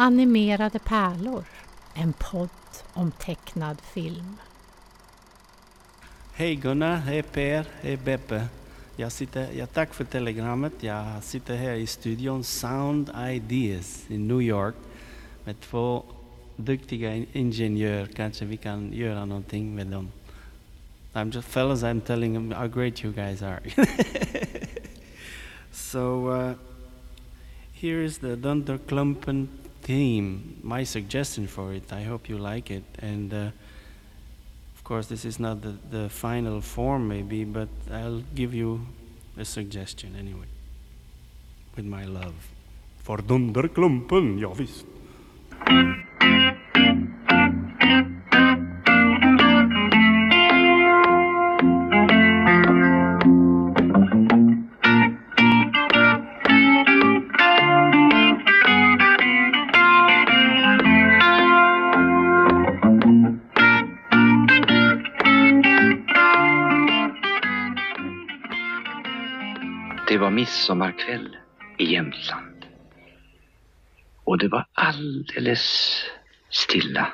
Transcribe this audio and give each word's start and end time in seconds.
Animerade 0.00 0.78
pärlor, 0.78 1.44
en 1.94 2.12
podd 2.12 2.48
om 2.92 3.10
tecknad 3.10 3.80
film. 3.80 4.36
Hej 6.32 6.54
Gunnar, 6.54 6.96
hej 6.96 7.22
Per, 7.22 7.66
hej 7.80 7.96
Beppe. 7.96 8.46
Jag 8.96 9.12
sitter, 9.12 9.48
ja, 9.52 9.66
tack 9.66 9.94
för 9.94 10.04
telegrammet. 10.04 10.72
Jag 10.80 11.22
sitter 11.22 11.56
här 11.56 11.74
i 11.74 11.86
studion 11.86 12.44
Sound 12.44 13.10
Ideas 13.28 14.04
i 14.08 14.18
New 14.18 14.42
York 14.42 14.74
med 15.44 15.60
två 15.60 16.04
duktiga 16.56 17.14
ingenjörer. 17.32 18.06
Kanske 18.06 18.44
vi 18.44 18.56
kan 18.56 18.92
göra 18.92 19.24
någonting 19.24 19.74
med 19.74 19.86
dem. 19.86 20.08
I'm 21.12 21.34
just 21.34 21.48
fellas, 21.48 21.82
I'm 21.82 22.00
telling 22.00 22.34
them 22.34 22.52
how 22.52 22.68
great 22.68 23.04
you 23.04 23.12
guys 23.12 23.42
are. 23.42 23.60
so 25.72 26.28
uh, 26.28 26.52
here 27.72 28.04
is 28.04 28.18
the 28.18 28.36
Dunderklumpen 28.36 29.48
theme. 29.82 30.58
My 30.62 30.84
suggestion 30.84 31.46
for 31.46 31.72
it. 31.72 31.92
I 31.92 32.02
hope 32.02 32.28
you 32.28 32.38
like 32.38 32.70
it. 32.70 32.84
And 32.98 33.32
uh, 33.32 33.50
of 34.74 34.84
course, 34.84 35.06
this 35.06 35.24
is 35.24 35.38
not 35.38 35.62
the, 35.62 35.74
the 35.90 36.08
final 36.08 36.60
form, 36.60 37.08
maybe, 37.08 37.44
but 37.44 37.68
I'll 37.90 38.22
give 38.34 38.54
you 38.54 38.86
a 39.36 39.44
suggestion 39.44 40.16
anyway. 40.18 40.46
With 41.76 41.84
my 41.86 42.04
love. 42.04 42.34
For 43.02 43.22
Dunderklumpen, 43.22 44.38
ja 44.38 44.52
visst. 44.54 44.86
Midsommarkväll 70.40 71.36
i 71.78 71.84
Jämtland. 71.84 72.66
Och 74.24 74.38
det 74.38 74.48
var 74.48 74.66
alldeles 74.72 75.94
stilla. 76.50 77.12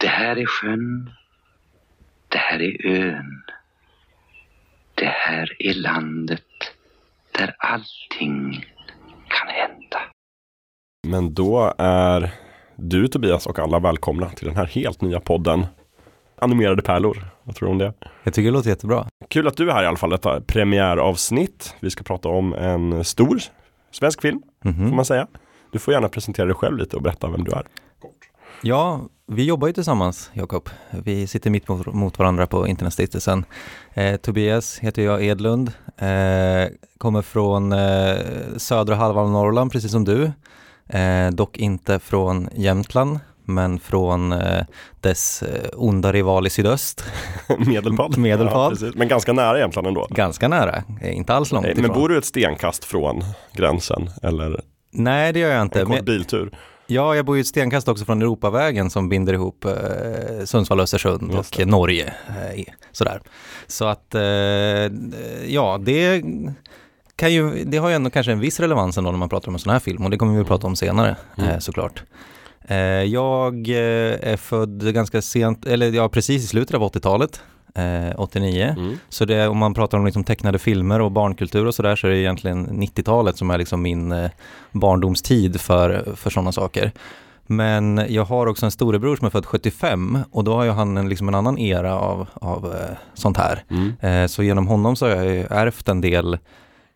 Det 0.00 0.06
här 0.06 0.36
är 0.36 0.46
sjön. 0.46 1.10
Det 2.28 2.38
här 2.38 2.62
är 2.62 2.86
ön. 2.86 3.42
Det 4.94 5.06
här 5.06 5.56
är 5.58 5.74
landet 5.74 6.74
där 7.30 7.54
allting 7.58 8.64
kan 9.28 9.48
hända. 9.48 10.00
Men 11.08 11.34
då 11.34 11.74
är 11.78 12.30
du 12.76 13.08
Tobias 13.08 13.46
och 13.46 13.58
alla 13.58 13.78
välkomna 13.78 14.28
till 14.28 14.46
den 14.46 14.56
här 14.56 14.66
helt 14.66 15.00
nya 15.00 15.20
podden 15.20 15.66
Animerade 16.40 16.82
pärlor. 16.82 17.24
Vad 17.44 17.54
tror 17.56 17.66
du 17.68 17.72
om 17.72 17.78
det? 17.78 17.92
Jag 18.24 18.34
tycker 18.34 18.46
det 18.46 18.52
låter 18.52 18.70
jättebra. 18.70 19.06
Kul 19.28 19.48
att 19.48 19.56
du 19.56 19.70
är 19.70 19.74
här 19.74 19.82
i 19.82 19.86
alla 19.86 19.96
fall, 19.96 20.10
detta 20.10 20.40
premiäravsnitt. 20.40 21.74
Vi 21.80 21.90
ska 21.90 22.02
prata 22.04 22.28
om 22.28 22.54
en 22.54 23.04
stor 23.04 23.40
svensk 23.90 24.20
film, 24.22 24.42
Mhm. 24.64 24.88
får 24.88 24.96
man 24.96 25.04
säga. 25.04 25.26
Du 25.72 25.78
får 25.78 25.94
gärna 25.94 26.08
presentera 26.08 26.46
dig 26.46 26.54
själv 26.54 26.78
lite 26.78 26.96
och 26.96 27.02
berätta 27.02 27.28
vem 27.28 27.44
du 27.44 27.50
är. 27.52 27.66
Ja, 28.62 29.00
vi 29.26 29.44
jobbar 29.44 29.66
ju 29.66 29.72
tillsammans, 29.72 30.30
Jakob. 30.32 30.68
Vi 30.90 31.26
sitter 31.26 31.50
mitt 31.50 31.68
mot, 31.68 31.86
mot 31.86 32.18
varandra 32.18 32.46
på 32.46 32.68
Internetstiftelsen. 32.68 33.44
Eh, 33.94 34.16
Tobias 34.16 34.78
heter 34.78 35.02
jag 35.02 35.22
Edlund, 35.24 35.72
eh, 35.96 36.68
kommer 36.98 37.22
från 37.22 37.72
eh, 37.72 38.16
södra 38.56 38.94
halvan 38.94 39.24
av 39.24 39.30
Norrland, 39.30 39.72
precis 39.72 39.90
som 39.92 40.04
du. 40.04 40.32
Eh, 40.98 41.30
dock 41.30 41.56
inte 41.58 41.98
från 41.98 42.48
Jämtland, 42.54 43.18
men 43.54 43.78
från 43.80 44.32
eh, 44.32 44.64
dess 45.00 45.42
eh, 45.42 45.70
onda 45.74 46.12
rival 46.12 46.46
i 46.46 46.50
sydöst. 46.50 47.04
Medelpad. 47.66 48.18
Medelpad. 48.18 48.78
Ja. 48.80 48.90
Men 48.94 49.08
ganska 49.08 49.32
nära 49.32 49.58
egentligen 49.58 49.86
ändå. 49.86 50.06
Ganska 50.10 50.48
nära, 50.48 50.82
eh, 51.02 51.16
inte 51.16 51.34
alls 51.34 51.52
långt 51.52 51.62
Nej, 51.62 51.72
ifrån. 51.72 51.82
Men 51.86 52.00
bor 52.00 52.08
du 52.08 52.18
ett 52.18 52.24
stenkast 52.24 52.84
från 52.84 53.24
gränsen 53.52 54.10
eller 54.22 54.60
Nej, 54.92 55.32
det 55.32 55.38
gör 55.40 55.50
jag 55.52 55.62
inte. 55.62 55.80
en 55.80 55.86
kort 55.86 56.04
biltur? 56.04 56.50
Ja, 56.86 57.14
jag 57.14 57.24
bor 57.24 57.36
ju 57.36 57.40
ett 57.40 57.46
stenkast 57.46 57.88
också 57.88 58.04
från 58.04 58.22
Europavägen 58.22 58.90
som 58.90 59.08
binder 59.08 59.32
ihop 59.32 59.64
eh, 59.64 59.72
Sundsvall, 60.44 60.80
Östersund 60.80 61.34
och. 61.34 61.66
Norge. 61.66 62.14
Eh, 62.28 62.64
sådär. 62.92 63.20
Så 63.66 63.84
att, 63.84 64.14
eh, 64.14 64.22
ja, 65.46 65.78
det 65.80 66.22
kan 67.16 67.32
ju, 67.32 67.64
det 67.64 67.78
har 67.78 67.88
ju 67.88 67.94
ändå 67.94 68.10
kanske 68.10 68.32
en 68.32 68.40
viss 68.40 68.60
relevans 68.60 68.98
ändå 68.98 69.10
när 69.10 69.18
man 69.18 69.28
pratar 69.28 69.48
om 69.48 69.54
en 69.54 69.58
sån 69.58 69.72
här 69.72 69.78
film 69.80 70.04
och 70.04 70.10
det 70.10 70.16
kommer 70.16 70.34
vi 70.34 70.40
att 70.40 70.46
prata 70.46 70.66
om 70.66 70.76
senare 70.76 71.16
Mm. 71.38 71.60
såklart. 71.60 72.02
Eh, 72.70 73.04
jag 73.04 73.68
eh, 73.68 74.30
är 74.32 74.36
född 74.36 74.94
ganska 74.94 75.22
sent, 75.22 75.66
eller 75.66 75.92
ja, 75.92 76.08
precis 76.08 76.44
i 76.44 76.46
slutet 76.46 76.74
av 76.74 76.82
80-talet, 76.82 77.42
eh, 77.74 78.20
89. 78.20 78.74
Mm. 78.78 78.98
Så 79.08 79.24
det, 79.24 79.48
om 79.48 79.58
man 79.58 79.74
pratar 79.74 79.98
om 79.98 80.04
liksom 80.04 80.24
tecknade 80.24 80.58
filmer 80.58 81.00
och 81.00 81.12
barnkultur 81.12 81.66
och 81.66 81.74
sådär 81.74 81.96
så 81.96 82.06
är 82.06 82.10
det 82.10 82.18
egentligen 82.18 82.66
90-talet 82.66 83.36
som 83.36 83.50
är 83.50 83.58
liksom 83.58 83.82
min 83.82 84.12
eh, 84.12 84.30
barndomstid 84.72 85.60
för, 85.60 86.16
för 86.16 86.30
sådana 86.30 86.52
saker. 86.52 86.92
Men 87.46 88.06
jag 88.08 88.24
har 88.24 88.46
också 88.46 88.66
en 88.66 88.72
storebror 88.72 89.16
som 89.16 89.26
är 89.26 89.30
född 89.30 89.46
75 89.46 90.18
och 90.30 90.44
då 90.44 90.54
har 90.54 90.64
ju 90.64 90.70
han 90.70 90.96
en, 90.96 91.08
liksom 91.08 91.28
en 91.28 91.34
annan 91.34 91.58
era 91.58 91.98
av, 91.98 92.26
av 92.34 92.66
eh, 92.66 92.96
sånt 93.14 93.36
här. 93.36 93.64
Mm. 93.70 93.92
Eh, 94.00 94.26
så 94.26 94.42
genom 94.42 94.66
honom 94.66 94.96
så 94.96 95.06
har 95.08 95.16
jag 95.16 95.46
ärvt 95.50 95.88
en 95.88 96.00
del, 96.00 96.38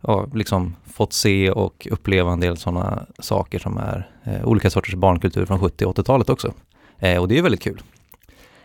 ja, 0.07 0.27
liksom 0.35 0.77
fått 0.93 1.13
se 1.13 1.51
och 1.51 1.89
uppleva 1.91 2.33
en 2.33 2.41
del 2.41 2.57
sådana 2.57 3.07
saker 3.19 3.59
som 3.59 3.77
är 3.77 4.11
eh, 4.25 4.49
olika 4.49 4.71
sorters 4.71 4.95
barnkultur 4.95 5.47
från 5.47 5.61
70 5.61 5.85
och 5.85 5.97
80-talet 5.99 6.31
också. 6.31 6.53
Eh, 6.99 7.21
och 7.21 7.29
det 7.29 7.39
är 7.39 7.43
väldigt 7.43 7.63
kul. 7.63 7.83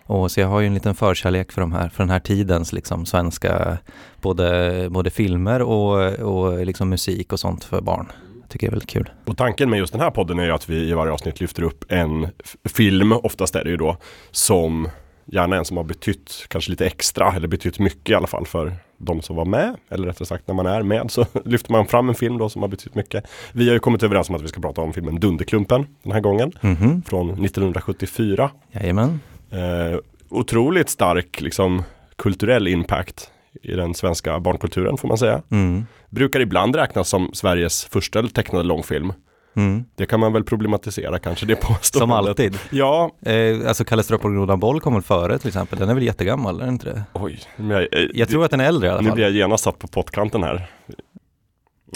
Och 0.04 0.32
så 0.32 0.40
jag 0.40 0.48
har 0.48 0.60
ju 0.60 0.68
en 0.68 0.74
liten 0.74 0.96
förkärlek 0.96 1.52
för, 1.52 1.62
de 1.62 1.72
här, 1.72 1.90
för 1.90 2.04
den 2.04 2.10
här 2.10 2.20
tidens 2.20 2.74
liksom 2.74 3.06
svenska, 3.06 3.78
både, 4.22 4.88
både 4.90 5.10
filmer 5.10 5.62
och, 5.62 6.14
och 6.14 6.66
liksom 6.66 6.90
musik 6.90 7.34
och 7.34 7.40
sånt 7.40 7.64
för 7.64 7.82
barn. 7.82 8.12
Jag 8.42 8.50
tycker 8.50 8.68
det 8.68 8.70
är 8.70 8.72
väldigt 8.72 8.90
kul. 8.90 9.10
Och 9.26 9.38
tanken 9.38 9.70
med 9.70 9.80
just 9.80 9.94
den 9.94 10.02
här 10.02 10.12
podden 10.12 10.40
är 10.40 10.46
ju 10.46 10.52
att 10.52 10.70
vi 10.70 10.90
i 10.90 10.94
varje 10.94 11.12
avsnitt 11.12 11.42
lyfter 11.42 11.64
upp 11.64 11.86
en 11.92 12.28
film, 12.66 13.12
oftast 13.12 13.56
är 13.56 13.64
det 13.64 13.70
ju 13.70 13.78
då, 13.78 13.98
som 14.32 14.90
gärna 15.32 15.56
en 15.56 15.66
som 15.66 15.78
har 15.78 15.84
betytt 15.84 16.46
kanske 16.48 16.72
lite 16.72 16.86
extra 16.86 17.34
eller 17.36 17.48
betytt 17.48 17.80
mycket 17.80 18.10
i 18.10 18.14
alla 18.14 18.28
fall 18.28 18.46
för 18.46 18.74
de 18.98 19.22
som 19.22 19.36
var 19.36 19.46
med. 19.46 19.76
Eller 19.90 20.08
rättare 20.08 20.26
sagt 20.26 20.48
när 20.48 20.56
man 20.56 20.66
är 20.66 20.84
med 20.84 21.12
så 21.12 21.26
lyfter 21.46 21.72
man 21.72 21.88
fram 21.88 22.10
en 22.10 22.16
film 22.16 22.38
då 22.38 22.50
som 22.50 22.62
har 22.62 22.70
betytt 22.70 22.96
mycket. 22.96 23.24
Vi 23.54 23.68
har 23.68 23.74
ju 23.74 23.80
kommit 23.80 24.04
överens 24.04 24.30
om 24.30 24.36
att 24.36 24.42
vi 24.42 24.48
ska 24.48 24.62
prata 24.62 24.82
om 24.82 24.94
filmen 24.94 25.20
Dunderklumpen 25.20 25.88
den 26.04 26.12
här 26.12 26.20
gången 26.22 26.52
Mhm, 26.62 27.02
från 27.08 27.46
1974. 27.46 28.52
jajamän. 28.72 29.20
Eh, 29.52 30.00
otroligt 30.30 30.90
stark 30.90 31.42
liksom 31.42 31.84
kulturell 32.16 32.68
impact 32.68 33.32
i 33.62 33.72
den 33.74 33.94
svenska 33.94 34.40
barnkulturen 34.40 34.98
får 34.98 35.08
man 35.08 35.18
säga. 35.18 35.42
Mm, 35.52 35.86
Brukar 36.10 36.40
ibland 36.40 36.76
räknas 36.76 37.10
som 37.10 37.30
Sveriges 37.34 37.86
första 37.86 38.28
tecknade 38.28 38.64
långfilm. 38.64 39.14
Mm. 39.56 39.84
Det 39.96 40.06
kan 40.06 40.20
man 40.20 40.34
väl 40.34 40.44
problematisera 40.44 41.20
kanske 41.20 41.46
det 41.46 41.56
påståendet. 41.56 41.92
Som 41.92 42.12
alltid. 42.12 42.58
Ja, 42.70 43.12
Eh, 43.26 43.68
alltså 43.68 43.84
Kalle 43.86 44.04
Stropp 44.04 44.26
och 44.26 44.32
Grodan 44.34 44.60
Boll 44.60 44.80
kom 44.82 44.94
väl 44.94 45.04
före 45.04 45.38
till 45.38 45.48
exempel, 45.48 45.80
den 45.80 45.90
är 45.90 45.94
väl 45.94 46.04
jättegammal, 46.04 46.56
är 46.56 46.66
den 46.66 46.74
inte 46.74 46.86
det? 46.86 47.04
oj. 47.14 47.40
Men 47.58 47.70
jag, 47.70 47.82
eh, 47.82 48.08
Jag 48.14 48.30
tror 48.30 48.46
att 48.46 48.52
den 48.52 48.60
är 48.60 48.66
äldre 48.68 48.88
i 48.88 48.92
alla 48.92 49.02
Nu 49.02 49.08
fall. 49.08 49.16
blir 49.16 49.26
jag 49.26 49.34
genast 49.34 49.64
satt 49.64 49.80
på 49.80 49.88
pottkanten 49.88 50.44
här. 50.44 50.68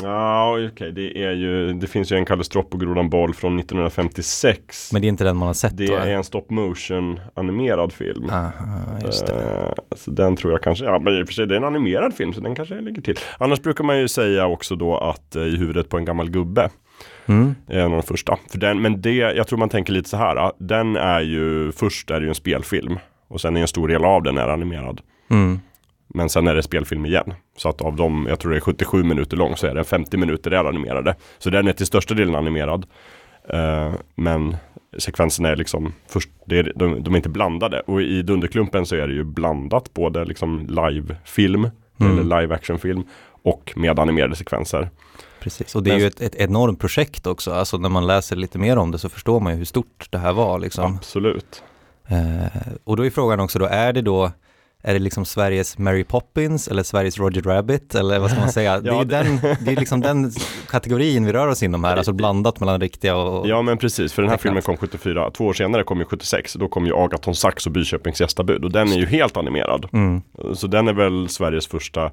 Ja, 0.01 0.57
okej, 0.73 0.91
det 0.91 1.23
är 1.23 1.31
ju, 1.31 1.73
det 1.73 1.87
finns 1.87 2.11
ju 2.11 2.15
en 2.15 2.25
Kalle 2.25 2.43
Stropp 2.43 2.73
och 2.73 2.79
Grodan 2.79 3.09
Boll 3.09 3.33
från 3.33 3.59
1956. 3.59 4.89
Men 4.93 5.01
det 5.01 5.05
är 5.07 5.09
inte 5.09 5.23
den 5.23 5.37
man 5.37 5.47
har 5.47 5.53
sett 5.53 5.77
det 5.77 5.87
då? 5.87 5.93
är 5.95 6.07
en 6.07 6.23
stop 6.23 6.45
motion 6.49 7.19
animerad 7.33 7.93
film. 7.93 8.29
Aha, 8.29 8.51
just 9.03 9.25
det. 9.27 9.33
Eh, 9.33 9.95
så 9.97 10.11
den 10.11 10.35
tror 10.35 10.53
jag 10.53 10.61
kanske, 10.61 10.85
ja 10.85 10.99
men 10.99 11.13
i 11.19 11.23
och 11.23 11.27
för 11.27 11.33
sig 11.33 11.47
det 11.47 11.53
är 11.55 11.57
en 11.57 11.63
animerad 11.63 12.13
film 12.13 12.33
så 12.33 12.41
den 12.41 12.55
kanske 12.55 12.81
ligger 12.81 13.01
till. 13.01 13.15
Annars 13.37 13.61
brukar 13.61 13.83
man 13.83 13.99
ju 13.99 14.07
säga 14.07 14.47
också 14.47 14.75
då 14.75 14.97
att 14.97 15.35
eh, 15.35 15.43
i 15.43 15.57
huvudet 15.57 15.89
på 15.89 15.97
en 15.97 16.05
gammal 16.05 16.29
gubbe 16.29 16.69
Mm. 17.25 17.55
en 17.67 17.83
av 17.85 17.91
de 17.91 18.03
första. 18.03 18.37
För 18.51 18.57
den, 18.57 18.81
men 18.81 19.01
det, 19.01 19.13
jag 19.15 19.47
tror 19.47 19.59
man 19.59 19.69
tänker 19.69 19.93
lite 19.93 20.09
så 20.09 20.17
här, 20.17 20.51
den 20.57 20.95
är 20.95 21.21
ju, 21.21 21.71
först 21.71 22.11
är 22.11 22.19
det 22.19 22.23
ju 22.23 22.29
en 22.29 22.35
spelfilm 22.35 22.99
och 23.27 23.41
sen 23.41 23.57
är 23.57 23.61
en 23.61 23.67
stor 23.67 23.87
del 23.87 24.05
av 24.05 24.23
den 24.23 24.37
är 24.37 24.47
animerad. 24.47 25.01
Mm. 25.29 25.59
Men 26.07 26.29
sen 26.29 26.47
är 26.47 26.55
det 26.55 26.63
spelfilm 26.63 27.05
igen. 27.05 27.33
Så 27.57 27.69
att 27.69 27.81
av 27.81 27.95
dem, 27.95 28.25
jag 28.29 28.39
tror 28.39 28.51
det 28.51 28.57
är 28.57 28.61
77 28.61 29.03
minuter 29.03 29.37
lång, 29.37 29.55
så 29.55 29.67
är 29.67 29.75
det 29.75 29.83
50 29.83 30.17
minuter 30.17 30.51
är 30.51 30.65
animerade. 30.65 31.15
Så 31.37 31.49
den 31.49 31.67
är 31.67 31.73
till 31.73 31.85
största 31.85 32.13
delen 32.13 32.35
animerad. 32.35 32.85
Eh, 33.49 33.93
men 34.15 34.55
sekvenserna 34.97 35.49
är 35.49 35.55
liksom, 35.55 35.93
först, 36.07 36.29
är, 36.49 36.71
de, 36.75 37.03
de 37.03 37.13
är 37.13 37.17
inte 37.17 37.29
blandade. 37.29 37.79
Och 37.79 38.01
i 38.01 38.21
Dunderklumpen 38.21 38.85
så 38.85 38.95
är 38.95 39.07
det 39.07 39.13
ju 39.13 39.23
blandat 39.23 39.93
både 39.93 40.25
liksom 40.25 40.67
live-film, 40.69 41.69
Mm. 41.99 42.19
eller 42.19 42.41
live 42.41 42.55
action-film, 42.55 43.03
och 43.43 43.73
med 43.75 43.99
animerade 43.99 44.35
sekvenser. 44.35 44.89
Precis, 45.43 45.75
och 45.75 45.83
det 45.83 45.91
är 45.91 45.97
ju 45.97 46.07
ett, 46.07 46.21
ett 46.21 46.35
enormt 46.35 46.79
projekt 46.79 47.27
också. 47.27 47.51
Alltså 47.51 47.77
när 47.77 47.89
man 47.89 48.07
läser 48.07 48.35
lite 48.35 48.57
mer 48.59 48.77
om 48.77 48.91
det 48.91 48.99
så 48.99 49.09
förstår 49.09 49.39
man 49.39 49.53
ju 49.53 49.57
hur 49.57 49.65
stort 49.65 50.07
det 50.09 50.17
här 50.17 50.33
var 50.33 50.59
liksom. 50.59 50.95
Absolut. 50.95 51.63
Eh, 52.07 52.61
och 52.83 52.97
då 52.97 53.05
är 53.05 53.09
frågan 53.09 53.39
också 53.39 53.59
då, 53.59 53.65
är 53.65 53.93
det 53.93 54.01
då 54.01 54.31
är 54.83 54.93
det 54.93 54.99
liksom 54.99 55.25
Sveriges 55.25 55.77
Mary 55.77 56.03
Poppins 56.03 56.67
eller 56.67 56.83
Sveriges 56.83 57.17
Roger 57.17 57.41
Rabbit 57.41 57.95
eller 57.95 58.19
vad 58.19 58.31
ska 58.31 58.39
man 58.39 58.51
säga? 58.51 58.79
det, 58.81 58.89
är 58.89 58.93
Ja, 58.93 59.03
den, 59.03 59.39
det 59.59 59.71
är 59.71 59.75
liksom 59.75 60.01
den 60.01 60.31
kategorin 60.69 61.25
vi 61.25 61.33
rör 61.33 61.47
oss 61.47 61.63
inom 61.63 61.83
här, 61.83 61.97
alltså 61.97 62.13
blandat 62.13 62.59
mellan 62.59 62.81
riktiga 62.81 63.15
och... 63.15 63.47
Ja 63.47 63.61
men 63.61 63.77
precis, 63.77 64.13
för 64.13 64.21
den 64.21 64.31
här 64.31 64.37
filmen 64.37 64.61
kom 64.61 64.77
74. 64.77 65.31
Två 65.31 65.45
år 65.45 65.53
senare 65.53 65.83
kom 65.83 65.99
ju 65.99 66.05
76. 66.05 66.53
Då 66.53 66.67
kom 66.67 66.85
ju 66.85 66.95
Agaton 66.95 67.35
Sax 67.35 67.65
och 67.65 67.71
Byköpings 67.71 68.21
gästabud 68.21 68.65
och 68.65 68.71
den 68.71 68.91
är 68.91 68.97
ju 68.97 69.05
helt 69.05 69.37
animerad. 69.37 69.85
Mm, 69.93 70.21
Så 70.53 70.67
den 70.67 70.87
är 70.87 70.93
väl 70.93 71.29
Sveriges 71.29 71.67
första 71.67 72.11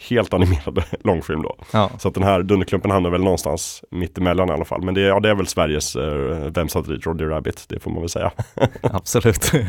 helt 0.00 0.34
animerade 0.34 0.84
långfilm 1.04 1.42
då. 1.42 1.56
ja, 1.72 1.90
Så 1.98 2.08
att 2.08 2.14
den 2.14 2.22
här 2.22 2.42
Dunderklumpen 2.42 2.90
hamnar 2.90 3.10
väl 3.10 3.22
någonstans 3.22 3.84
mittemellan 3.90 4.48
i 4.48 4.52
alla 4.52 4.64
fall. 4.64 4.82
Men 4.82 4.94
det, 4.94 5.00
ja, 5.00 5.20
det 5.20 5.30
är 5.30 5.34
väl 5.34 5.46
Sveriges 5.46 5.96
eh, 5.96 6.50
Vem 6.54 6.68
satt 6.68 6.88
dit 6.88 7.06
Roger 7.06 7.26
Rabbit, 7.26 7.64
det 7.68 7.80
får 7.80 7.90
man 7.90 8.00
väl 8.00 8.08
säga. 8.08 8.32
absolut. 8.82 9.52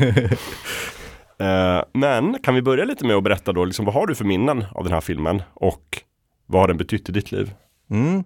Eh, 1.38 1.82
men 1.92 2.38
kan 2.42 2.54
vi 2.54 2.62
börja 2.62 2.84
lite 2.84 3.06
med 3.06 3.16
att 3.16 3.22
berätta 3.22 3.52
då, 3.52 3.64
liksom, 3.64 3.84
vad 3.84 3.94
har 3.94 4.06
du 4.06 4.14
för 4.14 4.24
minnen 4.24 4.64
av 4.74 4.84
den 4.84 4.92
här 4.92 5.00
filmen 5.00 5.42
och 5.54 6.02
vad 6.46 6.62
har 6.62 6.68
den 6.68 6.76
betytt 6.76 7.08
i 7.08 7.12
ditt 7.12 7.32
liv? 7.32 7.50
Mm. 7.90 8.24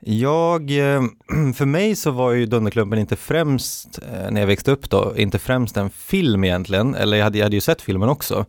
Jag, 0.00 0.70
eh, 0.70 1.02
för 1.54 1.64
mig 1.64 1.96
så 1.96 2.10
var 2.10 2.32
ju 2.32 2.46
Dunderklumpen 2.46 2.98
inte 2.98 3.16
främst, 3.16 3.98
eh, 3.98 4.30
när 4.30 4.40
jag 4.40 4.46
växte 4.46 4.70
upp 4.70 4.90
då, 4.90 5.14
inte 5.16 5.38
främst 5.38 5.76
en 5.76 5.90
film 5.90 6.44
egentligen, 6.44 6.94
eller 6.94 7.16
jag 7.16 7.24
hade, 7.24 7.38
jag 7.38 7.44
hade 7.44 7.56
ju 7.56 7.60
sett 7.60 7.82
filmen 7.82 8.08
också. 8.08 8.46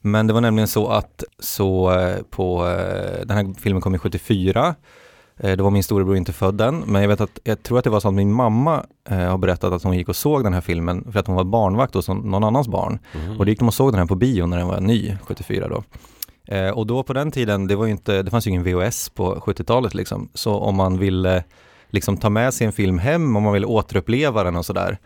Men 0.00 0.26
det 0.26 0.32
var 0.32 0.40
nämligen 0.40 0.68
så 0.68 0.88
att 0.88 1.24
så 1.38 1.92
eh, 1.92 2.22
på, 2.30 2.66
eh, 2.66 3.26
den 3.26 3.36
här 3.36 3.54
filmen 3.60 3.80
kom 3.82 3.94
i 3.94 3.98
74, 3.98 4.74
eh, 5.36 5.56
då 5.56 5.64
var 5.64 5.70
min 5.70 5.82
storebror 5.82 6.16
inte 6.16 6.32
född 6.32 6.60
än, 6.60 6.80
men 6.86 7.02
jag 7.02 7.08
vet 7.08 7.20
att, 7.20 7.38
jag 7.44 7.62
tror 7.62 7.78
att 7.78 7.84
det 7.84 7.90
var 7.90 8.00
så 8.00 8.08
att 8.08 8.14
min 8.14 8.32
mamma 8.32 8.84
har 9.08 9.38
berättat 9.38 9.72
att 9.72 9.82
hon 9.82 9.96
gick 9.96 10.08
och 10.08 10.16
såg 10.16 10.44
den 10.44 10.54
här 10.54 10.60
filmen 10.60 11.12
för 11.12 11.20
att 11.20 11.26
hon 11.26 11.36
var 11.36 11.44
barnvakt 11.44 11.94
hos 11.94 12.08
någon 12.08 12.44
annans 12.44 12.68
barn. 12.68 12.98
Och 13.38 13.46
då 13.46 13.50
gick 13.50 13.58
de 13.58 13.68
och 13.68 13.74
såg 13.74 13.92
den 13.92 13.98
här 13.98 14.06
på 14.06 14.14
bio 14.14 14.46
när 14.46 14.56
den 14.58 14.66
var 14.66 14.80
ny, 14.80 15.16
74 15.22 15.68
då. 15.68 15.82
Och 16.74 16.86
då 16.86 17.02
på 17.02 17.12
den 17.12 17.30
tiden, 17.30 17.66
det 17.66 17.76
var 17.76 17.84
ju 17.86 17.92
inte, 17.92 18.22
det 18.22 18.30
fanns 18.30 18.46
ju 18.46 18.50
ingen 18.50 18.64
VHS 18.64 19.08
på 19.08 19.34
70-talet 19.34 19.94
liksom. 19.94 20.28
Så 20.34 20.54
om 20.54 20.76
man 20.76 20.98
ville 20.98 21.44
liksom 21.90 22.16
ta 22.16 22.30
med 22.30 22.54
sig 22.54 22.66
en 22.66 22.72
film 22.72 22.98
hem, 22.98 23.36
om 23.36 23.42
man 23.42 23.52
ville 23.52 23.66
återuppleva 23.66 24.44
den 24.44 24.56
och 24.56 24.66
sådär, 24.66 24.98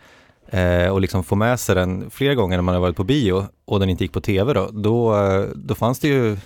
eh, 0.47 0.87
och 0.87 1.01
liksom 1.01 1.23
få 1.23 1.35
med 1.35 1.59
sig 1.59 1.75
den 1.75 2.09
flera 2.09 2.35
gånger 2.35 2.57
när 2.57 2.61
man 2.61 2.75
har 2.75 2.81
varit 2.81 2.95
på 2.95 3.03
bio 3.03 3.45
och 3.65 3.79
den 3.79 3.89
inte 3.89 4.03
gick 4.03 4.13
på 4.13 4.21
tv 4.21 4.53
då, 4.53 4.69
då, 4.71 5.15
eh, 5.15 5.45
då 5.55 5.75
fanns 5.75 5.99
det 5.99 6.07
ju 6.07 6.37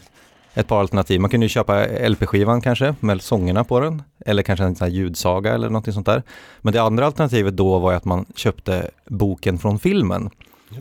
ett 0.53 0.67
par 0.67 0.79
alternativ. 0.79 1.21
Man 1.21 1.29
kunde 1.29 1.45
ju 1.45 1.49
köpa 1.49 1.85
LP-skivan 1.85 2.61
kanske 2.61 2.95
med 2.99 3.21
sångerna 3.21 3.63
på 3.63 3.79
den, 3.79 4.03
eller 4.25 4.43
kanske 4.43 4.65
en 4.65 4.75
sån 4.75 4.85
här 4.85 4.93
ljudsaga 4.93 5.53
eller 5.53 5.67
någonting 5.69 5.93
sånt 5.93 6.05
där. 6.05 6.23
Men 6.61 6.73
det 6.73 6.81
andra 6.81 7.05
alternativet 7.05 7.57
då 7.57 7.79
var 7.79 7.91
ju 7.91 7.97
att 7.97 8.05
man 8.05 8.25
köpte 8.35 8.91
boken 9.05 9.57
från 9.57 9.79
filmen 9.79 10.29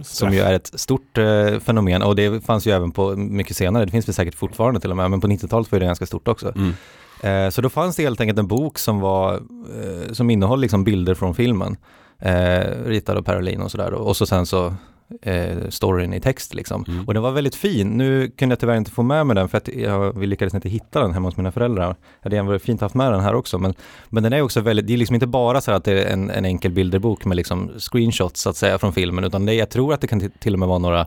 som 0.02 0.32
ju 0.32 0.40
är 0.40 0.52
ett 0.52 0.80
stort 0.80 1.18
eh, 1.18 1.58
fenomen 1.60 2.02
och 2.02 2.16
det 2.16 2.44
fanns 2.44 2.66
ju 2.66 2.72
även 2.72 2.92
på 2.92 3.16
mycket 3.16 3.56
senare, 3.56 3.84
det 3.84 3.90
finns 3.90 4.08
väl 4.08 4.14
säkert 4.14 4.34
fortfarande 4.34 4.80
till 4.80 4.90
och 4.90 4.96
med, 4.96 5.10
men 5.10 5.20
på 5.20 5.26
90-talet 5.26 5.72
var 5.72 5.80
det 5.80 5.86
ganska 5.86 6.06
stort 6.06 6.28
också. 6.28 6.52
Mm. 6.56 6.74
Eh, 7.20 7.50
så 7.50 7.62
då 7.62 7.68
fanns 7.68 7.96
det 7.96 8.02
helt 8.02 8.20
enkelt 8.20 8.38
en 8.38 8.46
bok 8.46 8.78
som 8.78 9.00
var, 9.00 9.34
eh, 9.34 10.12
som 10.12 10.30
innehöll 10.30 10.60
liksom 10.60 10.84
bilder 10.84 11.14
från 11.14 11.34
filmen, 11.34 11.76
eh, 12.18 12.84
ritad 12.84 13.16
av 13.16 13.22
Per 13.22 13.38
Olin 13.38 13.60
och 13.60 13.70
sådär 13.70 13.92
och 13.92 14.16
så 14.16 14.26
sen 14.26 14.46
så 14.46 14.74
eh, 15.22 15.68
storyn 15.68 16.12
i 16.12 16.20
text 16.20 16.54
liksom. 16.54 16.84
Mm. 16.88 17.04
Och 17.06 17.14
den 17.14 17.22
var 17.22 17.30
väldigt 17.30 17.54
fin. 17.54 17.88
Nu 17.88 18.30
kunde 18.30 18.52
jag 18.52 18.60
tyvärr 18.60 18.76
inte 18.76 18.90
få 18.90 19.02
med 19.02 19.26
mig 19.26 19.36
den 19.36 19.48
för 19.48 19.58
att 19.58 19.68
jag, 19.68 20.18
vi 20.18 20.26
lyckades 20.26 20.54
inte 20.54 20.68
hitta 20.68 21.00
den 21.00 21.12
hemma 21.12 21.28
hos 21.28 21.36
mina 21.36 21.52
föräldrar. 21.52 21.88
Det 21.88 21.96
hade 22.22 22.36
gärna 22.36 22.48
varit 22.48 22.62
fint 22.62 22.80
haft 22.80 22.94
med 22.94 23.12
den 23.12 23.20
här 23.20 23.34
också, 23.34 23.58
men, 23.58 23.74
men 24.08 24.22
den 24.22 24.32
är 24.32 24.40
också 24.40 24.60
väldigt, 24.60 24.86
det 24.86 24.92
är 24.92 24.96
liksom 24.96 25.14
inte 25.14 25.26
bara 25.26 25.60
så 25.60 25.72
att 25.72 25.84
det 25.84 26.02
är 26.02 26.12
en, 26.12 26.30
en 26.30 26.44
enkel 26.44 26.72
bilderbok 26.72 27.24
med 27.24 27.36
liksom 27.36 27.70
screenshots 27.78 28.40
så 28.40 28.50
att 28.50 28.56
säga 28.56 28.78
från 28.78 28.92
filmen, 28.92 29.24
utan 29.24 29.46
det, 29.46 29.54
jag 29.54 29.70
tror 29.70 29.94
att 29.94 30.00
det 30.00 30.06
kan 30.06 30.20
till, 30.20 30.30
till 30.30 30.52
och 30.52 30.58
med 30.58 30.68
vara 30.68 30.78
några, 30.78 31.06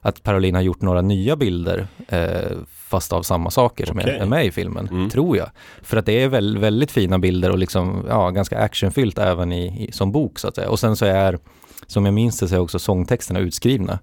att 0.00 0.22
Parolin 0.22 0.54
har 0.54 0.62
gjort 0.62 0.82
några 0.82 1.00
nya 1.02 1.36
bilder, 1.36 1.86
eh, 2.08 2.58
fast 2.88 3.12
av 3.12 3.22
samma 3.22 3.50
saker 3.50 3.86
som 3.86 3.98
Okej. 3.98 4.16
är, 4.20 4.26
med 4.26 4.46
i 4.46 4.50
filmen, 4.50 4.88
Mm. 4.88 5.10
tror 5.10 5.36
jag. 5.36 5.48
För 5.82 5.96
att 5.96 6.06
det 6.06 6.22
är 6.22 6.28
väl, 6.28 6.58
väldigt 6.58 6.90
fina 6.90 7.18
bilder 7.18 7.50
och 7.50 7.58
liksom, 7.58 8.04
ja, 8.08 8.30
ganska 8.30 8.58
actionfyllt 8.58 9.18
även 9.18 9.52
i, 9.52 9.86
i, 9.88 9.92
som 9.92 10.12
bok 10.12 10.38
så 10.38 10.48
att 10.48 10.54
säga. 10.54 10.70
Och 10.70 10.78
sen 10.78 10.96
så 10.96 11.04
är, 11.06 11.38
som 11.86 12.04
jag 12.04 12.14
minns 12.14 12.38
det, 12.38 12.48
så 12.48 12.54
är 12.54 12.58
också 12.58 12.78
sångtexterna 12.78 13.40
utskrivna. 13.40 13.98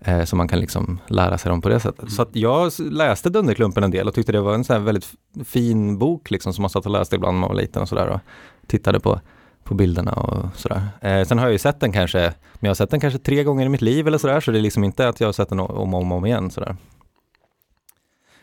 Eh, 0.00 0.24
så 0.24 0.36
man 0.36 0.48
kan 0.48 0.60
liksom 0.60 1.00
lära 1.06 1.38
sig 1.38 1.50
dem 1.50 1.60
på 1.62 1.68
det 1.68 1.80
sättet. 1.80 2.12
Så 2.12 2.22
att 2.22 2.28
jag 2.36 2.72
läste 2.78 3.30
Dunderklumpen 3.30 3.84
en 3.84 3.90
del 3.90 4.08
och 4.08 4.14
tyckte 4.14 4.32
det 4.32 4.40
var 4.40 4.54
en 4.54 4.64
sån 4.64 4.84
väldigt 4.84 5.06
fin 5.44 5.98
bok 5.98 6.30
liksom 6.30 6.52
som 6.52 6.62
man 6.62 6.70
satt 6.70 6.86
och 6.86 6.92
läste 6.92 7.16
ibland 7.16 7.34
när 7.36 7.40
man 7.40 7.48
var 7.48 7.56
liten 7.56 7.82
och 7.82 7.88
sådär 7.88 8.08
och 8.08 8.20
tittade 8.66 9.00
på, 9.00 9.20
på 9.64 9.74
bilderna 9.74 10.12
och 10.12 10.44
sådär. 10.56 10.82
Eh, 11.00 11.24
sen 11.24 11.38
har 11.38 11.46
jag 11.46 11.52
ju 11.52 11.58
sett 11.58 11.80
den 11.80 11.92
kanske, 11.92 12.18
men 12.20 12.32
jag 12.60 12.70
har 12.70 12.74
sett 12.74 12.90
den 12.90 13.00
kanske 13.00 13.18
tre 13.18 13.44
gånger 13.44 13.66
i 13.66 13.68
mitt 13.68 13.82
liv 13.82 14.06
eller 14.08 14.18
sådär 14.18 14.40
så 14.40 14.50
det 14.50 14.58
är 14.58 14.62
liksom 14.62 14.84
inte 14.84 15.08
att 15.08 15.20
jag 15.20 15.28
har 15.28 15.32
sett 15.32 15.48
den 15.48 15.60
om 15.60 15.94
och 15.94 15.98
om, 16.02 16.12
om 16.12 16.26
igen 16.26 16.50
sådär. 16.50 16.76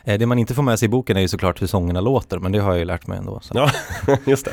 Eh, 0.04 0.20
det 0.20 0.26
man 0.26 0.40
inte 0.40 0.54
får 0.54 0.64
med 0.64 0.80
sig 0.80 0.86
i 0.86 0.90
boken 0.90 1.18
är 1.18 1.22
ju 1.22 1.28
såklart 1.28 1.62
hur 1.62 1.68
sångerna 1.68 2.02
låter, 2.02 2.40
men 2.40 2.52
det 2.52 2.60
har 2.60 2.72
jag 2.72 2.80
ju 2.80 2.86
lärt 2.86 3.08
mig 3.08 3.18
ändå. 3.18 3.40
Så. 3.42 3.54
Ja, 3.56 3.72
just 4.26 4.46
det. 4.46 4.52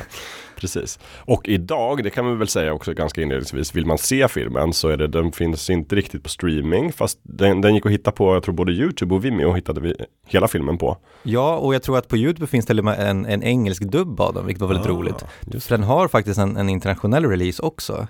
Precis. 0.56 0.99
Och 1.19 1.49
idag, 1.49 2.05
det 2.05 2.11
kan 2.11 2.31
vi 2.31 2.37
väl 2.37 2.49
säga 2.49 2.73
också 2.73 2.93
ganska 2.95 3.23
inledningsvis, 3.23 3.75
vill 3.75 3.87
man 3.87 3.99
se 3.99 4.29
filmen 4.29 4.73
så 4.73 4.89
är 4.89 4.97
det, 4.97 5.06
den 5.06 5.33
finns 5.33 5.71
inte 5.71 5.97
riktigt 5.97 6.23
på 6.23 6.29
streaming, 6.29 6.93
fast 6.93 7.19
den, 7.23 7.61
den 7.61 7.75
gick 7.75 7.87
att 7.87 7.93
hitta 7.93 8.11
på, 8.12 8.35
jag 8.35 8.43
tror 8.43 8.55
både 8.55 8.73
YouTube 8.73 9.15
och 9.15 9.25
Vimeo 9.25 9.53
hittade 9.53 9.81
vi 9.81 9.95
hela 10.27 10.49
filmen 10.49 10.79
på. 10.79 10.97
Ja, 11.23 11.56
och 11.56 11.75
jag 11.75 11.83
tror 11.83 11.99
att 11.99 12.09
på 12.09 12.17
YouTube 12.17 12.47
finns 12.47 12.65
det 12.65 12.71
till 12.71 12.79
och 12.79 12.85
med 12.85 13.11
en, 13.11 13.27
en 13.27 13.43
engelsk 13.43 13.83
dubb 13.83 14.21
av 14.21 14.35
den, 14.35 14.47
vilket 14.47 14.61
var 14.61 14.69
väldigt 14.69 14.87
Ah, 14.87 14.91
roligt. 14.91 15.25
För 15.65 15.77
den 15.77 15.83
har 15.85 16.09
faktiskt 16.09 16.39
en, 16.39 16.56
en 16.56 16.69
internationell 16.69 17.27
release 17.27 17.62
också. 17.62 18.06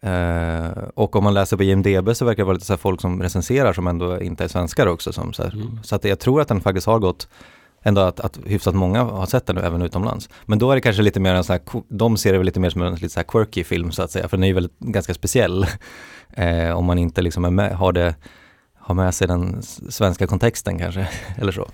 Eh, 0.00 0.68
och 0.94 1.16
om 1.16 1.24
man 1.24 1.34
läser 1.34 1.56
på 1.56 1.62
IMDB 1.62 2.16
så 2.16 2.24
verkar 2.24 2.42
det 2.42 2.44
vara 2.46 2.54
lite 2.54 2.66
så 2.66 2.72
här 2.72 2.78
folk 2.78 3.00
som 3.00 3.22
recenserar 3.22 3.72
som 3.72 3.86
ändå 3.86 4.20
inte 4.20 4.44
är 4.44 4.48
svenskar 4.48 4.86
också. 4.86 5.12
Som 5.12 5.32
så 5.32 5.42
Mm. 5.42 5.80
så 5.82 5.96
att 5.96 6.04
jag 6.04 6.18
tror 6.18 6.40
att 6.40 6.48
den 6.48 6.60
faktiskt 6.60 6.86
har 6.86 6.98
gått, 6.98 7.28
ändå 7.82 8.00
att, 8.00 8.20
att 8.20 8.38
hyfsat 8.46 8.74
många 8.74 9.02
har 9.02 9.26
sett 9.26 9.46
den 9.46 9.58
även 9.58 9.82
utomlands. 9.82 10.28
Men 10.46 10.58
då 10.58 10.70
är 10.70 10.74
det 10.74 10.80
kanske 10.80 11.02
lite 11.02 11.20
mer 11.20 11.34
en 11.34 11.44
sån 11.44 11.52
här, 11.52 11.82
de 11.88 12.16
ser 12.16 12.32
det 12.32 12.38
väl 12.38 12.44
lite 12.46 12.60
mer 12.60 12.70
som 12.70 12.82
en 12.82 12.94
lite 12.94 13.08
så 13.08 13.22
quirky 13.22 13.64
film 13.64 13.92
så 13.92 14.02
att 14.02 14.10
säga, 14.10 14.28
för 14.28 14.36
den 14.36 14.44
är 14.44 14.48
ju 14.48 14.54
väldigt, 14.54 14.78
ganska 14.78 15.14
speciell. 15.14 15.66
Eh, 16.30 16.70
om 16.78 16.84
man 16.84 16.98
inte 16.98 17.22
liksom 17.22 17.44
är 17.44 17.50
med, 17.50 17.76
har, 17.76 17.92
det, 17.92 18.14
har 18.78 18.94
med 18.94 19.14
sig 19.14 19.28
den 19.28 19.62
svenska 19.62 20.26
kontexten 20.26 20.78
kanske, 20.78 21.08
eller 21.36 21.52
så. 21.52 21.68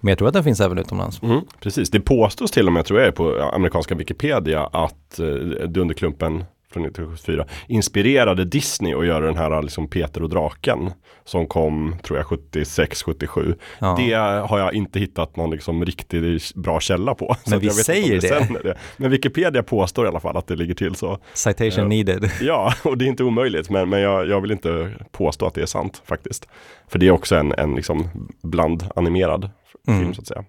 Men 0.00 0.08
jag 0.08 0.18
tror 0.18 0.28
att 0.28 0.34
den 0.34 0.44
finns 0.44 0.60
även 0.60 0.78
utomlands. 0.78 1.22
Mm, 1.22 1.40
precis, 1.60 1.90
det 1.90 2.00
påstås 2.00 2.50
till 2.50 2.66
och 2.66 2.72
med, 2.72 2.84
tror 2.84 3.00
jag, 3.00 3.14
på 3.14 3.50
amerikanska 3.54 3.94
Wikipedia 3.94 4.66
att 4.66 5.18
eh, 5.18 5.26
Dunderklumpen 5.68 6.44
från 6.72 6.84
1974 6.84 7.44
inspirerade 7.66 8.44
Disney 8.44 8.94
att 8.94 9.06
göra 9.06 9.26
den 9.26 9.36
här 9.36 9.62
liksom 9.62 9.88
Peter 9.88 10.22
och 10.22 10.28
draken 10.28 10.90
som 11.24 11.46
kom, 11.46 11.96
tror 12.02 12.18
jag, 12.18 12.26
76-77. 12.26 13.54
Ja. 13.78 13.96
Det 13.98 14.12
har 14.48 14.58
jag 14.58 14.74
inte 14.74 14.98
hittat 15.00 15.36
någon 15.36 15.50
liksom 15.50 15.84
riktigt 15.84 16.54
bra 16.54 16.80
källa 16.80 17.14
på. 17.14 17.36
Men 17.46 17.58
vi 17.58 17.70
säger 17.70 18.20
det. 18.20 18.58
det. 18.62 18.74
Men 18.96 19.10
Wikipedia 19.10 19.62
påstår 19.62 20.04
i 20.04 20.08
alla 20.08 20.20
fall 20.20 20.36
att 20.36 20.46
det 20.46 20.56
ligger 20.56 20.74
till 20.74 20.94
så. 20.94 21.18
Citation 21.34 21.82
Ja. 21.82 21.88
needed. 21.88 22.30
Ja, 22.40 22.74
och 22.84 22.98
det 22.98 23.04
är 23.04 23.06
inte 23.06 23.24
omöjligt, 23.24 23.70
men, 23.70 23.88
men 23.88 24.00
jag, 24.00 24.28
jag 24.28 24.40
vill 24.40 24.50
inte 24.50 24.92
påstå 25.12 25.46
att 25.46 25.54
det 25.54 25.62
är 25.62 25.66
sant 25.66 26.02
faktiskt. 26.04 26.48
För 26.88 26.98
det 26.98 27.06
är 27.06 27.10
också 27.10 27.36
en, 27.36 27.52
en 27.52 27.74
liksom 27.74 28.08
blandanimerad 28.42 29.50
film 29.86 29.98
Mm. 30.00 30.14
så 30.14 30.20
att 30.20 30.26
säga. 30.26 30.44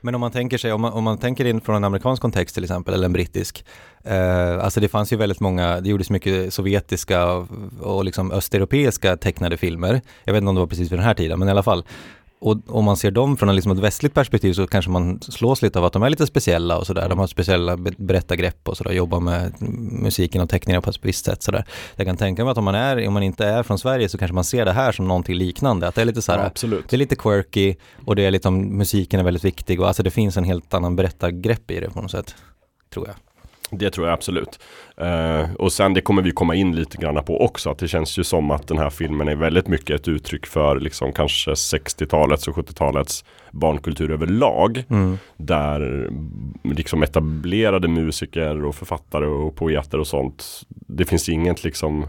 Men 0.00 0.14
om 0.14 0.20
man 0.20 0.30
tänker 0.30 0.58
sig, 0.58 0.72
om 0.72 0.80
man, 0.80 0.92
om 0.92 1.04
man 1.04 1.18
tänker 1.18 1.44
in 1.44 1.60
från 1.60 1.76
en 1.76 1.84
amerikansk 1.84 2.22
kontext 2.22 2.54
till 2.54 2.64
exempel, 2.64 2.94
eller 2.94 3.04
en 3.04 3.12
brittisk, 3.12 3.64
eh, 4.04 4.64
alltså 4.64 4.80
det 4.80 4.88
fanns 4.88 5.12
ju 5.12 5.16
väldigt 5.16 5.40
många, 5.40 5.80
det 5.80 5.88
gjordes 5.88 6.10
mycket 6.10 6.54
sovjetiska 6.54 7.32
och, 7.32 7.48
och 7.80 8.04
liksom 8.04 8.32
östeuropeiska 8.32 9.16
tecknade 9.16 9.56
filmer. 9.56 10.00
Jag 10.24 10.32
vet 10.32 10.40
inte 10.40 10.48
om 10.48 10.54
det 10.54 10.60
var 10.60 10.66
precis 10.66 10.92
vid 10.92 10.98
den 10.98 11.06
här 11.06 11.14
tiden, 11.14 11.38
men 11.38 11.48
i 11.48 11.50
alla 11.50 11.62
fall. 11.62 11.84
Och 12.42 12.56
om 12.68 12.84
man 12.84 12.96
ser 12.96 13.10
dem 13.10 13.36
från 13.36 13.56
liksom 13.56 13.72
ett 13.72 13.78
västligt 13.78 14.14
perspektiv 14.14 14.52
så 14.52 14.66
kanske 14.66 14.90
man 14.90 15.20
slås 15.22 15.62
lite 15.62 15.78
av 15.78 15.84
att 15.84 15.92
de 15.92 16.02
är 16.02 16.10
lite 16.10 16.26
speciella 16.26 16.78
och 16.78 16.86
sådär. 16.86 17.08
De 17.08 17.18
har 17.18 17.26
speciella 17.26 17.76
be- 17.76 17.92
berättargrepp 17.96 18.68
och 18.68 18.76
sådär, 18.76 18.92
jobbar 18.92 19.20
med 19.20 19.52
musiken 20.02 20.40
och 20.42 20.48
teckningar 20.48 20.80
på 20.80 20.90
ett 20.90 20.98
visst 21.02 21.24
sätt 21.24 21.42
sådär. 21.42 21.64
Jag 21.96 22.06
kan 22.06 22.16
tänka 22.16 22.44
mig 22.44 22.50
att 22.50 22.58
om 22.58 22.64
man, 22.64 22.74
är, 22.74 23.06
om 23.08 23.14
man 23.14 23.22
inte 23.22 23.46
är 23.46 23.62
från 23.62 23.78
Sverige 23.78 24.08
så 24.08 24.18
kanske 24.18 24.34
man 24.34 24.44
ser 24.44 24.64
det 24.64 24.72
här 24.72 24.92
som 24.92 25.08
någonting 25.08 25.34
liknande, 25.36 25.88
att 25.88 25.94
det 25.94 26.00
är 26.00 26.04
lite 26.04 26.22
så 26.22 26.32
här, 26.32 26.38
Ja, 26.38 26.50
det 26.90 26.96
är 26.96 26.98
lite 26.98 27.16
quirky 27.16 27.74
och 28.06 28.16
det 28.16 28.24
är 28.24 28.30
liksom, 28.30 28.78
musiken 28.78 29.20
är 29.20 29.24
väldigt 29.24 29.44
viktig 29.44 29.80
och 29.80 29.86
alltså 29.88 30.02
det 30.02 30.10
finns 30.10 30.36
en 30.36 30.44
helt 30.44 30.74
annan 30.74 30.96
berättargrepp 30.96 31.70
i 31.70 31.80
det 31.80 31.90
på 31.90 32.02
något 32.02 32.10
sätt, 32.10 32.34
tror 32.94 33.06
jag. 33.06 33.16
Det 33.72 33.90
tror 33.90 34.06
jag 34.06 34.14
absolut. 34.14 34.58
Eh, 35.00 35.54
och 35.58 35.72
sen 35.72 35.94
det 35.94 36.00
kommer 36.00 36.22
vi 36.22 36.30
komma 36.30 36.54
in 36.54 36.76
lite 36.76 36.96
grann 36.98 37.24
på 37.24 37.44
också. 37.44 37.70
Att 37.70 37.78
det 37.78 37.88
känns 37.88 38.18
ju 38.18 38.24
som 38.24 38.50
att 38.50 38.68
den 38.68 38.78
här 38.78 38.90
filmen 38.90 39.28
är 39.28 39.36
väldigt 39.36 39.68
mycket 39.68 40.00
ett 40.00 40.08
uttryck 40.08 40.46
för 40.46 40.80
liksom 40.80 41.12
kanske 41.12 41.50
60-talets 41.50 42.48
och 42.48 42.56
70-talets 42.56 43.24
barnkultur 43.50 44.10
överlag. 44.10 44.84
Mm. 44.90 45.18
Där 45.36 46.10
liksom 46.64 47.02
etablerade 47.02 47.88
musiker 47.88 48.64
och 48.64 48.74
författare 48.74 49.26
och 49.26 49.56
poeter 49.56 49.98
och 50.00 50.06
sånt. 50.06 50.44
Det 50.68 51.04
finns 51.04 51.28
inget 51.28 51.64
liksom 51.64 52.06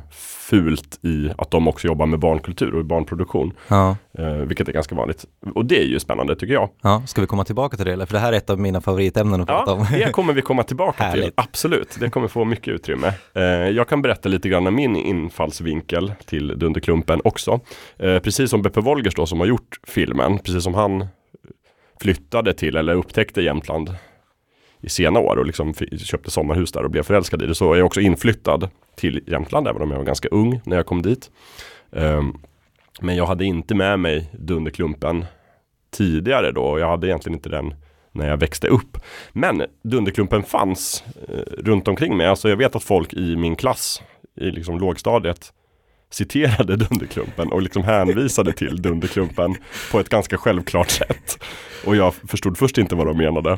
fult 0.49 0.99
i 1.01 1.29
att 1.37 1.51
de 1.51 1.67
också 1.67 1.87
jobbar 1.87 2.05
med 2.05 2.19
barnkultur 2.19 2.75
och 2.75 2.85
barnproduktion. 2.85 3.53
Ja. 3.67 3.95
Eh, 4.17 4.33
vilket 4.33 4.67
är 4.67 4.73
ganska 4.73 4.95
vanligt. 4.95 5.25
Och 5.55 5.65
det 5.65 5.79
är 5.81 5.85
ju 5.85 5.99
spännande 5.99 6.35
tycker 6.35 6.53
jag. 6.53 6.69
ja, 6.81 7.03
ska 7.07 7.21
vi 7.21 7.27
komma 7.27 7.43
tillbaka 7.43 7.77
till 7.77 7.85
det 7.85 7.93
eller? 7.93 8.05
För 8.05 8.13
det 8.13 8.19
här 8.19 8.33
är 8.33 8.37
ett 8.37 8.49
av 8.49 8.59
mina 8.59 8.81
favoritämnen 8.81 9.41
att 9.41 9.47
prata 9.47 9.71
Ja, 9.71 9.77
om. 9.77 9.85
det 9.91 10.11
kommer 10.11 10.33
vi 10.33 10.41
komma 10.41 10.63
tillbaka 10.63 11.11
till. 11.11 11.31
Absolut, 11.35 11.97
det 11.99 12.09
kommer 12.09 12.27
få 12.27 12.45
mycket 12.45 12.80
utrymme. 12.81 13.13
Eh, 13.33 13.43
jag 13.69 13.87
kan 13.87 14.01
berätta 14.01 14.29
lite 14.29 14.49
grann 14.49 14.67
om 14.67 14.75
min 14.75 14.95
infallsvinkel 14.95 16.13
till 16.25 16.59
Dunderklumpen 16.59 17.21
också. 17.23 17.59
Eh, 17.97 18.19
precis 18.19 18.49
som 18.49 18.61
Beppe 18.61 18.81
Wolgers 18.81 19.15
då 19.15 19.25
som 19.25 19.39
har 19.39 19.47
gjort 19.47 19.79
filmen, 19.87 20.39
precis 20.39 20.63
som 20.63 20.73
han 20.73 21.07
flyttade 22.01 22.53
till 22.53 22.75
eller 22.75 22.93
upptäckte 22.93 23.41
Jämtland 23.41 23.95
i 24.81 24.89
sena 24.89 25.19
år 25.19 25.35
och 25.35 25.45
liksom 25.45 25.73
köpte 25.97 26.31
sommarhus 26.31 26.71
där 26.71 26.83
och 26.83 26.91
blev 26.91 27.03
förälskad 27.03 27.41
i 27.41 27.45
det. 27.45 27.55
Så 27.55 27.73
är 27.73 27.77
jag 27.77 27.85
också 27.85 28.01
inflyttad 28.01 28.69
till 28.95 29.23
Jämtland 29.27 29.67
även 29.67 29.81
om 29.81 29.91
jag 29.91 29.97
var 29.97 30.05
ganska 30.05 30.27
ung 30.27 30.61
när 30.63 30.77
jag 30.77 30.85
kom 30.85 31.01
dit. 31.01 31.31
Um, 31.89 32.41
men 33.01 33.15
jag 33.15 33.25
hade 33.25 33.45
inte 33.45 33.75
med 33.75 33.99
mig 33.99 34.29
Dunderklumpen 34.33 35.25
tidigare 35.91 36.51
då 36.51 36.63
och 36.63 36.79
jag 36.79 36.87
hade 36.87 37.07
egentligen 37.07 37.35
inte 37.37 37.49
den 37.49 37.73
när 38.11 38.27
jag 38.27 38.37
växte 38.37 38.67
upp. 38.67 38.97
Men 39.31 39.63
Dunderklumpen 39.83 40.43
fanns 40.43 41.03
eh, 41.29 41.35
runt 41.57 41.87
omkring 41.87 42.17
mig. 42.17 42.27
Alltså 42.27 42.49
jag 42.49 42.57
vet 42.57 42.75
att 42.75 42.83
folk 42.83 43.13
i 43.13 43.35
min 43.35 43.55
klass 43.55 44.01
i 44.35 44.51
liksom 44.51 44.79
lågstadiet 44.79 45.53
citerade 46.09 46.75
Dunderklumpen 46.75 47.51
och 47.51 47.61
liksom 47.61 47.83
hänvisade 47.83 48.53
till 48.53 48.81
Dunderklumpen 48.81 49.55
på 49.91 49.99
ett 49.99 50.09
ganska 50.09 50.37
självklart 50.37 50.89
sätt. 50.89 51.43
Och 51.85 51.95
jag 51.95 52.13
förstod 52.13 52.57
först 52.57 52.77
inte 52.77 52.95
vad 52.95 53.07
de 53.07 53.17
menade. 53.17 53.57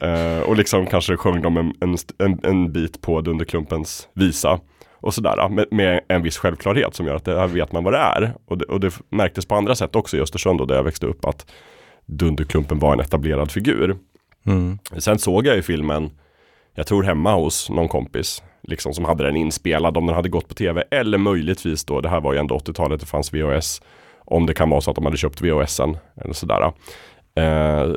Eh, 0.00 0.40
och 0.40 0.56
liksom 0.56 0.86
kanske 0.86 1.16
sjöng 1.16 1.42
de 1.42 1.56
en, 1.56 1.96
en, 2.18 2.40
en 2.42 2.72
bit 2.72 3.00
på 3.00 3.20
Dunderklumpens 3.20 4.08
visa. 4.14 4.60
Och 5.00 5.14
sådär 5.14 5.48
med, 5.48 5.66
med 5.70 6.00
en 6.08 6.22
viss 6.22 6.38
självklarhet 6.38 6.94
som 6.94 7.06
gör 7.06 7.14
att 7.14 7.24
det 7.24 7.40
här 7.40 7.46
vet 7.46 7.72
man 7.72 7.84
vad 7.84 7.92
det 7.92 7.98
är. 7.98 8.34
Och 8.46 8.58
det, 8.58 8.64
och 8.64 8.80
det 8.80 8.98
märktes 9.10 9.46
på 9.46 9.54
andra 9.54 9.74
sätt 9.74 9.96
också 9.96 10.16
i 10.16 10.20
Östersund 10.20 10.58
då, 10.58 10.64
där 10.64 10.76
jag 10.76 10.82
växte 10.82 11.06
upp 11.06 11.24
att 11.24 11.46
Dunderklumpen 12.06 12.78
var 12.78 12.92
en 12.92 13.00
etablerad 13.00 13.50
figur. 13.50 13.96
Mm. 14.46 14.78
Sen 14.98 15.18
såg 15.18 15.46
jag 15.46 15.56
ju 15.56 15.62
filmen, 15.62 16.10
jag 16.74 16.86
tror 16.86 17.02
hemma 17.02 17.34
hos 17.34 17.70
någon 17.70 17.88
kompis, 17.88 18.42
liksom 18.62 18.94
som 18.94 19.04
hade 19.04 19.24
den 19.24 19.36
inspelad 19.36 19.96
om 19.96 20.06
den 20.06 20.14
hade 20.16 20.28
gått 20.28 20.48
på 20.48 20.54
tv. 20.54 20.84
Eller 20.90 21.18
möjligtvis 21.18 21.84
då, 21.84 22.00
det 22.00 22.08
här 22.08 22.20
var 22.20 22.32
ju 22.32 22.38
ändå 22.38 22.58
80-talet, 22.58 23.00
det 23.00 23.06
fanns 23.06 23.34
VHS. 23.34 23.82
Om 24.24 24.46
det 24.46 24.54
kan 24.54 24.70
vara 24.70 24.80
så 24.80 24.90
att 24.90 24.94
de 24.96 25.04
hade 25.04 25.16
köpt 25.16 25.40
VHSen 25.40 25.96
eller 26.16 26.34
sådär. 26.34 26.72
Eh, 27.34 27.92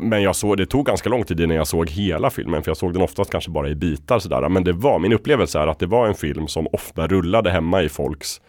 men 0.00 0.22
jag 0.22 0.36
såg, 0.36 0.56
det 0.56 0.66
tog 0.66 0.86
ganska 0.86 1.08
lång 1.08 1.24
tid 1.24 1.40
innan 1.40 1.56
jag 1.56 1.66
såg 1.66 1.90
hela 1.90 2.30
filmen, 2.30 2.62
för 2.62 2.70
jag 2.70 2.76
såg 2.76 2.92
den 2.92 3.02
oftast 3.02 3.30
kanske 3.30 3.50
bara 3.50 3.68
i 3.68 3.74
bitar 3.74 4.18
sådär. 4.18 4.48
Men 4.48 4.64
det 4.64 4.72
var, 4.72 4.98
min 4.98 5.12
upplevelse 5.12 5.58
är 5.58 5.66
att 5.66 5.78
det 5.78 5.86
var 5.86 6.06
en 6.08 6.14
film 6.14 6.48
som 6.48 6.66
ofta 6.72 7.06
rullade 7.06 7.50
hemma 7.50 7.82
i 7.82 7.88
folks 7.88 8.40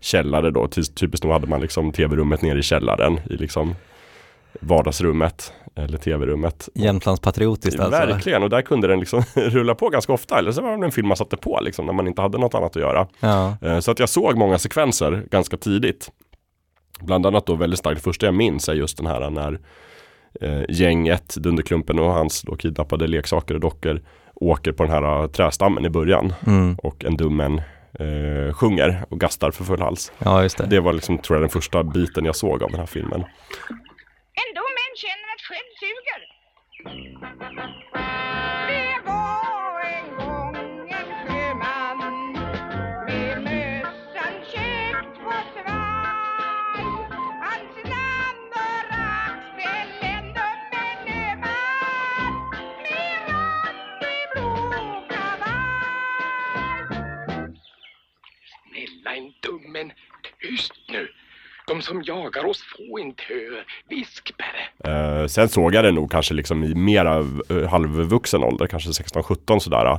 källare 0.00 0.50
då. 0.50 0.68
Ty- 0.68 0.82
Typiskt 0.82 1.24
nog 1.24 1.32
hade 1.32 1.46
man 1.46 1.60
liksom 1.60 1.92
tv-rummet 1.92 2.42
nere 2.42 2.58
i 2.58 2.62
källaren, 2.62 3.20
i 3.30 3.36
liksom 3.36 3.74
vardagsrummet 4.60 5.52
eller 5.76 5.98
tv-rummet. 5.98 6.68
Jämtlands 6.74 7.20
patriotiskt 7.20 7.80
alltså. 7.80 8.00
Verkligen, 8.06 8.42
och 8.42 8.50
där 8.50 8.62
kunde 8.62 8.88
den 8.88 9.00
liksom 9.00 9.22
rulla 9.34 9.74
på 9.74 9.88
ganska 9.88 10.12
ofta. 10.12 10.38
Eller 10.38 10.52
så 10.52 10.62
var 10.62 10.76
det 10.78 10.84
en 10.84 10.92
film 10.92 11.08
man 11.08 11.16
satte 11.16 11.36
på 11.36 11.58
liksom, 11.62 11.86
när 11.86 11.92
man 11.92 12.06
inte 12.06 12.22
hade 12.22 12.38
något 12.38 12.54
annat 12.54 12.76
att 12.76 12.82
göra. 12.82 13.06
Ja. 13.20 13.56
Eh, 13.62 13.78
Så 13.80 13.90
att 13.90 13.98
jag 13.98 14.08
såg 14.08 14.36
många 14.36 14.58
sekvenser 14.58 15.24
ganska 15.30 15.56
tidigt. 15.56 16.10
Bland 17.00 17.26
annat 17.26 17.46
då 17.46 17.54
väldigt 17.54 17.78
starkt, 17.78 17.96
det 17.98 18.02
första 18.04 18.26
jag 18.26 18.34
minns 18.34 18.68
är 18.68 18.74
just 18.74 18.96
den 18.96 19.06
här 19.06 19.30
när 19.30 19.58
eh, 20.40 20.62
gänget, 20.68 21.34
Dunderklumpen 21.34 21.98
och 21.98 22.12
hans 22.12 22.42
då 22.42 22.56
kidnappade 22.56 23.06
leksaker 23.06 23.54
och 23.54 23.60
dockor 23.60 24.00
åker 24.34 24.72
på 24.72 24.82
den 24.82 24.92
här 24.92 25.20
eh, 25.22 25.26
trästammen 25.26 25.84
i 25.84 25.90
början 25.90 26.32
Mm. 26.46 26.74
och 26.82 27.04
en 27.04 27.16
dummen 27.16 27.58
eh, 27.98 28.54
sjunger 28.54 29.04
och 29.08 29.20
gastar 29.20 29.50
för 29.50 29.64
full 29.64 29.80
hals. 29.80 30.12
ja, 30.18 30.40
det. 30.58 30.66
Det 30.66 30.80
var 30.80 30.92
liksom, 30.92 31.18
tror 31.18 31.36
jag, 31.36 31.42
den 31.42 31.50
första 31.50 31.82
biten 31.84 32.24
jag 32.24 32.36
såg 32.36 32.62
av 32.62 32.70
den 32.70 32.80
här 32.80 32.86
filmen. 32.86 33.24
Ändå 34.48 34.62
män 34.78 34.94
känner 35.04 35.28
att 35.34 35.42
själv 35.48 35.67
suger. 35.80 36.22
Det 38.68 38.94
var 39.04 39.80
en 39.96 40.08
gång 40.16 40.56
en 40.98 41.08
sjöman 41.26 41.98
med 43.06 43.42
mössan 43.42 44.34
käckt 44.52 45.16
på 45.24 45.32
svaj. 45.52 46.84
Hans 47.44 47.76
namn 47.92 48.42
var 48.54 48.84
Axel, 48.90 49.88
en 50.12 50.26
dummen 50.36 51.40
man 51.40 52.34
med 52.82 53.14
randig 53.28 54.22
blå 54.32 54.50
kavaj. 55.10 56.82
Snälla 58.50 59.10
en 59.16 59.28
dummen, 59.42 59.88
tyst 60.40 60.72
nu. 60.88 61.02
De 61.68 61.82
som 61.82 62.02
jagar 62.02 62.46
oss 62.46 62.62
får 62.76 63.00
inte 63.00 63.22
höra. 63.28 63.62
Viskberre. 63.88 65.20
Eh, 65.20 65.26
sen 65.26 65.48
såg 65.48 65.74
jag 65.74 65.84
det 65.84 65.92
nog 65.92 66.10
kanske 66.10 66.34
liksom 66.34 66.64
i 66.64 66.74
mera 66.74 67.18
eh, 67.50 67.68
halvvuxen 67.68 68.44
ålder, 68.44 68.66
kanske 68.66 68.90
16-17 68.90 69.58
sådär. 69.58 69.86
eh, 69.86 69.98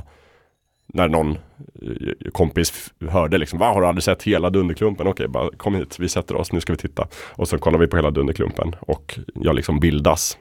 När 0.86 1.08
någon 1.08 1.30
eh, 1.32 2.30
kompis 2.32 2.70
f- 3.00 3.10
hörde 3.10 3.38
liksom, 3.38 3.58
va 3.58 3.66
har 3.72 3.80
du 3.80 3.86
aldrig 3.86 4.02
sett 4.04 4.22
hela 4.22 4.50
Dunderklumpen? 4.50 5.06
Okej, 5.06 5.28
bara 5.28 5.50
kom 5.56 5.74
hit, 5.74 5.96
vi 5.98 6.08
sätter 6.08 6.36
oss, 6.36 6.52
nu 6.52 6.60
ska 6.60 6.72
vi 6.72 6.76
titta. 6.78 7.08
Och 7.14 7.48
så 7.48 7.58
kollar 7.58 7.78
vi 7.78 7.86
på 7.86 7.96
hela 7.96 8.10
Dunderklumpen 8.10 8.74
och 8.80 9.18
jag 9.34 9.54
liksom 9.56 9.80
bildas 9.80 10.38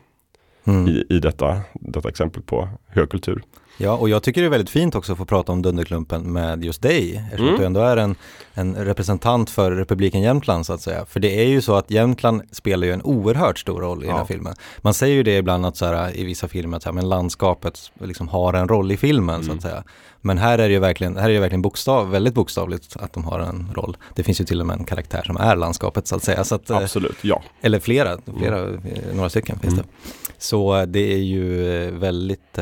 Mm. 0.68 0.88
i, 0.88 1.06
i 1.10 1.20
detta, 1.20 1.62
detta 1.74 2.10
exempel 2.10 2.42
på 2.44 2.70
högkultur. 2.88 3.42
Ja, 3.82 3.94
och 3.98 4.10
jag 4.10 4.24
tycker 4.24 4.42
det 4.42 4.48
är 4.48 4.50
väldigt 4.50 4.70
fint 4.70 4.96
också 4.96 5.12
att 5.12 5.18
få 5.18 5.26
prata 5.26 5.52
om 5.52 5.62
Dunderklumpen 5.62 6.34
med 6.34 6.64
just 6.64 6.82
dig, 6.82 7.16
eftersom 7.26 7.48
Mm. 7.48 7.60
du 7.60 7.66
ändå 7.66 7.80
är 7.80 7.98
en, 7.98 8.16
en 8.54 8.76
representant 8.76 9.50
för 9.50 9.72
republiken 9.72 10.22
Jämtland 10.22 10.66
så 10.66 10.74
att 10.74 10.82
säga. 10.82 11.06
För 11.06 11.20
det 11.20 11.40
är 11.42 11.48
ju 11.48 11.62
så 11.62 11.76
att 11.76 11.92
Jämtland 11.92 12.42
spelar 12.52 12.88
ju 12.88 12.94
en 12.94 13.02
oerhört 13.02 13.60
stor 13.60 13.82
roll 13.82 14.04
i 14.04 14.06
den 14.06 14.16
här 14.16 14.22
Ja. 14.22 14.26
filmen. 14.26 14.54
Man 14.82 14.94
säger 14.94 15.16
ju 15.16 15.24
det 15.24 15.38
ibland 15.38 15.66
att 15.66 15.78
så 15.78 15.86
här, 15.86 16.18
i 16.18 16.24
vissa 16.24 16.48
filmer 16.48 16.78
att 16.78 16.84
så 16.84 16.90
här, 16.90 16.94
men 16.94 17.10
landskapet 17.10 17.92
liksom 18.02 18.28
har 18.28 18.54
en 18.54 18.68
roll 18.68 18.92
i 18.92 18.98
filmen 18.98 19.40
så 19.44 19.46
Mm. 19.46 19.58
att 19.58 19.64
säga. 19.64 19.84
Men 20.22 20.38
här 20.38 20.60
är 20.60 20.68
det 20.68 20.74
ju 20.74 20.80
verkligen, 20.80 21.18
här 21.18 21.30
är 21.30 21.34
det 21.34 21.40
verkligen 21.40 21.62
bokstav, 21.62 22.10
väldigt 22.12 22.34
bokstavligt 22.34 22.96
att 23.00 23.14
de 23.14 23.24
har 23.24 23.40
en 23.40 23.68
roll. 23.76 23.98
Det 24.16 24.24
finns 24.24 24.42
ju 24.42 24.46
till 24.46 24.62
och 24.62 24.68
med 24.68 24.80
en 24.80 24.86
karaktär 24.86 25.24
som 25.26 25.38
är 25.38 25.56
landskapet 25.56 26.08
så 26.08 26.16
att 26.16 26.24
säga. 26.24 26.44
Så 26.44 26.56
att, 26.56 26.70
eh, 26.70 26.78
Absolut, 26.78 27.18
ja. 27.22 27.42
eller 27.62 27.80
flera, 27.80 28.18
flera 28.40 28.60
eh, 28.70 28.76
några 29.14 29.30
stycken 29.30 29.60
finns 29.60 29.74
Mm. 29.74 29.86
det. 29.86 30.12
Så 30.38 30.86
det 30.86 31.14
är 31.14 31.18
ju 31.18 31.68
eh, 31.86 31.92
väldigt, 31.94 32.58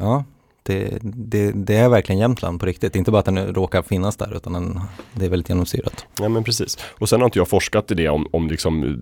ja, 0.00 0.24
det, 0.66 0.98
det, 1.02 1.52
det 1.52 1.76
är 1.76 1.88
verkligen 1.88 2.18
Jämtland 2.18 2.60
på 2.60 2.66
riktigt. 2.66 2.96
Inte 2.96 3.10
bara 3.10 3.18
att 3.18 3.24
den 3.24 3.54
råkar 3.54 3.82
finnas 3.82 4.16
där 4.16 4.36
utan 4.36 4.52
den, 4.52 4.80
det 5.12 5.24
är 5.26 5.30
väldigt 5.30 5.48
genomsyrat. 5.48 6.06
Ja 6.20 6.28
men 6.28 6.44
precis. 6.44 6.78
Och 6.98 7.08
sen 7.08 7.20
har 7.20 7.24
inte 7.26 7.38
jag 7.38 7.48
forskat 7.48 7.90
i 7.90 7.94
det 7.94 8.08
om, 8.08 8.26
om 8.32 8.48
liksom 8.48 8.98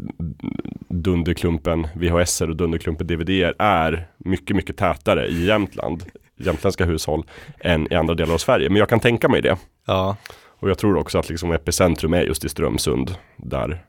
Dunderklumpen 0.89 1.87
VHS 1.95 2.41
och 2.41 2.57
Dunderklumpen 2.57 3.07
DVD 3.07 3.31
är 3.59 4.09
mycket, 4.19 4.57
mycket 4.57 4.77
tätare 4.77 5.27
i 5.29 5.45
Jämtland, 5.47 6.05
jämtländska 6.39 6.85
hushåll, 6.85 7.25
än 7.61 7.93
i 7.93 7.97
andra 7.97 8.15
delar 8.15 8.35
av 8.35 8.39
Sverige. 8.39 8.69
Men 8.69 8.77
jag 8.79 8.89
kan 8.89 9.01
tänka 9.01 9.29
mig 9.29 9.43
det. 9.43 9.57
Ja, 9.87 10.17
Och 10.61 10.71
jag 10.71 10.79
tror 10.79 10.97
också 10.97 11.19
att 11.19 11.29
liksom 11.29 11.53
epicentrum 11.53 12.15
är 12.15 12.23
just 12.23 12.45
i 12.45 12.49
Strömsund, 12.49 13.15
där 13.37 13.85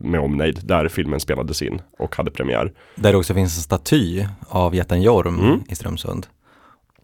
med 0.00 0.20
omnejd, 0.20 0.60
där 0.62 0.88
filmen 0.88 1.20
spelades 1.20 1.62
in 1.62 1.80
och 1.98 2.16
hade 2.16 2.30
premiär. 2.30 2.72
där 2.94 3.12
det 3.12 3.18
också 3.18 3.34
finns 3.34 3.56
en 3.56 3.62
staty 3.62 4.24
av 4.48 4.74
jätten 4.74 5.02
Jorm 5.02 5.38
Mm. 5.40 5.60
i 5.68 5.74
Strömsund. 5.74 6.26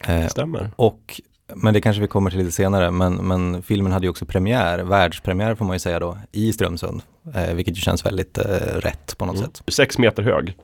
Eh, 0.00 0.26
Stämmer. 0.28 0.70
och, 0.76 1.20
men 1.54 1.74
det 1.74 1.80
kanske 1.80 2.00
vi 2.02 2.08
kommer 2.08 2.30
till 2.30 2.38
lite 2.38 2.52
senare, 2.52 2.90
men, 2.90 3.14
men 3.14 3.62
filmen 3.62 3.92
hade 3.92 4.06
ju 4.06 4.10
också 4.10 4.26
premiär, 4.26 4.78
världspremiär 4.78 5.54
får 5.54 5.64
man 5.64 5.74
ju 5.74 5.78
säga 5.80 5.98
då, 5.98 6.18
i 6.32 6.52
Strömsund. 6.52 7.02
Eh, 7.34 7.54
vilket 7.54 7.76
ju 7.76 7.80
känns 7.80 8.06
väldigt 8.06 8.38
eh, 8.38 8.44
rätt 8.74 9.18
på 9.18 9.26
något 9.26 9.36
Mm. 9.36 9.46
sätt. 9.46 9.62
Sex 9.74 9.98
meter 9.98 10.22
hög 10.22 10.56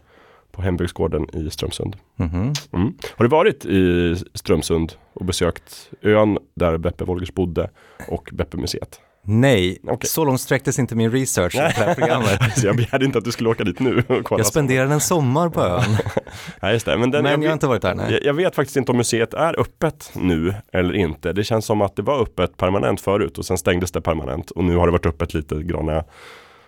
på 0.53 0.63
hembygdsgården 0.63 1.27
i 1.37 1.51
Strömsund. 1.51 1.97
Mhm. 2.17 2.53
Mm. 2.73 2.95
Har 3.17 3.25
du 3.25 3.29
varit 3.29 3.65
i 3.65 4.17
Strömsund 4.35 4.93
och 5.13 5.25
besökt 5.25 5.91
ön 6.03 6.39
där 6.55 6.79
Beppe 6.79 7.05
Wolgers 7.05 7.33
bodde 7.35 7.71
och 8.09 8.31
Beppe-museet? 8.33 9.01
Nej, 9.23 9.79
Okej. 9.83 10.09
så 10.09 10.25
långt 10.25 10.41
sträcktes 10.41 10.79
inte 10.79 10.97
min 10.97 11.13
research 11.13 11.55
i 11.55 11.59
det 11.59 11.65
här 11.65 11.95
programmet. 11.95 12.41
Så 12.57 12.67
jag 12.67 12.77
begärde 12.77 13.05
inte 13.05 13.19
att 13.19 13.25
du 13.25 13.33
skulle 13.33 13.49
åka 13.49 13.65
dit 13.65 13.81
nu 13.81 13.99
och 14.09 14.25
kolla. 14.25 14.39
Jag 14.39 14.47
spenderade 14.47 14.95
en 14.95 15.01
sommar 15.01 15.49
på 15.49 15.61
ön, 15.63 15.97
Nej, 16.63 16.73
just 16.73 16.87
det. 16.87 16.97
Men, 16.97 17.11
den, 17.11 17.23
men 17.23 17.33
jag, 17.33 17.45
jag 17.45 17.49
har 17.49 17.53
inte 17.53 17.67
varit 17.67 17.83
där. 17.83 17.95
Nej. 17.95 18.21
jag, 18.23 18.35
vet 18.35 18.55
faktiskt 18.55 18.77
inte 18.77 18.93
om 18.93 18.99
museet 18.99 19.35
är 19.35 19.61
öppet 19.61 20.11
nu 20.15 20.55
eller 20.73 20.95
inte. 20.95 21.33
Det 21.33 21.45
känns 21.45 21.67
som 21.67 21.81
att 21.81 21.97
det 21.97 22.03
var 22.03 22.23
öppet 22.23 22.57
permanent 22.57 23.01
förut 23.01 23.39
och 23.39 23.47
sen 23.47 23.59
stängdes 23.59 23.93
det 23.93 24.01
permanent 24.01 24.51
och 24.51 24.65
nu 24.65 24.77
har 24.77 24.87
det 24.87 24.93
varit 24.93 25.07
öppet 25.07 25.35
lite 25.35 25.63
grann 25.63 25.89
eh, 25.89 26.03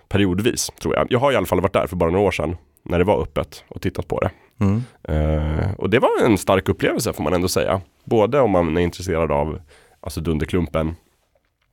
periodvis 0.09 0.71
tror 0.81 0.97
jag. 0.97 1.07
Jag 1.11 1.19
har 1.19 1.33
i 1.33 1.37
alla 1.37 1.47
fall 1.47 1.61
varit 1.61 1.73
där 1.73 1.87
för 1.87 1.97
bara 1.97 2.11
några 2.11 2.27
år 2.27 2.31
sedan 2.31 2.57
när 2.85 2.99
det 2.99 3.05
var 3.05 3.23
öppet 3.23 3.65
och 3.69 3.83
tittat 3.83 4.09
på 4.09 4.21
det. 4.21 4.31
Mm. 4.61 4.83
Eh, 5.03 5.75
och 5.79 5.91
det 5.91 5.99
var 5.99 6.25
en 6.25 6.39
stark 6.39 6.69
upplevelse 6.69 7.13
får 7.13 7.25
man 7.25 7.33
ändå 7.33 7.49
säga. 7.49 7.81
Både 8.05 8.41
om 8.41 8.51
man 8.51 8.77
är 8.77 8.81
intresserad 8.81 9.33
av 9.33 9.61
alltså 10.01 10.21
Dunderklumpen 10.21 10.95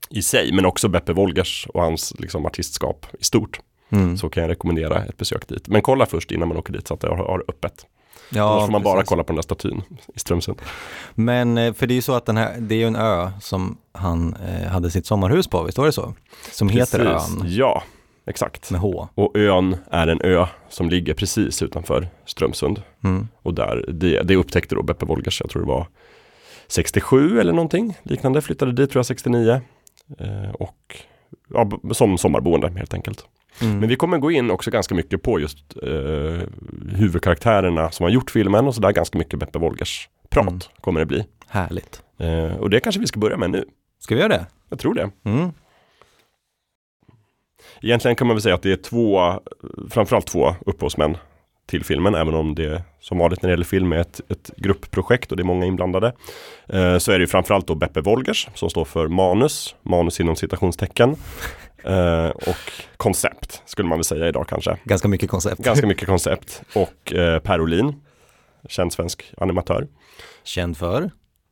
i 0.09 0.21
sig, 0.21 0.51
men 0.51 0.65
också 0.65 0.87
Beppe 0.87 1.13
Wolgers 1.13 1.67
och 1.73 1.81
hans 1.81 2.13
liksom, 2.19 2.45
artistskap 2.45 3.05
i 3.19 3.23
stort. 3.23 3.59
Mm. 3.89 4.17
Så 4.17 4.29
kan 4.29 4.43
jag 4.43 4.49
rekommendera 4.49 5.03
ett 5.03 5.17
besök 5.17 5.47
dit. 5.47 5.67
Men 5.67 5.81
kolla 5.81 6.05
först 6.05 6.31
innan 6.31 6.47
man 6.47 6.57
åker 6.57 6.73
dit 6.73 6.87
så 6.87 6.93
att 6.93 6.99
det 6.99 7.07
har, 7.07 7.17
har 7.17 7.43
öppet. 7.47 7.85
Ja, 8.29 8.51
Annars 8.53 8.65
får 8.65 8.71
man 8.71 8.83
bara 8.83 8.95
precis. 8.95 9.09
kolla 9.09 9.23
på 9.23 9.27
den 9.27 9.35
där 9.35 9.41
statyn 9.41 9.81
i 10.15 10.19
Strömsund. 10.19 10.61
Men 11.15 11.57
eh, 11.57 11.73
för 11.73 11.87
det 11.87 11.93
är 11.93 11.95
ju 11.95 12.01
så 12.01 12.13
att 12.13 12.25
den 12.25 12.37
här, 12.37 12.55
det 12.59 12.75
är 12.75 12.79
ju 12.79 12.87
en 12.87 12.95
ö 12.95 13.31
som 13.41 13.77
han 13.91 14.35
eh, 14.35 14.67
hade 14.67 14.91
sitt 14.91 15.05
sommarhus 15.05 15.47
på, 15.47 15.63
visst 15.63 15.77
var 15.77 15.85
det 15.85 15.91
så? 15.91 16.13
Som 16.51 16.69
heter 16.69 17.05
Precis. 17.05 17.35
ön 17.41 17.43
Ja, 17.47 17.83
exakt. 18.27 18.71
med 18.71 18.81
H. 18.81 19.07
Och 19.15 19.37
ön 19.37 19.77
är 19.91 20.07
en 20.07 20.21
ö 20.21 20.45
som 20.69 20.89
ligger 20.89 21.13
precis 21.13 21.61
utanför 21.61 22.07
Strömsund. 22.25 22.81
Mm. 23.03 23.27
Och 23.41 23.53
där, 23.53 23.85
det, 23.87 24.21
det 24.21 24.35
upptäckte 24.35 24.75
då 24.75 24.83
Beppe 24.83 25.05
Wolgers, 25.05 25.41
jag 25.41 25.49
tror 25.49 25.61
det 25.61 25.67
var 25.67 25.87
67 26.67 27.39
eller 27.39 27.53
någonting 27.53 27.97
liknande, 28.03 28.41
flyttade 28.41 28.71
dit 28.71 28.91
tror 28.91 28.99
jag 28.99 29.05
69. 29.05 29.61
Eh, 30.17 30.51
och 30.51 30.95
ja, 31.49 31.69
som 31.93 32.17
sommarboende 32.17 32.71
helt 32.75 32.93
enkelt. 32.93 33.25
Mm. 33.61 33.79
Men 33.79 33.89
vi 33.89 33.95
kommer 33.95 34.17
gå 34.17 34.31
in 34.31 34.51
också 34.51 34.71
ganska 34.71 34.95
mycket 34.95 35.21
på 35.23 35.39
just 35.39 35.57
eh, 35.83 36.47
huvudkaraktärerna 36.95 37.91
som 37.91 38.03
har 38.03 38.09
gjort 38.11 38.31
filmen 38.31 38.67
och 38.67 38.75
sådär 38.75 38.91
ganska 38.91 39.17
mycket 39.17 39.39
Beppe 39.39 39.59
Wolgers 39.59 40.09
prat 40.29 40.47
Mm. 40.47 40.59
kommer 40.81 40.99
det 40.99 41.05
bli. 41.05 41.25
Härligt. 41.47 42.03
Eh, 42.17 42.55
och 42.55 42.69
det 42.69 42.79
kanske 42.79 43.01
vi 43.01 43.07
ska 43.07 43.19
börja 43.19 43.37
med 43.37 43.49
nu. 43.49 43.65
Ska 43.99 44.15
vi 44.15 44.21
göra 44.21 44.33
det? 44.33 44.45
Jag 44.69 44.79
tror 44.79 44.93
det. 44.93 45.09
Mm. 45.23 45.51
Egentligen 47.81 48.15
kan 48.15 48.27
man 48.27 48.35
väl 48.35 48.41
säga 48.41 48.55
att 48.55 48.61
det 48.61 48.71
är 48.71 48.75
två, 48.75 49.33
framförallt 49.89 50.27
två 50.27 50.55
upphovsmän 50.65 51.17
till 51.69 51.83
filmen, 51.83 52.15
även 52.15 52.33
om 52.33 52.55
det 52.55 52.83
som 52.99 53.17
vanligt 53.17 53.41
när 53.41 53.49
det 53.49 53.53
gäller 53.53 53.65
film 53.65 53.91
är 53.91 53.97
ett, 53.97 54.21
ett 54.29 54.51
gruppprojekt 54.57 55.31
och 55.31 55.37
det 55.37 55.43
är 55.43 55.45
många 55.45 55.65
inblandade. 55.65 56.13
Eh, 56.67 56.97
så 56.97 57.11
är 57.11 57.19
det 57.19 57.23
ju 57.23 57.27
framförallt 57.27 57.67
då 57.67 57.75
Beppe 57.75 58.01
Wolgers 58.01 58.47
som 58.53 58.69
står 58.69 58.85
för 58.85 59.07
manus, 59.07 59.75
manus 59.81 60.19
inom 60.19 60.35
citationstecken. 60.35 61.15
Eh, 61.83 62.29
och 62.29 62.71
koncept 62.97 63.61
skulle 63.65 63.87
man 63.87 63.97
väl 63.97 64.03
säga 64.03 64.27
idag 64.27 64.47
kanske. 64.47 64.77
Ganska 64.83 65.07
mycket 65.07 65.29
koncept. 65.29 65.61
Ganska 65.61 65.87
mycket 65.93 66.07
koncept. 66.07 66.61
Och 66.75 67.13
eh, 67.13 67.39
Per 67.39 67.61
Olin, 67.61 68.01
känd 68.69 68.93
svensk 68.93 69.33
animatör. 69.37 69.87
Känd 70.43 70.77
för? 70.77 71.11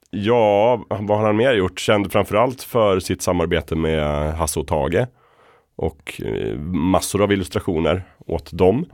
Ja, 0.10 0.86
vad 0.90 1.18
har 1.18 1.26
han 1.26 1.36
mer 1.36 1.54
gjort? 1.54 1.80
Känd 1.80 2.12
framförallt 2.12 2.64
för 2.64 3.00
sitt 3.00 3.22
samarbete 3.22 3.76
med 3.76 4.34
Hasse 4.34 4.60
och 4.60 4.68
Tage. 4.68 5.06
Och 5.76 6.22
eh, 6.26 6.58
massor 6.60 7.24
av 7.24 7.32
illustrationer 7.32 8.04
åt 8.26 8.52
dem. 8.52 8.86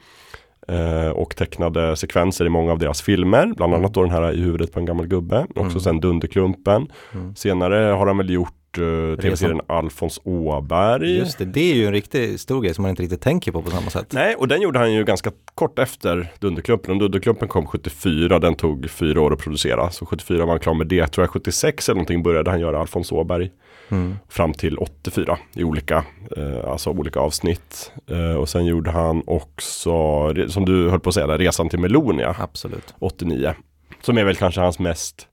Eh, 0.68 1.10
och 1.10 1.36
tecknade 1.36 1.96
sekvenser 1.96 2.46
i 2.46 2.50
många 2.50 2.72
av 2.72 2.80
deras 2.80 3.02
filmer. 3.02 3.54
Bland 3.58 3.74
annat 3.74 3.94
då 3.94 4.02
den 4.04 4.12
här 4.12 4.32
i 4.34 4.42
huvudet 4.42 4.72
på 4.74 4.80
en 4.80 4.86
gammal 4.86 5.08
gubbe. 5.08 5.46
Också 5.50 5.62
Mm. 5.62 5.80
sen 5.80 6.00
Dunderklumpen. 6.00 6.88
Mm. 7.14 7.36
Senare 7.36 7.76
har 7.76 8.08
han 8.08 8.18
väl 8.18 8.30
gjort 8.30 8.54
eh, 8.80 9.20
tv-serien 9.20 9.62
Alfons 9.68 10.20
Åberg. 10.24 11.18
Just 11.18 11.38
det, 11.38 11.46
det 11.46 11.72
är 11.72 11.76
ju 11.76 11.86
en 11.86 11.92
riktigt 11.92 12.42
stor 12.42 12.62
grej 12.62 12.74
som 12.74 12.82
man 12.82 12.90
inte 12.90 13.04
riktigt 13.04 13.22
tänker 13.22 13.52
på 13.52 13.62
på 13.62 13.72
samma 13.72 13.90
sätt. 13.90 14.08
Nej, 14.14 14.36
och 14.36 14.48
den 14.48 14.62
gjorde 14.62 14.80
han 14.80 14.94
ju 14.94 15.04
ganska 15.04 15.32
kort 15.56 15.80
efter 15.80 16.32
Dunderklumpen. 16.40 16.92
Och 16.92 17.00
Dunderklumpen 17.00 17.48
kom 17.48 17.68
74, 17.68 18.40
den 18.40 18.56
tog 18.56 18.90
fyra 18.90 19.22
år 19.22 19.34
att 19.34 19.40
producera. 19.40 19.90
Så 19.92 20.06
74 20.06 20.46
var 20.46 20.54
han 20.54 20.60
klar 20.60 20.74
med 20.74 20.88
det. 20.88 21.08
Tror 21.08 21.24
jag 21.24 21.30
76 21.30 21.90
eller 21.90 21.96
någonting 21.96 22.24
började 22.24 22.50
han 22.52 22.60
göra 22.60 22.80
Alfons 22.80 23.12
Åberg. 23.12 23.52
Mm. 23.90 24.16
Fram 24.30 24.54
till 24.54 24.78
84 24.78 25.38
i 25.54 25.64
olika, 25.64 26.06
eh, 26.38 26.70
alltså 26.72 26.90
olika 26.90 27.20
avsnitt. 27.20 27.92
Eh, 28.08 28.36
och 28.36 28.50
sen 28.50 28.66
gjorde 28.66 28.92
han 28.92 29.24
också, 29.28 29.94
som 30.48 30.66
du 30.66 30.90
höll 30.90 31.00
på 31.00 31.10
att 31.10 31.14
säga, 31.14 31.28
där, 31.28 31.38
Resan 31.38 31.70
till 31.70 31.80
Melonia 31.80 32.36
Absolut. 32.40 32.94
89. 33.00 33.54
Som 34.02 34.18
är 34.18 34.24
väl 34.24 34.36
kanske 34.36 34.62
hans 34.62 34.80
mest 34.80 35.28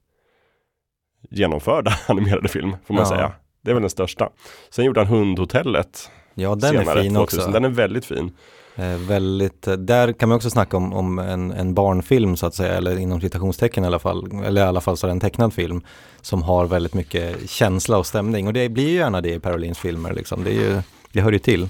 genomförda 1.29 1.93
animerade 2.07 2.47
film, 2.47 2.75
får 2.87 2.93
man 2.93 3.03
Ja. 3.03 3.09
säga. 3.09 3.31
Det 3.61 3.69
är 3.71 3.73
väl 3.73 3.81
den 3.83 3.89
största. 3.89 4.29
Sen 4.69 4.85
gjorde 4.85 4.99
han 4.99 5.07
Hundhotellet 5.07 6.11
Ja, 6.33 6.49
den 6.55 6.69
senare, 6.69 6.99
är 6.99 7.03
fin 7.03 7.13
2000. 7.13 7.39
också. 7.39 7.51
Den 7.51 7.65
är 7.65 7.69
väldigt 7.69 8.05
fin. 8.05 8.31
Eh, 8.75 8.85
väldigt, 8.97 9.67
eh, 9.67 9.73
där 9.73 10.13
kan 10.13 10.29
man 10.29 10.35
också 10.35 10.49
snacka 10.49 10.77
om, 10.77 10.93
om 10.93 11.19
en, 11.19 11.51
en 11.51 11.73
barnfilm 11.73 12.37
så 12.37 12.45
att 12.45 12.55
säga, 12.55 12.73
eller 12.73 12.97
inom 12.97 13.21
citationstecken 13.21 13.83
i 13.83 13.87
alla 13.87 13.99
fall, 13.99 14.43
eller 14.45 14.61
i 14.61 14.67
alla 14.67 14.81
fall 14.81 14.97
så 14.97 15.07
är 15.07 15.09
det 15.09 15.11
en 15.11 15.19
tecknad 15.19 15.53
film 15.53 15.81
som 16.21 16.41
har 16.43 16.65
väldigt 16.65 16.93
mycket 16.93 17.49
känsla 17.49 17.97
och 17.97 18.05
stämning 18.05 18.47
och 18.47 18.53
det 18.53 18.69
blir 18.69 18.89
ju 18.89 18.95
gärna 18.95 19.21
det 19.21 19.33
i 19.33 19.39
Per 19.39 19.53
Olins 19.53 19.79
filmer 19.79 20.13
liksom, 20.13 20.43
det, 20.43 20.49
är 20.49 20.53
ju, 20.53 20.81
det 21.11 21.21
hör 21.21 21.31
ju 21.31 21.39
till. 21.39 21.67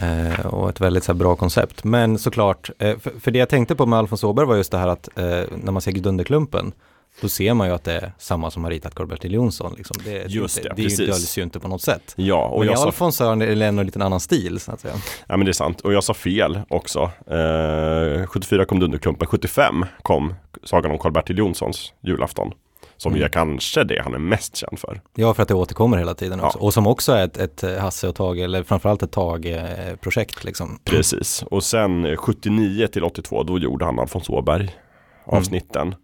Eh, 0.00 0.46
och 0.46 0.68
ett 0.68 0.80
väldigt 0.80 1.04
så 1.04 1.12
här, 1.12 1.18
bra 1.18 1.36
koncept. 1.36 1.84
Men 1.84 2.18
såklart, 2.18 2.70
eh, 2.78 2.98
för, 2.98 3.20
för 3.20 3.30
det 3.30 3.38
jag 3.38 3.48
tänkte 3.48 3.74
på 3.74 3.86
med 3.86 3.98
Alfons 3.98 4.24
Åberg 4.24 4.46
var 4.46 4.56
just 4.56 4.70
det 4.72 4.78
här 4.78 4.88
att 4.88 5.08
eh, 5.18 5.24
när 5.62 5.72
man 5.72 5.82
ser 5.82 5.92
Dunderklumpen, 5.92 6.72
då 7.20 7.28
ser 7.28 7.54
man 7.54 7.68
ju 7.68 7.74
att 7.74 7.84
det 7.84 7.92
är 7.92 8.12
samma 8.18 8.50
som 8.50 8.64
har 8.64 8.70
ritat 8.70 8.94
Karl-Bertil 8.94 9.32
Jonsson. 9.34 9.74
Liksom. 9.76 9.96
Det, 10.04 10.24
Just 10.30 10.56
det, 10.56 10.62
det, 10.62 10.74
det, 10.74 10.82
är 10.82 10.84
precis. 10.84 10.98
döljs 10.98 11.38
ju 11.38 11.42
inte 11.42 11.60
på 11.60 11.68
något 11.68 11.82
sätt. 11.82 12.14
Ja, 12.16 12.44
och 12.46 12.58
Men 12.58 12.68
i 12.68 12.70
jag 12.70 12.78
sa 12.78 12.86
Alfons 12.86 13.18
han 13.20 13.42
ändå 13.42 13.80
en 13.80 13.86
liten 13.86 14.02
annan 14.02 14.20
stil 14.20 14.60
så 14.60 14.72
att 14.72 14.80
säga. 14.80 14.94
Ja 15.26 15.36
men 15.36 15.44
det 15.44 15.50
är 15.50 15.52
sant. 15.52 15.80
Och 15.80 15.92
jag 15.92 16.04
sa 16.04 16.14
fel 16.14 16.60
också. 16.68 17.10
Eh, 17.26 18.26
74 18.26 18.64
kom 18.64 18.80
Dunderklumpen, 18.80 19.26
75 19.28 19.84
kom 20.02 20.34
Sagan 20.64 20.90
om 20.90 20.98
Karl-Bertil 20.98 21.38
Jonssons 21.38 21.92
julafton. 22.00 22.52
Som 22.96 23.12
Mm. 23.12 23.24
är 23.24 23.28
kanske 23.28 23.84
det 23.84 24.02
han 24.02 24.14
är 24.14 24.18
mest 24.18 24.56
känd 24.56 24.78
för. 24.78 25.00
Ja, 25.14 25.34
för 25.34 25.42
att 25.42 25.48
det 25.48 25.54
återkommer 25.54 25.96
hela 25.98 26.14
tiden 26.14 26.40
också. 26.40 26.58
Ja. 26.58 26.64
Och 26.66 26.74
som 26.74 26.86
också 26.86 27.12
är 27.12 27.24
ett, 27.24 27.36
ett 27.36 27.78
Hasse 27.80 28.08
och 28.08 28.14
Tage, 28.14 28.38
eller 28.38 28.62
framförallt 28.62 29.02
ett 29.02 29.12
Tage-projekt 29.12 30.44
liksom. 30.44 30.78
Precis. 30.84 31.42
Och 31.42 31.64
sen 31.64 32.04
eh, 32.04 32.16
79 32.16 32.86
till 32.86 33.04
82 33.04 33.42
då 33.42 33.58
gjorde 33.58 33.84
han 33.84 33.98
Alfons 33.98 34.30
Åberg 34.30 34.76
avsnitten. 35.24 35.94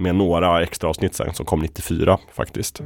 Med 0.00 0.14
några 0.14 0.62
extra 0.62 0.88
avsnitt 0.88 1.14
sen 1.14 1.34
som 1.34 1.46
kom 1.46 1.60
94 1.60 2.18
faktiskt. 2.32 2.80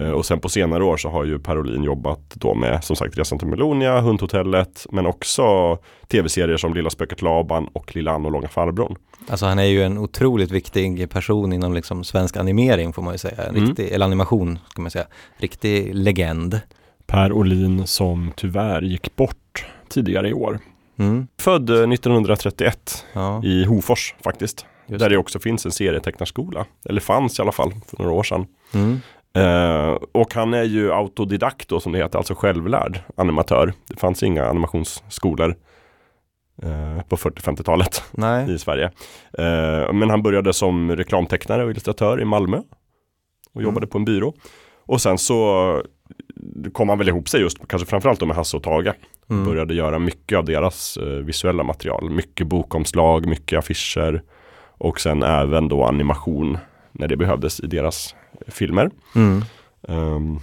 Eh, 0.00 0.10
och 0.10 0.26
sen 0.26 0.40
på 0.40 0.48
senare 0.48 0.84
år 0.84 0.96
så 0.96 1.08
har 1.08 1.24
ju 1.24 1.38
Parolin 1.38 1.82
jobbat 1.82 2.20
då 2.34 2.54
med 2.54 2.84
som 2.84 2.96
sagt 2.96 3.18
Resan 3.18 3.38
till 3.38 3.48
Melonia, 3.48 4.00
Hundhotellet 4.00 4.86
men 4.90 5.06
också 5.06 5.78
tv-serier 6.08 6.56
som 6.56 6.74
Lilla 6.74 6.90
spöket 6.90 7.22
Laban 7.22 7.68
och 7.72 7.96
Lilla 7.96 8.12
Ann 8.12 8.24
och 8.24 8.32
Långa 8.32 8.48
farbrorn. 8.48 8.96
Alltså 9.28 9.46
han 9.46 9.58
är 9.58 9.64
ju 9.64 9.82
en 9.82 9.98
otroligt 9.98 10.50
viktig 10.50 11.10
person 11.10 11.52
inom 11.52 11.74
liksom 11.74 12.04
svensk 12.04 12.36
animering 12.36 12.92
får 12.92 13.02
man 13.02 13.14
ju 13.14 13.18
säga. 13.18 13.42
En 13.44 13.56
Mm. 13.56 13.66
riktig, 13.68 13.88
eller 13.92 14.04
animation 14.06 14.58
ska 14.68 14.82
man 14.82 14.90
säga. 14.90 15.06
Riktig 15.36 15.94
legend. 15.94 16.60
Per 17.06 17.32
Olin 17.32 17.86
som 17.86 18.32
tyvärr 18.36 18.82
gick 18.82 19.16
bort 19.16 19.66
tidigare 19.88 20.28
i 20.28 20.32
år. 20.32 20.58
Mm. 20.98 21.26
Född 21.40 21.70
eh, 21.70 21.76
1931 21.92 23.04
Ja, 23.12 23.42
i 23.44 23.64
Hofors 23.64 24.14
faktiskt. 24.24 24.66
just 24.86 24.98
Där 25.00 25.08
det. 25.08 25.14
det 25.14 25.18
också 25.18 25.38
finns 25.38 25.66
en 25.66 25.72
serietecknarskola. 25.72 26.66
Eller 26.88 27.00
fanns 27.00 27.38
i 27.38 27.42
alla 27.42 27.52
fall 27.52 27.70
för 27.86 27.98
några 27.98 28.12
år 28.12 28.22
sedan. 28.22 28.46
Mm. 28.74 29.00
Eh, 29.34 29.98
och 30.12 30.34
han 30.34 30.54
är 30.54 30.62
ju 30.62 30.92
autodidakt 30.92 31.68
då 31.68 31.80
som 31.80 31.92
det 31.92 31.98
heter, 31.98 32.18
alltså 32.18 32.34
självlärd 32.34 33.00
animatör. 33.16 33.72
Det 33.88 33.96
fanns 34.00 34.22
inga 34.22 34.44
animationsskolor 34.48 35.56
eh, 36.62 37.02
på 37.08 37.16
40-50-talet 37.16 38.02
Nej, 38.10 38.52
i 38.54 38.58
Sverige. 38.58 38.84
Eh, 39.38 39.92
men 39.92 40.10
han 40.10 40.22
började 40.22 40.52
som 40.52 40.96
reklamtecknare 40.96 41.64
och 41.64 41.70
illustratör 41.70 42.20
i 42.20 42.24
Malmö. 42.24 42.56
Och 43.54 43.60
Mm. 43.60 43.64
jobbade 43.64 43.86
på 43.86 43.98
en 43.98 44.04
byrå. 44.04 44.34
Och 44.86 45.00
sen 45.00 45.18
så 45.18 45.82
kom 46.72 46.88
han 46.88 46.98
väl 46.98 47.08
ihop 47.08 47.28
sig 47.28 47.40
just, 47.40 47.68
kanske 47.68 47.88
framförallt 47.88 48.26
med 48.26 48.36
Hasse 48.36 48.56
och 48.56 48.62
Tage. 48.62 48.92
mm. 49.30 49.44
Började 49.44 49.74
göra 49.74 49.98
mycket 49.98 50.38
av 50.38 50.44
deras 50.44 50.96
eh, 50.96 51.04
visuella 51.06 51.62
material. 51.62 52.10
Mycket 52.10 52.46
bokomslag, 52.46 53.26
mycket 53.26 53.58
affischer. 53.58 54.22
Och 54.78 55.00
sen 55.00 55.22
även 55.22 55.68
då 55.68 55.84
animation 55.84 56.58
när 56.92 57.08
det 57.08 57.16
behövdes 57.16 57.60
i 57.60 57.66
deras 57.66 58.14
filmer. 58.46 58.90
Mm. 59.14 59.42
Ehm, 59.88 60.38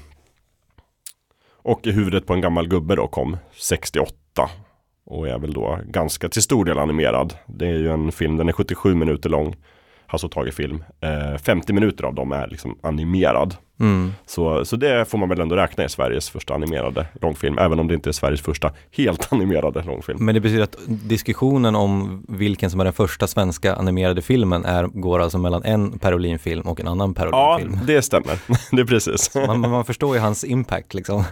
och 1.63 1.87
i 1.87 1.91
huvudet 1.91 2.25
på 2.27 2.33
en 2.33 2.41
gammal 2.41 2.67
gubbe 2.67 2.95
då 2.95 3.07
kom 3.07 3.37
68. 3.61 4.15
Och 5.05 5.27
är 5.27 5.39
väl 5.39 5.53
då 5.53 5.79
ganska 5.85 6.29
till 6.29 6.41
stor 6.41 6.65
del 6.65 6.79
animerad. 6.79 7.33
Det 7.47 7.67
är 7.67 7.77
ju 7.77 7.91
en 7.91 8.11
film, 8.11 8.37
den 8.37 8.49
är 8.49 8.53
77 8.53 8.95
minuter 8.95 9.29
lång. 9.29 9.45
Alltså 9.45 9.57
Hasse 10.05 10.25
och 10.25 10.31
Tage-film. 10.31 10.83
Eh, 11.01 11.37
50 11.37 11.73
minuter 11.73 12.03
av 12.03 12.13
dem 12.13 12.31
är 12.31 12.47
liksom 12.47 12.79
animerad. 12.83 13.55
Mm. 13.79 14.13
Så, 14.25 14.65
så 14.65 14.75
det 14.75 15.09
får 15.09 15.17
man 15.17 15.29
väl 15.29 15.41
ändå 15.41 15.55
räkna 15.55 15.83
i 15.83 15.89
Sveriges 15.89 16.29
första 16.29 16.53
animerade 16.53 17.05
långfilm. 17.21 17.57
Även 17.57 17.79
om 17.79 17.87
det 17.87 17.93
inte 17.93 18.09
är 18.09 18.11
Sveriges 18.11 18.41
första 18.41 18.71
helt 18.91 19.27
animerade 19.33 19.83
långfilm. 19.83 20.25
Men 20.25 20.35
det 20.35 20.41
betyder 20.41 20.63
att 20.63 20.75
diskussionen 20.87 21.75
om 21.75 22.23
vilken 22.27 22.69
som 22.69 22.79
är 22.79 22.83
den 22.83 22.93
första 22.93 23.27
svenska 23.27 23.75
animerade 23.75 24.21
filmen 24.21 24.65
är, 24.65 24.83
går 24.83 25.19
alltså 25.19 25.37
mellan 25.37 25.63
en 25.63 25.99
Per 25.99 26.13
Olin-film 26.13 26.61
och 26.61 26.79
en 26.79 26.87
annan 26.87 27.13
Per 27.13 27.25
Ja, 27.25 27.59
det 27.87 28.01
stämmer. 28.01 28.39
det 28.71 28.81
är 28.81 28.85
precis. 28.85 29.35
Man, 29.35 29.59
man 29.59 29.85
förstår 29.85 30.15
ju 30.15 30.21
hans 30.21 30.43
impact 30.43 30.93
liksom. 30.93 31.23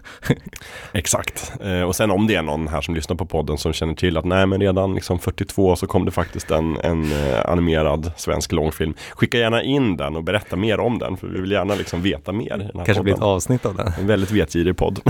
Exakt. 0.94 1.54
Eh, 1.62 1.82
och 1.82 1.96
sen 1.96 2.12
om 2.12 2.28
det 2.28 2.36
är 2.36 2.42
någon 2.42 2.68
här 2.68 2.82
som 2.82 2.96
lyssnar 2.96 3.16
på 3.16 3.26
podden 3.26 3.58
som 3.58 3.74
känner 3.74 3.94
till 3.94 4.18
att 4.18 4.26
nej 4.26 4.46
men 4.46 4.62
redan 4.62 4.96
liksom 4.96 5.20
42 5.20 5.76
så 5.76 5.88
kom 5.88 6.06
det 6.06 6.12
faktiskt 6.12 6.52
en, 6.52 6.78
en 6.78 7.12
eh, 7.12 7.50
animerad 7.50 8.12
svensk 8.18 8.52
långfilm. 8.52 8.94
Skicka 9.12 9.38
gärna 9.38 9.64
in 9.64 9.98
den 9.98 10.16
och 10.16 10.24
berätta 10.24 10.56
mer 10.56 10.80
om 10.80 11.00
den 11.00 11.18
för 11.18 11.28
vi 11.28 11.42
vill 11.42 11.52
gärna 11.52 11.76
liksom 11.76 12.02
veta 12.02 12.31
mer. 12.32 12.58
Den 12.58 12.78
här 12.78 12.86
Kanske 12.86 13.04
blir 13.04 13.14
ett 13.14 13.22
avsnitt 13.22 13.66
av 13.66 13.76
den. 13.76 13.94
En 14.00 14.08
väldigt 14.08 14.32
vetgirig 14.32 14.78
podd. 14.78 15.00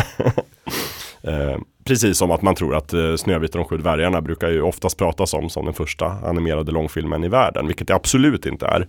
Eh, 1.23 1.57
precis 1.83 2.17
som 2.17 2.31
att 2.31 2.41
man 2.41 2.55
tror 2.55 2.75
att 2.75 2.93
eh, 2.93 3.15
Snövit 3.15 3.55
och 3.55 3.57
de 3.57 3.67
sju 3.67 3.77
dvärgarna 3.77 4.21
brukar 4.21 4.49
ju 4.49 4.61
oftast 4.61 4.97
pratas 4.97 5.33
om 5.33 5.49
som 5.49 5.65
den 5.65 5.73
första 5.73 6.05
animerade 6.05 6.71
långfilmen 6.71 7.23
i 7.23 7.27
världen, 7.27 7.67
vilket 7.67 7.87
det 7.87 7.95
absolut 7.95 8.45
inte 8.45 8.65
är. 8.65 8.87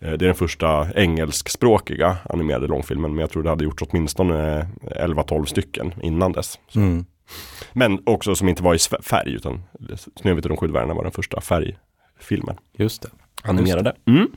Eh, 0.00 0.10
det 0.10 0.24
är 0.24 0.26
den 0.26 0.34
första 0.34 0.92
engelskspråkiga 0.94 2.16
animerade 2.24 2.66
långfilmen, 2.66 3.14
men 3.14 3.20
jag 3.20 3.30
tror 3.30 3.42
det 3.42 3.48
hade 3.48 3.64
gjorts 3.64 3.82
åtminstone 3.88 4.66
11-12 4.82 5.44
stycken 5.44 5.94
innan 6.02 6.32
dess. 6.32 6.58
Mm. 6.74 7.04
Men 7.72 8.02
också 8.06 8.34
som 8.34 8.48
inte 8.48 8.62
var 8.62 8.74
i 8.74 8.78
färg, 9.02 9.32
utan 9.32 9.62
Snövit 10.16 10.44
och 10.44 10.48
de 10.48 10.56
sju 10.56 10.66
dvärgarna 10.66 10.94
var 10.94 11.02
den 11.02 11.12
första 11.12 11.40
färgfilmen. 11.40 12.56
Just 12.76 13.02
det. 13.02 13.08
Animerade. 13.42 13.96
Mm. 14.06 14.30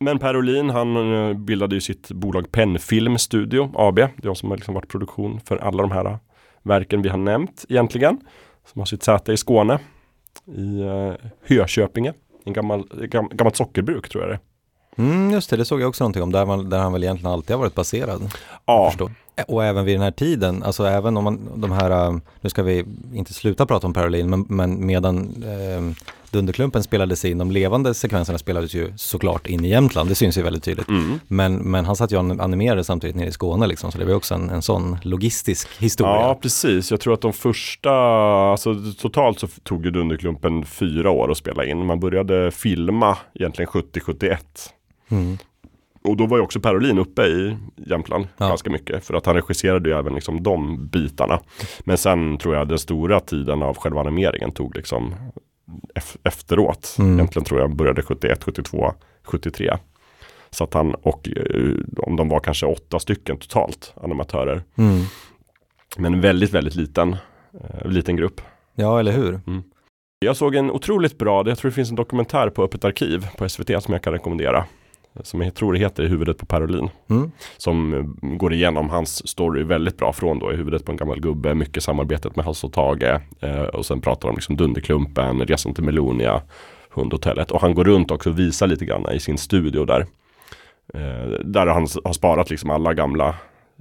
Men 0.00 0.18
Per 0.18 0.36
Olin 0.36 0.70
han 0.70 1.14
eh, 1.14 1.34
bildade 1.34 1.74
ju 1.74 1.80
sitt 1.80 2.10
bolag 2.10 2.52
Pennfilm 2.52 3.18
Studio 3.18 3.72
AB. 3.74 3.94
Det 3.94 4.02
är 4.02 4.10
de 4.22 4.34
som 4.34 4.50
har 4.50 4.56
liksom 4.56 4.74
varit 4.74 4.88
produktion 4.88 5.40
för 5.40 5.56
alla 5.56 5.82
de 5.82 5.90
här 5.90 6.04
eh, 6.04 6.16
verken 6.62 7.02
vi 7.02 7.08
har 7.08 7.18
nämnt 7.18 7.64
egentligen. 7.68 8.20
Som 8.72 8.78
har 8.78 8.86
sitt 8.86 9.02
säte 9.02 9.32
i 9.32 9.36
Skåne. 9.36 9.78
I 10.56 10.82
uh, 10.82 11.12
Hököpinge. 11.46 12.12
En 12.44 12.52
gammal, 12.52 12.88
gam, 13.10 13.28
gammalt 13.32 13.56
sockerbruk 13.56 14.08
tror 14.08 14.24
jag 14.24 14.30
det 14.30 14.34
är. 14.34 14.40
Mm, 14.98 15.30
just 15.30 15.50
det, 15.50 15.56
det 15.56 15.64
såg 15.64 15.80
jag 15.80 15.88
också 15.88 16.04
någonting 16.04 16.22
om, 16.22 16.32
där, 16.32 16.46
man, 16.46 16.70
där 16.70 16.78
han 16.78 16.92
väl 16.92 17.04
egentligen 17.04 17.32
alltid 17.32 17.50
har 17.50 17.58
varit 17.58 17.74
baserad. 17.74 18.34
Ja. 18.66 18.92
Och 19.48 19.64
även 19.64 19.84
vid 19.84 19.94
den 19.94 20.02
här 20.02 20.10
tiden, 20.10 20.62
alltså 20.62 20.84
även 20.84 21.16
om 21.16 21.24
man, 21.24 21.60
de 21.60 21.72
här, 21.72 22.20
nu 22.40 22.50
ska 22.50 22.62
vi 22.62 22.84
inte 23.12 23.34
sluta 23.34 23.66
prata 23.66 23.86
om 23.86 23.92
Parolin, 23.92 24.30
men, 24.30 24.46
men 24.48 24.86
medan 24.86 25.42
eh, 25.42 26.06
Dunderklumpen 26.30 26.82
spelades 26.82 27.24
in, 27.24 27.38
de 27.38 27.50
levande 27.50 27.94
sekvenserna 27.94 28.38
spelades 28.38 28.74
ju 28.74 28.92
såklart 28.96 29.46
in 29.46 29.64
i 29.64 29.68
Jämtland, 29.68 30.08
det 30.08 30.14
syns 30.14 30.38
ju 30.38 30.42
väldigt 30.42 30.64
tydligt. 30.64 30.88
mm. 30.88 31.20
Men, 31.28 31.56
men 31.56 31.84
han 31.84 31.96
satt 31.96 32.12
ju 32.12 32.16
och 32.16 32.44
animerade 32.44 32.84
samtidigt 32.84 33.16
nere 33.16 33.28
i 33.28 33.32
Skåne 33.32 33.66
liksom, 33.66 33.92
så 33.92 33.98
det 33.98 34.04
var 34.04 34.14
också 34.14 34.34
en, 34.34 34.50
en 34.50 34.62
sån 34.62 34.96
logistisk 35.02 35.68
historia. 35.78 36.12
ja 36.14 36.38
precis. 36.42 36.90
Jag 36.90 37.00
tror 37.00 37.14
att 37.14 37.20
de 37.20 37.32
första, 37.32 37.90
alltså 38.50 38.74
totalt 39.00 39.38
så 39.38 39.46
tog 39.62 39.84
ju 39.84 39.90
Dunderklumpen 39.90 40.64
fyra 40.64 41.10
år 41.10 41.30
att 41.30 41.36
spela 41.36 41.64
in. 41.64 41.86
Man 41.86 42.00
började 42.00 42.50
filma 42.50 43.16
egentligen 43.34 43.70
70-71. 43.70 44.36
Mm. 45.10 45.38
Och 46.02 46.16
då 46.16 46.26
var 46.26 46.36
ju 46.36 46.42
också 46.42 46.60
Per 46.60 46.76
Olin 46.76 46.98
uppe 46.98 47.22
i 47.22 47.56
Jämtland 47.86 48.26
Ja. 48.36 48.48
ganska 48.48 48.70
mycket. 48.70 49.04
För 49.04 49.14
att 49.14 49.26
han 49.26 49.34
regisserade 49.34 49.88
ju 49.88 49.98
även 49.98 50.14
liksom 50.14 50.42
de 50.42 50.86
bitarna. 50.88 51.40
Men 51.80 51.98
sen 51.98 52.38
tror 52.38 52.54
jag 52.54 52.68
den 52.68 52.78
stora 52.78 53.20
tiden 53.20 53.62
av 53.62 53.76
själva 53.76 54.00
animeringen 54.00 54.52
tog 54.52 54.76
liksom 54.76 55.14
efteråt. 56.22 56.96
Mm. 56.98 57.14
Egentligen 57.14 57.44
tror 57.44 57.60
jag 57.60 57.76
började 57.76 58.02
71, 58.02 58.44
72, 58.44 58.92
73. 59.22 59.76
Så 60.50 60.64
att 60.64 60.74
han 60.74 60.94
och 60.94 61.28
eh, 61.28 61.74
om 61.96 62.16
de 62.16 62.28
var 62.28 62.40
kanske 62.40 62.66
åtta 62.66 62.98
stycken 62.98 63.38
totalt 63.38 63.94
animatörer. 64.02 64.62
Mm. 64.78 65.00
Men 65.96 66.20
väldigt, 66.20 66.50
väldigt 66.50 66.74
liten, 66.74 67.16
eh, 67.52 67.90
liten 67.90 68.16
grupp. 68.16 68.40
Ja, 68.74 69.00
eller 69.00 69.12
hur? 69.12 69.40
Jag 70.18 70.36
såg 70.36 70.54
en 70.54 70.70
otroligt 70.70 71.18
bra, 71.18 71.48
jag 71.48 71.58
tror 71.58 71.70
det 71.70 71.74
finns 71.74 71.90
en 71.90 71.96
dokumentär 71.96 72.50
på 72.50 72.62
Öppet 72.62 72.84
arkiv 72.84 73.26
på 73.36 73.48
SVT 73.48 73.82
som 73.82 73.92
jag 73.92 74.02
kan 74.02 74.12
rekommendera. 74.12 74.64
Som 75.22 75.40
jag 75.40 75.54
tror 75.54 75.72
det 75.72 75.78
heter 75.78 76.02
I 76.02 76.08
huvudet 76.08 76.38
på 76.38 76.46
Parolin. 76.46 76.90
Mm. 77.10 77.30
Som 77.56 77.94
eh, 77.94 78.02
går 78.36 78.52
igenom 78.52 78.90
hans 78.90 79.28
story 79.28 79.62
väldigt 79.62 79.96
bra 79.96 80.12
från 80.12 80.38
då 80.38 80.52
i 80.52 80.56
huvudet 80.56 80.84
på 80.84 80.92
en 80.92 80.96
gammal 80.96 81.20
gubbe, 81.20 81.54
mycket 81.54 81.82
samarbetet 81.82 82.36
med 82.36 82.44
Hasse 82.44 82.66
och 82.66 82.72
Tage 82.72 83.20
eh, 83.40 83.62
och 83.62 83.86
sen 83.86 84.00
pratar 84.00 84.28
de 84.28 84.34
liksom 84.34 84.56
Dunderklumpen, 84.56 85.40
Resan 85.40 85.74
till 85.74 85.84
Melonia, 85.84 86.42
Hundhotellet 86.90 87.50
och 87.50 87.60
han 87.60 87.74
går 87.74 87.84
runt 87.84 88.10
också 88.10 88.30
och 88.30 88.38
visar 88.38 88.66
lite 88.66 88.84
grann 88.84 89.12
i 89.12 89.20
sin 89.20 89.38
studio 89.38 89.84
där. 89.84 90.06
Eh, 90.94 91.30
där 91.44 91.66
han 91.66 91.86
har 92.04 92.12
sparat 92.12 92.50
liksom 92.50 92.70
alla 92.70 92.94
gamla 92.94 93.34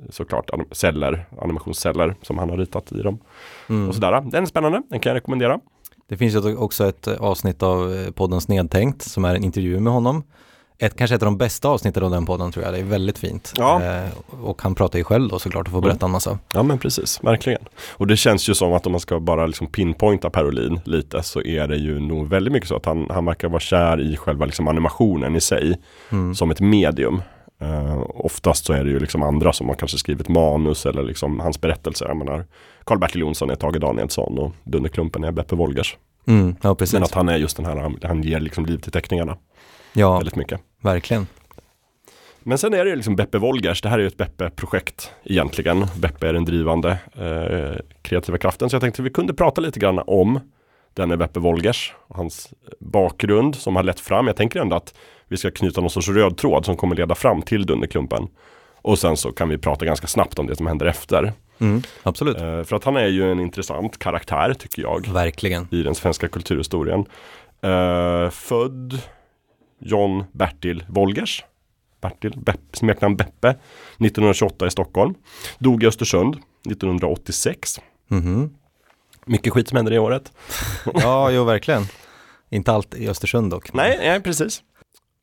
såklart 0.09 0.49
anim- 0.49 0.73
celler, 0.73 1.25
animationsceller 1.41 2.15
som 2.21 2.37
han 2.37 2.49
har 2.49 2.57
ritat 2.57 2.91
i 2.91 3.01
dem. 3.01 3.19
Mm. 3.69 3.89
Och 3.89 3.95
sådär. 3.95 4.21
Den 4.31 4.43
är 4.43 4.47
spännande, 4.47 4.81
den 4.89 4.99
kan 4.99 5.09
jag 5.09 5.15
rekommendera. 5.15 5.59
Det 6.07 6.17
finns 6.17 6.35
också 6.35 6.87
ett 6.87 7.07
avsnitt 7.07 7.63
av 7.63 8.11
podden 8.11 8.41
Snedtänkt 8.41 9.01
som 9.01 9.25
är 9.25 9.35
en 9.35 9.43
intervju 9.43 9.79
med 9.79 9.93
honom. 9.93 10.23
Ett, 10.79 10.95
kanske 10.97 11.15
ett 11.15 11.21
av 11.21 11.25
de 11.25 11.37
bästa 11.37 11.67
avsnitten 11.69 12.03
av 12.03 12.11
den 12.11 12.25
podden 12.25 12.51
tror 12.51 12.65
jag, 12.65 12.73
det 12.73 12.79
är 12.79 12.83
väldigt 12.83 13.17
fint. 13.17 13.53
Ja. 13.57 13.83
Eh, 13.83 14.09
och 14.43 14.61
han 14.61 14.75
pratar 14.75 14.97
ju 14.99 15.03
själv 15.03 15.29
då 15.29 15.39
såklart 15.39 15.67
och 15.67 15.71
får 15.71 15.77
Mm. 15.77 15.89
berätta 15.89 16.05
en 16.05 16.11
massa. 16.11 16.39
Ja 16.53 16.63
men 16.63 16.77
precis, 16.79 17.23
verkligen. 17.23 17.61
Och 17.89 18.07
det 18.07 18.17
känns 18.17 18.49
ju 18.49 18.53
som 18.53 18.73
att 18.73 18.85
om 18.85 18.91
man 18.91 19.01
ska 19.01 19.19
bara 19.19 19.45
liksom 19.47 19.67
pinpointa 19.67 20.29
Parolin 20.29 20.79
lite 20.85 21.23
så 21.23 21.41
är 21.41 21.67
det 21.67 21.77
ju 21.77 21.99
nog 21.99 22.27
väldigt 22.29 22.53
mycket 22.53 22.69
så 22.69 22.75
att 22.75 22.85
han, 22.85 23.07
han 23.09 23.25
verkar 23.25 23.49
vara 23.49 23.59
kär 23.59 24.01
i 24.01 24.17
själva 24.17 24.45
liksom 24.45 24.67
animationen 24.67 25.35
i 25.35 25.41
sig 25.41 25.81
Mm. 26.11 26.35
som 26.35 26.51
ett 26.51 26.59
medium. 26.59 27.21
Eh, 27.61 27.97
oftast 28.15 28.65
så 28.65 28.73
är 28.73 28.83
det 28.83 28.89
ju 28.89 28.99
liksom 28.99 29.23
andra 29.23 29.53
som 29.53 29.67
har 29.67 29.75
kanske 29.75 29.97
skrivit 29.97 30.29
manus 30.29 30.85
eller 30.85 31.03
liksom 31.03 31.39
hans 31.39 31.61
berättelser. 31.61 32.05
Jag 32.07 32.17
menar, 32.17 32.45
Karl-Bertil 32.83 33.21
Jonsson 33.21 33.49
är 33.49 33.55
Tage 33.55 33.79
Danielsson 33.79 34.37
och 34.37 34.51
Dunderklumpen 34.63 35.23
är 35.23 35.31
Beppe 35.31 35.55
Wolgers. 35.55 35.97
Mm, 36.27 36.55
ja. 36.61 36.75
Men 36.93 37.03
att 37.03 37.13
han 37.13 37.29
är 37.29 37.37
just 37.37 37.57
den 37.57 37.65
här, 37.65 37.75
han, 37.77 37.99
han 38.03 38.23
ger 38.23 38.39
liksom 38.39 38.65
liv 38.65 38.77
till 38.77 38.91
teckningarna 38.91 39.37
ja, 39.97 40.17
väldigt 40.17 40.35
mycket. 40.35 40.59
verkligen. 40.81 41.27
Men 42.39 42.57
sen 42.57 42.73
är 42.73 42.85
det 42.85 42.95
liksom 42.95 43.15
Beppe 43.15 43.37
Wolgers, 43.37 43.81
det 43.81 43.89
här 43.89 43.97
är 43.97 44.01
ju 44.01 44.07
ett 44.07 44.17
Beppe-projekt 44.17 45.11
egentligen. 45.23 45.85
Beppe 45.99 46.27
är 46.29 46.33
den 46.33 46.45
drivande 46.45 46.97
eh, 47.15 47.79
kreativa 48.01 48.37
kraften. 48.37 48.69
Så 48.69 48.75
jag 48.75 48.81
tänkte 48.81 49.01
att 49.01 49.05
vi 49.05 49.09
kunde 49.09 49.33
prata 49.33 49.61
lite 49.61 49.79
grann 49.79 49.99
om 50.07 50.39
denne 50.93 51.17
Beppe 51.17 51.39
Wolgers 51.39 51.93
och 52.07 52.15
hans 52.15 52.53
bakgrund 52.79 53.55
som 53.55 53.75
har 53.75 53.83
lett 53.83 53.99
fram. 53.99 54.27
Jag 54.27 54.35
tänker 54.35 54.59
ändå 54.59 54.75
att 54.75 54.93
vi 55.27 55.37
ska 55.37 55.51
knyta 55.51 55.81
någon 55.81 55.89
sorts 55.89 56.09
röd 56.09 56.37
tråd 56.37 56.65
som 56.65 56.75
kommer 56.75 56.95
leda 56.95 57.15
fram 57.15 57.41
till 57.41 57.65
Dunderklumpen. 57.65 58.27
Och 58.81 58.99
sen 58.99 59.17
så 59.17 59.31
kan 59.31 59.49
vi 59.49 59.57
prata 59.57 59.85
ganska 59.85 60.07
snabbt 60.07 60.39
om 60.39 60.47
det 60.47 60.55
som 60.55 60.67
händer 60.67 60.85
efter. 60.85 61.33
Mm, 61.59 61.81
absolut. 62.03 62.37
Eh, 62.37 62.63
för 62.63 62.75
att 62.75 62.83
han 62.83 62.97
är 62.97 63.07
ju 63.07 63.31
en 63.31 63.39
intressant 63.39 63.99
karaktär 63.99 64.53
tycker 64.53 64.81
jag 64.81 65.07
Verkligen. 65.13 65.67
i 65.71 65.83
den 65.83 65.95
svenska 65.95 66.27
kulturhistorien. 66.27 67.05
Eh, 67.61 68.29
född 68.29 68.99
John 69.79 70.23
Bertil 70.31 70.85
Wolgers. 70.87 71.43
Bertil, 72.01 72.33
Bepp, 72.37 72.59
smeknamn 72.73 73.15
Beppe. 73.15 73.49
1928 73.49 74.67
i 74.67 74.71
Stockholm. 74.71 75.13
Dog 75.59 75.83
i 75.83 75.87
Östersund 75.87 76.35
1986. 76.65 77.79
Mhm. 78.07 78.49
Mycket 79.25 79.53
skit 79.53 79.67
som 79.67 79.75
händer 79.75 79.91
det 79.91 79.99
året. 79.99 80.31
Ja, 80.93 81.31
jo 81.31 81.43
verkligen. 81.43 81.83
Inte 82.49 82.71
allt 82.71 82.95
i 82.95 83.09
Östersund 83.09 83.51
dock. 83.51 83.73
Nej, 83.73 83.97
nej, 83.97 84.21
precis. 84.21 84.63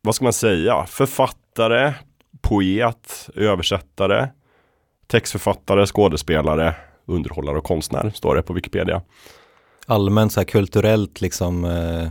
Vad 0.02 0.14
ska 0.14 0.24
man 0.24 0.32
säga? 0.32 0.86
Författare, 0.86 1.94
poet, 2.42 3.28
översättare, 3.34 4.28
textförfattare, 5.06 5.86
skådespelare, 5.86 6.74
underhållare 7.06 7.58
och 7.58 7.64
konstnär 7.64 8.10
står 8.14 8.36
det 8.36 8.42
på 8.42 8.52
Wikipedia. 8.52 9.02
Allmänt 9.86 10.32
så 10.32 10.40
här 10.40 10.44
kulturellt 10.44 11.20
liksom, 11.20 11.64
eh, 11.64 12.08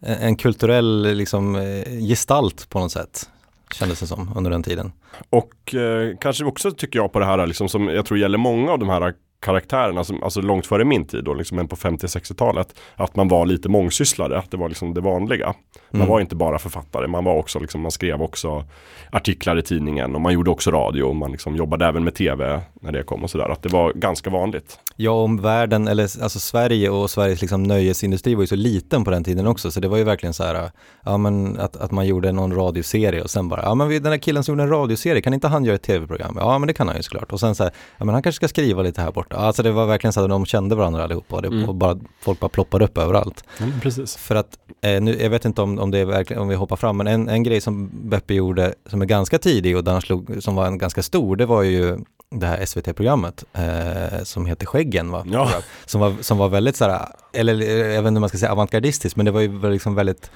Eh, 0.00 0.24
en 0.24 0.36
kulturell 0.36 1.16
liksom 1.16 1.56
eh, 1.56 2.08
gestalt 2.08 2.70
på 2.70 2.78
något 2.78 2.92
sätt. 2.92 3.30
Kändes 3.74 4.00
det 4.00 4.06
som 4.06 4.32
under 4.36 4.50
den 4.50 4.62
tiden. 4.62 4.92
Och 5.30 5.74
eh, 5.74 6.16
kanske 6.20 6.44
också 6.44 6.70
tycker 6.70 6.98
jag 6.98 7.12
på 7.12 7.18
det 7.18 7.26
här 7.26 7.46
liksom, 7.46 7.68
som 7.68 7.88
jag 7.88 8.06
tror 8.06 8.18
gäller 8.18 8.38
många 8.38 8.72
av 8.72 8.78
de 8.78 8.88
här 8.88 9.14
karaktärerna, 9.40 10.04
som, 10.04 10.22
alltså 10.22 10.40
långt 10.40 10.66
före 10.66 10.84
min 10.84 11.06
tid 11.06 11.24
då, 11.24 11.34
liksom, 11.34 11.56
men 11.56 11.68
på 11.68 11.76
50-60-talet, 11.76 12.74
att 12.96 13.16
man 13.16 13.28
var 13.28 13.46
lite 13.46 13.68
mångsysslare, 13.68 14.38
att 14.38 14.50
det 14.50 14.56
var 14.56 14.68
liksom 14.68 14.94
det 14.94 15.00
vanliga. 15.00 15.54
Man 15.90 16.00
Mm. 16.00 16.08
var 16.08 16.20
inte 16.20 16.36
bara 16.36 16.58
författare, 16.58 17.06
man 17.06 17.24
var 17.24 17.34
också 17.34 17.58
liksom, 17.58 17.80
man 17.80 17.90
skrev 17.90 18.22
också 18.22 18.64
artiklar 19.10 19.58
i 19.58 19.62
tidningen 19.62 20.14
och 20.14 20.20
man 20.20 20.32
gjorde 20.32 20.50
också 20.50 20.70
radio 20.70 21.02
och 21.02 21.16
man 21.16 21.32
liksom 21.32 21.56
jobbade 21.56 21.86
även 21.86 22.04
med 22.04 22.14
tv 22.14 22.60
när 22.80 22.92
det 22.92 23.02
kom 23.02 23.24
och 23.24 23.30
sådär, 23.30 23.48
att 23.48 23.62
det 23.62 23.68
var 23.68 23.92
ganska 23.92 24.30
vanligt. 24.30 24.78
Ja, 24.96 25.10
om 25.10 25.36
världen, 25.42 25.88
eller 25.88 26.02
alltså 26.02 26.38
Sverige 26.40 26.90
och 26.90 27.10
Sveriges 27.10 27.40
liksom 27.40 27.62
nöjesindustri 27.62 28.34
var 28.34 28.42
ju 28.42 28.46
så 28.46 28.56
liten 28.56 29.04
på 29.04 29.10
den 29.10 29.24
tiden 29.24 29.46
också, 29.46 29.70
så 29.70 29.80
det 29.80 29.88
var 29.88 29.96
ju 29.96 30.04
verkligen 30.04 30.34
så 30.34 30.44
här, 30.44 30.70
ja 31.04 31.16
men 31.16 31.60
att, 31.60 31.76
att 31.76 31.90
man 31.90 32.06
gjorde 32.06 32.32
någon 32.32 32.54
radioserie 32.54 33.22
och 33.22 33.30
sen 33.30 33.48
bara, 33.48 33.62
ja 33.62 33.74
men 33.74 33.88
den 33.88 34.06
här 34.12 34.18
killen 34.18 34.44
som 34.44 34.52
gjorde 34.52 34.62
en 34.62 34.70
radioserie, 34.70 35.22
kan 35.22 35.34
inte 35.34 35.48
han 35.48 35.64
göra 35.64 35.74
ett 35.74 35.82
tv-program? 35.82 36.36
Ja 36.40 36.58
men 36.58 36.66
det 36.66 36.72
kan 36.74 36.88
han 36.88 36.96
ju 36.96 37.02
såklart. 37.02 37.32
Och 37.32 37.40
sen 37.40 37.54
så 37.54 37.62
här, 37.62 37.72
ja 37.98 38.04
men 38.04 38.14
han 38.14 38.22
kanske 38.22 38.36
ska 38.36 38.48
skriva 38.48 38.82
lite 38.82 39.00
här 39.00 39.10
borta. 39.28 39.36
Alltså 39.42 39.62
det 39.62 39.72
var 39.72 39.86
verkligen 39.86 40.12
så 40.12 40.20
att 40.24 40.28
de 40.30 40.46
kände 40.46 40.74
varandra 40.74 41.04
allihopa 41.04 41.40
det, 41.40 41.48
Mm. 41.48 41.78
bara, 41.78 41.98
folk 42.20 42.40
bara 42.40 42.48
ploppade 42.48 42.84
upp 42.84 42.98
överallt. 42.98 43.44
precis. 43.82 44.16
För 44.16 44.34
att, 44.34 44.58
eh, 44.82 45.00
nu, 45.02 45.18
jag 45.22 45.30
vet 45.30 45.44
inte 45.44 45.62
om, 45.62 45.78
om 45.78 45.90
det 45.90 45.98
är 45.98 46.04
verkligen, 46.04 46.42
om 46.42 46.48
vi 46.48 46.54
hoppar 46.54 46.76
fram, 46.76 46.96
men 46.96 47.06
en, 47.06 47.28
en 47.28 47.42
grej 47.42 47.60
som 47.60 47.90
Beppe 47.92 48.34
gjorde 48.34 48.74
som 48.90 49.02
är 49.02 49.06
ganska 49.06 49.38
tidig 49.38 49.76
och 49.76 49.84
där 49.84 49.92
han 49.92 50.00
slog, 50.00 50.36
som 50.40 50.54
var 50.54 50.66
en 50.66 50.78
ganska 50.78 51.02
stor, 51.02 51.36
det 51.36 51.46
var 51.46 51.62
ju 51.62 51.98
det 52.30 52.46
här 52.46 52.64
SVT-programmet 52.66 53.44
eh, 53.52 54.22
som 54.22 54.46
heter 54.46 54.66
Skäggen 54.66 55.10
va? 55.10 55.24
Ja. 55.32 55.50
Som, 55.86 56.00
var, 56.00 56.14
som 56.20 56.38
var 56.38 56.48
väldigt 56.48 56.76
sådär, 56.76 57.06
eller 57.32 57.60
eh, 57.60 57.68
jag 57.68 58.02
vet 58.02 58.08
inte 58.08 58.18
om 58.18 58.20
man 58.20 58.28
ska 58.28 58.38
säga 58.38 58.52
avantgardistiskt, 58.52 59.16
men 59.16 59.26
det 59.26 59.32
var 59.32 59.40
ju 59.40 59.70
liksom 59.70 59.94
väldigt 59.94 60.30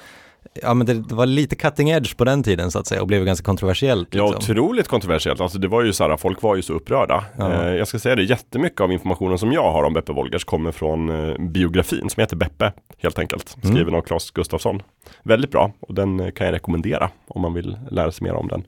Ja 0.63 0.75
men 0.75 0.87
det, 0.87 0.95
det 0.95 1.15
var 1.15 1.27
lite 1.27 1.57
cutting 1.57 1.91
edge 1.91 2.17
på 2.17 2.25
den 2.25 2.43
tiden 2.43 2.71
så 2.71 2.79
att 2.79 2.87
säga 2.87 3.01
och 3.01 3.07
blev 3.07 3.25
ganska 3.25 3.45
kontroversiellt. 3.45 4.15
Ja, 4.15 4.31
Liksom. 4.33 4.53
otroligt 4.55 4.89
kontroversiellt. 4.89 5.41
Alltså 5.41 5.59
det 5.59 5.69
var 5.69 5.83
ju 5.83 5.93
så 5.93 6.09
här, 6.09 6.17
folk 6.17 6.43
var 6.43 6.57
ju 6.57 6.63
så 6.63 6.73
upprörda. 6.73 7.25
Ja. 7.37 7.53
Eh, 7.53 7.75
jag 7.75 7.89
ska 7.89 7.99
säga 7.99 8.17
det, 8.17 8.23
jättemycket 8.23 8.81
av 8.81 8.93
informationen 8.93 9.39
som 9.39 9.53
jag 9.53 9.73
har 9.73 9.83
om 9.85 9.93
Beppe 9.95 10.13
Wolgers 10.13 10.45
kommer 10.45 10.73
från 10.73 11.29
eh, 11.31 11.39
biografin 11.39 12.11
som 12.11 12.21
heter 12.21 12.37
Beppe, 12.37 12.73
helt 12.99 13.19
enkelt. 13.19 13.57
Mm. 13.63 13.75
Skriven 13.77 13.95
av 13.95 14.01
Claes 14.03 14.31
Gustafsson. 14.31 14.83
Väldigt 15.23 15.51
bra 15.51 15.73
och 15.81 15.95
den 15.95 16.21
eh, 16.21 16.31
kan 16.31 16.47
jag 16.47 16.55
rekommendera 16.55 17.11
om 17.29 17.43
man 17.43 17.55
vill 17.55 17.79
lära 17.91 18.13
sig 18.13 18.25
mer 18.25 18.35
om 18.35 18.49
den. 18.49 18.65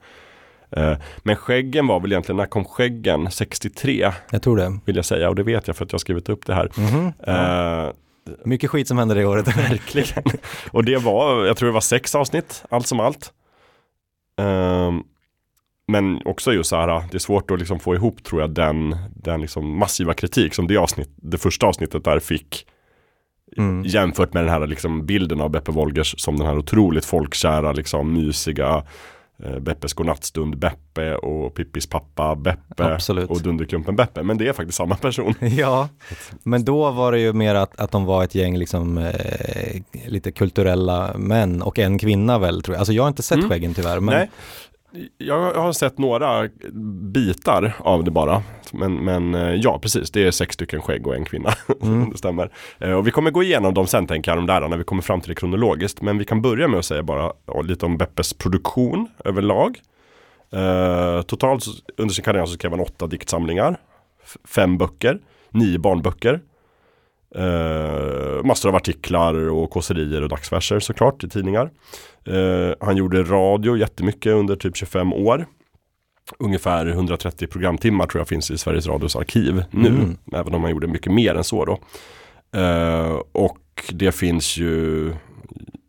Eh, 0.77 0.99
men 1.23 1.37
Skäggen 1.37 1.87
var 1.87 2.01
väl 2.01 2.13
egentligen, 2.13 2.37
när 2.37 2.47
kom 2.47 2.65
Skäggen? 2.65 3.31
63 3.31 4.13
Jag 4.31 4.43
tror 4.43 4.57
det. 4.57 4.79
vill 4.85 4.97
jag 4.97 5.05
säga 5.05 5.29
och 5.29 5.35
det 5.35 5.43
vet 5.43 5.67
jag 5.67 5.77
för 5.77 5.85
att 5.85 5.93
jag 5.93 5.95
har 5.95 6.01
skrivit 6.01 6.29
upp 6.29 6.47
det 6.47 6.55
här. 6.55 6.71
Mhm. 6.77 7.13
Eh, 7.27 7.93
Mycket 8.45 8.71
skit 8.71 8.89
som 8.89 8.99
hände 8.99 9.15
det 9.15 9.25
året. 9.25 9.49
Verkligen. 9.57 10.23
Och 10.71 10.85
det 10.85 10.97
var, 10.97 11.45
jag 11.45 11.57
tror 11.57 11.67
det 11.67 11.73
var 11.73 11.81
sex 11.81 12.15
avsnitt, 12.15 12.65
allt 12.69 12.87
som 12.87 13.01
allt. 13.01 13.33
Ehm, 14.37 15.03
men 15.87 16.21
också 16.25 16.53
just 16.53 16.71
så 16.71 16.77
här, 16.77 16.87
det 17.11 17.17
är 17.17 17.19
svårt 17.19 17.51
att 17.51 17.59
liksom 17.59 17.81
få 17.81 17.95
ihop 17.95 18.25
tror 18.25 18.41
jag 18.41 18.51
den, 18.51 18.97
den 19.15 19.41
liksom 19.41 19.79
massiva 19.79 20.15
kritik 20.15 20.55
som 20.55 20.67
det, 20.67 20.77
avsnitt, 20.77 21.11
det 21.17 21.39
första 21.39 21.67
avsnittet 21.67 22.05
där 22.05 22.19
fick. 22.21 22.67
Mm. 23.57 23.83
Jämfört 23.85 24.35
med 24.35 24.43
den 24.43 24.51
här 24.51 24.67
liksom 24.67 25.07
bilden 25.07 25.41
av 25.41 25.51
Beppe 25.51 25.73
Wolgers 25.73 26.15
som 26.19 26.37
den 26.37 26.47
här 26.47 26.59
otroligt 26.59 27.05
folkkära, 27.05 27.73
liksom 27.73 28.13
mysiga 28.13 28.85
Beppes 29.61 29.93
godnattstund 29.93 30.59
Beppe 30.59 31.15
och 31.15 31.55
Pippis 31.55 31.87
pappa 31.87 32.35
Beppe 32.35 32.85
Absolut. 32.85 33.31
och 33.31 33.43
Dunderklumpen 33.43 33.97
Beppe. 33.97 34.23
Men 34.23 34.39
det 34.39 34.49
är 34.49 34.53
faktiskt 34.53 34.79
samma 34.79 34.97
person. 34.97 35.35
Ja, 35.41 35.89
men 36.43 36.65
då 36.65 36.91
var 36.91 37.13
det 37.13 37.19
ju 37.21 37.33
mer 37.33 37.55
att, 37.55 37.81
att 37.81 37.91
de 37.91 38.05
var 38.05 38.25
ett 38.25 38.35
gäng 38.35 38.57
liksom, 38.59 38.99
eh, 38.99 39.83
lite 40.07 40.33
kulturella 40.33 41.15
män 41.17 41.63
och 41.63 41.79
en 41.79 41.99
kvinna 41.99 42.39
väl 42.39 42.63
tror 42.63 42.75
jag. 42.75 42.79
Alltså 42.79 42.93
jag 42.93 43.03
har 43.03 43.09
inte 43.09 43.23
sett 43.23 43.39
Mm. 43.39 43.51
Skäggen 43.51 43.75
tyvärr. 43.75 44.01
Men, 44.01 44.15
Nej, 44.15 44.31
jag 45.19 45.55
har 45.55 45.73
sett 45.73 45.99
några 45.99 46.49
bitar 47.13 47.73
av 47.79 48.05
det 48.05 48.11
bara. 48.11 48.43
Men, 48.73 48.95
men 48.95 49.35
eh, 49.35 49.55
ja, 49.55 49.79
precis. 49.79 50.11
Det 50.11 50.27
är 50.27 50.31
sex 50.31 50.55
stycken 50.55 50.83
skägg 50.83 51.07
och 51.07 51.15
en 51.17 51.25
kvinna. 51.25 51.51
Mm. 51.83 52.11
det 52.11 52.19
stämmer. 52.19 52.51
Eh, 52.79 52.93
Och 52.93 53.07
vi 53.07 53.11
kommer 53.11 53.31
gå 53.31 53.43
igenom 53.43 53.75
dem 53.75 53.87
sen 53.87 54.07
tänker 54.07 54.31
jag, 54.31 54.39
de 54.39 54.47
där, 54.47 54.69
när 54.69 54.77
vi 54.77 54.85
kommer 54.85 55.03
fram 55.03 55.21
till 55.21 55.29
det 55.29 55.35
kronologiskt. 55.35 56.03
Men 56.03 56.19
vi 56.19 56.25
kan 56.25 56.43
börja 56.43 56.69
med 56.69 56.79
att 56.79 56.85
säga 56.85 57.03
bara 57.03 57.33
lite 57.65 57.87
om 57.87 57.97
Beppes 57.99 58.33
produktion 58.35 59.09
överlag. 59.25 59.79
Eh, 60.53 61.23
totalt 61.23 61.65
under 61.97 62.15
sin 62.15 62.25
karriär 62.25 62.47
så 62.47 62.53
skrev 62.53 62.71
han 62.71 62.81
åtta 62.81 63.07
diktsamlingar. 63.07 63.77
Fem 64.49 64.79
böcker, 64.79 65.19
nio 65.51 65.79
barnböcker. 65.79 66.41
Eh, 67.35 68.45
massor 68.45 68.69
av 68.69 68.75
artiklar 68.75 69.35
och 69.35 69.71
kåserier 69.71 70.23
och 70.23 70.29
dagsverser 70.29 70.81
såklart 70.81 71.25
i 71.25 71.29
tidningar. 71.29 71.71
Eh, 72.27 72.75
han 72.81 72.97
gjorde 72.97 73.23
radio 73.23 73.77
jättemycket 73.77 74.33
under 74.33 74.57
typ 74.57 74.77
25 74.77 75.13
år. 75.13 75.47
Ungefär 76.39 76.87
130 76.87 77.47
programtimmar 77.47 78.07
tror 78.07 78.21
jag 78.21 78.29
finns 78.29 78.51
i 78.51 78.59
Sveriges 78.59 78.87
Radios 78.87 79.17
arkiv 79.17 79.65
nu. 79.71 79.89
Mm. 79.89 80.17
Även 80.33 80.55
om 80.55 80.63
han 80.63 80.71
gjorde 80.71 80.87
mycket 80.87 81.13
mer 81.13 81.35
än 81.35 81.45
så 81.45 81.65
då. 81.65 81.79
Eh, 82.61 83.21
och 83.33 83.59
det 83.93 84.13
finns 84.13 84.57
ju 84.57 85.13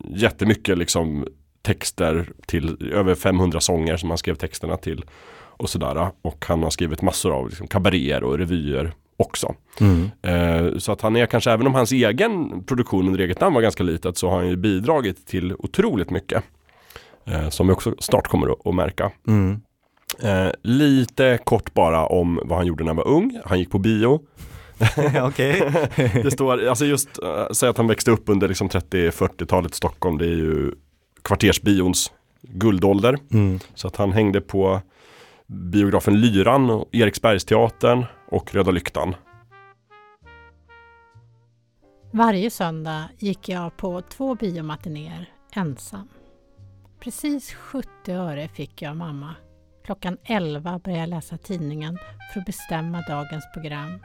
jättemycket 0.10 0.78
liksom 0.78 1.28
texter 1.62 2.30
till 2.46 2.92
över 2.94 3.16
500 3.16 3.60
sånger 3.60 3.98
som 3.98 4.10
han 4.10 4.18
skrev 4.18 4.36
texterna 4.36 4.78
till. 4.78 5.06
Och 5.58 5.70
sådär. 5.70 6.12
Och 6.22 6.46
han 6.48 6.64
har 6.64 6.70
skrivit 6.70 7.02
massor 7.02 7.32
av 7.32 7.50
liksom, 7.50 7.68
kabaréer 7.68 8.24
och 8.24 8.38
revyer 8.38 8.94
också. 9.18 9.56
Mm. 9.80 10.12
Eh, 10.22 10.78
så 10.78 10.92
att 10.92 11.02
han 11.02 11.16
är 11.16 11.26
kanske, 11.26 11.52
även 11.52 11.68
om 11.68 11.74
hans 11.74 11.92
egen 11.92 12.64
produktion 12.64 13.08
under 13.08 13.20
eget 13.20 13.42
namn 13.42 13.56
var 13.56 13.62
ganska 13.62 13.84
litet 13.84 14.18
så 14.18 14.30
har 14.30 14.38
han 14.38 14.50
ju 14.50 14.56
bidragit 14.56 15.28
till 15.28 15.56
otroligt 15.60 16.10
mycket. 16.10 16.44
Eh, 17.26 17.50
som 17.50 17.68
vi 17.68 17.74
också 17.74 17.96
snart 18.00 18.28
kommer 18.28 18.52
att, 18.52 18.68
att 18.68 18.76
märka. 18.76 19.12
Mm. 19.28 19.62
Eh, 20.22 20.52
lite 20.62 21.40
kort 21.44 21.74
bara 21.74 22.06
om 22.06 22.40
vad 22.44 22.58
han 22.58 22.68
gjorde 22.68 22.84
när 22.84 22.90
han 22.90 22.98
var 22.98 23.08
ung. 23.08 23.42
Han 23.46 23.60
gick 23.60 23.72
på 23.72 23.80
bio. 23.80 24.22
Det 26.24 26.32
står, 26.32 26.68
alltså 26.68 26.86
just, 26.86 27.20
uh, 27.24 27.48
säg 27.52 27.70
att 27.70 27.78
han 27.78 27.88
växte 27.88 28.12
upp 28.12 28.30
under 28.30 28.48
liksom 28.48 28.70
30-40-talet 28.70 29.74
Stockholm. 29.74 30.18
Det 30.18 30.26
är 30.26 30.36
ju 30.36 30.72
kvartersbions 31.22 32.12
guldålder. 32.42 33.18
Mm. 33.32 33.60
Så 33.76 33.88
att 33.88 33.96
han 33.96 34.12
hängde 34.12 34.42
på 34.42 34.82
biografen 35.48 36.22
Lyran, 36.22 36.70
och 36.70 36.90
Eriksbergsteatern 36.92 38.06
och 38.34 38.54
Röda 38.54 38.72
Lyktan. 38.72 39.16
Varje 42.12 42.50
söndag 42.50 43.10
gick 43.18 43.50
jag 43.50 43.78
på 43.78 44.02
två 44.02 44.36
biomatinéer 44.36 45.34
ensam. 45.56 46.08
Precis 47.00 47.54
70 47.54 48.12
öre 48.12 48.48
fick 48.48 48.82
jag 48.82 48.90
av 48.90 48.96
mamma. 48.96 49.36
Klockan 49.86 50.18
11 50.24 50.80
började 50.80 51.02
jag 51.02 51.10
läsa 51.10 51.38
tidningen 51.38 51.98
för 52.34 52.40
att 52.40 52.46
bestämma 52.46 53.02
dagens 53.02 53.46
program. 53.54 54.00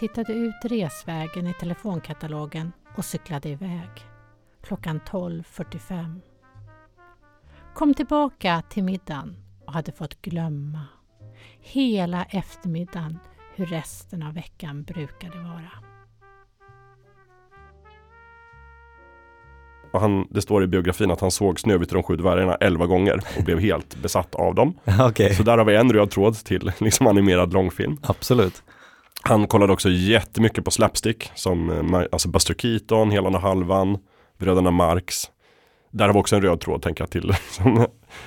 Tittade 0.00 0.32
ut 0.32 0.64
resvägen 0.64 1.46
i 1.46 1.54
telefonkatalogen 1.54 2.72
och 2.96 3.04
cyklade 3.04 3.48
iväg. 3.48 3.90
Klockan 4.62 5.00
12.45. 5.00 6.20
Kom 7.74 7.94
tillbaka 7.94 8.62
till 8.70 8.84
middagen 8.84 9.36
och 9.66 9.72
hade 9.72 9.92
fått 9.92 10.22
glömma 10.22 10.86
hela 11.60 12.24
eftermiddagen 12.24 13.18
hur 13.56 13.66
resten 13.66 14.22
av 14.22 14.34
veckan 14.34 14.82
brukade 14.82 15.38
vara. 15.38 15.70
Och 19.92 20.00
han, 20.00 20.26
det 20.30 20.42
står 20.42 20.64
i 20.64 20.66
biografin 20.66 21.10
att 21.10 21.20
han 21.20 21.30
såg 21.30 21.60
Snövit 21.60 21.88
och 21.88 21.94
de 21.94 22.02
sju 22.02 22.16
dvärgarna 22.16 22.54
elva 22.54 22.86
gånger 22.86 23.20
och 23.38 23.44
blev 23.44 23.58
helt 23.60 23.96
besatt 23.96 24.34
av 24.34 24.54
dem. 24.54 24.78
Okej, 25.00 25.34
Så 25.34 25.42
där 25.42 25.58
har 25.58 25.64
vi 25.64 25.76
en 25.76 25.92
röd 25.92 26.10
tråd 26.10 26.34
till 26.34 26.72
liksom 26.80 27.06
animerad 27.06 27.52
långfilm. 27.52 27.96
absolut. 28.02 28.62
Han 29.22 29.46
kollade 29.46 29.72
också 29.72 29.88
jättemycket 29.88 30.64
på 30.64 30.70
slapstick 30.70 31.30
som 31.34 31.70
eh, 31.94 32.02
alltså 32.12 32.28
Buster 32.28 32.54
Keaton, 32.54 33.10
Helan 33.10 33.34
och 33.34 33.40
Halvan, 33.40 33.98
Bröderna 34.38 34.70
Marx. 34.70 35.30
Där 35.94 36.06
har 36.06 36.12
vi 36.14 36.20
också 36.20 36.36
en 36.36 36.42
röd 36.42 36.60
tråd 36.60 36.82
tänker 36.82 37.02
jag 37.02 37.10
till 37.10 37.32
som 37.50 37.86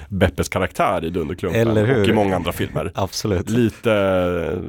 Beppes 0.10 0.50
karaktär 0.50 1.06
i 1.06 1.10
Dunderklumpen 1.10 1.62
Eller 1.62 1.86
hur? 1.86 2.02
och 2.02 2.08
i 2.08 2.14
många 2.14 2.36
andra 2.36 2.52
filmer. 2.52 2.92
Absolut. 2.96 3.50
Lite 3.50 3.94
eh, 4.54 4.60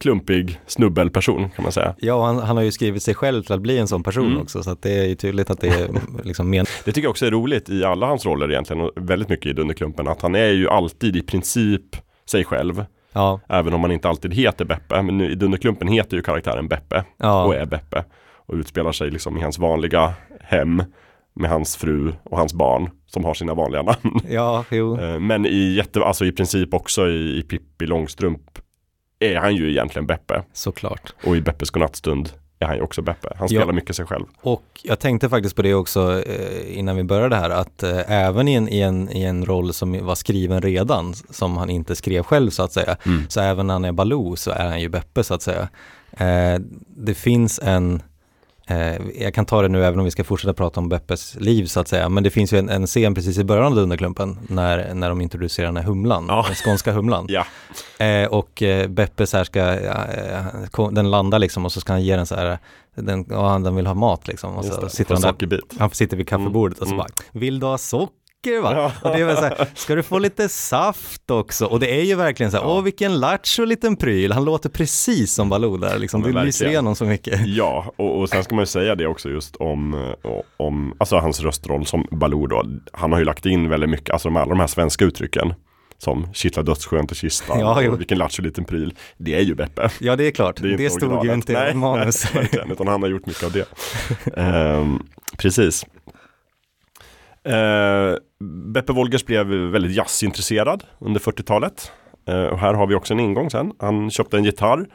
klumpig 0.00 0.60
snubbelperson 0.66 1.50
kan 1.50 1.62
man 1.62 1.72
säga. 1.72 1.94
Ja, 1.98 2.26
han, 2.26 2.38
han 2.38 2.56
har 2.56 2.64
ju 2.64 2.72
skrivit 2.72 3.02
sig 3.02 3.14
själv 3.14 3.42
till 3.42 3.52
att 3.52 3.60
bli 3.60 3.78
en 3.78 3.88
sån 3.88 4.02
person 4.02 4.26
Mm. 4.26 4.40
också, 4.42 4.62
så 4.62 4.76
det 4.82 4.98
är 4.98 5.04
ju 5.04 5.14
tydligt 5.14 5.50
att 5.50 5.60
det 5.60 5.68
är 5.68 5.88
liksom 6.24 6.50
men... 6.50 6.64
Det 6.84 6.92
tycker 6.92 7.02
jag 7.06 7.10
också 7.10 7.26
är 7.26 7.30
roligt 7.30 7.68
i 7.70 7.84
alla 7.84 8.06
hans 8.06 8.26
roller 8.26 8.50
egentligen 8.50 8.82
och 8.82 8.90
väldigt 8.96 9.28
mycket 9.28 9.46
i 9.46 9.52
Dunderklumpen 9.52 10.08
att 10.08 10.22
han 10.22 10.34
är 10.34 10.48
ju 10.52 10.68
alltid 10.68 11.16
i 11.16 11.22
princip 11.22 11.96
sig 12.30 12.44
själv. 12.44 12.84
Ja, 13.12 13.40
Även 13.48 13.74
om 13.74 13.80
man 13.80 13.90
inte 13.92 14.08
alltid 14.08 14.34
heter 14.34 14.64
Beppe. 14.64 15.02
Men 15.02 15.20
i 15.20 15.34
Dunderklumpen 15.34 15.88
heter 15.88 16.16
ju 16.16 16.22
karaktären 16.22 16.68
Beppe 16.68 17.04
ja, 17.16 17.44
och 17.44 17.54
är 17.54 17.66
Beppe. 17.66 18.04
Och 18.46 18.54
utspelar 18.54 18.92
sig 18.92 19.10
liksom 19.10 19.36
i 19.38 19.40
hans 19.40 19.58
vanliga 19.58 20.12
hem 20.40 20.82
med 21.38 21.50
hans 21.50 21.76
fru 21.76 22.12
och 22.24 22.38
hans 22.38 22.54
barn 22.54 22.90
som 23.06 23.24
har 23.24 23.34
sina 23.34 23.54
vanliga 23.54 23.82
namn. 23.82 24.20
ja. 24.28 24.64
Eh, 24.70 25.18
Men 25.20 25.46
i, 25.46 25.74
jätte, 25.74 26.00
alltså 26.04 26.24
i 26.24 26.32
princip 26.32 26.74
också 26.74 27.08
i, 27.08 27.38
i 27.38 27.42
Pippi 27.42 27.86
Långstrump 27.86 28.58
är 29.20 29.36
han 29.36 29.56
ju 29.56 29.70
egentligen 29.70 30.06
Beppe. 30.06 30.42
Såklart. 30.52 31.12
Och 31.24 31.36
i 31.36 31.40
Beppes 31.40 31.70
godnattstund 31.70 32.28
är 32.58 32.66
han 32.66 32.76
ju 32.76 32.82
också 32.82 33.02
Beppe. 33.02 33.28
Han 33.36 33.48
Ja. 33.50 33.60
spelar 33.60 33.72
mycket 33.72 33.96
sig 33.96 34.06
själv. 34.06 34.24
Och 34.40 34.64
jag 34.82 34.98
tänkte 34.98 35.28
faktiskt 35.28 35.56
på 35.56 35.62
det 35.62 35.74
också 35.74 36.22
eh, 36.26 36.78
innan 36.78 36.96
vi 36.96 37.04
började 37.04 37.36
här, 37.36 37.50
att 37.50 37.82
eh, 37.82 38.10
även 38.12 38.48
i 38.48 38.54
en, 38.54 38.68
i, 38.68 38.80
en, 38.80 39.10
i 39.12 39.22
en 39.24 39.46
roll 39.46 39.72
som 39.72 40.06
var 40.06 40.14
skriven 40.14 40.62
redan, 40.62 41.14
som 41.14 41.56
han 41.56 41.70
inte 41.70 41.96
skrev 41.96 42.22
själv 42.22 42.50
så 42.50 42.62
att 42.62 42.72
säga, 42.72 42.96
Mm. 43.06 43.22
så 43.28 43.40
även 43.40 43.66
när 43.66 43.74
han 43.74 43.84
är 43.84 43.92
Baloo 43.92 44.36
så 44.36 44.50
är 44.50 44.66
han 44.68 44.80
ju 44.80 44.88
Beppe 44.88 45.24
så 45.24 45.34
att 45.34 45.42
säga. 45.42 45.68
Eh, 46.12 46.60
det 46.96 47.14
finns 47.14 47.60
en, 47.62 48.02
jag 49.14 49.34
kan 49.34 49.44
ta 49.46 49.62
det 49.62 49.68
nu 49.68 49.84
även 49.84 49.98
om 49.98 50.04
vi 50.04 50.10
ska 50.10 50.24
fortsätta 50.24 50.54
prata 50.54 50.80
om 50.80 50.88
Beppes 50.88 51.34
liv 51.40 51.64
så 51.66 51.80
att 51.80 51.88
säga, 51.88 52.08
men 52.08 52.22
det 52.22 52.30
finns 52.30 52.52
ju 52.52 52.58
en, 52.58 52.68
en 52.68 52.86
scen 52.86 53.14
precis 53.14 53.38
i 53.38 53.44
början 53.44 53.66
av 53.66 53.74
Dunderklumpen 53.74 54.38
när, 54.48 54.94
när 54.94 55.08
de 55.08 55.20
introducerar 55.20 55.66
den 55.66 55.76
här 55.76 55.84
humlan, 55.84 56.24
Ja. 56.28 56.44
den 56.46 56.54
skånska 56.54 56.92
humlan. 56.92 57.26
Ja, 57.28 57.44
Eh, 58.04 58.28
och 58.28 58.62
eh, 58.62 58.88
Beppe 58.88 59.26
så 59.26 59.36
här 59.36 59.44
ska, 59.44 59.60
eh, 59.74 60.88
den 60.92 61.10
landar 61.10 61.38
liksom 61.38 61.64
och 61.64 61.72
så 61.72 61.80
ska 61.80 61.92
han 61.92 62.02
ge 62.02 62.16
den 62.16 62.26
så 62.26 62.34
här, 62.34 62.58
den, 62.94 63.26
han- 63.30 63.62
den 63.62 63.76
vill 63.76 63.86
ha 63.86 63.94
mat 63.94 64.28
liksom. 64.28 64.56
Och 64.56 64.64
så 64.64 64.88
sitter 64.88 65.14
han 65.14 65.22
där, 65.22 65.28
sockerbit. 65.28 65.60
han 65.78 65.90
sitter 65.90 66.16
vid 66.16 66.28
kaffebordet 66.28 66.78
och 66.78 66.86
så 66.86 66.94
Mm, 66.94 66.98
bara, 66.98 67.08
vill 67.32 67.60
du 67.60 67.66
ha 67.66 67.78
socker 67.78 68.14
va? 68.46 68.72
Ja. 68.72 68.92
Och 69.02 69.16
det 69.16 69.20
är 69.20 69.24
väl 69.24 69.36
så 69.36 69.42
här, 69.42 69.66
ska 69.74 69.94
du 69.94 70.02
få 70.02 70.18
lite 70.18 70.48
saft 70.48 71.30
också? 71.30 71.66
Och 71.66 71.80
det 71.80 72.00
är 72.00 72.04
ju 72.04 72.14
verkligen 72.14 72.52
så 72.52 72.58
här, 72.58 72.66
åh 72.66 72.82
vilken 72.82 73.20
lattjo 73.20 73.64
liten 73.64 73.96
pryl, 73.96 74.32
han 74.32 74.44
låter 74.44 74.68
precis 74.68 75.32
som 75.32 75.48
Baloo 75.48 75.76
där 75.76 75.98
liksom, 75.98 76.22
det 76.22 76.44
lyser 76.44 76.68
igenom 76.68 76.96
så 76.96 77.04
mycket. 77.04 77.46
Ja, 77.46 77.92
och, 77.96 78.20
och 78.20 78.28
sen 78.28 78.44
ska 78.44 78.54
man 78.54 78.62
ju 78.62 78.66
säga 78.66 78.94
det 78.94 79.06
också 79.06 79.28
just 79.30 79.56
om, 79.56 79.94
eh, 79.94 80.30
om 80.56 80.94
alltså 80.98 81.16
hans 81.16 81.40
röstroll 81.40 81.86
som 81.86 82.06
Baloo 82.10 82.46
då. 82.46 82.64
Han 82.92 83.12
har 83.12 83.18
ju 83.18 83.24
lagt 83.24 83.46
in 83.46 83.68
väldigt 83.68 83.90
mycket, 83.90 84.10
alltså 84.10 84.28
de, 84.28 84.36
alla 84.36 84.48
de 84.48 84.60
här 84.60 84.66
svenska 84.66 85.04
uttrycken. 85.04 85.54
Som 86.00 86.32
kittlar 86.32 86.62
dödsskönt 86.62 87.10
och 87.10 87.16
kistan 87.16 87.60
Ja, 87.60 87.88
och 87.88 88.00
vilken 88.00 88.18
lattjo 88.18 88.42
liten 88.42 88.64
pryl. 88.64 88.94
Det 89.16 89.34
är 89.34 89.40
ju 89.40 89.54
Beppe. 89.54 89.90
Ja 90.00 90.16
det 90.16 90.26
är 90.26 90.30
klart, 90.30 90.56
Det, 90.62 90.72
är 90.74 90.78
det, 90.78 90.90
stod 90.90 91.24
ju 91.24 91.34
inte 91.34 91.70
i 91.72 91.74
manus. 91.74 92.26
Nej, 92.34 92.48
utan 92.70 92.88
han 92.88 93.02
har 93.02 93.08
gjort 93.08 93.26
mycket 93.26 93.44
av 93.44 93.52
det. 93.52 93.66
Ehm, 94.36 95.02
precis. 95.38 95.86
Uh, 97.48 98.16
Beppe 98.72 98.92
Wolgers 98.92 99.24
blev 99.24 99.46
väldigt 99.46 99.96
jazzintresserad 99.96 100.84
under 100.98 101.20
40-talet. 101.20 101.92
Eh, 102.28 102.44
och 102.44 102.58
här 102.58 102.74
har 102.74 102.86
vi 102.86 102.94
också 102.94 103.14
en 103.14 103.20
ingång 103.20 103.50
sen. 103.50 103.72
Han 103.78 104.10
köpte 104.10 104.36
en 104.36 104.44
gitarr 104.44 104.86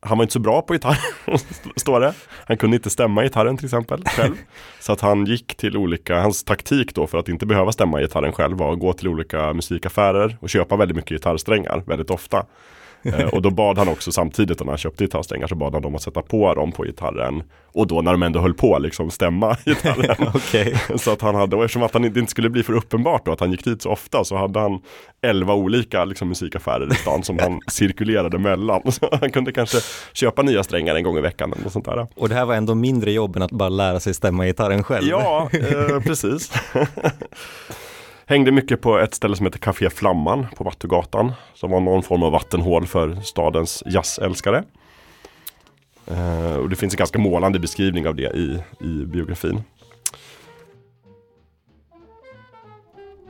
han 0.00 0.18
var 0.18 0.24
inte 0.24 0.32
så 0.32 0.38
bra 0.38 0.62
på 0.62 0.74
gitarr, 0.74 0.98
står 1.76 2.00
det. 2.00 2.14
Han 2.46 2.56
kunde 2.56 2.76
inte 2.76 2.90
stämma 2.90 3.22
gitarren 3.22 3.56
till 3.56 3.66
exempel 3.66 4.04
själv. 4.04 4.34
Så 4.80 4.92
att 4.92 5.00
han 5.00 5.24
gick 5.24 5.56
till 5.56 5.76
olika, 5.76 6.20
hans 6.20 6.44
taktik 6.44 6.94
då 6.94 7.06
för 7.06 7.18
att 7.18 7.28
inte 7.28 7.46
behöva 7.46 7.72
stämma 7.72 8.00
gitarren 8.00 8.32
själv 8.32 8.58
var 8.58 8.72
att 8.72 8.78
gå 8.78 8.92
till 8.92 9.08
olika 9.08 9.52
musikaffärer 9.52 10.36
och 10.40 10.48
köpa 10.48 10.76
väldigt 10.76 10.96
mycket 10.96 11.10
gitarrsträngar 11.10 11.82
väldigt 11.86 12.10
ofta. 12.10 12.46
Eh, 13.02 13.26
och 13.26 13.42
då 13.42 13.50
bad 13.50 13.78
han 13.78 13.88
också 13.88 14.12
samtidigt 14.12 14.60
när 14.60 14.66
han 14.66 14.78
köpte 14.78 15.04
gitarrsträngar 15.04 15.46
så 15.46 15.54
bad 15.54 15.72
han 15.72 15.82
dem 15.82 15.94
att 15.94 16.02
sätta 16.02 16.22
på 16.22 16.54
dem 16.54 16.72
på 16.72 16.82
gitarren. 16.82 17.42
Och 17.72 17.86
då 17.86 18.02
när 18.02 18.12
de 18.12 18.22
ändå 18.22 18.40
höll 18.40 18.54
på 18.54 18.78
liksom 18.78 19.10
stämma 19.10 19.56
gitarren. 19.64 20.98
Så 20.98 21.12
att 21.12 21.22
han 21.22 21.34
hade, 21.34 21.56
och 21.56 21.64
eftersom 21.64 21.82
att 21.82 21.92
han 21.92 22.04
inte 22.04 22.26
skulle 22.26 22.50
bli 22.50 22.62
för 22.62 22.72
uppenbart 22.72 23.24
då 23.24 23.32
att 23.32 23.40
han 23.40 23.50
gick 23.50 23.64
dit 23.64 23.82
så 23.82 23.90
ofta 23.90 24.24
så 24.24 24.36
hade 24.36 24.60
han 24.60 24.80
elva 25.22 25.54
olika 25.54 26.04
liksom, 26.04 26.28
musikaffärer 26.28 26.92
i 26.92 26.94
stan 26.94 27.22
som 27.22 27.38
han 27.38 27.60
cirkulerade 27.68 28.38
mellan. 28.38 28.92
Så 28.92 29.08
han 29.20 29.30
kunde 29.30 29.52
kanske 29.52 29.78
köpa 30.12 30.42
nya 30.42 30.64
strängar 30.64 30.94
en 30.94 31.02
gång 31.02 31.18
i 31.18 31.20
veckan 31.20 31.52
eller 31.58 31.70
sånt 31.70 31.84
där. 31.84 32.06
Och 32.16 32.28
det 32.28 32.34
här 32.34 32.44
var 32.44 32.54
ändå 32.54 32.74
mindre 32.74 33.12
jobb 33.12 33.36
än 33.36 33.42
att 33.42 33.50
bara 33.50 33.68
lära 33.68 34.00
sig 34.00 34.14
stämma 34.14 34.46
gitarren 34.46 34.82
själv. 34.82 35.08
Ja, 35.08 35.50
eh, 35.52 36.00
precis. 36.00 36.52
Hängde 38.28 38.52
mycket 38.52 38.80
på 38.80 38.98
ett 38.98 39.14
ställe 39.14 39.36
som 39.36 39.46
heter 39.46 39.58
Café 39.58 39.90
Flamman 39.90 40.46
på 40.56 40.64
Vattugatan. 40.64 41.32
Som 41.54 41.70
var 41.70 41.80
någon 41.80 42.02
form 42.02 42.22
av 42.22 42.32
vattenhål 42.32 42.86
för 42.86 43.14
stadens 43.14 43.82
jazzälskare. 43.86 44.64
Eh, 46.06 46.56
och 46.56 46.68
det 46.68 46.76
finns 46.76 46.94
en 46.94 46.98
ganska 46.98 47.18
målande 47.18 47.58
beskrivning 47.58 48.08
av 48.08 48.14
det 48.14 48.36
i, 48.36 48.62
i 48.80 49.06
biografin. 49.06 49.62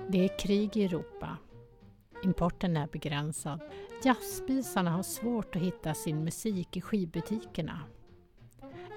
Det 0.09 0.25
är 0.25 0.39
krig 0.39 0.77
i 0.77 0.85
Europa. 0.85 1.37
Importen 2.25 2.77
är 2.77 2.87
begränsad. 2.87 3.61
Jazzspisarna 4.05 4.91
har 4.91 5.03
svårt 5.03 5.57
att 5.57 5.63
hitta 5.63 5.95
sin 5.95 6.25
musik 6.25 6.77
i 6.77 6.81
skivbutikerna. 6.81 7.81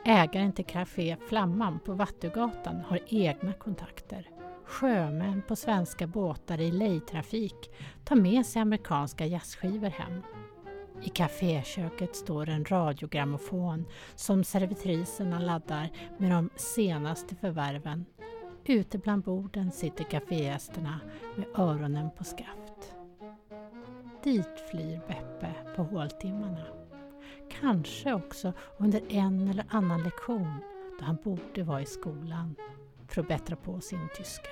Ägaren 0.05 0.53
till 0.53 0.65
Café 0.65 1.17
Flamman 1.29 1.79
på 1.79 1.93
Vattugatan 1.93 2.81
har 2.87 2.99
egna 3.07 3.53
kontakter. 3.53 4.40
Sjömän 4.71 5.41
på 5.47 5.55
svenska 5.55 6.07
båtar 6.07 6.61
i 6.61 6.71
lejtrafik 6.71 7.69
tar 8.03 8.15
med 8.15 8.45
sig 8.45 8.61
amerikanska 8.61 9.25
jazzskivor 9.25 9.89
hem. 9.89 10.21
I 11.03 11.09
kaféköket 11.09 12.15
står 12.15 12.49
en 12.49 12.65
radiogrammofon 12.65 13.85
som 14.15 14.43
servitriserna 14.43 15.39
laddar 15.39 15.89
med 16.17 16.31
de 16.31 16.49
senaste 16.55 17.35
förvärven. 17.35 18.05
Ute 18.65 18.97
bland 18.97 19.23
borden 19.23 19.71
sitter 19.71 20.03
kafégästerna 20.03 20.99
med 21.35 21.47
öronen 21.55 22.09
på 22.17 22.23
skaft. 22.23 22.95
Dit 24.23 24.69
flyr 24.71 24.99
Beppe 25.07 25.53
på 25.75 25.83
håltimmarna. 25.83 26.65
Kanske 27.61 28.13
också 28.13 28.53
under 28.77 29.01
en 29.09 29.47
eller 29.47 29.65
annan 29.69 30.03
lektion 30.03 30.55
då 30.99 31.05
han 31.05 31.17
borde 31.23 31.63
vara 31.63 31.81
i 31.81 31.85
skolan 31.85 32.55
för 33.13 33.21
att 33.21 33.27
bättra 33.27 33.55
på 33.55 33.79
sin 33.81 34.09
tyska. 34.17 34.49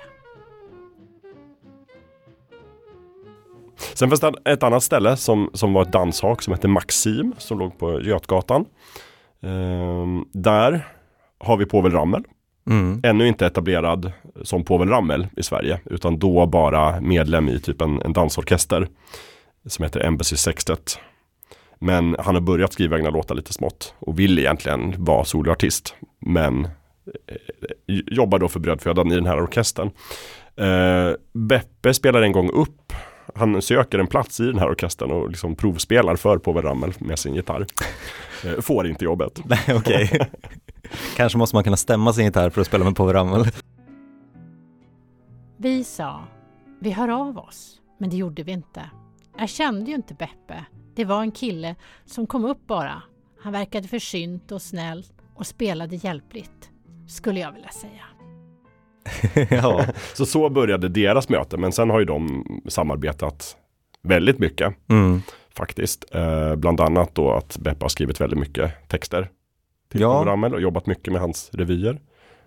Sen 3.94 4.08
fanns 4.08 4.20
det 4.20 4.32
ett 4.44 4.62
annat 4.62 4.82
ställe 4.82 5.16
som, 5.16 5.50
som 5.54 5.72
var 5.72 5.82
ett 5.82 5.92
danshak 5.92 6.42
som 6.42 6.52
hette 6.52 6.68
Maxim 6.68 7.34
som 7.38 7.58
låg 7.58 7.78
på 7.78 8.00
Götgatan. 8.00 8.64
Ehm, 9.42 10.24
där 10.32 10.88
har 11.38 11.56
vi 11.56 11.66
Povel 11.66 11.92
Ramel. 11.92 12.24
Mm. 12.70 13.00
Ännu 13.04 13.28
inte 13.28 13.46
etablerad 13.46 14.12
som 14.42 14.64
Povel 14.64 14.88
Ramel 14.88 15.26
i 15.36 15.42
Sverige 15.42 15.80
utan 15.84 16.18
då 16.18 16.46
bara 16.46 17.00
medlem 17.00 17.48
i 17.48 17.60
typ 17.60 17.80
en, 17.80 18.02
en 18.02 18.12
dansorkester 18.12 18.88
som 19.66 19.82
heter 19.82 20.06
Embassy 20.06 20.36
Sextet. 20.36 20.98
Men 21.78 22.16
han 22.18 22.34
har 22.34 22.42
börjat 22.42 22.72
skriva 22.72 22.96
egna 22.96 23.10
låtar 23.10 23.34
lite 23.34 23.52
smått 23.52 23.94
och 23.98 24.18
vill 24.18 24.38
egentligen 24.38 24.94
vara 25.04 25.24
soloartist. 25.24 25.94
Men 26.18 26.68
jobbar 27.86 28.38
då 28.38 28.48
för 28.48 28.60
brödfödan 28.60 29.12
i 29.12 29.14
den 29.14 29.26
här 29.26 29.42
orkestern. 29.42 29.90
Eh, 30.56 31.16
Beppe 31.32 31.94
spelar 31.94 32.22
en 32.22 32.32
gång 32.32 32.50
upp 32.50 32.92
han 33.34 33.62
söker 33.62 33.98
en 33.98 34.06
plats 34.06 34.40
i 34.40 34.46
den 34.46 34.58
här 34.58 34.68
orkestern 34.70 35.10
och 35.10 35.28
liksom 35.28 35.56
provspelar 35.56 36.16
för 36.16 36.38
Povel 36.38 36.62
Ramel 36.62 36.92
med 36.98 37.18
sin 37.18 37.34
gitarr. 37.34 37.66
Eh, 38.44 38.60
Får 38.60 38.86
inte 38.86 39.04
jobbet. 39.04 39.40
Nej, 39.44 39.76
okej. 39.76 40.30
Kanske 41.16 41.38
måste 41.38 41.56
man 41.56 41.64
kunna 41.64 41.76
stämma 41.76 42.12
sin 42.12 42.24
gitarr 42.24 42.50
för 42.50 42.60
att 42.60 42.66
spela 42.66 42.84
med 42.84 42.96
Povel 42.96 43.14
Ramel. 43.14 43.44
Vi 45.56 45.84
sa, 45.84 46.24
vi 46.80 46.90
hör 46.90 47.08
av 47.08 47.38
oss, 47.38 47.80
men 47.98 48.10
det 48.10 48.16
gjorde 48.16 48.42
vi 48.42 48.52
inte. 48.52 48.90
Jag 49.38 49.48
kände 49.48 49.90
ju 49.90 49.96
inte 49.96 50.14
Beppe. 50.14 50.64
Det 50.94 51.04
var 51.04 51.22
en 51.22 51.32
kille 51.32 51.74
som 52.04 52.26
kom 52.26 52.44
upp 52.44 52.66
bara. 52.66 53.02
Han 53.42 53.52
verkade 53.52 53.88
försynt 53.88 54.52
och 54.52 54.62
snäll 54.62 55.04
och 55.34 55.46
spelade 55.46 55.96
hjälpligt, 55.96 56.69
skulle 57.10 57.40
jag 57.40 57.52
vilja 57.52 57.70
säga. 57.70 58.02
ja. 59.62 59.84
Så 60.14 60.26
så 60.26 60.48
började 60.50 60.88
deras 60.88 61.28
möte 61.28 61.56
men 61.56 61.72
sen 61.72 61.90
har 61.90 61.98
ju 61.98 62.04
de 62.04 62.44
samarbetat 62.68 63.56
väldigt 64.02 64.38
mycket 64.38 64.74
Mm. 64.88 65.22
faktiskt. 65.56 66.04
Eh, 66.14 66.56
bland 66.56 66.80
annat 66.80 67.14
då 67.14 67.32
att 67.32 67.56
Beppe 67.58 67.84
har 67.84 67.88
skrivit 67.88 68.20
väldigt 68.20 68.38
mycket 68.38 68.88
texter 68.88 69.30
till 69.92 70.00
Ja. 70.00 70.22
Ramel 70.26 70.54
och 70.54 70.60
jobbat 70.60 70.86
mycket 70.86 71.12
med 71.12 71.20
hans 71.22 71.50
revyer. 71.52 72.00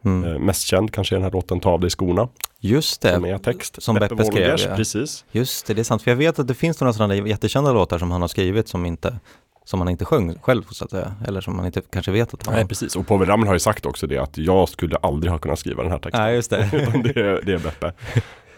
Mm. 0.05 0.23
Eh, 0.33 0.39
mest 0.39 0.61
känd 0.67 0.91
kanske 0.91 1.15
är 1.15 1.17
den 1.17 1.23
här 1.23 1.31
låten 1.31 1.59
Ta 1.59 1.69
av 1.69 1.79
dig 1.79 1.89
skorna 1.89 2.29
Just 2.59 3.01
som 3.01 3.21
det, 3.23 3.29
är 3.29 3.37
text. 3.37 3.81
som 3.83 3.95
Beppe 3.95 4.25
skrev, 4.25 4.43
Wolgers, 4.47 4.65
ja. 4.65 4.75
Precis. 4.75 5.25
just 5.31 5.67
det, 5.67 5.73
det 5.73 5.81
är 5.81 5.83
sant. 5.83 6.01
För 6.01 6.11
jag 6.11 6.15
vet 6.15 6.39
att 6.39 6.47
det 6.47 6.53
finns 6.53 6.81
några 6.81 6.93
sådana 6.93 7.15
jättekända 7.15 7.71
låtar 7.73 7.97
som 7.99 8.11
han 8.11 8.21
har 8.21 8.27
skrivit 8.27 8.67
som 8.67 8.85
inte 8.85 9.19
som 9.65 9.79
han 9.79 9.89
inte 9.89 10.05
sjöng 10.05 10.35
själv 10.41 10.63
så 10.69 10.85
att 10.85 10.91
säga. 10.91 11.13
Eller 11.27 11.41
som 11.41 11.55
man 11.55 11.65
inte 11.65 11.81
kanske 11.89 12.11
vet 12.11 12.33
att 12.33 12.45
han 12.45 12.55
Nej, 12.55 12.67
precis. 12.67 12.95
Och 12.95 13.07
Povel 13.07 13.27
Ramel 13.27 13.47
har 13.47 13.55
ju 13.55 13.59
sagt 13.59 13.85
också 13.85 14.07
det 14.07 14.17
att 14.17 14.37
jag 14.37 14.69
skulle 14.69 14.95
aldrig 14.95 15.31
ha 15.31 15.39
kunnat 15.39 15.59
skriva 15.59 15.83
den 15.83 15.91
här 15.91 15.99
texten. 15.99 16.21
Nej, 16.21 16.35
just 16.35 16.49
det. 16.49 16.69
Det, 17.03 17.21
är, 17.21 17.41
det 17.45 17.53
är 17.53 17.59
Beppe. 17.59 17.93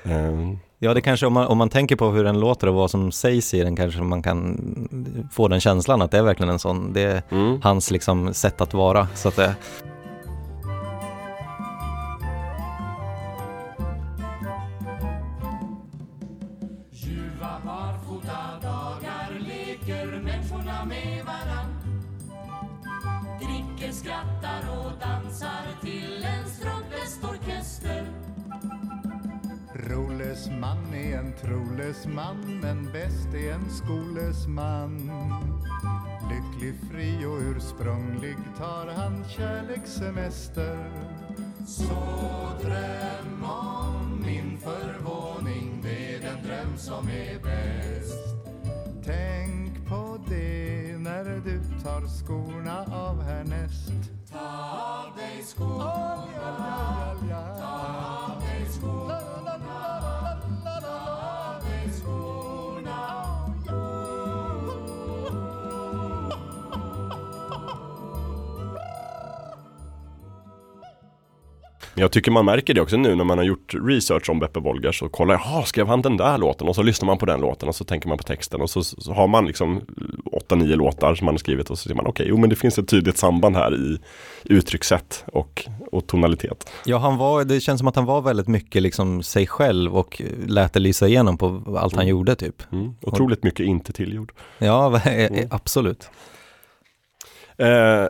Eh, 0.04 0.58
Ja, 0.80 0.94
det 0.94 1.02
kanske 1.02 1.26
om 1.26 1.34
man, 1.34 1.48
om 1.48 1.58
man 1.58 1.70
tänker 1.70 1.96
på 1.96 2.10
hur 2.10 2.24
den 2.24 2.40
låter 2.40 2.68
och 2.68 2.76
vad 2.76 2.92
som 2.92 3.12
sägs 3.12 3.54
i 3.54 3.64
den 3.64 3.76
kanske 3.76 4.02
man 4.02 4.24
kan 4.24 5.30
få 5.32 5.48
den 5.48 5.60
känslan 5.60 6.02
att 6.02 6.12
det 6.12 6.18
är 6.18 6.24
verkligen 6.24 6.50
en 6.50 6.60
sån, 6.60 6.94
det 6.94 7.02
är 7.02 7.22
mm. 7.32 7.62
hans 7.62 7.92
liksom 7.92 8.34
sätt 8.34 8.62
att 8.62 8.74
vara. 8.74 9.08
Så 9.14 9.28
att 9.28 9.36
det, 9.36 9.56
man, 32.16 32.60
men 32.62 32.92
bäst 32.92 33.34
är 33.34 33.54
en 33.54 33.70
skoles 33.70 34.48
man. 34.48 35.12
Lycklig, 36.30 36.76
fri 36.92 37.26
och 37.26 37.40
ursprunglig 37.40 38.38
tar 38.58 38.88
han 38.96 39.24
kärlekssemester. 39.30 40.92
Så 41.68 41.84
dröm 42.62 43.44
om 43.44 44.24
min 44.26 44.58
förvåning, 44.58 45.80
det 45.84 46.16
är 46.16 46.20
den 46.20 46.44
dröm 46.48 46.78
som 46.78 47.08
är 47.08 47.40
bäst. 47.44 48.36
Tänk 49.06 49.88
på 49.88 50.18
det 50.30 50.98
när 50.98 51.24
du 51.24 51.62
tar 51.84 52.02
skorna 52.08 52.86
av 52.92 53.22
härnäst. 53.24 53.94
Ta 54.32 54.40
av 54.40 55.18
dig 55.18 55.44
skorna, 55.44 56.18
ta 56.40 57.42
av 57.42 57.55
Men 71.96 72.02
Jag 72.02 72.12
tycker 72.12 72.32
man 72.32 72.46
märker 72.46 72.74
det 72.74 72.82
också 72.82 72.98
nu 72.98 73.16
när 73.16 73.24
man 73.24 73.38
har 73.38 73.46
gjort 73.46 73.74
research 73.88 74.30
om 74.30 74.40
Beppe 74.40 74.60
Wolgers 74.60 75.02
och 75.02 75.12
kollar, 75.12 75.34
jaha, 75.34 75.64
skrev 75.64 75.88
han 75.88 76.02
den 76.02 76.18
där 76.18 76.38
låten? 76.38 76.68
Och 76.68 76.76
så 76.76 76.84
lyssnar 76.84 77.06
man 77.06 77.18
på 77.18 77.26
den 77.26 77.40
låten 77.42 77.70
och 77.70 77.76
så 77.76 77.84
tänker 77.84 78.08
man 78.10 78.18
på 78.18 78.24
texten 78.24 78.62
och 78.62 78.70
så, 78.70 78.84
så 78.84 79.14
har 79.14 79.28
man 79.28 79.46
liksom 79.48 79.82
åtta, 80.32 80.56
nio 80.56 80.76
låtar 80.76 81.16
som 81.16 81.26
man 81.26 81.34
har 81.34 81.40
skrivit 81.40 81.70
och 81.70 81.78
så 81.80 81.88
ser 81.90 81.96
man, 81.96 82.08
okej, 82.08 82.26
jo 82.30 82.38
men 82.38 82.50
det 82.50 82.56
finns 82.56 82.78
ett 82.78 82.88
tydligt 82.88 83.18
samband 83.18 83.56
här 83.56 83.76
i 83.76 83.98
uttryckssätt 84.44 85.24
och, 85.34 85.66
och 85.92 86.08
tonalitet. 86.08 86.70
ja, 86.86 86.98
han 86.98 87.18
var, 87.18 87.44
det 87.44 87.60
känns 87.62 87.80
som 87.80 87.88
att 87.88 87.96
han 87.96 88.06
var 88.06 88.22
väldigt 88.22 88.48
mycket 88.48 88.82
liksom 88.82 89.24
sig 89.24 89.48
själv 89.48 89.96
och 89.98 90.22
lät 90.48 90.74
det 90.74 90.80
lysa 90.80 91.08
igenom 91.08 91.38
på 91.38 91.48
allt 91.80 91.94
han 91.94 92.02
Mm. 92.06 92.08
gjorde 92.12 92.36
typ. 92.36 92.64
Mm. 92.72 92.94
Otroligt 93.02 93.44
mycket 93.44 93.66
inte 93.66 93.94
tillgjord. 93.94 94.32
Ja, 94.58 95.02
Mm. 95.06 95.48
absolut. 95.52 96.10
Eh, 97.58 98.06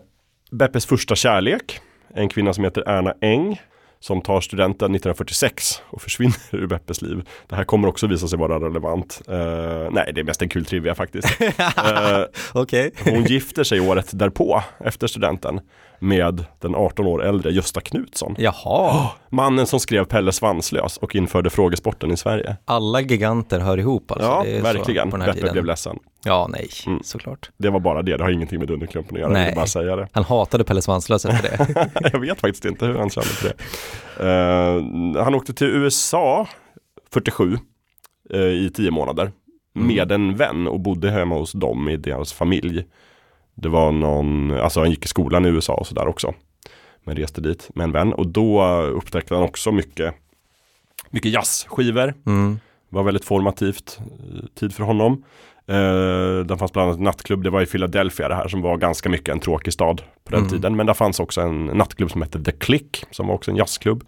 Beppes 0.52 0.86
första 0.86 1.15
kärlek, 1.15 1.80
en 2.13 2.30
kvinna 2.30 2.54
som 2.54 2.63
heter 2.63 2.84
Erna 2.89 3.13
Eng, 3.21 3.62
som 4.05 4.21
tar 4.21 4.41
studenten 4.41 4.95
1946 4.95 5.81
och 5.89 6.01
försvinner 6.01 6.35
ur 6.51 6.67
Beppes 6.67 7.01
liv. 7.01 7.21
Det 7.47 7.55
här 7.55 7.63
kommer 7.63 7.87
också 7.87 8.07
visa 8.07 8.27
sig 8.27 8.39
vara 8.39 8.59
relevant. 8.59 9.21
Eh, 9.27 9.91
nej, 9.91 10.11
det 10.15 10.21
är 10.21 10.23
mest 10.23 10.41
en 10.41 10.49
kul 10.49 10.65
trivia 10.65 10.95
faktiskt. 10.95 11.27
Eh, 11.85 12.23
Okej. 12.53 12.91
hon 13.05 13.23
gifter 13.23 13.63
sig 13.63 13.79
året 13.79 14.10
därpå, 14.12 14.63
efter 14.79 15.08
studenten, 15.08 15.60
med 16.00 16.46
den 16.60 16.75
18 16.75 17.06
år 17.08 17.23
äldre 17.25 17.52
Gösta 17.52 17.81
Knutsson. 17.81 18.35
Jaha, 18.37 19.10
Mannen 19.29 19.67
som 19.67 19.79
skrev 19.79 20.06
Pelle 20.06 20.31
Svanslös 20.31 20.98
och 20.98 21.15
införde 21.15 21.50
frågesporten 21.50 22.12
i 22.12 22.17
Sverige. 22.17 22.58
alla 22.65 23.02
giganter 23.02 23.60
hör 23.60 23.77
ihop 23.77 24.12
alltså. 24.12 24.27
ja, 24.27 24.62
verkligen. 24.62 25.12
Så 25.12 25.17
Beppe 25.17 25.52
blev 25.52 25.65
ledsen. 25.65 26.00
Ja, 26.25 26.48
nej, 26.52 26.69
Mm. 26.87 27.00
såklart. 27.04 27.50
Det 27.58 27.69
var 27.69 27.79
bara 27.79 28.02
det, 28.02 28.17
det 28.17 28.23
har 28.23 28.31
ingenting 28.31 28.60
med 28.60 28.67
Dunderklumpen 28.67 29.15
att 29.15 29.21
göra, 29.21 29.31
Nej. 29.31 29.56
bara 29.56 29.67
säga 29.67 29.96
det. 29.96 30.08
Han 30.12 30.23
hatade 30.23 30.63
Pelle 30.63 30.81
Svanslös 30.81 31.25
efter 31.25 31.58
det. 31.58 31.89
jag 32.13 32.19
vet 32.19 32.41
faktiskt 32.41 32.65
inte 32.65 32.85
hur 32.85 32.96
han 32.98 33.10
kände 33.10 33.29
för 33.29 33.48
det. 33.48 33.56
Eh, 35.17 35.23
han 35.23 35.35
åkte 35.35 35.54
till 35.54 35.67
USA 35.67 36.48
47 37.13 37.58
eh, 38.33 38.39
i 38.39 38.71
tio 38.75 38.91
månader 38.91 39.31
Mm. 39.77 39.87
med 39.87 40.12
en 40.12 40.35
vän 40.35 40.67
och 40.67 40.79
bodde 40.79 41.12
hemma 41.12 41.35
hos 41.35 41.52
dem 41.52 41.89
i 41.89 41.98
deras 41.98 42.33
familj. 42.33 42.85
Det 43.56 43.69
var 43.69 43.91
någon, 43.91 44.51
alltså 44.60 44.79
han 44.79 44.89
gick 44.89 45.06
i 45.06 45.08
skolan 45.08 45.45
i 45.45 45.49
USA 45.49 45.73
och 45.73 45.87
sådär 45.87 46.08
också. 46.08 46.33
Men 47.03 47.15
reste 47.15 47.41
dit 47.41 47.69
med 47.75 47.83
en 47.83 47.91
vän 47.91 48.13
och 48.13 48.27
då 48.27 48.65
upptäckte 48.81 49.33
han 49.35 49.43
också 49.43 49.71
mycket, 49.71 50.15
mycket 51.10 51.31
jazzskivor. 51.31 52.13
Mm. 52.25 52.60
var 52.89 53.03
väldigt 53.03 53.25
formativt 53.25 53.99
eh, 53.99 54.45
tid 54.60 54.73
för 54.75 54.83
honom. 54.83 55.23
Eh, 55.67 55.75
där 56.45 56.58
fanns 56.58 56.73
bland 56.73 56.87
annat 56.89 56.97
en 56.97 57.03
nattklubb, 57.03 57.43
det 57.43 57.49
var 57.49 57.62
i 57.62 57.65
Philadelphia 57.65 58.27
det 58.27 58.35
här 58.35 58.47
som 58.47 58.62
var 58.62 58.77
ganska 58.77 59.10
mycket 59.10 59.29
en 59.29 59.39
tråkig 59.39 59.73
stad 59.73 60.01
på 60.23 60.31
den 60.31 60.39
Mm. 60.39 60.51
tiden. 60.51 60.75
Men 60.75 60.85
där 60.85 60.93
fanns 60.93 61.19
också 61.19 61.41
en 61.41 61.65
nattklubb 61.65 62.12
som 62.12 62.21
hette 62.21 62.43
The 62.43 62.51
Click 62.51 63.03
som 63.12 63.27
var 63.27 63.35
också 63.35 63.51
en 63.51 63.58
jazzklubb. 63.58 64.03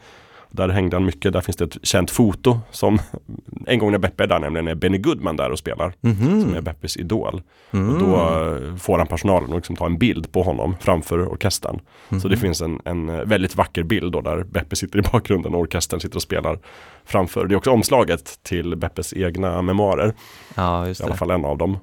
Där 0.52 0.70
hängde 0.70 0.96
han 0.96 1.06
mycket, 1.06 1.34
där 1.34 1.42
finns 1.42 1.56
det 1.56 1.64
ett 1.64 1.78
känt 1.86 2.12
foto 2.12 2.60
som 2.72 3.00
en 3.68 3.80
gång 3.80 3.92
när 3.92 3.98
Beppe 3.98 4.24
är 4.24 4.28
där 4.28 4.40
nämligen 4.40 4.68
är 4.68 4.76
Benny 4.76 4.98
Goodman 4.98 5.36
där 5.38 5.52
och 5.52 5.60
spelar. 5.60 5.94
Mhm. 6.02 6.42
Som 6.42 6.54
är 6.56 6.62
Beppes 6.62 6.98
idol. 6.98 7.42
Mm. 7.72 7.94
Och 7.94 8.00
då 8.00 8.16
eh, 8.16 8.76
får 8.76 8.98
han 8.98 9.08
personalen 9.08 9.50
att 9.50 9.56
liksom 9.56 9.76
ta 9.76 9.86
en 9.86 9.98
bild 9.98 10.32
på 10.32 10.44
honom 10.44 10.76
framför 10.80 11.28
orkestern. 11.34 11.80
Så 12.10 12.16
det 12.28 12.36
Mhm. 12.36 12.38
finns 12.38 12.62
en, 12.62 12.82
en 12.86 13.10
eh, 13.10 13.16
väldigt 13.26 13.56
vacker 13.56 13.84
bild 13.84 14.12
då 14.12 14.22
där 14.22 14.44
Beppe 14.44 14.76
sitter 14.76 15.00
i 15.00 15.02
bakgrunden 15.02 15.54
och 15.54 15.60
orkestern 15.60 16.00
sitter 16.00 16.16
och 16.16 16.22
spelar 16.22 16.60
framför. 17.06 17.46
Det 17.46 17.54
är 17.56 17.58
också 17.58 17.72
omslaget 17.72 18.40
till 18.44 18.76
Beppes 18.76 19.14
egna 19.14 19.62
memoarer, 19.62 20.14
Ja, 20.56 20.88
i 20.88 20.94
alla 21.04 21.16
fall 21.16 21.32
en 21.32 21.46
av 21.46 21.58
dem. 21.58 21.78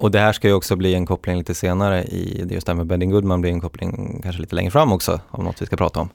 Och 0.00 0.10
det 0.10 0.18
här 0.18 0.32
ska 0.32 0.48
ju 0.48 0.54
också 0.54 0.76
bli 0.76 0.94
en 0.94 1.06
koppling 1.06 1.38
lite 1.38 1.54
senare 1.54 2.02
i, 2.04 2.42
det 2.44 2.54
just 2.54 2.66
det 2.66 2.72
här 2.72 2.76
med 2.76 2.86
Benny 2.86 3.06
Goodman 3.06 3.40
blir 3.40 3.50
en 3.50 3.60
koppling 3.60 4.20
kanske 4.22 4.40
lite 4.42 4.54
längre 4.54 4.70
fram 4.70 4.92
också, 4.92 5.20
av 5.30 5.44
något 5.44 5.62
vi 5.62 5.66
ska 5.66 5.76
prata 5.76 6.00
om. 6.00 6.08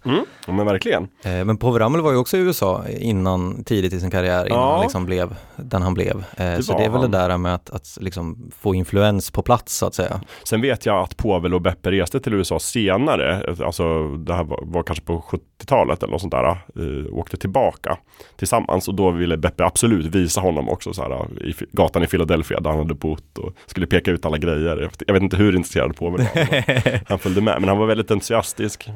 Ja, 0.47 0.53
men 0.53 0.65
verkligen. 0.65 1.07
Eh, 1.23 1.45
men 1.45 1.57
Povel 1.57 1.81
Ramel 1.81 2.01
var 2.01 2.11
ju 2.11 2.17
också 2.17 2.38
i 2.38 2.39
USA 2.39 2.83
innan, 2.99 3.63
tidigt 3.63 3.93
i 3.93 3.99
sin 3.99 4.11
karriär, 4.11 4.45
innan 4.47 4.59
Ja. 4.59 4.71
han 4.71 4.81
liksom 4.81 5.05
blev 5.05 5.36
den 5.55 5.81
han 5.81 5.93
blev. 5.93 6.23
Eh, 6.38 6.59
så 6.59 6.73
var 6.73 6.79
det 6.79 6.86
är 6.86 6.89
väl 6.89 7.01
han. 7.01 7.11
det 7.11 7.17
där 7.17 7.38
med 7.38 7.55
att, 7.55 7.69
att 7.69 7.97
liksom 8.01 8.51
få 8.59 8.75
influens 8.75 9.31
på 9.31 9.41
plats 9.41 9.77
så 9.77 9.86
att 9.86 9.93
säga. 9.95 10.21
Sen 10.43 10.61
vet 10.61 10.86
jag 10.86 11.03
att 11.03 11.17
Povel 11.17 11.53
och 11.53 11.61
Beppe 11.61 11.91
reste 11.91 12.19
till 12.19 12.33
USA 12.33 12.59
senare, 12.59 13.55
alltså 13.65 14.07
det 14.17 14.33
här 14.33 14.43
var, 14.43 14.59
var 14.65 14.83
kanske 14.83 15.05
på 15.05 15.23
70-talet 15.29 16.03
eller 16.03 16.11
något 16.11 16.21
sånt 16.21 16.33
där, 16.33 16.45
eh, 16.49 17.13
åkte 17.13 17.38
tillbaka 17.38 17.97
tillsammans 18.36 18.88
och 18.88 18.95
då 18.95 19.11
ville 19.11 19.38
Beppe 19.38 19.65
absolut 19.65 20.05
visa 20.15 20.41
honom 20.41 20.69
också 20.69 20.93
så 20.93 21.01
här, 21.01 21.43
i 21.43 21.53
gatan 21.71 22.03
i 22.03 22.07
Philadelphia 22.07 22.59
där 22.59 22.69
han 22.69 22.79
hade 22.79 22.93
bott 22.93 23.38
och 23.38 23.53
skulle 23.76 23.88
peka 23.88 24.11
ut 24.11 24.26
alla 24.26 24.38
grejer. 24.38 24.89
Jag 25.07 25.13
vet, 25.13 25.23
inte 25.23 25.38
hur 25.38 25.55
intresserad 25.55 25.95
Povel 25.95 26.28
var, 26.34 26.47
men 26.86 26.99
han 27.07 27.19
följde 27.19 27.41
med, 27.41 27.59
men 27.59 27.69
han 27.69 27.78
var 27.78 27.86
väldigt 27.86 28.11
entusiastisk. 28.11 28.84
Så 28.84 28.91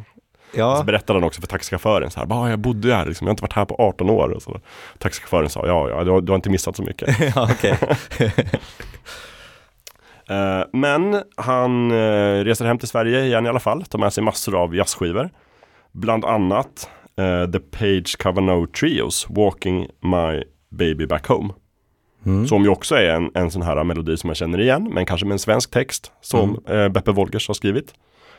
Ja, 0.59 0.83
berättade 0.85 1.19
han 1.19 1.23
också 1.23 1.41
för 1.41 1.47
taxichauffören 1.47 2.11
så 2.11 2.19
här, 2.19 2.27
"Bara, 2.27 2.49
jag 2.49 2.59
bodde 2.59 2.95
här, 2.95 3.05
liksom, 3.05 3.27
jag 3.27 3.29
har 3.29 3.33
inte 3.33 3.41
varit 3.41 3.53
här 3.53 3.65
på 3.65 3.75
18 3.75 4.09
år. 4.09 4.29
Och 4.29 4.41
så. 4.41 4.59
Taxichauffören 4.97 5.49
sa, 5.49 5.67
ja, 5.67 5.89
ja, 5.89 6.03
du 6.03 6.11
har, 6.11 6.21
du 6.21 6.31
har 6.31 6.35
inte 6.35 6.49
missat 6.49 6.75
så 6.75 6.83
mycket. 6.83 7.17
ja. 7.35 7.49
Eh, 10.29 10.63
men 10.73 11.23
han 11.37 11.91
eh, 11.91 12.43
reser 12.43 12.65
hem 12.65 12.77
till 12.77 12.87
Sverige 12.87 13.25
igen 13.25 13.45
i 13.45 13.49
alla 13.49 13.59
fall, 13.59 13.85
tar 13.85 13.99
med 13.99 14.13
sig 14.13 14.23
massor 14.23 14.55
av 14.63 14.75
jazzskivor. 14.75 15.29
Bland 15.91 16.25
annat 16.25 16.89
eh, 17.17 17.51
The 17.51 17.59
Page 17.59 18.17
Cavanaugh 18.19 18.71
Trios, 18.71 19.27
Walking 19.29 19.87
My 20.01 20.43
Baby 20.69 21.05
Back 21.05 21.27
Home. 21.27 21.53
Mm. 22.25 22.47
Som 22.47 22.63
ju 22.63 22.69
också 22.69 22.95
är 22.95 23.09
en, 23.09 23.31
en 23.33 23.51
sån 23.51 23.61
här 23.61 23.83
melodi 23.83 24.17
som 24.17 24.27
man 24.27 24.35
känner 24.35 24.59
igen, 24.61 24.89
men 24.93 25.05
kanske 25.05 25.25
med 25.25 25.33
en 25.33 25.39
svensk 25.39 25.71
text 25.71 26.11
som 26.21 26.57
Mm. 26.67 26.81
eh, 26.81 26.89
Beppe 26.89 27.11
Wolgers 27.11 27.47
har 27.47 27.53
skrivit. 27.53 27.93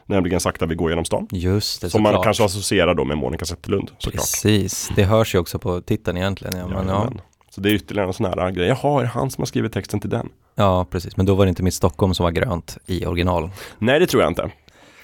Nämligen 0.07 0.41
Sakta 0.41 0.67
vi 0.67 0.75
går 0.75 0.91
genom 0.91 1.05
stan. 1.05 1.27
Just 1.33 1.81
det, 1.81 1.91
Som 1.91 2.03
man 2.03 2.11
såklart. 2.13 2.25
kanske 2.25 2.45
associerar 2.45 2.95
då 2.95 3.05
med 3.05 3.19
Monica 3.19 3.45
Zetterlund 3.45 3.91
såklart. 3.99 4.21
Precis, 4.21 4.91
det 4.97 5.05
hörs 5.05 5.35
ju 5.35 5.39
också 5.39 5.59
på 5.59 5.81
titeln 5.81 6.17
egentligen. 6.17 6.59
Ja, 6.59 6.67
men, 6.69 6.89
ja. 6.89 7.13
Så 7.51 7.61
det 7.61 7.71
är 7.71 7.75
ytterligare 7.75 8.09
en 8.09 8.13
sån 8.15 8.27
här 8.27 8.51
grej. 8.51 8.69
Jaha, 8.69 8.99
är 8.99 9.03
det 9.03 9.09
han 9.09 9.31
som 9.31 9.43
har 9.43 9.47
skrivit 9.47 9.73
texten 9.73 10.01
till 10.01 10.11
den? 10.11 10.29
ja, 10.55 10.87
precis. 10.91 11.17
Men 11.17 11.27
då 11.27 11.35
var 11.35 11.45
det 11.45 11.49
inte 11.49 11.63
Mitt 11.63 11.75
Stockholm 11.75 12.15
som 12.15 12.25
var 12.25 12.31
grönt 12.31 12.79
i 12.87 13.07
original. 13.07 13.51
Nej, 13.79 14.01
det 14.01 14.07
tror 14.07 14.23
jag 14.23 14.31
inte. 14.31 14.51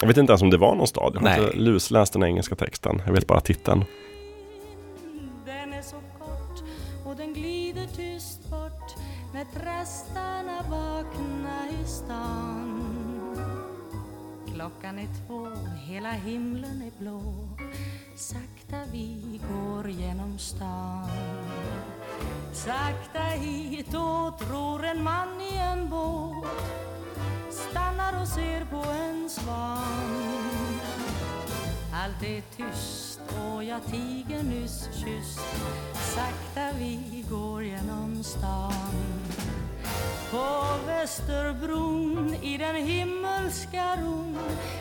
Jag 0.00 0.08
vet 0.08 0.16
inte 0.16 0.30
ens 0.32 0.42
om 0.42 0.50
det 0.50 0.56
var 0.56 0.74
någon 0.74 0.86
stad. 0.86 1.10
Jag 1.14 1.20
har 1.20 1.28
Nej. 1.28 1.44
inte 1.44 1.56
lusläst 1.56 2.12
den 2.12 2.22
engelska 2.22 2.54
texten. 2.54 3.02
Jag 3.06 3.12
vet 3.12 3.26
bara 3.26 3.40
titeln. 3.40 3.84
Prästarna 9.56 10.62
trastarna 10.62 10.62
vakna 10.70 11.68
i 11.70 11.86
stan. 11.86 12.82
Klockan 14.54 14.98
är 14.98 15.08
två, 15.26 15.48
hela 15.76 16.10
himlen 16.10 16.82
är 16.82 16.98
blå. 16.98 17.48
Sakta 18.16 18.76
vi 18.92 19.40
går 19.50 19.90
genom 19.90 20.38
stan. 20.38 21.08
Sakta 22.52 23.22
hit 23.22 23.94
och 23.94 24.38
tror 24.38 24.84
en 24.84 25.02
man 25.02 25.40
i 25.40 25.56
en 25.56 25.90
båt 25.90 26.46
stannar 27.50 28.20
och 28.20 28.28
ser 28.28 28.64
på 28.64 28.90
en 28.90 29.30
svan. 29.30 30.55
Allt 32.04 32.22
är 32.22 32.42
tyst 32.56 33.20
och 33.38 33.64
jag 33.64 33.80
tiger 33.90 34.42
nyss. 34.42 34.88
Kysst 34.92 35.40
Sakta 35.94 36.78
vi 36.78 37.24
går 37.30 37.64
genom 37.64 38.22
stan. 38.24 38.92
På 40.30 40.76
Västerbron 40.86 42.34
i 42.42 42.58
den 42.58 42.74
himmelska 42.74 43.96
ron. 43.96 44.38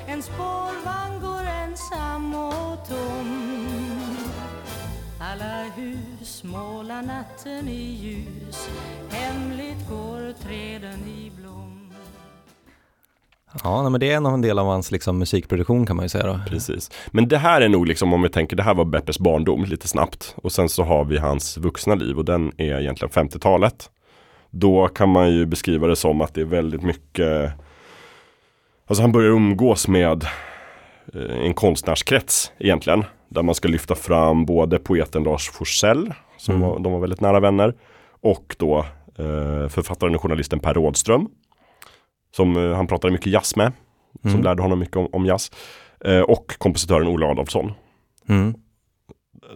En 0.08 0.24
spårvagn 0.24 1.22
går 1.22 1.44
ensam 1.44 2.36
och 2.36 2.88
tom. 2.88 3.66
Alla 5.20 5.64
hus 5.64 6.44
målar 6.44 7.02
natten 7.02 7.68
i 7.68 7.82
ljus. 7.82 8.70
Hemligt 9.12 9.90
går 9.90 10.34
träden 10.34 11.08
i 11.08 11.32
blom 11.36 11.45
Ja, 13.64 13.90
men 13.90 14.00
det 14.00 14.12
är 14.12 14.16
en 14.34 14.42
del 14.42 14.60
av 14.60 14.66
hans 14.68 14.92
liksom, 14.92 15.18
musikproduktion 15.20 15.86
kan 15.86 15.96
man 15.96 16.06
ju 16.06 16.10
säga 16.10 16.26
då. 16.28 16.40
Precis. 16.50 16.92
Men 17.12 17.28
det 17.28 17.38
här 17.38 17.62
är 17.62 17.70
nog 17.70 17.88
liksom 17.88 18.14
om 18.14 18.22
vi 18.22 18.30
tänker, 18.30 18.56
det 18.56 18.64
här 18.64 18.74
var 18.74 18.86
Beppes 18.86 19.20
barndom 19.20 19.64
lite 19.64 19.88
snabbt. 19.88 20.36
Och 20.38 20.52
sen 20.52 20.70
så 20.70 20.84
har 20.84 21.06
vi 21.06 21.18
hans 21.18 21.58
vuxna 21.58 21.96
liv 21.96 22.18
och 22.18 22.26
den 22.26 22.52
är 22.58 22.80
egentligen 22.82 23.12
50-talet. 23.12 23.90
Då 24.50 24.88
kan 24.88 25.10
man 25.10 25.32
ju 25.32 25.46
beskriva 25.46 25.88
det 25.88 25.96
som 25.96 26.22
att 26.22 26.34
det 26.34 26.42
är 26.42 26.46
väldigt 26.46 26.82
mycket 26.84 27.52
Alltså 28.88 29.02
han 29.02 29.12
börjar 29.12 29.30
umgås 29.32 29.88
med 29.88 30.24
eh, 31.14 31.46
en 31.46 31.54
konstnärskrets 31.54 32.52
egentligen. 32.60 33.04
Där 33.30 33.44
man 33.44 33.56
ska 33.56 33.68
lyfta 33.68 33.96
fram 33.96 34.46
både 34.46 34.80
poeten 34.80 35.24
Lars 35.24 35.50
Forssell, 35.50 36.14
som 36.38 36.56
Mm. 36.56 36.68
var, 36.68 36.80
de 36.80 36.94
var 36.94 37.00
väldigt 37.00 37.22
nära 37.22 37.40
vänner. 37.40 37.74
Och 38.22 38.56
då 38.60 38.78
eh, 39.18 39.68
författaren 39.70 40.16
och 40.16 40.22
journalisten 40.22 40.60
Per 40.60 40.74
Rådström. 40.74 41.28
Som 42.36 42.58
eh, 42.58 42.76
han 42.76 42.88
pratade 42.88 43.12
mycket 43.14 43.32
jazz 43.32 43.56
med. 43.56 43.72
Som 44.22 44.30
Mm. 44.32 44.44
lärde 44.44 44.62
honom 44.62 44.80
mycket 44.80 44.96
om, 44.98 45.08
om 45.12 45.26
jazz. 45.26 45.52
Eh, 46.06 46.20
och 46.20 46.56
kompositören 46.58 47.08
Ola 47.08 47.28
Adolfsson. 47.28 47.72
Mm. 48.30 48.54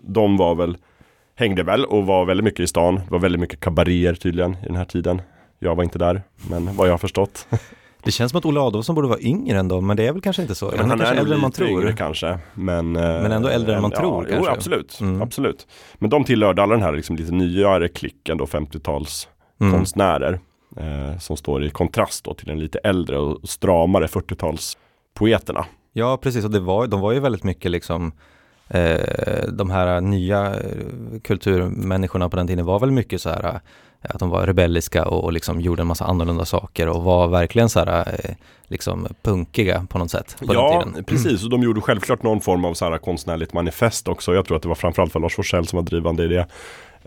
De 0.03 0.37
var 0.37 0.55
väl, 0.55 0.77
hängde 1.35 1.63
väl 1.63 1.85
och 1.85 2.05
var 2.05 2.25
väldigt 2.25 2.43
mycket 2.43 2.59
i 2.59 2.67
stan. 2.67 2.95
Det 2.95 3.11
var 3.11 3.19
väldigt 3.19 3.41
mycket 3.41 3.59
kabaréer 3.59 4.13
tydligen 4.13 4.51
i 4.53 4.65
den 4.65 4.75
här 4.75 4.85
tiden. 4.85 5.21
Jag 5.59 5.75
var 5.75 5.83
inte 5.83 5.99
där, 5.99 6.21
men 6.49 6.75
vad 6.75 6.87
jag 6.87 6.93
har 6.93 6.97
förstått. 6.97 7.47
Det 8.03 8.11
känns 8.11 8.31
som 8.31 8.37
att 8.37 8.45
Ola 8.45 8.61
Adolfsson 8.61 8.95
borde 8.95 9.07
vara 9.07 9.19
yngre 9.19 9.59
ändå, 9.59 9.81
men 9.81 9.97
det 9.97 10.07
är 10.07 10.11
väl 10.11 10.21
kanske 10.21 10.41
inte 10.41 10.55
så. 10.55 10.71
Men 10.77 10.79
han 10.79 10.91
är 10.91 10.95
kanske 10.97 11.15
nog 11.15 11.19
äldre 11.21 11.35
än 11.35 11.41
man 11.41 11.49
lite 11.49 11.63
yngre 11.65 11.81
tror. 11.81 11.91
kanske. 11.97 12.39
Men, 12.53 12.95
eh, 12.95 13.01
Men 13.01 13.31
ändå 13.31 13.47
äldre 13.49 13.75
än 13.75 13.81
man 13.81 13.91
ja, 13.93 13.99
tror 13.99 14.25
Jo, 14.29 14.33
kanske. 14.35 14.51
absolut. 14.51 14.97
Mm. 15.01 15.21
absolut. 15.21 15.67
Men 15.95 16.09
de 16.09 16.23
tillhörde 16.23 16.63
alla 16.63 16.73
den 16.75 16.83
här 16.83 16.91
liksom 16.91 17.15
lite 17.15 17.31
nyare 17.31 17.87
klicken 17.87 18.37
då, 18.37 18.45
50-tals 18.45 19.27
Mm. 19.61 19.73
konstnärer. 19.73 20.39
Eh, 20.79 21.17
som 21.17 21.37
står 21.37 21.63
i 21.63 21.69
kontrast 21.69 22.23
då 22.23 22.33
till 22.33 22.47
den 22.47 22.59
lite 22.59 22.79
äldre 22.79 23.17
och 23.17 23.49
stramare 23.49 24.07
40-tals 24.07 24.77
poeterna. 25.13 25.65
Ja, 25.93 26.17
precis. 26.17 26.45
Och 26.45 26.51
det 26.51 26.59
var, 26.59 26.87
de 26.87 27.01
var 27.01 27.11
ju 27.11 27.19
väldigt 27.19 27.43
mycket 27.43 27.71
liksom 27.71 28.11
eh, 28.67 29.47
de 29.51 29.69
här 29.69 30.01
nya 30.01 30.55
eh, 30.55 31.19
kulturmänniskorna 31.23 32.29
på 32.29 32.37
den 32.37 32.47
tiden 32.47 32.65
var 32.65 32.79
väl 32.79 32.91
mycket 32.91 33.21
så 33.21 33.29
här 33.29 33.59
att 34.01 34.19
de 34.19 34.29
var 34.29 34.47
rebelliska 34.47 35.05
och, 35.05 35.23
och 35.23 35.33
liksom 35.33 35.61
gjorde 35.61 35.81
en 35.81 35.87
massa 35.87 36.05
annorlunda 36.05 36.45
saker 36.45 36.87
och 36.87 37.03
var 37.03 37.27
verkligen 37.27 37.69
så 37.69 37.79
här, 37.79 38.19
eh, 38.23 38.35
liksom 38.67 39.07
punkiga 39.21 39.87
på 39.89 39.97
något 39.97 40.11
sätt 40.11 40.35
på 40.39 40.53
ja, 40.53 40.83
tiden. 40.83 41.03
precis. 41.03 41.43
Och 41.43 41.49
de 41.49 41.63
gjorde 41.63 41.81
självklart 41.81 42.23
någon 42.23 42.41
form 42.41 42.65
av 42.65 42.73
så 42.73 42.89
här 42.89 42.97
konstnärligt 42.97 43.53
manifest 43.53 44.07
också. 44.07 44.33
Jag 44.33 44.45
tror 44.45 44.57
att 44.57 44.63
det 44.63 44.69
var 44.69 44.75
framförallt 44.75 45.11
för 45.11 45.19
Lars 45.19 45.35
Forssell 45.35 45.67
som 45.67 45.77
var 45.77 45.83
drivande 45.83 46.23
i 46.23 46.27
det. 46.27 46.47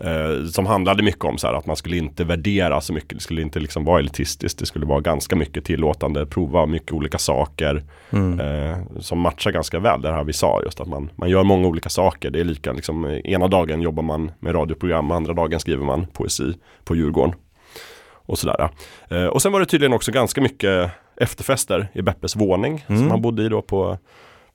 Eh, 0.03 0.45
som 0.45 0.65
handlade 0.65 1.03
mycket 1.03 1.23
om 1.25 1.37
så 1.37 1.47
här 1.47 1.53
att 1.53 1.65
man 1.65 1.75
skulle 1.75 1.97
inte 1.97 2.23
värdera 2.23 2.81
så 2.81 2.93
mycket. 2.93 3.09
Det 3.17 3.19
skulle 3.23 3.41
inte 3.41 3.59
liksom 3.59 3.85
vara 3.85 3.99
elitistiskt. 3.99 4.59
Det 4.59 4.65
skulle 4.65 4.85
vara 4.85 4.99
ganska 5.01 5.35
mycket 5.35 5.65
tillåtande, 5.65 6.25
prova 6.25 6.65
mycket 6.65 6.91
olika 6.91 7.17
saker. 7.17 7.83
Mm. 8.09 8.39
Eh, 8.39 8.77
som 8.99 9.19
matchar 9.19 9.51
ganska 9.51 9.79
väl 9.79 10.01
det 10.01 10.11
här 10.11 10.23
vi 10.23 10.33
sa 10.33 10.61
just 10.63 10.79
att 10.79 10.87
man, 10.87 11.09
man 11.15 11.29
gör 11.29 11.43
många 11.43 11.67
olika 11.67 11.89
saker. 11.89 12.29
Det 12.31 12.39
är 12.39 12.43
lika 12.43 12.73
liksom, 12.73 13.05
ena 13.23 13.47
dagen 13.47 13.81
jobbar 13.81 14.03
man 14.03 14.31
med 14.39 14.55
radioprogram, 14.55 15.11
andra 15.11 15.33
dagen 15.33 15.59
skriver 15.59 15.85
man 15.85 16.07
poesi 16.07 16.53
på 16.83 16.95
Djurgården. 16.95 17.35
Och 18.25 18.39
sådär. 18.39 18.69
Eh, 19.09 19.25
och 19.25 19.41
sen 19.41 19.51
var 19.51 19.59
det 19.59 19.65
tydligen 19.65 19.93
också 19.93 20.11
ganska 20.11 20.41
mycket 20.41 20.91
efterfester 21.17 21.87
i 21.93 22.01
Beppes 22.01 22.35
våning 22.35 22.85
Mm. 22.87 23.01
som 23.01 23.11
han 23.11 23.21
bodde 23.21 23.43
i 23.43 23.49
då 23.49 23.61
på, 23.61 23.97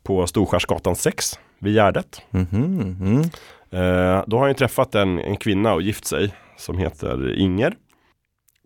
på 0.03 0.27
Storskärsgatan 0.27 0.97
6 0.97 1.39
vid 1.59 1.75
Gärdet. 1.75 2.23
Mm. 2.31 3.21
Eh, 3.21 3.27
Eh, 3.71 4.25
då 4.27 4.37
har 4.37 4.41
han 4.41 4.51
ju 4.51 4.55
träffat 4.55 4.95
en, 4.95 5.19
en 5.19 5.37
kvinna 5.37 5.75
och 5.75 5.83
gift 5.83 6.05
sig 6.05 6.35
som 6.57 6.79
heter 6.79 7.39
Inger. 7.39 7.75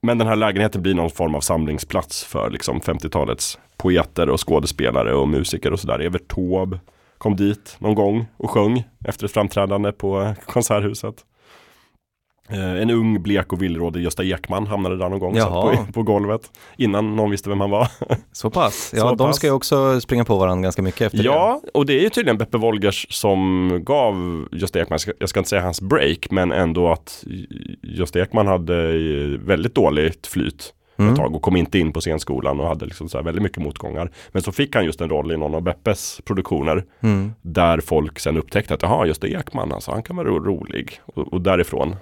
Men 0.03 0.19
den 0.19 0.29
här 0.29 0.37
lägenheten 0.37 0.83
blir 0.83 0.95
någon 0.95 1.11
form 1.11 1.35
av 1.35 1.41
samlingsplats 1.41 2.25
för 2.25 2.51
liksom 2.51 2.81
50-talets 2.81 3.59
poeter 3.77 4.31
och 4.31 4.49
skådespelare 4.49 5.15
och 5.15 5.29
musiker 5.29 5.73
och 5.73 5.81
sådär. 5.81 5.99
Evert 5.99 6.29
Taube 6.29 6.81
kom 7.19 7.37
dit 7.37 7.77
någon 7.79 7.95
gång 7.95 8.27
och 8.37 8.51
sjöng 8.51 8.85
efter 9.05 9.25
ett 9.25 9.33
framträdande 9.33 9.93
på 9.93 10.35
Konserthuset. 10.47 11.15
Eh, 12.53 12.83
en 12.83 12.91
ung, 12.91 13.23
blek 13.23 13.53
och 13.53 13.63
villrådig 13.63 14.03
Gösta 14.03 14.25
Ekman 14.25 14.67
hamnade 14.67 14.97
där 14.97 15.09
någon 15.09 15.19
gång 15.19 15.35
på, 15.35 15.77
på 15.93 16.03
golvet 16.03 16.51
innan 16.77 17.17
någon 17.17 17.31
visste 17.31 17.49
vem 17.49 17.61
han 17.61 17.71
var. 17.71 17.89
Så 18.33 18.51
pass. 18.51 18.93
Ja, 18.97 19.01
Så 19.03 19.09
de 19.15 19.17
pass. 19.19 19.37
ska 19.37 19.47
ju 19.47 19.53
också 19.53 20.01
springa 20.01 20.25
på 20.25 20.39
varandra 20.39 20.63
ganska 20.63 20.83
mycket 20.83 21.01
efter 21.01 21.25
Ja, 21.25 21.61
och 21.75 21.87
det 21.87 21.99
är 21.99 22.03
ju 22.03 22.09
tydligen 22.09 22.39
Beppe 22.39 22.59
Wolgers 22.59 23.07
som 23.11 23.71
gav 23.85 24.45
Gösta 24.53 24.81
Ekman, 24.81 24.99
jag 25.19 25.29
ska- 25.29 25.41
inte 25.41 25.51
säga 25.51 25.63
hans 25.63 25.81
break, 25.81 26.31
men 26.31 26.53
ändå 26.53 26.89
att 26.93 27.25
Gösta 27.83 28.21
Ekman 28.23 28.47
hade 28.47 28.93
väldigt 29.37 29.75
dåligt 29.75 30.27
flyt 30.27 30.75
Mm. 30.97 31.13
ett 31.13 31.19
tag 31.21 31.35
och 31.35 31.43
kom 31.43 31.57
inte 31.57 31.79
in 31.79 31.93
på 31.93 32.01
scenskolan 32.01 32.61
och 32.61 32.67
hade 32.67 32.85
liksom 32.87 33.09
så 33.09 33.23
väldigt 33.23 33.43
mycket 33.43 33.63
motgångar. 33.63 34.11
Men 34.33 34.43
så 34.43 34.53
fick 34.53 34.75
han 34.75 34.85
just 34.85 35.01
en 35.01 35.09
roll 35.09 35.33
i 35.33 35.37
någon 35.37 35.55
av 35.55 35.63
Beppes 35.63 36.21
produktioner 36.25 36.77
det. 36.77 37.07
Mm. 37.07 37.33
där 37.43 37.81
folk 37.81 38.19
sen 38.19 38.37
upptäckte 38.37 38.75
att 38.75 38.83
jaha, 38.83 39.07
Gösta 39.07 39.29
Ekman 39.29 39.73
alltså, 39.73 39.91
han 39.91 40.03
kan 40.03 40.17
vara 40.17 40.29
ro- 40.29 40.45
rolig. 40.45 41.01
Och, 41.07 41.33
och 41.33 41.41
därifrån 41.41 41.97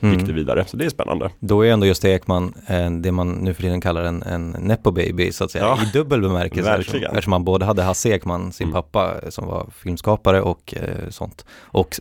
Mm. 0.00 0.18
gick 0.18 0.26
det 0.26 0.32
vidare, 0.32 0.64
så 0.66 0.76
det 0.76 0.84
är 0.84 0.90
spännande. 0.90 1.30
Då 1.40 1.62
är 1.66 1.72
ändå 1.72 1.86
Gösta 1.86 2.08
Ekman 2.08 2.54
eh, 2.66 2.90
det 2.90 3.12
man 3.12 3.32
nu 3.32 3.54
för 3.54 3.62
tiden 3.62 3.80
kallar 3.80 4.02
en, 4.04 4.22
en 4.22 4.50
nepo 4.50 4.90
baby 4.90 5.32
så 5.32 5.44
att 5.44 5.50
säga, 5.50 5.64
Ja. 5.64 5.78
i 5.82 5.90
dubbel 5.92 6.20
bemärkelse. 6.20 6.70
Verkligen. 6.70 6.80
Eftersom, 6.96 7.16
eftersom 7.16 7.32
han 7.32 7.44
både 7.44 7.64
hade 7.64 7.82
Hasse 7.82 8.08
Ekman, 8.10 8.52
sin 8.52 8.64
Mm. 8.68 8.74
pappa 8.74 9.14
eh, 9.22 9.28
som 9.28 9.46
var 9.46 9.66
filmskapare 9.76 10.40
och 10.42 10.74
eh, 10.76 11.08
sånt, 11.10 11.44
och 11.60 12.00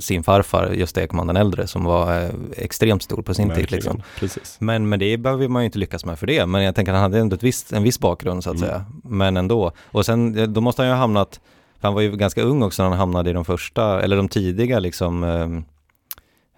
sin 0.00 0.22
farfar 0.22 0.70
Gösta 0.72 1.02
Ekman 1.02 1.26
den 1.26 1.36
äldre 1.36 1.66
som 1.66 1.84
var 1.84 2.20
eh, 2.22 2.28
extremt 2.56 3.02
stor 3.02 3.22
på 3.22 3.34
sin 3.34 3.50
tid. 3.50 3.70
Liksom. 3.70 4.02
Precis. 4.18 4.56
Men, 4.60 4.88
men 4.88 4.98
det 4.98 5.16
behöver 5.16 5.48
man 5.48 5.62
ju 5.62 5.66
inte 5.66 5.78
lyckas 5.78 6.04
med 6.04 6.18
för 6.18 6.26
det, 6.26 6.46
men 6.46 6.62
jag 6.62 6.74
tänker 6.74 6.92
att 6.92 6.96
han 7.00 7.02
hade 7.12 7.18
ändå 7.20 7.36
ett 7.36 7.42
visst, 7.42 7.72
en 7.72 7.82
viss 7.82 8.00
bakgrund 8.00 8.44
så 8.44 8.50
att 8.50 8.56
Mm. 8.56 8.68
säga, 8.68 8.84
men 9.04 9.36
ändå. 9.36 9.72
Och 9.84 10.06
sen, 10.06 10.38
eh, 10.38 10.46
då 10.48 10.60
måste 10.60 10.82
han 10.82 10.86
ju 10.88 10.92
ha 10.92 11.00
hamnat, 11.00 11.40
han 11.80 11.94
var 11.94 12.00
ju 12.00 12.16
ganska 12.16 12.42
ung 12.42 12.62
också 12.62 12.82
när 12.82 12.90
han 12.90 12.98
hamnade 12.98 13.30
i 13.30 13.32
de 13.32 13.44
första, 13.44 14.02
eller 14.02 14.16
de 14.16 14.28
tidiga 14.28 14.78
liksom, 14.78 15.24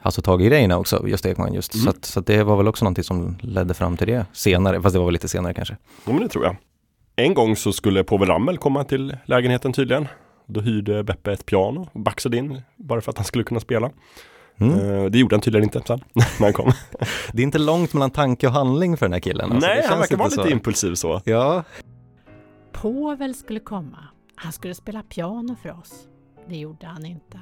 alltså 0.05 0.23
tagit 0.23 0.49
grejerna 0.49 0.79
också, 0.79 1.09
Gösta 1.09 1.31
Ekman 1.31 1.55
just. 1.55 1.75
Mm. 1.75 1.85
Så, 1.85 1.91
att, 1.91 2.05
så 2.05 2.21
att 2.21 2.27
det 2.27 2.45
var 2.45 2.57
väl 2.57 2.69
också 2.69 2.85
någonting 2.85 3.05
som 3.05 3.37
ledde 3.41 3.75
fram 3.75 3.97
till 3.97 4.07
det 4.07 4.27
senare, 4.33 4.83
fast 4.83 4.93
det 4.93 4.99
var 4.99 5.07
väl 5.07 5.13
lite 5.13 5.29
senare 5.29 5.55
kanske. 5.55 5.77
Ja, 6.05 6.13
men 6.13 6.23
det 6.23 6.29
tror 6.29 6.45
jag. 6.45 6.57
En 7.17 7.35
gång 7.35 7.57
så 7.57 7.73
skulle 7.73 8.05
Povel 8.05 8.29
Ramel 8.29 8.59
komma 8.59 8.85
till 8.85 9.17
lägenheten 9.25 9.73
tydligen. 9.73 10.09
Då 10.47 10.61
hyrde 10.61 11.05
Beppe 11.05 11.33
ett 11.33 11.47
piano 11.47 11.89
och 11.93 12.01
baxade 12.01 12.37
in 12.37 12.63
bara 12.77 13.01
för 13.01 13.11
att 13.11 13.19
han 13.19 13.25
skulle 13.25 13.45
kunna 13.45 13.61
spela. 13.61 13.91
Mm. 14.59 14.79
Eh, 14.79 15.05
det 15.11 15.19
gjorde 15.19 15.35
han 15.37 15.41
tydligen 15.41 15.65
inte 15.65 15.83
sen 15.87 16.01
när 16.15 16.47
han 16.47 16.53
kom. 16.53 16.73
Det 17.33 17.43
är 17.43 17.45
inte 17.45 17.59
långt 17.59 17.93
mellan 17.93 18.11
tanke 18.11 18.47
och 18.47 18.53
handling 18.53 18.97
för 18.97 19.07
den 19.07 19.13
här 19.13 19.21
killen. 19.21 19.53
Alltså. 19.53 19.69
Nej, 19.69 19.77
han 19.77 19.89
känns 19.89 20.01
verkar 20.01 20.17
vara 20.17 20.29
lite 20.29 20.43
så. 20.43 20.49
impulsiv 20.49 20.95
så. 20.95 21.21
Ja, 21.25 21.65
Povel 22.73 23.35
skulle 23.35 23.61
komma. 23.61 23.99
Han 24.37 24.53
skulle 24.53 24.75
spela 24.75 25.03
piano 25.03 25.57
för 25.63 25.79
oss. 25.81 25.93
Det 26.49 26.57
gjorde 26.57 26.87
han 26.87 27.07
inte. 27.07 27.41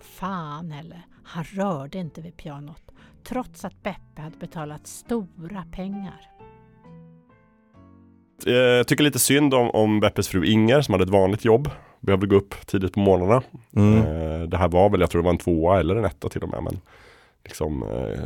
Fan 0.00 0.70
heller, 0.70 1.06
han 1.24 1.44
rörde 1.44 1.98
inte 1.98 2.20
vid 2.20 2.36
pianot 2.36 2.82
trots 3.24 3.64
att 3.64 3.82
Beppe 3.82 4.22
hade 4.22 4.36
betalat 4.36 4.86
stora 4.86 5.64
pengar. 5.72 6.20
Eh, 8.46 8.52
Jag 8.52 8.86
tycker 8.86 9.04
lite 9.04 9.18
synd 9.18 9.54
om, 9.54 9.70
om 9.70 10.00
Beppes 10.00 10.28
fru 10.28 10.44
Inger 10.46 10.80
som 10.80 10.92
hade 10.94 11.04
ett 11.04 11.10
vanligt 11.10 11.44
jobb. 11.44 11.70
Behövde 12.00 12.26
gå 12.26 12.36
upp 12.36 12.66
tidigt 12.66 12.92
på 12.92 13.00
morgnarna. 13.00 13.42
mm. 13.76 13.98
Eh, 13.98 14.48
Det 14.48 14.56
här 14.56 14.68
var 14.68 14.90
väl, 14.90 15.00
jag 15.00 15.10
tror 15.10 15.22
det 15.22 15.26
var 15.26 15.32
en 15.32 15.38
tvåa 15.38 15.80
eller 15.80 15.96
en 15.96 16.04
etta 16.04 16.28
till 16.28 16.42
och 16.42 16.48
med. 16.48 16.62
Men 16.62 16.80
liksom, 17.44 17.82
eh, 17.82 18.20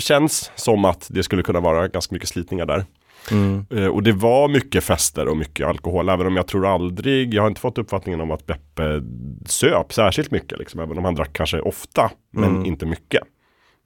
känns 0.00 0.52
som 0.54 0.84
att 0.84 1.08
det 1.10 1.22
skulle 1.22 1.42
kunna 1.42 1.60
vara 1.60 1.88
ganska 1.88 2.14
mycket 2.14 2.28
slitningar 2.28 2.66
där. 2.66 2.84
Mm. 3.30 3.66
Eh, 3.70 3.86
Och 3.86 4.02
det 4.02 4.12
var 4.12 4.48
mycket 4.48 4.84
fester 4.84 5.28
och 5.28 5.36
mycket 5.36 5.66
alkohol, 5.66 6.08
även 6.08 6.26
om 6.26 6.36
jag 6.36 6.46
tror 6.46 6.66
aldrig, 6.66 7.34
jag 7.34 7.42
har 7.42 7.48
inte 7.48 7.60
fått 7.60 7.78
uppfattningen 7.78 8.20
om 8.20 8.30
att 8.30 8.46
Beppe 8.46 9.02
söp 9.46 9.92
särskilt 9.92 10.30
mycket, 10.30 10.58
liksom, 10.58 10.80
även 10.80 10.98
om 10.98 11.04
han 11.04 11.14
drack 11.14 11.32
kanske 11.32 11.60
ofta, 11.60 12.10
men 12.30 12.44
Mm. 12.50 12.66
inte 12.66 12.86
mycket. 12.86 13.22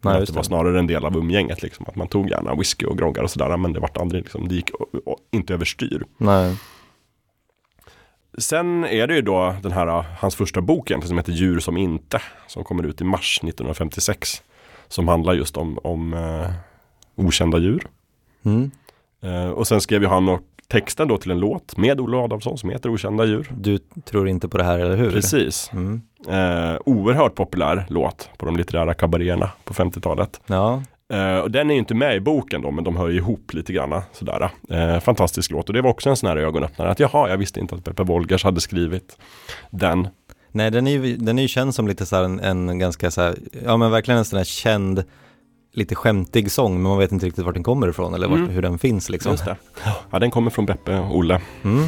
Nej, 0.05 0.21
det 0.27 0.33
var 0.33 0.43
det. 0.43 0.47
snarare 0.47 0.79
en 0.79 0.87
del 0.87 1.05
av 1.05 1.17
umgänget, 1.17 1.63
liksom, 1.63 1.87
att 1.89 1.97
man 1.97 2.09
tog 2.09 2.31
gärna 2.31 2.55
whisky 2.55 2.87
och 2.87 2.99
groggar 2.99 3.23
och 3.23 3.31
sådär, 3.31 3.57
men 3.57 3.73
det 3.73 3.81
vart 3.81 3.97
aldrig, 3.97 4.23
liksom, 4.23 4.49
det 4.49 4.55
gick 4.55 4.71
o- 4.81 5.01
o- 5.07 5.17
inte 5.33 5.55
överstyr. 5.55 6.03
Nej. 6.19 6.57
Sen 8.39 8.85
är 8.85 9.07
det 9.07 9.15
ju 9.15 9.23
då 9.23 9.55
den 9.63 9.73
här, 9.73 10.05
hans 10.19 10.35
första 10.35 10.61
bok 10.61 10.91
egentligen 10.91 11.09
som 11.09 11.19
heter 11.19 11.33
Djur 11.33 11.61
som 11.61 11.77
inte, 11.77 12.23
som 12.47 12.65
kommer 12.65 12.83
ut 12.87 13.01
i 13.01 13.05
mars 13.05 13.41
1956. 13.43 14.43
Som 14.89 15.09
handlar 15.09 15.35
just 15.35 15.57
om, 15.57 15.79
om 15.83 16.15
eh, 16.15 16.51
okända 17.15 17.59
djur. 17.59 17.87
Mm. 18.45 18.71
Eh, 19.27 19.51
och 19.51 19.67
sen 19.67 19.81
skrev 19.81 20.03
ju 20.03 20.09
han 20.09 20.29
och 20.29 20.41
texten 20.69 21.09
då 21.09 21.19
till 21.19 21.31
en 21.31 21.41
låt 21.41 21.77
med 21.77 22.01
Olle 22.01 22.17
Adolfsson 22.17 22.59
som 22.59 22.71
heter 22.71 22.91
Okända 22.91 23.25
djur. 23.25 23.53
Du 23.57 23.79
tror 23.79 24.29
inte 24.29 24.49
på 24.49 24.59
det 24.59 24.65
här, 24.65 24.79
eller 24.79 24.97
hur? 24.97 25.11
Precis. 25.11 25.71
Mm. 25.73 26.01
Eh, 26.29 26.79
oerhört 26.85 27.35
populär 27.35 27.87
låt 27.89 28.31
på 28.37 28.47
de 28.47 28.57
litterära 28.57 28.95
kabaréerna 28.95 29.51
på 29.65 29.75
50-talet. 29.75 30.41
Ja, 30.47 30.83
Eh, 31.09 31.39
och 31.39 31.51
den 31.51 31.71
är 31.71 31.75
ju 31.75 31.79
inte 31.79 31.95
med 31.95 32.17
i 32.17 32.21
boken 32.21 32.63
då, 32.63 32.71
men 32.71 32.85
de 32.85 32.97
hör 32.97 33.09
ju 33.09 33.17
ihop 33.17 33.55
lite 33.55 33.73
grann. 33.73 34.03
Sådär. 34.13 34.51
Eh, 34.71 35.01
fantastisk 35.01 35.51
låt 35.51 35.69
och 35.69 35.75
det 35.75 35.83
var 35.83 35.91
också 35.91 36.11
en 36.11 36.17
sån 36.17 36.29
här 36.29 36.37
ögonöppnare. 36.37 36.91
Att 36.91 37.01
jaha, 37.01 37.29
jag 37.29 37.37
visste 37.37 37.61
inte 37.61 37.75
att 37.75 37.85
Peppe 37.85 38.03
Wolgers 38.03 38.45
hade 38.45 38.61
skrivit 38.61 39.19
den. 39.71 40.09
nej 40.53 40.71
den 40.71 40.87
är 40.87 40.91
ju, 40.91 41.17
den 41.17 41.39
är 41.39 41.43
ju 41.43 41.49
känd 41.49 41.75
som 41.75 41.89
lite 41.89 42.07
så 42.07 42.25
en, 42.25 42.41
en 42.41 42.79
ganska 42.79 43.11
så 43.11 43.21
här, 43.21 43.37
ja 43.65 43.77
men 43.77 43.91
verkligen 43.91 44.19
en 44.19 44.25
sån 44.25 44.37
här 44.37 44.45
känd, 44.45 45.05
lite 45.77 45.95
skämtig 45.95 46.51
sång, 46.51 46.73
men 46.75 46.83
man 46.83 46.99
vet 46.99 47.13
inte 47.13 47.27
riktigt 47.27 47.45
vart 47.45 47.55
den 47.55 47.63
kommer 47.63 47.89
ifrån 47.89 48.15
eller 48.15 48.29
vart, 48.29 48.39
Mm. 48.39 48.51
hur 48.51 48.63
den 48.63 48.79
finns 48.79 49.09
liksom. 49.09 49.33
Just 49.33 49.45
det. 49.45 49.57
Ja, 50.11 50.19
den 50.19 50.31
kommer 50.31 50.51
från 50.51 50.67
Beppe 50.67 50.99
och 50.99 51.17
Olle. 51.17 51.41
Mm. 51.65 51.85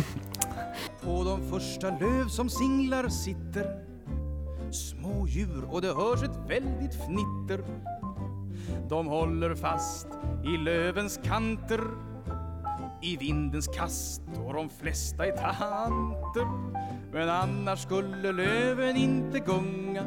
På 1.05 1.25
de 1.25 1.51
första 1.51 1.89
löv 1.91 2.29
som 2.29 2.49
singlar 2.49 3.09
sitter 3.09 3.67
Små 4.71 5.27
djur 5.29 5.65
och 5.71 5.83
det 5.83 5.89
hörs 5.95 6.23
ett 6.23 6.39
väldigt 6.49 6.95
fnitter 6.95 7.61
De 8.89 9.07
håller 9.07 9.55
fast 9.55 10.07
i 10.45 10.57
lövens 10.65 11.21
kanter 11.25 11.81
I 13.03 13.17
vindens 13.17 13.67
kast 13.69 14.23
och 14.47 14.55
de 14.55 14.69
flesta 14.69 15.27
är 15.27 15.33
tanter 15.37 16.47
Men 17.13 17.29
annars 17.29 17.83
skulle 17.83 18.33
löven 18.33 18.97
inte 18.97 19.39
gunga 19.39 20.03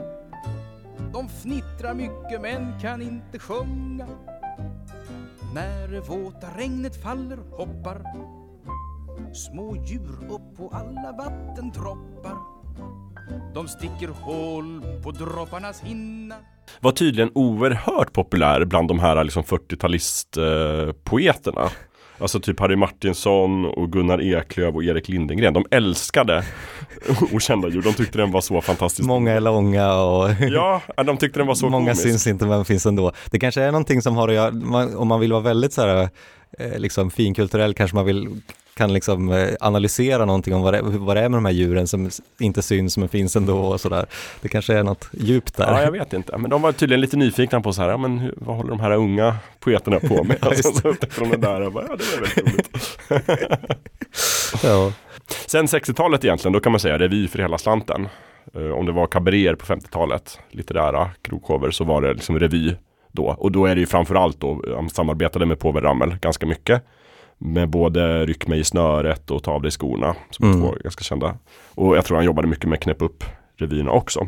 de 1.14 1.30
fnittrar 1.30 1.94
mycket 1.94 2.42
men 2.42 2.80
kan 2.80 3.02
inte 3.02 3.40
sjunga. 3.40 4.08
När 5.54 5.88
det 5.88 6.00
våta 6.00 6.48
regnet 6.58 7.04
faller 7.04 7.38
hoppar 7.52 8.02
Små 9.34 9.76
djur 9.76 10.26
upp 10.30 10.58
på 10.58 10.70
alla 10.74 11.12
vattendroppar. 11.12 12.36
De 13.54 13.68
sticker 13.68 14.08
hål 14.08 14.82
på 15.04 15.12
dropparnas 15.12 15.82
hinna. 15.82 16.36
Var 16.80 16.92
tydligen 16.92 17.32
oerhört 17.36 18.14
populär 18.14 18.66
bland 18.66 18.88
de 18.88 19.00
här 19.00 19.24
liksom 19.24 19.44
40-talistpoeterna. 19.44 21.70
Alltså 22.22 22.40
typ 22.40 22.60
Harry 22.60 22.76
Martinsson 22.76 23.66
och 23.66 23.92
Gunnar 23.92 24.22
Eklöf 24.22 24.76
och 24.76 24.84
Erik 24.84 25.10
Lindengren. 25.10 25.54
De 25.54 25.66
älskade 25.72 26.44
Okända 27.34 27.68
djur. 27.70 27.82
De 27.82 27.94
tyckte 27.94 28.18
den 28.18 28.32
var 28.32 28.42
så 28.42 28.62
fantastisk. 28.62 29.08
Många 29.08 29.32
är 29.32 29.40
långa 29.40 29.94
och 29.94 30.30
Ja, 30.40 30.82
de 31.06 31.18
tyckte 31.18 31.40
den 31.40 31.48
var 31.48 31.56
så 31.56 31.70
många 31.70 31.86
komisk. 31.86 32.02
syns 32.02 32.28
inte 32.28 32.46
men 32.46 32.66
finns 32.66 32.86
ändå. 32.86 33.12
Det 33.32 33.40
kanske 33.40 33.62
är 33.62 33.72
någonting 33.72 34.02
som 34.02 34.16
har 34.16 34.28
att 34.28 34.34
göra, 34.36 34.50
om 34.98 35.08
man 35.08 35.20
vill 35.20 35.32
vara 35.32 35.42
väldigt 35.44 35.74
så 35.74 35.82
här, 35.82 36.10
eh, 36.60 36.80
liksom 36.80 37.12
finkulturell 37.12 37.74
kanske 37.74 37.96
man 37.96 38.06
vill 38.06 38.42
kan 38.74 38.94
liksom 38.94 39.32
eh, 39.32 39.50
analysera 39.60 40.26
någonting 40.26 40.56
om 40.56 40.62
vad 40.62 40.74
det, 40.74 40.82
vad 40.82 41.18
det 41.18 41.22
är 41.22 41.30
med 41.30 41.38
de 41.38 41.46
här 41.46 41.52
djuren 41.52 41.88
som 41.88 42.10
inte 42.40 42.62
syns 42.62 42.98
men 42.98 43.10
finns 43.10 43.36
ändå 43.36 43.60
och 43.60 43.82
sådär. 43.82 44.06
Det 44.42 44.50
kanske 44.50 44.74
är 44.74 44.84
något 44.84 45.10
djupt 45.14 45.58
där. 45.58 45.72
Ja, 45.72 45.82
jag 45.82 45.92
vet 45.92 46.14
inte. 46.14 46.38
Men 46.38 46.50
de 46.50 46.62
var 46.62 46.72
tydligen 46.72 47.02
lite 47.02 47.18
nyfikna 47.18 47.62
på 47.62 47.74
så 47.74 47.82
här, 47.82 47.90
ja, 47.90 47.98
men 47.98 48.20
hur, 48.20 48.34
vad 48.38 48.56
håller 48.56 48.70
de 48.70 48.80
här 48.80 48.92
unga 48.92 49.36
poeterna 49.60 50.00
på 50.00 50.24
med? 50.24 50.38
Ja, 50.42 50.48
alltså, 50.48 50.72
så 50.72 50.88
upptäckte 50.88 51.22
de 51.22 51.30
det 51.30 51.38
där 51.38 51.62
och 51.62 51.72
bara, 51.72 51.86
ja 51.90 51.96
det 51.96 52.04
var 52.04 52.22
väldigt 52.22 52.38
roligt. 52.54 52.70
Ja. 54.64 54.94
Sen 55.46 55.66
60-talet 55.66 56.26
egentligen, 56.26 56.54
då 56.54 56.60
kan 56.60 56.72
man 56.72 56.80
säga 56.80 56.98
revy 56.98 57.28
för 57.28 57.40
hela 57.40 57.58
slanten. 57.58 58.08
Eh, 58.54 58.72
om 58.72 58.86
det 58.86 58.92
var 58.92 59.08
kabaréer 59.08 59.56
på 59.56 59.66
50-talet, 59.66 60.40
litterära 60.52 61.10
krogshower, 61.22 61.72
så 61.72 61.84
var 61.84 62.02
det 62.02 62.14
liksom 62.14 62.40
revy 62.40 62.76
då. 63.12 63.26
Och 63.26 63.52
då 63.52 63.66
är 63.66 63.76
det 63.76 63.82
ju 63.82 63.88
framförallt 63.88 64.40
då, 64.40 64.64
han 64.76 64.90
samarbetade 64.90 65.46
med 65.46 65.60
Povel 65.60 65.84
Ramel 65.84 66.16
ganska 66.22 66.46
mycket. 66.46 66.84
Med 67.44 67.70
både 67.70 68.26
Ryck 68.26 68.48
mig 68.48 68.60
i 68.60 68.64
snöret 68.64 69.32
och 69.32 69.44
Ta 69.44 69.52
av 69.52 69.62
dig 69.62 69.72
skorna, 69.72 70.16
som 70.30 70.46
Mm. 70.50 70.62
två 70.62 70.76
ganska 70.84 71.04
kända. 71.04 71.38
Och 71.76 71.98
jag 71.98 72.06
tror 72.06 72.18
han 72.18 72.26
jobbade 72.26 72.48
mycket 72.48 72.70
med 72.70 72.80
Knäpp 72.82 73.02
upp 73.02 73.24
revyerna 73.58 73.92
också. 73.92 74.28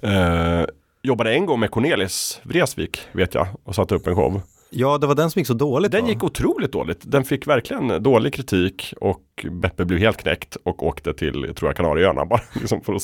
Eh, 0.00 0.64
jobbade 1.02 1.34
en 1.34 1.46
gång 1.46 1.60
med 1.60 1.70
Cornelis 1.70 2.40
Vreeswijk, 2.42 3.00
vet 3.12 3.34
jag, 3.34 3.46
och 3.64 3.74
satte 3.74 3.94
upp 3.94 4.06
en 4.06 4.14
show. 4.16 4.40
ja, 4.70 4.98
det 4.98 5.06
var 5.06 5.14
den 5.14 5.30
som 5.30 5.40
gick 5.40 5.46
så 5.46 5.54
dåligt 5.54 5.92
Den 5.92 6.02
va? 6.02 6.08
gick 6.08 6.24
otroligt 6.24 6.72
dåligt. 6.72 7.00
Den 7.02 7.24
fick 7.24 7.46
verkligen 7.46 8.02
dålig 8.02 8.34
kritik 8.34 8.94
och 9.00 9.46
Beppe 9.50 9.84
blev 9.84 9.98
helt 10.00 10.16
knäckt 10.22 10.56
och 10.64 10.82
åkte 10.86 11.14
till, 11.14 11.32
tror 11.56 11.68
jag, 11.68 11.76
Kanarieöarna 11.76 12.24
bara. 12.24 12.40
Liksom 12.60 12.80
för 12.80 12.94
att 12.94 13.02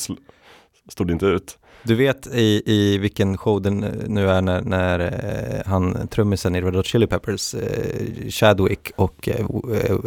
stod 0.89 1.11
inte 1.11 1.25
ut. 1.25 1.57
Du 1.83 1.95
vet 1.95 2.27
i, 2.27 2.63
i 2.65 2.97
vilken 2.97 3.37
show 3.37 3.61
den 3.61 3.77
nu 4.07 4.29
är 4.29 4.41
när, 4.41 4.61
när 4.61 4.99
eh, 4.99 5.71
han, 5.71 6.07
trummisen 6.07 6.55
i 6.55 6.61
Red 6.61 6.75
Hot 6.75 6.85
Chili 6.85 7.07
Peppers, 7.07 7.53
eh, 7.53 8.29
Chadwick 8.29 8.91
och 8.95 9.29
eh, 9.29 9.35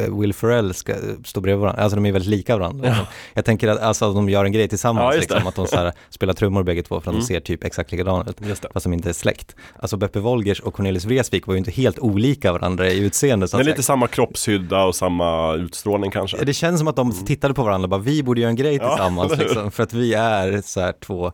eh, 0.04 0.18
Will 0.20 0.34
Ferrell 0.34 0.74
ska 0.74 0.94
stå 1.24 1.40
bredvid 1.40 1.60
varandra. 1.60 1.82
Alltså 1.82 1.96
de 1.96 2.06
är 2.06 2.12
väldigt 2.12 2.30
lika 2.30 2.56
varandra. 2.56 2.96
Jag 3.34 3.44
tänker 3.44 3.68
att 3.68 3.80
alltså, 3.80 4.12
de 4.12 4.28
gör 4.28 4.44
en 4.44 4.52
grej 4.52 4.62
Ja, 4.64 4.68
tillsammans, 4.68 5.14
det. 5.14 5.20
liksom, 5.20 5.46
att 5.46 5.54
de 5.54 5.66
så 5.66 5.76
här, 5.76 5.92
spelar 6.10 6.34
trummor 6.34 6.62
bägge 6.62 6.82
två 6.82 7.00
för 7.00 7.10
att 7.10 7.14
Mm. 7.14 7.20
de 7.20 7.26
ser 7.26 7.40
typ 7.40 7.64
exakt 7.64 7.92
likadana 7.92 8.24
ut. 8.30 8.58
Fast 8.72 8.84
de 8.84 8.92
inte 8.92 9.08
är 9.08 9.12
släkt. 9.12 9.56
Alltså 9.78 9.96
Beppe 9.96 10.20
Wolgers 10.20 10.60
och 10.60 10.74
Cornelis 10.74 11.04
Vreeswijk 11.04 11.46
var 11.46 11.54
ju 11.54 11.58
inte 11.58 11.70
helt 11.70 11.98
olika 11.98 12.52
varandra 12.52 12.88
i 12.90 12.98
utseende. 12.98 13.46
Men 13.52 13.66
lite 13.66 13.82
samma 13.82 14.06
kroppshydda 14.06 14.84
och 14.84 14.94
samma 14.94 15.54
utstrålning 15.54 16.10
kanske. 16.10 16.44
Det 16.44 16.52
känns 16.54 16.78
som 16.78 16.88
att 16.88 16.96
de 16.96 17.12
tittade 17.24 17.54
på 17.54 17.62
varandra 17.64 17.84
och 17.86 17.90
bara, 17.90 18.00
vi 18.00 18.22
borde 18.22 18.40
göra 18.40 18.50
en 18.50 18.56
grej 18.56 18.74
Ja, 18.76 18.88
tillsammans 18.96 19.32
hur? 19.32 19.36
liksom, 19.36 19.70
för 19.70 19.82
att 19.82 19.92
vi 19.92 20.14
är 20.14 20.60
så 20.64 20.80
här 20.80 20.92
två 21.00 21.32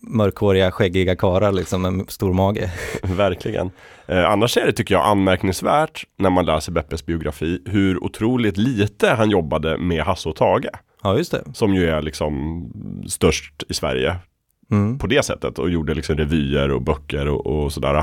mörkhåriga, 0.00 0.70
skäggiga 0.70 1.16
karlar 1.16 1.52
liksom 1.52 1.82
med 1.82 2.10
stor 2.10 2.32
mage. 2.32 2.70
Verkligen. 3.02 3.70
Eh, 4.06 4.30
annars 4.30 4.56
är 4.56 4.66
det, 4.66 4.72
tycker 4.72 4.94
jag, 4.94 5.04
anmärkningsvärt 5.06 6.04
när 6.16 6.30
man 6.30 6.46
läser 6.46 6.72
Beppes 6.72 7.06
biografi 7.06 7.62
hur 7.66 8.04
otroligt 8.04 8.56
lite 8.56 9.10
han 9.10 9.30
jobbade 9.30 9.78
med 9.78 10.02
Hasse 10.02 10.28
och 10.28 10.36
Tage. 10.36 10.66
Ja, 11.02 11.16
just 11.16 11.30
det. 11.32 11.42
Som 11.54 11.74
ju 11.74 11.88
är 11.88 12.02
liksom 12.02 12.62
störst 13.08 13.62
i 13.68 13.74
Sverige 13.74 14.16
Mm. 14.70 14.98
på 14.98 15.06
det 15.06 15.24
sättet 15.24 15.58
och 15.58 15.70
gjorde 15.70 15.94
liksom 15.94 16.16
revyer 16.16 16.70
och 16.70 16.82
böcker 16.82 17.28
och, 17.28 17.46
och 17.46 17.72
sådär. 17.72 17.94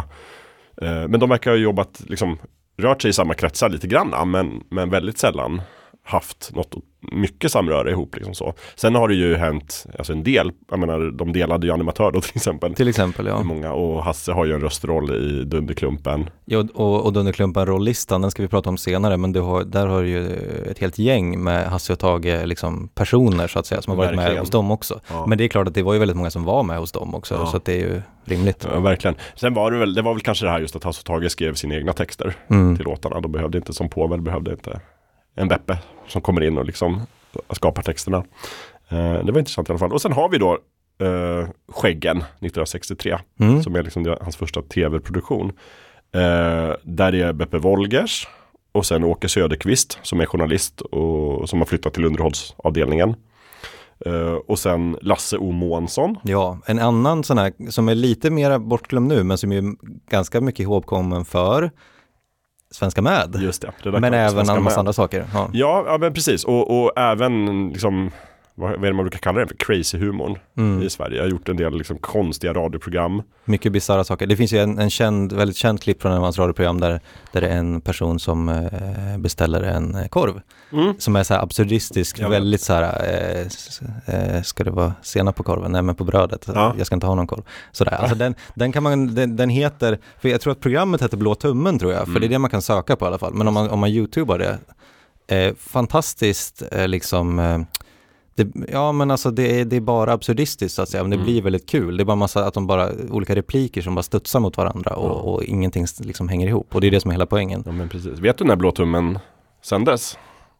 Eh, 0.81 1.07
men 1.07 1.19
de 1.19 1.29
verkar 1.29 1.51
ha 1.51 1.57
jobbat, 1.57 2.01
liksom 2.07 2.37
rört 2.77 3.01
sig 3.01 3.09
i 3.09 3.13
samma 3.13 3.33
kretsar 3.33 3.69
lite 3.69 3.87
grann, 3.87 4.31
men, 4.31 4.63
men 4.69 4.89
väldigt 4.89 5.17
sällan 5.17 5.61
haft 6.07 6.51
något 6.55 6.75
mycket 7.11 7.51
samröre 7.51 7.91
ihop 7.91 8.15
liksom 8.15 8.33
så. 8.33 8.53
Sen 8.75 8.95
har 8.95 9.07
det 9.07 9.15
ju 9.15 9.35
hänt, 9.35 9.85
alltså 9.97 10.13
en 10.13 10.23
del, 10.23 10.51
jag 10.69 10.79
menar 10.79 11.11
de 11.11 11.33
delade 11.33 11.67
ju 11.67 11.73
animatör 11.73 12.11
då 12.11 12.21
till 12.21 12.31
exempel. 12.35 12.73
Till 12.73 12.87
exempel, 12.87 13.25
ja. 13.25 13.43
Många, 13.43 13.73
och 13.73 14.03
Hasse 14.03 14.31
har 14.31 14.45
ju 14.45 14.53
en 14.53 14.61
röstroll 14.61 15.11
i 15.15 15.43
Dunderklumpen. 15.43 16.29
ja 16.45 16.65
och, 16.73 17.05
och 17.05 17.13
Dunderklumpen 17.13 17.65
rollistan, 17.65 18.21
den 18.21 18.31
ska 18.31 18.41
vi 18.41 18.47
prata 18.47 18.69
om 18.69 18.77
senare, 18.77 19.17
men 19.17 19.31
du 19.31 19.39
har, 19.41 19.63
där 19.63 19.87
har 19.87 20.01
du 20.01 20.09
ju 20.09 20.27
ett 20.71 20.79
helt 20.79 20.99
gäng 20.99 21.43
med 21.43 21.65
Hasse 21.67 21.93
och 21.93 21.99
Tage, 21.99 22.45
liksom 22.47 22.87
personer 22.95 23.47
så 23.47 23.59
att 23.59 23.65
säga, 23.65 23.81
som 23.81 23.91
har 23.91 23.97
varit 23.97 24.09
med 24.09 24.17
Verkligen. 24.17 24.39
hos 24.41 24.49
dem 24.49 24.71
också. 24.71 24.99
Ja. 25.09 25.25
Men 25.25 25.37
det 25.37 25.43
är 25.43 25.47
klart 25.47 25.67
att 25.67 25.73
det 25.73 25.83
var 25.83 25.93
ju 25.93 25.99
väldigt 25.99 26.17
många 26.17 26.29
som 26.31 26.43
var 26.43 26.63
med 26.63 26.77
hos 26.79 26.91
dem 26.91 27.15
också, 27.15 27.33
Ja. 27.35 27.45
så 27.45 27.57
att 27.57 27.65
det 27.65 27.73
är 27.73 27.77
ju 27.87 28.01
rimligt. 28.25 28.67
Ja, 28.73 28.79
verkligen. 28.79 29.15
Sen 29.35 29.53
var 29.53 29.71
det 29.71 29.77
väl, 29.77 29.93
det 29.93 30.01
var 30.01 30.13
väl 30.13 30.21
kanske 30.21 30.45
det 30.45 30.51
här 30.51 30.59
just 30.59 30.75
att 30.75 30.83
Hasse 30.83 30.99
och 30.99 31.05
Tage 31.05 31.31
skrev 31.31 31.53
sina 31.53 31.75
egna 31.75 31.93
texter 31.93 32.33
Mm. 32.49 32.75
till 32.75 32.85
låtarna. 32.85 33.19
De 33.21 33.31
behövde 33.31 33.57
inte, 33.57 33.73
som 33.73 33.89
Povel 33.89 34.21
behövde 34.21 34.51
inte 34.51 34.79
en 35.35 35.47
Beppe 35.47 35.77
som 36.07 36.21
kommer 36.21 36.43
in 36.43 36.57
och 36.57 36.65
liksom 36.65 37.01
skapar 37.49 37.81
texterna. 37.83 38.17
Eh, 38.89 39.25
det 39.25 39.31
var 39.31 39.39
intressant 39.39 39.69
i 39.69 39.71
alla 39.71 39.79
fall. 39.79 39.93
Och 39.93 40.01
sen 40.01 40.11
har 40.13 40.29
vi 40.29 40.37
då 40.37 40.51
eh, 41.01 41.47
Skäggen 41.71 42.17
1963 42.17 43.17
Mm. 43.39 43.63
som 43.63 43.75
är 43.75 43.83
liksom 43.83 44.15
hans 44.21 44.35
första 44.35 44.61
tv-produktion. 44.61 45.49
Eh, 46.11 46.73
där 46.83 47.15
är 47.15 47.33
Beppe 47.33 47.57
Wolgers 47.57 48.27
och 48.71 48.85
sen 48.85 49.03
Åke 49.03 49.29
Söderqvist 49.29 49.99
som 50.01 50.21
är 50.21 50.25
journalist 50.25 50.81
och 50.81 51.49
som 51.49 51.59
har 51.59 51.65
flyttat 51.65 51.93
till 51.93 52.05
underhållsavdelningen. 52.05 53.15
Eh, 54.05 54.33
och 54.47 54.59
sen 54.59 54.97
Lasse 55.01 55.37
O 55.37 55.51
Månsson. 55.51 56.17
Ja, 56.23 56.59
en 56.65 56.79
annan 56.79 57.23
sån 57.23 57.37
här 57.37 57.71
som 57.71 57.89
är 57.89 57.95
lite 57.95 58.29
mer 58.29 58.59
bortglömd 58.59 59.07
nu, 59.07 59.23
men 59.23 59.37
som 59.37 59.51
är 59.51 59.63
ganska 60.09 60.41
mycket 60.41 60.59
ihågkommen 60.59 61.25
för 61.25 61.71
Svenska 62.75 63.01
med. 63.01 63.35
Just 63.41 63.61
det. 63.61 63.91
Men 63.91 64.13
även 64.13 64.49
en 64.49 64.63
massa 64.63 64.79
andra 64.79 64.93
saker. 64.93 65.25
Ja. 65.33 65.49
Ja, 65.53 65.83
ja 65.87 65.97
men 65.97 66.13
precis. 66.13 66.43
Och, 66.43 66.83
och 66.83 66.91
även 66.97 67.67
liksom, 67.69 68.11
vad, 68.55 68.69
vad 68.71 68.83
är 68.83 68.87
det 68.87 68.93
man 68.93 69.05
brukar 69.05 69.19
kalla 69.19 69.39
det 69.39 69.47
för? 69.47 69.55
Crazy-humorn 69.55 70.37
Mm. 70.57 70.81
i 70.83 70.89
Sverige. 70.89 71.15
Jag 71.15 71.23
har 71.23 71.29
gjort 71.29 71.49
en 71.49 71.57
del 71.57 71.77
liksom, 71.77 71.97
konstiga 71.97 72.53
radioprogram. 72.53 73.21
Mycket 73.45 73.71
bisarra 73.71 74.03
saker. 74.03 74.27
Det 74.27 74.35
finns 74.35 74.53
ju 74.53 74.57
en, 74.59 74.79
en 74.79 74.89
känd, 74.89 75.33
väldigt 75.33 75.57
känd 75.57 75.81
klipp 75.81 76.01
från 76.01 76.11
hans 76.11 76.37
radioprogram 76.39 76.79
där, 76.79 76.99
där 77.31 77.41
det 77.41 77.47
är 77.47 77.57
en 77.57 77.81
person 77.81 78.19
som 78.19 78.49
eh, 78.49 79.17
beställer 79.17 79.61
en 79.61 79.95
eh, 79.95 80.07
korv. 80.07 80.41
Mm. 80.71 80.93
Som 80.99 81.15
är 81.15 81.23
så 81.23 81.33
här 81.33 81.41
absurdistisk, 81.41 82.19
vet. 82.19 82.29
väldigt 82.31 82.61
så 82.61 82.73
här, 82.73 82.83
eh, 84.07 84.15
eh, 84.35 84.41
ska 84.41 84.63
det 84.63 84.71
vara 84.71 84.93
senap 85.01 85.35
på 85.35 85.43
korven? 85.43 85.71
Nej 85.71 85.81
men 85.81 85.95
på 85.95 86.03
brödet, 86.03 86.45
Ja. 86.53 86.73
jag 86.77 86.87
ska 86.87 86.95
inte 86.95 87.07
ha 87.07 87.15
någon 87.15 87.27
korv. 87.27 87.43
Sådär, 87.71 87.91
alltså 87.91 88.15
den, 88.15 88.35
den 88.55 88.71
kan 88.71 88.83
man, 88.83 89.15
den, 89.15 89.35
den 89.35 89.49
heter, 89.49 89.99
för 90.21 90.29
jag 90.29 90.41
tror 90.41 90.51
att 90.51 90.59
programmet 90.59 91.01
heter 91.03 91.17
Blå 91.17 91.35
tummen 91.35 91.79
tror 91.79 91.91
jag, 91.91 92.01
för 92.01 92.09
Mm. 92.09 92.21
det 92.21 92.27
är 92.27 92.29
det 92.29 92.39
man 92.39 92.49
kan 92.51 92.61
söka 92.61 92.95
på 92.95 93.05
i 93.05 93.07
alla 93.07 93.17
fall. 93.17 93.33
Men 93.33 93.47
om 93.47 93.53
man, 93.53 93.69
om 93.69 93.79
man 93.79 93.89
youtubar 93.89 94.37
det, 94.39 94.57
eh, 95.35 95.53
fantastiskt 95.59 96.63
eh, 96.71 96.87
liksom 96.87 97.39
eh, 97.39 97.59
det, 98.37 98.47
ja 98.71 98.91
men 98.91 99.11
alltså 99.11 99.31
det 99.31 99.59
är, 99.59 99.65
det 99.65 99.75
är 99.75 99.81
bara 99.81 100.13
absurdistiskt 100.13 100.75
så 100.75 100.81
att 100.81 100.89
säga, 100.89 101.03
men 101.03 101.09
det 101.09 101.15
Mm. 101.15 101.25
blir 101.25 101.41
väldigt 101.41 101.69
kul. 101.69 101.97
Det 101.97 102.03
är 102.03 102.05
bara 102.05 102.15
massa, 102.15 102.45
att 102.45 102.53
de 102.53 102.67
bara, 102.67 102.89
olika 103.09 103.35
repliker 103.35 103.81
som 103.81 103.95
bara 103.95 104.03
studsar 104.03 104.39
mot 104.39 104.57
varandra 104.57 104.95
och, 104.95 105.09
Ja. 105.09 105.13
och 105.13 105.43
ingenting 105.43 105.85
liksom 105.99 106.27
hänger 106.29 106.47
ihop. 106.47 106.75
Och 106.75 106.81
det 106.81 106.87
är 106.87 106.91
det 106.91 106.99
som 107.01 107.11
är 107.11 107.15
hela 107.15 107.25
poängen. 107.25 107.63
Ja, 107.65 107.71
men 107.71 107.89
precis. 107.89 108.19
Vet 108.19 108.37
du 108.37 108.43
när 108.45 108.55
Blå 108.55 108.71
tummen 108.71 109.19
sändes? 109.63 110.17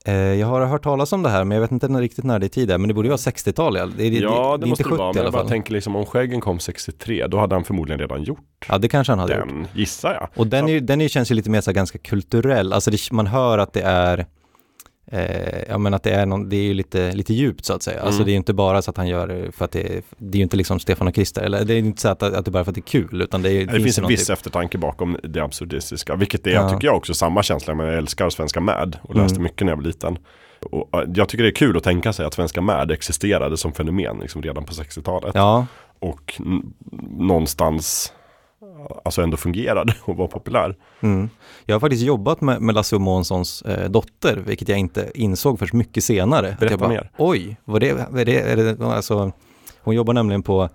Eh, 0.07 0.15
jag 0.15 0.47
har 0.47 0.65
hört 0.65 0.83
talas 0.83 1.13
om 1.13 1.23
det 1.23 1.29
här, 1.29 1.43
men 1.43 1.55
jag 1.55 1.61
vet 1.61 1.71
inte 1.71 1.87
riktigt 1.87 2.25
när 2.25 2.39
det 2.39 2.45
är 2.45 2.47
tid 2.47 2.71
är, 2.71 2.77
men 2.77 2.87
det 2.87 2.93
borde 2.93 3.05
ju 3.05 3.09
vara 3.09 3.17
60-tal. 3.17 3.75
ja. 3.77 3.85
Det, 3.97 4.07
ja, 4.07 4.57
det, 4.57 4.65
är 4.65 4.67
måste 4.69 4.83
det 4.83 4.89
vara. 4.89 5.09
70 5.13 5.17
Men 5.17 5.23
jag 5.23 5.33
bara 5.33 5.47
tänker 5.47 5.73
liksom 5.73 5.95
om 5.95 6.05
Skäggen 6.05 6.41
kom 6.41 6.59
63, 6.59 7.27
då 7.27 7.37
hade 7.39 7.55
han 7.55 7.63
förmodligen 7.63 7.99
redan 7.99 8.23
gjort 8.23 8.39
Ja, 8.69 8.77
det 8.77 8.87
kanske 8.87 9.11
han 9.11 9.19
hade 9.19 9.35
gjort. 9.37 9.47
den, 9.47 9.67
gissar 9.75 10.13
jag. 10.13 10.27
Och 10.35 10.47
den, 10.47 10.67
är, 10.67 10.71
ju- 10.73 10.79
den 10.79 11.01
är, 11.01 11.07
känns 11.07 11.31
ju 11.31 11.35
lite 11.35 11.49
mer 11.49 11.61
så 11.61 11.71
här 11.71 11.75
ganska 11.75 11.97
kulturell, 11.97 12.73
alltså 12.73 12.91
det, 12.91 12.97
man 13.11 13.27
hör 13.27 13.57
att 13.57 13.73
det 13.73 13.81
är 13.81 14.25
Eh, 15.11 15.63
ja 15.69 15.77
men 15.77 15.93
att 15.93 16.03
det 16.03 16.11
är, 16.11 16.25
någon, 16.25 16.49
det 16.49 16.55
är 16.55 16.61
ju 16.63 16.73
lite, 16.73 17.11
lite 17.11 17.33
djupt 17.33 17.65
så 17.65 17.73
att 17.73 17.83
säga. 17.83 17.99
Alltså 18.01 18.15
Mm. 18.17 18.25
det 18.25 18.29
är 18.29 18.33
ju 18.33 18.37
inte 18.37 18.53
bara 18.53 18.81
så 18.81 18.91
att 18.91 18.97
han 18.97 19.07
gör 19.07 19.27
det 19.27 19.51
för 19.51 19.65
att 19.65 19.71
det 19.71 19.81
är, 19.97 20.01
det 20.17 20.35
är 20.35 20.39
ju 20.39 20.43
inte 20.43 20.57
liksom 20.57 20.79
Stefan 20.79 21.07
och 21.07 21.15
Krister, 21.15 21.41
eller 21.41 21.65
det 21.65 21.73
är 21.73 21.77
ju 21.77 21.85
inte 21.85 22.01
så 22.01 22.07
att, 22.09 22.23
att 22.23 22.45
det 22.45 22.49
är 22.49 22.51
bara 22.51 22.63
för 22.63 22.71
att 22.71 22.75
det 22.75 22.79
är 22.81 23.01
kul, 23.01 23.21
utan 23.21 23.41
det, 23.41 23.51
är, 23.51 23.65
Det, 23.65 23.81
finns 23.81 23.99
ju 23.99 24.01
en 24.03 24.07
viss 24.07 24.27
typ- 24.27 24.33
eftertanke 24.33 24.77
bakom 24.77 25.17
det 25.23 25.39
absurdistiska, 25.43 26.15
vilket 26.15 26.47
är, 26.47 26.51
Ja. 26.51 26.69
tycker 26.69 26.87
jag 26.87 26.97
också, 26.97 27.13
samma 27.13 27.43
känsla. 27.43 27.75
Men 27.75 27.85
jag 27.87 27.95
älskar 27.97 28.29
Svenska 28.29 28.59
Mad 28.59 28.97
och 29.01 29.15
läste 29.15 29.35
Mm. 29.35 29.43
mycket 29.43 29.65
när 29.65 29.71
jag 29.71 29.77
var 29.77 29.83
liten. 29.83 30.17
Och, 30.71 30.89
jag 31.15 31.29
tycker 31.29 31.43
det 31.43 31.49
är 31.49 31.55
kul 31.55 31.77
att 31.77 31.83
tänka 31.83 32.13
sig 32.13 32.25
att 32.25 32.33
Svenska 32.33 32.61
Mad 32.61 32.91
existerade 32.91 33.57
som 33.57 33.73
fenomen 33.73 34.17
liksom 34.21 34.41
redan 34.41 34.65
på 34.65 34.73
60-talet. 34.73 35.31
Ja, 35.35 35.65
och 35.99 36.41
någonstans 37.17 38.13
alltså 39.05 39.21
ändå 39.21 39.37
fungerade 39.37 39.93
och 40.01 40.17
var 40.17 40.27
populär. 40.27 40.75
Mm. 41.01 41.29
Jag 41.65 41.75
har 41.75 41.79
faktiskt 41.79 42.03
jobbat 42.03 42.41
med, 42.41 42.61
med 42.61 42.75
Lasse 42.75 42.97
Månssons 42.97 43.61
eh, 43.61 43.89
dotter, 43.89 44.35
vilket 44.45 44.69
jag 44.69 44.79
inte 44.79 45.11
insåg 45.15 45.59
först 45.59 45.73
mycket 45.73 46.03
senare. 46.03 46.57
Berätta 46.59 46.77
bara, 46.77 46.89
mer. 46.89 47.09
Oj, 47.17 47.57
vad 47.65 47.81
det, 47.81 47.93
vad 48.09 48.21
är 48.21 48.25
det, 48.25 48.39
är 48.39 48.55
det 48.55 48.85
alltså, 48.85 49.31
hon 49.81 49.95
jobbar 49.95 50.13
nämligen 50.13 50.43
på 50.43 50.69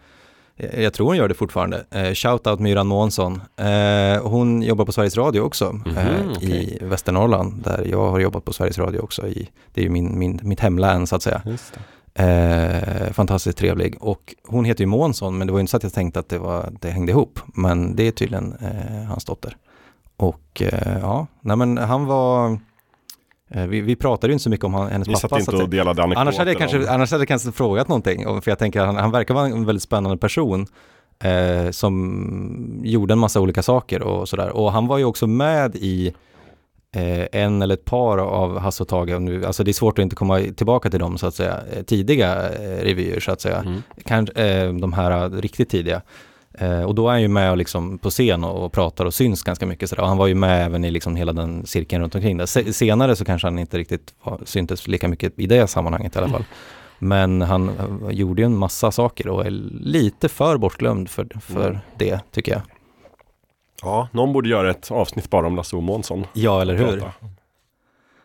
eh, 0.57 0.83
jag 0.83 0.93
tror 0.93 1.07
hon 1.07 1.17
gör 1.17 1.29
det 1.29 1.35
fortfarande. 1.35 1.85
Eh, 1.91 2.13
Shoutout 2.15 2.61
Myran 2.61 2.87
Månsson. 2.87 3.41
Eh, 3.57 4.23
hon 4.23 4.63
jobbar 4.63 4.85
på 4.85 4.93
Sveriges 4.93 5.17
Radio 5.17 5.41
också 5.41 5.65
eh, 5.87 5.93
Mhm, 5.93 6.31
okej. 6.37 6.79
i 6.81 6.85
Västernorrland 6.85 7.63
där 7.65 7.87
jag 7.91 8.11
har 8.11 8.19
jobbat 8.21 8.45
på 8.45 8.53
Sveriges 8.53 8.79
Radio 8.79 8.99
också. 9.01 9.27
I, 9.27 9.49
det 9.75 9.81
är 9.81 9.85
ju 9.85 9.91
min, 9.91 10.19
min, 10.19 10.41
mitt 10.43 10.61
hemlän 10.61 11.07
så 11.07 11.17
att 11.17 11.23
säga. 11.23 11.43
Eh, 12.15 13.13
fantastiskt 13.13 13.59
trevlig 13.59 13.97
och 14.01 14.35
hon 14.49 14.65
heter 14.65 14.81
ju 14.85 14.87
Månsson 14.87 15.39
men 15.39 15.47
det 15.47 15.53
var 15.53 15.61
inte 15.61 15.71
så 15.71 15.77
att 15.77 15.83
jag 15.83 15.93
tänkte 15.93 16.21
att 16.21 16.29
det, 16.29 16.39
var, 16.39 16.73
det 16.81 16.91
hängde 16.91 17.13
ihop. 17.13 17.39
Men 17.55 17.97
det 17.97 18.03
är 18.07 18.11
tydligen 18.11 18.55
eh, 18.61 19.05
hans 19.09 19.25
dotter. 19.25 19.57
Och 20.17 20.63
eh, 20.63 20.99
ja, 21.01 21.27
nej 21.41 21.57
men 21.57 21.79
han 21.79 22.07
var, 22.07 22.59
eh, 23.51 23.67
vi, 23.67 23.81
vi 23.81 23.97
pratade 23.97 24.27
ju 24.31 24.33
inte 24.33 24.43
så 24.43 24.51
mycket 24.51 24.65
om 24.65 24.75
hennes 24.75 25.09
Vi 25.09 25.15
satt 25.15 25.31
pappa. 25.31 25.35
så 25.37 25.41
inte 25.41 25.51
att 25.51 25.57
säga. 25.57 25.65
och 25.65 25.71
delade 25.71 26.03
anekdoter. 26.03 26.21
Annars 26.21 26.39
hade, 26.39 26.51
jag 26.51 26.59
kanske, 26.59 26.79
om- 26.79 26.87
annars 26.89 27.11
hade 27.13 27.21
jag 27.23 27.29
kanske 27.29 27.53
frågat 27.53 27.89
någonting, 27.89 28.25
för 28.43 28.51
jag 28.51 28.59
tänker 28.59 28.81
att 28.81 28.87
han, 28.87 28.97
han 28.97 29.11
verkar 29.11 29.35
vara 29.35 29.47
en 29.47 29.67
väldigt 29.67 29.83
spännande 29.83 30.17
person 30.19 30.67
eh, 31.25 31.71
som 31.71 32.81
gjorde 32.85 33.13
en 33.13 33.19
massa 33.19 33.41
olika 33.41 33.63
saker 33.63 34.03
och 34.03 34.29
sådär. 34.29 34.49
Och 34.51 34.73
han 34.73 34.87
var 34.87 34.99
ju 34.99 35.05
också 35.05 35.27
med 35.27 35.77
i 35.77 36.15
en 37.33 37.63
eller 37.63 37.75
ett 37.75 37.85
par 37.85 38.19
av 38.19 38.59
Hasse 38.59 38.83
och 38.83 38.89
Tage, 38.89 39.21
nu, 39.21 39.45
alltså 39.47 39.65
det 39.65 39.71
är 39.71 39.73
svårt 39.73 39.99
att 39.99 40.03
inte 40.03 40.17
komma 40.17 40.41
tillbaka 40.57 40.91
till 40.91 41.01
dem 41.01 41.19
så 41.19 41.27
att 41.27 41.35
säga, 41.35 41.61
eh, 41.73 41.83
tidiga 41.83 42.49
eh, 42.53 42.85
revyer 42.85 43.21
så 43.21 43.33
att 43.33 43.41
säga, 43.41 43.57
Mm. 43.59 43.83
kanske 44.05 44.43
eh, 44.45 44.73
de 44.73 44.93
här 44.93 45.25
eh, 45.25 45.31
riktigt 45.31 45.69
tidiga. 45.71 46.03
Eh, 46.55 46.83
och 46.83 46.95
då 46.95 47.09
är 47.09 47.13
han 47.13 47.23
ju 47.23 47.29
med 47.29 47.51
och 47.51 47.57
liksom 47.57 47.99
på 47.99 48.11
scen 48.11 48.45
och, 48.45 48.73
pratar 48.73 49.05
och 49.05 49.15
syns 49.15 49.43
ganska 49.43 49.67
mycket 49.67 49.89
sådär. 49.91 50.03
Och 50.03 50.09
han 50.09 50.17
var 50.17 50.27
ju 50.27 50.35
med 50.35 50.67
även 50.67 50.85
i 50.85 50.91
liksom 50.91 51.17
hela 51.17 51.33
den 51.33 51.67
cirkeln 51.67 52.03
runt 52.03 52.15
omkring. 52.15 52.47
Se, 52.47 52.73
senare 52.73 53.17
så 53.17 53.25
kanske 53.25 53.47
han 53.47 53.59
inte 53.59 53.79
riktigt 53.79 54.15
var, 54.23 54.41
syntes 54.45 54.89
lika 54.89 55.09
mycket 55.09 55.39
i 55.39 55.47
det 55.47 55.67
sammanhanget 55.67 56.17
i 56.17 56.19
alla 56.19 56.29
fall. 56.29 56.45
Men 56.99 57.43
han 57.43 57.69
eh, 57.69 58.11
gjorde 58.11 58.43
ju 58.43 58.47
en 58.47 58.57
massa 58.57 58.91
saker 58.91 59.29
och 59.29 59.47
är 59.47 59.51
lite 59.81 60.29
för 60.29 60.57
bortglömd 60.57 61.11
för, 61.11 61.29
för 61.41 61.67
Mm. 61.71 61.79
det 61.97 62.21
tycker 62.33 62.53
jag. 62.53 62.63
Ja, 63.83 64.09
någon 64.13 64.33
borde 64.33 64.49
göra 64.49 64.71
ett 64.71 64.91
avsnitt 64.91 65.31
bara 65.31 65.47
om 65.47 65.57
Lasse 65.57 65.77
Månsson. 65.77 66.27
Ja, 66.33 66.61
eller 66.63 66.75
hur? 66.75 66.87
Prata. 67.01 67.13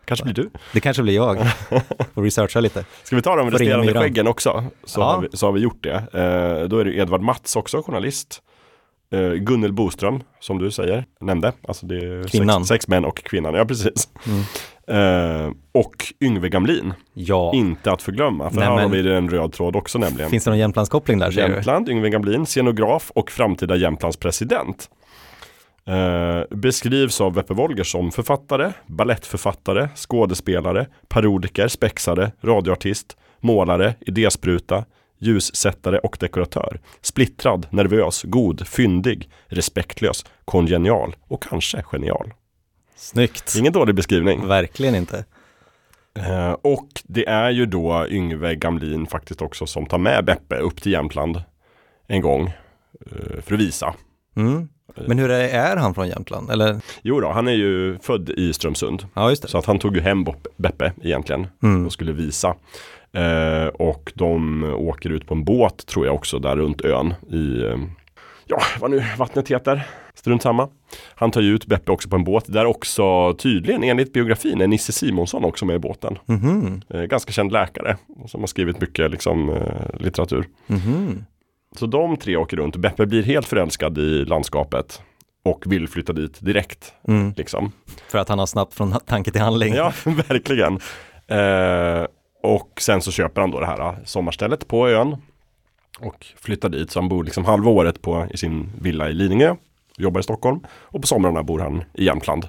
Kanske 0.06 0.24
blir 0.24 0.34
du. 0.34 0.50
Det 0.74 0.80
kanske 0.80 1.04
blir 1.04 1.16
jag. 1.16 1.38
Får 2.14 2.24
researcha 2.24 2.60
lite. 2.60 2.86
Ska 3.04 3.16
vi 3.16 3.22
ta 3.22 3.36
de 3.36 3.52
resterande 3.52 3.94
skäggen 3.94 4.28
också? 4.28 4.64
Så, 4.84 5.00
Ja. 5.00 5.06
har 5.06 5.22
vi, 5.22 5.38
så 5.38 5.46
har 5.46 5.52
vi 5.54 5.60
gjort 5.60 5.84
det. 5.84 5.94
Eh, 5.94 6.68
då 6.70 6.78
är 6.80 6.86
det 6.86 6.94
Edvard 6.94 7.22
Mats 7.22 7.56
också, 7.56 7.82
journalist. 7.86 8.42
Eh, 9.12 9.32
Gunnel 9.32 9.74
Boström, 9.74 10.24
som 10.40 10.58
du 10.60 10.72
säger, 10.72 11.06
nämnde. 11.22 11.52
Alltså 11.68 11.86
det 11.86 11.96
är 11.96 12.28
Kvinnan. 12.28 12.66
Sex, 12.66 12.68
sex 12.68 12.88
män 12.88 13.06
och 13.06 13.18
kvinnan, 13.24 13.54
ja 13.54 13.66
precis. 13.66 14.10
Mm. 14.28 15.46
Eh, 15.48 15.52
och 15.72 15.96
Yngve 16.22 16.50
Gamlin, 16.50 16.94
Ja, 17.14 17.52
inte 17.54 17.92
att 17.92 18.02
förglömma. 18.02 18.50
För 18.50 18.56
Nej, 18.58 18.66
här 18.66 18.72
har 18.72 18.82
men- 18.90 18.92
vi 19.04 19.16
en 19.16 19.30
röd 19.30 19.54
tråd 19.54 19.76
också 19.76 19.98
nämligen. 20.00 20.30
finns 20.30 20.44
det 20.44 20.50
någon 20.50 20.58
Jämtlandskoppling 20.58 21.20
där? 21.20 21.32
Jämtland, 21.32 21.90
Yngve 21.90 22.10
Gamlin, 22.10 22.46
scenograf 22.46 23.12
och 23.16 23.32
framtida 23.32 23.76
Jämtlands 23.76 24.18
president. 24.18 24.90
Eh, 25.88 26.44
beskrivs 26.50 27.22
av 27.22 27.34
Veppe 27.34 27.54
Wolger 27.54 27.84
som 27.84 28.12
författare, 28.12 28.72
ballettförfattare, 28.88 29.90
skådespelare, 29.96 30.88
parodiker, 31.08 31.68
spexare, 31.68 32.32
radioartist, 32.42 33.18
målare, 33.40 33.96
idéspruta, 34.00 34.86
ljussättare 35.20 36.00
och 36.00 36.18
dekoratör. 36.20 36.80
Splittrad, 37.02 37.68
nervös, 37.70 38.24
god, 38.24 38.68
fyndig, 38.68 39.30
respektlös, 39.48 40.26
kongenial 40.46 41.16
och 41.28 41.44
kanske 41.44 41.84
genial. 41.84 42.34
Snyggt. 42.96 43.56
Ingen 43.58 43.74
dålig 43.74 43.96
beskrivning. 43.96 44.48
Verkligen 44.48 44.96
inte. 44.96 45.26
Eh, 46.20 46.52
och 46.52 46.88
det 47.04 47.28
är 47.28 47.50
ju 47.50 47.66
då 47.66 48.08
Yngve 48.10 48.56
Gamlin 48.56 49.08
faktiskt 49.08 49.42
också 49.42 49.66
som 49.66 49.86
tar 49.86 49.98
med 49.98 50.26
Beppe 50.26 50.56
upp 50.56 50.82
till 50.82 50.92
Jämtland 50.92 51.42
en 52.08 52.22
gång 52.22 52.48
eh, 53.06 53.42
för 53.42 53.54
att 53.54 53.60
visa. 53.60 53.94
Mm. 54.36 54.70
Men 55.08 55.20
hur 55.20 55.32
är, 55.32 55.50
är 55.50 55.78
han 55.78 55.94
från 55.94 56.08
Jämtland? 56.08 56.52
Eller? 56.52 56.80
Jo 57.02 57.20
då, 57.20 57.32
han 57.32 57.48
är 57.48 57.52
ju 57.52 57.98
född 58.00 58.30
i 58.30 58.54
Strömsund. 58.54 59.06
Ja, 59.14 59.30
just 59.30 59.42
det. 59.42 59.48
Så 59.48 59.58
att 59.58 59.66
han 59.66 59.80
tog 59.80 59.96
ju 59.96 60.02
hem 60.02 60.26
Beppe 60.58 60.92
egentligen 61.04 61.48
Mm. 61.64 61.86
och 61.86 61.94
skulle 61.94 62.12
visa. 62.12 62.56
Eh, 63.14 63.68
och 63.68 64.12
de 64.16 64.64
åker 64.64 65.10
ut 65.10 65.28
på 65.28 65.34
en 65.34 65.44
båt 65.44 65.86
tror 65.86 66.06
jag 66.06 66.16
också 66.16 66.40
där 66.40 66.56
runt 66.56 66.82
ön 66.82 67.14
i, 67.32 67.64
eh, 67.64 67.78
ja 68.46 68.62
vad 68.80 68.92
nu 68.92 69.04
vattnet 69.18 69.48
heter. 69.52 69.88
Strunt 70.14 70.42
samma. 70.42 70.70
Han 71.16 71.32
tar 71.32 71.42
ju 71.42 71.56
ut 71.56 71.66
Beppe 71.66 71.92
också 71.92 72.10
på 72.10 72.16
en 72.16 72.24
båt 72.24 72.44
där 72.48 72.66
också 72.66 73.34
tydligen 73.34 73.84
enligt 73.84 74.14
biografin 74.14 74.62
är 74.62 74.68
Nisse 74.68 74.92
Simonsson 74.92 75.46
också 75.46 75.66
med 75.66 75.76
i 75.76 75.80
båten. 75.80 76.18
Mhm. 76.26 76.82
Eh, 76.90 77.02
ganska 77.02 77.32
känd 77.32 77.52
läkare 77.52 77.98
som 78.28 78.40
har 78.40 78.48
skrivit 78.48 78.82
mycket 78.82 79.12
liksom, 79.12 79.50
eh, 79.50 80.00
litteratur. 80.00 80.46
Mhm. 80.68 81.26
Så 81.80 81.86
de 81.86 82.18
tre 82.18 82.36
åker 82.38 82.58
runt. 82.58 82.76
Beppe 82.76 83.06
blir 83.06 83.24
helt 83.24 83.48
förälskad 83.48 83.98
i 83.98 84.26
landskapet 84.26 85.02
och 85.46 85.64
vill 85.68 85.88
flytta 85.88 86.14
dit 86.14 86.42
direkt. 86.42 86.94
Mm. 87.08 87.34
Liksom. 87.38 87.72
För 88.10 88.18
att 88.18 88.30
han 88.30 88.40
har 88.40 88.46
snabbt 88.46 88.74
från 88.74 88.92
tanke 89.06 89.32
till 89.32 89.42
handling. 89.42 89.74
Ja, 89.74 89.94
verkligen. 90.30 90.80
Eh, 91.28 92.06
och 92.44 92.72
sen 92.82 93.02
så 93.02 93.12
köper 93.12 93.42
han 93.42 93.52
då 93.52 93.60
det 93.60 93.66
här 93.66 93.80
eh, 93.80 93.94
sommarstället 94.06 94.68
på 94.68 94.90
ön. 94.90 95.16
Och 96.00 96.26
flyttar 96.42 96.70
dit, 96.70 96.92
så 96.92 97.00
han 97.00 97.10
bor 97.10 97.24
liksom 97.24 97.46
halva 97.46 97.72
året 97.72 98.02
på, 98.02 98.28
i 98.32 98.38
sin 98.38 98.72
villa 98.82 99.10
i 99.10 99.14
Lidingö. 99.14 99.56
Jobbar 99.98 100.20
i 100.20 100.24
Stockholm. 100.24 100.60
Och 100.70 101.02
på 101.02 101.08
somrarna 101.08 101.44
bor 101.44 101.60
han 101.60 101.84
i 101.94 102.06
Jämtland. 102.06 102.48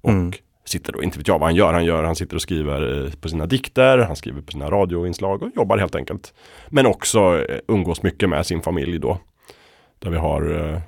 Och 0.00 0.10
Mm. 0.10 0.32
Sitter 0.64 0.92
då, 0.92 1.02
inte 1.02 1.18
vet 1.18 1.28
jag 1.28 1.38
vad 1.38 1.48
han 1.48 1.54
gör. 1.54 1.72
Han, 1.72 1.84
gör, 1.84 2.04
han 2.04 2.16
sitter 2.16 2.36
och 2.36 2.42
skriver 2.42 3.04
eh, 3.04 3.12
på 3.12 3.28
sina 3.28 3.46
dikter, 3.46 3.98
han 3.98 4.16
skriver 4.16 4.42
på 4.42 4.52
sina 4.52 4.70
radioinslag 4.70 5.42
och 5.42 5.50
jobbar 5.56 5.78
helt 5.78 5.94
enkelt. 5.94 6.34
Men 6.68 6.86
också 6.86 7.44
eh, 7.48 7.58
umgås 7.68 8.02
mycket 8.02 8.28
med 8.28 8.46
sin 8.46 8.62
familj 8.62 8.98
då. 8.98 9.18
Där 9.98 10.10
vi 10.10 10.16
har, 10.16 10.70
eh, 10.72 10.80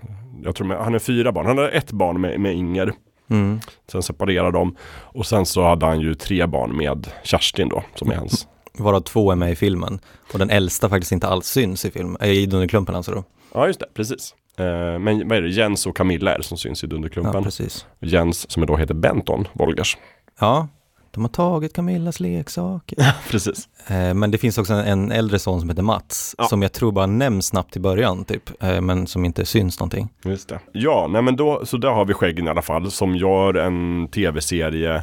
jag 0.44 0.54
tror 0.54 0.74
han 0.74 0.94
är 0.94 0.98
fyra 0.98 1.32
barn. 1.32 1.46
Han 1.46 1.58
har 1.58 1.68
ett 1.68 1.92
barn 1.92 2.20
med, 2.20 2.40
med 2.40 2.54
Inger. 2.54 2.92
Mm. 3.30 3.60
Sen 3.88 4.02
separerar 4.02 4.52
de. 4.52 4.76
Och 4.86 5.26
sen 5.26 5.46
så 5.46 5.62
hade 5.62 5.86
han 5.86 6.00
ju 6.00 6.14
tre 6.14 6.46
barn 6.46 6.76
med 6.76 7.06
Kerstin 7.22 7.68
då, 7.68 7.82
som 7.94 8.10
är 8.10 8.16
hans. 8.16 8.48
Varav 8.78 9.00
två 9.00 9.32
är 9.32 9.36
med 9.36 9.52
i 9.52 9.56
filmen. 9.56 10.00
Och 10.32 10.38
den 10.38 10.50
äldsta 10.50 10.88
faktiskt 10.88 11.12
inte 11.12 11.26
alls 11.26 11.46
syns 11.46 11.84
i 11.84 11.90
film, 11.90 12.16
äh, 12.20 12.30
i 12.30 12.46
Dunderklumpen 12.46 12.94
alltså 12.94 13.12
då. 13.12 13.24
Ja, 13.54 13.66
just 13.66 13.80
det, 13.80 13.86
precis. 13.94 14.34
Eh, 14.56 14.98
men 14.98 15.28
vad 15.28 15.38
är 15.38 15.42
det, 15.42 15.48
Jens 15.48 15.86
och 15.86 15.96
Camilla 15.96 16.34
är 16.34 16.38
det 16.38 16.44
som 16.44 16.58
syns 16.58 16.84
i 16.84 16.86
Ja, 16.86 16.90
Dunderklumpen. 16.90 17.44
precis. 17.44 17.86
Jens, 18.00 18.50
som 18.50 18.66
då 18.66 18.76
heter 18.76 18.94
Benton 18.94 19.48
Wolgers. 19.52 19.96
Ja, 20.40 20.68
de 21.10 21.24
har 21.24 21.28
tagit 21.28 21.72
Camillas 21.72 22.20
leksaker. 22.20 22.96
precis. 23.30 23.68
Eh, 23.88 24.14
Men 24.14 24.30
det 24.30 24.38
finns 24.38 24.58
också 24.58 24.72
en, 24.72 24.86
en 24.86 25.12
äldre 25.12 25.38
son 25.38 25.60
som 25.60 25.68
heter 25.70 25.82
Mats, 25.82 26.34
Ja. 26.38 26.44
som 26.44 26.62
jag 26.62 26.72
tror 26.72 26.92
bara 26.92 27.06
nämns 27.06 27.46
snabbt 27.46 27.76
i 27.76 27.80
början 27.80 28.24
typ, 28.24 28.62
eh, 28.62 28.80
men 28.80 29.06
som 29.06 29.24
inte 29.24 29.44
syns 29.46 29.80
någonting. 29.80 30.08
Just 30.24 30.48
det. 30.48 30.60
Ja, 30.72 31.06
nej 31.10 31.22
men 31.22 31.36
då, 31.36 31.66
så 31.66 31.76
där 31.76 31.90
har 31.90 32.04
vi 32.04 32.14
skäggen 32.14 32.46
i 32.46 32.50
alla 32.50 32.62
fall, 32.62 32.90
som 32.90 33.16
gör 33.16 33.54
en 33.54 34.08
tv-serie 34.08 35.02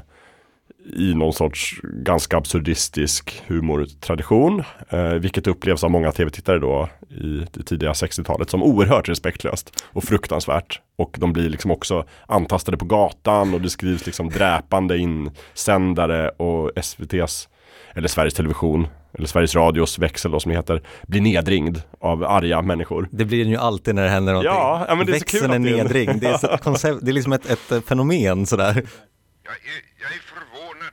i 0.85 1.13
någon 1.13 1.33
sorts 1.33 1.75
ganska 1.83 2.37
absurdistisk 2.37 3.43
humortradition. 3.47 4.63
Eh, 4.89 5.03
vilket 5.13 5.47
upplevs 5.47 5.83
av 5.83 5.91
många 5.91 6.11
tv-tittare 6.11 6.59
då 6.59 6.89
i 7.09 7.45
det 7.53 7.63
tidiga 7.63 7.91
60-talet 7.91 8.49
som 8.49 8.63
oerhört 8.63 9.09
respektlöst 9.09 9.83
och 9.85 10.03
fruktansvärt. 10.03 10.81
Och 10.97 11.15
de 11.19 11.33
blir 11.33 11.49
liksom 11.49 11.71
också 11.71 12.05
antastade 12.27 12.77
på 12.77 12.85
gatan 12.85 13.53
och 13.53 13.61
det 13.61 13.69
skrivs 13.69 14.05
liksom 14.05 14.29
dräpande 14.29 14.97
insändare 14.97 16.29
och 16.29 16.71
SVTs 16.75 17.49
eller 17.93 18.07
Sveriges 18.07 18.33
Television 18.33 18.87
eller 19.13 19.27
Sveriges 19.27 19.55
Radios 19.55 19.99
växel 19.99 20.31
då 20.31 20.39
som 20.39 20.51
det 20.51 20.57
heter 20.57 20.81
blir 21.07 21.21
nedringd 21.21 21.81
av 21.99 22.23
arga 22.23 22.61
människor. 22.61 23.07
Det 23.11 23.25
blir 23.25 23.39
den 23.39 23.49
ju 23.49 23.57
alltid 23.57 23.95
när 23.95 24.03
det 24.03 24.09
händer 24.09 24.33
någonting. 24.33 24.53
Ja, 24.53 24.85
ja, 24.87 24.95
men 24.95 25.05
det 25.05 25.11
är 25.15 25.19
så 25.19 25.25
kul 25.25 25.41
Växeln 25.41 25.51
är 25.51 25.55
att 25.55 25.63
det 25.63 25.69
är 25.69 25.81
en- 25.81 25.85
nedring, 26.05 26.19
det 26.19 26.27
är, 26.27 26.37
så 26.37 26.47
koncept, 26.63 26.99
det 27.01 27.11
är 27.11 27.13
liksom 27.13 27.33
ett, 27.33 27.49
ett 27.49 27.85
fenomen 27.87 28.45
sådär. 28.45 28.73
Jag 29.43 29.53
är, 29.53 29.81
jag 30.01 30.11
är 30.11 30.15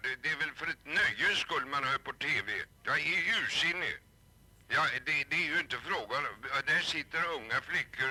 förvånad. 0.02 0.18
Det 0.22 0.28
är 0.34 0.38
väl 0.42 0.52
för 0.60 0.66
ett 0.74 0.84
nöjes 0.98 1.38
skull 1.46 1.66
man 1.74 1.82
hör 1.90 1.98
på 2.08 2.12
TV. 2.26 2.48
Jag 2.88 2.96
är 3.14 3.18
ursinnig. 3.42 3.94
Ja, 4.76 4.82
det, 5.06 5.16
det 5.30 5.36
är 5.44 5.48
ju 5.54 5.58
inte 5.64 5.76
frågan. 5.88 6.22
Där 6.70 6.82
sitter 6.94 7.20
unga 7.38 7.58
flickor 7.70 8.10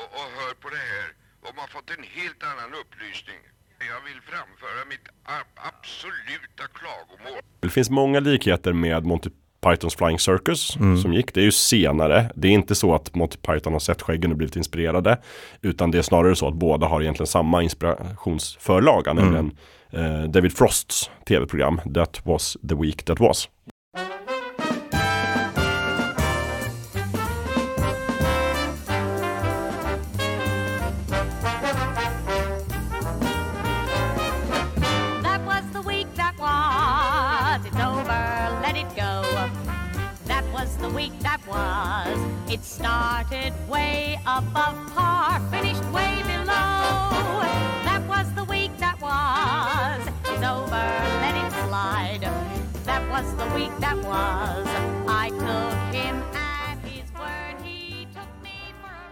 och, 0.00 0.08
och 0.18 0.28
hör 0.38 0.54
på 0.62 0.68
det 0.76 0.84
här. 0.94 1.06
Och 1.44 1.50
man 1.56 1.62
har 1.66 1.72
fått 1.76 1.90
en 1.96 2.04
helt 2.18 2.42
annan 2.50 2.70
upplysning. 2.82 3.40
Jag 3.92 4.00
vill 4.08 4.20
framföra 4.32 4.80
mitt 4.92 5.06
absoluta 5.70 6.64
klagomål. 6.78 7.42
Det 7.60 7.68
finns 7.68 7.90
många 7.90 8.20
likheter 8.20 8.72
med 8.72 9.04
Monty 9.06 9.30
Pythons 9.66 9.96
Flying 9.96 10.18
Circus 10.18 10.76
Mm. 10.76 10.98
som 11.02 11.12
gick. 11.14 11.34
Det 11.34 11.40
är 11.40 11.44
ju 11.44 11.52
senare. 11.52 12.30
Det 12.34 12.48
är 12.48 12.52
inte 12.52 12.74
så 12.74 12.94
att 12.94 13.14
Monty 13.14 13.36
Python 13.38 13.72
har 13.72 13.80
sett 13.80 14.02
skäggen 14.02 14.30
och 14.30 14.36
blivit 14.36 14.56
inspirerade. 14.56 15.20
Utan 15.62 15.90
det 15.90 15.98
är 15.98 16.02
snarare 16.02 16.36
så 16.36 16.48
att 16.48 16.54
båda 16.54 16.86
har 16.86 17.02
egentligen 17.02 17.26
samma 17.26 17.62
inspirationsförlaga. 17.62 19.10
Mm. 19.10 19.24
Nämligen 19.24 19.58
eh, 19.92 20.26
David 20.30 20.52
Frosts 20.52 21.08
tv-program 21.26 21.80
That 21.86 22.20
was 22.24 22.56
the 22.62 22.76
week 22.76 23.04
that 23.04 23.20
was. 23.20 23.48
That 35.22 35.40
was 35.46 35.64
the 35.72 35.82
week 35.82 36.06
that 36.14 36.38
was. 36.38 37.66
It's 37.66 37.76
over, 37.76 38.60
let 38.62 38.76
it 38.76 38.88
go. 38.96 39.22
That 40.26 40.44
was 40.52 40.76
the 40.78 40.88
week 40.90 41.18
that 41.20 41.40
was. 41.46 42.52
It 42.52 42.64
started 42.64 43.52
way 43.68 44.18
above 44.26 44.92
par, 44.94 45.11
week 53.54 53.70
that 53.80 53.96
was. 53.96 54.66
I 55.24 55.28
took 55.30 55.94
him 55.94 56.16
at 56.34 56.78
his 56.92 57.12
word. 57.14 57.56
He 57.64 58.04
took 58.14 58.32
me 58.42 58.56
for 58.82 58.90
a 58.90 59.08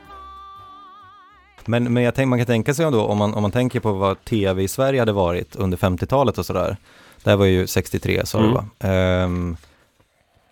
ride. 1.61 1.65
Men, 1.67 1.93
men 1.93 2.03
jag 2.03 2.15
tänk, 2.15 2.29
man 2.29 2.39
kan 2.39 2.47
tänka 2.47 2.75
sig 2.75 2.91
då, 2.93 3.03
om 3.07 3.19
man, 3.19 3.35
om 3.35 3.43
man 3.43 3.51
tänker 3.51 3.81
på 3.81 3.93
vad 3.93 4.25
tv 4.25 4.63
i 4.63 4.69
Sverige 4.69 5.01
hade 5.01 5.13
varit 5.13 5.57
under 5.57 5.79
50-talet 5.79 6.39
och 6.39 6.47
sådär. 6.47 6.77
Det 7.25 7.31
här 7.31 7.37
var 7.37 7.47
ju 7.47 7.67
63 7.67 8.27
sa 8.27 8.39
du 8.39 8.45
Mm. 8.45 8.55
va? 8.55 8.65
Ehm, 8.89 9.57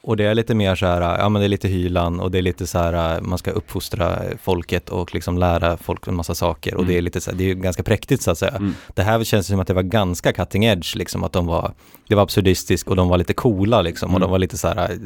Och 0.09 0.17
det 0.17 0.25
är 0.25 0.35
lite 0.35 0.55
mer 0.55 0.75
så 0.75 0.87
här, 0.87 1.01
ja 1.19 1.29
men 1.29 1.41
det 1.41 1.47
är 1.47 1.49
lite 1.49 1.69
hylan 1.69 2.21
och 2.21 2.31
det 2.31 2.39
är 2.39 2.43
lite 2.43 2.67
så 2.67 2.79
här, 2.79 3.21
man 3.21 3.39
ska 3.39 3.51
uppfostra 3.51 4.19
folket 4.43 4.89
och 4.89 5.15
liksom 5.15 5.39
lära 5.39 5.77
folk 5.77 6.07
en 6.07 6.15
massa 6.15 6.35
saker 6.35 6.75
och 6.75 6.81
Mm. 6.81 6.93
det 6.93 6.99
är 6.99 7.03
lite 7.03 7.21
så 7.21 7.31
här, 7.31 7.39
det 7.39 7.45
är 7.45 7.49
ju 7.49 7.55
ganska 7.55 7.83
präktigt 7.83 8.23
så 8.23 8.31
att 8.31 8.39
säga. 8.39 8.51
Mm. 8.57 8.75
Det 8.95 9.03
här 9.03 9.25
känns 9.25 9.47
som 9.47 9.61
att 9.61 9.67
det 9.67 9.75
var 9.75 9.83
ganska 9.83 10.33
cutting 10.33 10.65
edge 10.65 10.97
liksom, 10.97 11.25
att 11.25 11.33
de 11.33 11.47
var, 11.47 11.73
det 12.09 12.15
var 12.15 12.23
absurdistiskt 12.23 12.89
och 12.89 12.97
de 12.97 13.09
var 13.09 13.19
lite 13.19 13.35
coola 13.35 13.83
liksom 13.83 14.09
och 14.11 14.17
Mm. 14.17 14.21
de 14.27 14.31
var 14.31 14.39
lite 14.39 14.59
så 14.59 14.69
här, 14.69 14.99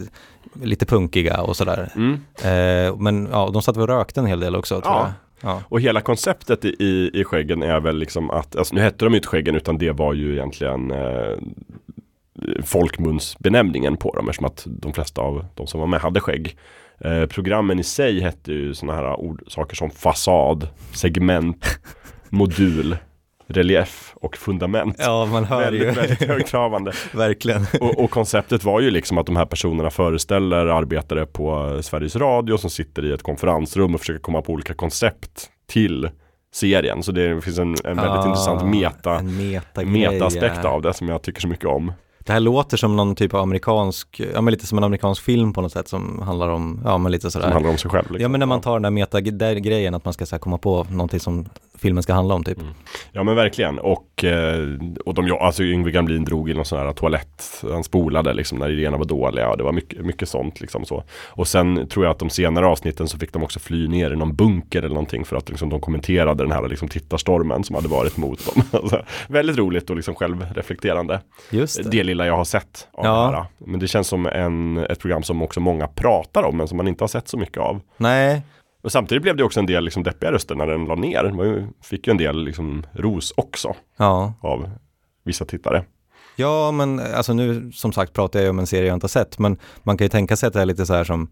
lite 0.62 0.86
punkiga 0.86 1.40
och 1.42 1.56
sådär. 1.56 1.88
Mm. 1.96 2.12
Eh, 2.42 2.96
men 2.96 3.28
ja, 3.32 3.50
de 3.52 3.62
satt 3.62 3.76
väl 3.76 3.82
och 3.82 3.88
rökte 3.88 4.20
en 4.20 4.26
hel 4.26 4.40
del 4.40 4.56
också 4.56 4.80
tror 4.80 4.94
Ja. 4.94 5.12
jag. 5.40 5.50
Ja. 5.52 5.62
Och 5.68 5.80
hela 5.80 6.00
konceptet 6.00 6.64
i, 6.64 6.68
i, 6.68 7.10
i 7.20 7.24
skäggen 7.24 7.62
är 7.62 7.80
väl 7.80 7.96
liksom 7.98 8.30
att, 8.30 8.56
alltså 8.56 8.74
nu 8.74 8.80
hette 8.80 9.04
de 9.04 9.12
ju 9.12 9.16
inte 9.16 9.28
skäggen 9.28 9.54
utan 9.54 9.78
det 9.78 9.92
var 9.92 10.14
ju 10.14 10.32
egentligen 10.32 10.90
eh, 10.90 11.36
folkmunsbenämningen 12.64 13.96
på 13.96 14.14
dem 14.16 14.28
eftersom 14.28 14.46
att 14.46 14.66
de 14.66 14.92
flesta 14.92 15.20
av 15.20 15.46
de 15.54 15.66
som 15.66 15.80
var 15.80 15.86
med 15.86 16.00
hade 16.00 16.20
skägg. 16.20 16.56
Eh, 17.00 17.26
programmen 17.26 17.78
i 17.78 17.82
sig 17.82 18.20
hette 18.20 18.52
ju 18.52 18.74
sådana 18.74 18.98
här 18.98 19.20
ord, 19.20 19.42
saker 19.48 19.76
som 19.76 19.90
fasad, 19.90 20.68
segment, 20.94 21.78
modul, 22.28 22.96
relief 23.46 24.12
och 24.14 24.36
fundament. 24.36 24.96
Ja, 24.98 25.26
man 25.26 25.44
hör 25.44 25.60
väldigt, 25.60 25.82
ju. 25.82 25.90
väldigt 25.90 26.22
högtravande. 26.22 26.92
Verkligen. 27.14 27.66
Och, 27.80 28.04
och 28.04 28.10
konceptet 28.10 28.64
var 28.64 28.80
ju 28.80 28.90
liksom 28.90 29.18
att 29.18 29.26
de 29.26 29.36
här 29.36 29.46
personerna 29.46 29.90
föreställer 29.90 30.66
arbetare 30.66 31.26
på 31.26 31.78
Sveriges 31.82 32.16
Radio 32.16 32.56
som 32.56 32.70
sitter 32.70 33.04
i 33.04 33.12
ett 33.12 33.22
konferensrum 33.22 33.94
och 33.94 34.00
försöker 34.00 34.20
komma 34.20 34.42
på 34.42 34.52
olika 34.52 34.74
koncept 34.74 35.50
till 35.66 36.10
serien. 36.54 37.02
Så 37.02 37.12
det 37.12 37.44
finns 37.44 37.58
en, 37.58 37.74
en 37.84 37.96
väldigt 37.96 38.04
Ah, 38.04 38.26
intressant 38.26 38.64
meta, 38.64 39.22
meta-aspekt 39.84 40.60
ja. 40.62 40.68
av 40.68 40.82
det 40.82 40.94
som 40.94 41.08
jag 41.08 41.22
tycker 41.22 41.40
så 41.40 41.48
mycket 41.48 41.66
om. 41.66 41.92
Det 42.24 42.32
här 42.32 42.40
låter 42.40 42.76
som 42.76 42.96
någon 42.96 43.14
typ 43.14 43.34
av 43.34 43.40
amerikansk, 43.40 44.20
ja 44.34 44.40
men 44.40 44.52
lite 44.52 44.66
som 44.66 44.78
en 44.78 44.84
amerikansk 44.84 45.22
film 45.22 45.52
på 45.52 45.60
något 45.60 45.72
sätt 45.72 45.88
som 45.88 46.22
handlar 46.22 46.48
om, 46.48 46.80
ja 46.84 46.98
men 46.98 47.12
lite 47.12 47.30
sådär. 47.30 47.44
Som 47.44 47.52
handlar 47.52 47.70
om 47.70 47.78
sig 47.78 47.90
själv. 47.90 48.04
Liksom. 48.04 48.22
Ja 48.22 48.28
men 48.28 48.38
när 48.38 48.46
man 48.46 48.60
tar 48.60 48.72
den 48.72 48.82
där 48.82 48.90
meta-grejen 48.90 49.94
att 49.94 50.04
man 50.04 50.14
ska 50.14 50.26
så 50.26 50.38
komma 50.38 50.58
på 50.58 50.86
någonting 50.90 51.20
som 51.20 51.48
filmen 51.82 52.02
ska 52.02 52.12
handla 52.12 52.34
om 52.34 52.44
typ. 52.44 52.58
Ja 53.12 53.22
men 53.22 53.36
verkligen. 53.36 53.78
Och, 53.78 54.24
eh, 54.24 54.68
och 55.06 55.14
de, 55.14 55.32
alltså 55.40 55.62
Yngwie 55.62 55.92
Gamlin 55.92 56.24
drog 56.24 56.50
i 56.50 56.54
någon 56.54 56.64
sån 56.64 56.78
här 56.78 56.92
toalett. 56.92 57.62
Han 57.72 57.84
spolade 57.84 58.32
liksom 58.34 58.58
när 58.58 58.70
idéerna 58.70 58.96
var 58.96 59.04
dåliga. 59.04 59.50
Och 59.50 59.56
det 59.56 59.64
var 59.64 59.72
mycket, 59.72 60.04
mycket 60.06 60.28
sånt 60.28 60.60
liksom 60.60 60.84
så. 60.84 61.04
Och 61.28 61.48
sen 61.48 61.88
tror 61.88 62.04
jag 62.04 62.10
att 62.12 62.18
de 62.18 62.30
senare 62.30 62.66
avsnitten 62.66 63.08
så 63.08 63.18
fick 63.18 63.32
de 63.32 63.42
också 63.42 63.58
fly 63.60 63.88
ner 63.88 64.10
i 64.10 64.16
någon 64.16 64.34
bunker 64.36 64.78
eller 64.78 64.88
någonting 64.94 65.24
för 65.24 65.36
att 65.36 65.48
liksom, 65.48 65.68
de 65.68 65.80
kommenterade 65.80 66.44
den 66.44 66.52
här 66.52 66.68
liksom, 66.68 66.88
tittarstormen 66.88 67.64
som 67.64 67.76
hade 67.76 67.88
varit 67.88 68.16
mot 68.16 68.54
dem. 68.54 68.62
Alltså, 68.82 69.02
Väldigt 69.28 69.58
roligt 69.58 69.90
och 69.90 69.96
liksom 69.96 70.14
självreflekterande. 70.14 71.20
Just 71.50 71.84
det. 71.84 71.90
Det 71.90 72.02
lilla 72.02 72.26
jag 72.26 72.36
har 72.36 72.44
sett 72.44 72.88
av 72.92 73.04
Ja. 73.04 73.30
det 73.30 73.36
här. 73.36 73.44
Men 73.58 73.80
det 73.80 73.88
känns 73.88 74.08
som 74.08 74.26
en, 74.26 74.78
ett 74.78 74.98
program 75.00 75.22
som 75.22 75.42
också 75.42 75.60
många 75.60 75.88
pratar 75.88 76.42
om 76.42 76.56
men 76.56 76.68
som 76.68 76.76
man 76.76 76.88
inte 76.88 77.04
har 77.04 77.08
sett 77.08 77.28
så 77.28 77.38
mycket 77.38 77.58
av. 77.58 77.80
Nej, 77.96 78.42
och 78.82 78.92
samtidigt 78.92 79.22
blev 79.22 79.36
det 79.36 79.44
också 79.44 79.60
en 79.60 79.66
del 79.66 79.84
liksom 79.84 80.02
deppiga 80.02 80.32
röster 80.32 80.54
när 80.54 80.66
den 80.66 80.84
la 80.84 80.94
ner. 80.94 81.44
Ju, 81.44 81.66
fick 81.82 82.06
ju 82.06 82.10
en 82.10 82.16
del 82.16 82.44
liksom 82.44 82.86
ros 82.92 83.32
också 83.36 83.74
ja. 83.96 84.34
av 84.40 84.70
vissa 85.24 85.44
tittare. 85.44 85.84
Ja 86.36 86.70
men 86.70 87.00
alltså 87.00 87.32
nu 87.32 87.72
som 87.72 87.92
sagt 87.92 88.12
pratar 88.12 88.38
jag 88.38 88.44
ju 88.44 88.50
om 88.50 88.58
en 88.58 88.66
serie 88.66 88.86
jag 88.86 88.96
inte 88.96 89.04
har 89.04 89.08
sett 89.08 89.38
men 89.38 89.58
man 89.82 89.96
kan 89.96 90.04
ju 90.04 90.08
tänka 90.08 90.36
sig 90.36 90.46
att 90.46 90.52
det 90.52 90.60
är 90.60 90.66
lite 90.66 90.86
så 90.86 90.94
här 90.94 91.04
som 91.04 91.28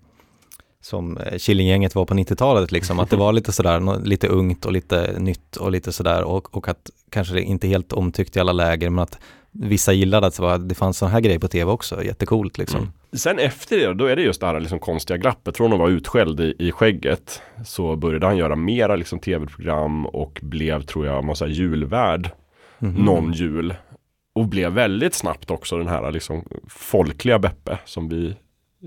som 0.80 1.16
eh, 1.16 1.38
Killinggänget 1.38 1.94
var 1.94 2.04
på 2.04 2.14
90-talet 2.14 2.72
liksom, 2.72 2.98
att 2.98 3.10
det 3.10 3.16
var 3.16 3.32
lite 3.32 3.52
sådär, 3.52 4.04
lite 4.04 4.28
ungt 4.28 4.66
och 4.66 4.72
lite 4.72 5.14
nytt 5.18 5.56
och 5.56 5.70
lite 5.70 5.92
sådär 5.92 6.22
och, 6.22 6.56
och 6.56 6.68
att 6.68 6.90
kanske 7.10 7.34
det 7.34 7.42
inte 7.42 7.68
helt 7.68 7.92
omtyckt 7.92 8.36
i 8.36 8.40
alla 8.40 8.52
läger 8.52 8.90
men 8.90 9.02
att 9.02 9.18
vissa 9.52 9.92
gillade 9.92 10.26
att 10.26 10.68
det, 10.68 10.74
fanns 10.74 10.98
sådana 10.98 11.12
här 11.12 11.20
grejer 11.20 11.38
på 11.38 11.48
tv 11.48 11.70
också, 11.72 12.04
jättecoolt 12.04 12.58
liksom. 12.58 12.92
Sen 13.12 13.38
efter 13.38 13.76
det, 13.78 13.94
då 13.94 14.06
är 14.06 14.16
det 14.16 14.22
just 14.22 14.40
det 14.40 14.46
här 14.46 14.60
liksom 14.60 14.78
konstiga 14.78 15.16
glappet. 15.16 15.56
Från 15.56 15.72
att 15.72 15.78
vara 15.78 15.90
utskälld 15.90 16.40
i, 16.40 16.54
i 16.58 16.72
skägget 16.72 17.42
så 17.64 17.96
började 17.96 18.26
han 18.26 18.36
göra 18.36 18.56
mera 18.56 18.96
liksom 18.96 19.18
tv-program 19.18 20.06
och 20.06 20.38
blev, 20.42 20.82
tror 20.82 21.06
jag, 21.06 21.24
massa 21.24 21.46
julvärd 21.46 22.30
Mhm. 22.82 23.04
någon 23.04 23.32
jul. 23.32 23.74
Och 24.34 24.46
blev 24.46 24.72
väldigt 24.72 25.14
snabbt 25.14 25.50
också 25.50 25.78
den 25.78 25.88
här 25.88 26.12
liksom 26.12 26.44
folkliga 26.68 27.38
Beppe 27.38 27.78
som 27.84 28.08
vi 28.08 28.34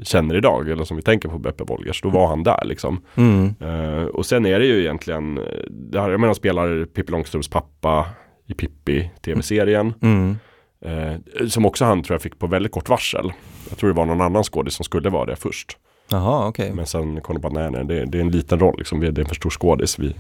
känner 0.04 0.36
idag, 0.36 0.70
eller 0.70 0.84
som 0.84 0.98
vi 0.98 1.04
tänker 1.04 1.30
på 1.30 1.38
Beppe 1.40 1.64
Wolgers. 1.64 2.02
Då 2.02 2.10
var 2.10 2.28
han 2.28 2.44
där 2.44 2.66
liksom. 2.66 3.02
Mm. 3.16 3.54
Eh, 3.60 4.04
och 4.04 4.26
sen 4.26 4.46
är 4.46 4.60
det 4.60 4.66
ju 4.66 4.80
egentligen, 4.82 5.40
det 5.70 6.02
här, 6.02 6.10
jag 6.12 6.20
menar 6.20 6.34
spelar 6.34 6.86
Pippi 6.86 7.12
Långstrumps 7.12 7.48
pappa 7.48 8.06
i 8.48 8.54
Pippi 8.54 9.12
tv-serien. 9.22 9.94
Mm. 10.02 10.38
Eh, 10.86 11.48
som 11.48 11.66
också 11.66 11.86
han 11.86 12.04
tror 12.04 12.16
jag 12.16 12.22
fick 12.22 12.40
på 12.40 12.48
väldigt 12.48 12.72
kort 12.72 12.90
varsel. 12.90 13.34
Jag 13.70 13.78
tror 13.78 13.90
det 13.90 13.96
var 13.96 14.06
någon 14.06 14.22
annan 14.22 14.44
skådis 14.44 14.74
som 14.74 14.84
skulle 14.84 15.10
vara 15.10 15.26
det 15.26 15.36
först. 15.36 15.78
Jaha, 16.10 16.48
okej. 16.48 16.72
Men 16.74 16.86
sen 16.88 17.22
kom 17.22 17.36
de 17.36 17.42
bara, 17.42 17.54
nej, 17.54 17.72
nej 17.72 17.86
det, 17.86 18.06
det 18.06 18.18
är 18.18 18.22
en 18.22 18.32
liten 18.32 18.60
roll 18.60 18.76
liksom. 18.78 19.00
Det 19.00 19.08
är 19.08 19.20
en 19.20 19.26
för 19.26 19.36
stor 19.36 19.50
skådis. 19.50 20.00
Vi, 20.00 20.16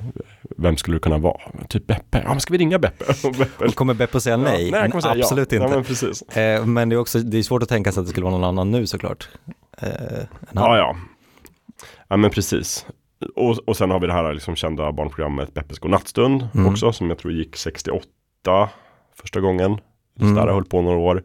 vem 0.57 0.77
skulle 0.77 0.95
det 0.97 1.01
kunna 1.01 1.17
vara? 1.17 1.41
Typ 1.69 1.87
Beppe. 1.87 2.21
Ja, 2.23 2.29
men 2.29 2.39
ska 2.39 2.51
vi 2.53 2.57
ringa 2.57 2.79
Beppe? 2.79 3.05
Och 3.27 3.33
Beppe 3.33 3.71
Kommer 3.71 3.93
Beppe 3.93 4.17
att 4.17 4.23
säga 4.23 4.37
nej? 4.37 4.71
nej, 4.71 4.81
jag 4.81 4.91
kommer 4.91 5.01
säga 5.01 5.15
ja. 5.15 5.21
Absolut 5.23 5.51
Ja, 5.51 5.63
inte. 5.63 5.75
men 5.75 5.83
precis. 5.83 6.21
Eh, 6.21 6.65
men 6.65 6.89
det 6.89 6.95
är 6.95 6.97
också, 6.97 7.19
det 7.19 7.37
är 7.37 7.43
svårt 7.43 7.63
att 7.63 7.69
tänka 7.69 7.91
sig 7.91 8.01
att 8.01 8.05
det 8.05 8.09
skulle 8.11 8.23
vara 8.23 8.35
någon 8.35 8.43
annan 8.43 8.71
nu 8.71 8.87
såklart. 8.87 9.29
Eh. 9.81 9.89
Ja, 10.51 10.77
ja. 10.77 10.95
Ja, 12.07 12.17
men 12.17 12.29
precis. 12.29 12.85
Och, 13.35 13.57
och 13.67 13.77
sen 13.77 13.91
har 13.91 13.99
vi 13.99 14.07
det 14.07 14.13
här 14.13 14.33
liksom 14.33 14.55
kända 14.55 14.91
barnprogrammet 14.91 15.53
Beppes 15.53 15.79
godnattstund 15.79 16.47
Mm. 16.55 16.67
också. 16.71 16.91
Som 16.93 17.09
jag 17.09 17.17
tror 17.17 17.33
gick 17.33 17.55
68 17.55 18.07
första 19.21 19.39
gången. 19.39 19.77
Så 20.19 20.25
Mm. 20.25 20.37
höll 20.47 20.65
på 20.65 20.81
några 20.81 20.97
år. 20.97 21.23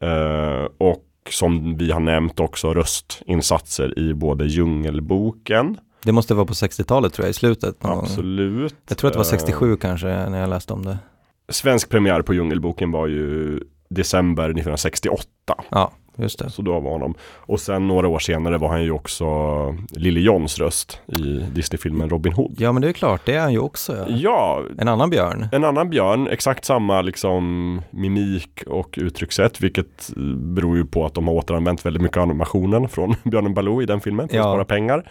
Eh, 0.00 0.68
och 0.78 1.04
som 1.30 1.76
vi 1.76 1.90
har 1.92 2.00
nämnt 2.00 2.40
också 2.40 2.74
röstinsatser 2.74 3.98
i 3.98 4.14
både 4.14 4.44
Djungelboken. 4.46 5.78
Det 6.04 6.12
måste 6.12 6.34
vara 6.34 6.46
på 6.46 6.52
60-talet 6.54 7.12
tror 7.12 7.24
jag, 7.26 7.30
i 7.30 7.34
slutet. 7.34 7.82
någon 7.82 7.94
gång. 7.94 8.04
Absolut. 8.04 8.74
Jag 8.88 8.98
tror 8.98 9.08
att 9.08 9.12
det 9.14 9.18
var 9.18 9.24
Eh, 9.24 9.28
67 9.30 9.76
kanske 9.76 10.06
när 10.06 10.40
jag 10.40 10.50
läste 10.50 10.72
om 10.72 10.84
det. 10.84 10.98
Svensk 11.48 11.88
premiär 11.88 12.22
på 12.22 12.34
Djungelboken 12.34 12.90
var 12.90 13.06
ju 13.06 13.60
december 13.90 14.44
1968. 14.44 15.28
Ja, 15.70 15.92
just 16.16 16.38
det. 16.38 16.50
Så 16.50 16.62
då 16.62 16.80
var 16.80 16.90
honom. 16.90 17.14
Och 17.36 17.60
sen 17.60 17.88
några 17.88 18.08
år 18.08 18.18
senare 18.18 18.58
var 18.58 18.68
han 18.68 18.82
ju 18.82 18.90
också 18.90 19.24
Lille 19.90 20.20
Johns 20.20 20.58
röst 20.58 21.00
i 21.06 21.22
Disney-filmen 21.54 22.10
Robin 22.10 22.32
Hood. 22.32 22.54
Ja 22.58 22.72
men 22.72 22.82
det 22.82 22.88
är 22.88 22.92
klart, 22.92 23.20
det 23.24 23.34
är 23.34 23.40
han 23.40 23.52
ju 23.52 23.58
också. 23.58 23.96
Ja. 23.96 24.04
Ja, 24.08 24.62
En 24.78 24.88
annan 24.88 25.10
björn. 25.10 25.48
en 25.52 25.64
annan 25.64 25.90
björn, 25.90 26.28
exakt 26.28 26.64
samma 26.64 27.02
liksom 27.02 27.42
mimik 27.90 28.62
och 28.66 28.94
uttryckssätt, 29.02 29.60
vilket 29.60 30.10
eh, 30.16 30.22
beror 30.36 30.76
ju 30.76 30.84
på 30.86 31.06
att 31.06 31.14
de 31.14 31.28
har 31.28 31.34
återanvänt 31.34 31.86
väldigt 31.86 32.02
mycket 32.02 32.16
animationen 32.18 32.88
från 32.88 33.14
Björnen 33.24 33.54
Baloo 33.54 33.82
i 33.82 33.86
den 33.86 34.00
filmen 34.00 34.28
för 34.28 34.36
att 34.38 34.44
Ja. 34.44 34.52
spara 34.52 34.64
pengar. 34.64 35.10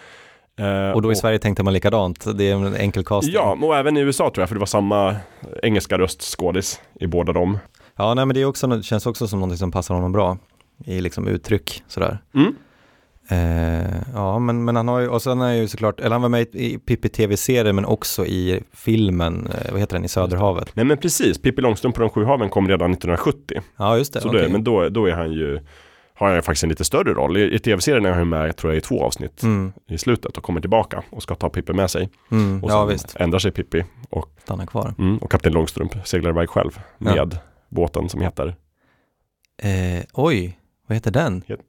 Eh, 0.60 0.92
Och 0.92 1.02
då 1.02 1.12
i 1.12 1.16
Sverige 1.16 1.40
tänkte 1.40 1.64
man 1.64 1.74
likadant, 1.74 2.38
det 2.38 2.50
är 2.52 2.56
en 2.56 2.76
enkel 2.76 3.04
casting. 3.06 3.34
Ja, 3.34 3.58
och 3.62 3.76
även 3.78 3.98
i 3.98 4.00
USA 4.00 4.24
tror 4.30 4.42
jag, 4.42 4.50
för 4.50 4.56
det 4.56 4.60
var 4.60 4.66
samma 4.66 5.16
engelska 5.64 5.98
röstskådis 5.98 6.82
i 7.00 7.08
båda 7.08 7.34
dem. 7.34 7.58
Ja, 7.98 8.14
nej 8.14 8.26
men 8.26 8.34
det 8.34 8.42
är 8.42 8.46
också, 8.46 8.68
det 8.68 8.84
känns 8.84 9.06
också 9.06 9.28
som 9.28 9.40
något 9.40 9.58
som 9.58 9.72
passar 9.72 9.96
honom 9.96 10.12
bra 10.12 10.38
i 10.86 11.02
liksom 11.02 11.28
uttryck 11.28 11.84
sådär. 11.88 12.18
Mm. 12.34 12.56
Eh, 13.30 14.02
ja, 14.14 14.40
men, 14.40 14.64
men 14.66 14.76
han 14.76 14.88
har 14.88 15.00
ju, 15.00 15.08
och 15.08 15.22
sen 15.22 15.42
är 15.42 15.54
ju 15.54 15.68
såklart, 15.68 16.00
eller 16.00 16.12
han 16.12 16.22
var 16.22 16.30
med 16.30 16.48
i 16.56 16.78
Pippi 16.78 17.10
tv-serien 17.10 17.76
men 17.76 17.86
också 17.86 18.26
i 18.26 18.64
filmen, 18.74 19.48
eh, 19.48 19.72
vad 19.72 19.80
heter 19.80 19.96
den, 19.96 20.06
i 20.06 20.08
Söderhavet. 20.08 20.76
Nej 20.76 20.86
men 20.86 20.98
precis, 20.98 21.42
Pippi 21.42 21.62
Långstrump 21.62 21.96
på 21.96 22.02
de 22.02 22.10
sju 22.10 22.24
haven 22.26 22.50
kom 22.50 22.68
redan 22.68 22.92
1970. 22.92 23.62
Ja, 23.78 23.98
just 23.98 24.14
det. 24.14 24.22
Så 24.22 24.28
då, 24.28 24.34
okej. 24.34 24.46
är- 24.46 24.50
men 24.52 24.64
då, 24.64 24.90
då 24.90 25.06
är 25.06 25.12
han 25.12 25.32
ju, 25.32 25.60
har 26.14 26.28
han 26.28 26.36
ju 26.36 26.42
faktiskt 26.42 26.64
en 26.64 26.70
lite 26.70 26.84
större 26.84 27.14
roll. 27.14 27.38
I, 27.38 27.56
i 27.56 27.60
tv-serien 27.60 28.06
är 28.06 28.12
han 28.12 28.30
med, 28.30 28.56
tror 28.58 28.74
jag, 28.74 28.78
i 28.78 28.82
två 28.82 29.04
avsnitt 29.04 29.44
Mm, 29.44 29.74
i 29.90 29.98
slutet 29.98 30.38
och 30.38 30.44
kommer 30.44 30.62
tillbaka 30.62 31.04
och 31.10 31.24
ska 31.24 31.36
ta 31.36 31.50
Pippi 31.50 31.74
med 31.74 31.90
sig. 31.92 32.10
mm, 32.32 32.64
Och 32.64 32.72
ja 32.72 32.80
sen 32.82 32.88
visst, 32.88 33.16
ändrar 33.16 33.40
sig 33.40 33.52
Pippi 33.52 33.84
och, 34.10 34.30
stanna 34.44 34.66
kvar. 34.66 34.94
mm, 34.98 35.18
och 35.18 35.32
Kapten 35.32 35.54
Långstrump 35.54 35.94
seglar 36.08 36.30
iväg 36.32 36.50
själv 36.50 36.72
Ja. 36.98 37.16
med 37.16 37.38
båten 37.70 38.10
som 38.10 38.22
heter 38.22 38.56
Eh, 39.64 40.04
oj, 40.14 40.58
vad 40.92 40.96
heter 40.96 41.12
den? 41.12 41.44
Het- 41.48 41.60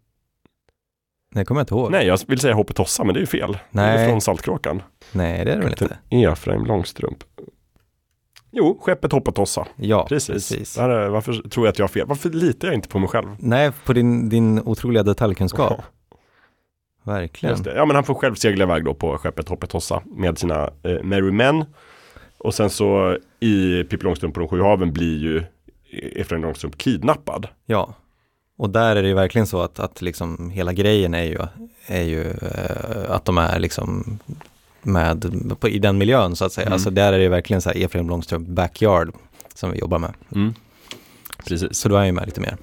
Det 1.35 1.45
kommer 1.45 1.59
jag 1.61 1.63
inte 1.63 1.75
ihåg. 1.75 1.91
Nej, 1.91 2.07
jag 2.07 2.19
vill 2.29 2.39
säga 2.39 2.55
Hoppet 2.55 2.77
Tossa, 2.77 3.05
men 3.05 3.15
det 3.15 3.19
är 3.19 3.21
ju 3.21 3.27
fel. 3.27 3.53
Det 3.71 3.81
är 3.81 3.97
Nej. 3.97 4.09
från 4.09 4.21
Saltkråkan. 4.21 4.83
Nej, 5.13 5.45
det 5.45 5.53
är 5.53 5.57
det 5.57 5.63
väl 5.63 5.73
inte? 5.81 5.99
Efraim 6.33 6.65
Långstrump. 6.65 7.19
Jo, 8.51 8.79
skeppet 8.83 9.13
Hoppet 9.13 9.35
Tossa. 9.35 9.67
Ja, 9.77 10.07
Precis. 10.09 10.33
precis. 10.51 10.75
Det 10.75 10.81
här 10.83 10.89
är, 10.89 11.09
varför 11.09 11.33
tror 11.33 11.67
jag 11.67 11.73
att 11.73 11.79
jag 11.79 11.85
har 11.85 11.89
fel? 11.89 12.07
Varför 12.07 12.31
litar 12.31 12.69
jag 12.69 12.75
inte 12.75 12.89
på 12.89 12.99
mig 12.99 13.09
själv? 13.09 13.27
Nej, 13.39 13.73
på 13.85 13.93
din, 13.93 14.29
din 14.29 14.61
otroliga 14.61 15.03
detaljkunskap. 15.03 15.83
Verkligen. 17.05 17.53
Just 17.53 17.65
det. 17.65 17.75
Ja, 17.75 17.85
men 17.85 17.95
han 17.97 18.05
får 18.05 18.15
själv 18.15 18.35
segla 18.35 18.65
iväg 18.65 18.85
då 18.85 18.95
på 18.95 19.19
skeppet 19.19 19.49
Hoppet 19.49 19.71
Tossa 19.71 20.03
med 20.07 20.39
sina 20.39 20.63
eh, 20.83 21.03
Merry 21.03 21.31
Men. 21.33 21.65
Och 22.39 22.55
sen 22.55 22.71
så 22.71 23.19
i 23.41 23.85
Pippi 23.85 24.05
Långstrump 24.05 24.35
på 24.35 24.41
de 24.41 24.49
sju 24.49 24.61
haven 24.63 24.93
blir 24.93 25.19
ju 25.19 25.43
Efraim 26.17 26.43
Långstrump 26.43 26.79
kidnappad. 26.79 27.49
Ja, 27.67 27.95
och 28.57 28.71
där 28.71 28.97
är 28.97 29.03
det 29.03 29.09
ju 29.09 29.15
verkligen 29.15 29.47
så 29.47 29.61
att, 29.61 29.81
att 29.81 30.03
liksom 30.03 30.51
hela 30.51 30.73
grejen 30.73 31.15
är 31.15 31.23
ju, 31.23 31.39
är 31.87 32.03
ju 32.03 32.31
eh, 32.31 33.11
att 33.11 33.25
de 33.25 33.39
är 33.39 33.59
liksom 33.59 34.19
med 34.83 35.25
på, 35.61 35.69
i 35.69 35.79
den 35.79 35.99
miljön 35.99 36.37
så 36.37 36.45
att 36.45 36.53
säga. 36.53 36.67
Mm. 36.67 36.73
Alltså 36.73 36.91
där 36.91 37.13
är 37.13 37.19
det 37.19 37.29
verkligen 37.29 37.63
så 37.63 37.71
här 37.71 37.85
Efraim 37.85 38.09
Långstrump 38.09 38.49
backyard 38.49 39.15
som 39.55 39.71
vi 39.71 39.79
jobbar 39.79 39.99
med. 39.99 40.13
Precis. 41.47 41.75
Så 41.79 41.89
då 41.89 41.95
är 41.95 41.99
han 41.99 42.07
ju 42.07 42.13
med 42.13 42.27
lite 42.27 42.41
mer. 42.41 42.57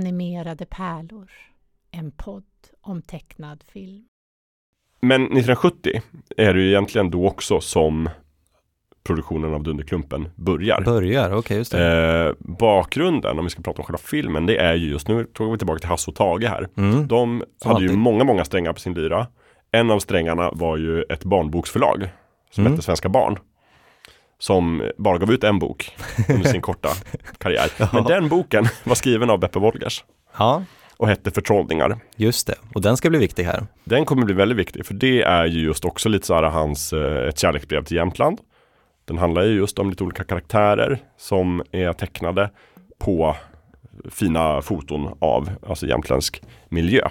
Animerade 0.00 0.66
pärlor, 0.66 1.30
en 1.90 2.10
podd 2.10 2.44
om 2.80 3.02
tecknad 3.02 3.64
film. 3.72 4.04
Men 5.00 5.22
1970 5.22 6.00
är 6.36 6.54
det 6.54 6.60
ju 6.60 6.68
egentligen 6.68 7.10
då 7.10 7.26
också 7.26 7.60
som 7.60 8.08
produktionen 9.02 9.54
av 9.54 9.62
Dunderklumpen 9.62 10.28
börjar. 10.34 10.80
Börjar, 10.80 11.26
okej 11.28 11.38
okay, 11.38 11.56
just 11.56 11.72
det. 11.72 12.24
Eh, 12.26 12.32
bakgrunden, 12.38 13.38
om 13.38 13.44
vi 13.44 13.50
ska 13.50 13.62
prata 13.62 13.78
om 13.82 13.84
själva 13.84 13.98
filmen, 13.98 14.46
det 14.46 14.56
är 14.56 14.74
ju 14.74 14.88
just 14.90 15.08
nu, 15.08 15.24
tog 15.24 15.52
vi 15.52 15.58
tillbaka 15.58 15.78
till 15.78 15.88
Hasse 15.88 16.10
och 16.10 16.14
Tage 16.16 16.44
här. 16.48 16.68
Mm. 16.76 17.08
De 17.08 17.44
Som 17.62 17.70
hade 17.70 17.82
ju 17.84 17.88
alltid. 17.88 17.98
många, 17.98 18.24
många 18.24 18.44
strängar 18.44 18.72
på 18.72 18.80
sin 18.80 18.94
lyra. 18.94 19.26
En 19.70 19.90
av 19.90 19.98
strängarna 19.98 20.50
var 20.52 20.76
ju 20.76 21.02
ett 21.02 21.24
barnboksförlag 21.24 22.08
som 22.50 22.62
Mm. 22.62 22.72
hette 22.72 22.84
Svenska 22.84 23.08
Barn. 23.08 23.38
Som 24.38 24.90
bara 24.98 25.18
gav 25.18 25.32
ut 25.32 25.44
en 25.44 25.58
bok 25.58 25.96
under 26.28 26.48
sin 26.48 26.60
korta 26.62 26.88
karriär. 27.38 27.70
Ja. 27.78 27.88
Men 27.92 28.04
den 28.04 28.28
boken 28.28 28.66
var 28.84 28.94
skriven 28.94 29.30
av 29.30 29.38
Beppe 29.38 29.58
Wolgers 29.58 30.04
Ja, 30.38 30.62
och 30.96 31.08
hette 31.08 31.30
Förtrollningar. 31.30 31.98
just 32.16 32.46
det. 32.46 32.54
Och 32.74 32.80
den 32.82 32.96
ska 32.96 33.10
bli 33.10 33.18
viktig 33.18 33.44
här. 33.44 33.66
Den 33.84 34.04
kommer 34.04 34.24
bli 34.24 34.34
väldigt 34.34 34.58
viktig 34.58 34.86
för 34.86 34.94
det 34.94 35.22
är 35.22 35.46
ju 35.46 35.60
just 35.60 35.84
också 35.84 36.08
lite 36.08 36.26
så 36.26 36.34
här 36.34 36.42
hans, 36.42 36.92
eh, 36.92 37.28
ett 37.28 37.38
kärleksbrev 37.38 37.84
till 37.84 37.96
Jämtland. 37.96 38.38
Den 39.04 39.18
handlar 39.18 39.42
ju 39.42 39.54
just 39.54 39.78
om 39.78 39.90
lite 39.90 40.04
olika 40.04 40.24
karaktärer 40.24 40.98
som 41.18 41.62
är 41.72 41.92
tecknade 41.92 42.50
på 42.98 43.36
fina 44.10 44.62
foton 44.62 45.16
av 45.18 45.50
alltså 45.68 45.86
jämtländsk 45.86 46.42
miljö. 46.68 47.08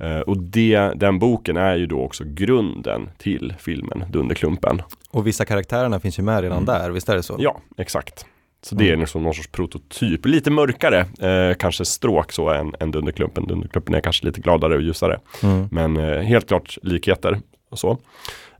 Eh, 0.00 0.20
och 0.20 0.38
det, 0.38 0.92
den 0.96 1.18
boken 1.18 1.56
är 1.56 1.76
ju 1.76 1.86
då 1.86 2.00
också 2.02 2.24
grunden 2.26 3.10
till 3.18 3.54
filmen 3.58 4.04
Dunderklumpen. 4.10 4.82
Och 5.10 5.26
vissa 5.26 5.44
karaktärerna 5.44 6.00
finns 6.00 6.18
ju 6.18 6.22
med 6.22 6.40
redan 6.42 6.64
där, 6.64 6.90
visst 6.90 7.08
är 7.08 7.14
det 7.16 7.22
så? 7.22 7.36
Ja, 7.38 7.60
exakt. 7.76 8.26
Så 8.62 8.74
det 8.74 8.90
är 8.90 8.96
liksom 8.96 9.22
någon 9.22 9.34
sorts 9.34 9.48
prototyp, 9.48 10.26
lite 10.26 10.50
mörkare, 10.50 10.98
eh, 11.20 11.54
kanske 11.58 11.84
stråk 11.84 12.32
så 12.32 12.48
än, 12.50 12.74
än 12.80 12.90
Dunderklumpen. 12.90 13.46
Dunderklumpen 13.46 13.94
är 13.94 14.00
kanske 14.00 14.26
lite 14.26 14.40
gladare 14.40 14.74
och 14.74 14.82
ljusare. 14.82 15.20
Mm. 15.42 15.68
Men 15.70 15.96
eh, 15.96 16.20
helt 16.20 16.48
klart 16.48 16.78
likheter 16.82 17.38
och 17.70 17.78
så. 17.78 17.90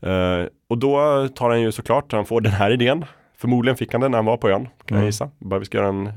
Eh, 0.03 0.45
och 0.69 0.79
då 0.79 1.29
tar 1.35 1.51
han 1.51 1.61
ju 1.61 1.73
såklart, 1.73 2.13
han 2.13 2.25
får 2.27 2.41
den 2.41 2.53
här 2.53 2.71
idén. 2.71 3.05
Förmodligen 3.39 3.77
fick 3.77 3.93
han 3.93 4.01
den 4.01 4.11
när 4.11 4.19
han 4.19 4.25
var 4.25 4.37
på 4.37 4.49
ön, 4.49 4.65
kan 4.65 4.71
jag 4.87 4.97
Mm. 4.97 5.07
gissa. 5.07 5.31
Bara 5.39 5.59
vi 5.61 5.67
ska 5.67 5.79
göra 5.79 5.89
en 5.89 6.07
eh, 6.07 6.13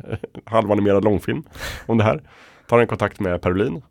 halvanimerad 0.45 1.03
långfilm 1.03 1.43
om 1.85 1.97
det 1.97 2.03
här. 2.03 2.21
Tar 2.67 2.79
en 2.79 2.87
kontakt 2.87 3.19
med 3.19 3.41
Perolin. 3.41 3.81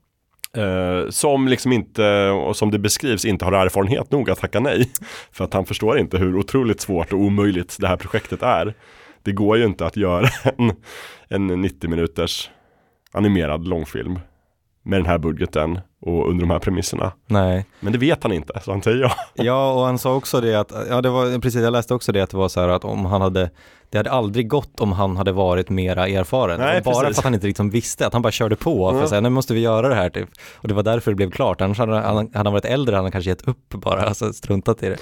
Uh, 0.58 1.10
som 1.10 1.48
liksom 1.48 1.72
inte, 1.72 2.28
och 2.28 2.56
som 2.56 2.70
det 2.70 2.78
beskrivs, 2.78 3.24
inte 3.24 3.44
har 3.44 3.52
erfarenhet 3.52 4.10
nog 4.10 4.30
att 4.30 4.38
tacka 4.38 4.60
nej. 4.60 4.90
För 5.32 5.44
att 5.44 5.54
han 5.54 5.66
förstår 5.66 5.98
inte 5.98 6.18
hur 6.18 6.36
otroligt 6.36 6.80
svårt 6.80 7.12
och 7.12 7.18
omöjligt 7.18 7.76
det 7.80 7.88
här 7.88 7.96
projektet 7.96 8.42
är. 8.42 8.74
Det 9.22 9.32
går 9.32 9.56
ju 9.56 9.64
inte 9.64 9.86
att 9.86 9.96
göra 9.96 10.28
en, 11.28 11.50
en 11.50 11.60
90 11.60 11.90
minuters 11.90 12.50
animerad 13.12 13.68
långfilm 13.68 14.18
med 14.82 14.98
den 14.98 15.06
här 15.06 15.18
budgeten 15.18 15.80
och 16.02 16.28
under 16.30 16.40
de 16.40 16.50
här 16.50 16.58
premisserna. 16.58 17.12
Nej. 17.26 17.66
Men 17.80 17.92
det 17.92 17.98
vet 17.98 18.22
han 18.22 18.32
inte, 18.32 18.60
så 18.64 18.70
han 18.70 18.82
säger 18.82 18.98
ja. 18.98 19.12
Ja, 19.44 19.72
och 19.72 19.84
han 19.84 19.98
sa 19.98 20.14
också 20.14 20.40
det 20.40 20.54
att, 20.54 20.72
ja 20.88 21.00
det 21.00 21.10
var 21.10 21.38
precis, 21.40 21.60
jag 21.62 21.72
läste 21.72 21.94
också 21.94 22.12
det 22.12 22.20
att 22.20 22.30
det 22.30 22.36
var 22.36 22.48
så 22.48 22.60
här 22.60 22.68
att 22.68 22.84
om 22.84 23.04
han 23.04 23.20
hade, 23.20 23.50
det 23.90 23.98
hade 23.98 24.10
aldrig 24.10 24.48
gått 24.48 24.80
om 24.80 24.92
han 24.92 25.16
hade 25.16 25.32
varit 25.32 25.70
mera 25.70 26.08
erfaren. 26.08 26.60
Nej, 26.60 26.82
bara 26.84 26.94
precis. 26.94 27.16
för 27.16 27.20
att 27.20 27.24
han 27.24 27.34
inte 27.34 27.46
liksom 27.46 27.70
visste, 27.70 28.06
att 28.06 28.12
han 28.12 28.22
bara 28.22 28.32
körde 28.32 28.56
på 28.56 28.90
för 28.90 28.98
Ja. 28.98 29.02
att 29.04 29.08
säga, 29.08 29.20
nu 29.20 29.28
måste 29.30 29.54
vi 29.54 29.60
göra 29.60 29.88
det 29.88 29.94
här 29.94 30.10
typ. 30.10 30.28
Och 30.56 30.68
det 30.68 30.74
var 30.74 30.82
därför 30.82 31.10
det 31.10 31.14
blev 31.14 31.30
klart, 31.30 31.60
annars 31.60 31.78
hade 31.78 31.92
han, 31.94 32.16
hade 32.16 32.28
han 32.48 32.52
varit 32.52 32.64
äldre 32.64 32.94
hade 32.96 33.04
han 33.04 33.12
kanske 33.12 33.30
gett 33.30 33.48
upp 33.48 33.68
bara, 33.68 34.00
alltså 34.02 34.32
struntat 34.32 34.82
i 34.82 34.88
det. 34.88 34.96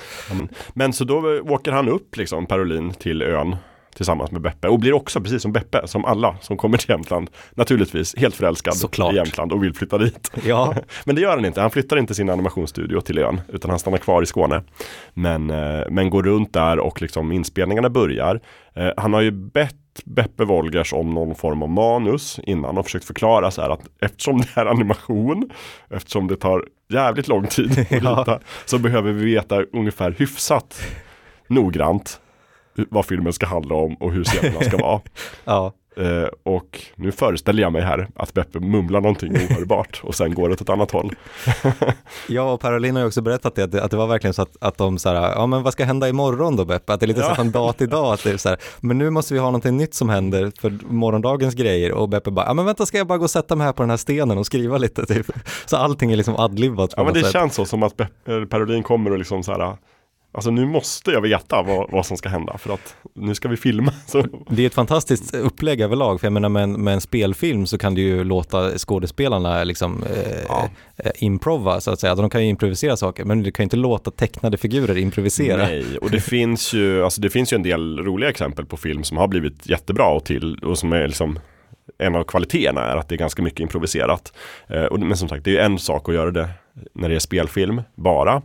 Men 0.74 0.92
så 0.92 1.04
då 1.04 1.40
åker 1.48 1.72
han 1.72 1.88
upp 1.88 2.16
liksom, 2.16 2.46
Parolin, 2.46 2.92
till 2.92 3.22
ön 3.22 3.56
tillsammans 3.98 4.30
med 4.30 4.40
Beppe 4.40 4.68
och 4.68 4.78
blir 4.78 4.92
också 4.92 5.20
precis 5.20 5.42
som 5.42 5.52
Beppe, 5.52 5.82
som 5.88 6.04
alla 6.04 6.36
som 6.40 6.56
kommer 6.56 6.78
till 6.78 6.90
Jämtland, 6.90 7.30
naturligtvis 7.54 8.16
helt 8.16 8.34
förälskad 8.34 8.76
Såklart. 8.76 9.12
i 9.12 9.16
Jämtland 9.16 9.52
och 9.52 9.64
vill 9.64 9.74
flytta 9.74 9.98
dit. 9.98 10.30
Ja. 10.44 10.74
men 11.04 11.14
det 11.14 11.22
gör 11.22 11.30
han 11.30 11.44
inte, 11.44 11.60
han 11.60 11.70
flyttar 11.70 11.96
inte 11.96 12.14
sin 12.14 12.30
animationsstudio 12.30 13.00
till 13.00 13.18
ön, 13.18 13.40
utan 13.48 13.70
han 13.70 13.78
stannar 13.78 13.98
kvar 13.98 14.22
i 14.22 14.26
Skåne. 14.26 14.62
Men, 15.14 15.50
eh, 15.50 15.80
men 15.90 16.10
går 16.10 16.22
runt 16.22 16.52
där 16.52 16.78
och 16.78 17.02
liksom 17.02 17.32
inspelningarna 17.32 17.90
börjar. 17.90 18.40
Eh, 18.74 18.90
han 18.96 19.12
har 19.12 19.20
ju 19.20 19.30
bett 19.30 19.74
Beppe 20.04 20.44
Wolgers 20.44 20.92
om 20.92 21.14
någon 21.14 21.34
form 21.34 21.62
av 21.62 21.68
manus 21.68 22.40
innan 22.42 22.78
och 22.78 22.84
försökt 22.84 23.04
förklara 23.04 23.50
så 23.50 23.62
här 23.62 23.70
att 23.70 23.80
eftersom 24.00 24.38
det 24.40 24.60
är 24.60 24.66
animation, 24.66 25.50
eftersom 25.90 26.26
det 26.28 26.36
tar 26.36 26.64
jävligt 26.88 27.28
lång 27.28 27.46
tid 27.46 27.78
att 27.78 27.90
Ja. 28.02 28.20
rita, 28.20 28.40
så 28.64 28.78
behöver 28.78 29.12
vi 29.12 29.24
veta 29.34 29.62
ungefär 29.72 30.14
hyfsat 30.18 30.80
noggrant 31.48 32.20
vad 32.90 33.06
filmen 33.06 33.32
ska 33.32 33.46
handla 33.46 33.74
om 33.74 33.94
och 33.94 34.12
hur 34.12 34.24
scenerna 34.24 34.60
ska 34.60 34.76
vara. 34.76 35.00
Ja. 35.44 35.72
Eh, 35.96 36.28
och 36.42 36.80
nu 36.94 37.12
föreställer 37.12 37.62
jag 37.62 37.72
mig 37.72 37.82
här 37.82 38.08
att 38.16 38.34
Beppe 38.34 38.60
mumlar 38.60 39.00
någonting 39.00 39.32
ohörbart 39.32 40.00
och 40.04 40.14
sen 40.14 40.34
går 40.34 40.48
det 40.48 40.52
åt 40.54 40.60
ett 40.60 40.68
annat 40.68 40.90
håll. 40.90 41.14
Ja, 42.28 42.52
och 42.52 42.60
Parolin 42.60 42.94
har 42.96 43.02
ju 43.02 43.06
också 43.06 43.22
berättat 43.22 43.54
det, 43.54 43.62
att 43.64 43.72
det, 43.72 43.84
att 43.84 43.90
det 43.90 43.96
var 43.96 44.06
verkligen 44.06 44.34
så 44.34 44.42
att, 44.42 44.56
att 44.60 44.78
de 44.78 44.98
så 44.98 45.08
här, 45.08 45.30
ja 45.30 45.46
men 45.46 45.62
vad 45.62 45.72
ska 45.72 45.84
hända 45.84 46.08
imorgon 46.08 46.56
då 46.56 46.64
Beppe? 46.64 46.92
Att 46.92 47.00
det 47.00 47.04
är 47.06 47.08
lite 47.08 47.20
så 47.20 47.26
Ja. 47.28 47.34
från 47.34 47.50
dag 47.50 47.76
till 47.76 47.88
dag, 47.88 48.12
att 48.12 48.24
det 48.24 48.30
är 48.30 48.36
så 48.36 48.48
här, 48.48 48.58
men 48.80 48.98
nu 48.98 49.10
måste 49.10 49.34
vi 49.34 49.40
ha 49.40 49.46
någonting 49.46 49.76
nytt 49.76 49.94
som 49.94 50.08
händer 50.08 50.52
för 50.60 50.78
morgondagens 50.88 51.54
grejer 51.54 51.92
och 51.92 52.08
Beppe 52.08 52.30
bara, 52.30 52.46
ja 52.46 52.54
men 52.54 52.64
vänta 52.64 52.86
ska 52.86 52.98
jag 52.98 53.06
bara 53.06 53.18
gå 53.18 53.24
och 53.24 53.30
sätta 53.30 53.56
mig 53.56 53.64
här 53.64 53.72
på 53.72 53.82
den 53.82 53.90
här 53.90 53.96
stenen 53.96 54.38
och 54.38 54.46
skriva 54.46 54.78
lite 54.78 55.06
typ. 55.06 55.26
Så 55.66 55.76
allting 55.76 56.12
är 56.12 56.16
liksom 56.16 56.36
adlibbat 56.36 56.94
Ja 56.96 57.04
men 57.04 57.14
det 57.14 57.22
sätt. 57.22 57.32
känns 57.32 57.54
så 57.54 57.64
som 57.64 57.82
att 57.82 57.96
Beppe, 57.96 58.46
Parolin 58.50 58.82
kommer 58.82 59.10
och 59.12 59.18
liksom 59.18 59.42
så 59.42 59.52
här 59.52 59.76
Alltså 60.32 60.50
nu 60.50 60.66
måste 60.66 61.10
jag 61.10 61.20
veta 61.20 61.62
vad, 61.62 61.90
vad 61.90 62.06
som 62.06 62.16
ska 62.16 62.28
hända 62.28 62.58
för 62.58 62.74
att 62.74 62.96
nu 63.14 63.34
ska 63.34 63.48
vi 63.48 63.56
filma. 63.56 63.92
Så, 64.06 64.24
Det 64.50 64.62
är 64.62 64.66
ett 64.66 64.74
fantastiskt 64.74 65.34
upplägg 65.34 65.80
överlag, 65.80 66.20
för 66.20 66.26
jag 66.26 66.32
menar 66.32 66.48
med 66.48 66.62
en, 66.62 66.72
med 66.84 66.94
en 66.94 67.00
spelfilm 67.00 67.66
så 67.66 67.78
kan 67.78 67.94
du 67.94 68.02
ju 68.02 68.24
låta 68.24 68.78
skådespelarna 68.78 69.64
liksom 69.64 70.02
eh, 70.02 70.64
eh, 70.96 71.12
improva 71.18 71.80
så 71.80 71.90
att 71.90 72.00
säga. 72.00 72.14
De 72.14 72.30
kan 72.30 72.42
ju 72.42 72.48
improvisera 72.48 72.96
saker, 72.96 73.24
men 73.24 73.42
du 73.42 73.52
kan 73.52 73.62
ju 73.62 73.64
inte 73.64 73.76
låta 73.76 74.10
tecknade 74.10 74.56
figurer 74.56 74.98
improvisera. 74.98 75.56
Nej, 75.56 75.98
och 75.98 76.10
det 76.10 76.20
finns 76.20 76.72
ju, 76.72 77.04
alltså 77.04 77.20
det 77.20 77.30
finns 77.30 77.52
ju 77.52 77.54
en 77.54 77.62
del 77.62 77.98
roliga 77.98 78.30
exempel 78.30 78.66
på 78.66 78.76
film 78.76 79.04
som 79.04 79.16
har 79.16 79.28
blivit 79.28 79.66
jättebra 79.66 80.08
och 80.08 80.24
till 80.24 80.58
och 80.58 80.78
som 80.78 80.92
är 80.92 81.06
liksom 81.06 81.38
en 81.98 82.14
av 82.14 82.24
kvaliteterna 82.24 82.80
är 82.80 82.96
att 82.96 83.08
det 83.08 83.14
är 83.14 83.18
ganska 83.18 83.42
mycket 83.42 83.60
improviserat. 83.60 84.32
Eh, 84.66 84.84
och, 84.84 85.00
men 85.00 85.16
som 85.16 85.28
sagt, 85.28 85.44
det 85.44 85.50
är 85.50 85.52
ju 85.52 85.60
en 85.60 85.78
sak 85.78 86.08
att 86.08 86.14
göra 86.14 86.30
det 86.30 86.48
när 86.92 87.08
det 87.08 87.14
är 87.14 87.18
spelfilm 87.18 87.82
bara. 87.94 88.42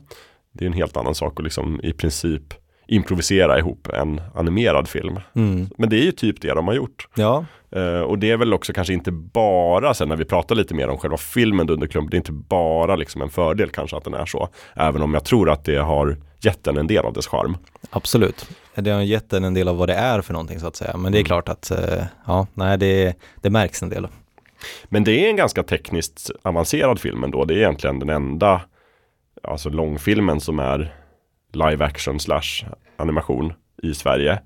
Det 0.54 0.66
är 0.66 0.68
en 0.68 0.74
helt 0.74 0.98
annan 0.98 1.16
sak 1.16 1.40
att 1.40 1.44
liksom 1.44 1.80
i 1.84 1.94
princip 1.94 2.44
improvisera 2.88 3.60
ihop 3.60 3.88
en 3.94 4.22
animerad 4.36 4.88
film. 4.88 5.20
Mm. 5.36 5.68
Men 5.78 5.90
det 5.90 5.96
är 5.96 6.04
ju 6.04 6.12
typ 6.12 6.42
det 6.42 6.54
de 6.54 6.68
har 6.68 6.74
gjort. 6.74 7.08
Ja, 7.16 7.46
Eh, 7.76 8.00
och 8.02 8.20
det 8.20 8.32
är 8.32 8.38
väl 8.38 8.54
också 8.54 8.74
kanske 8.74 8.94
inte 8.94 9.12
bara, 9.12 9.94
sen 9.94 10.10
när 10.10 10.16
vi 10.16 10.26
pratar 10.26 10.56
lite 10.56 10.74
mer 10.74 10.88
om 10.90 10.98
själva 10.98 11.18
filmen 11.18 11.68
Dunderklump, 11.68 12.12
det 12.12 12.16
är 12.16 12.18
inte 12.18 12.32
bara 12.32 12.96
liksom 12.96 13.22
en 13.22 13.30
fördel 13.30 13.70
kanske 13.70 13.98
att 13.98 14.04
den 14.04 14.14
är 14.14 14.26
så. 14.26 14.50
Även 14.76 15.02
om 15.02 15.14
jag 15.14 15.26
tror 15.26 15.50
att 15.50 15.66
det 15.66 15.76
har 15.76 16.18
gett 16.42 16.64
den 16.64 16.78
en 16.78 16.88
del 16.88 17.06
av 17.06 17.14
dess 17.14 17.28
charm. 17.28 17.58
absolut. 17.90 18.50
Det 18.76 18.90
har 18.92 19.02
gett 19.02 19.30
den 19.30 19.44
en 19.44 19.54
del 19.54 19.68
av 19.68 19.78
vad 19.78 19.90
det 19.90 19.94
är 19.96 20.22
för 20.22 20.34
någonting 20.34 20.60
så 20.60 20.68
att 20.68 20.76
säga. 20.76 20.98
Men 20.98 21.12
det 21.12 21.18
är 21.18 21.20
Mm. 21.20 21.26
klart 21.26 21.50
att, 21.50 21.72
eh, 21.72 22.04
ja, 22.28 22.48
nej 22.54 22.78
det, 22.78 23.14
det 23.42 23.50
märks 23.50 23.84
en 23.84 23.90
del. 23.90 24.08
Men 24.86 25.04
det 25.04 25.26
är 25.26 25.30
en 25.30 25.36
ganska 25.36 25.64
tekniskt 25.64 26.32
avancerad 26.42 27.00
film 27.00 27.24
ändå. 27.24 27.46
Det 27.46 27.54
är 27.54 27.58
egentligen 27.58 28.00
den 28.00 28.10
enda 28.10 28.62
alltså 29.44 29.70
långfilmen 29.70 30.40
som 30.40 30.60
är 30.60 30.96
live 31.54 31.86
action 31.86 32.20
slash 32.20 32.66
animation 32.98 33.54
i 33.84 33.94
Sverige. 33.94 34.40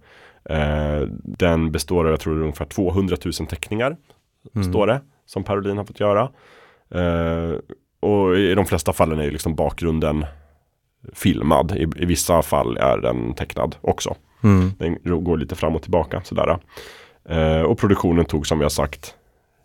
Eh, 0.50 1.02
den 1.24 1.72
består 1.72 2.06
av, 2.06 2.12
jag 2.12 2.20
tror 2.20 2.34
det 2.34 2.40
är 2.40 2.44
ungefär 2.44 2.66
200 2.66 3.18
000 3.26 3.34
teckningar. 3.34 3.98
Mm. 4.56 4.72
Står 4.72 4.88
det, 4.88 5.02
som 5.26 5.44
Parolin 5.44 5.78
har 5.78 5.86
fått 5.86 6.00
göra. 6.00 6.32
Eh, 6.90 7.60
och 8.00 8.38
i 8.38 8.56
de 8.56 8.66
flesta 8.66 8.94
fallen 8.94 9.20
är 9.20 9.24
ju 9.24 9.32
liksom 9.32 9.56
bakgrunden 9.56 10.26
filmad. 11.14 11.72
I, 11.72 11.82
I 11.82 12.06
vissa 12.06 12.42
fall 12.42 12.78
är 12.78 12.98
den 12.98 13.34
tecknad 13.34 13.76
också. 13.82 14.16
Mm. 14.44 14.72
Den 14.78 15.24
går 15.24 15.38
lite 15.38 15.56
fram 15.56 15.76
och 15.76 15.82
tillbaka 15.82 16.22
sådär. 16.24 16.60
Eh, 17.30 17.62
och 17.62 17.78
produktionen 17.78 18.26
tog 18.26 18.48
som 18.48 18.60
vi 18.60 18.66
har 18.66 18.70
sagt 18.70 19.16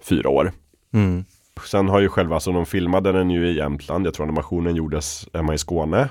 fyra 0.08 0.28
år. 0.28 0.52
Mm. 0.92 1.24
Sen 1.66 1.88
har 1.88 2.00
ju 2.00 2.08
själva, 2.08 2.34
alltså 2.34 2.52
de 2.52 2.66
filmade 2.66 3.12
den 3.12 3.30
ju 3.30 3.46
i 3.48 3.56
Jämtland. 3.56 4.06
Jag 4.06 4.14
tror 4.14 4.24
animationen 4.26 4.76
gjordes 4.76 5.28
hemma 5.32 5.54
i 5.54 5.58
Skåne 5.58 6.08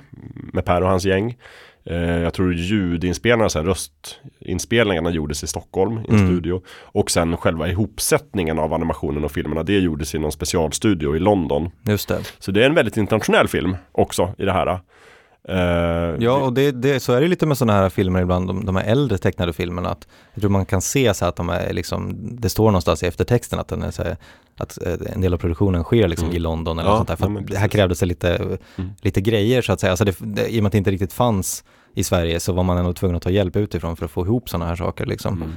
med 0.53 0.65
Per 0.65 0.81
och 0.81 0.89
hans 0.89 1.05
gäng. 1.05 1.37
Eh, 1.85 1.95
jag 1.97 2.33
tror 2.33 2.53
ljudinspelningarna, 2.53 3.49
här, 3.55 3.63
röstinspelningarna 3.63 5.09
gjordes 5.09 5.43
i 5.43 5.47
Stockholm 5.47 5.97
i 5.97 6.01
en 6.09 6.15
Mm. 6.15 6.27
studio. 6.27 6.61
Och 6.81 7.11
sen 7.11 7.37
själva 7.37 7.67
ihopsättningen 7.67 8.59
av 8.59 8.73
animationen 8.73 9.23
och 9.23 9.31
filmerna, 9.31 9.63
det 9.63 9.79
gjordes 9.79 10.15
i 10.15 10.19
någon 10.19 10.31
specialstudio 10.31 11.15
i 11.15 11.19
London. 11.19 11.69
Just 11.87 12.07
det. 12.09 12.19
Så 12.39 12.51
det 12.51 12.61
är 12.61 12.65
en 12.65 12.75
väldigt 12.75 12.97
internationell 12.97 13.47
film 13.47 13.75
också 13.91 14.33
i 14.37 14.45
det 14.45 14.51
här. 14.53 14.79
Eh, 15.51 16.15
Ja, 16.19 16.33
och 16.37 16.53
det, 16.53 16.71
det, 16.71 16.99
så 16.99 17.13
är 17.13 17.21
det 17.21 17.27
lite 17.27 17.45
med 17.45 17.57
sådana 17.57 17.79
här 17.79 17.89
filmer 17.89 18.21
ibland, 18.21 18.47
de, 18.47 18.65
de 18.65 18.75
här 18.75 18.83
äldre 18.83 19.17
tecknade 19.17 19.53
filmerna, 19.53 19.89
att 19.89 20.07
jag 20.33 20.41
tror 20.41 20.51
man 20.51 20.65
kan 20.65 20.81
se 20.81 21.13
så 21.13 21.25
att 21.25 21.35
de 21.35 21.49
är 21.49 21.73
liksom, 21.73 22.15
det 22.39 22.49
står 22.49 22.65
någonstans 22.65 23.03
i 23.03 23.05
eftertexten 23.07 23.59
att, 23.59 23.67
den 23.67 23.81
är 23.83 23.91
så 23.91 24.03
här, 24.03 24.17
att 24.57 24.77
eh, 24.85 24.93
en 25.13 25.21
del 25.21 25.33
av 25.33 25.37
produktionen 25.37 25.83
sker 25.83 26.07
liksom 26.07 26.25
Mm. 26.27 26.35
i 26.35 26.39
London 26.39 26.79
eller 26.79 26.89
Ja, 26.89 26.95
sånt 26.97 27.07
där, 27.07 27.15
för 27.15 27.29
ja, 27.29 27.41
det 27.47 27.57
här 27.57 27.67
krävdes 27.67 27.99
det 27.99 28.05
lite, 28.05 28.35
Mm. 28.77 28.89
lite 29.01 29.21
grejer 29.21 29.61
så 29.61 29.73
att 29.73 29.79
säga, 29.79 29.91
alltså 29.91 30.05
det, 30.05 30.15
det, 30.19 30.47
i 30.53 30.59
och 30.59 30.63
med 30.63 30.67
att 30.67 30.71
det 30.71 30.77
inte 30.77 30.91
riktigt 30.91 31.13
fanns 31.13 31.63
i 31.95 32.03
Sverige 32.03 32.39
så 32.39 32.53
var 32.53 32.63
man 32.63 32.77
ändå 32.77 32.93
tvungen 32.93 33.15
att 33.17 33.23
ta 33.23 33.29
hjälp 33.29 33.55
utifrån 33.55 33.95
för 33.95 34.05
att 34.05 34.11
få 34.11 34.25
ihop 34.25 34.49
sådana 34.49 34.65
här 34.65 34.75
saker 34.75 35.05
liksom. 35.05 35.33
Mm. 35.35 35.51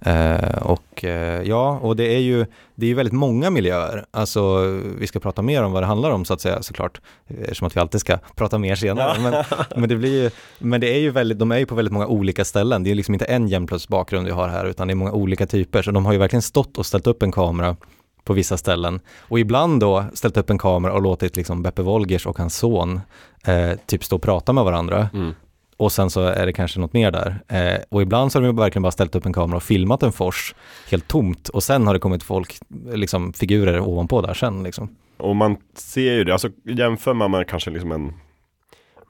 Eh, 0.00 0.58
och 0.62 1.04
eh, 1.04 1.42
ja, 1.42 1.78
och 1.82 1.96
det 1.96 2.14
är 2.14 2.18
ju 2.18 2.46
det 2.74 2.86
är 2.86 2.88
ju 2.88 2.94
väldigt 2.94 3.12
många 3.12 3.50
miljöer. 3.50 4.04
Alltså 4.10 4.58
vi 4.98 5.06
ska 5.06 5.20
prata 5.20 5.42
mer 5.42 5.62
om 5.62 5.72
vad 5.72 5.82
det 5.82 5.86
handlar 5.86 6.10
om 6.10 6.24
så 6.24 6.34
att 6.34 6.40
säga 6.40 6.62
såklart, 6.62 7.00
eftersom 7.28 7.66
att 7.66 7.76
vi 7.76 7.80
alltid 7.80 8.00
ska 8.00 8.18
prata 8.36 8.58
mer 8.58 8.74
senare. 8.74 9.20
Men, 9.20 9.44
men 9.80 9.88
det 9.88 9.96
blir 9.96 10.22
ju, 10.22 10.30
men 10.58 10.80
det 10.80 10.94
är 10.94 10.98
ju 10.98 11.10
väldigt, 11.10 11.38
de 11.38 11.52
är 11.52 11.58
ju 11.58 11.66
på 11.66 11.74
väldigt 11.74 11.92
många 11.92 12.06
olika 12.06 12.44
ställen. 12.44 12.84
Det 12.84 12.90
är 12.90 12.94
liksom 12.94 13.14
inte 13.14 13.24
en 13.24 13.48
Jämtlands 13.48 13.88
bakgrund 13.88 14.26
vi 14.26 14.32
har 14.32 14.48
här 14.48 14.64
utan 14.64 14.86
det 14.88 14.92
är 14.92 14.94
många 14.96 15.12
olika 15.12 15.46
typer. 15.46 15.82
Så 15.82 15.90
de 15.90 16.06
har 16.06 16.12
ju 16.12 16.18
verkligen 16.18 16.42
stått 16.42 16.78
och 16.78 16.86
ställt 16.86 17.06
upp 17.06 17.22
en 17.22 17.32
kamera 17.32 17.76
på 18.24 18.32
vissa 18.32 18.56
ställen 18.56 19.00
och 19.20 19.40
ibland 19.40 19.80
då 19.80 20.04
ställt 20.14 20.36
upp 20.36 20.50
en 20.50 20.58
kamera 20.58 20.92
och 20.92 21.02
låtit 21.02 21.36
liksom 21.36 21.62
Beppe 21.62 21.82
Wolgers 21.82 22.26
och 22.26 22.38
hans 22.38 22.56
son 22.56 23.00
eh, 23.44 23.70
typ 23.86 24.04
stå 24.04 24.16
och 24.16 24.22
prata 24.22 24.52
med 24.52 24.64
varandra 24.64 25.08
Mm. 25.14 25.34
Och 25.78 25.92
sen 25.92 26.10
så 26.10 26.20
är 26.20 26.46
det 26.46 26.52
kanske 26.52 26.80
något 26.80 26.92
mer 26.92 27.10
där. 27.10 27.38
Eh, 27.48 27.80
och 27.88 28.02
ibland 28.02 28.32
så 28.32 28.38
har 28.40 28.46
de 28.46 28.56
verkligen 28.56 28.82
bara 28.82 28.92
ställt 28.92 29.14
upp 29.14 29.26
en 29.26 29.32
kamera 29.32 29.56
och 29.56 29.62
filmat 29.62 30.02
en 30.02 30.12
fors 30.12 30.54
helt 30.90 31.08
tomt 31.08 31.48
och 31.48 31.62
sen 31.62 31.86
har 31.86 31.94
det 31.94 32.00
kommit 32.00 32.22
folk, 32.22 32.56
liksom 32.92 33.32
figurer 33.32 33.80
ovanpå 33.80 34.20
där 34.20 34.34
sen 34.34 34.62
liksom. 34.62 34.96
Och 35.16 35.36
man 35.36 35.56
ser 35.74 36.12
ju 36.12 36.24
det, 36.24 36.32
alltså 36.32 36.48
jämför 36.64 37.14
man 37.14 37.30
med 37.30 37.48
kanske 37.48 37.70
liksom 37.70 37.92
en 37.92 38.12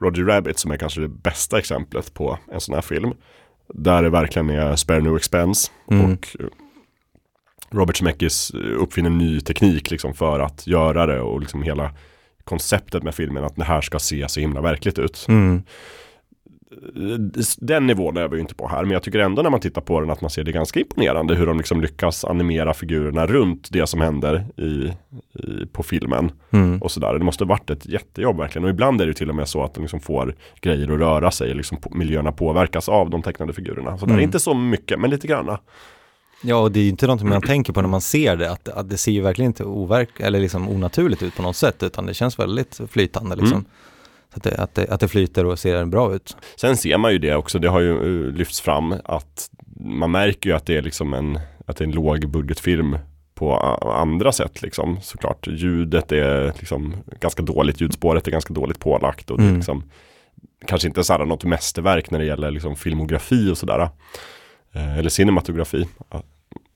Roger 0.01 0.23
Rabbit 0.23 0.59
som 0.59 0.71
är 0.71 0.77
kanske 0.77 1.01
det 1.01 1.07
bästa 1.07 1.59
exemplet 1.59 2.13
på 2.13 2.37
en 2.51 2.59
sån 2.59 2.75
här 2.75 2.81
film. 2.81 3.13
Där 3.73 4.03
det 4.03 4.09
verkligen 4.09 4.49
är 4.49 4.75
spare 4.75 4.99
no 5.01 5.17
expense 5.17 5.71
Mm. 5.91 6.05
och 6.05 6.27
eh, 6.39 6.45
Robert 7.71 7.97
Zemeckis 7.97 8.51
uppfinner 8.53 9.09
ny 9.09 9.41
teknik 9.41 9.91
liksom 9.91 10.13
för 10.13 10.39
att 10.39 10.67
göra 10.67 11.05
det 11.05 11.21
och 11.21 11.39
liksom 11.39 11.63
hela 11.63 11.91
konceptet 12.43 13.03
med 13.03 13.15
filmen 13.15 13.43
att 13.43 13.55
det 13.55 13.63
här 13.63 13.81
ska 13.81 13.99
se 13.99 14.29
så 14.29 14.39
himla 14.39 14.61
verkligt 14.61 14.99
ut. 14.99 15.25
Mm. 15.29 15.63
Den 17.57 17.87
nivån 17.87 18.17
är 18.17 18.27
vi 18.27 18.35
ju 18.35 18.41
inte 18.41 18.55
på 18.55 18.67
här, 18.67 18.81
men 18.81 18.91
jag 18.91 19.03
tycker 19.03 19.19
ändå 19.19 19.41
när 19.41 19.49
man 19.49 19.59
tittar 19.59 19.81
på 19.81 19.99
den 19.99 20.09
att 20.09 20.21
man 20.21 20.29
ser 20.29 20.43
det 20.43 20.51
ganska 20.51 20.79
imponerande 20.79 21.35
hur 21.35 21.47
de 21.47 21.57
liksom 21.57 21.81
lyckas 21.81 22.25
animera 22.25 22.73
figurerna 22.73 23.27
runt 23.27 23.67
det 23.71 23.87
som 23.87 24.01
händer 24.01 24.45
i, 24.57 24.93
i, 25.39 25.65
på 25.71 25.83
filmen. 25.83 26.31
Mm. 26.51 26.81
Och 26.81 26.91
sådär. 26.91 27.13
Det 27.13 27.25
måste 27.25 27.43
ha 27.43 27.49
varit 27.49 27.69
ett 27.69 27.85
jättejobb 27.85 28.37
verkligen. 28.37 28.63
Och 28.63 28.69
ibland 28.69 29.01
är 29.01 29.07
det 29.07 29.13
till 29.13 29.29
och 29.29 29.35
med 29.35 29.47
så 29.47 29.63
att 29.63 29.73
de 29.73 29.81
liksom 29.81 29.99
får 29.99 30.35
grejer 30.61 30.93
att 30.93 30.99
röra 30.99 31.31
sig. 31.31 31.53
Liksom 31.53 31.77
på, 31.77 31.89
miljöerna 31.95 32.31
påverkas 32.31 32.89
av 32.89 33.09
de 33.09 33.21
tecknade 33.21 33.53
figurerna. 33.53 33.97
Så 33.97 34.05
där, 34.05 34.13
Mm. 34.13 34.23
Inte 34.23 34.39
så 34.39 34.53
mycket, 34.53 34.99
men 34.99 35.09
lite 35.09 35.27
granna. 35.27 35.59
Ja, 36.43 36.55
och 36.55 36.71
det 36.71 36.79
är 36.79 36.83
ju 36.83 36.89
inte 36.89 37.07
någonting 37.07 37.29
man 37.29 37.41
tänker 37.41 37.73
på 37.73 37.81
när 37.81 37.89
man 37.89 38.01
ser 38.01 38.35
det, 38.35 38.51
att, 38.51 38.69
att 38.69 38.89
det 38.89 38.97
ser 38.97 39.11
ju 39.11 39.21
verkligen 39.21 39.49
inte 39.49 39.63
overk 39.63 40.09
eller 40.19 40.39
liksom 40.39 40.69
onaturligt 40.69 41.23
ut 41.23 41.35
på 41.35 41.41
något 41.41 41.55
sätt, 41.55 41.83
utan 41.83 42.05
det 42.05 42.13
känns 42.13 42.39
väldigt 42.39 42.79
flytande 42.89 43.35
liksom. 43.35 43.57
Mm. 43.57 43.65
Att, 44.39 44.43
det, 44.55 44.61
att, 44.63 44.75
det, 44.75 44.87
att 44.89 44.99
det 44.99 45.07
flyter 45.07 45.45
och 45.45 45.59
ser 45.59 45.85
bra 45.85 46.15
ut. 46.15 46.37
Sen 46.55 46.77
ser 46.77 46.97
man 46.97 47.11
ju 47.11 47.17
det 47.17 47.35
också, 47.35 47.59
det 47.59 47.67
har 47.69 47.79
ju 47.79 47.91
uh, 47.99 48.33
lyfts 48.33 48.61
fram 48.61 48.95
att 49.05 49.49
man 49.79 50.11
märker 50.11 50.49
ju 50.49 50.55
att 50.55 50.65
det 50.65 50.77
är 50.77 50.81
liksom 50.81 51.13
en, 51.13 51.39
att 51.65 51.77
det 51.77 51.83
är 51.83 51.87
en 51.87 51.91
lågbudgetfilm 51.95 52.97
på 53.35 53.53
a- 53.55 53.93
andra 54.01 54.31
sätt 54.31 54.61
liksom 54.61 55.01
såklart. 55.01 55.47
Ljudet 55.47 56.11
är 56.11 56.53
liksom 56.59 56.95
ganska 57.19 57.43
dåligt, 57.43 57.81
ljudspåret 57.81 58.27
är 58.27 58.31
ganska 58.31 58.53
dåligt 58.53 58.79
pålagt 58.79 59.31
och 59.31 59.37
det 59.37 59.43
är 59.43 59.47
Mm. 59.47 59.57
liksom 59.59 59.83
kanske 60.67 60.87
inte 60.87 61.03
så 61.03 61.13
här 61.13 61.25
något 61.25 61.43
mästerverk 61.43 62.11
när 62.11 62.19
det 62.19 62.25
gäller 62.25 62.51
liksom 62.51 62.75
filmografi 62.75 63.51
och 63.51 63.57
sådär. 63.57 63.89
Eh, 64.73 64.97
eller 64.97 65.09
cinematografi. 65.09 65.87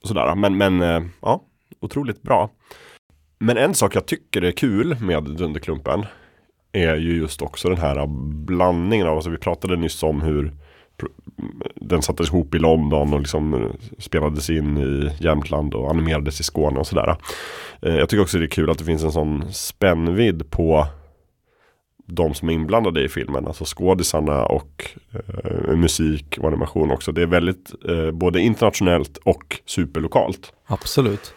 Sådär. 0.03 0.36
Men, 0.36 0.57
men 0.57 0.82
eh, 0.82 1.01
ja, 1.22 1.41
otroligt 1.80 2.22
bra. 2.22 2.49
Men 3.39 3.57
en 3.57 3.74
sak 3.74 3.95
jag 3.95 4.05
tycker 4.05 4.41
är 4.41 4.51
kul 4.51 4.97
med 5.01 5.24
Dunderklumpen 5.24 6.05
är 6.74 6.96
ju 6.96 7.18
just 7.18 7.42
också 7.42 7.70
den 7.70 7.78
här 7.78 8.06
blandningen 8.46 9.08
av, 9.08 9.16
alltså 9.16 9.30
vi 9.30 9.38
pratade 9.38 9.76
nyss 9.76 10.04
om 10.04 10.22
hur 10.22 10.54
den 11.76 12.02
sattes 12.02 12.28
ihop 12.28 12.56
i 12.56 12.60
London 12.60 13.14
och 13.14 13.20
liksom 13.20 13.54
eh, 13.54 13.70
spelades 14.00 14.50
in 14.50 14.78
i 14.78 15.24
Jämtland 15.24 15.74
och 15.74 15.90
animerades 15.90 16.40
i 16.40 16.44
Skåne 16.44 16.80
och 16.80 16.88
sådär. 16.88 17.16
Eh, 17.82 17.96
Jag 17.96 18.10
tycker 18.10 18.22
också 18.22 18.38
det 18.38 18.46
är 18.46 18.48
kul 18.48 18.70
att 18.70 18.78
det 18.78 18.84
finns 18.86 19.04
en 19.04 19.12
sån 19.12 19.54
spännvidd 19.54 20.50
på 20.52 20.88
de 22.08 22.34
som 22.34 22.50
är 22.50 22.54
inblandade 22.54 23.04
i 23.04 23.10
filmen, 23.10 23.48
alltså 23.48 23.64
skådisarna 23.68 24.46
och 24.46 24.90
eh, 25.14 25.76
musik 25.76 26.38
och 26.42 26.48
animation 26.48 26.92
också. 26.92 27.12
Det 27.12 27.22
är 27.22 27.26
väldigt 27.26 27.72
eh, 27.90 28.12
både 28.12 28.40
internationellt 28.42 29.18
och 29.18 29.62
superlokalt. 29.66 30.54
Absolut. 30.68 31.34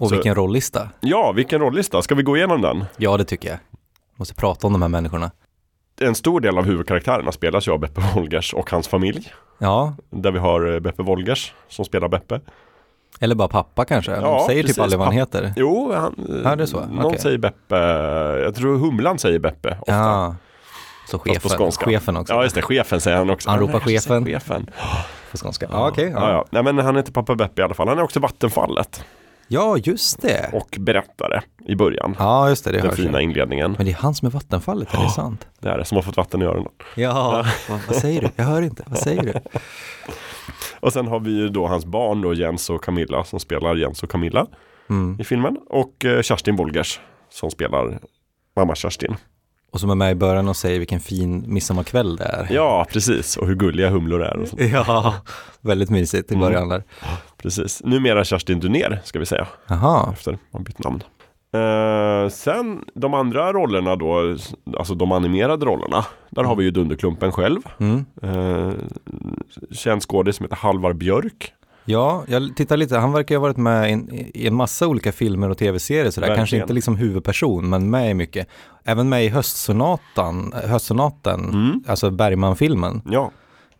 Och 0.00 0.08
Så- 0.08 0.14
vilken 0.14 0.34
rollista. 0.34 0.88
Ja, 1.00 1.32
vilken 1.32 1.60
rollista. 1.60 2.02
Ska 2.02 2.14
vi 2.14 2.22
gå 2.22 2.36
igenom 2.36 2.62
den? 2.62 2.84
Ja, 2.96 3.16
det 3.16 3.24
tycker 3.24 3.48
jag. 3.48 3.58
Måste 4.18 4.34
prata 4.34 4.66
om 4.66 4.72
de 4.72 4.82
här 4.82 4.88
människorna. 4.88 5.30
En 6.00 6.14
stor 6.14 6.40
del 6.40 6.58
av 6.58 6.64
huvudkaraktärerna 6.64 7.32
spelas 7.32 7.68
ju 7.68 7.72
av 7.72 7.78
Beppe 7.78 8.00
Wolgers 8.14 8.54
och 8.54 8.70
hans 8.70 8.88
familj. 8.88 9.32
Ja, 9.58 9.94
Där 10.10 10.30
vi 10.30 10.38
har 10.38 10.74
eh, 10.74 10.80
Beppe 10.80 11.02
Wolgers 11.02 11.52
som 11.68 11.84
spelar 11.84 12.08
Beppe. 12.08 12.40
eller 13.20 13.34
bara 13.34 13.48
pappa 13.48 13.84
kanske. 13.84 14.10
De 14.12 14.20
Ja, 14.22 14.44
säger 14.46 14.62
precis. 14.62 14.76
typ 14.76 14.82
aldrig 14.82 14.98
vad 14.98 15.06
han 15.08 15.14
heter. 15.16 15.52
Jo, 15.56 15.92
han, 15.94 16.14
Ja, 16.44 16.56
det 16.56 16.62
är 16.62 16.66
så. 16.66 16.80
någon 16.86 17.04
Okej. 17.06 17.18
säger 17.20 17.38
Beppe. 17.38 17.76
Jag 18.42 18.54
tror 18.54 18.78
Humlan 18.78 19.18
säger 19.18 19.38
Beppe 19.38 19.76
ofta. 19.80 19.92
Ja, 19.94 20.34
så 21.10 21.18
chefen, 21.18 21.70
chefen 21.72 22.16
också. 22.16 22.32
Ja, 22.34 22.42
just 22.42 22.54
det. 22.54 22.62
Chefen 22.62 23.00
säger 23.00 23.16
han 23.16 23.30
också. 23.30 23.50
Han 23.50 23.58
ropar 23.58 23.80
chefen. 23.80 24.24
chefen. 24.26 24.70
På 25.30 25.36
skånska. 25.36 25.66
Ja, 25.72 25.88
okej. 25.88 26.10
Ja, 26.14 26.20
ja. 26.20 26.30
ja. 26.32 26.44
Nej, 26.50 26.62
men 26.62 26.78
han 26.84 26.96
heter 26.96 27.12
pappa 27.12 27.34
Beppe 27.34 27.60
i 27.60 27.64
alla 27.64 27.74
fall. 27.74 27.88
Han 27.88 27.98
är 27.98 28.02
också 28.02 28.20
Vattenfallet. 28.20 29.04
Ja, 29.48 29.76
just 29.76 30.22
det. 30.22 30.50
Och 30.52 30.76
berättare 30.80 31.40
i 31.66 31.74
början. 31.74 32.16
Ja, 32.18 32.48
just 32.48 32.64
det. 32.64 32.72
Det 32.72 32.80
Den 32.80 32.92
fina 32.92 33.20
inledningen. 33.20 33.74
Men 33.76 33.86
det 33.86 33.92
är 33.92 33.96
han 33.96 34.14
som 34.14 34.26
är 34.26 34.30
vattenfallet, 34.30 34.94
är 34.94 35.02
det 35.02 35.10
sant? 35.10 35.46
Det 35.60 35.68
är 35.68 35.78
det, 35.78 35.84
som 35.84 35.96
har 35.96 36.02
fått 36.02 36.16
vatten 36.16 36.42
i 36.42 36.44
öronen. 36.44 36.72
Ja, 36.96 37.46
vad, 37.70 37.80
vad 37.88 37.96
säger 37.96 38.20
du? 38.20 38.28
Jag 38.36 38.44
hör 38.44 38.62
inte. 38.62 38.84
Vad 38.86 38.98
säger 38.98 39.22
du? 39.22 39.32
Och 40.80 40.92
sen 40.92 41.06
har 41.06 41.20
vi 41.20 41.30
ju 41.30 41.48
då 41.48 41.66
hans 41.66 41.84
barn 41.84 42.20
då 42.20 42.34
Jens 42.34 42.70
och 42.70 42.84
Camilla 42.84 43.24
som 43.24 43.40
spelar 43.40 43.76
Jens 43.76 44.02
och 44.02 44.10
Camilla 44.10 44.46
Mm. 44.90 45.16
i 45.20 45.24
filmen. 45.24 45.56
Och 45.66 46.04
eh, 46.04 46.22
Kerstin 46.22 46.56
Bolgers 46.56 47.00
som 47.30 47.50
spelar 47.50 47.98
mamma 48.56 48.74
Kerstin. 48.74 49.16
Och 49.72 49.80
som 49.80 49.90
är 49.90 49.94
med 49.94 50.12
i 50.12 50.14
början 50.14 50.48
och 50.48 50.56
säger 50.56 50.78
vilken 50.78 51.00
fin 51.00 51.44
midsommarkväll 51.46 52.16
det 52.16 52.24
är. 52.24 52.46
Ja, 52.50 52.86
precis. 52.92 53.36
Och 53.36 53.46
hur 53.46 53.54
gulliga 53.54 53.90
humlor 53.90 54.22
är 54.22 54.36
och 54.36 54.48
sånt. 54.48 54.62
Ja, 54.72 55.14
väldigt 55.60 55.90
mysigt 55.90 56.30
i 56.30 56.34
Mm. 56.34 56.46
början 56.46 56.68
där. 56.68 56.82
Precis. 57.42 57.82
Numera 57.84 58.24
Kerstin 58.24 58.60
Dunér 58.60 59.00
ska 59.04 59.18
vi 59.18 59.26
säga. 59.26 59.46
Jaha, 59.66 60.12
Efter 60.12 60.38
man 60.50 60.62
bytt 60.64 60.78
namn. 60.78 61.02
Eh, 61.52 62.28
sen 62.30 62.84
de 62.94 63.14
andra 63.14 63.52
rollerna 63.52 63.96
då, 63.96 64.36
alltså 64.78 64.94
de 64.94 65.12
animerade 65.12 65.66
rollerna. 65.66 66.04
Där 66.30 66.42
har 66.44 66.56
vi 66.56 66.64
ju 66.64 66.70
Dunderklumpen 66.70 67.32
själv. 67.32 67.60
mm. 67.80 68.04
Uh, 68.24 68.72
känd 69.72 70.02
skådis 70.02 70.36
som 70.36 70.44
heter 70.44 70.56
Halvar 70.56 70.92
Björk. 70.92 71.52
Ja, 71.90 72.24
jag 72.28 72.56
tittar 72.56 72.76
lite, 72.76 72.96
han 72.98 73.12
verkar 73.12 73.34
ju 73.34 73.38
ha 73.38 73.42
varit 73.42 73.56
med 73.56 73.88
i 73.90 73.92
en, 73.92 74.08
i 74.34 74.46
en 74.46 74.54
massa 74.54 74.86
olika 74.86 75.12
filmer 75.12 75.50
och 75.50 75.58
tv-serier 75.58 76.10
sådär. 76.10 76.26
Kanske 76.26 76.40
Verkligen. 76.42 76.62
inte 76.62 76.72
liksom 76.74 76.96
huvudperson, 76.96 77.68
men 77.68 77.90
med 77.90 78.10
i 78.10 78.14
mycket. 78.14 78.48
Även 78.84 79.08
med 79.08 79.24
i 79.24 79.28
Höstsonaten, 79.28 80.52
Höstsonaten, 80.64 81.40
Mm. 81.44 81.82
alltså 81.86 82.10
Bergman-filmen. 82.10 83.02
Ja, 83.10 83.30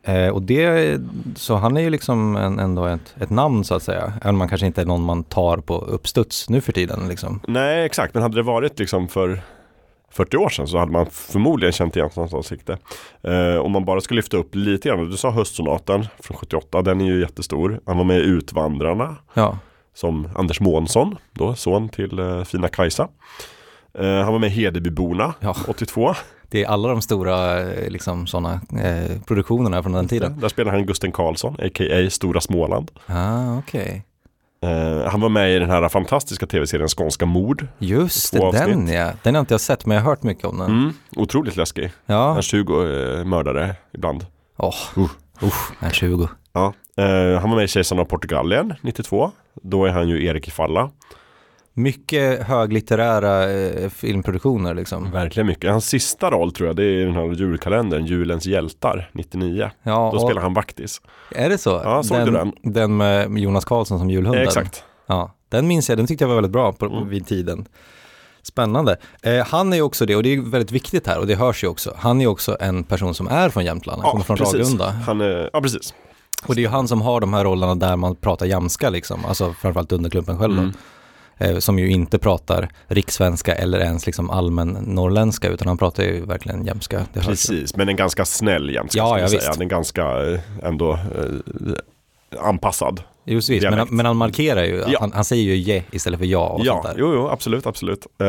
Eh, 0.03 0.29
och 0.29 0.43
det, 0.43 1.01
så 1.37 1.55
han 1.57 1.77
är 1.77 1.81
ju 1.81 1.91
liksom 1.91 2.37
en, 2.37 2.59
ändå 2.59 2.85
ett, 2.87 3.15
ett 3.21 3.31
namn 3.31 3.65
så 3.65 3.75
att 3.75 3.83
säga. 3.83 4.13
Även 4.23 4.35
om 4.35 4.39
man 4.39 4.49
kanske 4.49 4.67
inte 4.67 4.81
är 4.83 4.87
någon 4.87 5.03
man 5.05 5.25
tar 5.25 5.57
på 5.59 5.79
uppstuds 5.79 6.49
nu 6.51 6.61
för 6.61 6.73
tiden 6.73 7.09
liksom. 7.09 7.41
nej 7.49 7.85
exakt. 7.85 8.15
Men 8.15 8.23
hade 8.23 8.37
det 8.37 8.43
varit 8.43 8.79
liksom 8.79 9.09
för 9.09 9.41
40 10.11 10.37
år 10.37 10.49
sedan 10.49 10.69
så 10.69 10.79
hade 10.79 10.93
man 10.93 11.07
förmodligen 11.11 11.73
känt 11.73 11.97
igen 11.97 12.11
hans 12.15 12.35
ansikte. 12.35 12.79
Uh, 13.29 13.57
om 13.57 13.73
man 13.73 13.85
bara 13.85 14.01
ska 14.01 14.15
lyfta 14.15 14.37
upp 14.37 14.55
lite 14.55 14.89
grann. 14.89 15.11
Du 15.11 15.17
sa 15.17 15.31
Höstsonaten 15.31 16.07
från 16.21 16.37
78. 16.37 16.83
Den 16.83 17.01
är 17.01 17.05
ju 17.05 17.21
jättestor. 17.21 17.81
Han 17.87 17.97
var 17.97 18.05
med 18.05 18.19
i 18.19 18.23
Utvandrarna. 18.25 19.17
Ja, 19.35 19.59
som 19.95 20.29
Anders 20.37 20.61
Månsson, 20.61 21.17
då 21.33 21.55
son 21.55 21.89
till 21.89 22.19
eh, 22.19 22.45
fina 22.45 22.69
Kajsa. 22.69 23.09
Eh, 23.99 24.07
han 24.25 24.33
var 24.33 24.39
med 24.39 24.51
i 24.51 24.53
Hedebyborna 24.53 25.35
Ja. 25.41 25.57
82. 25.69 26.15
det 26.49 26.65
är 26.65 26.69
alla 26.69 26.89
de 26.89 27.03
stora 27.03 27.61
eh, 27.61 27.91
liksom 27.91 28.27
sådana 28.27 28.61
eh, 28.83 29.21
produktionerna 29.27 29.83
från 29.83 29.93
den 29.93 30.09
tiden. 30.09 30.41
Där 30.41 30.49
spelar 30.49 30.73
han 30.73 30.87
Gusten 30.87 31.13
Karlsson, 31.13 31.55
a.k.a. 31.63 32.11
Stora 32.11 32.41
Småland. 32.41 32.91
Ah, 33.07 33.59
okej. 33.59 34.05
Eh, 34.63 35.11
han 35.11 35.21
var 35.21 35.29
med 35.29 35.57
i 35.57 35.59
den 35.59 35.71
här 35.71 35.89
fantastiska 35.89 36.47
tv-serien 36.47 36.89
Skånska 36.89 37.27
mord. 37.27 37.67
Just 37.79 38.33
det, 38.33 38.39
den 38.39 38.47
avsnitt. 38.49 38.95
ja. 38.95 39.11
Den 39.23 39.35
har 39.35 39.41
inte 39.41 39.55
jag 39.55 39.61
sett, 39.61 39.87
men 39.87 39.97
jag 39.97 40.05
har 40.05 40.11
hört 40.11 40.23
mycket 40.23 40.45
om 40.45 40.59
den. 40.59 40.67
Mm, 40.71 40.93
otroligt 41.17 41.57
läskig. 41.57 41.91
Ja, 42.07 42.33
Han 42.33 42.43
20 42.43 42.75
eh, 43.19 43.25
mördare 43.25 43.75
ibland. 43.95 44.27
åh, 44.57 44.75
Uh. 44.97 45.09
usch, 45.43 45.71
den 45.81 45.91
20. 45.91 46.29
Ja. 46.53 46.73
Eh, 46.97 47.41
han 47.41 47.51
var 47.51 47.57
med 47.57 47.65
i 47.65 47.69
Kejsarna 47.69 48.01
av 48.03 48.07
Portugalien 48.07 48.75
92. 48.83 49.31
Då 49.63 49.85
är 49.85 49.91
han 49.91 50.09
ju 50.09 50.25
Erik 50.27 50.49
i 50.49 50.51
Falla. 50.51 50.91
Mycket 51.79 52.43
höglitterära 52.43 53.51
eh, 53.51 53.89
filmproduktioner 53.91 54.75
liksom. 54.75 55.11
Verkligen 55.11 55.47
mycket. 55.47 55.71
Hans 55.71 55.87
sista 55.89 56.31
roll 56.31 56.53
tror 56.53 56.67
jag 56.67 56.77
det 56.77 56.85
är 56.85 57.05
den 57.07 57.15
här 57.15 57.33
julkalendern 57.35 58.05
Julens 58.07 58.47
hjältar 58.47 59.11
99. 59.13 59.71
Ja, 59.83 60.11
Då 60.15 60.21
spelar 60.27 60.43
han 60.43 60.55
vaktis. 60.55 61.01
är 61.35 61.49
det 61.49 61.59
så? 61.59 61.81
Ja, 61.85 62.03
såg 62.03 62.19
du 62.27 62.31
den? 62.33 62.53
Den 62.63 62.97
med 62.97 63.39
Jonas 63.39 63.65
Karlsson 63.65 63.99
som 63.99 64.11
julhunden? 64.11 64.41
Eh, 64.43 64.47
exakt. 64.47 64.85
Ja, 65.07 65.35
den 65.49 65.67
minns 65.67 65.89
jag, 65.89 65.99
den 65.99 66.07
tyckte 66.07 66.25
jag 66.25 66.29
var 66.29 66.35
väldigt 66.35 66.53
bra 66.53 66.73
på, 66.73 66.87
Mm. 66.87 67.09
vid 67.09 67.27
tiden. 67.27 67.67
Spännande. 68.43 68.97
Eh, 69.23 69.47
han 69.47 69.73
är 69.73 69.77
ju 69.77 69.83
också 69.83 70.07
det, 70.07 70.17
och 70.17 70.23
det 70.23 70.33
är 70.35 70.51
väldigt 70.51 70.73
viktigt 70.73 71.07
här, 71.07 71.19
och 71.19 71.27
det 71.27 71.35
hörs 71.35 71.65
ju 71.65 71.69
också. 71.69 71.95
Han 71.99 72.21
är 72.21 72.27
också 72.27 72.57
en 72.61 72.85
person 72.85 73.15
som 73.15 73.29
är 73.29 73.49
från 73.49 73.65
Jämtland, 73.65 74.03
han 74.03 74.11
kommer 74.11 74.25
från 74.25 74.37
precis. 74.37 74.55
Ragunda. 74.55 74.91
Han 74.91 75.21
är, 75.21 75.51
ja, 75.53 75.61
precis. 75.61 75.95
Och 76.47 76.55
det 76.55 76.61
är 76.61 76.63
ju 76.63 76.69
han 76.69 76.89
som 76.89 77.03
har 77.03 77.21
de 77.21 77.35
här 77.35 77.45
rollerna 77.45 77.75
där 77.75 77.97
man 77.97 78.17
pratar 78.17 78.47
jamska 78.47 78.91
liksom, 78.91 79.25
alltså 79.25 79.53
framförallt 79.53 79.89
Dunderklumpen 79.89 80.39
själv 80.39 80.55
då. 80.57 80.63
Mm. 80.63 80.75
Eh, 81.39 81.59
som 81.59 81.79
ju 81.79 81.91
inte 81.91 82.19
pratar 82.19 82.69
rikssvenska 82.87 83.55
eller 83.55 83.79
ens 83.79 84.07
liksom 84.07 84.31
allmän 84.31 84.69
norrländska 84.69 85.49
utan 85.49 85.69
han 85.69 85.79
pratar 85.79 86.03
ju 86.03 86.25
verkligen 86.25 86.65
jämska. 86.65 87.07
Precis, 87.15 87.77
men 87.77 87.89
en 87.89 87.97
ganska 87.97 88.25
snäll 88.25 88.71
jämska. 88.71 88.99
Ja, 88.99 89.21
ja, 89.21 89.29
säga. 89.29 89.53
är 89.61 89.65
ganska 89.65 90.03
eh, 90.33 90.41
ändå 90.63 90.93
eh, 90.93 90.99
anpassad. 92.41 93.03
Just 93.25 93.51
visst, 93.51 93.71
men, 93.71 93.87
men 93.91 94.07
han 94.07 94.17
markerar 94.17 94.65
ju, 94.65 94.85
Ja. 94.89 94.99
han, 95.01 95.13
han 95.13 95.25
säger 95.25 95.43
ju 95.43 95.57
je 95.57 95.83
istället 95.91 96.19
för 96.19 96.27
ja 96.27 96.49
och 96.49 96.61
Ja, 96.67 96.73
sånt 96.73 96.85
där. 96.85 96.95
jo, 96.99 97.13
jo, 97.15 97.29
absolut, 97.29 97.67
absolut. 97.67 98.07
Eh, 98.21 98.27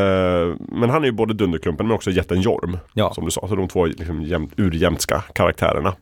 men 0.71 0.89
han 0.89 1.01
är 1.01 1.05
ju 1.05 1.11
både 1.11 1.33
Dunderklumpen 1.33 1.87
men 1.87 1.95
också 1.95 2.11
jätten 2.11 2.41
Jorm. 2.41 2.77
Ja. 2.93 3.13
Som 3.13 3.25
du 3.25 3.31
sa, 3.31 3.47
så 3.47 3.55
de 3.55 3.67
två 3.67 3.85
liksom 3.85 4.21
jäm, 4.23 4.49
urjämtska 4.57 5.23
karaktärerna. 5.33 5.95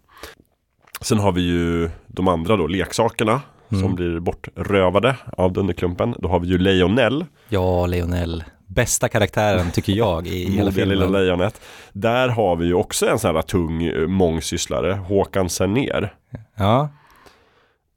Sen 1.01 1.19
har 1.19 1.31
vi 1.31 1.41
ju 1.41 1.89
de 2.07 2.27
andra 2.27 2.57
då, 2.57 2.67
leksakerna. 2.67 3.41
Mm. 3.71 3.81
Som 3.83 3.95
blir 3.95 4.19
bortrövade 4.19 5.15
av 5.37 5.53
Dunderklumpen. 5.53 6.15
Då 6.19 6.27
har 6.29 6.39
vi 6.39 6.47
ju 6.47 6.57
Lejonell. 6.57 7.25
Ja, 7.49 7.85
Leonel. 7.85 8.43
Bästa 8.67 9.09
karaktären 9.09 9.71
tycker 9.71 9.93
jag 9.93 10.27
i 10.27 10.45
hela 10.51 10.63
Modiga 10.65 10.85
lilla 10.85 11.05
filmen. 11.05 11.21
lejonet. 11.21 11.61
Där 11.93 12.27
har 12.29 12.55
vi 12.55 12.65
ju 12.65 12.73
också 12.73 13.07
en 13.09 13.19
sån 13.19 13.35
här 13.35 13.41
tung 13.41 13.83
eh, 13.83 14.07
mångsysslare, 14.07 14.93
Håkan 14.93 15.49
Serner. 15.49 16.13
Ja, 16.55 16.89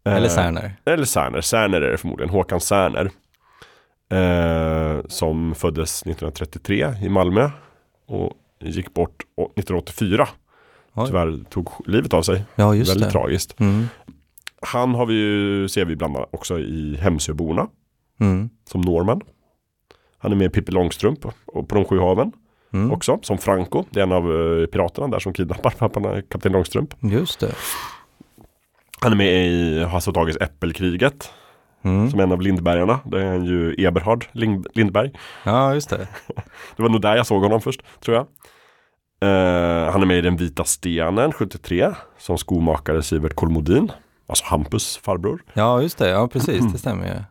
eller 0.04 0.26
Eh, 0.28 0.32
Särner. 0.34 0.72
Eller 0.84 1.04
Särner, 1.04 1.40
Särner 1.40 1.80
är 1.80 1.90
det 1.90 1.98
förmodligen, 1.98 2.30
Håkan 2.30 2.60
Särner. 2.60 3.10
Eh, 4.12 5.00
som 5.08 5.54
föddes 5.54 6.02
1933 6.02 6.94
i 7.02 7.08
Malmö 7.08 7.50
och 8.06 8.32
gick 8.60 8.94
bort 8.94 9.22
å- 9.36 9.52
1984. 9.56 10.28
Oj. 10.94 11.06
Tyvärr 11.06 11.44
tog 11.50 11.68
livet 11.86 12.14
av 12.14 12.22
sig. 12.22 12.44
Ja, 12.54 12.74
just 12.74 12.90
Väldigt 12.90 13.08
det. 13.08 13.12
tragiskt. 13.12 13.60
Mm. 13.60 13.88
Han 14.66 14.94
har 14.94 15.06
vi 15.06 15.14
ju, 15.14 15.68
ser 15.68 15.84
vi 15.84 15.96
bland 15.96 16.16
annat 16.16 16.28
också 16.32 16.58
i 16.58 16.96
Hemsöborna 17.00 17.68
Mm. 18.20 18.50
som 18.70 18.80
Norman. 18.80 19.20
Han 20.18 20.32
är 20.32 20.36
med 20.36 20.46
i 20.46 20.48
Pippi 20.50 20.72
Långstrump 20.72 21.18
och 21.46 21.68
på 21.68 21.74
de 21.74 21.84
sju 21.84 21.98
haven 21.98 22.32
Mm. 22.72 22.92
också 22.92 23.18
som 23.22 23.38
Franco. 23.38 23.84
Det 23.90 24.00
är 24.00 24.04
en 24.04 24.12
av 24.12 24.24
eh, 24.24 24.66
piraterna 24.66 25.08
där 25.08 25.18
som 25.18 25.32
kidnappar 25.32 25.70
pappan 25.70 26.22
kapten 26.30 26.52
Långstrump. 26.52 26.94
Just 27.00 27.40
det. 27.40 27.54
Han 29.00 29.12
är 29.12 29.16
med 29.16 29.46
i 29.46 29.84
Hasse 29.84 30.10
och 30.10 30.14
Tages 30.14 30.36
Äppelkriget. 30.36 31.32
Mm. 31.82 32.10
Som 32.10 32.20
en 32.20 32.32
av 32.32 32.40
Lindbergarna. 32.40 33.00
Det 33.04 33.22
är 33.22 33.26
han 33.28 33.44
ju 33.44 33.74
Eberhard 33.78 34.26
Lind- 34.32 34.66
Lindberg. 34.74 35.12
Ja, 35.44 35.74
just 35.74 35.90
det. 35.90 36.08
Det 36.76 36.82
var 36.82 36.88
nog 36.88 37.00
där 37.02 37.16
jag 37.16 37.26
såg 37.26 37.42
honom 37.42 37.60
först, 37.60 37.82
tror 38.00 38.16
jag. 38.16 38.26
Eh, 39.22 39.92
han 39.92 40.02
är 40.02 40.06
med 40.06 40.18
i 40.18 40.20
Den 40.20 40.36
vita 40.36 40.64
stenen 40.64 41.32
73 41.32 41.90
som 42.18 42.38
skomakare 42.38 43.02
Sivert 43.02 43.34
Kolmodin. 43.34 43.92
Alltså 44.30 44.44
Hampus 44.44 44.96
farbror. 44.96 45.42
Ja, 45.52 45.82
just 45.82 45.98
det. 45.98 46.08
Ja, 46.08 46.28
precis. 46.28 46.72
Det 46.72 46.78
stämmer 46.84 47.06
ju. 47.06 47.22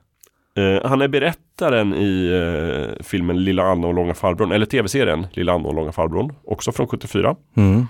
Eh, 0.64 0.90
han 0.90 1.02
är 1.02 1.08
berättaren 1.08 1.94
i 1.94 2.32
eh, 2.32 3.04
filmen 3.04 3.44
Lilla 3.44 3.64
Anna 3.64 3.88
och 3.88 3.94
Långa 3.94 4.14
farbrorn, 4.14 4.52
eller 4.52 4.66
tv-serien 4.66 5.28
Lilla 5.34 5.54
Anna 5.54 5.68
och 5.68 5.76
Långa 5.76 5.92
farbrorn, 5.92 6.34
också 6.44 6.72
från 6.72 6.88
74. 6.88 7.36
Mm. 7.56 7.88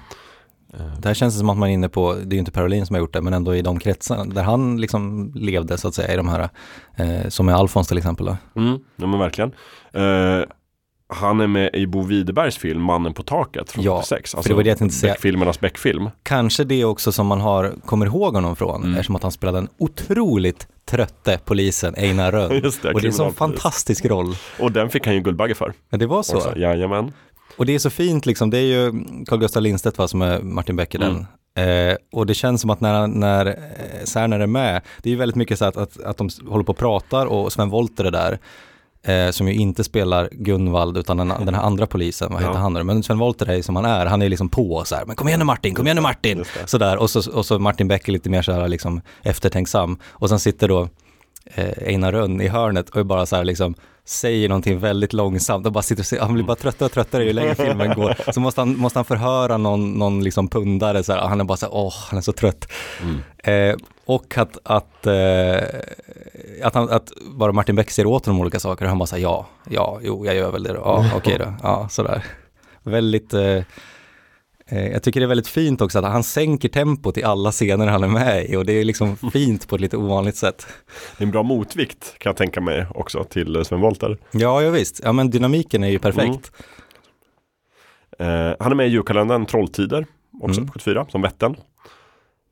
Känns 1.03 1.19
det 1.19 1.39
som 1.39 1.49
att 1.49 1.57
man 1.57 1.69
är 1.69 1.73
inne 1.73 1.89
på, 1.89 2.13
det 2.13 2.33
är 2.33 2.35
ju 2.35 2.39
inte 2.39 2.51
Parolin 2.51 2.85
som 2.85 2.93
har 2.93 3.01
gjort 3.01 3.13
det, 3.13 3.21
men 3.21 3.33
ändå 3.33 3.55
i 3.55 3.61
de 3.61 3.79
kretsarna 3.79 4.25
där 4.25 4.43
han 4.43 4.81
liksom 4.81 5.31
levde 5.35 5.77
så 5.77 5.87
att 5.87 5.95
säga 5.95 6.13
i 6.13 6.17
de 6.17 6.29
här, 6.29 6.49
eh, 6.95 7.29
som 7.29 7.49
är 7.49 7.53
Alfons 7.53 7.87
till 7.87 7.97
exempel. 7.97 8.25
Då. 8.25 8.37
Mm, 8.55 8.79
ja 8.95 9.07
men 9.07 9.19
verkligen. 9.19 9.51
Eh, 9.93 10.43
han 11.13 11.41
är 11.41 11.47
med 11.47 11.69
i 11.75 11.87
Bo 11.87 12.01
Widerbergs 12.01 12.57
film 12.57 12.81
Mannen 12.81 13.13
på 13.13 13.23
taket 13.23 13.71
från 13.71 13.83
Ja, 13.83 13.97
76. 13.97 14.31
för 14.41 14.49
det 14.49 14.53
var 14.55 14.63
det 14.63 14.69
jag 14.69 14.77
tänkte 14.77 14.97
säga. 14.97 15.13
Beck-filmernas 15.13 15.59
Beck-film. 15.59 16.09
Kanske 16.23 16.63
det 16.63 16.85
också 16.85 17.11
som 17.11 17.27
man 17.27 17.41
har, 17.41 17.73
kommer 17.85 18.05
ihåg 18.05 18.33
honom 18.35 18.55
från, 18.55 18.81
Mm. 18.83 18.93
eftersom 18.95 19.15
att 19.15 19.23
han 19.23 19.31
spelade 19.31 19.57
den 19.57 19.67
otroligt 19.77 20.67
trötte 20.85 21.39
polisen 21.45 21.95
Einar 21.97 22.31
Rönn. 22.31 22.61
Just 22.63 22.81
det, 22.81 22.93
och 22.93 23.01
det 23.01 23.05
är 23.05 23.09
en 23.09 23.13
sån 23.13 23.33
fantastisk 23.33 24.05
roll. 24.05 24.35
Och 24.59 24.71
den 24.71 24.89
fick 24.89 25.05
han 25.05 25.15
ju 25.15 25.21
Guldbagge 25.21 25.55
för. 25.55 25.73
Ja, 25.89 25.97
det 25.97 26.05
var 26.07 26.23
så. 26.23 26.37
Också. 26.37 26.57
Jajamän. 26.57 27.11
Och 27.57 27.65
det 27.65 27.75
är 27.75 27.79
så 27.79 27.89
fint 27.89 28.25
liksom, 28.25 28.49
det 28.49 28.57
är 28.57 28.61
ju 28.61 28.91
Carl 29.27 29.39
Gustaf 29.39 29.63
Lindstedt 29.63 29.97
va, 29.97 30.07
som 30.07 30.21
är 30.21 30.41
Martin 30.41 30.75
Beck 30.75 30.95
i 30.95 30.97
den. 30.97 31.25
Eh, 31.57 31.95
och 32.11 32.25
det 32.25 32.33
känns 32.33 32.61
som 32.61 32.69
att 32.69 32.81
när, 32.81 33.07
när 33.07 33.45
eh, 33.45 33.53
Särner 34.05 34.39
är 34.39 34.47
med, 34.47 34.81
det 35.01 35.09
är 35.09 35.11
ju 35.11 35.17
väldigt 35.17 35.35
mycket 35.35 35.59
så 35.59 35.65
att, 35.65 35.77
att, 35.77 36.01
att 36.03 36.17
de 36.17 36.29
håller 36.47 36.63
på 36.63 36.71
och 36.71 36.77
pratar 36.77 37.25
och 37.25 37.51
Sven 37.53 37.69
Wollter 37.69 38.03
är 38.05 38.11
där. 38.11 38.39
Eh, 39.03 39.31
som 39.31 39.47
ju 39.47 39.53
inte 39.53 39.83
spelar 39.83 40.29
Gunvald 40.31 40.97
utan 40.97 41.17
den, 41.17 41.27
den 41.45 41.53
här 41.55 41.61
andra 41.61 41.87
polisen, 41.87 42.29
vad 42.31 42.41
heter 42.41 42.53
Ja. 42.53 42.59
han 42.59 42.73
nu? 42.73 42.83
Men 42.83 43.03
Sven 43.03 43.17
Wollter 43.19 43.49
är 43.49 43.61
som 43.61 43.75
han 43.75 43.85
är, 43.85 44.05
han 44.05 44.21
är 44.21 44.29
liksom 44.29 44.49
på 44.49 44.83
så 44.85 44.95
här, 44.95 45.05
men 45.05 45.15
kom 45.15 45.27
igen 45.27 45.39
nu 45.39 45.45
Martin, 45.45 45.75
kom 45.75 45.85
igen 45.87 45.95
nu 45.95 46.01
Martin! 46.01 46.45
Sådär, 46.65 46.97
och 46.97 47.09
så, 47.09 47.31
och 47.31 47.45
så 47.45 47.59
Martin 47.59 47.87
Beck 47.87 48.07
är 48.07 48.11
lite 48.11 48.29
mer 48.29 48.41
så 48.41 48.51
här 48.51 48.67
liksom 48.67 49.01
eftertänksam. 49.23 49.97
Och 50.09 50.29
sen 50.29 50.39
sitter 50.39 50.67
då 50.67 50.89
eh, 51.55 51.87
Einar 51.87 52.11
Rönn 52.11 52.41
i 52.41 52.47
hörnet 52.47 52.89
och 52.89 52.99
är 52.99 53.03
bara 53.03 53.25
så 53.25 53.35
här 53.35 53.43
liksom 53.43 53.75
säger 54.09 54.49
någonting 54.49 54.79
väldigt 54.79 55.13
långsamt 55.13 55.65
och 55.65 55.71
bara 55.71 55.81
sitter 55.81 56.01
och 56.01 56.05
ser, 56.05 56.19
han 56.19 56.33
blir 56.33 56.43
bara 56.43 56.55
tröttare 56.55 56.85
och 56.85 56.91
tröttare 56.91 57.23
ju 57.23 57.33
längre 57.33 57.55
filmen 57.55 57.93
går. 57.95 58.15
Så 58.31 58.39
måste 58.39 58.61
han, 58.61 58.77
måste 58.77 58.99
han 58.99 59.05
förhöra 59.05 59.57
någon, 59.57 59.93
någon 59.93 60.23
liksom 60.23 60.47
pundare 60.47 61.03
så 61.03 61.13
här, 61.13 61.27
han 61.27 61.39
är 61.39 61.43
bara 61.43 61.57
så 61.57 61.65
här, 61.65 61.73
åh, 61.75 61.93
han 62.09 62.17
är 62.17 62.21
så 62.21 62.31
trött. 62.31 62.71
Eh, 63.37 63.75
och 64.05 64.37
att, 64.37 64.57
att, 64.63 65.07
eh, 65.07 65.57
att, 66.63 66.75
han, 66.75 66.89
att 66.89 67.11
bara 67.25 67.51
Martin 67.51 67.75
Beck 67.75 67.91
ser 67.91 68.05
åt 68.05 68.25
honom 68.25 68.41
olika 68.41 68.59
saker 68.59 68.85
och 68.85 68.89
han 68.89 68.97
bara 68.97 69.07
säger 69.07 69.23
ja, 69.23 69.47
ja, 69.69 69.99
jo, 70.03 70.25
jag 70.25 70.35
gör 70.35 70.51
väl 70.51 70.63
det 70.63 70.73
då, 70.73 70.81
ja, 70.83 71.11
okej 71.15 71.37
då, 71.39 71.53
ja, 71.63 71.87
sådär. 71.89 72.25
Väldigt, 72.83 73.33
eh, 73.33 73.61
jag 74.71 75.03
tycker 75.03 75.19
det 75.19 75.25
är 75.25 75.27
väldigt 75.27 75.47
fint 75.47 75.81
också 75.81 75.99
att 75.99 76.05
han 76.05 76.23
sänker 76.23 76.69
tempot 76.69 77.17
i 77.17 77.23
alla 77.23 77.51
scener 77.51 77.87
han 77.87 78.03
är 78.03 78.07
med 78.07 78.49
i 78.49 78.55
och 78.55 78.65
det 78.65 78.73
är 78.73 78.83
liksom 78.83 79.17
fint 79.33 79.67
på 79.67 79.75
ett 79.75 79.81
lite 79.81 79.97
ovanligt 79.97 80.35
sätt. 80.35 80.67
Det 81.17 81.23
är 81.23 81.25
en 81.25 81.31
bra 81.31 81.43
motvikt 81.43 82.15
kan 82.17 82.29
jag 82.29 82.37
tänka 82.37 82.61
mig 82.61 82.85
också 82.95 83.23
till 83.23 83.55
eh, 83.55 83.63
Sven 83.63 83.81
Wollter. 83.81 84.17
Ja, 84.31 84.61
ja 84.61 84.69
visst, 84.71 85.01
ja 85.03 85.11
men 85.11 85.29
dynamiken 85.29 85.83
är 85.83 85.89
ju 85.89 85.99
perfekt. 85.99 86.51
Eh, 88.19 88.51
han 88.59 88.71
är 88.71 88.75
med 88.75 88.87
i 88.87 88.89
julkalendern 88.89 89.45
Trolltider, 89.45 90.05
också 90.41 90.59
Mm. 90.59 90.67
på 90.67 90.73
74, 90.73 91.05
som 91.09 91.21
Vättern. 91.21 91.55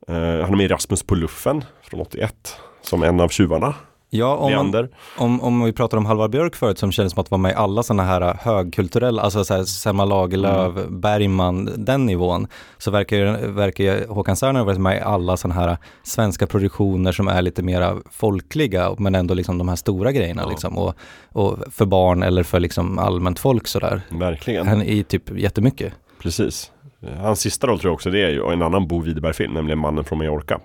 Eh, 0.08 0.16
han 0.16 0.54
är 0.54 0.56
med 0.56 0.66
i 0.66 0.68
Rasmus 0.68 1.04
på 1.04 1.16
luffen 1.16 1.64
från 1.82 2.02
81, 2.02 2.56
som 2.82 3.04
en 3.04 3.20
av 3.20 3.30
tjuvarna. 3.30 3.76
Ja, 4.10 4.36
om, 4.36 4.54
man, 4.54 4.88
om, 5.18 5.42
om 5.42 5.64
vi 5.64 5.74
pratar 5.74 5.98
om 5.98 6.06
Halvar 6.06 6.28
Björk 6.28 6.56
förut 6.56 6.78
som 6.78 6.92
kändes 6.92 7.14
som 7.14 7.22
att 7.22 7.32
vara 7.32 7.42
med 7.42 7.52
i 7.52 7.56
alla 7.56 7.84
sådana 7.84 8.04
här 8.04 8.38
högkulturella, 8.42 9.22
alltså 9.22 9.44
så 9.44 9.54
här 9.54 9.64
Selma 9.64 10.06
Lagerlöf, 10.06 10.88
Bergman, 10.90 11.70
den 11.78 12.06
nivån, 12.06 12.48
så 12.78 12.92
verkar 12.92 13.48
verkar 13.48 14.08
Håkan 14.08 14.36
Särner 14.36 14.60
ha 14.60 14.66
varit 14.66 14.80
med 14.80 14.98
i 14.98 15.02
alla 15.02 15.38
sådana 15.38 15.62
här 15.62 15.78
svenska 16.04 16.48
produktioner 16.48 17.12
som 17.12 17.28
är 17.28 17.42
lite 17.42 17.64
mera 17.64 17.96
folkliga, 18.12 18.96
men 18.98 19.16
ändå 19.16 19.34
liksom 19.34 19.58
de 19.58 19.70
här 19.70 19.76
stora 19.76 20.12
grejerna 20.12 20.42
Ja. 20.46 20.50
liksom, 20.50 20.78
och, 20.78 20.96
och 21.32 21.58
för 21.72 21.86
barn 21.86 22.24
eller 22.24 22.44
för 22.44 22.60
liksom 22.60 23.00
allmänt 23.00 23.40
folk 23.40 23.68
sådär. 23.68 24.02
Verkligen. 24.10 24.68
Han 24.68 24.82
är 24.82 25.04
typ 25.04 25.40
jättemycket. 25.40 25.94
Precis. 26.22 26.72
Hans 27.20 27.40
sista 27.40 27.68
roll 27.68 27.80
tror 27.80 27.90
jag 27.90 27.94
också 27.96 28.10
det 28.10 28.24
är 28.24 28.30
ju 28.30 28.52
en 28.54 28.62
annan 28.62 28.88
Bo 28.88 29.00
Widerberg-film, 29.02 29.54
nämligen 29.54 29.80
Mannen 29.80 30.04
från 30.04 30.18
Mallorca. 30.18 30.60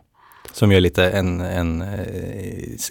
Som 0.52 0.73
gör 0.73 0.81
lite 0.81 1.10
en, 1.10 1.40
en 1.40 1.82
eh, 1.82 1.89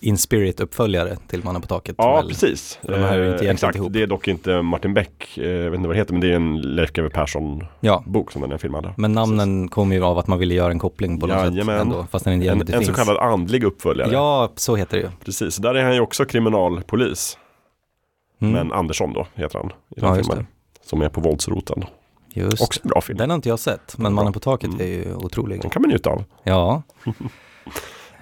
In 0.02 0.18
Spirit-uppföljare 0.18 1.18
till 1.28 1.44
Mannen 1.44 1.62
på 1.62 1.68
taket. 1.68 1.96
Ja, 1.98 2.16
väl? 2.16 2.28
precis. 2.28 2.80
De 2.82 2.94
här 2.94 3.18
är 3.20 3.24
ju 3.26 3.32
inte 3.32 3.46
Eh, 3.46 3.52
Exakt, 3.52 3.76
ihop. 3.76 3.94
det 3.94 4.02
är 4.02 4.08
dock 4.08 4.28
inte 4.28 4.62
Martin 4.62 4.94
Beck, 4.94 5.38
eh, 5.38 5.44
jag 5.50 5.72
vet 5.72 5.78
inte 5.78 5.88
vad 5.88 5.96
det 5.96 6.00
heter, 6.00 6.14
men 6.14 6.22
det 6.22 6.28
är 6.32 6.36
en 6.36 6.62
Leif 6.62 6.92
GW 6.94 7.10
Persson-bok 7.10 7.68
Ja, 7.80 8.04
som 8.34 8.42
den 8.42 8.52
är 8.52 8.58
filmad. 8.58 8.94
men 8.98 9.14
namnen 9.14 9.68
kommer 9.68 9.96
ju 9.96 10.04
av 10.04 10.18
att 10.18 10.28
man 10.28 10.40
ville 10.40 10.54
göra 10.54 10.72
en 10.72 10.80
koppling 10.80 11.20
på 11.20 11.28
något 11.28 11.38
Jajamän. 11.38 11.66
sätt 11.66 11.82
ändå, 11.82 12.06
fast 12.12 12.26
den 12.26 12.34
En, 12.34 12.42
inte 12.62 12.74
en 12.74 12.80
finns. 12.80 12.88
så 12.88 12.94
kallad 13.06 13.18
andlig 13.18 13.64
uppföljare. 13.64 14.10
Ja, 14.14 14.52
så 14.56 14.76
heter 14.76 14.98
det 14.98 15.04
ju. 15.04 15.10
Precis, 15.26 15.58
där 15.58 15.76
är 15.76 15.84
han 15.84 15.94
ju 15.96 16.02
också 16.02 16.26
kriminalpolis. 16.26 17.38
Mm. 18.42 18.54
Men 18.54 18.72
Andersson 18.72 19.14
då 19.14 19.28
heter 19.36 19.58
han 19.60 19.68
i 19.96 20.00
den 20.00 20.10
Ja, 20.10 20.16
filmen. 20.16 20.48
Som 20.86 21.02
är 21.02 21.10
på 21.10 21.22
våldsroten. 21.22 21.84
Just 22.34 22.62
Också 22.62 22.80
en 22.84 22.90
bra 22.90 23.02
film. 23.02 23.18
Den 23.18 23.30
har 23.30 23.36
inte 23.36 23.50
jag 23.50 23.60
sett, 23.60 23.98
men. 23.98 24.14
Mannen 24.14 24.34
på 24.34 24.40
taket 24.40 24.70
Mm. 24.70 24.82
är 24.82 24.86
ju 24.86 25.14
otrolig. 25.16 25.62
Den 25.62 25.70
kan 25.70 25.82
man 25.82 25.90
njuta 25.90 26.10
av. 26.10 26.24
Ja, 26.44 26.82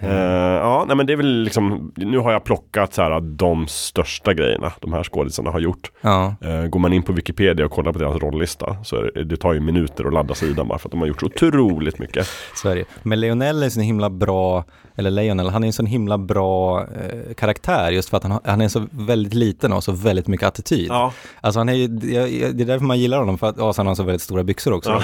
Eh, 0.02 0.10
ja, 0.12 0.86
nej 0.88 0.96
men 0.98 1.06
det 1.06 1.14
är 1.14 1.18
väl 1.18 1.44
liksom, 1.44 1.92
nu 1.96 2.18
har 2.18 2.32
jag 2.32 2.44
plockat 2.44 2.94
så 2.94 3.02
här 3.02 3.20
de 3.22 3.68
största 3.68 4.34
grejerna 4.34 4.72
de 4.80 4.94
här 4.94 5.04
skådisarna 5.04 5.52
har 5.52 5.60
gjort. 5.60 5.92
ja, 6.02 6.36
Eh, 6.42 6.66
går 6.66 6.80
man 6.80 6.94
in 6.94 7.04
på 7.04 7.14
Wikipedia 7.14 7.66
och 7.66 7.72
kollar 7.72 7.92
på 7.94 8.00
deras 8.00 8.16
rollista 8.16 8.78
så 8.84 8.96
är 8.96 9.12
det, 9.16 9.24
det 9.24 9.38
tar 9.38 9.54
ju 9.54 9.60
minuter 9.60 10.06
att 10.06 10.14
ladda 10.14 10.36
sidan 10.36 10.68
bara 10.68 10.80
för 10.80 10.88
att 10.88 10.92
de 10.92 11.00
har 11.00 11.08
gjort 11.08 11.20
så 11.20 11.26
otroligt 11.26 12.00
mycket. 12.00 12.28
Sverige. 12.56 12.86
Men 13.04 13.20
Leonel 13.20 13.62
är 13.62 13.66
en 13.66 13.72
sån 13.72 13.84
himla 13.84 14.10
bra, 14.10 14.64
eller 14.96 15.12
Leonel, 15.12 15.50
han 15.50 15.64
är 15.64 15.68
en 15.68 15.74
sån 15.74 15.86
himla 15.86 16.18
bra 16.18 16.82
eh, 16.82 17.34
karaktär 17.34 17.92
just 17.92 18.10
för 18.10 18.18
att 18.18 18.24
han, 18.24 18.40
han 18.44 18.62
är 18.62 18.68
så 18.68 18.88
väldigt 18.92 19.34
liten 19.34 19.74
och 19.74 19.84
så 19.84 19.92
väldigt 19.92 20.28
mycket 20.28 20.48
attityd. 20.48 20.88
Ja, 20.90 21.14
Alltså 21.42 21.60
han 21.60 21.70
är 21.70 21.88
det 22.54 22.62
är 22.64 22.66
därför 22.66 22.86
man 22.86 23.00
gillar 23.00 23.20
honom, 23.20 23.38
för 23.38 23.48
att, 23.50 23.56
ja, 23.58 23.74
sen 23.74 23.86
har 23.86 23.90
han 23.90 23.96
så 23.96 24.04
väldigt 24.04 24.22
stora 24.22 24.44
byxor 24.44 24.74
också. 24.74 24.90
Ja. 24.90 25.02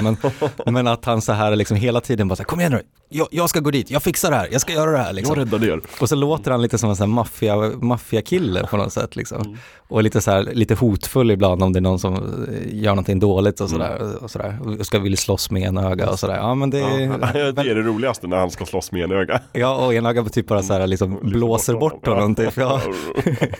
Men, 0.65 0.73
men 0.73 0.87
att 0.87 1.05
han 1.05 1.21
så 1.21 1.31
här 1.33 1.55
liksom 1.55 1.77
hela 1.77 2.01
tiden 2.01 2.27
bara 2.27 2.35
så 2.35 2.41
här, 2.43 2.45
kom 2.47 2.59
igen 2.59 2.71
nu, 2.71 2.81
jag, 3.09 3.27
jag 3.31 3.49
ska 3.49 3.59
gå 3.59 3.71
dit, 3.71 3.91
jag 3.91 4.03
fixar 4.03 4.31
det 4.31 4.37
här, 4.37 4.47
jag 4.51 4.61
ska 4.61 4.73
göra 4.73 4.84
göra 4.85 4.97
det 4.97 5.03
här 5.03 5.13
liksom. 5.13 5.35
Jag 5.39 5.45
räddade 5.45 5.67
er. 5.67 5.81
Och 6.01 6.09
så 6.09 6.15
låter 6.15 6.51
han 6.51 6.61
lite 6.61 6.77
som 6.77 6.89
en 6.89 6.95
här 6.95 7.07
maffia, 7.07 7.55
maffiakille 7.81 8.67
på 8.67 8.77
något 8.77 8.93
sätt 8.93 9.15
liksom. 9.15 9.41
Mm. 9.41 9.57
Och 9.87 10.03
lite 10.03 10.21
så 10.21 10.31
här, 10.31 10.43
lite 10.43 10.75
hotfull 10.75 11.31
ibland 11.31 11.63
om 11.63 11.73
det 11.73 11.79
är 11.79 11.81
någon 11.81 11.99
som 11.99 12.45
gör 12.71 12.91
någonting 12.91 13.19
dåligt 13.19 13.61
och 13.61 13.69
sådär. 13.69 13.95
Mm. 13.95 14.15
Och, 14.15 14.31
sådär. 14.31 14.59
och 14.79 14.85
ska 14.85 14.99
vilja 14.99 15.17
slåss 15.17 15.51
med 15.51 15.67
en 15.67 15.77
öga 15.77 16.09
och 16.09 16.19
sådär. 16.19 16.35
Ja 16.35 16.55
men 16.55 16.69
det 16.69 16.79
är... 16.79 16.99
Ja, 16.99 17.17
det 17.51 17.61
är 17.61 17.75
det 17.75 17.81
roligaste 17.81 18.27
när 18.27 18.37
han 18.37 18.51
ska 18.51 18.65
slåss 18.65 18.91
med 18.91 19.03
en 19.03 19.11
öga. 19.11 19.41
Ja, 19.53 19.85
och 19.85 19.93
en 19.93 20.05
öga 20.05 20.23
typ 20.23 20.47
bara 20.47 20.63
så 20.63 20.73
här 20.73 20.87
liksom 20.87 21.19
blåser 21.21 21.73
bort 21.73 22.07
honom 22.07 22.35
typ. 22.35 22.57
Ja. 22.57 22.81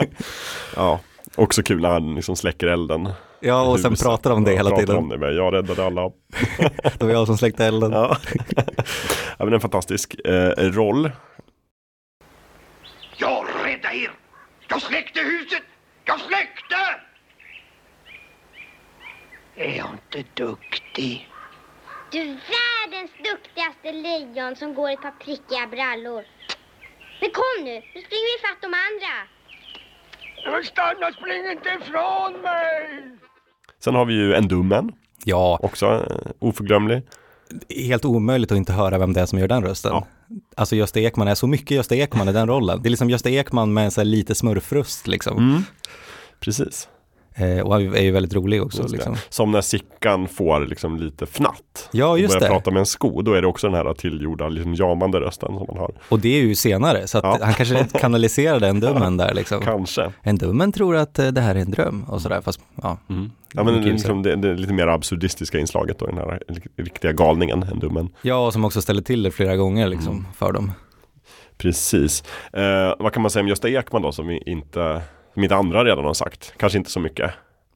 ja, 0.75 0.99
också 1.35 1.63
kul 1.63 1.81
när 1.81 1.89
han 1.89 2.15
liksom 2.15 2.35
släcker 2.35 2.67
elden. 2.67 3.09
Ja, 3.45 3.61
och 3.61 3.79
sen 3.79 3.91
huset. 3.91 4.05
pratar 4.05 4.31
om 4.31 4.43
det 4.43 4.51
hela 4.51 4.69
pratar 4.69 4.85
tiden. 4.85 4.97
Om 4.97 5.09
det, 5.09 5.17
men 5.17 5.35
jag 5.35 5.53
räddade 5.53 5.85
alla. 5.85 6.01
Det 6.99 7.03
var 7.03 7.11
jag 7.11 7.27
som 7.27 7.37
släckte 7.37 7.65
elden. 7.65 7.91
Ja, 7.91 8.17
ja 9.37 9.45
men 9.45 9.53
en 9.53 9.61
fantastisk 9.61 10.15
eh, 10.25 10.49
roll. 10.57 11.11
Jag 13.17 13.45
räddade 13.63 13.95
er! 13.95 14.11
Jag 14.67 14.81
släckte 14.81 15.19
huset! 15.19 15.63
Jag 16.05 16.19
släckte! 16.19 16.75
Är 19.55 19.77
jag 19.77 19.87
inte 19.91 20.29
duktig? 20.33 21.29
Du 22.11 22.19
är 22.19 22.25
världens 22.25 23.11
duktigaste 23.31 23.91
lejon 23.91 24.55
som 24.55 24.73
går 24.73 24.89
i 24.89 24.93
ett 24.93 25.01
par 25.01 25.11
prickiga 25.11 25.67
brallor. 25.67 26.23
Men 27.21 27.31
kom 27.31 27.63
nu, 27.63 27.73
nu 27.73 28.01
springer 28.01 28.37
vi 28.37 28.47
fatt 28.47 28.61
de 28.61 28.71
andra. 28.87 29.15
Men 30.51 30.63
stanna, 30.63 31.11
spring 31.11 31.51
inte 31.51 31.69
ifrån 31.69 32.41
mig! 32.41 33.24
Sen 33.85 33.95
har 33.95 34.05
vi 34.05 34.13
ju 34.13 34.33
en 34.33 34.47
dummen. 34.47 34.91
Ja. 35.23 35.59
Också 35.63 35.85
eh, 35.85 36.31
oförglömlig. 36.39 37.01
Helt 37.69 38.05
omöjligt 38.05 38.51
att 38.51 38.57
inte 38.57 38.73
höra 38.73 38.97
vem 38.97 39.13
det 39.13 39.21
är 39.21 39.25
som 39.25 39.39
gör 39.39 39.47
den 39.47 39.63
rösten. 39.63 39.93
Alltså 40.55 40.75
Gösta 40.75 40.99
Ekman 40.99 41.27
är 41.27 41.35
så 41.35 41.47
mycket 41.47 41.71
Gösta 41.71 41.95
Ekman 41.95 42.29
i 42.29 42.31
den 42.31 42.47
rollen. 42.47 42.81
Det 42.81 42.87
är 42.87 42.89
liksom 42.89 43.09
Gösta 43.09 43.29
Ekman 43.29 43.73
med 43.73 43.85
en 43.85 43.91
så 43.91 44.01
här 44.01 44.05
lite 44.05 44.35
smurfröst 44.35 45.07
liksom. 45.07 45.37
Mm. 45.37 45.63
Precis. 46.39 46.87
Eh, 47.37 47.59
och 47.59 47.73
han 47.73 47.95
är 47.95 48.01
ju 48.01 48.11
väldigt 48.11 48.33
rolig 48.33 48.63
också. 48.63 48.87
Liksom. 48.87 49.15
Som 49.29 49.51
när 49.51 49.61
Sickan 49.61 50.27
får 50.27 50.65
liksom 50.65 50.97
lite 50.97 51.25
fnatt. 51.25 51.89
Ja, 51.91 52.17
just 52.17 52.35
och 52.35 52.39
börjar 52.39 52.49
det. 52.53 52.55
prata 52.59 52.71
med 52.71 52.79
en 52.79 52.85
sko. 52.85 53.21
Då 53.21 53.33
är 53.33 53.41
det 53.41 53.47
också 53.47 53.67
den 53.67 53.75
här 53.75 53.93
tillgjorda, 53.93 54.47
liksom 54.49 54.73
jamande 54.73 55.19
rösten 55.19 55.57
som 55.57 55.67
man 55.67 55.77
har. 55.77 55.91
Och 56.09 56.19
det 56.19 56.29
är 56.39 56.41
ju 56.41 56.55
senare, 56.55 57.07
så 57.07 57.19
Ja. 57.23 57.37
han 57.41 57.53
kanske 57.53 57.85
kanaliserade 57.99 58.67
en 58.67 58.79
dummen 58.79 59.17
där 59.17 59.33
liksom. 59.33 59.61
Kanske. 59.61 60.11
En 60.23 60.37
dummen 60.37 60.71
tror 60.71 60.95
att 60.95 61.19
eh, 61.19 61.27
det 61.27 61.41
här 61.41 61.55
är 61.55 61.59
en 61.59 61.71
dröm 61.71 62.03
och 62.03 62.21
sådär, 62.21 62.41
fast 62.41 62.59
ja. 62.83 62.97
Ja 63.53 63.63
men 63.63 63.81
liksom 63.81 64.23
det, 64.23 64.35
det 64.35 64.53
lite 64.55 64.73
mer 64.73 64.87
absurdistiska 64.87 65.59
inslaget 65.59 65.99
då, 65.99 66.05
den 66.05 66.17
här 66.17 66.39
riktiga 66.77 67.11
galningen, 67.11 67.63
en 67.63 67.79
dummen. 67.79 68.09
Ja, 68.21 68.45
och 68.45 68.53
som 68.53 68.65
också 68.65 68.81
ställer 68.81 69.01
till 69.01 69.23
det 69.23 69.31
flera 69.31 69.55
gånger 69.55 69.87
liksom 69.87 70.13
Mm. 70.13 70.25
för 70.37 70.51
dem. 70.51 70.71
Precis. 71.57 72.23
Eh, 72.53 72.93
vad 72.99 73.13
kan 73.13 73.21
man 73.21 73.31
säga 73.31 73.41
om 73.43 73.47
Gösta 73.47 73.69
Ekman 73.69 74.01
då 74.01 74.11
som 74.11 74.27
vi 74.27 74.43
inte, 74.45 75.01
inte 75.43 75.55
andra 75.55 75.83
redan 75.83 76.05
har 76.05 76.13
sagt? 76.13 76.53
Kanske 76.57 76.77
inte 76.77 76.91
så 76.91 76.99
mycket. 76.99 77.31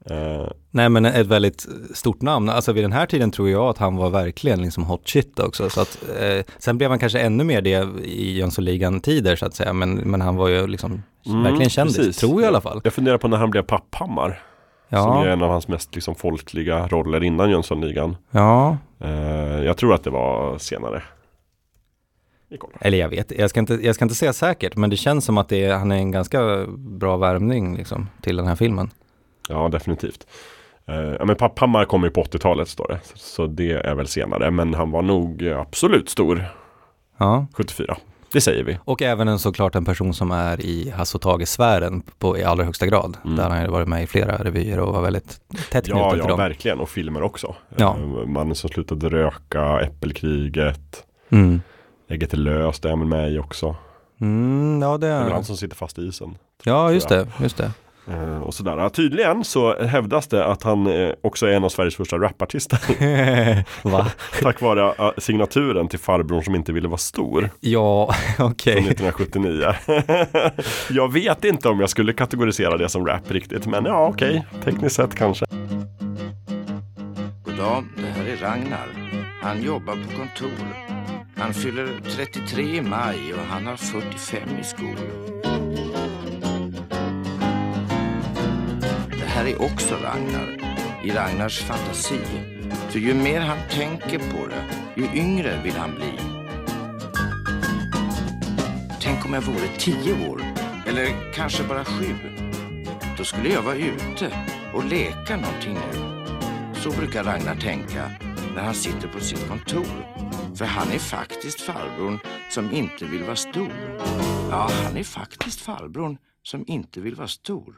Eh, 0.10 0.48
Nej 0.72 0.90
men 0.90 1.06
ett 1.06 1.27
väldigt 1.27 1.68
stort 1.94 2.22
namn. 2.22 2.49
Alltså 2.49 2.72
vid 2.72 2.84
den 2.84 2.91
här 2.91 3.06
tiden 3.06 3.31
tror 3.31 3.49
jag 3.49 3.69
att 3.69 3.77
han 3.77 3.95
var 3.95 4.10
verkligen 4.10 4.61
liksom 4.61 4.84
hot 4.84 5.10
shit 5.10 5.40
också. 5.40 5.69
Så 5.69 5.81
att, 5.81 6.03
eh, 6.19 6.45
sen 6.57 6.77
blev 6.77 6.90
han 6.90 6.99
kanske 6.99 7.19
ännu 7.19 7.44
mer 7.44 7.61
det 7.61 7.88
i 8.03 8.38
Jönssonligan-tider 8.38 9.36
så 9.36 9.45
att 9.45 9.56
säga. 9.56 9.73
Men, 9.73 9.95
men 9.95 10.22
han 10.22 10.36
var 10.36 10.48
ju 10.48 10.68
liksom 10.68 11.03
mm, 11.26 11.44
verkligen 11.44 11.69
kändis, 11.69 11.98
precis. 11.98 12.18
tror 12.18 12.41
jag 12.41 12.44
i 12.44 12.48
alla 12.48 12.61
fall. 12.61 12.81
Jag 12.84 12.94
funderar 12.94 13.18
på 13.18 13.27
när 13.27 13.38
han 13.38 13.49
blev 13.49 13.61
Papphammar. 13.61 14.41
Ja. 14.90 15.03
Som 15.03 15.11
är 15.11 15.27
en 15.27 15.41
av 15.41 15.49
hans 15.49 15.68
mest 15.68 15.95
liksom, 15.95 16.15
folkliga 16.15 16.88
roller 16.88 17.23
innan 17.23 17.49
Jönssonligan. 17.49 18.18
Ja, 18.31 18.77
Eh, 18.99 19.64
jag 19.64 19.77
tror 19.77 19.94
att 19.94 20.03
det 20.03 20.10
var 20.10 20.57
senare. 20.57 21.03
Eller 22.81 22.97
jag 22.97 23.09
vet, 23.09 23.31
jag 23.39 23.49
ska 23.49 23.59
inte, 23.59 23.73
jag 23.73 23.95
ska 23.95 24.05
inte 24.05 24.15
säga 24.15 24.34
säkert, 24.34 24.76
men 24.76 24.89
det 24.89 24.97
känns 24.97 25.26
som 25.26 25.38
att 25.38 25.49
det 25.49 25.65
är, 25.65 25.73
han 25.73 25.91
är 25.91 25.95
en 25.97 26.11
ganska 26.11 26.65
bra 26.77 27.17
värmning 27.17 27.77
liksom, 27.77 28.09
till 28.21 28.35
den 28.35 28.47
här 28.47 28.55
filmen. 28.55 28.89
Ja, 29.49 29.69
definitivt. 29.69 30.27
Eh, 30.88 30.95
ja, 30.95 31.26
men 31.26 31.35
Papphammar 31.35 31.85
kom 31.85 32.03
ju 32.03 32.09
på 32.09 32.23
80-talet 32.23 32.67
står 32.67 32.88
det. 32.88 32.99
Så, 33.03 33.17
så 33.17 33.47
det 33.47 33.71
är 33.71 33.95
väl 33.95 34.07
senare. 34.07 34.51
Men 34.51 34.73
han 34.73 34.91
var 34.91 35.01
nog 35.01 35.47
absolut 35.47 36.09
stor. 36.09 36.45
Ja. 37.17 37.47
74. 37.53 37.97
Det 38.34 38.41
säger 38.41 38.63
vi. 38.63 38.77
Och 38.84 39.01
även 39.01 39.27
en, 39.27 39.39
såklart 39.39 39.76
en 39.76 39.85
person 39.85 40.13
som 40.13 40.31
är 40.31 40.61
i 40.61 40.89
Hasse 40.89 41.17
och 41.17 41.21
Tage-sfären 41.21 42.01
på, 42.19 42.38
i 42.38 42.43
allra 42.43 42.63
högsta 42.63 42.85
grad. 42.85 43.17
Där 43.38 43.49
han 43.49 43.61
ju 43.61 43.67
varit 43.67 43.88
med 43.88 44.03
i 44.03 44.07
flera 44.07 44.43
revyer 44.43 44.80
och 44.80 44.93
var 44.93 45.01
väldigt 45.01 45.41
tätt 45.71 45.85
knuten 45.85 45.97
Ja, 46.03 46.09
till 46.11 46.19
ja 46.19 46.27
dem. 46.27 46.38
verkligen. 46.38 46.80
Och 46.80 46.89
filmer 46.89 47.23
också. 47.23 47.55
Ja. 47.76 47.97
Eh, 47.97 48.26
Mannen 48.27 48.55
som 48.55 48.69
slutade 48.69 49.09
röka, 49.09 49.80
Äppelkriget. 49.81 51.03
Mm. 51.30 51.61
Ägget 52.10 52.34
är 52.34 52.38
löst, 52.38 52.84
det 52.84 52.90
är 52.90 52.95
med 52.95 53.31
i 53.31 53.40
också. 53.40 53.76
Mm, 54.22 54.81
ja, 54.81 54.98
det 54.98 55.07
Det 55.07 55.14
är 55.14 55.19
väl 55.19 55.30
är 55.30 55.34
han 55.34 55.44
som 55.44 55.57
sitter 55.57 55.76
fast 55.76 55.99
i 55.99 56.02
isen. 56.02 56.38
Ja, 56.64 56.91
just 56.91 57.10
det, 57.10 57.27
just 57.41 57.57
det. 57.57 57.72
Eh, 58.07 58.41
och 58.41 58.53
sådär. 58.53 58.90
Tydligen 58.90 59.44
så 59.44 59.84
hävdas 59.84 60.27
det 60.27 60.45
att 60.45 60.64
han 60.64 60.88
eh, 60.88 61.10
också 61.22 61.45
är 61.48 61.52
en 61.52 61.64
av 61.64 61.69
Sveriges 61.69 61.95
första 61.95 62.18
rapartister. 62.18 62.80
Va? 63.90 64.07
Tack 64.41 64.61
vare 64.61 64.94
eh, 65.06 65.11
signaturen 65.18 65.88
till 65.88 65.99
farbrorn 65.99 66.44
som 66.44 66.56
inte 66.56 66.72
ville 66.72 66.88
vara 66.88 66.98
stor. 66.98 67.49
Ja, 67.60 68.14
okej. 68.40 68.73
Från 68.73 69.07
1979. 69.07 69.73
jag 70.90 71.14
vet 71.14 71.45
inte 71.45 71.69
om 71.69 71.80
jag 71.80 71.90
skulle 71.90 72.14
kategorisera 72.14 72.77
det 72.77 72.90
som 72.90 73.06
rap 73.06 73.31
riktigt. 73.31 73.65
Men 73.65 73.86
ja, 73.86 74.07
okej. 74.07 74.45
Tekniskt 74.64 74.95
sett 74.95 75.15
kanske. 75.15 75.45
Goddag, 77.45 77.84
det 77.95 78.19
här 78.19 78.26
är 78.26 78.38
Ragnar. 78.38 78.88
Han 79.41 79.64
jobbar 79.64 79.94
på 79.94 80.18
kontor. 80.18 80.89
Han 81.40 81.53
fyller 81.53 81.99
33 82.16 82.64
i 82.64 82.82
maj 82.82 83.34
och 83.34 83.45
han 83.49 83.68
har 83.68 83.76
45 83.78 84.60
i 84.60 84.64
skor. 84.64 84.95
Det 89.10 89.26
här 89.26 89.45
är 89.45 89.61
också 89.61 89.95
Ragnar, 89.95 90.57
i 91.03 91.11
Ragnars 91.11 91.60
fantasi. 91.60 92.20
För 92.90 92.99
ju 92.99 93.14
mer 93.14 93.41
han 93.41 93.57
tänker 93.70 94.20
på 94.20 94.48
det, 94.48 94.64
ju 94.95 95.20
yngre 95.20 95.61
vill 95.64 95.76
han 95.76 95.95
bli. 95.95 96.14
Tänk 99.02 99.26
om 99.26 99.34
jag 99.34 99.41
vore 99.41 99.68
tio 99.78 100.30
år, 100.30 100.41
eller 100.88 101.34
kanske 101.34 101.64
bara 101.64 101.86
sju. 101.86 102.16
Då 103.18 103.24
skulle 103.24 103.49
jag 103.49 103.61
vara 103.61 103.76
ute 103.76 104.32
och 104.74 104.86
leka 104.86 105.36
någonting 105.36 105.74
nu. 105.74 105.99
Så 106.74 106.91
brukar 106.91 107.24
Ragnar 107.24 107.56
tänka 107.56 108.11
när 108.56 108.64
han 108.64 108.76
sitter 108.76 109.07
på 109.07 109.20
sitt 109.20 109.48
kontor. 109.48 110.28
För 110.60 110.65
han 110.65 110.91
är 110.91 110.99
faktiskt 110.99 111.61
farbrorn 111.61 112.19
som 112.49 112.72
inte 112.72 113.06
vill 113.06 113.23
vara 113.23 113.36
stor. 113.36 113.72
Ja, 114.52 114.69
han 114.84 114.98
är 114.98 115.03
faktiskt 115.03 115.61
farbrorn 115.61 116.18
som 116.44 116.64
inte 116.68 117.02
vill 117.02 117.15
vara 117.15 117.27
stor. 117.27 117.73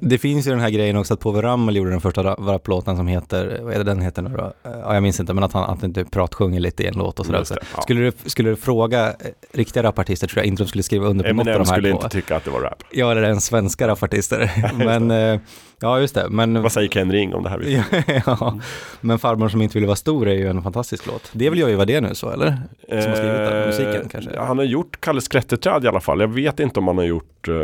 Det 0.00 0.18
finns 0.18 0.46
ju 0.46 0.50
den 0.50 0.60
här 0.60 0.70
grejen 0.70 0.96
också 0.96 1.14
att 1.14 1.20
Povel 1.20 1.42
Ramel 1.42 1.76
gjorde 1.76 1.90
den 1.90 2.00
första 2.00 2.22
ra- 2.22 2.46
rapplåten 2.46 2.96
som 2.96 3.06
heter, 3.06 3.60
vad 3.62 3.74
är 3.74 3.78
det 3.78 3.84
den 3.84 4.00
heter 4.00 4.22
nu 4.22 4.30
då? 4.36 4.44
Eh, 4.44 4.52
Ja, 4.64 4.94
jag 4.94 5.02
minns 5.02 5.20
inte, 5.20 5.34
men 5.34 5.44
att 5.44 5.52
han, 5.52 5.70
att 5.70 5.80
han 5.82 5.94
typ 5.94 6.10
pratsjunger 6.10 6.60
lite 6.60 6.82
i 6.82 6.86
en 6.86 6.94
låt 6.94 7.20
och 7.20 7.26
sådär. 7.26 7.44
Det, 7.48 7.56
ja. 7.76 7.82
skulle, 7.82 8.00
du, 8.00 8.12
skulle 8.30 8.50
du 8.50 8.56
fråga 8.56 9.08
eh, 9.08 9.14
riktiga 9.52 9.82
rapartister 9.82 10.26
tror 10.26 10.38
jag 10.38 10.46
inte 10.46 10.62
de 10.62 10.68
skulle 10.68 10.82
skriva 10.82 11.06
under 11.06 11.24
på 11.24 11.34
något 11.34 11.40
av 11.40 11.46
Eminem 11.48 11.62
de 11.64 11.68
här 11.70 11.74
skulle 11.76 11.90
två. 11.90 11.96
inte 11.96 12.08
tycka 12.08 12.36
att 12.36 12.44
det 12.44 12.50
var 12.50 12.60
rap. 12.60 12.82
Ja, 12.90 13.10
eller 13.10 13.22
en 13.22 13.40
svenska 13.40 13.88
rapartister. 13.88 14.50
men, 14.84 15.10
eh, 15.10 15.40
ja 15.82 16.00
just 16.00 16.14
det. 16.14 16.28
Men, 16.30 16.62
Vad 16.62 16.72
säger 16.72 16.88
Ken 16.88 17.12
Ring 17.12 17.34
om 17.34 17.42
det 17.42 17.48
här? 17.48 17.84
ja, 18.26 18.58
men 19.00 19.18
Farbrorn 19.18 19.50
som 19.50 19.62
inte 19.62 19.74
ville 19.74 19.86
vara 19.86 19.96
stor 19.96 20.28
är 20.28 20.34
ju 20.34 20.46
en 20.48 20.62
fantastisk 20.62 21.06
låt. 21.06 21.30
Det 21.32 21.46
är 21.46 21.50
väl 21.50 21.58
Jojje 21.58 21.84
det 21.84 22.00
nu 22.00 22.14
så, 22.14 22.30
eller? 22.30 22.46
Som 22.88 22.96
har 22.96 23.16
skrivit 23.16 23.50
den, 23.50 23.66
musiken 23.66 24.08
kanske? 24.08 24.30
Eh, 24.30 24.44
Han 24.44 24.58
har 24.58 24.64
gjort 24.64 25.00
Kalles 25.00 25.28
klätterträd 25.28 25.84
i 25.84 25.88
alla 25.88 26.00
fall. 26.00 26.20
Jag 26.20 26.28
vet 26.28 26.60
inte 26.60 26.80
om 26.80 26.86
han 26.86 26.98
har 26.98 27.04
gjort 27.04 27.48
uh, 27.48 27.54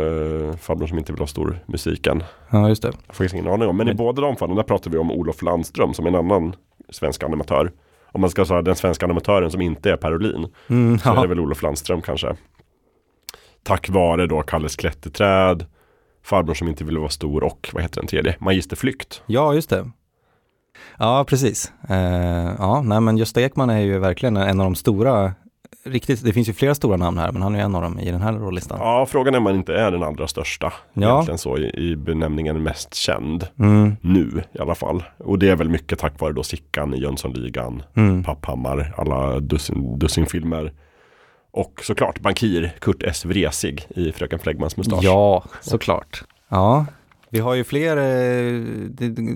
Farbrorn 0.55 0.87
som 0.87 0.97
inte 0.97 1.11
vill 1.11 1.21
ha 1.21 1.27
stor 1.27 1.59
musiken. 1.65 2.23
Ja, 2.49 2.69
just 2.69 2.81
det. 2.81 2.91
Jag 3.07 3.15
får 3.15 3.33
ingen 3.33 3.47
aning 3.47 3.69
om. 3.69 3.77
Men 3.77 3.87
i 3.87 3.89
Men- 3.89 3.97
båda 3.97 4.21
de 4.21 4.35
fallen, 4.35 4.55
där 4.55 4.63
pratar 4.63 4.91
vi 4.91 4.97
om 4.97 5.11
Olof 5.11 5.41
Landström 5.41 5.93
som 5.93 6.05
är 6.05 6.09
en 6.09 6.15
annan 6.15 6.55
svensk 6.89 7.23
animatör. 7.23 7.71
Om 8.11 8.21
man 8.21 8.29
ska 8.29 8.45
säga 8.45 8.61
den 8.61 8.75
svenska 8.75 9.05
animatören 9.05 9.51
som 9.51 9.61
inte 9.61 9.91
är 9.91 9.97
Per 9.97 10.15
Olin. 10.15 10.47
Mm, 10.69 10.99
så 10.99 11.09
är 11.09 11.15
ja. 11.15 11.21
det 11.21 11.27
väl 11.27 11.39
Olof 11.39 11.63
Landström 11.63 12.01
kanske. 12.01 12.35
Tack 13.63 13.89
vare 13.89 14.27
då 14.27 14.41
Kalles 14.41 14.75
klätterträd, 14.75 15.65
Farbrorn 16.29 16.55
som 16.55 16.67
inte 16.67 16.83
ville 16.83 16.99
vara 16.99 17.09
stor 17.09 17.43
och 17.43 17.69
vad 17.73 17.83
heter 17.83 18.01
den 18.01 18.07
tredje? 18.07 18.35
Magisterflykt. 18.39 19.21
Ja, 19.25 19.53
just 19.53 19.69
det. 19.69 19.91
Ja, 20.97 21.25
precis. 21.27 21.71
Eh, 21.89 22.53
ja, 22.59 22.81
nej 22.81 23.01
men 23.01 23.17
Gösta 23.17 23.41
Ekman 23.41 23.69
är 23.69 23.79
ju 23.79 23.99
verkligen 23.99 24.37
en 24.37 24.59
av 24.59 24.63
de 24.65 24.75
stora, 24.75 25.33
riktigt, 25.85 26.23
det 26.23 26.33
finns 26.33 26.49
ju 26.49 26.53
flera 26.53 26.75
stora 26.75 26.97
namn 26.97 27.17
här, 27.17 27.31
men 27.31 27.41
han 27.41 27.55
är 27.55 27.59
en 27.59 27.75
av 27.75 27.81
dem 27.81 27.99
i 27.99 28.11
den 28.11 28.21
här 28.21 28.33
rollistan. 28.33 28.77
Ja, 28.81 29.05
frågan 29.09 29.33
är 29.33 29.37
om 29.37 29.43
man 29.43 29.55
inte 29.55 29.75
är 29.75 29.91
den 29.91 30.03
allra 30.03 30.27
största. 30.27 30.73
Ja. 30.93 31.11
Egentligen 31.13 31.37
så 31.37 31.57
i, 31.57 31.71
i 31.91 31.95
benämningen 31.95 32.63
mest 32.63 32.93
känd. 32.93 33.47
Mm. 33.59 33.95
Nu 34.01 34.43
i 34.53 34.59
alla 34.59 34.75
fall. 34.75 35.03
Och 35.17 35.39
det 35.39 35.49
är 35.49 35.55
väl 35.55 35.69
mycket 35.69 35.99
tack 35.99 36.19
vare 36.19 36.33
då 36.33 36.43
Sickan 36.43 36.93
i 36.93 36.97
Jönssonligan, 36.97 37.83
Mm. 37.95 38.23
Papphammar, 38.23 38.93
alla 38.97 39.39
dussin, 39.39 39.99
dussin 39.99 40.25
filmer. 40.25 40.73
Och 41.51 41.81
såklart 41.83 42.19
bankir 42.19 42.75
Kurt 42.79 43.03
S. 43.03 43.25
Vresig 43.25 43.87
i 43.89 44.11
Fröken 44.11 44.39
Flegmans 44.39 44.77
mustasch. 44.77 45.03
Ja, 45.03 45.43
såklart. 45.61 46.23
Ja, 46.49 46.85
Vi 47.31 47.39
har 47.39 47.53
ju 47.53 47.63
fler, 47.63 47.97
eh, 47.97 48.63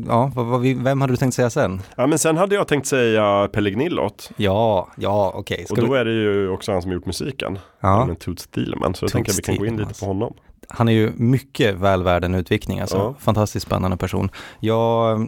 ja, 0.07 0.31
vem 0.77 1.01
hade 1.01 1.13
du 1.13 1.17
tänkt 1.17 1.33
säga 1.33 1.49
sen? 1.49 1.81
Ja 1.97 2.07
men 2.07 2.19
sen 2.19 2.37
hade 2.37 2.55
jag 2.55 2.67
tänkt 2.67 2.87
säga 2.87 3.47
Pelle 3.53 3.69
Gnillot. 3.71 4.31
Ja, 4.37 4.87
ja 4.97 5.31
okej. 5.35 5.65
Och 5.69 5.77
Ska 5.77 5.85
då 5.87 5.93
vi- 5.93 5.99
är 5.99 6.05
det 6.05 6.11
ju 6.11 6.49
också 6.49 6.71
han 6.71 6.81
som 6.81 6.91
har 6.91 6.95
gjort 6.95 7.05
musiken. 7.05 7.59
Ja. 7.79 8.05
Men 8.05 8.15
Toots 8.15 8.47
Thielemans. 8.47 8.97
Så 8.97 9.03
jag 9.05 9.11
Toots 9.11 9.13
tänker 9.13 9.31
att 9.31 9.37
vi 9.37 9.41
kan 9.43 9.57
gå 9.57 9.65
in 9.65 9.77
lite 9.77 9.99
på 9.99 10.05
honom. 10.05 10.33
Han 10.69 10.89
är 10.89 10.93
ju 10.93 11.11
mycket 11.15 11.75
väl 11.75 12.03
värd 12.03 12.23
en 12.23 12.35
utvikning, 12.35 12.79
alltså. 12.79 12.97
Ja. 12.97 13.15
Fantastiskt 13.19 13.65
spännande 13.65 13.97
person. 13.97 14.29
Jag 14.59 15.21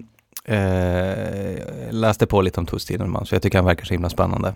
eh, 0.46 1.90
läste 1.92 2.26
på 2.28 2.42
lite 2.42 2.60
om 2.60 2.66
Toots 2.66 2.86
Thielemans, 2.86 3.30
för 3.30 3.36
jag 3.36 3.44
tycker 3.44 3.58
han 3.58 3.66
verkar 3.66 3.86
så 3.86 3.94
himla 3.94 4.10
spännande. 4.10 4.54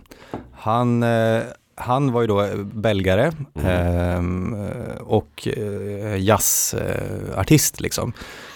Han, 0.51 1.03
eh, 1.03 1.41
han 1.79 2.11
var 2.11 2.21
ju 2.21 2.27
då 2.27 2.47
belgare 2.73 3.31
ehm, 3.63 4.55
och 4.99 5.47
eh, 5.47 6.17
jazzartist 6.17 7.81
liksom. 7.81 8.13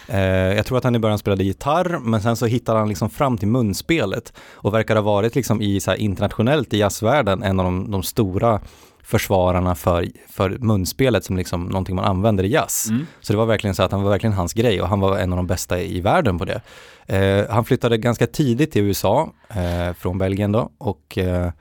Eh, 0.07 0.21
jag 0.55 0.65
tror 0.65 0.77
att 0.77 0.83
han 0.83 0.95
i 0.95 0.99
början 0.99 1.17
spelade 1.17 1.43
gitarr, 1.43 1.99
men 2.03 2.21
sen 2.21 2.35
så 2.35 2.45
hittade 2.45 2.79
han 2.79 2.89
liksom 2.89 3.09
fram 3.09 3.37
till 3.37 3.47
munspelet 3.47 4.33
och 4.53 4.73
verkar 4.73 4.95
ha 4.95 5.01
varit 5.01 5.35
liksom 5.35 5.61
i 5.61 5.79
så 5.79 5.95
internationellt 5.95 6.73
i 6.73 6.77
jazzvärlden 6.77 7.43
en 7.43 7.59
av 7.59 7.65
de, 7.65 7.91
de 7.91 8.03
stora 8.03 8.61
försvararna 9.03 9.75
för, 9.75 10.07
för 10.29 10.49
munspelet 10.49 11.25
som 11.25 11.37
liksom 11.37 11.65
någonting 11.65 11.95
man 11.95 12.05
använder 12.05 12.43
i 12.43 12.51
jazz. 12.51 12.87
Mm. 12.89 13.07
Så 13.21 13.33
det 13.33 13.37
var 13.37 13.45
verkligen 13.45 13.75
så 13.75 13.83
att 13.83 13.91
han 13.91 14.03
var 14.03 14.09
verkligen 14.09 14.33
hans 14.33 14.53
grej 14.53 14.81
och 14.81 14.87
han 14.87 14.99
var 14.99 15.17
en 15.17 15.33
av 15.33 15.37
de 15.37 15.47
bästa 15.47 15.81
i 15.81 16.01
världen 16.01 16.39
på 16.39 16.45
det. 16.45 16.61
Eh, 17.05 17.45
han 17.49 17.65
flyttade 17.65 17.97
ganska 17.97 18.27
tidigt 18.27 18.71
till 18.71 18.81
USA 18.81 19.29
eh, 19.49 19.93
från 19.93 20.17
Belgien 20.17 20.51
då 20.51 20.69
och 20.77 21.17
eh, 21.17 21.51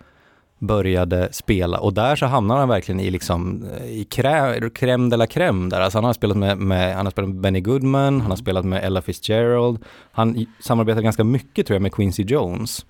började 0.62 1.28
spela 1.32 1.78
och 1.78 1.94
där 1.94 2.16
så 2.16 2.26
hamnade 2.26 2.60
han 2.60 2.68
verkligen 2.68 3.00
i 3.00 3.10
liksom 3.10 3.66
eh, 3.76 3.86
i 3.86 4.06
crème, 4.10 4.70
crème 4.70 5.10
de 5.10 5.16
la 5.16 5.26
crème 5.26 5.70
där. 5.70 5.80
Alltså 5.80 5.98
han 5.98 6.04
har 6.04 6.12
spelat 6.12 6.36
med, 6.36 6.58
med, 6.58 6.96
han 6.96 7.06
har 7.06 7.10
spelat 7.10 7.30
med 7.30 7.40
Benny 7.40 7.60
Goodman, 7.60 8.20
han 8.20 8.30
har 8.30 8.36
spelat 8.36 8.64
med 8.64 8.84
Ella 8.84 9.02
Fitzgerald. 9.02 9.78
Han 10.12 10.46
samarbetar 10.60 11.00
ganska 11.00 11.24
mycket 11.24 11.66
tror 11.66 11.74
jag 11.74 11.82
med 11.82 11.92
Quincy 11.92 12.22
Jones 12.22 12.86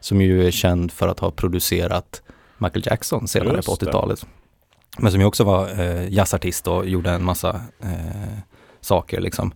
som 0.00 0.20
ju 0.20 0.46
är 0.46 0.50
känd 0.50 0.92
för 0.92 1.08
att 1.08 1.18
ha 1.18 1.30
producerat 1.30 2.22
Michael 2.58 2.82
Jackson 2.86 3.28
senare 3.28 3.56
Just 3.56 3.68
på 3.68 3.76
det. 3.80 3.86
80-talet. 3.86 4.26
Men 4.98 5.12
som 5.12 5.20
ju 5.20 5.26
också 5.26 5.44
var 5.44 5.80
eh, 5.80 6.08
jazzartist 6.08 6.66
och 6.66 6.86
gjorde 6.86 7.10
en 7.10 7.24
massa 7.24 7.60
eh, 7.82 8.38
saker 8.80 9.20
liksom. 9.20 9.52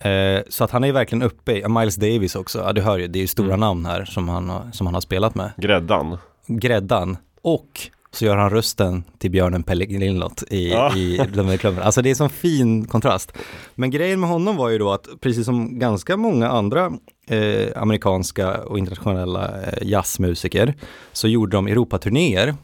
Eh, 0.00 0.40
så 0.48 0.64
att 0.64 0.70
han 0.70 0.84
är 0.84 0.88
ju 0.88 0.92
verkligen 0.92 1.22
uppe 1.22 1.52
i, 1.52 1.68
Miles 1.68 1.96
Davis 1.96 2.36
också, 2.36 2.58
ja 2.58 2.72
du 2.72 2.80
hör 2.80 2.98
ju, 2.98 3.06
det 3.06 3.18
är 3.18 3.20
ju 3.20 3.26
stora 3.26 3.56
namn 3.56 3.86
här 3.86 4.04
som 4.04 4.28
han, 4.28 4.72
som 4.72 4.86
han 4.86 4.94
har 4.94 5.00
spelat 5.00 5.34
med. 5.34 5.50
Gräddan. 5.56 6.18
Gräddan. 6.46 7.16
Och 7.42 7.80
så 8.10 8.24
gör 8.24 8.36
han 8.36 8.50
rösten 8.50 9.04
till 9.18 9.30
björnen 9.30 9.62
Pelle 9.62 9.86
Gnillot 9.86 10.42
i, 10.50 10.70
Ja. 10.70 10.96
i 10.96 11.18
klubbarna. 11.58 11.82
Alltså 11.82 12.02
det 12.02 12.10
är 12.10 12.14
sån 12.14 12.30
fin 12.30 12.84
kontrast. 12.84 13.32
Men 13.74 13.90
grejen 13.90 14.20
med 14.20 14.28
honom 14.28 14.56
var 14.56 14.68
ju 14.68 14.78
då 14.78 14.92
att 14.92 15.06
precis 15.20 15.44
som 15.46 15.78
ganska 15.78 16.16
många 16.16 16.48
andra 16.48 16.92
eh, 17.28 17.68
amerikanska 17.82 18.56
och 18.64 18.78
internationella 18.78 19.62
eh, 19.62 19.88
jazzmusiker 19.88 20.74
så 21.12 21.28
gjorde 21.28 21.56
de 21.56 21.66
Europaturnéer 21.66 22.54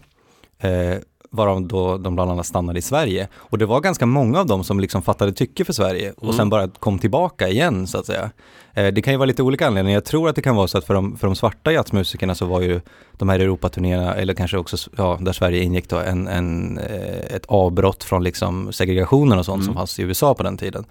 eh, 0.59 0.95
varav 1.33 1.63
då 1.63 1.99
de 1.99 2.15
bland 2.15 2.31
annat 2.31 2.47
stannade 2.47 2.79
i 2.79 2.83
Sverige. 2.83 3.29
Och 3.35 3.59
det 3.59 3.67
var 3.67 3.81
ganska 3.81 4.07
många 4.07 4.41
av 4.41 4.47
dem 4.47 4.65
som 4.65 4.81
liksom 4.81 5.03
fattade 5.03 5.33
tycke 5.33 5.65
för 5.65 5.73
Sverige 5.73 6.13
och 6.17 6.25
Mm. 6.25 6.37
sen 6.37 6.49
bara 6.51 6.69
kom 6.69 6.99
tillbaka 6.99 7.49
igen 7.49 7.87
så 7.87 7.99
att 7.99 8.07
säga. 8.07 8.31
Eh, 8.75 8.87
det 8.87 9.03
kan 9.03 9.13
ju 9.13 9.17
vara 9.19 9.27
lite 9.27 9.43
olika 9.43 9.67
anledningar. 9.67 9.97
Jag 9.97 10.05
tror 10.05 10.29
att 10.29 10.37
det 10.37 10.43
kan 10.43 10.57
vara 10.57 10.69
så 10.69 10.79
att 10.79 10.85
för 10.85 10.95
de, 10.95 11.17
för 11.17 11.27
de 11.27 11.37
svarta 11.37 11.73
jazzmusikerna 11.73 12.35
så 12.35 12.47
var 12.47 12.61
ju 12.61 12.81
de 13.13 13.29
här 13.29 13.41
Europaturnéerna, 13.41 14.15
eller 14.15 14.35
kanske 14.35 14.59
också, 14.59 14.91
ja, 14.97 15.19
där 15.21 15.33
Sverige 15.33 15.63
ingick 15.63 15.89
då, 15.89 15.97
en, 15.99 16.29
en, 16.29 16.79
eh, 16.79 17.35
ett 17.37 17.47
avbrott 17.47 18.05
från 18.05 18.25
liksom 18.25 18.73
segregationen 18.73 19.39
och 19.39 19.45
sånt 19.45 19.65
som 19.65 19.75
fanns 19.75 19.99
i 19.99 20.03
USA 20.03 20.35
på 20.35 20.43
den 20.43 20.57
tiden. 20.57 20.85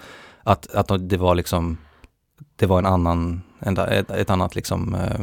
Att, 0.44 0.76
att 0.76 1.10
det 1.10 1.18
var 1.18 1.36
liksom 1.36 1.78
det 2.56 2.66
var 2.66 2.80
en 2.80 2.86
annan, 2.86 3.42
en, 3.60 3.78
ett, 3.78 4.12
ett 4.12 4.30
annat 4.30 4.56
liksom, 4.56 4.96
eh, 4.96 5.20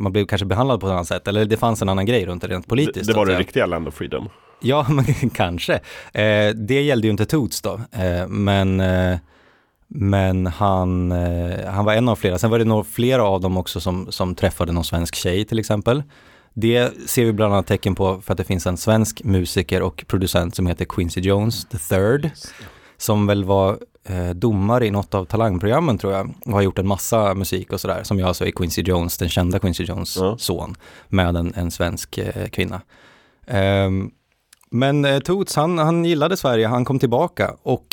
man 0.00 0.12
blev 0.12 0.26
kanske 0.26 0.46
behandlad 0.46 0.80
på 0.80 0.86
ett 0.86 0.92
annat 0.92 1.06
sätt, 1.06 1.28
eller 1.28 1.44
det 1.44 1.56
fanns 1.56 1.82
en 1.82 1.88
annan 1.88 2.06
grej 2.06 2.26
runt 2.26 2.42
det 2.42 2.48
rent 2.48 2.66
politiskt. 2.68 3.06
Det, 3.06 3.12
det 3.12 3.16
var 3.18 3.26
det 3.26 3.38
riktiga 3.38 3.66
Land 3.66 3.88
of 3.88 3.94
Freedom. 3.94 4.28
Ja, 4.60 4.86
men 4.90 5.30
kanske. 5.30 5.74
Eh, 6.12 6.54
det 6.54 6.82
gällde 6.82 7.06
ju 7.06 7.10
inte 7.10 7.26
Toots 7.26 7.60
då, 7.60 7.80
eh, 7.92 8.28
men, 8.28 8.80
eh, 8.80 9.18
men 9.88 10.46
han, 10.46 11.12
eh, 11.12 11.66
han 11.70 11.84
var 11.84 11.94
en 11.94 12.08
av 12.08 12.16
flera. 12.16 12.38
Sen 12.38 12.50
var 12.50 12.58
det 12.58 12.64
nog 12.64 12.86
flera 12.86 13.24
av 13.24 13.40
dem 13.40 13.56
också 13.56 13.80
som, 13.80 14.12
som 14.12 14.34
träffade 14.34 14.72
någon 14.72 14.84
svensk 14.84 15.14
tjej 15.14 15.44
till 15.44 15.58
exempel. 15.58 16.02
Det 16.54 16.92
ser 17.06 17.24
vi 17.24 17.32
bland 17.32 17.54
annat 17.54 17.66
tecken 17.66 17.94
på 17.94 18.20
för 18.20 18.32
att 18.32 18.38
det 18.38 18.44
finns 18.44 18.66
en 18.66 18.76
svensk 18.76 19.24
musiker 19.24 19.82
och 19.82 20.04
producent 20.06 20.54
som 20.54 20.66
heter 20.66 20.84
Quincy 20.84 21.20
Jones 21.20 21.64
the 21.64 21.78
third. 21.78 22.30
Som 22.96 23.26
väl 23.26 23.44
var 23.44 23.78
eh, 24.04 24.30
domare 24.30 24.86
i 24.86 24.90
något 24.90 25.14
av 25.14 25.24
talangprogrammen 25.24 25.98
tror 25.98 26.12
jag 26.12 26.34
och 26.46 26.52
har 26.52 26.62
gjort 26.62 26.78
en 26.78 26.88
massa 26.88 27.34
musik 27.34 27.72
och 27.72 27.80
sådär 27.80 28.02
som 28.02 28.18
jag 28.18 28.28
alltså 28.28 28.46
är 28.46 28.50
Quincy 28.50 28.82
Jones, 28.82 29.18
den 29.18 29.28
kända 29.28 29.58
Quincy 29.58 29.84
Jones 29.84 30.18
son 30.38 30.74
med 31.08 31.36
en, 31.36 31.54
en 31.54 31.70
svensk 31.70 32.18
eh, 32.18 32.46
kvinna. 32.48 32.80
Ehm, 33.46 34.10
men 34.70 35.04
eh, 35.04 35.18
Toots, 35.18 35.56
han, 35.56 35.78
han 35.78 36.04
gillade 36.04 36.36
Sverige, 36.36 36.66
han 36.66 36.84
kom 36.84 36.98
tillbaka 36.98 37.54
och 37.62 37.86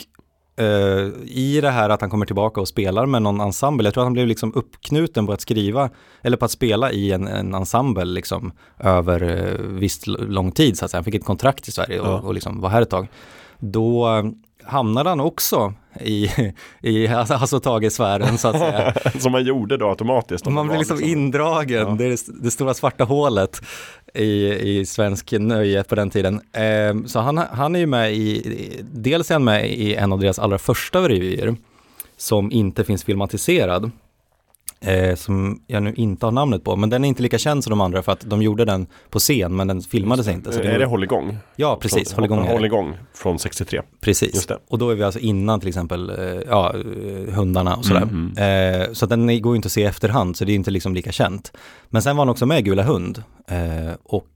eh, 0.60 1.08
i 1.26 1.60
det 1.62 1.70
här 1.70 1.90
att 1.90 2.02
han 2.02 2.10
kommer 2.10 2.26
tillbaka 2.26 2.62
och 2.62 2.68
spelar 2.68 3.06
med 3.06 3.22
någon 3.22 3.42
ensemble, 3.42 3.88
jag 3.88 3.94
tror 3.94 4.04
att 4.04 4.06
han 4.06 4.14
blev 4.14 4.28
liksom 4.28 4.54
uppknuten 4.56 5.26
på 5.28 5.34
att 5.34 5.42
skriva, 5.42 5.90
eller 6.22 6.38
på 6.38 6.46
att 6.46 6.52
spela 6.52 6.92
i 6.92 7.12
en, 7.12 7.28
en 7.28 7.54
ensemble 7.56 8.06
liksom 8.06 8.52
över 8.80 9.22
eh, 9.24 9.62
viss 9.62 10.08
l- 10.08 10.18
lång 10.30 10.52
tid 10.52 10.78
så 10.78 10.86
att 10.86 10.92
säga. 10.92 11.00
Han 11.00 11.04
fick 11.06 11.16
ett 11.16 11.26
kontrakt 11.26 11.68
i 11.68 11.72
Sverige 11.72 12.00
och, 12.00 12.08
Ja. 12.08 12.20
och 12.20 12.34
liksom 12.34 12.62
var 12.62 12.70
här 12.70 12.82
ett 12.82 12.90
tag. 12.90 13.08
Då 13.60 14.08
eh, 14.18 14.24
hamnade 14.70 15.10
han 15.10 15.20
också 15.20 15.74
i, 16.02 16.30
i 16.82 17.08
alltså, 17.08 17.34
alltså 17.34 17.60
Tage-sfären 17.60 18.38
så 18.38 18.48
att 18.48 18.60
säga. 18.60 18.94
Som 19.20 19.32
man 19.32 19.44
gjorde 19.44 19.78
då 19.78 19.90
automatiskt. 19.90 20.48
om 20.48 20.54
Man 20.54 20.66
blir 20.68 20.76
var 20.76 20.80
liksom 20.80 21.04
indragen, 21.04 21.98
det 21.98 22.06
är 22.06 22.10
det, 22.10 22.44
det 22.44 22.52
stora 22.52 22.74
svarta 22.74 23.04
hålet 23.04 23.62
i, 24.14 24.54
i 24.80 24.86
svensk 24.86 25.32
nöje 25.32 25.84
på 25.84 25.96
den 25.96 26.10
tiden. 26.10 26.42
Eh, 26.54 27.06
så 27.06 27.20
han, 27.20 27.38
han 27.38 27.76
är 27.76 27.80
ju 27.80 27.86
med 27.86 28.14
i, 28.14 28.18
i- 28.38 28.80
dels 28.94 29.32
är 29.32 29.36
han 29.36 29.44
med 29.44 29.70
i 29.72 29.96
en 29.96 30.14
av 30.14 30.20
deras 30.20 30.40
allra 30.40 30.58
första 30.58 31.10
revyer 31.10 31.56
som 32.18 32.52
inte 32.52 32.84
finns 32.84 33.04
filmatiserad. 33.04 33.92
Eh, 34.80 35.16
som 35.16 35.62
jag 35.68 35.84
nu 35.84 35.94
inte 35.94 36.26
har 36.26 36.32
namnet 36.32 36.64
på, 36.64 36.76
men 36.76 36.90
den 36.90 37.04
är 37.04 37.08
inte 37.08 37.22
lika 37.24 37.38
känd 37.38 37.64
som 37.64 37.72
de 37.72 37.82
andra 37.82 38.04
för 38.04 38.12
att 38.12 38.22
de 38.30 38.42
gjorde 38.42 38.66
den 38.66 38.88
på 39.10 39.20
scen 39.20 39.56
men 39.56 39.68
den 39.68 39.82
filmades 39.82 40.28
inte. 40.28 40.52
Så 40.52 40.60
är 40.60 40.80
det 40.80 40.86
Hålligång? 40.86 41.38
Ja, 41.56 41.78
precis. 41.82 42.14
Hålligång 42.14 42.46
det. 42.46 42.52
Hålligång 42.52 42.98
från 43.14 43.40
63. 43.40 43.82
Precis. 44.02 44.36
Just 44.36 44.48
det. 44.48 44.58
Och 44.68 44.78
då 44.78 44.90
är 44.90 44.96
vi 44.96 45.04
alltså 45.04 45.20
innan 45.20 45.60
till 45.60 45.70
exempel 45.70 46.10
eh, 46.10 46.42
ja, 46.48 46.74
eh, 46.74 47.34
hundarna 47.34 47.76
och 47.76 47.86
sådär. 47.86 48.02
Mm, 48.02 48.34
Eh, 48.38 48.92
så 48.94 49.06
den 49.06 49.42
går 49.42 49.54
ju 49.54 49.56
inte 49.56 49.66
att 49.66 49.72
se 49.72 49.82
i 49.82 49.86
efterhand, 49.86 50.38
så 50.38 50.46
det 50.46 50.52
är 50.52 50.56
inte 50.56 50.72
liksom 50.72 50.94
lika 50.94 51.12
känt. 51.12 51.52
Men 51.90 52.02
sen 52.02 52.16
var 52.16 52.22
han 52.22 52.30
också 52.30 52.46
med 52.46 52.60
i 52.60 52.62
Gula 52.62 52.84
Hund. 52.84 53.24
Eh, 53.48 53.96
och 54.04 54.28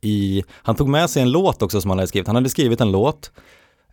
i, 0.00 0.44
han 0.52 0.74
tog 0.74 0.88
med 0.88 1.10
sig 1.10 1.22
en 1.22 1.30
låt 1.30 1.62
också 1.62 1.80
som 1.80 1.90
han 1.90 1.98
hade 1.98 2.08
skrivit. 2.08 2.26
Han 2.26 2.36
hade 2.36 2.48
skrivit 2.48 2.80
en 2.80 2.92
låt 2.92 3.30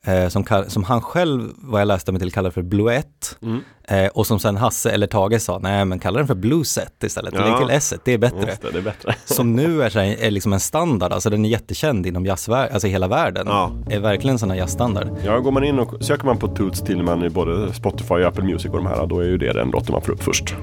eh, 0.06 0.28
som, 0.28 0.44
kall- 0.44 0.70
som 0.70 0.84
han 0.84 1.02
själv, 1.02 1.50
vad 1.58 1.82
jag 1.82 1.88
läste 1.88 2.12
mig 2.12 2.22
till, 2.22 2.32
kallade 2.32 2.54
för 2.54 2.62
Bluett. 2.62 3.38
Mm. 3.42 3.60
Eh, 3.88 4.08
och 4.08 4.28
som 4.28 4.40
sen 4.40 4.58
Hasse 4.58 4.92
eller 4.92 5.08
Tage 5.08 5.42
sa, 5.42 5.60
nej 5.60 5.86
men 5.86 6.00
kalla 6.00 6.18
den 6.18 6.28
för 6.28 6.36
Blueset 6.36 7.04
istället. 7.04 7.34
Ja. 7.38 7.46
Lägg 7.46 7.58
till 7.58 7.70
S, 7.76 7.94
det 8.04 8.14
är 8.14 8.18
bättre. 8.18 8.58
Det, 8.62 8.72
det 8.72 8.78
är 8.78 8.82
bättre. 8.82 9.16
Som 9.26 9.56
nu 9.56 9.84
är, 9.84 9.90
här, 9.90 10.24
är 10.24 10.32
liksom 10.32 10.54
en 10.54 10.60
standard, 10.60 11.14
alltså 11.14 11.30
den 11.30 11.46
är 11.46 11.50
jättekänd 11.50 12.06
inom 12.06 12.26
jazzvärlden, 12.26 12.74
alltså 12.74 12.88
hela 12.88 13.08
världen. 13.08 13.48
Är 13.90 14.00
verkligen 14.00 14.34
en 14.36 14.40
sån 14.40 14.50
här 14.50 14.58
jazzstandard. 14.58 15.08
Ja, 15.26 15.40
går 15.40 15.52
man 15.52 15.64
in 15.64 15.80
och 15.80 16.04
söker 16.04 16.26
man 16.26 16.38
på 16.38 16.48
Toots 16.48 16.82
Tillman 16.82 17.24
i 17.24 17.30
både 17.30 17.74
Spotify 17.74 18.14
och 18.14 18.26
Apple 18.26 18.44
Music 18.44 18.66
och 18.72 18.78
de 18.78 18.86
här, 18.86 19.08
då 19.08 19.20
är 19.20 19.26
ju 19.26 19.38
det 19.38 19.54
den 19.54 19.70
låten 19.70 19.92
man 19.94 20.02
får 20.02 20.12
upp 20.14 20.24
först. 20.24 20.56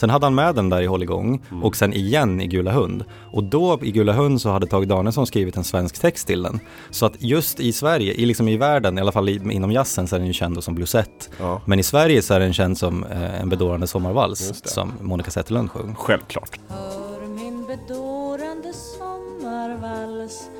Sen 0.00 0.10
hade 0.10 0.26
han 0.26 0.34
med 0.34 0.54
den 0.54 0.68
där 0.68 0.82
i 0.82 0.86
Hålligång 0.86 1.42
Mm. 1.50 1.64
och 1.64 1.76
sen 1.76 1.92
igen 1.92 2.40
i 2.40 2.46
Gula 2.46 2.72
Hund. 2.72 3.04
Och 3.32 3.44
då 3.44 3.78
i 3.82 3.90
Gula 3.90 4.12
Hund 4.12 4.40
så 4.40 4.50
hade 4.50 4.66
Tage 4.66 4.86
Danielsson 4.86 5.26
skrivit 5.26 5.56
en 5.56 5.64
svensk 5.64 6.00
text 6.00 6.26
till 6.26 6.42
den. 6.42 6.60
Så 6.90 7.06
att 7.06 7.12
just 7.18 7.60
i 7.60 7.72
Sverige, 7.72 8.12
i, 8.14 8.26
liksom 8.26 8.48
i 8.48 8.56
världen, 8.56 8.98
i 8.98 9.00
alla 9.00 9.12
fall 9.12 9.28
i, 9.28 9.34
inom 9.50 9.72
jazzen 9.72 10.06
så 10.08 10.16
är 10.16 10.20
den 10.20 10.26
ju 10.26 10.32
känd 10.32 10.64
som 10.64 10.74
bluesett. 10.74 11.30
Ja. 11.40 11.60
Men 11.64 11.78
i 11.78 11.82
Sverige 11.82 12.22
så 12.22 12.34
är 12.34 12.40
den 12.40 12.52
känd 12.52 12.78
som 12.78 13.04
eh, 13.04 13.40
en 13.40 13.48
bedårande 13.48 13.86
sommarvals 13.86 14.62
som 14.64 14.92
Monica 15.00 15.30
Zetterlund 15.30 15.70
sjöng. 15.70 15.94
Självklart. 15.98 16.58
Hör 16.68 17.26
min 17.28 17.66
bedårande 17.66 18.72
sommarvals 18.72 20.50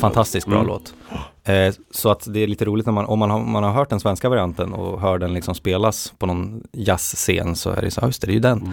Fantastiskt 0.00 0.46
bra 0.46 0.56
Mm. 0.56 0.66
låt. 0.66 0.94
Eh, 1.44 1.74
så 1.90 2.10
att 2.10 2.32
det 2.34 2.40
är 2.40 2.46
lite 2.46 2.64
roligt 2.64 2.86
när 2.86 2.92
man, 2.92 3.06
om 3.06 3.18
man 3.18 3.30
har, 3.30 3.40
man 3.40 3.62
har 3.64 3.70
hört 3.72 3.90
den 3.90 4.00
svenska 4.00 4.28
varianten 4.28 4.72
och 4.72 5.00
hör 5.00 5.18
den 5.18 5.34
liksom 5.34 5.54
spelas 5.54 6.12
på 6.18 6.26
någon 6.26 6.62
jazzscen 6.72 7.56
så 7.56 7.70
är 7.70 7.82
det 7.82 7.90
så, 7.90 8.06
just 8.06 8.20
det, 8.20 8.26
det 8.26 8.30
är 8.30 8.34
ju 8.34 8.40
den. 8.40 8.68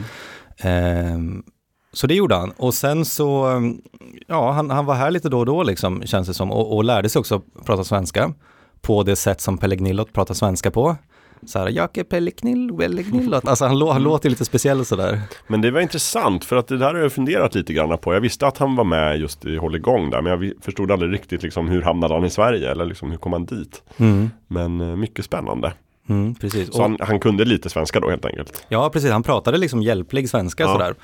Eh, 0.57 1.41
så 1.93 2.07
det 2.07 2.13
gjorde 2.15 2.35
han. 2.35 2.51
Och 2.57 2.73
sen 2.73 3.05
så, 3.05 3.51
eh, 3.51 3.61
ja, 4.27 4.51
han, 4.51 4.69
han 4.69 4.85
var 4.85 4.95
här 4.95 5.11
lite 5.11 5.29
då 5.29 5.39
och 5.39 5.45
då 5.45 5.63
liksom, 5.63 6.01
känns 6.05 6.27
det 6.27 6.33
som, 6.33 6.51
och, 6.51 6.75
och 6.75 6.83
lärde 6.83 7.09
sig 7.09 7.19
också 7.19 7.41
prata 7.65 7.83
svenska 7.83 8.33
på 8.81 9.03
det 9.03 9.15
sätt 9.15 9.41
som 9.41 9.57
Pelle 9.57 9.75
Gnillot 9.75 10.13
pratar 10.13 10.33
svenska 10.33 10.71
på. 10.71 10.95
Så 11.45 11.59
här, 11.59 11.67
Jake 11.67 12.03
Pelliknill, 12.03 12.73
Pelliknill. 12.77 13.33
Alltså 13.33 13.65
han, 13.65 13.79
lå, 13.79 13.91
han 13.91 14.03
låter 14.03 14.29
lite 14.29 14.45
speciell 14.45 14.85
sådär. 14.85 15.21
Men 15.47 15.61
det 15.61 15.71
var 15.71 15.81
intressant 15.81 16.45
för 16.45 16.55
att 16.55 16.67
det 16.67 16.77
där 16.77 16.93
har 16.93 17.01
jag 17.01 17.11
funderat 17.11 17.55
lite 17.55 17.73
grann 17.73 17.97
på. 17.97 18.13
Jag 18.13 18.21
visste 18.21 18.47
att 18.47 18.57
han 18.57 18.75
var 18.75 18.83
med 18.83 19.19
just 19.19 19.45
i 19.45 19.57
Hålligång 19.57 20.09
där 20.09 20.21
men 20.21 20.31
jag 20.31 20.53
förstod 20.61 20.91
aldrig 20.91 21.13
riktigt 21.13 21.43
liksom 21.43 21.67
hur 21.67 21.81
hamnade 21.81 22.13
han 22.13 22.25
i 22.25 22.29
Sverige 22.29 22.71
eller 22.71 22.85
liksom 22.85 23.11
hur 23.11 23.17
kom 23.17 23.33
han 23.33 23.45
dit. 23.45 23.83
Mm. 23.97 24.29
Men 24.47 24.81
eh, 24.81 24.95
mycket 24.95 25.25
spännande. 25.25 25.73
Mm, 26.09 26.35
precis. 26.35 26.73
Så 26.73 26.81
han, 26.81 26.97
han 26.99 27.19
kunde 27.19 27.45
lite 27.45 27.69
svenska 27.69 27.99
då 27.99 28.09
helt 28.09 28.25
enkelt. 28.25 28.65
Ja, 28.69 28.89
precis. 28.89 29.11
Han 29.11 29.23
pratade 29.23 29.57
liksom 29.57 29.81
hjälplig 29.81 30.29
svenska 30.29 30.63
Ja. 30.63 30.71
sådär. 30.73 30.95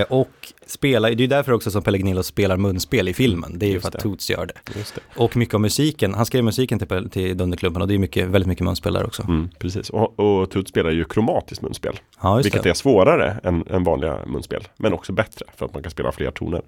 Eh, 0.00 0.06
och 0.12 0.28
spelar, 0.66 1.10
det 1.10 1.24
är 1.24 1.28
därför 1.28 1.52
också 1.52 1.70
som 1.70 1.82
Pellegnillo 1.82 2.22
spelar 2.22 2.56
munspel 2.56 3.08
i 3.08 3.14
filmen. 3.14 3.58
Det 3.58 3.66
är 3.66 3.70
ju 3.70 3.80
för 3.80 3.88
att. 3.88 3.98
Toots 4.00 4.30
gör 4.30 4.46
det. 4.46 4.72
Det. 4.74 5.00
Och 5.16 5.36
mycket 5.36 5.54
av 5.54 5.60
musiken, 5.60 6.14
han 6.14 6.26
skrev 6.26 6.44
musiken 6.44 6.78
till, 6.78 7.10
till 7.10 7.36
Dunderklumpen 7.36 7.82
och 7.82 7.88
det 7.88 7.94
är 7.94 7.98
mycket, 7.98 8.26
väldigt 8.28 8.48
mycket 8.48 8.64
munspel 8.64 8.92
där 8.92 9.06
också. 9.06 9.22
Mm, 9.22 9.48
precis. 9.58 9.90
Och, 9.90 10.20
och 10.20 10.50
Tut 10.50 10.68
spelar 10.68 10.90
ju 10.90 11.04
kromatiskt 11.04 11.62
munspel. 11.62 11.98
Ja, 12.22 12.34
vilket 12.36 12.62
det. 12.62 12.70
är 12.70 12.74
svårare 12.74 13.36
än, 13.44 13.64
än 13.70 13.84
vanliga 13.84 14.18
munspel. 14.26 14.62
Men 14.76 14.92
också 14.92 15.12
bättre 15.12 15.46
för 15.56 15.66
att 15.66 15.74
man 15.74 15.82
kan 15.82 15.90
spela 15.90 16.12
fler 16.12 16.30
toner. 16.30 16.62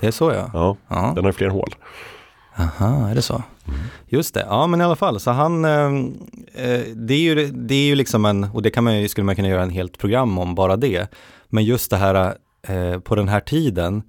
Det 0.00 0.06
är 0.06 0.10
så 0.10 0.32
ja. 0.32 0.50
Ja, 0.52 0.76
Ja. 0.88 1.12
den 1.14 1.24
har 1.24 1.30
ju 1.30 1.36
fler 1.36 1.48
hål. 1.48 1.74
Aha, 2.58 3.08
är 3.08 3.14
det 3.14 3.22
så? 3.22 3.42
Just 4.06 4.34
det, 4.34 4.46
ja 4.48 4.66
men 4.66 4.80
i 4.80 4.84
alla 4.84 4.96
fall, 4.96 5.20
så 5.20 5.30
han, 5.30 5.64
eh, 5.64 5.86
eh, 6.64 6.80
det, 6.94 7.14
är 7.14 7.18
ju, 7.18 7.46
det 7.46 7.74
är 7.74 7.86
ju 7.86 7.94
liksom 7.94 8.24
en, 8.24 8.44
och 8.44 8.62
det 8.62 8.70
kan 8.70 8.84
man 8.84 9.08
skulle 9.08 9.24
man 9.24 9.36
kunna 9.36 9.48
göra 9.48 9.62
en 9.62 9.70
helt 9.70 9.98
program 9.98 10.38
om 10.38 10.54
bara 10.54 10.76
det, 10.76 11.14
men 11.48 11.64
just 11.64 11.90
det 11.90 11.96
här 11.96 12.34
eh, 12.68 12.98
på 12.98 13.14
den 13.14 13.28
här 13.28 13.40
tiden, 13.40 14.02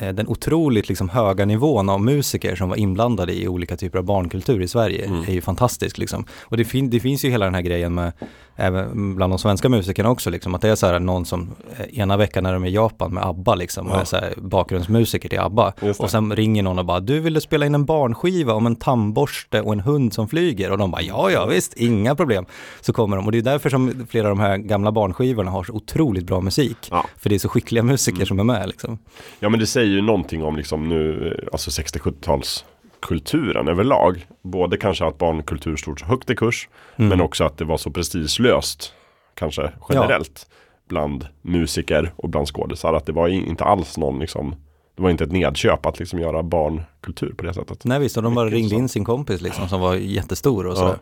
eh, 0.00 0.14
den 0.14 0.28
otroligt 0.28 0.88
liksom 0.88 1.08
höga 1.08 1.44
nivån 1.44 1.88
av 1.88 2.00
musiker 2.00 2.56
som 2.56 2.68
var 2.68 2.76
inblandade 2.76 3.32
i 3.32 3.48
olika 3.48 3.76
typer 3.76 3.98
av 3.98 4.04
barnkultur 4.04 4.62
i 4.62 4.68
Sverige 4.68 5.10
är 5.28 5.32
ju 5.32 5.40
fantastisk 5.40 5.98
liksom. 5.98 6.26
Och 6.42 6.56
det, 6.56 6.64
fin, 6.64 6.90
det 6.90 7.00
finns 7.00 7.24
ju 7.24 7.30
hela 7.30 7.44
den 7.44 7.54
här 7.54 7.62
grejen 7.62 7.94
med, 7.94 8.12
även 8.56 9.16
bland 9.16 9.32
de 9.32 9.38
svenska 9.38 9.68
musikerna 9.68 10.10
också 10.10 10.30
liksom, 10.30 10.54
att 10.54 10.60
det 10.60 10.68
är 10.68 10.74
så 10.74 10.86
här 10.86 10.98
någon 11.00 11.24
som 11.24 11.50
eh, 11.78 11.98
ena 12.00 12.16
veckan 12.16 12.42
när 12.44 12.52
de 12.52 12.64
är 12.64 12.68
i 12.68 12.74
Japan 12.74 13.14
med 13.14 13.24
ABBA 13.26 13.54
liksom, 13.54 13.86
och 13.86 13.96
Ja. 13.96 14.00
är 14.00 14.04
så 14.04 14.16
här 14.16 14.34
bakgrundsmusiker 14.36 15.28
till 15.28 15.38
ABBA, 15.40 15.72
och 15.98 16.10
sen 16.10 16.36
ringer 16.36 16.62
någon 16.62 16.78
och 16.78 16.84
bara, 16.84 17.00
du 17.00 17.20
ville 17.20 17.40
spela 17.40 17.66
in 17.66 17.74
en 17.74 17.84
barnskiva 17.84 18.52
om 18.52 18.66
en 18.66 18.76
tandborste 18.76 19.60
och 19.60 19.72
en 19.72 19.80
hund 19.80 20.12
som 20.12 20.28
flyger, 20.28 20.70
och 20.70 20.78
de 20.78 20.90
bara, 20.90 21.02
ja, 21.02 21.30
ja, 21.30 21.46
visst, 21.46 21.74
inga 21.74 22.14
problem. 22.14 22.46
Så 22.80 22.92
kommer 22.92 23.16
de, 23.16 23.26
och 23.26 23.32
det 23.32 23.38
är 23.38 23.42
därför 23.42 23.70
som 23.70 24.06
flera 24.10 24.28
av 24.30 24.36
de 24.36 24.40
här 24.42 24.56
gamla 24.56 24.92
barnskivorna 24.92 25.50
har 25.50 25.64
så 25.64 25.72
otroligt 25.72 26.24
bra 26.26 26.40
musik, 26.40 26.76
Ja. 26.90 27.06
för 27.18 27.28
det 27.28 27.34
är 27.34 27.38
så 27.38 27.48
skickliga 27.48 27.82
musiker 27.82 28.24
som 28.24 28.38
är 28.40 28.44
med 28.44 28.68
liksom. 28.68 28.98
Ja 29.40 29.48
men 29.48 29.60
det 29.60 29.66
säger 29.66 29.90
ju 29.92 30.02
någonting 30.02 30.44
om 30.44 30.56
liksom 30.56 30.88
nu, 30.88 31.28
eh, 31.42 31.48
alltså 31.52 31.70
60-70-tals 31.70 32.64
kulturen 33.00 33.68
överlag. 33.68 34.26
Både 34.42 34.76
kanske 34.76 35.04
att 35.06 35.18
barnkultur 35.18 35.76
stod 35.76 36.00
så 36.00 36.06
högt 36.06 36.30
i 36.30 36.36
kurs, 36.36 36.68
Mm. 36.96 37.08
men 37.08 37.20
också 37.20 37.44
att 37.44 37.58
det 37.58 37.64
var 37.64 37.76
så 37.76 37.90
prestigelöst, 37.90 38.92
kanske 39.34 39.72
generellt, 39.88 40.46
bland 40.88 41.26
musiker 41.42 42.12
och 42.16 42.28
bland 42.28 42.48
skådisar. 42.48 42.94
Att 42.94 43.06
det 43.06 43.12
var 43.12 43.28
in- 43.28 43.46
inte 43.46 43.64
alls 43.64 43.96
någon 43.96 44.18
liksom, 44.18 44.54
det 44.96 45.02
var 45.02 45.10
inte 45.10 45.24
ett 45.24 45.32
nedköp 45.32 45.86
att 45.86 45.98
liksom 45.98 46.18
göra 46.18 46.42
barnkultur 46.42 47.32
på 47.36 47.44
det 47.46 47.54
sättet. 47.54 47.84
Nej 47.84 47.98
visst, 48.00 48.16
och 48.16 48.22
de 48.22 48.34
bara 48.34 48.48
ringde 48.50 48.70
så. 48.70 48.76
in 48.76 48.88
sin 48.88 49.04
kompis 49.04 49.40
liksom 49.40 49.68
som 49.68 49.80
var 49.80 49.94
jättestor 49.94 50.66
och 50.66 50.72
Ja. 50.72 50.76
sådär. 50.76 50.98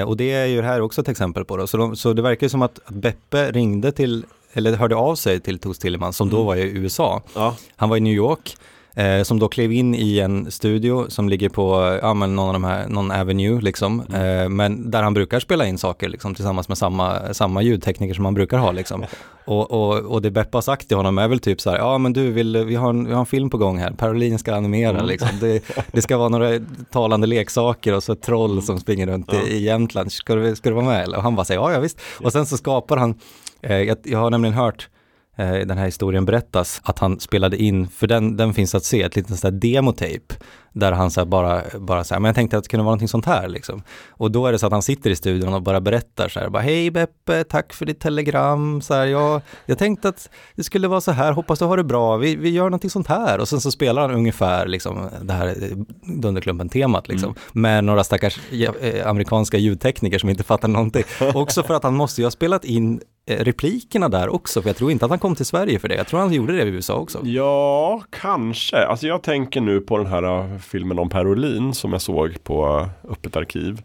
Eh, 0.00 0.08
och 0.08 0.16
det 0.16 0.32
är 0.32 0.46
ju 0.46 0.62
här 0.62 0.80
också 0.80 1.00
ett 1.00 1.08
exempel 1.08 1.44
på 1.44 1.56
det. 1.56 1.66
Så, 1.66 1.76
de, 1.76 1.96
så 1.96 2.12
det 2.12 2.22
verkar 2.22 2.44
ju 2.44 2.48
som 2.48 2.62
att 2.62 2.78
att 2.86 2.94
Beppe 2.94 3.50
ringde 3.52 3.92
till, 3.92 4.24
eller 4.52 4.76
hörde 4.76 4.96
av 4.96 5.14
sig 5.14 5.40
till 5.40 5.58
Tos 5.58 5.78
Tilleman 5.78 6.12
som 6.12 6.30
då 6.30 6.42
var 6.42 6.56
i 6.56 6.62
USA. 6.78 7.22
Ja. 7.34 7.56
Han 7.76 7.88
var 7.88 7.96
i 7.96 8.00
New 8.00 8.12
York. 8.12 8.56
Eh, 8.96 9.22
som 9.22 9.38
då 9.38 9.48
klev 9.48 9.72
in 9.72 9.94
i 9.94 10.18
en 10.18 10.50
studio 10.50 11.04
som 11.08 11.28
ligger 11.28 11.48
på, 11.48 11.98
ja 12.02 12.14
men 12.14 12.36
någon 12.36 12.46
av 12.46 12.52
de 12.52 12.64
här, 12.64 12.88
någon 12.88 13.10
avenue 13.10 13.60
liksom. 13.60 14.00
Eh, 14.00 14.48
men 14.48 14.90
där 14.90 15.02
han 15.02 15.14
brukar 15.14 15.40
spela 15.40 15.66
in 15.66 15.78
saker 15.78 16.08
liksom 16.08 16.34
tillsammans 16.34 16.68
med 16.68 16.78
samma, 16.78 17.34
samma 17.34 17.62
ljudtekniker 17.62 18.14
som 18.14 18.24
han 18.24 18.34
brukar 18.34 18.58
ha 18.58 18.72
liksom. 18.72 19.04
Och, 19.46 19.70
och, 19.70 19.98
och 19.98 20.22
det 20.22 20.30
Beppe 20.30 20.56
har 20.56 20.62
sagt 20.62 20.88
till 20.88 20.96
honom 20.96 21.18
är 21.18 21.28
väl 21.28 21.38
typ 21.38 21.60
så 21.60 21.70
här, 21.70 21.78
ja 21.78 21.98
men 21.98 22.12
du, 22.12 22.32
vill, 22.32 22.64
vi, 22.64 22.74
har 22.74 22.90
en, 22.90 23.06
vi 23.06 23.12
har 23.12 23.20
en 23.20 23.26
film 23.26 23.50
på 23.50 23.58
gång 23.58 23.78
här, 23.78 23.90
Parolin 23.90 24.38
ska 24.38 24.54
animera 24.54 24.90
Mm. 24.90 25.06
liksom. 25.06 25.28
Det, 25.40 25.64
det 25.92 26.02
ska 26.02 26.16
vara 26.16 26.28
några 26.28 26.50
talande 26.90 27.26
leksaker 27.26 27.94
och 27.94 28.02
så 28.02 28.12
ett 28.12 28.22
troll 28.22 28.62
som 28.62 28.80
springer 28.80 29.06
runt 29.06 29.32
i, 29.32 29.36
i 29.36 29.64
Jämtland, 29.64 30.12
ska 30.12 30.34
du, 30.34 30.56
ska 30.56 30.68
du 30.68 30.74
vara 30.74 30.86
med 30.86 31.02
eller? 31.02 31.16
Och 31.16 31.22
han 31.22 31.36
bara 31.36 31.44
säger, 31.44 31.60
ja 31.60 31.72
ja 31.72 31.80
visst. 31.80 32.00
Och 32.20 32.32
sen 32.32 32.46
så 32.46 32.56
skapar 32.56 32.96
han, 32.96 33.14
eh, 33.62 33.76
jag, 33.76 33.96
jag 34.02 34.18
har 34.18 34.30
nämligen 34.30 34.54
hört 34.54 34.88
eh, 35.36 35.52
den 35.52 35.78
här 35.78 35.86
historien 35.86 36.24
berättas, 36.24 36.80
att 36.84 36.98
han 36.98 37.20
spelade 37.20 37.56
in, 37.56 37.88
för 37.88 38.06
den, 38.06 38.36
den 38.36 38.54
finns 38.54 38.74
att 38.74 38.84
se, 38.84 39.02
ett 39.02 39.16
litet 39.16 39.38
sånt 39.38 39.60
där 39.60 39.72
demotape, 39.72 40.34
där 40.74 40.92
han 40.92 41.10
så 41.10 41.24
bara, 41.24 41.62
bara 41.78 42.04
så 42.04 42.14
här, 42.14 42.20
men 42.20 42.28
jag 42.28 42.34
tänkte 42.34 42.58
att 42.58 42.64
det 42.64 42.68
kunde 42.68 42.84
vara 42.84 42.90
någonting 42.90 43.08
sånt 43.08 43.26
här 43.26 43.48
liksom. 43.48 43.82
Och 44.10 44.30
då 44.30 44.46
är 44.46 44.52
det 44.52 44.58
så 44.58 44.66
att 44.66 44.72
han 44.72 44.82
sitter 44.82 45.10
i 45.10 45.16
studion 45.16 45.54
och 45.54 45.62
bara 45.62 45.80
berättar 45.80 46.28
så 46.28 46.40
här, 46.40 46.48
bara 46.48 46.62
hej 46.62 46.90
Beppe, 46.90 47.44
tack 47.44 47.72
för 47.72 47.86
ditt 47.86 48.00
telegram, 48.00 48.80
så 48.80 48.94
här, 48.94 49.06
jag, 49.06 49.40
jag 49.66 49.78
tänkte 49.78 50.08
att 50.08 50.30
det 50.54 50.64
skulle 50.64 50.88
vara 50.88 51.00
så 51.00 51.12
här, 51.12 51.32
hoppas 51.32 51.58
du 51.58 51.64
har 51.64 51.76
det 51.76 51.84
bra, 51.84 52.16
vi, 52.16 52.36
vi 52.36 52.50
gör 52.50 52.64
någonting 52.64 52.90
sånt 52.90 53.06
här. 53.06 53.38
Och 53.38 53.48
sen 53.48 53.60
så 53.60 53.70
spelar 53.70 54.02
han 54.02 54.10
ungefär 54.10 54.66
liksom 54.66 55.08
det 55.22 55.32
här 55.32 55.46
eh, 55.46 55.76
Dunderklumpen-temat 56.02 57.08
liksom, 57.08 57.34
med 57.52 57.84
några 57.84 58.04
stackars 58.04 58.38
eh, 58.80 59.08
amerikanska 59.08 59.58
ljudtekniker 59.58 60.18
som 60.18 60.30
inte 60.30 60.42
fattar 60.42 60.68
någonting. 60.68 61.04
Också 61.34 61.62
för 61.62 61.74
att 61.74 61.82
han 61.82 61.94
måste 61.94 62.20
ju 62.20 62.24
ha 62.24 62.30
spelat 62.30 62.64
in 62.64 63.00
Eh, 63.26 63.44
replikerna 63.44 64.08
där 64.08 64.28
också, 64.28 64.62
för 64.62 64.68
jag 64.68 64.76
tror 64.76 64.90
inte 64.90 65.04
att 65.04 65.10
han 65.10 65.18
kom 65.18 65.34
till 65.34 65.46
Sverige 65.46 65.78
för 65.78 65.88
det. 65.88 65.94
Jag 65.94 66.06
tror 66.06 66.20
han 66.20 66.32
gjorde 66.32 66.52
det 66.52 66.62
i 66.62 66.68
USA 66.68 66.94
också. 66.94 67.20
Ja, 67.24 68.02
kanske. 68.10 68.86
Alltså 68.86 69.06
jag 69.06 69.22
tänker 69.22 69.60
nu 69.60 69.80
på 69.80 69.98
den 69.98 70.06
här 70.06 70.22
eh, 70.22 70.58
filmen 70.58 70.98
om 70.98 71.08
Perolin 71.08 71.74
som 71.74 71.92
jag 71.92 72.02
såg 72.02 72.44
på 72.44 72.88
eh, 73.04 73.10
Öppet 73.12 73.36
arkiv. 73.36 73.82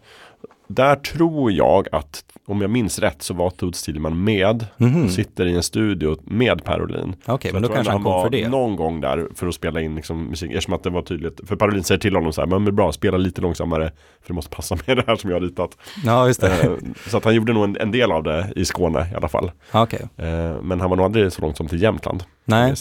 Där 0.72 0.96
tror 0.96 1.52
jag 1.52 1.88
att, 1.91 2.24
om 2.48 2.62
jag 2.62 2.70
minns 2.70 3.00
rätt, 3.00 3.22
så 3.22 3.34
var 3.34 3.50
Toots 3.50 3.84
Thielemans 3.84 4.16
med 4.16 4.66
Mhm. 4.78 5.04
och 5.06 5.12
sitter 5.12 5.46
i 5.46 5.56
en 5.56 5.64
studio 5.64 6.18
med 6.24 6.64
Perolin. 6.64 7.16
Okej, 7.26 7.52
Så 7.52 7.56
men 7.56 7.64
då 7.64 7.70
kanske 7.70 7.91
han 7.91 8.04
kom 8.04 8.12
var 8.12 8.24
för 8.24 8.30
det. 8.30 8.50
någon 8.50 8.76
gång 8.76 9.02
där 9.02 9.28
för 9.36 9.48
att 9.48 9.54
spela 9.56 9.82
in 9.82 9.96
liksom 9.96 10.24
musik. 10.26 10.52
Eftersom 10.52 10.74
att 10.74 10.84
det 10.84 10.90
var 10.90 11.02
tydligt. 11.02 11.40
För 11.48 11.56
Parolin 11.56 11.84
säger 11.84 12.00
till 12.00 12.16
honom 12.16 12.34
så 12.34 12.41
här, 12.41 12.48
men 12.48 12.66
det 12.66 12.70
är 12.70 12.74
bra, 12.74 12.91
spela 12.91 13.18
lite 13.18 13.41
långsammare. 13.41 13.91
För 14.22 14.28
det 14.28 14.34
måste 14.34 14.56
passa 14.56 14.78
med 14.88 14.98
det 14.98 15.04
här 15.08 15.16
som 15.16 15.30
jag 15.30 15.38
har 15.38 15.41
ritat. 15.41 15.78
Ja, 16.06 16.28
just 16.28 16.41
det. 16.41 16.64
Eh, 16.64 16.72
Så 17.08 17.18
att 17.18 17.24
han 17.26 17.36
gjorde 17.36 17.54
nog 17.54 17.64
en, 17.64 17.78
en 17.80 17.91
del 17.91 18.12
av 18.12 18.24
det 18.24 18.54
i 18.56 18.66
Skåne 18.66 19.08
i 19.12 19.16
alla 19.16 19.28
fall. 19.30 19.52
Okej. 19.72 20.02
Eh, 20.18 20.62
Men 20.62 20.82
han 20.82 20.90
var 20.90 20.98
nog 20.98 21.06
aldrig 21.06 21.32
så 21.34 21.41
långt 21.41 21.58
som 21.58 21.68
till 21.68 21.82
Jämtland. 21.82 22.24
Nej, 22.50 22.76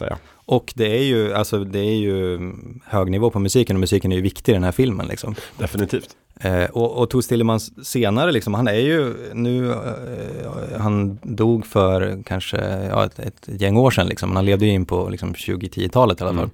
och 0.50 0.72
det 0.76 0.98
är 0.98 1.02
ju, 1.02 1.34
alltså 1.34 1.64
det 1.64 1.78
är 1.78 1.96
ju 1.96 2.52
hög 2.84 3.10
nivå 3.10 3.30
på 3.30 3.38
musiken 3.38 3.76
och 3.76 3.80
musiken 3.80 4.12
är 4.12 4.16
ju 4.16 4.22
viktig 4.22 4.52
i 4.52 4.54
den 4.54 4.64
här 4.64 4.72
filmen 4.72 5.06
liksom. 5.06 5.34
Definitivt. 5.58 6.16
Eh, 6.40 6.64
och, 6.64 6.96
och 6.96 7.10
Tos 7.10 7.26
Tillemans 7.26 7.86
senare, 7.86 8.32
liksom, 8.32 8.54
han 8.54 8.68
är 8.68 8.72
ju 8.72 9.14
nu, 9.34 9.72
eh, 9.72 10.80
han 10.80 11.18
dog 11.22 11.66
för 11.66 12.22
kanske 12.26 12.56
ja, 12.90 13.04
ett, 13.04 13.18
ett 13.18 13.48
gäng 13.60 13.76
år 13.76 13.90
sedan, 13.90 14.06
liksom. 14.06 14.36
han 14.36 14.44
levde 14.44 14.66
ju 14.66 14.72
in 14.72 14.86
på 14.86 15.08
liksom, 15.08 15.34
2010-talet 15.34 16.20
i 16.20 16.24
alla 16.24 16.34
fall. 16.34 16.50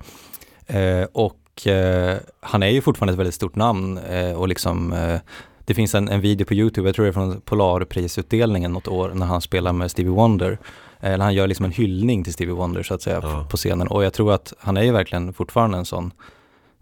Eh, 0.66 1.06
och 1.12 1.66
eh, 1.66 2.16
han 2.40 2.62
är 2.62 2.68
ju 2.68 2.80
fortfarande 2.80 3.12
ett 3.12 3.18
väldigt 3.18 3.34
stort 3.34 3.56
namn 3.56 3.98
eh, 3.98 4.32
och 4.32 4.48
liksom 4.48 4.92
eh, 4.92 5.20
det 5.64 5.74
finns 5.74 5.94
en, 5.94 6.08
en 6.08 6.20
video 6.20 6.46
på 6.46 6.54
YouTube, 6.54 6.88
jag 6.88 6.94
tror 6.94 7.04
det 7.04 7.10
är 7.10 7.12
från 7.12 7.40
Polarprisutdelningen 7.40 8.72
något 8.72 8.88
år, 8.88 9.12
när 9.14 9.26
han 9.26 9.40
spelar 9.40 9.72
med 9.72 9.90
Stevie 9.90 10.12
Wonder. 10.12 10.58
Eh, 11.04 11.10
när 11.10 11.24
han 11.24 11.34
gör 11.34 11.46
liksom 11.46 11.64
en 11.64 11.72
hyllning 11.72 12.24
till 12.24 12.32
Stevie 12.32 12.54
Wonder 12.54 12.82
så 12.82 12.94
att 12.94 13.02
säga 13.02 13.20
på, 13.20 13.44
på 13.50 13.56
scenen. 13.56 13.88
Och 13.88 14.04
jag 14.04 14.12
tror 14.12 14.32
att 14.32 14.52
han 14.58 14.76
är 14.76 14.82
ju 14.82 14.92
verkligen 14.92 15.32
fortfarande 15.32 15.78
en 15.78 15.84
sån 15.84 16.12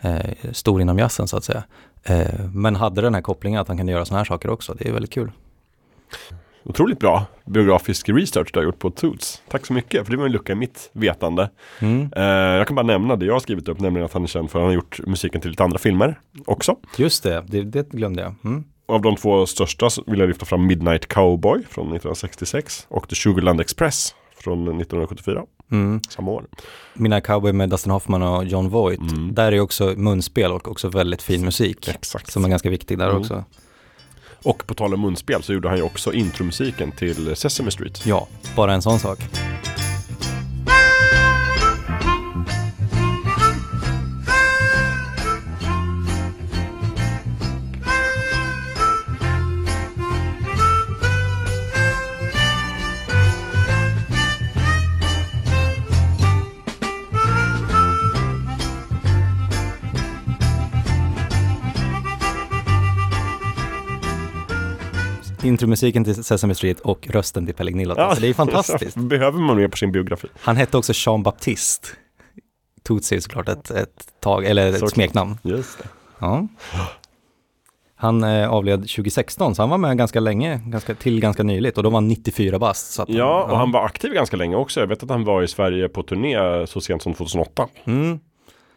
eh, 0.01 0.53
stor 0.53 0.81
inom 0.81 0.99
jazzen 0.99 1.29
så 1.29 1.37
att 1.37 1.45
säga. 1.45 1.65
Eh, 2.05 2.45
men 2.55 2.77
hade 2.77 3.01
den 3.01 3.15
här 3.15 3.23
kopplingen 3.23 3.61
att 3.61 3.69
han 3.69 3.77
kan 3.77 3.89
göra 3.89 4.05
såna 4.05 4.19
här 4.19 4.25
saker 4.25 4.51
också, 4.51 4.75
det 4.75 4.89
är 4.89 4.93
väldigt 4.93 5.13
kul. 5.13 5.31
Otroligt 6.65 6.99
bra 6.99 7.27
biografisk 7.45 8.09
research 8.09 8.51
du 8.53 8.59
har 8.59 8.65
gjort 8.65 8.79
på 8.79 8.91
Toots. 8.91 9.43
Tack 9.49 9.67
så 9.67 9.73
mycket, 9.73 10.05
för 10.05 10.11
det 10.11 10.17
var 10.17 10.27
en 10.27 10.33
lucka 10.33 10.53
i 10.53 10.57
mitt 10.57 10.91
vetande. 10.93 11.51
Mm. 11.81 12.13
Eh, 12.17 12.23
jag 12.25 12.67
kan 12.67 12.77
bara 12.77 12.87
nämna 12.87 13.17
det 13.17 13.27
jag 13.27 13.33
har 13.33 13.41
skrivit 13.41 13.69
upp, 13.69 13.81
nämligen 13.81 14.05
att 14.05 14.13
han 14.13 14.23
är 14.23 14.27
känd 14.27 14.51
för 14.51 14.59
att 14.59 14.63
han 14.63 14.69
har 14.69 14.75
gjort 14.75 15.01
musiken 15.07 15.41
till 15.41 15.51
lite 15.51 15.65
andra 15.65 15.79
filmer 15.79 16.21
också. 16.47 16.77
Just 16.97 17.23
det, 17.23 17.45
det, 17.47 17.63
det 17.63 17.89
glömde 17.89 18.23
jag. 18.23 18.35
Mm. 18.45 18.65
Av 18.87 19.03
de 19.03 19.17
två 19.17 19.47
största 19.47 19.89
vill 20.07 20.21
jag 20.21 20.29
lyfta 20.29 20.47
fram 20.47 20.67
Midnight 20.67 21.07
Cowboy 21.09 21.59
från 21.71 21.85
1966 21.85 22.87
och 22.89 23.09
The 23.09 23.15
Sugarland 23.15 23.61
Express 23.61 24.15
från 24.37 24.63
1974, 24.63 25.43
Mm. 25.73 26.01
samma 26.11 26.31
år. 26.31 26.45
Mina 26.95 27.21
cowboy 27.21 27.53
med 27.53 27.71
Dustin 27.71 27.93
Hoffman 27.93 28.23
och 28.23 28.45
John 28.45 28.69
Voight, 28.69 29.01
där 29.33 29.53
är 29.53 29.61
också 29.61 29.95
munspel 29.97 30.53
och 30.53 30.69
också 30.69 30.89
väldigt 30.89 31.23
fin 31.23 31.45
musik. 31.45 31.89
Exakt. 31.89 32.33
Som 32.33 32.45
är 32.45 32.49
ganska 32.49 32.71
viktig 32.71 32.99
där 32.99 33.09
Mm. 33.11 33.21
också. 33.21 33.45
Och 34.45 34.67
på 34.67 34.75
tal 34.75 34.95
om 34.95 35.01
munspel 35.01 35.43
så 35.43 35.53
gjorde 35.53 35.69
han 35.69 35.77
ju 35.79 35.83
också 35.85 36.13
intromusiken 36.13 36.93
till 36.93 37.37
Sesame 37.37 37.71
Street. 37.71 38.07
Ja, 38.07 38.29
bara 38.57 38.75
en 38.75 38.83
sån 38.83 38.99
sak. 38.99 39.19
Intromusiken 65.45 66.05
till 66.05 66.25
Sesame 66.25 66.55
Street 66.55 66.81
och 66.81 67.09
rösten 67.11 67.47
till 67.47 67.55
Pelle 67.55 67.71
Gnillot. 67.71 67.99
Alltså, 67.99 68.21
det 68.21 68.29
är 68.29 68.35
fantastiskt. 68.45 68.97
Behöver 68.97 69.39
man 69.39 69.57
med 69.57 69.71
på 69.71 69.77
sin 69.77 69.93
biografi. 69.93 70.29
Han 70.41 70.57
hette 70.57 70.77
också 70.77 70.93
Jean 70.97 71.23
Baptiste. 71.23 71.89
Tootsie 72.83 73.19
är 73.19 73.21
såklart 73.21 73.49
ett, 73.49 73.71
ett 73.71 74.07
tag, 74.21 74.45
eller 74.45 74.69
ett 74.69 74.91
smeknamn. 74.91 75.39
Just 75.43 75.79
det. 75.79 75.85
Ja. 76.19 76.49
Han 77.95 78.25
eh, 78.25 78.51
avled 78.51 78.81
2016, 78.81 79.55
så 79.55 79.63
han 79.63 79.71
var 79.71 79.79
med 79.79 79.99
ganska 79.99 80.21
länge, 80.21 80.61
ganska, 80.67 80.95
till 80.95 81.21
ganska 81.21 81.43
nyligt 81.43 81.77
och 81.77 81.83
då 81.83 81.91
var 81.91 81.97
han 81.97 82.09
94 82.09 82.59
bast. 82.59 83.01
Att, 83.01 83.09
Ja, 83.09 83.45
och 83.51 83.59
han 83.59 83.73
var 83.73 83.85
aktiv 83.85 84.13
ganska 84.13 84.37
länge 84.37 84.57
också. 84.57 84.81
Jag 84.81 84.87
vet 84.87 85.03
att 85.03 85.11
han 85.11 85.25
var 85.25 85.43
i 85.43 85.49
Sverige 85.49 85.89
på 85.89 86.03
turné 86.03 86.67
så 86.67 86.81
sent 86.81 87.03
som 87.03 87.15
2008. 87.15 87.69
Mm. 87.85 88.21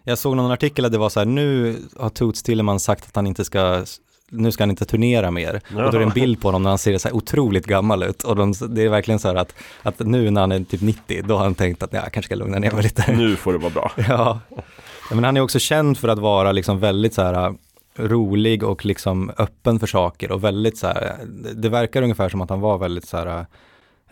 Jag 0.04 0.18
såg 0.18 0.36
någon 0.36 0.52
artikel 0.52 0.84
där 0.84 0.90
det 0.90 0.98
var 0.98 1.10
så 1.10 1.20
här, 1.20 1.26
nu 1.26 1.78
har 2.00 2.10
Toots 2.10 2.44
Tillerman 2.44 2.80
sagt 2.80 3.08
att 3.08 3.16
han 3.16 3.28
inte 3.28 3.46
ska 3.46 3.86
nu 4.38 4.52
ska 4.52 4.64
han 4.64 4.70
inte 4.70 4.86
turnera 4.86 5.32
mer. 5.32 5.62
Ja. 5.76 5.86
Och 5.86 5.92
då 5.92 5.98
är 5.98 6.00
det 6.00 6.06
en 6.06 6.14
bild 6.14 6.42
på 6.42 6.48
honom 6.48 6.64
när 6.64 6.70
han 6.70 6.78
ser 6.78 6.98
så 6.98 7.08
här 7.08 7.16
otroligt 7.16 7.66
gammal 7.66 8.04
ut. 8.04 8.24
Och 8.24 8.36
de, 8.36 8.54
det 8.70 8.84
är 8.84 8.90
verkligen 8.90 9.20
så 9.20 9.28
här 9.28 9.36
att, 9.36 9.56
att 9.84 10.00
nu 10.00 10.30
när 10.32 10.42
han 10.42 10.52
är 10.52 10.60
typ 10.64 10.82
90, 10.82 11.22
då 11.28 11.36
har 11.38 11.44
han 11.44 11.56
tänkt 11.56 11.84
att 11.84 11.94
ja, 11.94 12.00
jag 12.04 12.14
kanske 12.14 12.28
ska 12.28 12.36
lugna 12.36 12.60
ner 12.60 12.72
mig 12.72 12.84
lite. 12.84 13.12
Nu 13.18 13.36
får 13.36 13.54
det 13.54 13.60
vara 13.60 13.70
bra. 13.74 13.92
Ja. 14.10 14.40
men 15.12 15.24
han 15.24 15.38
är 15.38 15.42
också 15.42 15.60
känd 15.60 15.98
för 15.98 16.08
att 16.08 16.20
vara 16.20 16.52
liksom 16.52 16.80
väldigt 16.80 17.14
så 17.14 17.22
här 17.22 17.54
rolig 17.98 18.64
och 18.64 18.86
liksom 18.86 19.32
öppen 19.38 19.80
för 19.80 19.88
saker 19.88 20.32
och 20.32 20.44
väldigt 20.44 20.78
så 20.78 20.88
här, 20.88 21.14
det- 21.44 21.54
det 21.54 21.70
verkar 21.70 22.02
ungefär 22.02 22.30
som 22.30 22.42
att 22.42 22.50
han 22.50 22.60
var 22.62 22.78
väldigt 22.78 23.08
så 23.08 23.18
här 23.18 23.40
eh, 23.40 23.46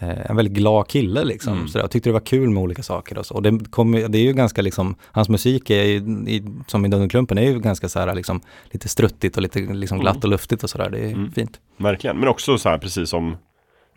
en 0.03 0.35
väldigt 0.35 0.53
glad 0.53 0.87
kille 0.87 1.23
liksom. 1.23 1.53
Mm. 1.53 1.67
Så 1.67 1.77
jag 1.77 1.91
tyckte 1.91 2.09
det 2.09 2.13
var 2.13 2.19
kul 2.19 2.49
med 2.49 2.63
olika 2.63 2.83
saker 2.83 3.17
och 3.17 3.25
så. 3.25 3.33
Och 3.33 3.43
det, 3.43 3.59
kom, 3.69 3.91
det 3.91 4.17
är 4.17 4.23
ju 4.23 4.33
ganska 4.33 4.61
liksom, 4.61 4.95
hans 5.11 5.29
musik 5.29 5.69
är 5.69 5.83
ju, 5.83 5.95
i, 6.27 6.43
som 6.67 6.85
i 6.85 6.89
Dunderklumpen 6.89 7.37
är 7.37 7.41
ju 7.51 7.59
ganska 7.59 7.89
så 7.89 7.99
här 7.99 8.15
liksom 8.15 8.41
lite 8.71 8.87
struttigt 8.89 9.35
och 9.37 9.43
lite 9.43 9.59
liksom 9.59 9.99
glatt 9.99 10.15
Mm. 10.15 10.23
och 10.23 10.29
luftigt 10.29 10.63
och 10.63 10.69
sådär. 10.69 10.89
Det 10.89 10.99
är 10.99 11.11
Mm. 11.13 11.31
fint. 11.31 11.59
Verkligen, 11.77 12.17
men 12.19 12.29
också 12.29 12.57
så 12.57 12.69
här 12.69 12.77
precis 12.77 13.09
som 13.09 13.37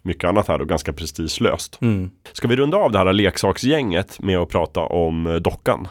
mycket 0.03 0.25
annat 0.29 0.49
här 0.49 0.61
och 0.61 0.69
ganska 0.69 0.93
prestigelöst. 0.93 1.79
Mm. 1.81 2.11
Ska 2.33 2.49
vi 2.49 2.57
runda 2.57 2.77
av 2.77 2.93
det 2.93 2.99
här 2.99 3.13
leksaksgänget 3.13 4.23
med 4.23 4.39
att 4.39 4.49
prata 4.49 4.81
om 4.81 5.27
eh, 5.27 5.35
dockan? 5.35 5.89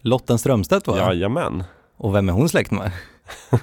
Lotten 0.00 0.38
Strömstedt 0.38 0.86
va? 0.86 0.96
Jajamän. 0.98 1.64
Och 1.96 2.14
vem 2.14 2.28
är 2.28 2.32
hon 2.32 2.48
släkt 2.48 2.70
med? 2.70 2.90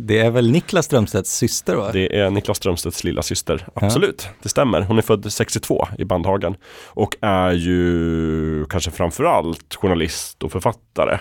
det 0.00 0.18
är 0.18 0.30
väl 0.30 0.50
Niklas 0.50 0.84
Strömstedts 0.86 1.36
syster 1.36 1.74
va? 1.74 1.90
Det 1.92 2.18
är 2.20 2.30
Niklas 2.30 2.56
Strömstedts 2.56 3.04
lilla 3.04 3.22
syster. 3.22 3.66
Absolut, 3.74 4.28
det 4.42 4.48
stämmer. 4.48 4.80
Hon 4.80 4.98
är 4.98 5.02
född 5.02 5.32
62 5.32 5.86
i 5.98 6.04
Bandhagen 6.04 6.56
och 6.86 7.16
är 7.20 7.52
ju 7.52 8.64
kanske 8.70 8.90
framförallt 8.90 9.74
journalist 9.74 10.42
och 10.42 10.52
författare. 10.52 11.18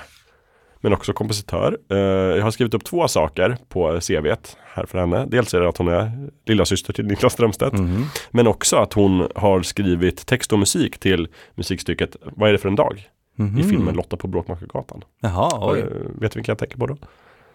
Men 0.81 0.93
också 0.93 1.13
kompositör. 1.13 1.77
Eh, 1.91 1.97
Jag 1.97 2.43
har 2.43 2.51
skrivit 2.51 2.73
upp 2.73 2.83
två 2.83 3.07
saker 3.07 3.57
på 3.69 3.99
CVt 4.01 4.57
här 4.73 4.85
för 4.85 4.97
henne. 4.99 5.25
Dels 5.27 5.53
är 5.53 5.59
det 5.59 5.69
att 5.69 5.77
hon 5.77 5.87
är 5.87 6.29
lilla 6.45 6.65
syster 6.65 6.93
till 6.93 7.05
Niklas 7.05 7.33
Strömstedt. 7.33 7.73
Mhm. 7.73 8.05
Men 8.31 8.47
också 8.47 8.75
att 8.77 8.93
hon 8.93 9.27
har 9.35 9.61
skrivit 9.61 10.25
text 10.25 10.53
och 10.53 10.59
musik 10.59 10.97
till 10.99 11.27
musikstycket 11.55 12.15
Vad 12.23 12.49
är 12.49 12.53
det 12.53 12.59
för 12.59 12.69
en 12.69 12.75
dag? 12.75 13.09
Mhm. 13.35 13.59
I 13.59 13.63
filmen 13.63 13.95
Lotta 13.95 14.17
på 14.17 14.27
Bråkmakargatan. 14.27 15.03
Jaha, 15.21 15.71
oj. 15.71 15.79
Eh, 15.79 15.85
Vet 16.21 16.31
du 16.31 16.39
vilken 16.39 16.43
jag 16.51 16.57
tänker 16.57 16.77
på 16.77 16.87
då? 16.87 16.97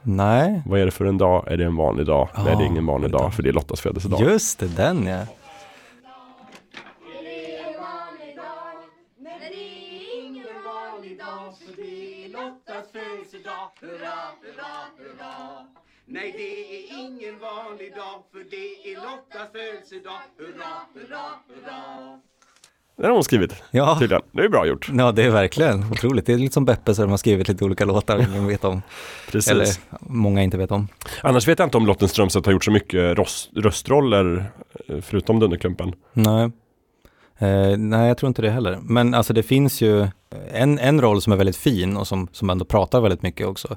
Nej. 0.03 0.63
Vad 0.67 0.81
är 0.81 0.85
det 0.85 0.91
för 0.91 1.05
en 1.05 1.19
dag? 1.19 1.53
Är 1.53 1.57
det 1.57 1.65
en 1.65 1.77
vanlig 1.77 2.07
dag? 2.07 2.29
Nej, 2.35 2.57
det 2.57 2.63
är 2.63 2.67
ingen 2.67 2.87
vanlig 2.87 3.11
dag 3.11 3.35
för 3.35 3.43
det 3.43 3.49
är 3.49 3.53
Lottas 3.53 3.81
födelsedag. 3.81 4.21
Just 4.21 4.59
det, 4.59 4.77
den 4.77 5.07
ja. 5.07 5.27
Nej, 16.07 16.33
det 16.37 16.77
är 16.77 17.01
ingen 17.01 17.39
vanlig 17.39 17.95
dag 17.95 18.23
för 18.33 18.45
det 18.51 18.93
är 18.93 18.97
Lottas 18.97 19.53
födelsedag 19.53 20.23
Hurra, 20.39 20.73
hurra, 20.95 21.25
hurra 21.49 22.21
Det 22.97 23.07
har 23.07 23.15
hon 23.15 23.25
skrivit 23.25 23.55
Ja. 23.71 23.97
tydligen. 24.01 24.23
Det 24.33 24.43
är 24.43 24.49
bra 24.49 24.67
gjort. 24.67 24.91
Ja, 24.95 25.13
det 25.13 25.23
är 25.23 25.31
verkligen 25.31 25.85
otroligt. 25.93 26.27
Det 26.27 26.33
är 26.33 26.39
lite 26.39 26.55
som 26.55 26.65
Beppe 26.65 26.95
så 26.95 27.03
de 27.03 27.11
har 27.11 27.19
skrivit 27.19 27.49
lite 27.49 27.65
olika 27.65 27.85
låtar 27.85 28.19
ingen 28.19 28.47
vet 28.47 28.65
om. 28.65 28.83
Precis. 29.31 29.51
Eller 29.53 29.67
många 30.01 30.43
inte 30.43 30.59
vet 30.59 30.71
om. 30.71 30.89
Annars 31.23 31.49
vet 31.49 31.59
jag 31.59 31.67
inte 31.67 31.77
om 31.77 31.87
Lotten 31.87 32.09
Strömstedt 32.09 32.47
har 32.47 32.53
gjort 32.53 32.65
så 32.65 32.71
mycket 32.71 33.19
röstroller 33.57 34.45
eh, 34.89 35.01
förutom 35.01 35.41
Dunderklumpen. 35.41 35.93
Nej. 36.13 36.51
Eh, 37.39 37.77
nej, 37.79 38.09
jag 38.09 38.17
tror 38.19 38.29
inte 38.29 38.43
det 38.43 38.51
heller. 38.51 38.79
Men 38.83 39.15
alltså 39.15 39.33
det 39.33 39.43
finns 39.43 39.81
ju 39.81 40.07
en, 40.53 40.79
en 40.79 41.01
roll 41.01 41.23
som 41.23 41.33
är 41.33 41.37
väldigt 41.37 41.57
fin 41.57 41.97
och 41.97 42.07
som, 42.09 42.29
som 42.33 42.51
ändå 42.51 42.65
pratar 42.65 43.01
väldigt 43.01 43.23
mycket 43.23 43.47
också. 43.47 43.77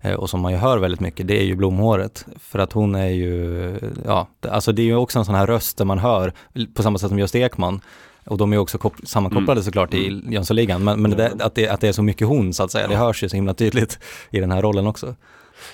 Eh, 0.00 0.14
och 0.14 0.30
som 0.30 0.40
man 0.40 0.52
ju 0.52 0.58
hör 0.58 0.78
väldigt 0.78 1.00
mycket, 1.00 1.28
det 1.28 1.40
är 1.40 1.44
ju 1.44 1.56
Blomhåret. 1.56 2.26
För 2.40 2.58
att 2.58 2.72
hon 2.72 2.94
är 2.94 3.08
ju, 3.08 3.74
ja, 4.06 4.28
alltså 4.50 4.72
det 4.72 4.82
är 4.82 4.86
ju 4.86 4.96
också 4.96 5.18
en 5.18 5.24
sån 5.24 5.34
här 5.34 5.46
röst 5.46 5.76
där 5.78 5.84
man 5.84 5.98
hör, 5.98 6.32
på 6.74 6.82
samma 6.82 6.98
sätt 6.98 7.08
som 7.08 7.18
Gösta 7.18 7.38
Ekman. 7.38 7.80
Och 8.24 8.38
de 8.38 8.52
är 8.52 8.58
också 8.58 8.78
kop- 8.78 9.06
sammankopplade 9.06 9.52
Mm. 9.52 9.62
såklart 9.64 9.94
i 9.94 10.22
Jönssonligan. 10.28 10.84
Men, 10.84 11.02
men 11.02 11.10
det, 11.10 11.32
att, 11.40 11.54
det, 11.54 11.68
att 11.68 11.80
det 11.80 11.88
är 11.88 11.92
så 11.92 12.02
mycket 12.02 12.28
hon 12.28 12.52
så 12.54 12.62
att 12.62 12.70
säga, 12.70 12.88
det 12.88 12.96
hörs 12.96 13.22
ju 13.24 13.28
så 13.28 13.36
himla 13.36 13.54
tydligt 13.54 13.98
i 14.30 14.40
den 14.40 14.50
här 14.50 14.62
rollen 14.62 14.86
också. 14.86 15.14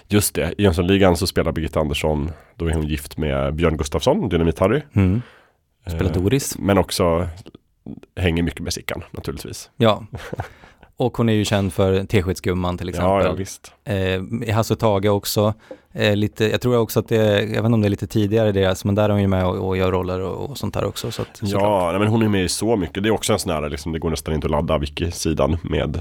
Just 0.09 0.35
det, 0.35 0.55
i 0.59 0.63
Jönssonligan 0.63 1.17
så 1.17 1.27
spelar 1.27 1.53
Birgitta 1.53 1.81
Andersson, 1.81 2.31
då 2.57 2.67
är 2.67 2.73
hon 2.75 2.87
gift 2.89 3.17
med 3.19 3.55
Björn 3.55 3.77
Gustafsson, 3.77 4.31
Dynamit-Harry. 4.31 4.83
Mm. 4.93 5.23
Spelar 5.87 6.11
Eh, 6.11 6.23
Doris. 6.23 6.59
Men 6.59 6.79
också 6.79 7.29
hänger 8.17 8.43
mycket 8.43 8.61
med 8.61 8.73
Sickan 8.73 9.03
naturligtvis. 9.11 9.71
Ja. 9.77 10.07
Och 11.01 11.17
hon 11.17 11.29
är 11.29 11.33
ju 11.33 11.45
känd 11.45 11.73
för 11.73 12.05
Teskedsgumman 12.05 12.79
till 12.79 12.89
exempel. 12.89 13.11
Ja, 13.11 13.23
ja, 13.25 13.33
visst. 13.33 13.73
Eh, 13.85 14.55
Hasse 14.55 14.75
och 14.75 14.79
Tage 14.81 15.07
också. 15.07 15.55
Eh, 15.93 16.17
lite, 16.17 16.45
jag 16.51 16.61
tror 16.61 16.79
också 16.79 17.01
att 17.01 17.09
det, 17.09 17.17
är- 17.17 17.41
jag 17.41 17.47
vet 17.47 17.57
inte 17.57 17.67
om 17.75 17.81
det 17.81 17.87
är 17.89 17.91
lite 17.91 18.07
tidigare 18.07 18.53
deras, 18.53 18.85
men 18.85 18.95
där 18.95 19.05
är 19.05 19.09
hon 19.09 19.21
ju 19.21 19.27
med 19.29 19.47
och, 19.47 19.69
och 19.69 19.77
gör 19.77 19.93
roller 19.93 20.21
och, 20.21 20.51
och 20.51 20.59
sånt 20.59 20.75
där 20.75 20.85
också. 20.85 21.11
Så 21.11 21.23
att. 21.23 21.39
Ja, 21.43 21.89
nej, 21.91 21.99
men 21.99 22.09
hon 22.09 22.23
är 22.23 22.29
med 22.29 22.45
i 22.45 22.49
så 22.49 22.77
mycket. 22.77 23.03
Det 23.03 23.09
är 23.09 23.11
också 23.11 23.33
en 23.33 23.39
sån 23.39 23.53
här, 23.53 23.69
liksom, 23.71 23.93
det 23.93 23.99
går 23.99 24.11
nästan 24.11 24.35
inte 24.35 24.47
att 24.47 24.51
ladda 24.51 24.79
wiki-sidan 24.79 25.57
med 25.63 25.99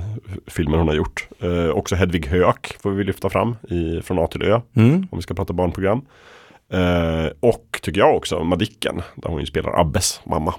filmer 0.48 0.78
hon 0.78 0.88
har 0.88 0.95
gjort. 0.95 1.28
Eh, 1.40 1.69
också 1.69 1.95
Hedvig 1.95 2.28
Höök 2.28 2.76
får 2.82 2.91
vi 2.91 3.03
lyfta 3.03 3.30
fram 3.30 3.56
i, 3.69 4.02
från 4.02 4.19
A 4.19 4.28
till 4.28 4.41
Ö. 4.44 4.61
Mm. 4.76 5.07
Om 5.11 5.18
vi 5.18 5.22
ska 5.22 5.34
prata 5.34 5.53
barnprogram. 5.53 6.02
Eh, 6.74 7.32
och 7.40 7.80
tycker 7.82 7.99
jag 7.99 8.15
också 8.15 8.44
Madicken, 8.44 9.02
där 9.15 9.30
hon 9.30 9.40
ju 9.40 9.45
spelar 9.45 9.80
Abbes 9.82 10.22
mamma. 10.26 10.53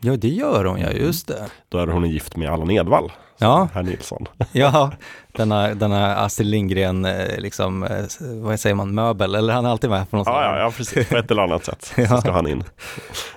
Ja, 0.00 0.16
det 0.16 0.28
gör 0.28 0.64
hon 0.64 0.80
ja, 0.80 0.90
just 0.90 1.28
det. 1.28 1.50
Då 1.68 1.78
är 1.78 1.86
hon 1.86 2.10
gift 2.10 2.36
med 2.36 2.50
Allan 2.50 2.70
Edwall. 2.70 3.12
Ja. 3.38 3.68
Herr 3.74 3.82
Nilsson. 3.82 4.26
Ja, 4.52 4.92
denna, 5.32 5.74
denna 5.74 6.16
Astrid 6.16 6.46
Lindgren, 6.48 7.04
eh, 7.04 7.38
liksom, 7.38 7.82
eh, 7.82 8.04
vad 8.20 8.60
säger 8.60 8.74
man, 8.74 8.94
möbel, 8.94 9.34
eller 9.34 9.52
han 9.52 9.66
är 9.66 9.70
alltid 9.70 9.90
med 9.90 10.10
på 10.10 10.16
något 10.16 10.26
Ja, 10.26 10.32
sätt. 10.32 10.42
ja, 10.44 10.58
ja, 10.58 10.70
precis. 10.76 11.08
På 11.08 11.16
ett 11.16 11.30
eller 11.30 11.42
annat 11.42 11.64
sätt 11.64 11.92
Ja. 11.96 12.08
så 12.08 12.16
ska 12.20 12.30
han 12.32 12.46
in. 12.48 12.64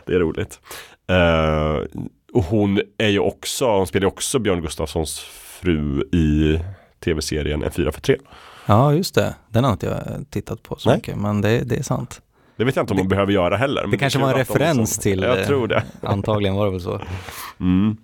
Det 0.06 0.14
är 0.14 0.19
roligt. 0.19 0.60
Eh, 1.10 1.99
och 2.34 2.44
hon 2.44 2.81
är 2.98 3.07
ju 3.10 3.19
också, 3.19 3.65
hon 3.77 3.88
spelar 3.88 4.02
ju 4.03 4.07
också 4.07 4.40
Björn 4.40 4.61
Gustafssons 4.61 5.19
fru 5.60 6.02
i 6.02 6.60
tv-serien 7.03 7.64
En 7.64 7.72
fyra 7.72 7.91
för 7.91 8.02
tre. 8.02 8.18
Ja, 8.65 8.94
just 8.94 9.15
det. 9.15 9.35
Den 9.49 9.64
har 9.64 9.72
inte 9.72 9.85
jag 9.85 10.26
tittat 10.30 10.64
på 10.64 10.76
så 10.76 10.90
Nej. 10.90 10.98
mycket, 10.98 11.18
men 11.18 11.41
det, 11.41 11.60
det 11.60 11.76
är 11.76 11.84
sant. 11.84 12.22
Det 12.56 12.64
vet 12.64 12.76
jag 12.76 12.84
inte 12.84 12.94
om 12.94 13.00
hon 13.00 13.08
behöver 13.08 13.34
göra 13.34 13.58
heller. 13.58 13.88
Det 13.88 13.98
kanske 13.98 14.20
kan 14.20 14.28
var 14.28 14.34
en 14.34 14.40
referens 14.40 14.98
till, 14.98 15.22
Jag 15.22 15.40
eh, 15.40 15.46
tror 15.46 15.68
det. 15.68 15.84
Antagligen 16.02 16.56
var 16.56 16.66
det 16.66 16.72
väl 16.72 16.82
så. 16.82 17.02
Mm. 17.60 17.98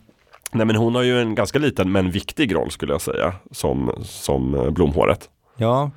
Nej 0.52 0.66
men 0.66 0.76
hon 0.76 0.96
har 0.96 1.02
ju 1.04 1.22
en 1.22 1.36
ganska 1.36 1.60
liten 1.60 1.92
men 1.92 2.12
viktig 2.12 2.56
roll 2.56 2.72
skulle 2.72 2.94
jag 2.94 3.02
säga 3.02 3.34
som, 3.52 3.92
som 4.04 4.56
eh, 4.56 4.70
Blomhåret. 4.70 5.30
Ja. 5.58 5.92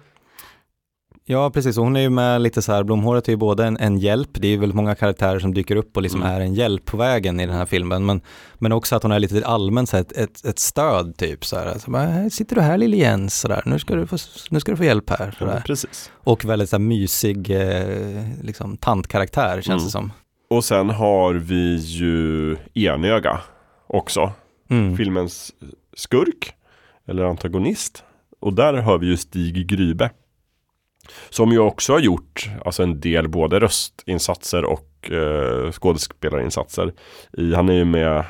Ja, 1.24 1.50
precis. 1.50 1.78
Och 1.78 1.84
hon 1.84 1.96
är 1.96 2.00
ju 2.00 2.10
med 2.10 2.42
lite 2.42 2.62
så 2.62 2.72
här, 2.72 2.82
Blomhåret 2.84 3.28
är 3.28 3.32
ju 3.32 3.36
både 3.36 3.64
en, 3.66 3.76
en 3.76 3.98
hjälp, 3.98 4.28
det 4.32 4.46
är 4.46 4.50
ju 4.50 4.56
väldigt 4.56 4.76
många 4.76 4.94
karaktärer 4.94 5.38
som 5.38 5.54
dyker 5.54 5.76
upp 5.76 5.96
och 5.96 6.02
liksom 6.02 6.22
Mm. 6.22 6.34
är 6.34 6.40
en 6.40 6.54
hjälp 6.54 6.84
på 6.84 6.96
vägen 6.96 7.40
i 7.40 7.46
den 7.46 7.56
här 7.56 7.66
filmen, 7.66 8.06
men, 8.06 8.20
men 8.58 8.72
också 8.72 8.96
att 8.96 9.02
hon 9.02 9.12
är 9.12 9.18
lite 9.18 9.46
allmänt 9.46 9.88
så 9.88 9.96
här, 9.96 10.00
ett, 10.04 10.12
ett, 10.16 10.44
ett 10.44 10.58
stöd 10.58 11.16
typ 11.16 11.44
så 11.44 11.56
här. 11.58 11.66
Alltså, 11.66 11.90
bara, 11.90 12.02
"Här 12.02 12.28
sitter 12.30 12.54
du 12.56 12.60
här 12.62 12.78
lille 12.78 12.96
Jens, 12.96 13.40
så 13.40 13.48
där. 13.48 13.62
Nu, 13.66 13.78
ska 13.78 13.94
du 13.94 14.06
få, 14.06 14.16
nu 14.50 14.60
ska 14.60 14.70
du 14.72 14.76
få 14.76 14.84
hjälp 14.84 15.10
här. 15.10 15.30
Så 15.38 15.44
Ja, 15.44 15.48
där. 15.50 15.60
precis. 15.66 16.10
Och 16.24 16.44
väldigt 16.44 16.68
så 16.68 16.76
här, 16.76 16.82
mysig 16.82 17.50
eh, 17.50 18.28
liksom, 18.42 18.76
tantkaraktär 18.76 19.54
känns 19.62 19.66
Mm. 19.68 19.84
det 19.84 19.90
som. 19.90 20.12
Och 20.50 20.64
sen 20.64 20.90
har 20.90 21.34
vi 21.34 21.76
ju 21.76 22.56
Enöga 22.74 23.40
också. 23.86 24.32
Mm. 24.70 24.96
Filmens 24.96 25.52
skurk 25.96 26.52
eller 27.08 27.24
antagonist. 27.24 28.04
Och 28.40 28.52
där 28.52 28.74
har 28.74 28.98
vi 28.98 29.06
ju 29.06 29.16
Stig 29.16 29.66
Grybe. 29.68 30.10
Som 31.30 31.52
ju 31.52 31.58
också 31.58 31.92
har 31.92 32.00
gjort 32.00 32.50
alltså 32.64 32.82
en 32.82 33.00
del 33.00 33.28
både 33.28 33.60
röstinsatser 33.60 34.64
och 34.64 35.10
eh, 35.10 35.72
skådespelarinsatser. 35.72 36.92
I, 37.32 37.54
han 37.54 37.68
är 37.68 37.72
ju 37.74 37.84
med 37.84 38.24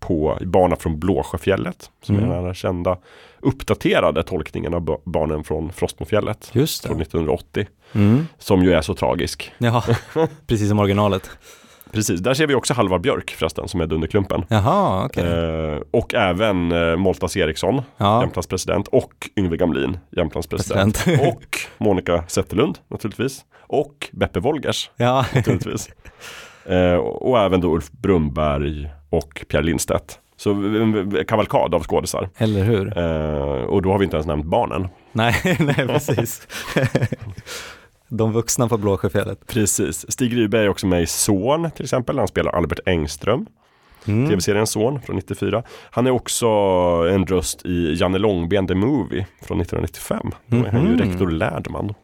på 0.00 0.38
Barna 0.40 0.76
från 0.76 0.98
Blåsjöfjället. 1.00 1.90
Som 2.02 2.16
Mm. 2.16 2.30
är 2.30 2.34
den 2.36 2.44
här 2.44 2.54
kända 2.54 2.98
uppdaterade 3.40 4.22
tolkningen 4.22 4.74
av 4.74 4.80
ba- 4.80 4.98
Barnen 5.04 5.44
från 5.44 5.72
Frostmofjället. 5.72 6.50
Just 6.52 6.82
det. 6.82 6.88
Från 6.88 7.00
1980. 7.00 7.66
Mm. 7.92 8.26
Som 8.38 8.62
ju 8.64 8.72
är 8.72 8.82
så 8.82 8.94
tragisk. 8.94 9.52
Ja, 9.58 9.84
precis 10.46 10.68
som 10.68 10.78
originalet. 10.78 11.30
Precis, 11.92 12.20
där 12.20 12.34
ser 12.34 12.46
vi 12.46 12.54
också 12.54 12.74
Halvar 12.74 12.98
Björk 12.98 13.30
förresten 13.30 13.68
som 13.68 13.80
är 13.80 13.86
Dunderklumpen. 13.86 14.44
Jaha, 14.48 15.04
okej. 15.04 15.24
Eh, 15.24 15.78
och 15.90 16.14
även 16.14 16.72
eh, 16.72 16.96
Moltas 16.96 17.36
Eriksson, 17.36 17.82
Ja. 17.96 18.20
Jämtlands 18.22 18.46
president 18.46 18.88
och 18.88 19.28
Yngve 19.36 19.56
Gamlin, 19.56 19.98
Jämtlands 20.16 20.46
president. 20.48 21.04
President. 21.04 21.36
och 21.36 21.58
Monica 21.78 22.24
Zetterlund 22.28 22.78
naturligtvis. 22.88 23.44
Och 23.60 24.08
Beppe 24.12 24.40
Wolgers 24.40 24.90
Ja. 24.96 25.24
naturligtvis. 25.34 25.88
Eh, 26.64 26.94
och 26.94 27.28
och 27.30 27.38
även 27.38 27.60
då 27.60 27.74
Ulf 27.74 27.90
Brumberg 27.90 28.90
och 29.10 29.44
Pierre 29.48 29.64
Lindstedt. 29.64 30.18
Så 30.36 30.50
en 30.50 31.24
kavalkad 31.28 31.74
av 31.74 31.82
skådisar. 31.84 32.28
Eller 32.38 32.64
hur? 32.64 32.98
Eh, 32.98 33.62
och 33.64 33.82
då 33.82 33.90
har 33.92 33.98
vi 33.98 34.04
inte 34.04 34.16
ens 34.16 34.26
nämnt 34.26 34.44
barnen. 34.46 34.88
Nej, 35.12 35.34
nej 35.58 35.74
precis. 35.86 36.48
De 38.08 38.32
vuxna 38.32 38.68
på 38.68 38.78
Blåsjöfjället. 38.78 39.46
Precis. 39.46 40.10
Stig 40.12 40.36
Ryberg 40.36 40.64
är 40.64 40.68
också 40.68 40.86
med 40.86 41.02
i 41.02 41.06
Son 41.06 41.70
till 41.70 41.84
exempel. 41.84 42.18
Han 42.18 42.28
spelar 42.28 42.52
Albert 42.52 42.80
Engström. 42.86 43.46
Mm. 44.06 44.28
Tv-serien 44.28 44.66
Son 44.66 45.00
från 45.00 45.16
94. 45.16 45.62
Han 45.90 46.06
är 46.06 46.10
också 46.10 46.46
en 47.10 47.26
röst 47.26 47.66
i 47.66 47.94
Janne 47.94 48.18
Långben 48.18 48.66
The 48.66 48.74
Movie 48.74 49.26
från 49.42 49.60
1995. 49.60 50.30
Då 50.46 50.56
är 50.56 50.70
han 50.70 50.82
ju 50.82 50.88
Mhm. 50.88 50.98
rektor 50.98 51.30
Lärdman. 51.30 51.94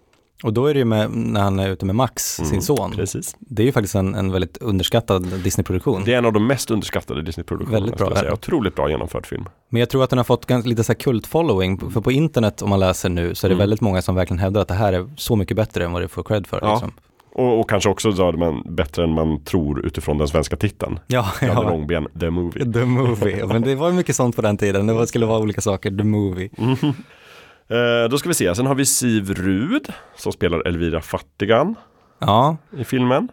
Och 0.45 0.53
då 0.53 0.67
är 0.67 0.75
det 0.75 0.79
ju 0.79 0.85
med, 0.85 1.11
när 1.11 1.41
han 1.41 1.59
är 1.59 1.69
ute 1.71 1.87
med 1.87 1.95
Max, 1.95 2.39
Mm, 2.39 2.51
sin 2.51 2.63
son. 2.63 2.93
Precis. 2.93 3.37
Det 3.39 3.63
är 3.63 3.67
ju 3.67 3.73
faktiskt 3.73 3.95
en, 3.95 4.15
en 4.15 4.33
väldigt 4.33 4.57
underskattad 4.57 5.23
Disney-produktion. 5.45 6.03
Det 6.05 6.15
är 6.15 6.19
en 6.19 6.25
av 6.27 6.33
de 6.33 6.47
mest 6.47 6.71
underskattade 6.71 7.23
Disney-produktionerna. 7.23 7.81
Väldigt 7.87 7.99
bra, 7.99 8.17
säga. 8.17 8.33
Otroligt 8.33 8.75
bra 8.75 8.91
genomförd 8.91 9.27
film. 9.27 9.45
Men 9.69 9.81
jag 9.81 9.89
tror 9.91 10.05
att 10.05 10.11
den 10.11 10.19
har 10.19 10.25
fått 10.25 10.47
ganska, 10.47 10.69
lite 10.69 10.85
så 10.85 10.93
här 10.93 10.99
kult-following, 11.01 11.91
för 11.91 12.01
på 12.01 12.13
internet 12.13 12.63
om 12.63 12.71
man 12.71 12.81
läser 12.81 13.09
nu 13.09 13.35
så 13.35 13.47
är 13.47 13.49
det 13.49 13.55
Mm. 13.55 13.63
väldigt 13.63 13.81
många 13.81 14.03
som 14.03 14.15
verkligen 14.15 14.39
hävdar 14.39 14.61
att 14.61 14.69
det 14.69 14.75
här 14.75 14.93
är 14.93 15.07
så 15.17 15.37
mycket 15.37 15.57
bättre 15.57 15.85
än 15.85 15.93
vad 15.93 16.03
det 16.03 16.09
får 16.09 16.23
cred 16.23 16.47
för. 16.47 16.59
Ja. 16.63 16.73
Liksom. 16.73 16.93
Och, 17.35 17.61
och 17.61 17.71
kanske 17.71 17.89
också 17.91 18.13
så 18.13 18.33
man 18.33 18.63
bättre 18.75 19.05
än 19.05 19.11
man 19.11 19.45
tror 19.45 19.87
utifrån 19.87 20.19
den 20.19 20.29
svenska 20.29 20.57
titeln. 20.57 20.99
Ja, 21.07 21.27
ja. 21.41 21.63
Långben 21.63 22.07
The 22.21 22.31
Movie. 22.31 22.73
The 22.73 22.85
Movie, 22.85 23.47
men 23.47 23.63
det 23.63 23.75
var 23.75 23.93
mycket 23.93 24.17
sånt 24.17 24.37
på 24.37 24.43
den 24.43 24.57
tiden, 24.57 24.87
det 24.87 25.07
skulle 25.07 25.27
vara 25.27 25.39
olika 25.39 25.61
saker, 25.61 25.91
The 25.91 26.05
Movie. 26.05 26.49
Eh, 27.71 28.09
då 28.11 28.19
ska 28.19 28.29
vi 28.29 28.35
se, 28.35 28.55
sen 28.55 28.67
har 28.67 28.75
vi 28.75 28.87
Siv 28.87 29.35
Rud 29.35 29.87
som 30.17 30.33
spelar 30.33 30.67
Elvira 30.69 31.01
Fattigan 31.01 31.75
Ja, 32.19 32.57
i 32.77 32.85
filmen. 32.85 33.29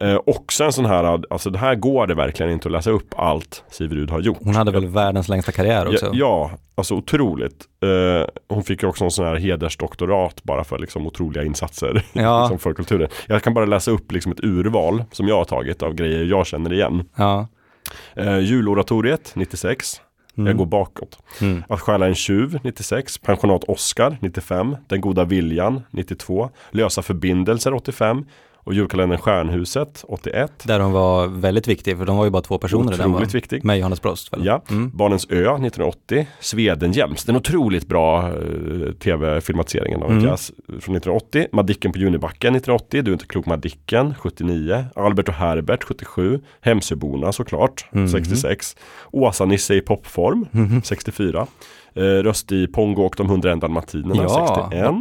Eh, 0.00 0.18
också 0.26 0.64
en 0.64 0.72
sån 0.72 0.84
här, 0.84 1.20
alltså 1.32 1.50
det 1.50 1.58
här 1.58 1.74
går 1.74 2.06
det 2.06 2.14
verkligen 2.14 2.52
inte 2.52 2.68
att 2.68 2.72
läsa 2.72 2.90
upp 2.90 3.14
allt 3.16 3.64
Siv 3.70 3.92
Rud 3.92 4.10
har 4.10 4.20
gjort. 4.20 4.38
hon 4.40 4.54
hade 4.54 4.70
väl 4.72 4.86
världens 4.86 5.28
längsta 5.28 5.52
karriär 5.52 5.88
också. 5.88 6.06
Ja, 6.06 6.10
ja, 6.14 6.50
alltså 6.74 6.94
otroligt. 6.94 7.64
Eh, 7.82 8.26
hon 8.48 8.62
fick 8.64 8.82
ju 8.82 8.88
också 8.88 9.04
en 9.04 9.10
sån 9.10 9.26
här 9.26 9.36
hedersdoktorat 9.36 10.42
bara 10.44 10.64
för 10.64 10.78
liksom 10.78 11.06
otroliga 11.06 11.44
insatser 11.44 12.02
Ja. 12.12 12.40
liksom 12.42 12.58
för 12.58 12.74
kulturen. 12.74 13.08
Jag 13.26 13.42
kan 13.42 13.54
bara 13.54 13.64
läsa 13.66 13.90
upp 13.90 14.12
liksom 14.12 14.32
ett 14.32 14.44
urval 14.44 15.04
som 15.12 15.28
jag 15.28 15.36
har 15.36 15.44
tagit 15.44 15.82
av 15.82 15.94
grejer 15.94 16.24
jag 16.24 16.46
känner 16.46 16.72
igen. 16.72 17.04
Ja. 17.16 17.48
Eh, 18.14 18.38
juloratoriet 18.38 19.32
96. 19.34 20.00
Mm. 20.36 20.46
Jag 20.46 20.56
går 20.56 20.66
bakåt. 20.66 21.18
Mm. 21.40 21.64
Att 21.68 21.80
stjäla 21.80 22.06
en 22.06 22.14
tjuv 22.14 22.58
96. 22.62 23.18
Pensionat 23.18 23.64
Oscar 23.64 24.16
95. 24.20 24.76
Den 24.88 25.00
goda 25.00 25.24
viljan 25.24 25.82
92. 25.90 26.50
Lösa 26.70 27.02
förbindelser 27.02 27.74
85. 27.74 28.24
Och 28.66 28.74
julkalendern 28.74 29.18
Stjärnhuset 29.18 30.04
81. 30.08 30.52
Där 30.64 30.80
hon 30.80 30.92
var 30.92 31.26
väldigt 31.26 31.68
viktig, 31.68 31.98
för 31.98 32.04
de 32.04 32.16
var 32.16 32.24
ju 32.24 32.30
bara 32.30 32.42
två 32.42 32.58
personer. 32.58 32.92
Otroligt 32.92 33.06
var, 33.06 33.26
viktig. 33.32 33.64
Med 33.64 33.78
Johannes 33.78 34.02
Brost. 34.02 34.32
Väl? 34.32 34.44
Ja, 34.44 34.62
Mm. 34.70 34.90
Barnens 34.94 35.26
ö 35.30 35.36
1980, 35.40 36.26
Swedenhjälms, 36.40 37.24
den 37.24 37.36
otroligt 37.36 37.86
bra 37.88 38.28
eh, 38.28 38.92
tv-filmatiseringen 38.98 40.02
av 40.02 40.10
en 40.10 40.16
Mm. 40.16 40.28
pjäs 40.28 40.52
från 40.66 40.96
1980. 40.96 41.46
Madicken 41.52 41.92
på 41.92 41.98
Junibacken 41.98 42.54
1980, 42.56 43.02
Du 43.02 43.10
är 43.10 43.12
inte 43.12 43.26
klok 43.26 43.46
Madicken 43.46 44.14
79, 44.18 44.84
Albert 44.96 45.28
och 45.28 45.34
Herbert 45.34 45.84
77, 45.84 46.40
Hemsöborna 46.60 47.32
såklart 47.32 47.88
Mhm. 47.92 48.08
66, 48.08 48.76
Åsa-Nisse 49.10 49.74
i 49.74 49.80
popform 49.80 50.46
Mhm. 50.50 50.82
64, 50.82 51.46
eh, 51.94 52.00
Röst 52.02 52.52
i 52.52 52.66
Pongo 52.66 53.02
och 53.02 53.14
de 53.16 53.26
101 53.26 53.60
dalmatinerna 53.60 54.22
Ja. 54.22 54.68
61, 54.70 54.94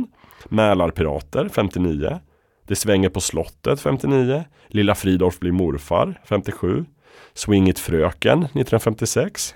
Mälarpirater 0.49 1.49
59, 1.53 2.19
Det 2.67 2.75
svänger 2.75 3.09
på 3.09 3.21
slottet 3.21 3.81
59, 3.81 4.43
Lilla 4.67 4.95
Fridolf 4.95 5.39
blir 5.39 5.51
morfar 5.51 6.21
57, 6.25 6.85
Swing 7.33 7.69
it 7.69 7.79
fröken 7.79 8.43
1956. 8.43 9.55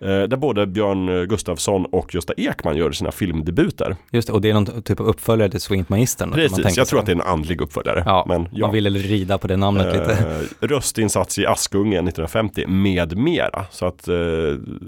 Eh, 0.00 0.08
där 0.08 0.36
både 0.36 0.66
Björn 0.66 1.28
Gustafsson 1.28 1.86
och 1.86 2.14
Gösta 2.14 2.32
Ekman 2.36 2.76
gör 2.76 2.92
sina 2.92 3.12
filmdebuter. 3.12 3.96
Just 4.10 4.28
det, 4.28 4.32
och 4.32 4.40
det 4.40 4.50
är 4.50 4.54
någon 4.54 4.82
typ 4.82 5.00
av 5.00 5.06
uppföljare 5.06 5.50
till 5.50 5.60
kan 5.60 5.86
man 5.88 5.98
Precis, 6.32 6.76
jag 6.76 6.86
tror 6.86 7.00
att 7.00 7.06
det 7.06 7.12
är 7.12 7.16
en 7.16 7.22
andlig 7.22 7.60
uppföljare. 7.60 8.02
Ja, 8.06 8.24
men, 8.28 8.48
ja. 8.52 8.66
man 8.66 8.74
ville 8.74 8.90
rida 8.90 9.38
på 9.38 9.46
det 9.46 9.56
namnet 9.56 9.86
lite. 9.92 10.12
Eh, 10.60 10.66
röstinsats 10.66 11.38
i 11.38 11.46
Askungen 11.46 12.08
1950 12.08 12.66
med 12.66 13.16
mera. 13.16 13.64
Så 13.70 13.86
att 13.86 14.08
eh, 14.08 14.14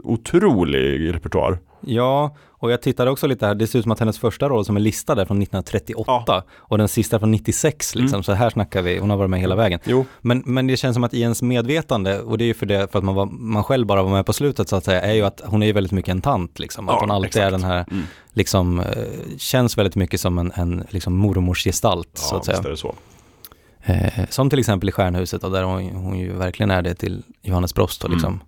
otrolig 0.03 1.15
repertoar. 1.15 1.59
Ja, 1.87 2.37
och 2.49 2.73
jag 2.73 2.83
tittade 2.83 3.11
också 3.11 3.27
lite 3.27 3.47
här, 3.47 3.55
det 3.55 3.67
ser 3.67 3.79
ut 3.79 3.83
som 3.83 3.93
att 3.93 4.01
hennes 4.01 4.19
första 4.19 4.49
roll 4.49 4.65
som 4.65 4.77
är 4.77 4.81
listad 4.81 5.13
är 5.13 5.25
från 5.25 5.43
1938 5.43 6.43
och 6.57 6.79
den 6.79 6.89
sista 6.89 7.19
från 7.19 7.31
96 7.31 7.95
liksom, 7.95 8.23
så 8.23 8.33
här 8.33 8.51
snackar 8.51 8.83
vi, 8.83 8.99
hon 8.99 9.11
har 9.11 9.17
varit 9.17 9.31
med 9.31 9.41
hela 9.41 9.55
vägen. 9.57 9.81
Mm. 9.85 9.99
Jo. 9.99 10.05
Men, 10.21 10.43
men 10.47 10.67
det 10.67 10.77
känns 10.77 10.95
som 10.95 11.05
att 11.05 11.15
i 11.15 11.21
ens 11.21 11.43
medvetande, 11.43 12.21
och 12.21 12.39
det 12.39 12.45
är 12.45 12.47
ju 12.47 12.55
för 12.55 12.67
det 12.67 12.93
för 12.93 12.99
att 12.99 13.05
man, 13.05 13.15
var, 13.15 13.27
man 13.27 13.65
själv 13.65 13.87
bara 13.87 14.03
var 14.03 14.11
med 14.11 14.27
på 14.27 14.33
slutet 14.33 14.69
så 14.69 14.77
att 14.77 14.85
säga, 14.85 15.01
är 15.03 15.13
ju 15.15 15.23
att 15.23 15.41
hon 15.45 15.63
är 15.63 15.67
ju 15.67 15.73
väldigt 15.73 15.93
mycket 15.93 16.11
en 16.13 16.21
tant 16.23 16.59
liksom, 16.59 16.89
att 16.89 16.93
Ja, 16.95 17.01
hon 17.01 17.11
alltid 17.11 17.37
är 17.43 17.47
exakt. 17.47 17.63
den 17.63 17.71
här, 17.71 17.85
Mm. 17.91 18.05
liksom, 18.33 18.81
eh, 18.81 18.87
känns 19.39 19.79
väldigt 19.79 19.97
mycket 19.97 20.21
som 20.21 20.39
en, 20.39 20.53
en 20.55 20.85
liksom 20.91 21.13
så 22.19 22.35
Ja, 22.35 22.39
att 22.39 22.45
säga. 22.45 22.57
visst 22.57 22.67
är 22.67 22.71
det 22.71 22.77
så. 22.77 22.95
Eh, 23.83 24.29
som 24.31 24.51
till 24.51 24.59
exempel 24.59 24.89
i 24.89 24.93
Stjärnhuset, 24.93 25.45
och 25.45 25.51
där 25.51 25.63
hon, 25.63 25.91
hon 25.91 26.19
ju 26.19 26.33
verkligen 26.33 26.71
är 26.71 26.83
det 26.83 26.95
till 26.95 27.23
Johannes 27.43 27.75
Brost 27.75 28.05
och 28.05 28.11
liksom, 28.11 28.33
Mm. 28.33 28.47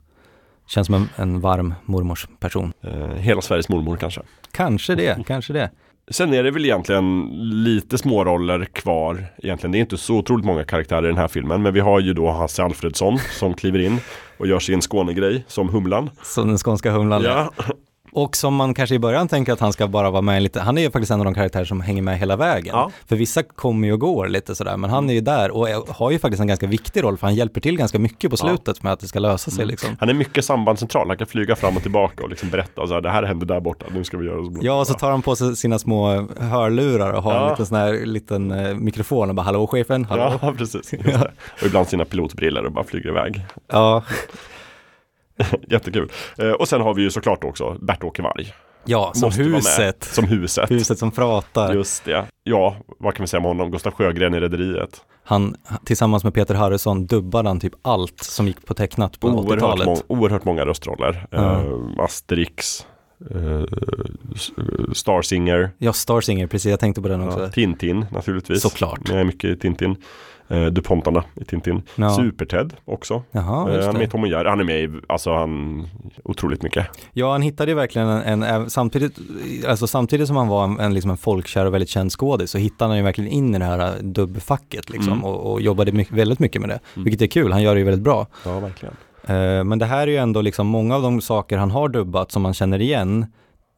Känns 0.67 0.87
som 0.87 0.95
en, 0.95 1.09
en 1.17 1.41
varm 1.41 1.75
mormorsperson. 1.85 2.73
Eh, 2.83 3.09
hela 3.09 3.41
Sveriges 3.41 3.69
mormor 3.69 3.97
kanske. 3.97 4.21
Kanske 4.53 4.95
det, 4.95 5.25
kanske 5.27 5.53
det. 5.53 5.71
Sen 6.11 6.35
är 6.35 6.43
det 6.43 6.51
väl 6.51 6.65
egentligen 6.65 7.29
lite 7.65 7.99
småroller 7.99 8.65
kvar. 8.65 9.27
Egentligen, 9.39 9.73
det 9.73 9.79
är 9.79 9.81
inte 9.81 9.97
så 9.97 10.15
otroligt 10.17 10.45
många 10.45 10.65
karaktärer 10.65 11.05
i 11.05 11.09
den 11.09 11.17
här 11.17 11.29
filmen. 11.29 11.63
Men 11.63 11.75
vi 11.75 11.81
har 11.81 12.01
ju 12.01 12.13
då 12.15 12.31
Hasse 12.31 12.63
Alfredsson 12.63 13.19
som 13.19 13.55
kliver 13.55 13.79
in 13.79 13.99
och 14.39 14.47
gör 14.47 14.59
sin 14.59 14.81
Skånegrej 14.81 15.45
som 15.49 15.69
Humlan. 15.69 16.11
Som 16.23 16.49
den 16.49 16.59
skånska 16.59 16.91
humlan. 16.91 17.23
Ja, 17.23 17.53
Och 18.17 18.37
som 18.37 18.55
man 18.55 18.75
kanske 18.75 18.95
i 18.95 18.99
början 18.99 19.29
tänker 19.29 19.53
att 19.53 19.61
han 19.61 19.73
ska 19.73 19.89
bara 19.89 20.11
vara 20.11 20.23
med 20.23 20.43
lite, 20.43 20.61
han 20.61 20.79
är 20.79 20.83
ju 20.83 20.91
faktiskt 20.91 21.11
en 21.13 21.19
av 21.21 21.25
de 21.25 21.35
karaktärer 21.35 21.65
som 21.65 21.81
hänger 21.81 22.03
med 22.03 22.19
hela 22.19 22.37
vägen. 22.37 22.75
Ja. 22.77 22.91
För 23.07 23.17
vissa 23.17 23.43
kommer 23.43 23.87
ju 23.89 23.93
och 23.93 24.01
går 24.01 24.29
lite 24.29 24.55
sådär, 24.55 24.77
men 24.77 24.91
han 24.91 25.11
är 25.11 25.15
ju 25.15 25.21
där 25.21 25.51
och 25.51 25.69
har 25.89 26.11
ju 26.11 26.19
faktiskt 26.19 26.41
en 26.41 26.47
ganska 26.47 26.67
viktig 26.67 27.03
roll, 27.03 27.17
för 27.19 27.27
han 27.27 27.35
hjälper 27.35 27.61
till 27.61 27.77
ganska 27.77 27.99
mycket 27.99 28.31
på 28.31 28.37
Ja. 28.41 28.47
slutet 28.49 28.83
med 28.83 28.93
att 28.93 29.01
det 29.01 29.07
ska 29.09 29.19
lösa 29.19 29.51
sig 29.51 29.63
Mm. 29.63 29.69
liksom. 29.71 29.97
Han 30.01 30.09
är 30.09 30.15
mycket 30.15 30.45
sambandscentral. 30.45 31.09
Han 31.09 31.17
kan 31.17 31.27
flyga 31.27 31.57
fram 31.57 31.77
och 31.77 31.83
tillbaka 31.83 32.23
och 32.23 32.31
liksom 32.31 32.51
berätta 32.51 32.87
så 32.87 32.95
här, 32.95 33.01
det 33.01 33.11
här 33.11 33.23
hände 33.23 33.47
där 33.47 33.61
borta, 33.61 33.87
nu 33.95 34.05
ska 34.05 34.17
vi 34.17 34.27
göra 34.27 34.45
så 34.45 34.51
bra. 34.51 34.63
Ja, 34.65 34.81
och 34.81 34.87
så 34.87 34.95
tar 34.95 35.11
han 35.11 35.23
på 35.23 35.37
sig 35.37 35.57
sina 35.57 35.79
små 35.79 36.29
hörlurar 36.41 37.13
och 37.13 37.23
har 37.23 37.35
en 37.35 37.43
Ja. 37.43 37.51
liten 37.51 37.67
sån 37.67 37.79
här 37.79 38.07
liten 38.07 38.51
eh, 38.51 38.75
mikrofon 38.75 39.29
och 39.29 39.35
bara 39.35 39.43
hallå 39.43 39.67
chefen, 39.67 40.05
hallå. 40.05 40.39
Ja, 40.43 40.53
precis. 40.59 40.93
Och 41.61 41.67
ibland 41.67 41.87
sina 41.89 42.05
pilotbriller 42.05 42.65
och 42.67 42.73
bara 42.73 42.85
flyger 42.85 43.09
iväg. 43.09 43.45
Ja, 43.73 44.03
Jättekul. 45.71 46.13
Eh, 46.39 46.51
och 46.51 46.69
sen 46.69 46.81
har 46.81 46.95
vi 46.95 47.03
ju 47.03 47.11
såklart 47.11 47.45
också 47.45 47.77
Bert-Åke 47.83 48.23
Varg. 48.23 48.53
ja 48.85 49.11
som 49.15 49.27
Måste 49.27 49.43
huset. 49.43 50.05
Som 50.05 50.25
huset. 50.25 50.71
Huset 50.71 50.99
som 50.99 51.11
pratar. 51.11 51.75
Just 51.75 52.05
det. 52.05 52.25
Ja, 52.45 52.77
vad 52.99 53.15
kan 53.15 53.23
vi 53.23 53.29
säga 53.29 53.39
om 53.39 53.45
honom? 53.45 53.71
Gustav 53.71 53.93
Sjögren 53.93 54.35
i 54.35 54.41
Rederiet. 54.41 55.01
Han, 55.25 55.57
tillsammans 55.85 56.25
med 56.25 56.35
Peter 56.35 56.55
Harrison 56.55 57.07
dubbade 57.07 57.49
han 57.49 57.61
typ 57.61 57.73
allt 57.83 58.21
som 58.23 58.47
gick 58.47 58.67
på 58.67 58.75
tecknat 58.75 59.21
på 59.21 59.29
Oerhört, 59.29 59.59
80-talet. 59.63 59.87
må- 59.87 60.03
oerhört 60.17 60.45
många 60.45 60.65
röstroller. 60.67 61.27
Ja. 61.31 61.61
Eh, 61.61 62.05
Asterix, 62.05 62.87
S- 64.35 64.51
Starsinger, 64.93 65.71
Ja, 65.79 65.93
Starsinger, 65.93 66.47
precis, 66.47 66.71
jag 66.71 66.81
tänkte 66.81 67.03
på 67.03 67.09
den 67.09 67.29
också. 67.29 67.41
ja, 67.43 67.49
Tintin 67.49 68.07
naturligtvis. 68.11 68.63
Såklart. 68.63 69.09
Med 69.09 69.27
mycket 69.27 69.51
i 69.51 69.57
Tintin. 69.57 69.97
Eh, 70.49 70.65
DuPontarna 70.67 71.25
i 71.35 71.45
Tintin. 71.45 71.83
Ja. 71.97 72.11
Super-Ted 72.17 72.73
också. 72.85 73.23
Jaha, 73.31 73.71
Eh, 73.73 73.87
han 73.87 73.95
är 73.95 73.99
med 73.99 74.11
Tom 74.11 74.23
och 74.23 74.29
Jerry. 74.29 74.49
Han 74.49 74.61
är 74.61 74.65
med 74.65 74.81
i, 74.85 74.91
alltså 75.07 75.33
han, 75.35 75.87
otroligt 76.25 76.63
mycket. 76.63 76.87
Ja, 77.13 77.33
han 77.33 77.43
hittade 77.43 77.71
ju 77.71 77.75
verkligen 77.75 78.09
en, 78.09 78.43
en 78.43 78.71
samtidigt, 78.71 79.19
alltså 79.69 79.87
samtidigt 79.87 80.27
som 80.27 80.37
han 80.37 80.49
var 80.49 80.65
en, 80.65 80.81
en, 80.81 80.95
liksom 80.95 81.11
en 81.11 81.17
folkkär 81.17 81.67
och 81.67 81.75
väldigt 81.75 81.89
känd 81.91 82.13
skådis 82.13 82.51
så 82.51 82.59
hittade 82.59 82.89
han 82.91 82.97
ju 82.99 83.03
verkligen 83.05 83.31
in 83.31 83.55
i 83.55 83.59
det 83.59 83.65
här 83.65 83.79
äh, 83.79 84.03
dubbfacket 84.03 84.91
liksom 84.91 85.13
Mm. 85.13 85.25
och, 85.25 85.53
och 85.53 85.61
jobbade 85.61 85.93
mycket, 85.93 86.15
väldigt 86.15 86.39
mycket 86.39 86.61
med 86.61 86.71
det, 86.71 86.79
vilket 86.95 87.23
är 87.23 87.27
kul, 87.27 87.53
han 87.53 87.63
gör 87.63 87.75
det 87.75 87.79
ju 87.79 87.85
väldigt 87.85 88.05
bra. 88.05 88.27
Ja, 88.45 88.61
verkligen. 88.61 88.95
Eh, 89.27 89.65
men 89.65 89.79
det 89.79 89.87
här 89.87 90.03
är 90.03 90.07
ju 90.07 90.17
ändå 90.17 90.41
liksom 90.41 90.67
många 90.67 90.97
av 90.97 91.03
de 91.03 91.21
saker 91.21 91.59
han 91.59 91.71
har 91.71 91.89
dubbat 91.89 92.33
som 92.33 92.43
man 92.43 92.55
känner 92.55 92.81
igen, 92.81 93.27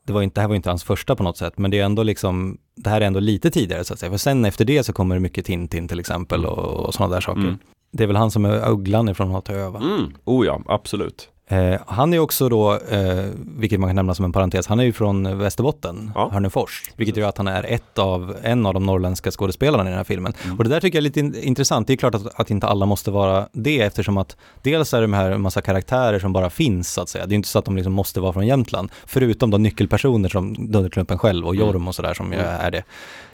det, 0.08 0.14
var 0.14 0.22
inte, 0.22 0.34
det 0.34 0.40
här 0.40 0.48
var 0.48 0.56
inte 0.56 0.70
hans 0.70 0.84
första 0.84 1.16
på 1.16 1.22
något 1.22 1.36
sätt, 1.36 1.58
men 1.58 1.70
det 1.70 1.78
är 1.78 1.84
ändå 1.84 2.02
liksom, 2.02 2.58
det 2.76 2.90
här 2.90 3.00
är 3.00 3.06
ändå 3.06 3.20
lite 3.20 3.50
tidigare 3.50 3.84
så 3.84 3.94
att 3.94 4.00
säga, 4.00 4.10
för 4.10 4.18
sen 4.18 4.44
efter 4.44 4.64
det 4.64 4.84
så 4.84 4.92
kommer 4.92 5.14
det 5.14 5.20
mycket 5.20 5.44
Tintin 5.44 5.88
till 5.88 6.00
exempel 6.00 6.46
och, 6.46 6.86
och 6.86 6.94
sådana 6.94 7.14
där 7.14 7.20
saker. 7.20 7.40
Mm. 7.40 7.58
Det 7.92 8.02
är 8.02 8.06
väl 8.06 8.16
han 8.16 8.30
som 8.30 8.44
är 8.44 8.70
ugglan 8.70 9.08
ifrån 9.08 9.30
Hat 9.30 9.48
och 9.48 9.54
Öva. 9.54 9.78
Mm. 9.78 10.12
Oh 10.24 10.46
ja, 10.46 10.60
absolut. 10.66 11.28
Eh, 11.48 11.80
han 11.86 12.14
är 12.14 12.18
också 12.18 12.48
då, 12.48 12.74
eh, 12.74 13.24
vilket 13.58 13.80
man 13.80 13.88
kan 13.88 13.96
nämna 13.96 14.14
som 14.14 14.24
en 14.24 14.32
parentes, 14.32 14.66
han 14.66 14.80
är 14.80 14.84
ju 14.84 14.92
från 14.92 15.38
Västerbotten, 15.38 16.12
Ja. 16.14 16.30
Hörnefors, 16.32 16.82
vilket 16.96 17.16
gör 17.16 17.28
att 17.28 17.38
han 17.38 17.48
är 17.48 17.64
ett 17.64 17.98
av, 17.98 18.36
en 18.42 18.66
av 18.66 18.74
de 18.74 18.86
norrländska 18.86 19.30
skådespelarna 19.30 19.84
i 19.84 19.88
den 19.88 19.96
här 19.96 20.04
filmen. 20.04 20.32
Mm. 20.44 20.58
Och 20.58 20.64
det 20.64 20.70
där 20.70 20.80
tycker 20.80 20.98
jag 20.98 21.00
är 21.00 21.02
lite 21.02 21.20
in, 21.20 21.34
intressant, 21.34 21.86
det 21.86 21.92
är 21.92 21.96
klart 21.96 22.14
att, 22.14 22.40
att 22.40 22.50
inte 22.50 22.66
alla 22.66 22.86
måste 22.86 23.10
vara 23.10 23.48
det 23.52 23.80
eftersom 23.80 24.18
att 24.18 24.36
dels 24.62 24.94
är 24.94 24.98
det 24.98 25.04
de 25.04 25.12
här 25.12 25.38
massa 25.38 25.60
karaktärer 25.60 26.18
som 26.18 26.32
bara 26.32 26.50
finns 26.50 26.92
så 26.92 27.00
att 27.00 27.08
säga, 27.08 27.26
det 27.26 27.34
är 27.34 27.36
inte 27.36 27.48
så 27.48 27.58
att 27.58 27.64
de 27.64 27.76
liksom 27.76 27.92
måste 27.92 28.20
vara 28.20 28.32
från 28.32 28.46
Jämtland, 28.46 28.90
förutom 29.06 29.50
de 29.50 29.62
nyckelpersoner 29.62 30.28
som 30.28 30.70
Dunderklumpen 30.72 31.18
själv 31.18 31.46
och 31.46 31.56
Jorm 31.56 31.88
och 31.88 31.94
sådär 31.94 32.14
som 32.14 32.32
ju 32.32 32.38
är 32.38 32.70
det. 32.70 32.82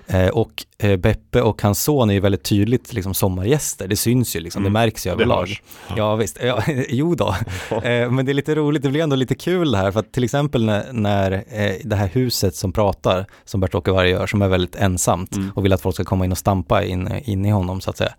Eh, 0.06 0.28
och 0.28 0.64
eh, 0.78 0.96
Beppe 0.96 1.40
och 1.42 1.62
hans 1.62 1.82
son 1.82 2.10
är 2.10 2.14
ju 2.14 2.20
väldigt 2.20 2.42
tydligt 2.42 2.92
liksom 2.92 3.14
sommargäster, 3.14 3.88
det 3.88 3.96
syns 3.96 4.36
ju 4.36 4.40
liksom, 4.40 4.62
Mm. 4.62 4.72
det 4.72 4.78
märks 4.80 5.06
ju 5.06 5.10
överlag. 5.10 5.40
hörs. 5.48 5.62
Ja 5.96 6.16
visst, 6.16 6.38
ja, 6.42 6.62
jo 6.88 7.14
då. 7.14 7.34
Eh, 7.70 8.10
men 8.10 8.26
det 8.26 8.32
är 8.32 8.34
lite 8.34 8.54
roligt, 8.54 8.82
det 8.82 8.88
blir 8.88 9.02
ändå 9.02 9.16
lite 9.16 9.34
kul 9.34 9.70
det 9.72 9.78
här, 9.78 9.90
för 9.90 10.00
att 10.00 10.12
till 10.12 10.24
exempel 10.24 10.64
när, 10.64 10.92
när 10.92 11.44
det 11.84 11.96
här 11.96 12.08
huset 12.12 12.56
som 12.56 12.72
pratar, 12.72 13.26
som 13.44 13.60
Bert-Åke 13.64 13.90
Varg 13.92 14.10
gör, 14.10 14.26
som 14.26 14.42
är 14.42 14.48
väldigt 14.48 14.76
ensamt 14.76 15.36
Mm. 15.36 15.50
och 15.54 15.64
vill 15.64 15.72
att 15.72 15.80
folk 15.80 15.94
ska 15.96 16.04
komma 16.04 16.24
in 16.24 16.32
och 16.32 16.38
stampa 16.38 16.84
in, 16.84 17.08
in 17.24 17.44
i 17.44 17.50
honom 17.50 17.80
så 17.80 17.90
att 17.90 17.96
säga. 17.96 18.14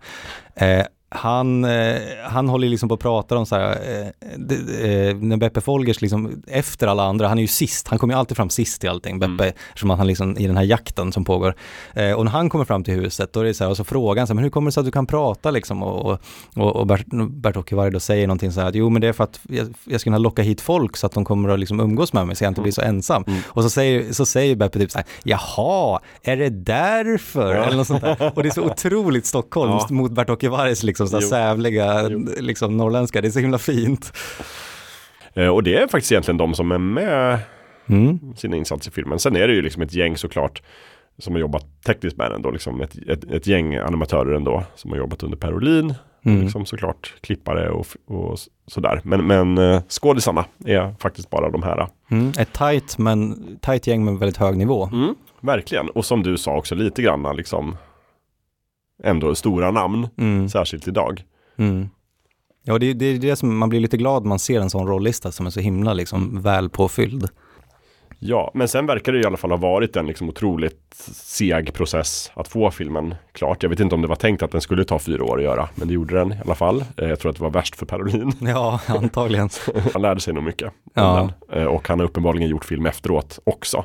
Han, 1.08 1.64
eh, 1.64 1.96
han 2.24 2.48
håller 2.48 2.68
liksom 2.68 2.88
på 2.88 2.94
att 2.94 3.00
prata 3.00 3.36
om 3.36 3.46
så 3.46 3.56
här, 3.56 3.70
eh, 3.70 4.06
eh, 4.90 5.16
när 5.16 5.36
Beppe 5.36 5.60
Folgers 5.60 6.00
liksom, 6.00 6.42
efter 6.46 6.86
alla 6.86 7.02
andra, 7.04 7.28
han 7.28 7.38
är 7.38 7.42
ju 7.42 7.48
sist, 7.48 7.88
han 7.88 7.98
kommer 7.98 8.14
ju 8.14 8.18
alltid 8.20 8.36
fram 8.36 8.50
sist 8.50 8.84
i 8.84 8.88
allting, 8.88 9.18
Beppe, 9.18 9.32
Mm. 9.32 9.54
eftersom 9.68 9.90
han 9.90 10.06
liksom, 10.06 10.36
i 10.38 10.46
den 10.46 10.56
här 10.56 10.64
jakten 10.64 11.12
som 11.12 11.24
pågår. 11.24 11.54
Och 12.16 12.24
när 12.24 12.30
han 12.32 12.48
kommer 12.50 12.64
fram 12.64 12.84
till 12.84 12.94
huset, 12.94 13.32
då 13.32 13.40
är 13.40 13.44
det 13.44 13.54
så 13.54 13.64
här, 13.64 13.70
och 13.70 13.76
så 13.76 13.84
frågar 13.84 14.20
han 14.20 14.26
så 14.26 14.30
här, 14.30 14.34
men 14.34 14.44
hur 14.44 14.50
kommer 14.50 14.66
det 14.70 14.72
sig 14.72 14.80
att 14.80 14.84
du 14.84 14.90
kan 14.92 15.06
prata 15.06 15.50
liksom? 15.50 15.82
Och, 15.82 16.20
och, 16.56 16.76
och, 16.76 16.86
Bert, 16.86 17.06
Bert-Åke 17.30 17.76
Varg 17.76 17.90
då 17.90 18.00
säger 18.00 18.26
någonting 18.26 18.52
så 18.52 18.60
här, 18.60 18.68
att 18.68 18.74
jo 18.74 18.90
men 18.90 19.00
det 19.02 19.08
är 19.08 19.12
för 19.12 19.24
att 19.24 19.40
jag, 19.48 19.74
jag 19.84 20.00
ska 20.00 20.06
kunna 20.08 20.18
locka 20.18 20.42
hit 20.42 20.60
folk 20.60 20.96
så 20.96 21.06
att 21.06 21.12
de 21.12 21.24
kommer 21.24 21.48
att 21.48 21.58
liksom 21.60 21.80
umgås 21.80 22.12
med 22.12 22.26
mig 22.26 22.36
så 22.36 22.44
jag 22.44 22.50
inte 22.50 22.60
blir 22.60 22.72
så 22.72 22.82
ensam. 22.82 23.24
Och 23.46 23.62
så 23.62 23.70
säger, 23.70 24.12
så 24.12 24.26
säger 24.26 24.56
Beppe 24.56 24.78
typ 24.78 24.90
så 24.90 24.98
här, 24.98 25.06
jaha, 25.24 26.00
är 26.22 26.36
det 26.36 26.50
därför? 26.50 27.54
Ja. 27.54 27.64
Eller 27.64 27.76
något 27.76 27.86
sånt 27.86 28.00
där. 28.02 28.32
Och 28.34 28.42
det 28.42 28.48
är 28.48 28.52
så 28.52 28.62
otroligt 28.64 29.26
Stockholm 29.36 29.70
Ja. 29.72 29.86
mot 29.90 30.12
Bert-Åke 30.12 30.48
Vargs 30.48 30.82
liksom 30.82 30.95
så 30.96 31.16
här 31.16 31.22
Jo. 31.22 31.28
sävliga, 31.28 32.08
liksom 32.40 32.76
norrländska, 32.76 33.20
det 33.20 33.28
är 33.28 33.30
så 33.30 33.38
himla 33.38 33.58
fint. 33.58 34.12
Eh, 35.34 35.48
och 35.48 35.62
det 35.62 35.76
är 35.76 35.88
faktiskt 35.88 36.12
egentligen 36.12 36.38
de 36.38 36.54
som 36.54 36.72
är 36.72 36.78
med 36.78 37.38
Mm. 37.88 38.18
sina 38.36 38.56
insatser 38.56 38.90
i 38.90 38.94
filmen. 38.94 39.18
Sen 39.18 39.36
är 39.36 39.48
det 39.48 39.54
ju 39.54 39.62
liksom 39.62 39.82
ett 39.82 39.92
gäng 39.94 40.16
såklart 40.16 40.62
som 41.18 41.32
har 41.34 41.40
jobbat 41.40 41.64
tekniskt 41.86 42.16
med 42.16 42.30
den 42.30 42.42
då, 42.42 42.50
liksom 42.50 42.80
ett, 42.80 42.96
ett, 43.08 43.24
ett 43.24 43.46
gäng 43.46 43.76
animatörer 43.76 44.34
ändå 44.36 44.62
som 44.74 44.90
har 44.90 44.98
jobbat 44.98 45.22
under 45.22 45.36
Per 45.36 45.54
Olin. 45.54 45.94
Mm. 46.24 46.42
Liksom 46.42 46.66
såklart 46.66 47.14
klippare 47.20 47.70
och, 47.70 47.86
och 48.06 48.38
sådär. 48.66 49.00
Men, 49.04 49.26
men 49.26 49.58
eh, 49.58 49.82
skådisarna 49.88 50.44
är 50.64 50.94
faktiskt 51.00 51.30
bara 51.30 51.50
de 51.50 51.62
här. 51.62 51.86
Mm. 52.10 52.32
Ett 52.38 52.52
tajt, 52.52 52.98
men, 52.98 53.46
tajt 53.60 53.86
gäng 53.86 54.04
med 54.04 54.18
väldigt 54.18 54.36
hög 54.36 54.56
nivå. 54.56 54.88
Mm, 54.92 55.14
verkligen. 55.40 55.90
Och 55.90 56.04
som 56.04 56.22
du 56.22 56.36
sa 56.38 56.56
också 56.56 56.74
lite 56.74 57.02
granna 57.02 57.32
liksom 57.32 57.76
ändå 59.04 59.34
stora 59.34 59.70
namn, 59.70 60.08
Mm. 60.18 60.48
särskilt 60.48 60.88
idag. 60.88 61.22
Mm. 61.58 61.88
Ja, 62.64 62.78
det, 62.78 62.92
det 62.92 63.06
är 63.06 63.18
det 63.18 63.36
som 63.36 63.58
man 63.58 63.68
blir 63.68 63.80
lite 63.80 63.96
glad 63.96 64.22
när 64.22 64.28
man 64.28 64.38
ser 64.38 64.60
en 64.60 64.70
sån 64.70 64.86
rollista 64.86 65.32
som 65.32 65.46
är 65.46 65.50
så 65.50 65.60
himla 65.60 65.94
liksom 65.94 66.42
väl 66.42 66.68
påfylld. 66.68 67.28
Ja, 68.18 68.50
men 68.54 68.68
sen 68.68 68.86
verkar 68.86 69.12
det 69.12 69.20
i 69.20 69.24
alla 69.24 69.36
fall 69.36 69.50
ha 69.50 69.56
varit 69.56 69.96
en 69.96 70.06
liksom 70.06 70.28
otroligt 70.28 70.94
seg 71.14 71.74
process 71.74 72.30
att 72.34 72.48
få 72.48 72.70
filmen 72.70 73.14
klart. 73.32 73.62
Jag 73.62 73.70
vet 73.70 73.80
inte 73.80 73.94
om 73.94 74.02
det 74.02 74.08
var 74.08 74.16
tänkt 74.16 74.42
att 74.42 74.50
den 74.52 74.60
skulle 74.60 74.84
ta 74.84 74.98
fyra 74.98 75.24
år 75.24 75.36
att 75.38 75.44
göra, 75.44 75.68
men 75.74 75.88
det 75.88 75.94
gjorde 75.94 76.14
den 76.18 76.32
i 76.32 76.36
alla 76.44 76.54
fall. 76.54 76.84
Eh, 76.96 77.08
Jag 77.08 77.18
tror 77.20 77.30
att 77.30 77.36
det 77.36 77.42
var 77.42 77.50
värst 77.50 77.76
för 77.76 77.86
Parolin. 77.86 78.32
Ja, 78.40 78.80
antagligen. 78.86 79.48
han 79.92 80.02
lärde 80.02 80.20
sig 80.20 80.34
nog 80.34 80.42
mycket. 80.44 80.72
Ja. 80.94 81.30
Eh, 81.52 81.64
Och 81.64 81.88
han 81.88 81.98
har 81.98 82.06
uppenbarligen 82.06 82.48
gjort 82.48 82.64
film 82.64 82.86
efteråt 82.86 83.38
också. 83.44 83.84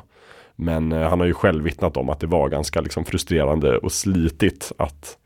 Men 0.56 0.92
eh, 0.92 1.08
han 1.08 1.20
har 1.20 1.26
ju 1.26 1.34
själv 1.34 1.64
vittnat 1.64 1.96
om 1.96 2.10
att 2.10 2.20
det 2.20 2.26
var 2.26 2.48
ganska 2.48 2.80
liksom 2.80 3.04
frustrerande 3.04 3.78
och 3.78 3.92
slitigt 3.92 4.72
att 4.78 5.18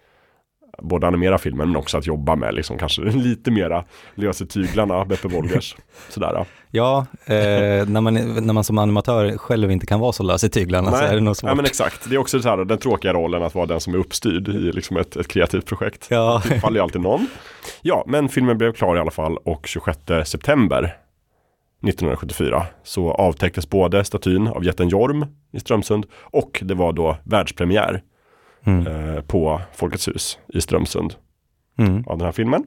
både 0.82 1.06
animera 1.06 1.38
filmen 1.38 1.68
men 1.68 1.76
också 1.76 1.98
att 1.98 2.06
jobba 2.06 2.36
med 2.36 2.54
liksom 2.54 2.78
kanske 2.78 3.02
lite 3.02 3.50
mera 3.50 3.84
lösa 4.14 4.46
tyglarna, 4.46 5.04
Beppe 5.04 5.28
Wolgers. 5.28 5.76
Sådär. 6.08 6.44
Ja, 6.70 7.06
eh, 7.24 7.34
när, 7.88 8.00
man, 8.00 8.14
när 8.14 8.52
man 8.52 8.64
som 8.64 8.78
animatör 8.78 9.38
själv 9.38 9.70
inte 9.70 9.86
kan 9.86 10.00
vara 10.00 10.12
så 10.12 10.22
lös 10.22 10.44
i 10.44 10.48
tyglarna 10.48 10.90
så 10.90 11.04
är 11.04 11.14
det 11.14 11.20
nog 11.20 11.36
svårt. 11.36 11.48
ja, 11.48 11.54
men 11.54 11.64
exakt. 11.64 12.10
Det 12.10 12.14
är 12.14 12.18
också 12.18 12.42
så 12.42 12.48
här, 12.48 12.64
den 12.64 12.78
tråkiga 12.78 13.12
rollen 13.12 13.42
att 13.42 13.54
vara 13.54 13.66
den 13.66 13.80
som 13.80 13.94
är 13.94 13.98
uppstyrd 13.98 14.48
i 14.48 14.72
liksom 14.72 14.96
ett, 14.96 15.16
ett 15.16 15.28
kreativt 15.28 15.66
projekt. 15.66 16.06
Ja. 16.10 16.42
Det 16.48 16.60
faller 16.60 16.76
ju 16.76 16.82
alltid 16.82 17.00
någon. 17.00 17.26
Ja, 17.82 18.04
men 18.06 18.28
filmen 18.28 18.58
blev 18.58 18.72
klar 18.72 18.96
i 18.96 19.00
alla 19.00 19.10
fall 19.10 19.36
och 19.36 19.66
26 19.66 19.98
september 20.24 20.96
1974 21.82 22.66
så 22.82 23.10
avtäcktes 23.12 23.70
både 23.70 24.04
statyn 24.04 24.46
av 24.48 24.64
jätten 24.64 24.88
Jorm 24.88 25.26
i 25.52 25.60
Strömsund 25.60 26.06
och 26.20 26.62
det 26.64 26.74
var 26.74 26.92
då 26.92 27.16
världspremiär 27.24 28.02
Mm. 28.66 28.86
eh, 28.86 29.20
på 29.22 29.60
Folkets 29.74 30.08
hus 30.08 30.38
i 30.54 30.60
Strömsund 30.60 31.14
Mm. 31.78 32.04
av 32.06 32.18
den 32.18 32.24
här 32.24 32.32
filmen. 32.32 32.64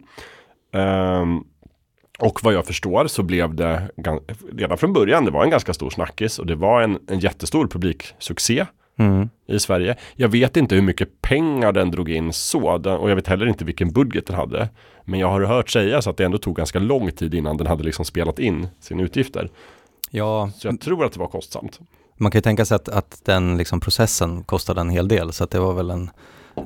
Ehm, 0.74 1.44
och 2.20 2.40
vad 2.44 2.54
jag 2.54 2.66
förstår 2.66 3.08
så 3.08 3.24
blev 3.24 3.56
det 3.56 3.90
redan 4.54 4.78
från 4.78 4.94
början, 4.94 5.26
det 5.26 5.32
var 5.32 5.44
en 5.44 5.50
ganska 5.50 5.74
stor 5.74 5.90
snackis 5.90 6.40
och 6.40 6.46
det 6.46 6.56
var 6.56 6.82
en, 6.82 7.00
en 7.08 7.20
jättestor 7.20 7.68
publiksuccé 7.68 8.66
Mm. 9.00 9.30
i 9.48 9.60
Sverige. 9.60 9.96
Jag 10.16 10.30
vet 10.30 10.58
inte 10.58 10.76
hur 10.76 10.82
mycket 10.82 11.22
pengar 11.22 11.72
den 11.72 11.92
drog 11.92 12.10
in 12.10 12.34
så 12.34 12.70
och 13.00 13.10
jag 13.10 13.16
vet 13.16 13.28
heller 13.28 13.46
inte 13.46 13.66
vilken 13.66 13.92
budget 13.92 14.26
den 14.28 14.36
hade. 14.36 14.70
Men 15.06 15.20
jag 15.20 15.28
har 15.28 15.42
hört 15.42 15.70
sägas 15.70 16.08
att 16.08 16.18
det 16.18 16.26
ändå 16.26 16.38
tog 16.38 16.56
ganska 16.56 16.80
lång 16.80 17.12
tid 17.12 17.34
innan 17.34 17.58
den 17.58 17.68
hade 17.68 17.84
liksom 17.84 18.06
spelat 18.06 18.40
in 18.40 18.68
sina 18.80 19.04
utgifter. 19.04 19.50
Ja, 20.12 20.52
Så 20.58 20.68
jag 20.68 20.80
tror 20.82 21.06
att 21.06 21.14
det 21.14 21.20
var 21.20 21.28
kostsamt. 21.28 21.80
man 22.18 22.32
kan 22.32 22.40
ju 22.40 22.44
tänka 22.44 22.66
sig 22.66 22.76
att, 22.76 22.90
att 22.90 23.22
den 23.26 23.58
liksom 23.58 23.80
processen 23.80 24.44
kostade 24.44 24.82
en 24.82 24.90
hel 24.90 25.08
del, 25.08 25.32
så 25.34 25.44
att 25.44 25.52
det 25.52 25.60
var 25.60 25.74
väl 25.74 25.90
en, 25.90 26.10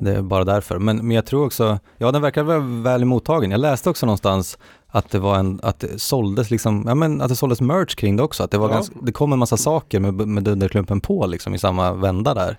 det 0.00 0.12
är 0.12 0.22
bara 0.22 0.44
därför. 0.44 0.78
Men, 0.78 0.96
men 0.96 1.10
jag 1.10 1.26
tror 1.26 1.46
också, 1.46 1.78
ja 1.98 2.12
den 2.12 2.22
verkar 2.22 2.42
väl 2.42 2.60
väl 2.82 3.04
mottagen. 3.04 3.50
Jag 3.50 3.60
läste 3.60 3.90
också 3.90 4.06
någonstans 4.06 4.58
att 4.94 5.10
det 5.10 5.18
var 5.18 5.38
en, 5.38 5.60
att 5.62 5.80
det 5.80 5.98
såldes 6.00 6.50
liksom, 6.50 6.84
ja 6.86 6.94
men 6.94 7.20
att 7.20 7.28
det 7.28 7.36
såldes 7.36 7.60
merch 7.60 7.94
kring 7.94 8.16
det 8.16 8.22
också, 8.22 8.42
att 8.42 8.50
det 8.50 8.58
var 8.58 8.68
Ja. 8.68 8.74
ganska, 8.74 8.94
det 9.02 9.12
kom 9.12 9.32
en 9.32 9.38
massa 9.38 9.56
saker 9.56 10.00
med, 10.00 10.14
med 10.28 10.42
Dunderklumpen 10.44 11.00
på 11.00 11.26
liksom 11.26 11.54
i 11.54 11.58
samma 11.58 11.92
vända 11.92 12.34
där. 12.34 12.56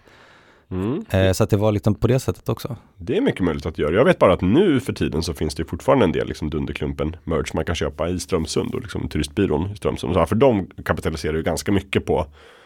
Mm. 0.72 1.06
Eh, 1.10 1.32
så 1.32 1.44
att 1.44 1.50
det 1.50 1.58
var 1.58 1.72
liksom 1.72 1.96
på 1.96 2.08
det 2.08 2.20
sättet 2.20 2.50
också. 2.50 2.76
Det 2.98 3.18
är 3.18 3.22
mycket 3.22 3.42
möjligt 3.44 3.66
att 3.66 3.78
göra. 3.78 3.96
Jag 3.96 4.06
vet 4.06 4.20
bara 4.20 4.34
att 4.34 4.42
nu 4.42 4.80
för 4.80 4.94
tiden 4.94 5.24
så 5.24 5.34
finns 5.34 5.56
det 5.56 5.66
fortfarande 5.66 6.06
en 6.06 6.12
del 6.12 6.28
liksom 6.28 6.50
Dunderklumpen 6.50 7.16
merch 7.24 7.54
man 7.54 7.66
kan 7.66 7.76
köpa 7.76 8.10
i 8.10 8.20
Strömsund 8.20 8.76
och 8.76 8.82
liksom 8.82 9.08
turistbyrån 9.10 9.72
i 9.72 9.76
Strömsund. 9.76 10.14
Så 10.14 10.20
här, 10.20 10.26
för 10.26 10.36
de 10.36 10.68
kapitaliserar 10.86 11.34
ju 11.34 11.44
ganska 11.44 11.72
mycket 11.72 12.06
på 12.06 12.26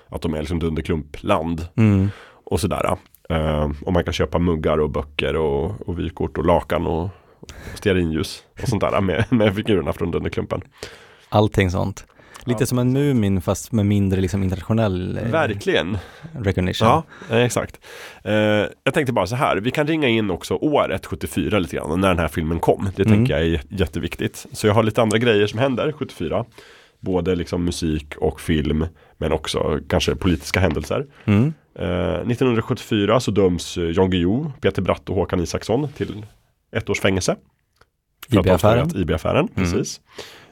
att 0.09 0.21
de 0.21 0.33
är 0.33 0.39
liksom 0.39 0.59
Dunderklumpland 0.59 1.67
Mm. 1.75 2.09
och 2.43 2.59
sådär. 2.59 2.97
Eh, 3.29 3.69
och 3.85 3.93
man 3.93 4.03
kan 4.03 4.13
köpa 4.13 4.39
muggar 4.39 4.77
och 4.77 4.89
böcker 4.89 5.35
och, 5.35 5.87
och 5.89 5.99
vykort 5.99 6.37
och 6.37 6.45
lakan 6.45 6.87
och, 6.87 7.03
och 7.03 7.09
stearinljus 7.75 8.43
och 8.63 8.69
sånt 8.69 8.81
där 8.81 9.01
med, 9.01 9.25
med 9.29 9.55
figurerna 9.55 9.93
från 9.93 10.11
Dunderklumpen. 10.11 10.61
Allting 11.29 11.71
sånt. 11.71 12.05
Lite 12.45 12.61
Ja. 12.63 12.65
som 12.67 12.79
en 12.79 12.93
Mumin 12.93 13.41
fast 13.41 13.71
med 13.71 13.85
mindre 13.85 14.21
liksom 14.21 14.43
internationell 14.43 15.17
eh, 15.17 15.31
Verkligen. 15.31 15.97
recognition. 16.39 16.87
Ja, 16.87 17.03
eh, 17.29 17.37
exakt. 17.43 17.79
Eh, 18.23 18.33
jag 18.83 18.93
tänkte 18.93 19.13
bara 19.13 19.27
så 19.27 19.35
här, 19.35 19.57
vi 19.57 19.71
kan 19.71 19.87
ringa 19.87 20.07
in 20.07 20.29
också 20.31 20.53
året 20.55 21.05
74 21.05 21.59
lite 21.59 21.75
grann, 21.75 22.01
när 22.01 22.07
den 22.07 22.19
här 22.19 22.27
filmen 22.27 22.59
kom. 22.59 22.89
Det 22.95 23.03
Mm. 23.05 23.17
tänker 23.17 23.33
jag 23.33 23.41
är 23.47 23.61
jätteviktigt. 23.69 24.45
Så 24.51 24.67
jag 24.67 24.73
har 24.73 24.83
lite 24.83 25.01
andra 25.01 25.17
grejer 25.17 25.47
som 25.47 25.59
händer 25.59 25.91
74. 25.91 26.45
Både 26.99 27.35
liksom 27.35 27.65
musik 27.65 28.15
och 28.17 28.41
film, 28.41 28.85
men 29.17 29.31
också 29.31 29.79
kanske 29.89 30.15
politiska 30.15 30.59
händelser. 30.59 31.05
Mm. 31.25 31.53
Eh, 31.79 31.87
1974 32.27 33.19
så 33.19 33.31
döms 33.31 33.77
Jan 33.77 34.09
Guillou, 34.09 34.51
Peter 34.61 34.81
Bratt 34.81 35.09
och 35.09 35.15
Håkan 35.15 35.39
Isaksson 35.39 35.87
till 35.97 36.25
ett 36.71 36.89
års 36.89 36.99
fängelse. 36.99 37.35
För 38.29 38.37
IB-affären. 38.39 38.89
IB-affären, 38.95 39.47
Mm. 39.55 39.71
precis. 39.71 40.01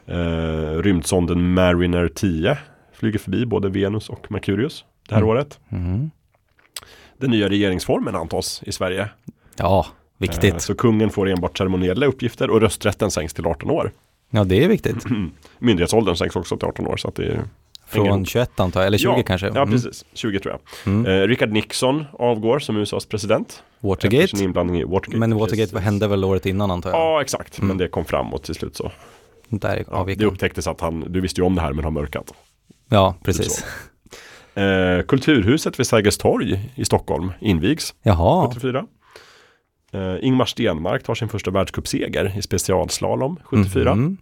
Eh, 0.06 0.78
rymdsonden 0.82 1.54
Mariner 1.54 2.08
10 2.08 2.58
flyger 2.94 3.20
förbi 3.20 3.46
både 3.46 3.70
Venus 3.70 4.10
och 4.10 4.32
Merkurius 4.32 4.86
det 5.10 5.16
här 5.16 5.22
Mm. 5.22 5.30
året. 5.30 5.60
Mm. 5.72 6.12
Den 7.18 7.32
nya 7.32 7.50
regeringsformen 7.50 8.16
antas 8.16 8.62
i 8.66 8.72
Sverige. 8.72 9.10
Ja, 9.58 9.88
viktigt. 10.18 10.54
Eh, 10.54 10.58
Så 10.58 10.76
kungen 10.76 11.10
får 11.10 11.30
enbart 11.30 11.58
ceremoniella 11.58 12.06
uppgifter 12.06 12.50
och 12.50 12.62
rösträtten 12.62 13.12
sänks 13.12 13.34
till 13.34 13.46
18 13.46 13.70
år. 13.72 13.92
Ja, 14.30 14.44
det 14.44 14.64
är 14.64 14.68
viktigt. 14.68 15.06
Myndighetsåldern 15.60 16.16
sänks 16.16 16.36
också 16.36 16.58
till 16.58 16.68
18 16.68 16.88
år. 16.88 16.98
Så 16.98 17.08
att 17.08 17.16
det 17.16 17.26
är 17.26 17.42
Från 17.86 18.06
ihop. 18.08 18.28
21 18.28 18.60
antar 18.60 18.80
jag, 18.80 18.88
eller 18.88 18.98
20 18.98 19.14
ja, 19.18 19.24
kanske? 19.24 19.48
Ja, 19.48 19.62
Mm. 19.62 19.72
precis. 19.72 20.06
20 20.14 20.40
tror 20.40 20.54
jag. 20.54 20.94
Mm. 20.94 21.06
Eh, 21.06 21.28
Richard 21.28 21.52
Nixon 21.52 22.06
avgår 22.14 22.60
som 22.60 22.78
USAs 22.78 23.06
president. 23.06 23.64
Watergate. 23.80 24.44
inblandning 24.44 24.80
i 24.80 24.84
Watergate. 24.84 25.18
Men 25.20 25.38
Watergate 25.38 25.72
precis. 25.72 25.86
hände 25.86 26.08
väl 26.08 26.24
året 26.24 26.46
innan 26.46 26.72
antar 26.72 26.90
jag? 26.90 27.00
Ja, 27.00 27.22
exakt. 27.22 27.58
Mm. 27.58 27.68
Men 27.68 27.78
det 27.78 27.88
kom 27.88 28.06
framåt 28.06 28.44
till 28.44 28.56
slut 28.56 28.76
så. 28.76 28.92
Där 29.50 29.84
Ja, 29.92 30.06
det 30.18 30.26
upptäcktes 30.26 30.68
att 30.68 30.82
han, 30.82 31.06
du 31.10 31.22
visste 31.22 31.42
ju 31.42 31.46
om 31.46 31.56
det 31.56 31.62
här 31.62 31.74
men 31.74 31.84
har 31.84 31.92
mörkat. 31.92 32.34
Ja, 32.90 33.16
precis. 33.24 33.66
Eh, 34.56 35.02
kulturhuset 35.02 35.80
vid 35.80 35.88
Sergels 35.88 36.18
torg 36.18 36.72
i 36.76 36.86
Stockholm 36.86 37.32
invigs 37.40 37.94
Jaha, 38.04 38.48
74. 38.48 38.86
Eh, 39.92 40.16
Ingmar 40.22 40.46
Stenmark 40.46 41.04
tar 41.04 41.16
sin 41.16 41.30
första 41.30 41.52
världscupseger 41.52 42.38
i 42.38 42.42
specialslalom 42.42 43.40
74. 43.44 43.96
Mhm. 43.96 44.18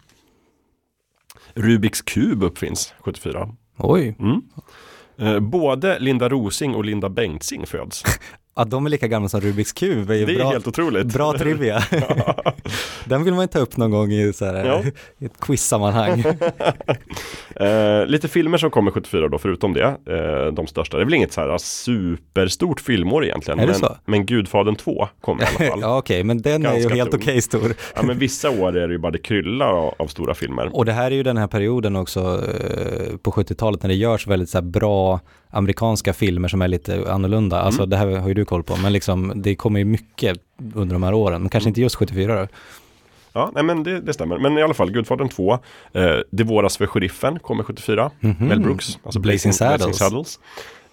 Rubiks 1.53 2.02
kub 2.02 2.44
uppfinns 2.44 2.94
74. 2.99 3.49
Oj. 3.77 4.15
Mm. 4.19 4.41
Eh, 5.18 5.40
både 5.40 5.99
Linda 5.99 6.30
Rosing 6.30 6.76
och 6.76 6.86
Linda 6.86 7.10
Bengtzing 7.10 7.65
föds. 7.65 8.03
Ja, 8.57 8.65
de 8.65 8.86
är 8.86 8.90
lika 8.90 9.07
gamla 9.07 9.30
som 9.30 9.41
Rubiks 9.41 9.73
kub. 9.73 10.07
Det 10.07 10.18
är, 10.18 10.26
Det 10.26 10.34
är 10.34 10.38
bra, 10.38 10.49
helt 10.49 10.68
otroligt. 10.68 11.07
Bra 11.07 11.38
trivia. 11.38 11.84
Den 13.06 13.23
vill 13.23 13.34
man 13.34 13.44
ju 13.44 13.48
ta 13.48 13.60
upp 13.60 13.77
någon 13.77 13.91
gång 13.91 14.11
i, 14.11 14.34
så 14.34 14.45
här, 14.45 14.65
Ja. 14.65 14.84
i 15.19 15.26
ett 15.26 15.40
quiz-sammanhang. 15.40 16.23
Eh, 17.56 18.06
lite 18.06 18.27
filmer 18.27 18.57
som 18.57 18.72
kommer 18.72 18.91
74 18.91 19.27
då, 19.27 19.38
förutom 19.38 19.73
det. 19.73 19.84
Eh, 19.84 20.53
de 20.53 20.68
största. 20.68 20.98
Det 20.98 21.03
är 21.03 21.06
väl 21.06 21.14
inget 21.14 21.34
så 21.34 21.41
här 21.41 21.57
superstort 21.57 22.80
filmår 22.80 23.26
egentligen. 23.26 23.60
Är 23.60 23.65
men, 23.68 23.76
så? 23.76 23.98
men 24.06 24.26
Gudfadern 24.26 24.76
2 24.76 25.07
kommer 25.22 25.44
i 25.44 25.45
alla 25.45 25.69
fall. 25.72 25.82
ja, 25.82 25.98
okej, 25.98 26.23
men 26.23 26.41
den 26.41 26.65
är 26.65 26.76
ju 26.76 26.80
Ganska 26.80 26.95
helt 26.95 27.14
okej 27.14 27.41
stor. 27.41 27.73
Ja, 27.95 28.03
men 28.03 28.19
vissa 28.19 28.49
år 28.49 28.77
är 28.77 28.88
det 28.88 28.94
ju 28.94 28.99
bara 28.99 29.11
det 29.11 29.18
kryllar 29.18 29.73
av, 29.73 29.94
av 29.98 30.07
stora 30.07 30.34
filmer. 30.34 30.69
Och 30.76 30.86
det 30.86 30.94
här 30.94 31.11
är 31.11 31.15
ju 31.15 31.23
den 31.23 31.38
här 31.38 31.48
perioden 31.48 31.95
också 31.95 32.19
eh, 32.19 33.18
på 33.18 33.32
70-talet 33.32 33.84
när 33.84 33.90
det 33.90 33.95
görs 33.95 34.27
väldigt 34.27 34.49
så 34.49 34.57
här 34.57 34.65
bra 34.65 35.19
amerikanska 35.56 36.14
filmer 36.14 36.48
som 36.48 36.61
är 36.61 36.68
lite 36.68 37.11
annorlunda. 37.11 37.60
Alltså 37.61 37.82
Mm. 37.82 37.90
det 37.90 37.98
här 37.98 38.07
har 38.07 38.27
ju 38.27 38.34
du 38.34 38.45
koll 38.45 38.64
på, 38.64 38.76
men 38.77 38.94
liksom 38.94 39.32
det 39.36 39.56
kommer 39.56 39.80
ju 39.80 39.86
mycket 39.86 40.38
under 40.73 40.95
de 40.95 41.03
här 41.03 41.14
åren, 41.14 41.41
men 41.41 41.49
kanske 41.49 41.68
inte 41.69 41.82
just 41.82 41.95
74 41.95 42.41
då. 42.41 42.48
Ja, 43.34 43.52
nej 43.53 43.64
men 43.64 43.84
det, 43.84 43.99
det 44.02 44.14
stämmer. 44.14 44.38
Men 44.38 44.57
i 44.57 44.61
alla 44.61 44.73
fall, 44.73 44.91
Gudfadern 44.91 45.30
2. 45.30 45.53
Eh, 45.53 45.60
det 46.32 46.44
våras 46.44 46.77
för 46.77 46.88
sheriffen 46.88 47.40
kommer 47.40 47.64
74. 47.64 48.11
Mhm. 48.19 48.48
Mel 48.48 48.60
Brooks, 48.60 48.99
alltså 49.03 49.19
Blazing 49.19 49.53
Saddles. 49.53 49.77
Blazing 49.77 49.94
Saddles. 49.94 50.40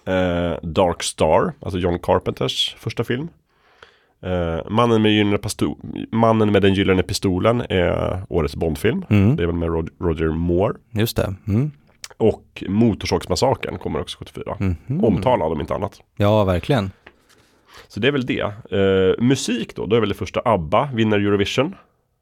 Eh, 0.05 0.69
Dark 0.69 1.03
Star, 1.03 1.53
alltså 1.61 1.79
John 1.79 1.99
Carpenters 1.99 2.77
första 2.79 3.05
film. 3.05 3.29
Eh, 4.23 4.71
Mannen, 4.71 5.03
med 5.03 5.41
Mannen 6.13 6.53
med 6.53 6.63
den 6.63 6.75
gyllene 6.75 7.03
pistolen 7.03 7.61
är 7.69 8.23
årets 8.29 8.57
Bondfilm. 8.57 9.05
Mm. 9.11 9.37
Det 9.37 9.43
är 9.43 9.47
väl 9.47 9.57
med 9.57 9.69
Roger 10.01 10.29
Moore. 10.29 10.75
Just 10.91 11.17
det. 11.17 11.35
Mm. 11.49 11.71
Och 12.23 12.65
Motorsågsmassakern 12.69 13.79
kommer 13.79 14.01
också 14.01 14.19
74. 14.19 14.57
Mhm. 14.61 15.05
Omtalad 15.05 15.53
om 15.53 15.61
inte 15.61 15.75
annat. 15.75 16.01
Ja, 16.17 16.45
verkligen. 16.45 16.91
Så 17.89 18.01
det 18.01 18.09
är 18.09 18.13
väl 18.13 18.27
det. 18.27 18.41
Eh, 18.41 19.25
musik 19.25 19.77
då, 19.77 19.87
då 19.87 19.97
är 19.97 20.01
väl 20.01 20.09
det 20.09 20.15
första 20.15 20.43
ABBA 20.45 20.89
vinner 20.95 21.17
Eurovision. 21.19 21.75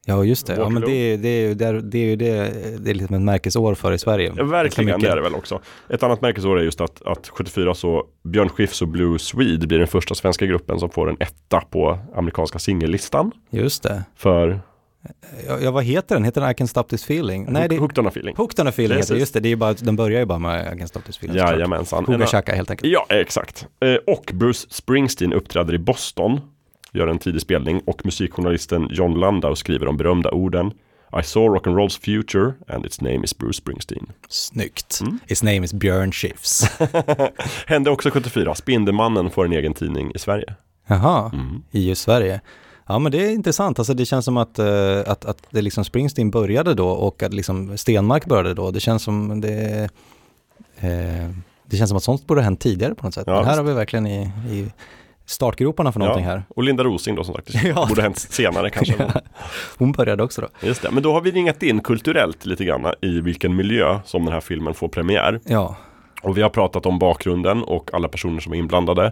Ja, 0.05 0.23
just 0.23 0.47
det. 0.47 0.55
Ja, 0.55 0.69
men 0.69 0.81
det, 0.81 1.17
det, 1.17 1.27
är 1.27 1.47
ju- 1.47 1.53
det, 1.53 1.65
är- 1.65 1.73
det 1.73 1.97
är 1.97 2.05
ju 2.05 2.15
det, 2.15 2.35
det 2.79 2.89
är 2.89 2.93
liksom 2.93 3.15
ett 3.15 3.21
märkesår 3.21 3.75
för 3.75 3.91
i 3.91 3.97
Sverige. 3.97 4.33
Ja, 4.37 4.43
verkligen, 4.43 4.85
mycket. 4.85 5.01
det 5.01 5.09
är 5.11 5.15
det 5.15 5.21
väl 5.21 5.35
också. 5.35 5.59
Ett 5.89 6.03
annat 6.03 6.21
märkesår 6.21 6.59
är 6.59 6.63
just 6.63 6.81
att, 6.81 7.01
att 7.01 7.27
74 7.29 7.73
så 7.73 8.05
Björn 8.23 8.49
Skifs 8.49 8.81
och 8.81 8.87
Blue 8.87 9.19
Swede 9.19 9.67
blir 9.67 9.77
den 9.79 9.87
första 9.87 10.15
svenska 10.15 10.45
gruppen 10.45 10.79
som 10.79 10.89
får 10.89 11.09
en 11.09 11.17
etta 11.19 11.61
på 11.61 11.99
amerikanska 12.15 12.59
singellistan. 12.59 13.31
Just 13.49 13.83
det. 13.83 14.03
För 14.15 14.61
Ja, 15.61 15.71
vad 15.71 15.83
heter 15.83 16.15
den? 16.15 16.23
Heter 16.23 16.41
den 16.41 16.51
I 16.51 16.53
can 16.53 16.67
stop 16.67 16.83
this 16.83 17.03
feeling? 17.03 17.45
Nej, 17.49 17.69
det, 17.69 17.77
Hooked 17.77 17.99
on 17.99 18.07
a 18.07 18.11
feeling. 18.15 18.35
Hooked 18.37 18.59
on 18.59 18.67
a 18.67 18.71
feeling 18.75 18.97
heter 18.97 19.15
just 19.15 19.33
det. 19.33 19.39
det 19.39 19.49
är 19.51 19.55
bara, 19.55 19.73
den 19.73 19.95
börjar 19.95 20.19
ju 20.19 20.25
bara 20.25 20.39
med 20.39 20.73
I 20.75 20.79
can 20.79 20.87
stop 20.87 20.99
this 21.05 21.17
feeling. 21.17 21.37
Jajamensan. 21.37 22.05
En- 22.13 22.27
tjacka 22.27 22.55
helt 22.55 22.71
enkelt. 22.71 22.93
Ja, 22.93 23.05
exakt. 23.09 23.67
Eh, 23.85 23.95
och 24.15 24.31
Bruce 24.33 24.67
Springsteen 24.69 25.33
uppträder 25.33 25.73
i 25.73 25.77
Boston, 25.79 26.41
gör 26.93 27.07
en 27.07 27.19
tidig 27.19 27.41
spelning 27.41 27.81
och 27.85 28.05
musikjournalisten 28.05 28.87
John 28.91 29.13
Landau 29.19 29.55
skriver 29.55 29.85
de 29.85 29.97
berömda 29.97 30.29
orden 30.31 30.71
I 31.19 31.23
saw 31.23 31.59
rock'n'roll's 31.59 31.99
future 32.01 32.53
and 32.67 32.85
its 32.85 33.01
name 33.01 33.23
is 33.23 33.37
Bruce 33.37 33.57
Springsteen. 33.57 34.11
Snyggt. 34.29 34.99
Mm. 35.01 35.19
His 35.27 35.43
name 35.43 35.63
is 35.65 35.73
Björn 35.73 36.11
Skifs. 36.11 36.79
Hände 37.67 37.89
också 37.89 38.09
74. 38.11 38.55
Spindelmannen 38.55 39.29
får 39.29 39.45
en 39.45 39.53
egen 39.53 39.73
tidning 39.73 40.11
i 40.15 40.19
Sverige. 40.19 40.55
Jaha, 40.87 41.29
Mm. 41.33 41.63
i 41.71 41.89
just 41.89 42.01
Sverige. 42.01 42.41
Ja 42.91 42.99
men 42.99 43.11
det 43.11 43.25
är 43.25 43.31
intressant, 43.31 43.79
alltså 43.79 43.93
det 43.93 44.05
känns 44.05 44.25
som 44.25 44.37
att, 44.37 44.59
eh, 44.59 44.99
att, 45.05 45.25
att 45.25 45.37
det 45.49 45.61
liksom 45.61 45.85
Springsteen 45.85 46.31
började 46.31 46.73
då 46.73 46.89
och 46.89 47.23
att 47.23 47.33
liksom 47.33 47.77
Stenmark 47.77 48.25
började 48.25 48.53
då. 48.53 48.71
Det 48.71 48.79
känns 48.79 49.03
som 49.03 49.41
det, 49.41 49.89
eh, 50.79 51.29
det 51.65 51.77
känns 51.77 51.89
som 51.89 51.97
att 51.97 52.03
sånt 52.03 52.27
borde 52.27 52.41
ha 52.41 52.43
hänt 52.43 52.59
tidigare 52.59 52.95
på 52.95 53.05
något 53.05 53.13
sätt. 53.13 53.23
Ja, 53.27 53.35
men 53.35 53.45
här 53.45 53.57
har 53.57 53.63
vi 53.63 53.73
verkligen 53.73 54.07
i, 54.07 54.21
i 54.49 54.71
startgroparna 55.25 55.91
för 55.91 55.99
någonting 55.99 56.25
här. 56.25 56.43
Och 56.55 56.63
Linda 56.63 56.83
Rosing 56.83 57.15
då 57.15 57.23
som 57.23 57.35
sagt. 57.35 57.51
Det 57.51 57.67
Ja. 57.75 57.85
borde 57.89 58.01
hänt 58.01 58.17
senare 58.19 58.69
kanske. 58.69 58.95
Ja. 59.13 59.21
Hon 59.77 59.91
började 59.91 60.23
också 60.23 60.41
då. 60.41 60.47
Just 60.67 60.81
det, 60.81 60.91
men 60.91 61.03
då 61.03 61.13
har 61.13 61.21
vi 61.21 61.31
ringat 61.31 61.63
in 61.63 61.79
kulturellt 61.79 62.45
lite 62.45 62.65
grann 62.65 62.85
i 63.01 63.21
vilken 63.21 63.55
miljö 63.55 63.99
som 64.05 64.25
den 64.25 64.33
här 64.33 64.41
filmen 64.41 64.73
får 64.73 64.87
premiär. 64.87 65.39
Ja. 65.45 65.75
Och 66.21 66.37
vi 66.37 66.41
har 66.41 66.49
pratat 66.49 66.85
om 66.85 66.99
bakgrunden 66.99 67.63
och 67.63 67.93
alla 67.93 68.07
personer 68.07 68.39
som 68.39 68.53
är 68.53 68.57
inblandade. 68.57 69.11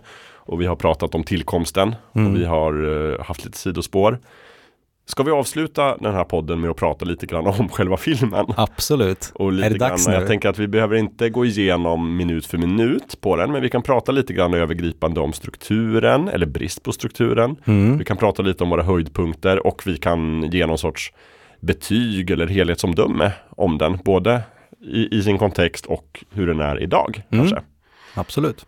Och 0.49 0.61
vi 0.61 0.65
har 0.65 0.75
pratat 0.75 1.15
om 1.15 1.23
tillkomsten 1.23 1.95
Mm. 2.15 2.27
och 2.31 2.39
vi 2.39 2.45
har 2.45 2.73
eh, 3.13 3.25
haft 3.25 3.45
lite 3.45 3.57
sidospår. 3.57 4.19
Ska 5.05 5.23
vi 5.23 5.31
avsluta 5.31 5.97
den 5.97 6.13
här 6.13 6.23
podden 6.23 6.61
med 6.61 6.69
att 6.69 6.77
prata 6.77 7.05
lite 7.05 7.25
grann 7.25 7.47
om 7.47 7.69
själva 7.71 7.97
filmen? 7.97 8.45
Absolut. 8.57 9.31
Och 9.35 9.51
lite 9.53 9.67
är 9.67 9.69
det 9.69 9.77
dags 9.77 10.05
grann, 10.05 10.13
nu? 10.15 10.19
Jag 10.19 10.27
tänker 10.27 10.49
att 10.49 10.59
vi 10.59 10.67
behöver 10.67 10.95
inte 10.95 11.29
gå 11.29 11.45
igenom 11.45 12.17
minut 12.17 12.45
för 12.45 12.57
minut 12.57 13.21
på 13.21 13.35
den, 13.35 13.51
men 13.51 13.61
vi 13.61 13.69
kan 13.69 13.81
prata 13.81 14.11
lite 14.11 14.33
grann 14.33 14.53
övergripande 14.53 15.19
om 15.19 15.33
strukturen 15.33 16.27
eller 16.29 16.45
brist 16.45 16.83
på 16.83 16.91
strukturen. 16.91 17.55
Mm. 17.65 17.97
Vi 17.97 18.05
kan 18.05 18.17
prata 18.17 18.41
lite 18.41 18.63
om 18.63 18.69
våra 18.69 18.83
höjdpunkter 18.83 19.67
och 19.67 19.81
vi 19.85 19.97
kan 19.97 20.49
ge 20.51 20.65
någon 20.65 20.77
sorts 20.77 21.13
betyg 21.59 22.31
eller 22.31 22.47
helhetsomdöme 22.47 23.31
om 23.49 23.77
den, 23.77 23.97
både 24.05 24.41
i, 24.81 25.17
i 25.17 25.23
sin 25.23 25.37
kontext 25.37 25.85
och 25.85 26.23
hur 26.33 26.47
den 26.47 26.59
är 26.59 26.83
idag. 26.83 27.21
Mm. 27.31 27.47
Absolut. 28.13 28.65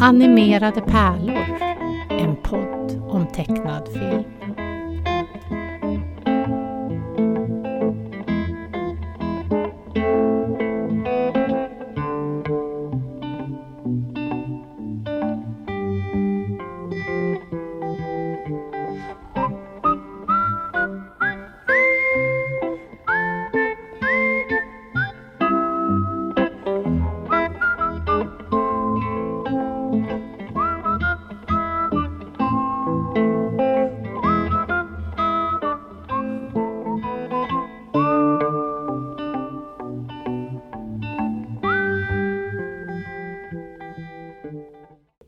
Animerade 0.00 0.80
pärlor, 0.80 1.46
en 2.10 2.36
podd 2.36 3.02
om 3.08 3.26
tecknad 3.26 3.88
film. 3.92 4.24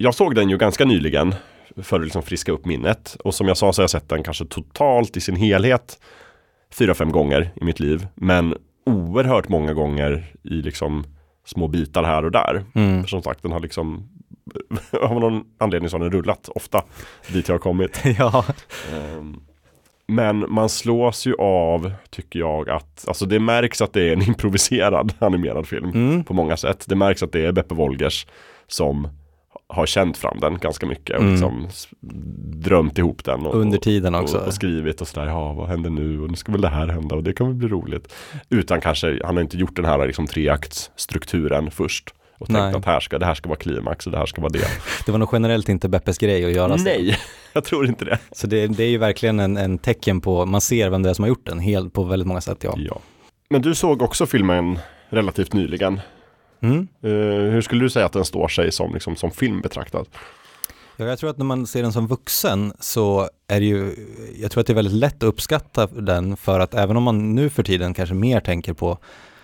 Jag 0.08 0.14
såg 0.14 0.34
den 0.34 0.50
ju 0.50 0.58
ganska 0.58 0.84
nyligen 0.84 1.34
för 1.82 1.96
att 1.96 2.02
liksom 2.04 2.22
friska 2.22 2.52
upp 2.52 2.64
minnet. 2.66 3.16
Och 3.24 3.34
som 3.34 3.48
jag 3.48 3.56
sa 3.56 3.72
så 3.72 3.80
har 3.80 3.82
jag 3.82 3.90
sett 3.90 4.08
den 4.08 4.22
kanske 4.22 4.44
totalt 4.44 5.16
i 5.16 5.20
sin 5.20 5.36
helhet 5.36 5.98
fyra, 6.72 6.94
fem 6.94 7.12
gånger 7.12 7.50
i 7.56 7.64
mitt 7.64 7.80
liv. 7.80 8.06
Men 8.14 8.54
oerhört 8.86 9.48
många 9.48 9.74
gånger 9.74 10.32
i 10.42 10.48
liksom 10.54 11.04
små 11.44 11.68
bitar 11.68 12.02
här 12.02 12.24
och 12.24 12.30
där. 12.30 12.64
Mm. 12.74 13.02
För 13.02 13.08
som 13.08 13.22
sagt, 13.22 13.42
den 13.42 13.52
har 13.52 13.60
liksom 13.60 14.08
av 15.02 15.20
någon 15.20 15.44
anledning 15.58 15.90
så 15.90 15.96
har 15.96 16.04
den 16.04 16.12
rullat 16.12 16.48
ofta 16.54 16.82
dit 17.32 17.48
jag 17.48 17.54
har 17.54 17.60
kommit. 17.60 18.00
ja. 18.18 18.44
Ehm, 18.94 19.36
Men 20.06 20.44
man 20.52 20.68
slås 20.68 21.26
ju 21.26 21.34
av, 21.38 21.92
tycker 22.10 22.38
jag, 22.38 22.68
att 22.70 23.08
alltså 23.08 23.26
det 23.26 23.40
märks 23.40 23.82
att 23.82 23.92
det 23.92 24.08
är 24.08 24.12
en 24.12 24.22
improviserad 24.28 25.12
animerad 25.18 25.68
film 25.68 25.90
Mm. 25.90 26.24
på 26.24 26.34
många 26.34 26.56
sätt. 26.56 26.84
Det 26.88 26.96
märks 26.96 27.22
att 27.22 27.32
det 27.32 27.44
är 27.46 27.52
Beppe 27.52 27.74
Wolgers 27.74 28.26
som 28.66 29.08
har 29.68 29.86
känt 29.86 30.16
fram 30.16 30.40
den 30.40 30.58
ganska 30.58 30.86
mycket 30.86 31.16
och 31.16 31.22
Mm. 31.22 31.32
liksom 31.32 31.68
drömt 32.62 32.98
ihop 32.98 33.24
den. 33.24 33.46
Och, 33.46 33.54
Under 33.54 33.78
tiden 33.78 34.14
också. 34.14 34.38
Och, 34.38 34.46
och 34.46 34.54
skrivit 34.54 35.00
och 35.00 35.08
sådär, 35.08 35.26
ja 35.26 35.52
vad 35.52 35.68
händer 35.68 35.90
nu 35.90 36.20
och 36.20 36.30
nu 36.30 36.36
ska 36.36 36.52
väl 36.52 36.60
det 36.60 36.68
här 36.68 36.86
hända 36.88 37.16
och 37.16 37.22
det 37.22 37.32
kan 37.32 37.46
väl 37.46 37.56
bli 37.56 37.68
roligt. 37.68 38.12
Utan 38.48 38.80
kanske, 38.80 39.20
han 39.24 39.36
har 39.36 39.42
inte 39.42 39.56
gjort 39.56 39.76
den 39.76 39.84
här 39.84 40.06
liksom 40.06 40.26
treaktsstrukturen 40.26 41.70
först. 41.70 42.14
Och 42.38 42.46
tänkt 42.46 42.58
Nej. 42.60 42.74
att 42.74 42.84
här 42.84 43.00
ska, 43.00 43.18
det 43.18 43.26
här 43.26 43.34
ska 43.34 43.48
vara 43.48 43.58
klimax 43.58 44.06
och 44.06 44.12
det 44.12 44.18
här 44.18 44.26
ska 44.26 44.40
vara 44.40 44.52
det. 44.52 44.68
Det 45.06 45.12
var 45.12 45.18
nog 45.18 45.28
generellt 45.32 45.68
inte 45.68 45.88
Beppes 45.88 46.18
grej 46.18 46.44
att 46.44 46.52
göra 46.52 46.78
så. 46.78 46.84
Nej, 46.84 47.18
jag 47.52 47.64
tror 47.64 47.86
inte 47.86 48.04
det. 48.04 48.18
Så 48.32 48.46
det, 48.46 48.66
det 48.66 48.84
är 48.84 48.88
ju 48.88 48.98
verkligen 48.98 49.40
en, 49.40 49.56
en 49.56 49.78
tecken 49.78 50.20
på, 50.20 50.46
man 50.46 50.60
ser 50.60 50.90
vem 50.90 51.02
det 51.02 51.10
är 51.10 51.14
som 51.14 51.22
har 51.22 51.28
gjort 51.28 51.46
den, 51.46 51.58
helt, 51.58 51.92
på 51.92 52.02
väldigt 52.04 52.28
många 52.28 52.40
sätt 52.40 52.58
ja. 52.64 52.74
Ja. 52.76 52.98
Men 53.50 53.62
du 53.62 53.74
såg 53.74 54.02
också 54.02 54.26
filmen 54.26 54.78
relativt 55.08 55.52
nyligen. 55.52 56.00
Mm. 56.60 56.88
Eh, 57.02 57.10
hur 57.52 57.60
skulle 57.60 57.84
du 57.84 57.90
säga 57.90 58.06
att 58.06 58.12
den 58.12 58.24
står 58.24 58.48
sig 58.48 58.72
som, 58.72 58.94
liksom, 58.94 59.16
som 59.16 59.30
film 59.30 59.60
betraktad? 59.60 60.06
Ja, 60.96 61.04
jag 61.06 61.18
tror 61.18 61.30
att 61.30 61.38
när 61.38 61.44
man 61.44 61.66
ser 61.66 61.82
den 61.82 61.92
som 61.92 62.06
vuxen 62.06 62.72
så 62.80 63.28
är 63.48 63.60
det 63.60 63.66
ju, 63.66 63.94
jag 64.40 64.50
tror 64.50 64.60
att 64.60 64.66
det 64.66 64.72
är 64.72 64.74
väldigt 64.74 64.94
lätt 64.94 65.16
att 65.16 65.22
uppskatta 65.28 65.86
den 65.86 66.36
för 66.36 66.60
att 66.60 66.74
även 66.74 66.96
om 66.96 67.02
man 67.02 67.34
nu 67.34 67.50
för 67.50 67.62
tiden 67.62 67.94
kanske 67.94 68.14
mer 68.14 68.40
tänker 68.40 68.72
på 68.72 68.98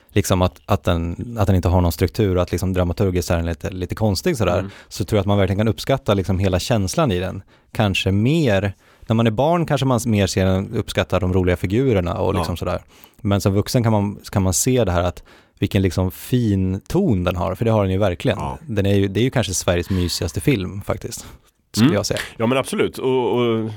liksom 0.09 0.43
att, 0.43 0.61
att, 0.67 0.85
den, 0.85 1.37
att 1.41 1.47
den 1.47 1.57
inte 1.57 1.69
har 1.69 1.81
någon 1.81 1.93
struktur 1.93 2.37
och 2.37 2.43
att 2.43 2.53
liksom 2.53 2.73
dramaturgiskt 2.73 3.31
är 3.31 3.37
den 3.37 3.47
lite, 3.47 3.71
lite 3.71 3.95
konstig 3.95 4.37
sådär, 4.37 4.59
Mm. 4.59 4.71
så 4.89 5.05
tror 5.05 5.17
jag 5.17 5.21
att 5.21 5.27
man 5.27 5.39
verkligen 5.39 5.59
kan 5.59 5.69
uppskatta 5.69 6.15
liksom 6.15 6.39
hela 6.39 6.59
känslan 6.59 7.13
i 7.13 7.19
den. 7.21 7.43
Kanske 7.73 8.13
mer, 8.13 8.73
när 9.07 9.15
man 9.15 9.27
är 9.27 9.31
barn 9.31 9.67
kanske 9.67 9.87
man 9.87 10.01
mer 10.07 10.27
ser 10.27 10.47
den, 10.47 10.75
uppskattar 10.75 11.21
de 11.21 11.33
roliga 11.33 11.57
figurerna 11.57 12.15
och 12.19 12.35
liksom 12.35 12.53
Ja. 12.53 12.57
sådär. 12.57 12.83
Men 13.21 13.41
som 13.41 13.55
vuxen 13.55 13.83
kan 13.83 13.93
man, 13.93 14.19
kan 14.33 14.43
man 14.43 14.53
se 14.55 14.85
det 14.85 14.93
här 14.93 15.03
att 15.03 15.23
vilken 15.65 15.83
liksom 15.83 16.11
fin 16.11 16.81
ton 16.89 17.25
den 17.25 17.37
har, 17.37 17.55
för 17.55 17.65
det 17.65 17.71
har 17.71 17.83
den 17.83 17.93
ju 17.93 17.99
verkligen. 17.99 18.39
Den 18.67 18.87
är 18.87 18.95
ju, 18.95 19.09
det 19.09 19.21
är 19.21 19.25
ju 19.25 19.31
kanske 19.31 19.55
Sveriges 19.55 19.91
mysigaste 19.91 20.41
film 20.41 20.83
faktiskt, 20.83 21.27
skulle 21.73 21.87
Mm. 21.87 21.95
jag 21.95 22.07
säga. 22.07 22.21
Ja 22.37 22.47
men 22.47 22.59
absolut. 22.59 22.99
Och, 22.99 23.39
och 23.39 23.71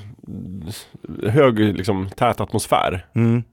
hög, 1.30 1.59
liksom 1.59 2.09
tät 2.18 2.41
atmosfär. 2.41 3.05
Mm. 3.15 3.43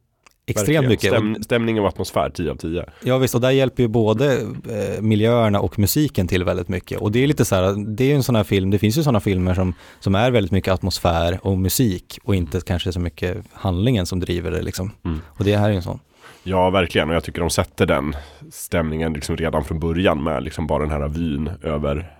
Extremt 0.46 0.88
mycket. 0.88 1.10
Stäm, 1.12 1.42
stämning 1.42 1.80
och 1.80 1.88
atmosfär 1.88 2.30
10 2.30 2.50
av 2.50 2.56
10. 2.56 2.84
Ja 3.04 3.18
visst, 3.18 3.34
och 3.34 3.40
där 3.40 3.50
hjälper 3.50 3.82
ju 3.82 3.88
både 3.88 4.32
eh, 4.70 5.00
miljöerna 5.00 5.60
och 5.60 5.78
musiken 5.78 6.28
till 6.28 6.44
väldigt 6.44 6.68
mycket. 6.68 7.00
Och 7.00 7.12
det 7.12 7.22
är 7.22 7.26
lite 7.26 7.44
så 7.44 7.54
här, 7.54 7.94
det 7.96 8.10
är 8.10 8.14
en 8.14 8.22
sån 8.22 8.36
här 8.36 8.44
film, 8.44 8.70
det 8.70 8.78
finns 8.78 8.98
ju 8.98 9.02
sådana 9.02 9.20
filmer 9.20 9.54
som, 9.54 9.74
som 10.00 10.14
är 10.14 10.30
väldigt 10.30 10.52
mycket 10.52 10.72
atmosfär 10.74 11.38
och 11.42 11.58
musik 11.58 12.18
och 12.24 12.34
inte 12.34 12.60
kanske 12.60 12.92
så 12.92 13.00
mycket 13.00 13.36
handlingen 13.52 14.06
som 14.06 14.20
driver 14.20 14.50
det 14.50 14.62
liksom. 14.62 14.90
Mm. 15.04 15.20
Och 15.26 15.44
det 15.44 15.56
här 15.56 15.66
är 15.66 15.70
ju 15.70 15.76
en 15.76 15.82
sån. 15.82 16.00
Ja, 16.44 16.70
verkligen. 16.70 17.08
Och 17.08 17.14
jag 17.14 17.24
tycker 17.24 17.40
de 17.40 17.50
sätter 17.50 17.86
den 17.86 18.16
stämningen 18.50 19.12
liksom 19.12 19.36
redan 19.36 19.64
från 19.64 19.80
början 19.80 20.22
med 20.24 20.42
liksom 20.42 20.66
bara 20.66 20.82
den 20.82 20.90
här 20.90 21.08
vyn 21.08 21.50
över, 21.62 22.16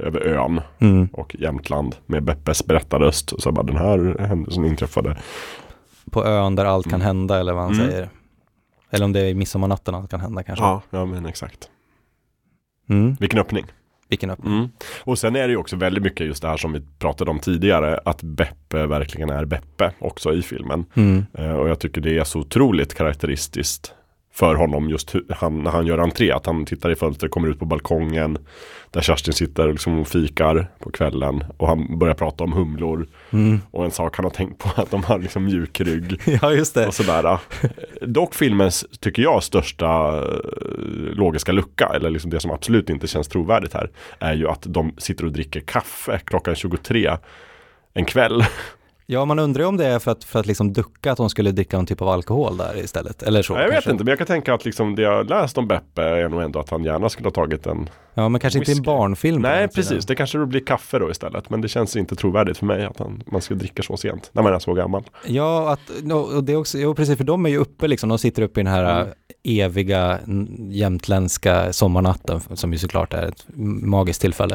över 0.00 0.20
ön 0.26 0.60
Mm. 0.78 1.08
och 1.12 1.36
Jämtland 1.38 1.96
med 2.06 2.22
Beppes 2.24 2.66
berättarröst. 2.66 3.32
Och 3.32 3.42
så 3.42 3.52
bara 3.52 3.62
den 3.66 3.76
här 3.76 4.16
händelsen 4.18 4.64
inträffade. 4.64 5.16
På 6.10 6.24
ön 6.24 6.54
där 6.54 6.64
allt 6.64 6.90
kan 6.90 7.00
hända 7.00 7.40
eller 7.40 7.52
vad 7.52 7.62
han 7.64 7.72
Mm. 7.74 7.86
säger. 7.86 8.08
Eller 8.90 9.04
om 9.04 9.12
det 9.12 9.20
är 9.20 9.24
i 9.28 9.34
midsommarnatten 9.34 9.94
allt 9.94 10.10
kan 10.10 10.20
hända 10.20 10.42
kanske. 10.42 10.64
Ja, 10.64 10.82
ja 10.90 11.04
men 11.04 11.26
exakt. 11.26 11.70
Mm. 12.88 13.16
Vilken 13.20 13.38
öppning. 13.40 13.64
Vilken 14.14 14.30
öppning. 14.30 14.54
Mm. 14.54 14.68
Och 15.04 15.18
sen 15.18 15.36
är 15.36 15.46
det 15.46 15.50
ju 15.50 15.56
också 15.56 15.76
väldigt 15.76 16.02
mycket 16.02 16.26
just 16.26 16.42
det 16.42 16.48
här 16.48 16.56
som 16.56 16.72
vi 16.72 16.80
pratade 16.98 17.30
om 17.30 17.38
tidigare, 17.38 18.00
att 18.04 18.22
Beppe 18.22 18.86
verkligen 18.86 19.30
är 19.30 19.44
Beppe 19.44 19.92
också 19.98 20.34
i 20.34 20.42
filmen. 20.42 20.84
Mm. 20.94 21.26
Eh, 21.38 21.52
och 21.52 21.68
jag 21.68 21.78
tycker 21.78 22.00
det 22.00 22.18
är 22.18 22.24
så 22.24 22.38
otroligt 22.38 22.94
karaktäristiskt 22.94 23.92
för 24.34 24.54
honom 24.54 24.90
just 24.90 25.14
hur, 25.14 25.24
han, 25.30 25.62
när 25.62 25.70
han 25.70 25.86
gör 25.86 25.98
entré, 25.98 26.32
att 26.32 26.46
han 26.46 26.64
tittar 26.64 26.90
i 26.90 26.94
fönstret, 26.94 27.32
kommer 27.32 27.48
ut 27.48 27.58
på 27.58 27.64
balkongen 27.64 28.38
där 28.94 29.00
Kerstin 29.00 29.34
sitter 29.34 29.72
liksom 29.72 30.00
och 30.00 30.08
fikar 30.08 30.66
på 30.78 30.90
kvällen 30.90 31.44
och 31.56 31.68
han 31.68 31.98
börjar 31.98 32.14
prata 32.14 32.44
om 32.44 32.52
humlor. 32.52 33.06
Mm. 33.30 33.60
Och 33.70 33.84
en 33.84 33.90
sak 33.90 34.16
han 34.16 34.24
har 34.24 34.30
tänkt 34.30 34.58
på 34.58 34.82
att 34.82 34.90
de 34.90 35.04
har 35.04 35.18
liksom 35.18 35.44
mjuk 35.44 35.80
rygg. 35.80 36.20
Ja, 36.42 36.52
just 36.52 36.74
det. 36.74 36.86
Och 36.86 36.94
sådär. 36.94 37.38
Dock 38.00 38.34
filmens, 38.34 38.86
tycker 39.00 39.22
jag, 39.22 39.42
största 39.42 40.18
eh, 40.18 41.14
logiska 41.14 41.52
lucka, 41.52 41.90
eller 41.94 42.10
liksom 42.10 42.30
det 42.30 42.40
som 42.40 42.50
absolut 42.50 42.90
inte 42.90 43.06
känns 43.06 43.28
trovärdigt 43.28 43.74
här, 43.74 43.90
är 44.18 44.34
ju 44.34 44.48
att 44.48 44.62
de 44.62 44.94
sitter 44.98 45.24
och 45.24 45.32
dricker 45.32 45.60
kaffe 45.60 46.20
klockan 46.24 46.54
23 46.54 47.16
en 47.94 48.04
kväll. 48.04 48.44
Ja, 49.06 49.24
man 49.24 49.38
undrar 49.38 49.62
ju 49.62 49.68
om 49.68 49.76
det 49.76 49.86
är 49.86 49.98
för 49.98 50.10
att, 50.10 50.24
för 50.24 50.40
att 50.40 50.46
liksom 50.46 50.72
ducka 50.72 51.12
att 51.12 51.16
de 51.16 51.30
skulle 51.30 51.50
dricka 51.50 51.76
någon 51.76 51.86
typ 51.86 52.02
av 52.02 52.08
alkohol 52.08 52.56
där 52.56 52.76
istället. 52.84 53.22
Eller 53.22 53.42
så. 53.42 53.52
jag 53.52 53.64
vet 53.64 53.72
kanske. 53.72 53.90
inte, 53.90 54.04
men 54.04 54.10
jag 54.10 54.18
kan 54.18 54.26
tänka 54.26 54.54
att 54.54 54.64
liksom 54.64 54.94
det 54.94 55.02
jag 55.02 55.28
läst 55.30 55.58
om 55.58 55.68
Beppe 55.68 56.02
är 56.02 56.28
nog 56.28 56.42
ändå 56.42 56.58
att 56.60 56.70
han 56.70 56.84
gärna 56.84 57.08
skulle 57.08 57.26
ha 57.26 57.32
tagit 57.32 57.66
en 57.66 57.90
Ja, 58.14 58.28
men 58.28 58.40
kanske 58.40 58.58
inte 58.58 58.70
en 58.70 58.74
whisky. 58.74 58.86
barnfilm. 58.86 59.42
Nej, 59.42 59.60
den 59.60 59.68
tiden. 59.68 59.74
precis. 59.88 60.06
Det 60.06 60.14
kanske 60.14 60.46
blir 60.46 60.60
kaffe 60.66 60.98
då 60.98 61.10
istället. 61.10 61.50
Men 61.50 61.60
det 61.60 61.68
känns 61.68 61.96
inte 61.96 62.16
trovärdigt 62.16 62.58
för 62.58 62.66
mig 62.66 62.84
att 62.84 62.98
han, 62.98 63.22
man 63.26 63.40
ska 63.40 63.54
dricka 63.54 63.82
så 63.82 63.96
sent, 63.96 64.30
när 64.32 64.42
man 64.42 64.54
är 64.54 64.58
så 64.58 64.74
gammal. 64.74 65.02
Ja, 65.26 65.72
att, 65.72 66.12
och 66.34 66.44
det 66.44 66.56
också, 66.56 66.78
jo, 66.78 66.94
precis, 66.94 67.16
för 67.16 67.24
de 67.24 67.46
är 67.46 67.50
ju 67.50 67.56
uppe 67.58 67.88
liksom, 67.88 68.08
de 68.08 68.18
sitter 68.18 68.42
uppe 68.42 68.60
i 68.60 68.62
den 68.62 68.72
här 68.72 69.00
Mm. 69.00 69.12
eviga 69.44 70.18
jämtländska 70.70 71.72
sommarnatten, 71.72 72.40
som 72.54 72.72
ju 72.72 72.78
såklart 72.78 73.14
är 73.14 73.22
ett 73.28 73.44
magiskt 73.82 74.20
tillfälle. 74.20 74.54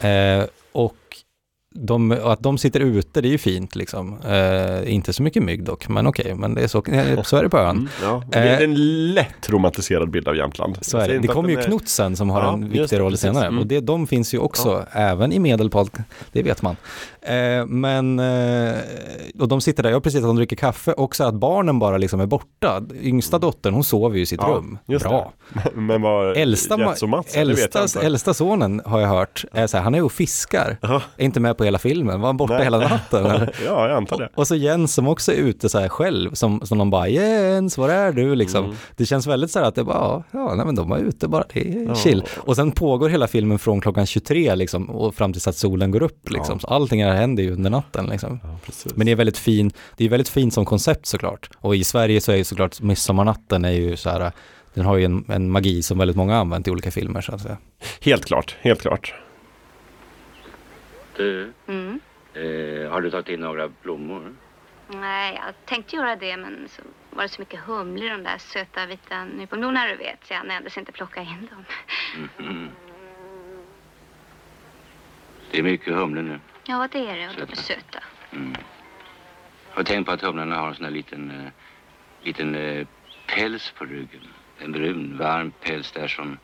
Mm. 0.00 0.40
Eh, 0.40 0.46
och, 0.72 0.94
de, 1.74 2.10
att 2.24 2.40
de 2.42 2.58
sitter 2.58 2.80
ute, 2.80 3.20
det 3.20 3.28
är 3.28 3.30
ju 3.30 3.38
fint 3.38 3.76
liksom. 3.76 4.18
Eh, 4.28 4.92
inte 4.94 5.12
så 5.12 5.22
mycket 5.22 5.42
mygg 5.42 5.64
dock, 5.64 5.88
men 5.88 6.06
okej, 6.06 6.34
men 6.34 6.54
det 6.54 6.62
är 6.62 6.66
så, 6.68 6.82
eh, 6.84 7.22
så 7.22 7.36
är 7.36 7.42
det 7.42 7.48
på 7.48 7.58
ön. 7.58 7.76
Mm, 7.76 7.88
ja. 8.02 8.22
Det 8.30 8.38
är 8.38 8.64
en 8.64 8.74
lätt 9.14 9.48
romantiserad 9.50 10.10
bild 10.10 10.28
av 10.28 10.36
Jämtland. 10.36 10.78
Så 10.80 10.96
Jag 10.96 11.04
är 11.04 11.08
det. 11.08 11.18
Det 11.18 11.28
kommer 11.28 11.48
ju 11.50 11.58
är- 11.58 11.62
Knutsen 11.62 12.16
som 12.16 12.30
har 12.30 12.40
Ja, 12.42 12.52
en 12.52 12.68
viktig 12.68 12.98
det, 12.98 12.98
roll 13.02 13.12
precis. 13.12 13.22
senare. 13.22 13.46
Mm. 13.46 13.58
Och 13.58 13.66
det, 13.66 13.80
de 13.80 14.06
finns 14.06 14.34
ju 14.34 14.38
också, 14.38 14.84
även 14.92 15.32
i 15.32 15.38
Medelpad, 15.38 15.90
det 16.32 16.42
vet 16.42 16.62
man. 16.62 16.76
Eh, 17.22 17.66
men, 17.66 18.18
eh, 18.18 18.74
och 19.40 19.48
de 19.48 19.60
sitter 19.60 19.82
där, 19.82 19.90
ja 19.90 20.00
precis, 20.00 20.20
att 20.20 20.26
de 20.26 20.36
dricker 20.36 20.56
kaffe. 20.56 20.92
Också 20.92 21.24
att 21.24 21.34
barnen 21.34 21.78
bara 21.78 21.96
liksom 21.98 22.20
är 22.20 22.26
borta. 22.26 22.82
Yngsta 23.02 23.38
dottern, 23.38 23.74
hon 23.74 23.84
sover 23.84 24.16
ju 24.16 24.22
i 24.22 24.26
sitt 24.26 24.40
Mm. 24.42 24.78
Ja, 24.86 24.94
rum. 24.98 25.00
Bra. 25.02 25.32
Men 25.74 26.02
vad 26.02 26.36
Äldsta, 26.36 26.78
Jets 26.78 27.02
och 27.02 27.08
Mats, 27.08 27.34
jag 27.36 27.42
äldsta, 27.42 28.02
äldsta 28.02 28.34
sonen 28.34 28.82
har 28.84 29.00
jag 29.00 29.08
hört, 29.08 29.44
är 29.52 29.66
så 29.66 29.76
här, 29.76 29.84
han 29.84 29.94
är 29.94 30.02
och 30.04 30.12
fiskar. 30.12 30.76
Är 30.82 31.02
inte 31.24 31.40
med 31.40 31.57
på 31.58 31.64
hela 31.64 31.78
filmen, 31.78 32.20
var 32.20 32.28
han 32.28 32.36
borta 32.36 32.54
Nej. 32.54 32.64
hela 32.64 32.78
natten? 32.78 33.24
ja, 33.64 33.88
jag 33.88 33.96
antar 33.96 34.18
det. 34.18 34.28
Och 34.34 34.46
så 34.46 34.54
Jens 34.54 34.94
som 34.94 35.08
också 35.08 35.32
är 35.32 35.36
ute 35.36 35.68
så 35.68 35.78
här 35.78 35.88
själv, 35.88 36.34
som, 36.34 36.60
som 36.66 36.78
de 36.78 36.90
bara 36.90 37.08
Jens, 37.08 37.78
var 37.78 37.88
är 37.88 38.12
du 38.12 38.34
liksom? 38.34 38.64
Mm. 38.64 38.76
Det 38.96 39.06
känns 39.06 39.26
väldigt 39.26 39.50
så 39.50 39.58
här 39.58 39.66
att 39.66 39.74
det 39.74 39.84
bara, 39.84 39.98
ja, 39.98 40.22
ja 40.30 40.54
nej 40.54 40.66
men 40.66 40.74
de 40.74 40.88
var 40.88 40.98
ute 40.98 41.28
bara, 41.28 41.44
det 41.52 41.60
är 41.60 41.86
Ja. 41.88 41.94
chill. 41.94 42.24
Och 42.36 42.56
sen 42.56 42.72
pågår 42.72 43.08
hela 43.08 43.26
filmen 43.26 43.58
från 43.58 43.80
klockan 43.80 44.06
23 44.06 44.54
liksom, 44.54 44.90
och 44.90 45.14
fram 45.14 45.32
tills 45.32 45.48
att 45.48 45.56
solen 45.56 45.90
går 45.90 46.02
upp 46.02 46.30
liksom. 46.30 46.54
Ja. 46.54 46.58
Så 46.58 46.66
allting 46.66 47.04
här 47.04 47.14
händer 47.14 47.42
ju 47.42 47.52
under 47.52 47.70
natten 47.70 48.06
liksom. 48.06 48.40
precis. 48.66 48.96
Men 48.96 49.06
det 49.06 49.12
är 49.12 49.16
väldigt 49.16 49.38
fin, 49.38 49.70
det 49.96 50.04
är 50.04 50.08
väldigt 50.08 50.28
fint 50.28 50.54
som 50.54 50.64
koncept 50.64 51.06
såklart. 51.06 51.50
Och 51.58 51.76
i 51.76 51.84
Sverige 51.84 52.20
så 52.20 52.32
är 52.32 52.36
ju 52.36 52.44
såklart 52.44 52.80
midsommarnatten 52.80 53.64
är 53.64 53.70
ju 53.70 53.96
så 53.96 54.10
här, 54.10 54.32
den 54.74 54.84
har 54.84 54.96
ju 54.96 55.04
en, 55.04 55.24
en 55.28 55.50
magi 55.50 55.82
som 55.82 55.98
väldigt 55.98 56.16
många 56.16 56.36
använt 56.36 56.68
i 56.68 56.70
olika 56.70 56.90
filmer 56.90 57.20
så 57.20 57.34
att 57.34 57.40
säga. 57.40 57.56
Helt 58.00 58.24
klart, 58.24 58.56
helt 58.60 58.80
klart. 58.80 59.14
Du, 61.18 61.52
Mm. 61.66 62.00
eh, 62.34 62.90
har 62.90 63.00
du 63.00 63.10
tagit 63.10 63.28
in 63.28 63.40
några 63.40 63.68
blommor? 63.68 64.36
Nej, 64.88 65.34
jag 65.46 65.54
tänkte 65.64 65.96
göra 65.96 66.16
det 66.16 66.36
men 66.36 66.68
så 66.68 66.82
var 67.10 67.22
det 67.22 67.28
så 67.28 67.42
mycket 67.42 67.60
humlor 67.60 68.06
i 68.06 68.08
de 68.08 68.22
där 68.22 68.38
söta 68.38 68.86
vita 68.86 69.24
nyponblommorna 69.24 69.86
du 69.86 69.96
vet 69.96 70.24
så 70.26 70.34
jag 70.34 70.46
nöddes 70.46 70.78
inte 70.78 70.92
plocka 70.92 71.20
in 71.22 71.46
dem. 71.50 71.64
Mhm. 72.38 72.70
Det 75.50 75.58
är 75.58 75.62
mycket 75.62 75.94
humlor 75.94 76.22
nu. 76.22 76.40
Ja, 76.66 76.88
det 76.92 76.98
är 76.98 77.16
det 77.16 77.28
och 77.28 77.34
de 77.34 77.40
är 77.42 77.46
Söta. 77.46 77.56
söta. 77.56 78.02
Mm. 78.32 78.52
Har 79.70 79.82
du 79.82 79.84
tänkt 79.84 80.06
på 80.06 80.12
att 80.12 80.22
humlorna 80.22 80.56
har 80.56 80.68
en 80.68 80.74
sån 80.74 80.84
här 80.84 80.92
liten, 80.92 81.30
eh, 81.30 81.50
liten 82.20 82.54
eh, 82.54 82.86
päls 83.26 83.72
på 83.72 83.84
ryggen? 83.84 84.34
En 84.58 84.72
brun, 84.72 85.18
varm 85.18 85.50
päls 85.52 85.92
där 85.92 86.08
som 86.08 86.38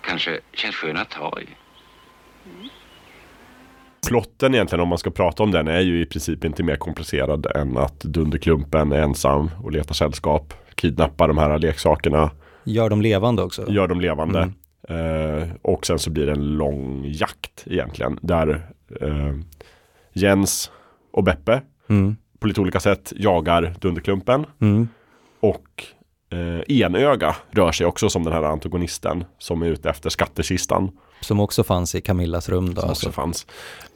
kanske 0.00 0.40
känns 0.52 0.76
skön 0.76 0.96
att 0.96 1.10
ta 1.10 1.40
i. 1.40 1.48
Plotten 4.06 4.54
egentligen 4.54 4.80
om 4.82 4.88
man 4.88 4.98
ska 4.98 5.10
prata 5.10 5.42
om 5.42 5.50
den 5.50 5.68
är 5.68 5.80
ju 5.80 6.00
i 6.02 6.06
princip 6.06 6.44
inte 6.44 6.62
mer 6.62 6.76
komplicerad 6.76 7.46
än 7.56 7.76
att 7.76 8.00
Dunderklumpen 8.00 8.92
är 8.92 9.02
ensam 9.02 9.50
och 9.62 9.72
letar 9.72 9.94
sällskap, 9.94 10.54
kidnappar 10.74 11.28
de 11.28 11.38
här 11.38 11.58
leksakerna, 11.58 12.30
Gör 12.64 12.90
dem 12.90 13.02
levande 13.02 13.42
också. 13.42 13.70
gör 13.70 13.88
dem 13.88 14.00
levande. 14.00 14.48
Eh, 14.88 15.48
och 15.62 15.86
sen 15.86 15.98
så 15.98 16.10
blir 16.10 16.26
det 16.26 16.32
en 16.32 16.56
lång 16.56 17.04
jakt 17.08 17.64
egentligen 17.66 18.18
där 18.22 18.66
eh, 19.00 19.34
Jens 20.12 20.70
och 21.12 21.24
Beppe 21.24 21.60
Mm. 21.90 22.16
på 22.38 22.46
lite 22.46 22.60
olika 22.60 22.80
sätt 22.80 23.12
jagar 23.16 23.74
Dunderklumpen. 23.80 24.46
Mm. 24.60 24.88
Och 25.40 25.84
eh, 26.32 26.76
Enöga 26.80 27.36
rör 27.50 27.72
sig 27.72 27.86
också 27.86 28.08
som 28.08 28.24
den 28.24 28.32
här 28.32 28.42
antagonisten 28.42 29.24
som 29.38 29.62
är 29.62 29.66
ute 29.66 29.90
efter 29.90 30.10
skattekistan. 30.10 30.90
Som 31.20 31.40
också 31.40 31.64
fanns 31.64 31.94
i 31.94 32.00
Camillas 32.00 32.48
rum 32.48 32.74
då. 32.74 32.80
Som 32.80 32.90
alltså. 32.90 33.06
också 33.08 33.20
fanns. 33.20 33.46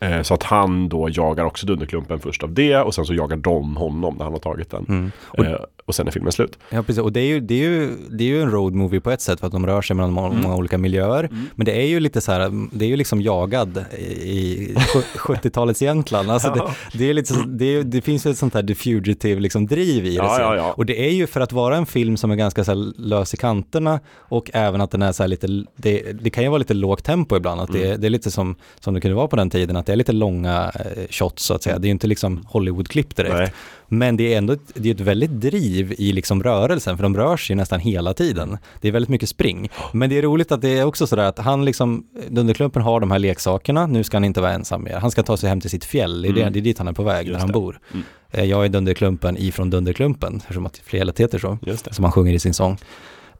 Eh, 0.00 0.22
så 0.22 0.34
att 0.34 0.42
han 0.42 0.88
då 0.88 1.08
jagar 1.12 1.44
också 1.44 1.66
Dunderklumpen 1.66 2.18
först 2.18 2.42
av 2.42 2.52
det 2.52 2.76
och 2.76 2.94
sen 2.94 3.04
så 3.04 3.14
jagar 3.14 3.36
de 3.36 3.76
honom 3.76 4.14
när 4.14 4.24
han 4.24 4.32
har 4.32 4.40
tagit 4.40 4.70
den. 4.70 4.86
Mm. 4.88 5.12
Och- 5.26 5.44
Eh, 5.44 5.56
och 5.86 5.94
sen 5.94 6.06
är 6.06 6.10
filmen 6.10 6.32
slut. 6.32 6.58
Ja, 6.70 6.82
precis. 6.82 7.02
Och 7.02 7.12
det 7.12 7.20
är, 7.20 7.26
ju, 7.26 7.40
det, 7.40 7.54
är 7.54 7.68
ju, 7.70 7.90
det 8.10 8.24
är 8.24 8.28
ju 8.28 8.42
en 8.42 8.50
road 8.50 8.74
movie 8.74 9.00
på 9.00 9.10
ett 9.10 9.20
sätt 9.20 9.40
för 9.40 9.46
att 9.46 9.52
de 9.52 9.66
rör 9.66 9.82
sig 9.82 9.96
mellan 9.96 10.12
må- 10.12 10.32
många 10.32 10.56
olika 10.56 10.78
miljöer. 10.78 11.28
Men 11.54 11.64
det 11.64 11.72
är 11.82 11.86
ju 11.86 12.00
lite 12.00 12.20
så 12.20 12.32
här, 12.32 12.68
det 12.72 12.84
är 12.84 12.88
ju 12.88 12.96
liksom 12.96 13.22
jagad 13.22 13.84
i 13.98 14.02
i 14.12 14.74
sju- 14.94 15.02
70-talets 15.34 15.82
Jämtland. 15.82 16.30
Alltså 16.30 16.52
Ja. 16.56 16.70
det, 16.92 16.98
det, 16.98 17.10
är 17.10 17.14
lite, 17.14 17.34
det, 17.46 17.64
är, 17.64 17.82
det 17.82 18.00
finns 18.00 18.26
ju 18.26 18.30
ett 18.30 18.38
sånt 18.38 18.54
här 18.54 18.62
The 18.62 18.74
Fugitive 18.74 19.40
liksom 19.40 19.66
driv 19.66 20.04
i 20.06 20.08
det. 20.08 20.14
Ja, 20.14 20.40
ja, 20.40 20.56
ja. 20.56 20.72
Och 20.72 20.86
det 20.86 21.06
är 21.08 21.10
ju 21.12 21.26
för 21.26 21.40
att 21.40 21.52
vara 21.52 21.76
en 21.76 21.86
film 21.86 22.16
som 22.16 22.30
är 22.30 22.36
ganska 22.36 22.64
så 22.64 22.74
lös 22.96 23.34
i 23.34 23.36
kanterna 23.36 24.00
och 24.16 24.50
även 24.54 24.80
att 24.80 24.90
den 24.90 25.02
är 25.02 25.12
så 25.12 25.22
här 25.22 25.28
lite, 25.28 25.46
det, 25.76 26.12
det 26.12 26.30
kan 26.30 26.44
ju 26.44 26.48
vara 26.50 26.58
lite 26.58 26.74
lågt 26.74 27.04
tempo 27.12 27.36
ibland. 27.36 27.60
Att 27.60 27.72
det, 27.72 27.90
är- 27.90 27.98
det 27.98 28.06
är 28.08 28.10
lite 28.10 28.30
som, 28.30 28.54
som 28.80 28.94
det 28.94 29.00
kunde 29.00 29.14
vara 29.14 29.28
på 29.28 29.36
den 29.36 29.50
tiden, 29.50 29.76
att 29.76 29.86
det 29.86 29.92
är 29.92 29.96
lite 29.96 30.12
långa 30.12 30.72
eh, 30.74 31.06
shots 31.10 31.44
så 31.44 31.54
att 31.54 31.62
säga. 31.62 31.78
Det 31.78 31.84
är 31.86 31.88
ju 31.88 31.92
inte 31.92 32.06
liksom 32.06 32.46
Hollywood-klipp 32.48 33.16
direkt. 33.16 33.34
Nej. 33.34 33.52
Men 33.88 34.16
det 34.16 34.34
är 34.34 34.38
ändå 34.38 34.52
ett, 34.52 34.60
det 34.74 34.88
är 34.90 34.94
ett 34.94 35.00
väldigt 35.00 35.30
driv 35.30 35.94
i 35.98 36.12
liksom 36.12 36.42
rörelsen, 36.42 36.96
för 36.96 37.02
de 37.02 37.16
rör 37.16 37.36
sig 37.36 37.56
nästan 37.56 37.80
hela 37.80 38.14
tiden. 38.14 38.58
Det 38.80 38.88
är 38.88 38.92
väldigt 38.92 39.08
mycket 39.08 39.28
spring. 39.28 39.68
Men 39.92 40.10
det 40.10 40.18
är 40.18 40.22
roligt 40.22 40.52
att 40.52 40.60
det 40.62 40.78
är 40.78 40.84
också 40.84 41.06
sådär 41.06 41.24
att 41.24 41.38
han 41.38 41.64
liksom, 41.64 42.06
Dunderklumpen 42.28 42.82
har 42.82 43.00
de 43.00 43.10
här 43.10 43.18
leksakerna, 43.18 43.86
nu 43.86 44.04
ska 44.04 44.16
han 44.16 44.24
inte 44.24 44.40
vara 44.40 44.52
ensam 44.52 44.84
mer. 44.84 44.94
Han 44.96 45.10
ska 45.10 45.22
ta 45.22 45.36
sig 45.36 45.48
hem 45.48 45.60
till 45.60 45.70
sitt 45.70 45.84
fjäll, 45.84 46.22
det 46.22 46.28
är, 46.28 46.32
det, 46.32 46.40
Mm. 46.40 46.52
det 46.52 46.58
är 46.58 46.60
dit 46.60 46.78
han 46.78 46.88
är 46.88 46.92
på 46.92 47.02
väg, 47.02 47.26
där 47.26 47.30
Just 47.32 47.40
han 47.40 47.48
det. 47.48 47.52
bor. 47.52 47.80
Mm. 47.92 48.04
Eh, 48.30 48.44
Jag 48.44 48.64
är 48.64 48.68
Dunderklumpen 48.68 49.36
ifrån 49.38 49.70
Dunderklumpen, 49.70 50.36
eftersom 50.36 50.66
att 50.66 50.76
fjället 50.78 51.20
heter 51.20 51.38
så, 51.38 51.58
som 51.90 52.04
han 52.04 52.12
sjunger 52.12 52.32
i 52.34 52.38
sin 52.38 52.54
sång. 52.54 52.78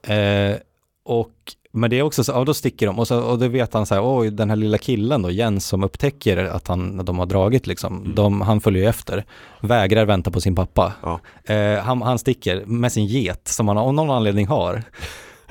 Eh, 0.03 0.57
och, 1.05 1.31
men 1.74 1.90
det 1.90 1.99
är 1.99 2.03
också 2.03 2.24
så, 2.24 2.32
ja 2.32 2.44
då 2.44 2.55
sticker 2.55 2.86
de 2.86 2.99
och, 2.99 3.09
så, 3.09 3.20
och 3.20 3.39
då 3.39 3.49
vet 3.49 3.74
han 3.74 3.86
så 3.86 3.94
här, 3.94 4.19
oj 4.19 4.31
den 4.31 4.51
här 4.51 4.57
lilla 4.57 4.78
killen 4.78 5.23
då, 5.23 5.31
Jens 5.31 5.66
som 5.66 5.85
upptäcker 5.85 6.36
att 6.44 6.69
han, 6.69 7.05
de 7.05 7.19
har 7.19 7.27
dragit 7.27 7.66
liksom, 7.66 7.99
Mm. 7.99 8.15
de, 8.15 8.40
han 8.40 8.61
följer 8.61 8.82
ju 8.82 8.89
efter, 8.89 9.24
vägrar 9.61 10.05
vänta 10.05 10.31
på 10.31 10.40
sin 10.40 10.55
pappa. 10.55 10.93
Eh, 11.44 11.78
han, 11.78 12.03
han 12.03 12.19
sticker 12.19 12.65
med 12.66 12.93
sin 12.93 13.07
get 13.07 13.49
som 13.49 13.69
han 13.69 13.78
av 13.78 13.94
någon 13.94 14.11
anledning 14.11 14.47
har. 14.47 14.82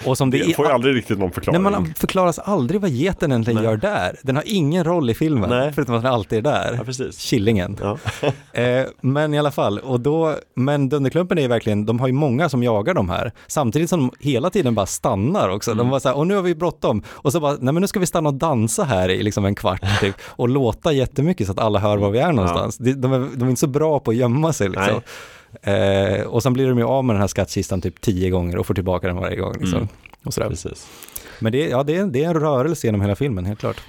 Och 0.05 0.17
som 0.17 0.29
det, 0.29 0.37
Det 0.37 0.53
får 0.53 0.65
ju 0.65 0.71
aldrig 0.71 0.95
riktigt 0.95 1.19
någon 1.19 1.31
förklaring. 1.31 1.63
Nej, 1.63 1.71
man 1.71 1.93
förklaras 1.97 2.39
aldrig 2.39 2.81
vad 2.81 2.89
geten 2.89 3.31
egentligen 3.31 3.63
gör 3.63 3.77
där. 3.77 4.15
Den 4.21 4.35
har 4.35 4.43
ingen 4.47 4.83
roll 4.83 5.09
i 5.09 5.13
filmen, 5.13 5.49
Nej. 5.49 5.71
förutom 5.75 5.95
att 5.95 6.03
den 6.03 6.13
alltid 6.13 6.37
är 6.37 6.51
där. 6.51 6.75
Ja, 6.77 6.83
precis. 6.83 7.17
Killingen. 7.17 7.77
eh, 8.53 8.85
men 9.01 9.33
i 9.33 9.39
alla 9.39 9.51
fall, 9.51 9.79
och 9.79 9.99
då, 9.99 10.35
men 10.55 10.89
Dunderklumpen 10.89 11.37
är 11.37 11.41
ju 11.41 11.47
verkligen, 11.47 11.85
de 11.85 11.99
har 11.99 12.07
ju 12.07 12.13
många 12.13 12.49
som 12.49 12.63
jagar 12.63 12.93
de 12.93 13.09
här, 13.09 13.31
samtidigt 13.47 13.89
som 13.89 13.99
de 13.99 14.11
hela 14.19 14.49
tiden 14.49 14.75
bara 14.75 14.85
stannar 14.85 15.49
också. 15.49 15.73
De 15.73 15.89
var 15.89 15.99
så 15.99 16.09
här, 16.09 16.17
och 16.17 16.27
nu 16.27 16.35
har 16.35 16.41
vi 16.41 16.55
bråttom, 16.55 17.03
och 17.07 17.31
så 17.31 17.39
bara, 17.39 17.51
nej 17.51 17.73
men 17.73 17.81
nu 17.81 17.87
ska 17.87 17.99
vi 17.99 18.05
stanna 18.05 18.29
och 18.29 18.35
dansa 18.35 18.83
här 18.83 19.09
i 19.09 19.23
liksom 19.23 19.45
en 19.45 19.55
kvart 19.55 19.81
typ, 19.99 20.15
och 20.25 20.49
låta 20.49 20.91
jättemycket 20.91 21.47
så 21.47 21.53
att 21.53 21.59
alla 21.59 21.79
hör 21.79 21.97
var 21.97 22.09
vi 22.11 22.19
är 22.19 22.31
någonstans. 22.31 22.77
De, 22.77 22.93
de, 22.93 23.13
är, 23.13 23.19
de 23.35 23.43
är 23.43 23.49
inte 23.49 23.59
så 23.59 23.67
bra 23.67 23.99
på 23.99 24.11
att 24.11 24.17
gömma 24.17 24.53
sig 24.53 24.69
liksom. 24.69 25.01
Eh, 25.61 26.21
och 26.21 26.43
sen 26.43 26.53
blir 26.53 26.67
de 26.69 26.77
ju 26.77 26.83
av 26.83 27.05
med 27.05 27.15
den 27.15 27.21
här 27.21 27.27
skattkistan 27.27 27.81
typ 27.81 28.01
tio 28.01 28.29
gånger 28.29 28.57
och 28.57 28.67
får 28.67 28.73
tillbaka 28.73 29.07
den 29.07 29.15
varje 29.15 29.35
gång. 29.35 29.53
Liksom. 29.59 29.77
Mm. 29.77 29.87
Och 30.23 30.33
sådär. 30.33 30.49
Precis. 30.49 30.87
Men 31.39 31.51
det, 31.51 31.67
ja, 31.69 31.83
det, 31.83 31.95
är, 31.95 32.05
det 32.05 32.23
är 32.23 32.27
en 32.27 32.39
rörelse 32.39 32.87
genom 32.87 33.01
hela 33.01 33.15
filmen, 33.15 33.45
helt 33.45 33.59
klart. 33.59 33.81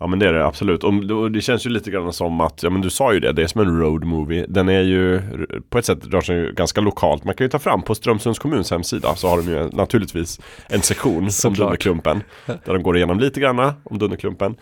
Ja 0.00 0.06
men 0.06 0.18
det 0.18 0.28
är 0.28 0.32
det 0.32 0.46
absolut. 0.46 0.84
Och 0.84 1.30
det 1.32 1.40
känns 1.40 1.66
ju 1.66 1.70
lite 1.70 1.90
grann 1.90 2.12
som 2.12 2.40
att, 2.40 2.62
ja 2.62 2.70
men 2.70 2.80
du 2.80 2.90
sa 2.90 3.12
ju 3.12 3.20
det, 3.20 3.32
det 3.32 3.42
är 3.42 3.46
som 3.46 3.60
en 3.60 3.80
road 3.80 4.04
movie. 4.04 4.46
Den 4.48 4.68
är 4.68 4.80
ju, 4.80 5.22
på 5.68 5.78
ett 5.78 5.84
sätt 5.84 6.06
rör 6.06 6.20
sig 6.20 6.52
ganska 6.52 6.80
lokalt. 6.80 7.24
Man 7.24 7.34
kan 7.34 7.44
ju 7.44 7.48
ta 7.48 7.58
fram 7.58 7.82
på 7.82 7.94
Strömsunds 7.94 8.38
kommuns 8.38 8.70
hemsida 8.70 9.14
så 9.14 9.28
har 9.28 9.36
de 9.36 9.48
ju 9.48 9.68
naturligtvis 9.70 10.40
en 10.68 10.82
sektion 10.82 11.24
om 11.24 11.30
Såklart. 11.30 11.58
Dunderklumpen. 11.58 12.22
Där 12.46 12.72
de 12.72 12.82
går 12.82 12.96
igenom 12.96 13.20
lite 13.20 13.40
granna 13.40 13.74
om 13.84 13.98
Dunderklumpen. 13.98 14.56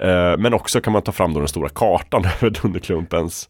Eh, 0.00 0.36
men 0.38 0.54
också 0.54 0.80
kan 0.80 0.92
man 0.92 1.02
ta 1.02 1.12
fram 1.12 1.34
då 1.34 1.38
den 1.38 1.48
stora 1.48 1.68
kartan 1.68 2.24
över 2.40 2.50
Dunderklumpens 2.62 3.48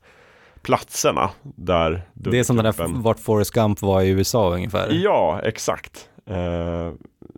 platserna. 0.62 1.30
Där 1.42 2.02
Det 2.14 2.38
är 2.38 2.44
som 2.44 2.56
den 2.56 2.64
där, 2.64 2.86
vart 3.02 3.18
Forrest 3.20 3.50
Gump 3.50 3.82
var 3.82 4.02
i 4.02 4.08
USA 4.08 4.54
ungefär. 4.54 4.88
Ja, 5.04 5.40
exakt. 5.44 6.08
Eh, 6.30 6.92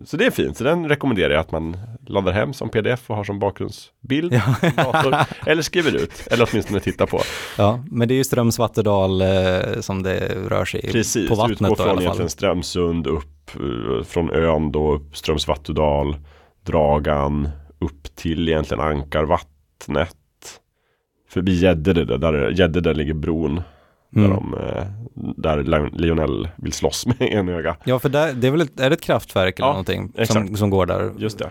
så 0.05 0.17
det 0.17 0.27
är 0.27 0.31
fint, 0.31 0.57
så 0.57 0.65
den 0.65 0.89
rekommenderar 0.89 1.31
jag 1.31 1.41
att 1.41 1.51
man 1.51 1.77
laddar 2.07 2.33
hem 2.33 2.53
som 2.53 2.69
pdf 2.69 3.11
och 3.11 3.17
har 3.17 3.25
som 3.25 3.39
bakgrundsbild 3.39 4.33
dator, 4.77 5.15
eller 5.47 5.63
skriver 5.63 5.97
ut, 5.97 6.29
eller 6.31 6.49
åtminstone 6.53 6.81
tittar 6.81 7.07
på. 7.07 7.21
Ja, 7.59 7.81
men 7.91 8.09
det 8.09 8.15
är 8.15 8.17
ju 8.17 8.25
Strömsvatterdal 8.25 9.21
eh, 9.23 9.81
som 9.81 10.03
det 10.03 10.19
rör 10.49 10.65
sig 10.65 10.81
i- 10.89 10.93
Precis, 10.93 11.29
på 11.29 11.35
vattnet 11.35 11.61
utgå 11.61 11.75
då, 11.75 11.75
i 11.75 11.77
från 11.87 12.01
egentligen 12.01 12.31
Strömsund 12.31 13.07
upp 13.07 13.51
eh, 13.55 14.05
från 14.05 14.31
ön 14.31 14.73
då, 14.73 15.01
Strömsvattudal, 15.13 16.17
Dragan, 16.63 17.49
upp 17.79 18.17
till 18.17 18.49
egentligen 18.49 18.81
Ankarvattnet. 18.85 20.17
Förbi 21.35 21.53
Gäddede, 21.55 22.19
där, 22.19 22.51
Gäddede 22.51 22.95
ligger 22.95 23.15
bron. 23.15 23.55
Där, 24.11 24.25
Mm. 24.25 24.31
de, 24.31 24.55
eh, 24.55 24.85
där 25.37 25.63
Leon- 25.63 25.91
Lionel 25.99 26.49
vill 26.57 26.73
slåss 26.73 27.07
med 27.07 27.17
en 27.21 27.49
öga. 27.49 27.77
Ja, 27.85 27.99
för 27.99 28.09
där, 28.09 28.33
det 28.33 28.47
är 28.47 28.51
väl 28.51 28.61
ett, 28.61 28.81
är 28.81 28.91
det 28.91 28.95
ett 28.95 29.01
kraftverk 29.01 29.59
eller 29.59 29.67
Ja, 29.69 29.73
någonting 29.73 30.13
som, 30.15 30.23
exakt. 30.23 30.59
som 30.59 30.71
går 30.71 30.87
där? 30.87 31.13
Just 31.19 31.39
det. 31.39 31.51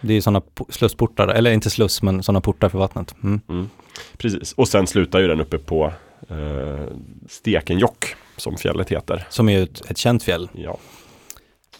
Det 0.00 0.14
är 0.14 0.20
sådana 0.20 0.40
po- 0.54 0.70
slussportar, 0.72 1.28
eller 1.28 1.50
inte 1.52 1.70
sluss, 1.70 2.02
men 2.02 2.22
sådana 2.22 2.40
portar 2.40 2.68
för 2.68 2.78
vattnet. 2.78 3.14
Mm. 3.22 3.40
Mm. 3.48 3.68
Precis, 4.16 4.52
och 4.52 4.68
sen 4.68 4.86
slutar 4.86 5.18
ju 5.18 5.26
den 5.28 5.40
uppe 5.40 5.58
på 5.58 5.92
eh, 6.28 6.86
Stekenjokk 7.28 8.04
som 8.36 8.56
fjället 8.56 8.88
heter. 8.92 9.26
Som 9.30 9.48
är 9.48 9.62
ett, 9.62 9.90
ett 9.90 9.98
känt 9.98 10.22
fjäll. 10.22 10.48
Ja. 10.54 10.76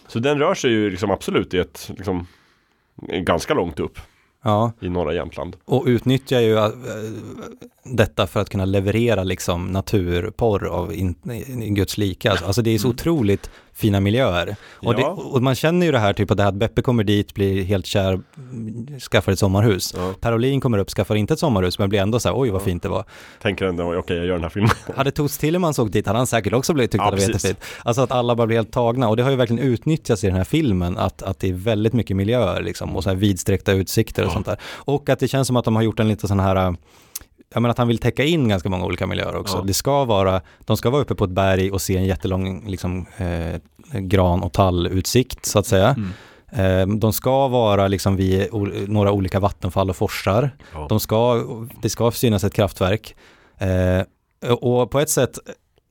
Så 0.07 0.19
den 0.19 0.39
rör 0.39 0.53
sig 0.53 0.71
ju 0.71 0.89
liksom 0.89 1.11
absolut 1.11 1.53
i 1.53 1.57
ett, 1.57 1.91
liksom, 1.97 2.27
ganska 3.13 3.53
långt 3.53 3.79
upp 3.79 3.99
Ja. 4.43 4.71
i 4.79 4.89
norra 4.89 5.13
Jämtland. 5.13 5.55
Och 5.65 5.83
utnyttjar 5.87 6.39
ju 6.39 6.57
äh, 6.57 6.69
detta 7.83 8.27
för 8.27 8.39
att 8.39 8.49
kunna 8.49 8.65
leverera 8.65 9.23
liksom 9.23 9.67
naturporr 9.67 10.65
av 10.65 10.93
in, 10.93 11.15
in, 11.47 11.75
Guds 11.75 11.97
lika. 11.97 12.31
Alltså 12.31 12.61
det 12.61 12.71
är 12.71 12.77
så 12.77 12.89
otroligt 12.89 13.49
fina 13.79 13.99
miljöer. 13.99 14.55
Och, 14.75 14.95
det, 14.95 15.01
Ja. 15.01 15.07
och 15.07 15.43
man 15.43 15.55
känner 15.55 15.85
ju 15.85 15.91
det 15.91 15.99
här 15.99 16.13
typ 16.13 16.31
att 16.31 16.37
det 16.37 16.43
här 16.43 16.49
att 16.49 16.55
Beppe 16.55 16.81
kommer 16.81 17.03
dit, 17.03 17.33
blir 17.33 17.63
helt 17.63 17.85
kär, 17.85 18.19
skaffar 19.11 19.31
ett 19.31 19.39
sommarhus. 19.39 19.95
Parolin 20.19 20.61
kommer 20.61 20.77
upp, 20.77 20.89
skaffar 20.89 21.15
inte 21.15 21.33
ett 21.33 21.39
sommarhus, 21.39 21.79
men 21.79 21.89
blir 21.89 21.99
ändå 21.99 22.19
så 22.19 22.29
här, 22.29 22.39
oj 22.39 22.49
vad 22.49 22.61
fint 22.61 22.83
det 22.83 22.89
var. 22.89 23.05
Tänker 23.41 23.65
ändå, 23.65 23.95
okej 23.95 24.17
jag 24.17 24.25
gör 24.25 24.33
den 24.33 24.43
här 24.43 24.49
filmen. 24.49 24.71
Hade 24.95 25.11
Toots 25.11 25.37
Tillemans 25.37 25.79
åkt 25.79 25.93
dit 25.93 26.07
hade 26.07 26.19
han 26.19 26.27
säkert 26.27 26.53
också 26.53 26.73
blivit 26.73 26.91
tyckt 26.91 27.01
Ja, 27.01 27.07
att 27.07 27.15
det 27.15 27.21
var 27.25 27.27
jättefint. 27.33 27.59
Alltså 27.83 28.01
att 28.01 28.11
alla 28.11 28.35
bara 28.35 28.47
blir 28.47 28.57
helt 28.57 28.71
tagna 28.71 29.09
och 29.09 29.17
det 29.17 29.23
har 29.23 29.29
ju 29.29 29.35
verkligen 29.35 29.63
utnyttjats 29.63 30.23
i 30.23 30.27
den 30.27 30.35
här 30.35 30.43
filmen 30.43 30.97
att, 30.97 31.21
att 31.23 31.39
det 31.39 31.49
är 31.49 31.53
väldigt 31.53 31.93
mycket 31.93 32.15
miljöer 32.17 32.61
liksom 32.61 32.95
och 32.95 33.03
så 33.03 33.09
här 33.09 33.17
vidsträckta 33.17 33.71
utsikter 33.71 34.25
och 34.25 34.31
sånt 34.31 34.45
där. 34.45 34.57
Och 34.63 35.09
att 35.09 35.19
det 35.19 35.27
känns 35.27 35.47
som 35.47 35.55
att 35.55 35.65
de 35.65 35.75
har 35.75 35.83
gjort 35.83 35.99
en 35.99 36.07
lite 36.07 36.27
sån 36.27 36.39
här 36.39 36.75
jag 37.53 37.61
menar 37.61 37.71
att 37.71 37.77
han 37.77 37.87
vill 37.87 37.97
täcka 37.97 38.23
in 38.23 38.47
ganska 38.47 38.69
många 38.69 38.85
olika 38.85 39.07
miljöer 39.07 39.35
också. 39.35 39.57
Ja. 39.57 39.63
Det 39.63 39.73
ska 39.73 40.05
vara, 40.05 40.41
de 40.59 40.77
ska 40.77 40.89
vara 40.89 41.01
uppe 41.01 41.15
på 41.15 41.23
ett 41.23 41.31
berg 41.31 41.71
och 41.71 41.81
se 41.81 41.97
en 41.97 42.05
jättelång 42.05 42.63
liksom, 42.67 43.05
eh, 43.17 43.99
gran 43.99 44.43
och 44.43 44.53
tallutsikt 44.53 45.45
så 45.45 45.59
att 45.59 45.65
säga. 45.65 45.95
Eh, 46.51 46.87
De 46.87 47.13
ska 47.13 47.47
vara 47.47 47.87
liksom 47.87 48.15
vid 48.15 48.47
några 48.87 49.11
olika 49.11 49.39
vattenfall 49.39 49.89
och 49.89 49.95
forsar. 49.95 50.51
Ja. 50.73 50.85
De 50.89 50.99
ska, 50.99 51.43
det 51.81 51.89
ska 51.89 52.11
synas 52.11 52.43
ett 52.43 52.53
kraftverk. 52.53 53.15
Eh, 53.57 54.01
och 54.53 54.91
på 54.91 54.99
ett 54.99 55.09
sätt, 55.09 55.39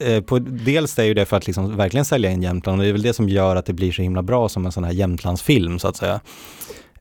eh, 0.04 0.22
på, 0.22 0.38
dels 0.38 0.98
är 0.98 1.04
ju 1.04 1.14
det 1.14 1.24
för 1.26 1.36
att 1.36 1.46
liksom 1.46 1.76
verkligen 1.76 2.04
sälja 2.04 2.30
in 2.30 2.42
Jämtland 2.42 2.78
och 2.78 2.82
det 2.84 2.88
är 2.88 2.92
väl 2.92 3.02
det 3.02 3.14
som 3.14 3.28
gör 3.28 3.56
att 3.56 3.66
det 3.66 3.72
blir 3.72 3.92
så 3.92 4.02
himla 4.02 4.22
bra 4.22 4.48
som 4.48 4.66
en 4.66 4.72
sån 4.72 4.84
här 4.84 4.92
Jämtlandsfilm 4.92 5.78
så 5.78 5.88
att 5.88 5.96
säga. 5.96 6.20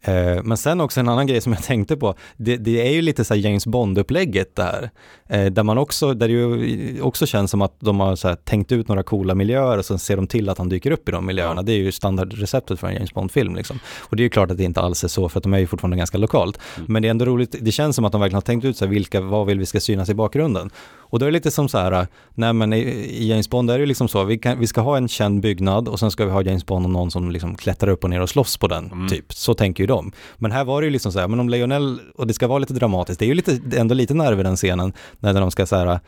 Eh, 0.07 0.43
Men 0.43 0.57
sen 0.57 0.81
också 0.81 0.99
en 0.99 1.09
annan 1.09 1.27
grej 1.27 1.41
som 1.41 1.53
jag 1.53 1.63
tänkte 1.63 1.97
på, 1.97 2.15
det, 2.37 2.57
det 2.57 2.87
är 2.87 2.91
ju 2.91 3.01
lite 3.01 3.23
så 3.23 3.35
James 3.35 3.67
Bond-upplägget 3.67 4.55
det 4.55 4.63
här. 4.63 4.89
Eh, 5.29 5.45
Där 5.51 5.63
man 5.63 5.77
också, 5.77 6.13
där 6.13 6.27
det 6.27 6.33
ju 6.33 7.01
också 7.01 7.25
känns 7.25 7.51
som 7.51 7.61
att 7.61 7.75
de 7.79 7.99
har 7.99 8.35
tänkt 8.35 8.71
ut 8.71 8.87
några 8.87 9.03
coola 9.03 9.35
miljöer 9.35 9.77
och 9.77 9.85
sen 9.85 9.99
ser 9.99 10.15
de 10.15 10.27
till 10.27 10.49
att 10.49 10.57
han 10.57 10.69
dyker 10.69 10.91
upp 10.91 11.09
i 11.09 11.11
de 11.11 11.25
miljöerna. 11.25 11.61
Det 11.61 11.71
är 11.71 11.77
ju 11.77 11.91
standardreceptet 11.91 12.79
för 12.79 12.87
en 12.87 12.93
James 12.93 13.13
Bond-film 13.13 13.55
liksom. 13.55 13.79
Och 13.99 14.15
det 14.15 14.21
är 14.21 14.23
ju 14.23 14.29
klart 14.29 14.51
att 14.51 14.57
det 14.57 14.63
inte 14.63 14.81
alls 14.81 15.03
är 15.03 15.07
så 15.07 15.29
för 15.29 15.39
att 15.39 15.43
de 15.43 15.53
är 15.53 15.59
ju 15.59 15.67
fortfarande 15.67 15.97
ganska 15.97 16.17
lokalt. 16.17 16.59
Men 16.85 17.01
det 17.01 17.07
är 17.07 17.09
ändå 17.09 17.25
roligt, 17.25 17.55
det 17.61 17.71
känns 17.71 17.95
som 17.95 18.05
att 18.05 18.11
de 18.11 18.21
verkligen 18.21 18.35
har 18.35 18.41
tänkt 18.41 18.65
ut 18.65 18.77
så 18.77 18.85
här, 18.85 18.89
vilka, 18.91 19.21
vad 19.21 19.47
vill 19.47 19.59
vi 19.59 19.65
ska 19.65 19.79
synas 19.79 20.09
i 20.09 20.13
bakgrunden. 20.13 20.69
Och 21.09 21.19
då 21.19 21.25
är 21.25 21.27
det 21.27 21.33
lite 21.33 21.51
som 21.51 21.69
så 21.69 21.77
här, 21.77 22.07
nej 22.33 22.53
men 22.53 22.73
i, 22.73 23.27
James 23.27 23.49
Bond 23.49 23.69
är 23.71 23.73
det 23.73 23.79
ju 23.79 23.85
liksom 23.85 24.07
så, 24.07 24.23
vi, 24.23 24.37
kan, 24.37 24.59
vi 24.59 24.67
ska 24.67 24.81
ha 24.81 24.97
en 24.97 25.07
känd 25.07 25.41
byggnad 25.41 25.87
och 25.87 25.99
sen 25.99 26.11
ska 26.11 26.25
vi 26.25 26.31
ha 26.31 26.41
James 26.41 26.65
Bond 26.65 26.85
och 26.85 26.91
någon 26.91 27.11
som 27.11 27.31
liksom 27.31 27.55
klättrar 27.55 27.91
upp 27.91 28.03
och 28.03 28.09
ner 28.09 28.21
och 28.21 28.29
slåss 28.29 28.57
på 28.57 28.67
den, 28.67 29.07
typ. 29.09 29.33
Så 29.33 29.53
tänker 29.53 29.83
ju 29.83 29.87
de. 29.87 30.11
Men 30.37 30.51
här 30.51 30.65
var 30.65 30.81
det 30.81 30.85
ju 30.85 30.91
liksom 30.91 31.11
så 31.11 31.19
här, 31.19 31.27
men 31.27 31.39
om 31.39 31.49
Lionel, 31.49 31.99
och 32.15 32.27
det 32.27 32.33
ska 32.33 32.47
vara 32.47 32.59
lite 32.59 32.73
dramatiskt, 32.73 33.19
det 33.19 33.25
är 33.25 33.27
ju 33.27 33.33
lite, 33.33 33.59
ändå 33.77 33.95
lite 33.95 34.13
nerv 34.13 34.39
i 34.39 34.43
den 34.43 34.55
scenen, 34.55 34.93
när 35.19 35.33
de 35.41 35.51
ska 35.51 35.65
så 35.65 35.75
här, 35.75 35.99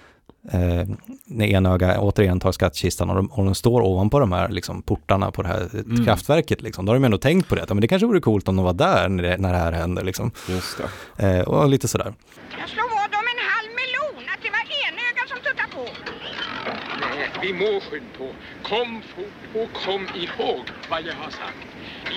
eh, 0.52 0.88
när 1.26 1.46
enöga 1.46 2.00
återigen 2.02 2.40
tar 2.40 2.52
skattkistan 2.52 3.10
och 3.10 3.16
de, 3.16 3.28
och 3.28 3.46
de 3.46 3.56
står 3.56 3.82
ovanpå 3.82 4.20
de 4.20 4.32
här 4.32 4.50
liksom, 4.50 4.82
portarna 4.82 5.32
på 5.32 5.42
det 5.42 5.48
här 5.48 5.70
Mm. 5.74 6.06
kraftverket. 6.06 6.62
Liksom. 6.62 6.86
Då 6.86 6.90
har 6.90 6.96
de 6.96 7.06
ändå 7.06 7.18
tänkt 7.18 7.50
på 7.50 7.56
det, 7.56 7.66
men 7.68 7.82
det 7.82 7.88
kanske 7.88 8.06
vore 8.06 8.20
coolt 8.20 8.48
om 8.48 8.56
de 8.56 8.66
var 8.66 8.74
där 8.74 9.10
när 9.10 9.24
det, 9.24 9.38
när 9.38 9.52
det 9.52 9.58
här 9.60 9.72
händer. 9.72 10.04
Liksom. 10.04 10.32
Just 10.50 10.78
det. 11.18 11.38
Eh, 11.38 11.42
och 11.48 11.70
lite 11.70 11.88
sådär. 11.88 12.14
Jag 12.60 12.70
slår 12.70 12.90
vad 12.90 13.20
om 13.20 13.26
en 13.34 13.42
halv 13.54 13.70
melon 13.82 14.26
att 14.34 14.42
det 14.44 14.50
var 14.50 14.64
enöga 14.88 15.24
som 15.30 15.38
tuttade 15.38 15.70
på. 15.76 15.84
Nej, 17.02 17.29
vi 17.42 17.54
må 17.54 17.80
skynda 17.80 18.18
på. 18.18 18.30
Kom 18.64 19.02
fort 19.02 19.62
och 19.62 19.74
kom 19.74 20.08
ihåg 20.16 20.66
vad 20.90 21.02
jag 21.02 21.14
har 21.16 21.32
sagt. 21.32 21.68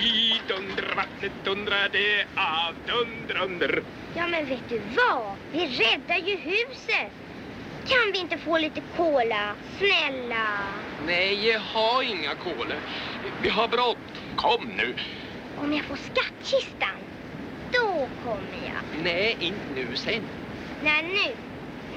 I 0.05 0.41
dundervattnet 0.47 1.31
dundrar 1.43 1.89
det 1.89 2.25
av 2.35 2.75
dunder 2.87 3.41
under. 3.43 3.83
Ja, 4.15 4.27
men 4.27 4.45
vet 4.45 4.69
du 4.69 4.81
vad? 4.95 5.35
Vi 5.51 5.59
räddar 5.59 6.17
ju 6.17 6.37
huset. 6.37 7.11
Kan 7.87 8.11
vi 8.13 8.19
inte 8.19 8.37
få 8.37 8.57
lite 8.57 8.81
cola? 8.97 9.55
Snälla. 9.77 10.47
Nej, 11.05 11.47
jag 11.49 11.59
har 11.59 12.03
inga 12.03 12.35
kolor. 12.35 12.77
Vi 13.41 13.49
har 13.49 13.67
bråttom. 13.67 13.97
Kom 14.35 14.65
nu. 14.65 14.95
Om 15.57 15.73
jag 15.73 15.85
får 15.85 15.95
skattkistan, 15.95 16.99
då 17.71 18.07
kommer 18.23 18.67
jag. 18.67 19.03
Nej, 19.03 19.37
inte 19.39 19.65
nu. 19.75 19.95
Sen. 19.95 20.23
Nej, 20.83 21.03
nu. 21.03 21.35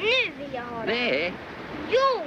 Nu 0.01 0.45
vill 0.45 0.55
jag 0.55 0.63
ha 0.63 0.79
den. 0.79 0.89
Nej. 0.89 1.33
Jo! 1.91 2.27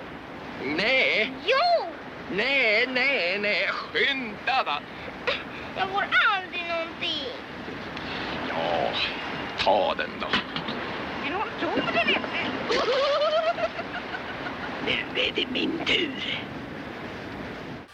Nej. 0.65 1.34
Jo! 1.45 1.91
Nej, 2.36 2.88
nej, 2.94 3.40
nej. 3.40 3.68
Skynda 3.68 4.64
va. 4.65 4.80
Jag 5.77 5.90
får 5.90 6.02
aldrig 6.38 6.64
någonting. 6.68 7.26
Ja, 8.49 8.91
ta 9.64 9.95
den 9.98 10.10
då. 10.22 10.27
Men 11.23 11.34
hon 11.34 11.48
tog 11.60 11.94
den 11.94 12.10
inte. 12.10 12.19
Nu 14.86 15.22
är 15.22 15.31
det 15.36 15.45
min 15.52 15.80
tur. 15.86 16.40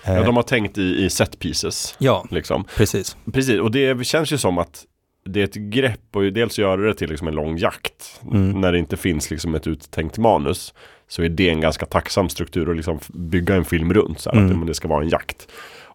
Ja, 0.06 0.24
de 0.24 0.36
har 0.36 0.44
tänkt 0.44 0.78
i, 0.78 1.06
i 1.06 1.10
set 1.10 1.40
pieces. 1.40 1.96
Ja, 2.00 2.26
liksom. 2.32 2.64
precis. 2.76 3.18
Precis, 3.34 3.60
och 3.60 3.72
det 3.72 4.08
känns 4.08 4.32
ju 4.34 4.38
som 4.38 4.58
att 4.58 4.86
det 5.26 5.40
är 5.40 5.44
ett 5.44 5.56
grepp 5.56 6.16
och 6.16 6.24
dels 6.24 6.60
göra 6.60 6.82
det 6.82 6.94
till 6.94 7.10
liksom 7.10 7.28
en 7.28 7.36
lång 7.36 7.58
jakt. 7.58 8.22
Mm. 8.32 8.62
När 8.62 8.72
det 8.72 8.80
inte 8.80 8.98
finns 8.98 9.32
liksom 9.32 9.56
ett 9.56 9.68
uttänkt 9.68 10.18
manus. 10.18 10.74
Så 11.08 11.24
är 11.24 11.30
det 11.30 11.50
en 11.50 11.62
ganska 11.62 11.86
tacksam 11.86 12.30
struktur 12.30 12.70
att 12.70 12.76
liksom 12.76 13.00
bygga 13.14 13.56
en 13.56 13.66
film 13.66 13.94
runt. 13.94 14.20
Så 14.20 14.30
Mm. 14.32 14.46
att 14.52 14.58
men 14.58 14.68
det 14.68 14.74
ska 14.74 14.88
vara 14.88 15.04
en 15.04 15.10
jakt. 15.10 15.48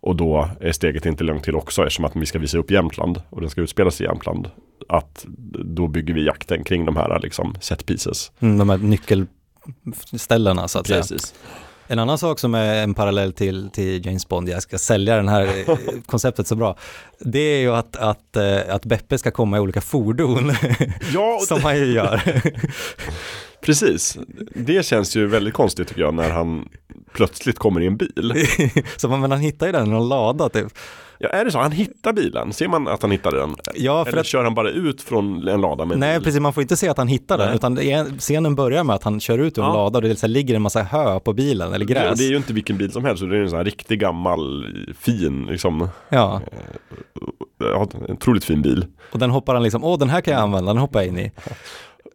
Och 0.02 0.16
då 0.16 0.48
är 0.60 0.72
steget 0.72 1.06
inte 1.06 1.24
långt 1.24 1.44
till 1.44 1.56
också 1.56 1.82
eftersom 1.82 2.04
att 2.04 2.16
vi 2.16 2.26
ska 2.26 2.38
visa 2.38 2.58
upp 2.58 2.70
Jämtland 2.70 3.22
och 3.30 3.40
den 3.40 3.50
ska 3.50 3.60
utspelas 3.60 4.00
i 4.00 4.04
Jämtland. 4.04 4.50
Att 4.88 5.26
då 5.64 5.88
bygger 5.88 6.14
vi 6.14 6.24
jakten 6.26 6.64
kring 6.64 6.84
de 6.84 6.96
här 6.96 7.20
liksom 7.22 7.54
set 7.60 7.86
pieces. 7.86 8.32
Mm, 8.40 8.58
de 8.58 8.70
här 8.70 8.78
nyckelställena 8.78 10.68
så 10.68 10.78
att 10.78 10.86
Precis. 10.86 11.22
säga. 11.26 11.38
En 11.86 11.98
annan 11.98 12.18
sak 12.18 12.38
som 12.38 12.54
är 12.54 12.82
en 12.82 12.94
parallell 12.94 13.32
till, 13.32 13.70
till 13.72 14.06
James 14.06 14.28
Bond, 14.28 14.48
jag 14.48 14.62
ska 14.62 14.78
sälja 14.78 15.16
den 15.16 15.28
här 15.28 15.42
eh, 15.68 15.76
konceptet 16.06 16.46
så 16.46 16.56
bra, 16.56 16.76
det 17.18 17.38
är 17.40 17.60
ju 17.60 17.74
att, 17.74 17.96
att, 17.96 18.36
eh, 18.36 18.58
att 18.74 18.84
Beppe 18.84 19.18
ska 19.18 19.30
komma 19.30 19.56
i 19.56 19.60
olika 19.60 19.80
fordon, 19.80 20.52
Ja, 21.14 21.38
som 21.48 21.62
han 21.62 21.76
ju 21.78 21.92
gör. 21.92 22.22
Precis. 23.62 24.18
Det 24.54 24.86
känns 24.86 25.16
ju 25.16 25.26
väldigt 25.26 25.54
konstigt 25.54 25.88
tycker 25.88 26.00
jag 26.00 26.14
när 26.14 26.30
han 26.30 26.68
plötsligt 27.12 27.58
kommer 27.58 27.80
i 27.80 27.86
en 27.86 27.96
bil. 27.96 28.34
så 28.96 29.08
man, 29.08 29.20
men 29.20 29.30
han 29.30 29.40
hittar 29.40 29.66
ju 29.66 29.72
den 29.72 29.86
i 29.86 29.90
någon 29.90 30.08
lada 30.08 30.48
typ. 30.48 30.66
Ja, 31.22 31.28
är 31.28 31.44
det 31.44 31.50
så? 31.50 31.58
Han 31.58 31.72
hittar 31.72 32.12
bilen? 32.12 32.52
Ser 32.52 32.68
man 32.68 32.88
att 32.88 33.02
han 33.02 33.10
hittar 33.10 33.30
den? 33.32 33.54
Ja, 33.74 34.04
för 34.04 34.10
Eller 34.12 34.20
att- 34.20 34.26
kör 34.26 34.44
han 34.44 34.54
bara 34.54 34.70
ut 34.70 35.02
från 35.02 35.48
en 35.48 35.60
lada 35.60 35.84
med 35.84 35.94
en 35.94 36.00
Nej, 36.00 36.18
bil? 36.18 36.24
precis, 36.24 36.40
man 36.40 36.52
får 36.52 36.62
inte 36.62 36.76
se 36.76 36.88
att 36.88 36.96
han 36.98 37.08
hittar 37.08 37.38
den, 37.38 37.46
Nej. 37.46 37.56
utan 37.56 37.78
är, 37.78 38.18
scenen 38.18 38.54
börjar 38.54 38.84
med 38.84 38.96
att 38.96 39.02
han 39.02 39.20
kör 39.20 39.38
ut 39.38 39.58
ur 39.58 39.62
en 39.62 39.68
Ja. 39.68 39.74
lada 39.74 39.98
och 39.98 40.02
det 40.02 40.16
så 40.16 40.26
här, 40.26 40.28
ligger 40.32 40.54
en 40.54 40.62
massa 40.62 40.82
hö 40.82 41.20
på 41.20 41.32
bilen, 41.32 41.72
eller 41.72 41.86
gräs. 41.86 42.18
det 42.18 42.24
är 42.24 42.30
ju 42.30 42.36
inte 42.36 42.52
vilken 42.52 42.78
bil 42.78 42.92
som 42.92 43.04
helst, 43.04 43.22
det 43.30 43.36
är 43.36 43.40
en 43.42 43.48
sån 43.50 43.56
här 43.56 43.64
riktig 43.64 44.00
gammal, 44.00 44.66
fin, 44.98 45.46
liksom. 45.50 45.88
Ja. 46.08 46.40
Ja, 47.58 47.88
en 48.08 48.12
otroligt 48.14 48.44
fin 48.44 48.62
bil. 48.62 48.86
Och 49.12 49.18
den 49.18 49.30
hoppar 49.30 49.54
han 49.54 49.62
liksom, 49.62 49.84
åh 49.84 49.98
den 49.98 50.08
här 50.10 50.20
kan 50.20 50.34
jag 50.34 50.42
använda, 50.42 50.72
den 50.72 50.80
hoppar 50.80 51.00
jag 51.00 51.08
in 51.08 51.18
i. 51.18 51.32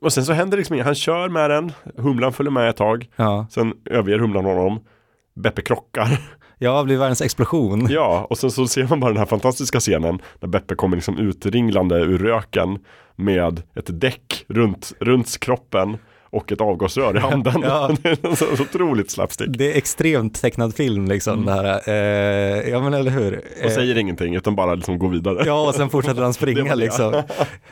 Och 0.01 0.13
sen 0.13 0.25
så 0.25 0.33
händer 0.33 0.57
liksom 0.57 0.73
inget, 0.73 0.85
han 0.85 0.95
kör 0.95 1.29
med 1.29 1.49
den, 1.49 1.71
Humlan 1.97 2.33
följer 2.33 2.51
med 2.51 2.69
ett 2.69 2.77
tag, 2.77 3.09
Ja, 3.15 3.47
sen 3.49 3.73
överger 3.89 4.19
Humlan 4.19 4.45
honom, 4.45 4.79
Beppe 5.35 5.61
krockar. 5.61 6.19
ja 6.57 6.79
det 6.79 6.85
blir 6.85 6.97
världens 6.97 7.21
explosion. 7.21 7.87
Ja, 7.89 8.27
och 8.29 8.37
sen 8.37 8.51
så 8.51 8.67
ser 8.67 8.87
man 8.87 8.99
bara 8.99 9.11
den 9.11 9.17
här 9.19 9.25
fantastiska 9.25 9.79
scenen 9.79 10.19
när 10.39 10.47
Beppe 10.49 10.75
kommer 10.75 10.97
liksom 10.97 11.17
utringlande 11.17 11.95
ur 11.99 12.17
röken 12.17 12.79
med 13.15 13.61
ett 13.75 14.01
däck 14.01 14.45
runt, 14.47 14.93
runt 14.99 15.39
kroppen 15.39 15.97
och 16.35 16.51
ett 16.51 16.61
avgasrör 16.61 17.17
i 17.17 17.19
handen. 17.19 17.61
Ja. 17.63 17.91
det 18.01 18.09
är 18.23 18.35
så, 18.35 18.63
otroligt 18.63 19.11
slapstick. 19.11 19.47
Det 19.49 19.73
är 19.73 19.77
extremt 19.77 20.41
tecknad 20.41 20.75
film 20.75 21.05
liksom 21.05 21.45
det 21.45 21.51
här. 21.51 21.89
Eh, 21.89 22.69
ja 22.69 22.79
men 22.81 22.93
eller 22.93 23.11
hur. 23.11 23.27
Mm. 23.27 23.39
Och 23.59 23.65
Eh, 23.65 23.71
säger 23.71 23.97
ingenting 23.97 24.35
utan 24.35 24.55
bara 24.55 24.75
liksom 24.75 24.99
går 24.99 25.09
vidare. 25.09 25.43
Ja, 25.45 25.67
och 25.67 25.75
sen 25.75 25.89
fortsätter 25.89 26.21
han 26.21 26.33
springa 26.43 26.75
liksom. 26.75 27.13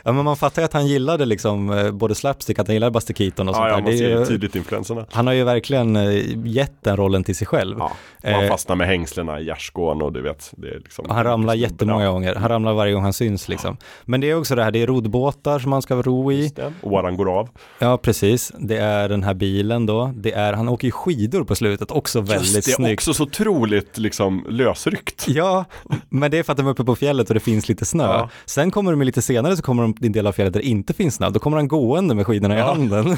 Ja, 0.03 0.11
men 0.11 0.26
man 0.26 0.38
fattar 0.38 0.61
ju 0.61 0.65
att 0.65 0.73
han 0.73 0.88
gillade 0.88 1.26
liksom 1.26 1.69
eh, 1.69 1.91
både 1.91 2.15
slapstick, 2.15 2.60
att 2.60 2.68
han 2.68 2.73
gillade 2.73 2.91
Buster 2.91 3.14
Keaton 3.14 3.49
och 3.49 3.56
sånt 3.56 3.68
Ja, 3.69 3.76
där. 3.76 3.84
man 3.84 3.98
ser 3.98 4.19
ju- 4.19 4.26
tydligt 4.26 4.56
influenserna. 4.56 5.06
Han 5.11 5.27
har 5.27 5.34
ju 5.34 5.44
verkligen 5.44 5.95
eh, 5.95 6.22
gett 6.48 6.73
den 6.84 6.98
rollen 6.98 7.23
till 7.23 7.35
sig 7.35 7.48
själv. 7.48 7.76
Ja, 7.80 7.91
han 8.23 8.44
Eh, 8.44 8.49
fastnar 8.49 8.76
med 8.76 8.88
hängslena 8.88 9.40
i 9.40 9.45
gärdsgården 9.45 10.02
och 10.02 10.14
du 10.14 10.22
vet, 10.22 10.52
det 10.57 10.68
är 10.68 10.80
liksom 10.80 11.06
han 11.10 11.23
ramlar 11.23 11.53
jättemånga 11.53 12.07
gånger. 12.07 12.35
Han 12.35 12.49
ramlar 12.49 12.73
varje 12.73 12.94
gång 12.94 13.03
han 13.03 13.14
syns 13.14 13.48
liksom. 13.49 13.77
Men 14.06 14.22
det 14.22 14.30
är 14.30 14.38
också 14.40 14.56
det 14.56 14.64
här, 14.64 14.72
det 14.72 14.81
är 14.81 14.88
roddbåtar 14.88 15.60
som 15.60 15.72
han 15.72 15.81
ska 15.81 15.95
ro 15.95 16.31
i. 16.31 16.52
Och 16.81 16.91
varann 16.91 17.18
går 17.18 17.40
av. 17.40 17.49
Ja, 17.80 17.98
precis. 17.98 18.52
Det 18.59 18.77
är 18.77 19.09
den 19.09 19.23
här 19.23 19.34
bilen 19.34 19.85
då. 19.85 20.13
Det 20.15 20.31
är, 20.31 20.53
han 20.53 20.69
åker 20.69 20.88
ju 20.88 20.91
skidor 20.91 21.43
på 21.43 21.55
slutet, 21.55 21.91
också 21.91 22.21
väldigt 22.21 22.55
Just 22.55 22.67
det, 22.67 22.71
snyggt. 22.71 22.99
också 22.99 23.13
så 23.13 23.23
otroligt 23.23 23.97
liksom 23.97 24.45
lösryckt. 24.49 25.25
Ja, 25.34 25.65
men 26.09 26.31
det 26.31 26.38
är 26.38 26.43
för 26.43 26.51
att 26.51 26.57
de 26.57 26.67
är 26.67 26.71
uppe 26.71 26.84
på 26.84 26.95
fjället 26.95 27.30
och 27.30 27.34
det 27.34 27.39
finns 27.39 27.69
lite 27.69 27.85
snö. 27.85 28.03
Ja. 28.03 28.30
Sen 28.45 28.71
kommer 28.71 28.91
de 28.91 29.01
lite 29.01 29.21
senare 29.21 29.57
så 29.57 29.63
kommer 29.63 29.84
de 29.84 29.93
till 29.93 30.05
en 30.05 30.11
del 30.11 30.27
av 30.27 30.31
fjället 30.31 30.53
där 30.53 30.59
det 30.59 30.67
inte 30.67 30.93
finns 30.93 31.15
snö. 31.15 31.30
Då 31.30 31.39
kommer 31.39 31.57
han 31.57 31.67
gående 31.67 32.15
med 32.15 32.27
skidorna 32.27 32.57
i 32.57 32.61
handen. 32.61 33.17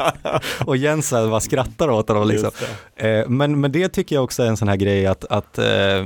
och 0.64 0.76
Jens 0.76 1.10
bara 1.10 1.40
skrattar 1.40 1.90
åt 1.90 2.08
honom 2.08 2.28
liksom. 2.28 2.50
Eh, 2.96 3.28
men, 3.28 3.60
men 3.60 3.72
det 3.72 3.88
tycker 3.88 4.16
jag 4.16 4.24
också 4.24 4.42
är 4.42 4.46
en 4.46 4.56
sån 4.56 4.68
här 4.68 4.76
grej 4.76 5.06
att, 5.06 5.24
att 5.24 5.58
eh, 5.58 6.04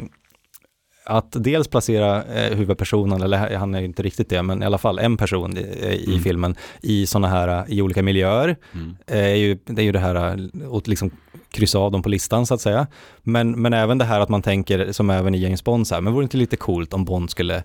att 1.06 1.36
dels 1.44 1.68
placera 1.68 2.24
eh, 2.24 2.56
huvudpersonen, 2.56 3.22
eller 3.22 3.56
han 3.56 3.74
är 3.74 3.82
inte 3.82 4.02
riktigt 4.02 4.28
det, 4.28 4.42
men 4.42 4.62
i 4.62 4.66
alla 4.66 4.78
fall 4.78 4.98
en 4.98 5.16
person 5.16 5.56
i, 5.56 5.60
i 5.60 6.06
Mm. 6.06 6.20
filmen 6.20 6.56
i 6.82 7.06
sådana 7.06 7.28
här, 7.28 7.64
i 7.68 7.82
olika 7.82 8.02
miljöer. 8.02 8.56
Mm. 8.74 8.96
Eh, 9.06 9.18
är 9.18 9.34
ju, 9.34 9.58
det 9.64 9.82
är 9.82 9.84
ju 9.86 9.92
det 9.92 9.98
här 9.98 10.14
eh, 10.14 10.72
att 10.76 10.88
liksom 10.88 11.10
kryssa 11.50 11.78
av 11.78 11.92
dem 11.92 12.02
på 12.02 12.08
listan 12.08 12.46
så 12.46 12.54
att 12.54 12.60
säga. 12.60 12.86
Men, 13.22 13.62
men 13.62 13.72
även 13.72 13.98
det 13.98 14.04
här 14.04 14.20
att 14.20 14.28
man 14.28 14.42
tänker, 14.42 14.92
som 14.92 15.10
även 15.10 15.34
i 15.34 15.38
James 15.38 15.64
Bond, 15.64 15.86
så 15.86 15.94
här, 15.94 16.02
men 16.02 16.12
vore 16.12 16.22
det 16.22 16.24
inte 16.24 16.36
lite 16.36 16.56
coolt 16.56 16.94
om 16.94 17.04
Bond 17.04 17.30
skulle 17.30 17.62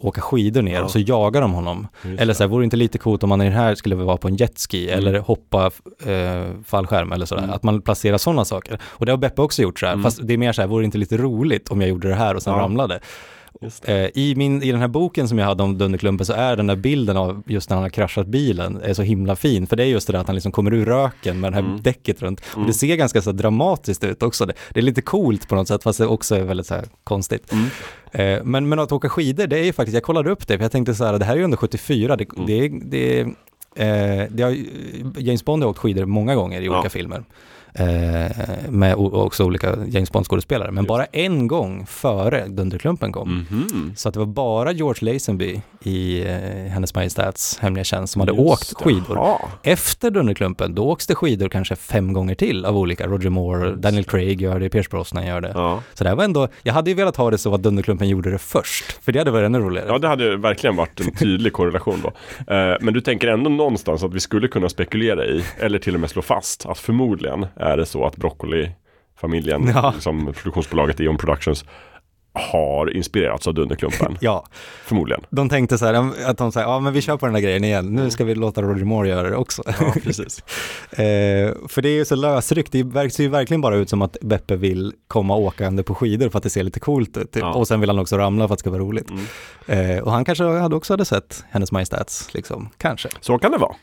åka 0.00 0.20
skidor 0.20 0.62
ner 0.62 0.74
Ja. 0.74 0.82
och 0.84 0.90
så 0.90 0.98
jagar 0.98 1.40
de 1.40 1.52
honom. 1.52 1.88
Just 2.04 2.20
Eller 2.20 2.34
så 2.34 2.42
här, 2.42 2.48
vore 2.48 2.62
det 2.62 2.64
inte 2.64 2.76
lite 2.76 2.98
coolt 2.98 3.22
om 3.22 3.28
man 3.28 3.40
i 3.40 3.44
den 3.44 3.52
här 3.52 3.74
skulle 3.74 3.94
vara 3.94 4.16
på 4.16 4.28
en 4.28 4.36
jetski 4.36 4.90
Mm. 4.90 4.98
eller 5.06 5.18
hoppa 5.20 5.66
eh, 6.06 6.46
fallskärm 6.64 7.12
eller 7.12 7.26
sådär. 7.26 7.48
Att 7.52 7.62
man 7.62 7.82
placerar 7.82 8.18
sådana 8.18 8.44
saker. 8.44 8.78
Och 8.84 9.06
det 9.06 9.12
har 9.12 9.16
Beppe 9.16 9.42
också 9.42 9.62
gjort 9.62 9.78
så 9.78 9.86
här, 9.86 9.92
Mm. 9.92 10.02
fast 10.04 10.20
det 10.22 10.34
är 10.34 10.38
mer 10.38 10.52
så 10.52 10.62
här, 10.62 10.68
vore 10.68 10.82
det 10.82 10.84
inte 10.84 10.98
lite 10.98 11.16
roligt 11.16 11.68
om 11.68 11.80
jag 11.80 11.90
gjorde 11.90 12.08
det 12.08 12.14
här 12.14 12.34
och 12.34 12.42
sen 12.42 12.52
Ja. 12.54 12.58
ramlade? 12.60 13.00
Eh, 13.84 13.94
I, 14.14 14.34
min, 14.36 14.62
I 14.62 14.72
den 14.72 14.80
här 14.80 14.88
boken 14.88 15.28
som 15.28 15.38
jag 15.38 15.46
hade 15.46 15.62
om 15.62 15.78
Dunderklumpen 15.78 16.26
så 16.26 16.32
är 16.32 16.56
den 16.56 16.66
där 16.66 16.76
bilden 16.76 17.16
av 17.16 17.42
just 17.46 17.70
när 17.70 17.76
han 17.76 17.82
har 17.82 17.90
kraschat 17.90 18.26
bilen 18.26 18.80
är 18.84 18.94
så 18.94 19.02
himla 19.02 19.36
fin. 19.36 19.66
För 19.66 19.76
det 19.76 19.82
är 19.82 19.86
just 19.86 20.06
det 20.06 20.12
där 20.12 20.20
att 20.20 20.26
han 20.26 20.36
liksom 20.36 20.52
kommer 20.52 20.74
ur 20.74 20.84
röken 20.84 21.40
med 21.40 21.52
det 21.52 21.56
här 21.56 21.62
Mm. 21.62 21.82
däcket 21.82 22.22
runt. 22.22 22.40
Och 22.40 22.54
Mm. 22.56 22.66
det 22.66 22.72
ser 22.72 22.96
ganska 22.96 23.22
så 23.22 23.32
dramatiskt 23.32 24.04
ut 24.04 24.22
också. 24.22 24.46
Det, 24.46 24.52
det 24.70 24.80
är 24.80 24.84
lite 24.84 25.02
coolt 25.02 25.48
på 25.48 25.54
något 25.54 25.68
sätt 25.68 25.82
fast 25.82 25.98
det 25.98 26.06
också 26.06 26.34
är 26.36 26.42
väldigt 26.42 26.66
så 26.66 26.74
här 26.74 26.84
konstigt. 27.04 27.52
Mm. 27.52 27.66
Eh, 28.12 28.44
men, 28.44 28.68
men 28.68 28.78
att 28.78 28.92
åka 28.92 29.08
skidor, 29.08 29.46
det 29.46 29.58
är 29.58 29.64
ju 29.64 29.72
faktiskt, 29.72 29.94
jag 29.94 30.02
kollade 30.02 30.30
upp 30.30 30.46
det, 30.46 30.56
för 30.56 30.64
jag 30.64 30.72
tänkte 30.72 30.94
så 30.94 31.04
här, 31.04 31.18
det 31.18 31.24
här 31.24 31.32
är 31.32 31.38
ju 31.38 31.44
under 31.44 31.56
74, 31.56 32.16
det, 32.16 32.26
Mm. 32.36 32.46
det, 32.46 32.68
det, 32.84 33.20
eh, 33.76 34.26
det 34.30 34.42
har, 34.42 34.56
James 35.18 35.44
Bond 35.44 35.62
har 35.62 35.70
åkt 35.70 35.78
skidor 35.78 36.04
många 36.04 36.34
gånger 36.34 36.60
i 36.60 36.64
Ja. 36.66 36.72
olika 36.74 36.90
filmer. 36.90 37.24
Eh, 37.74 38.30
med 38.68 38.94
också 38.96 39.44
olika 39.44 39.76
James 39.86 40.12
Bond-skådespelare, 40.12 40.70
men 40.70 40.84
bara 40.84 41.04
en 41.04 41.48
gång 41.48 41.86
före 41.86 42.46
Dunderklumpen 42.48 43.12
kom. 43.12 43.46
Mhm. 43.50 43.92
Så 43.96 44.08
att 44.08 44.14
det 44.14 44.18
var 44.20 44.26
bara 44.26 44.72
George 44.72 45.12
Lazenby 45.12 45.60
i 45.82 46.20
eh, 46.22 46.72
Hennes 46.72 46.94
Majestäts 46.94 47.58
hemliga 47.58 47.84
tjänst 47.84 48.12
som 48.12 48.20
hade 48.20 48.32
Just 48.32 48.72
åkt 48.72 48.82
skidor. 48.82 49.16
Ja. 49.16 49.40
Efter 49.62 50.10
Dunderklumpen, 50.10 50.74
då 50.74 50.88
åks 50.88 51.06
det 51.06 51.14
skidor 51.14 51.48
kanske 51.48 51.76
fem 51.76 52.12
gånger 52.12 52.34
till 52.34 52.64
av 52.64 52.76
olika. 52.78 53.06
Roger 53.06 53.30
Moore, 53.30 53.76
Daniel 53.76 54.04
Craig 54.04 54.40
gör 54.42 54.60
det, 54.60 54.68
Pierce 54.68 54.90
Brosnan 54.90 55.26
gör 55.26 55.40
det. 55.40 55.52
Ja. 55.54 55.82
Så 55.94 56.04
det 56.04 56.10
här 56.10 56.16
var 56.16 56.24
ändå, 56.24 56.48
jag 56.62 56.74
hade 56.74 56.90
ju 56.90 56.96
velat 56.96 57.16
ha 57.16 57.30
det 57.30 57.38
så 57.38 57.54
att 57.54 57.62
Dunderklumpen 57.62 58.08
gjorde 58.08 58.30
det 58.30 58.38
först, 58.38 59.04
för 59.04 59.12
det 59.12 59.18
hade 59.18 59.30
varit 59.30 59.46
ännu 59.46 59.58
roligare. 59.58 59.88
Ja, 59.88 59.98
det 59.98 60.08
hade 60.08 60.36
verkligen 60.36 60.76
varit 60.76 61.00
en 61.00 61.10
tydlig 61.14 61.52
korrelation 61.52 62.02
då. 62.02 62.08
Eh, 62.54 62.76
men 62.80 62.94
du 62.94 63.00
tänker 63.00 63.28
ändå 63.28 63.50
någonstans 63.50 64.02
att 64.04 64.14
vi 64.14 64.20
skulle 64.20 64.48
kunna 64.48 64.68
spekulera 64.68 65.26
i, 65.26 65.44
eller 65.58 65.78
till 65.78 65.94
och 65.94 66.00
med 66.00 66.10
slå 66.10 66.22
fast, 66.22 66.66
att 66.66 66.78
förmodligen 66.78 67.46
är 67.60 67.76
det 67.76 67.86
så 67.86 68.06
att 68.06 68.16
Broccoli-familjen, 68.16 69.72
Ja. 69.74 69.90
liksom 69.94 70.32
produktionsbolaget 70.36 71.00
Eon 71.00 71.16
Productions, 71.18 71.64
har 72.32 72.96
inspirerats 72.96 73.46
av 73.46 73.54
Dunderklumpen. 73.54 74.16
Ja, 74.20 74.44
Förmodligen. 74.84 75.20
de 75.30 75.48
tänkte 75.48 75.78
så 75.78 75.86
här, 75.86 76.12
att 76.30 76.38
de 76.38 76.52
säger, 76.52 76.66
ja 76.66 76.80
men 76.80 76.92
vi 76.92 77.00
kör 77.02 77.16
på 77.16 77.26
den 77.26 77.34
här 77.34 77.42
grejen 77.42 77.64
igen, 77.64 77.86
nu 77.86 78.10
ska 78.10 78.24
vi 78.24 78.34
låta 78.34 78.62
Roger 78.62 78.84
Moore 78.84 79.08
göra 79.08 79.30
det 79.30 79.36
också. 79.36 79.62
Ja, 79.80 79.94
precis. 80.04 80.38
eh, 80.90 80.96
för 81.68 81.82
det 81.82 81.88
är 81.88 81.94
ju 81.94 82.04
så 82.04 82.16
lösryckt, 82.16 82.72
det 82.72 83.10
ser 83.12 83.22
ju 83.22 83.28
verkligen 83.28 83.60
bara 83.60 83.76
ut 83.76 83.88
som 83.90 84.02
att 84.02 84.16
Beppe 84.20 84.56
vill 84.56 84.92
komma 85.08 85.36
åkande 85.36 85.82
på 85.82 85.94
skidor 85.94 86.28
för 86.28 86.38
att 86.38 86.42
det 86.42 86.50
ser 86.50 86.62
lite 86.62 86.80
coolt 86.80 87.16
ut. 87.16 87.32
typ. 87.32 87.42
Ja. 87.42 87.52
Och 87.54 87.68
sen 87.68 87.80
vill 87.80 87.88
han 87.90 87.98
också 87.98 88.18
ramla 88.18 88.48
för 88.48 88.54
att 88.54 88.58
det 88.58 88.60
ska 88.60 88.70
vara 88.70 88.82
roligt. 88.82 89.10
Mm. 89.10 89.96
Eh, 89.96 90.02
och 90.02 90.12
han 90.12 90.24
kanske 90.24 90.44
hade 90.44 90.76
också 90.76 90.92
hade 90.92 91.04
sett 91.04 91.44
Hennes 91.50 91.72
Majestäts, 91.72 92.34
liksom, 92.34 92.68
kanske. 92.78 93.08
Så 93.20 93.38
kan 93.38 93.52
det 93.52 93.58
vara. 93.58 93.74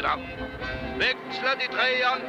Dikena. 0.00 0.16
Växla 0.98 1.56
till 1.58 1.68
trean. 1.68 2.20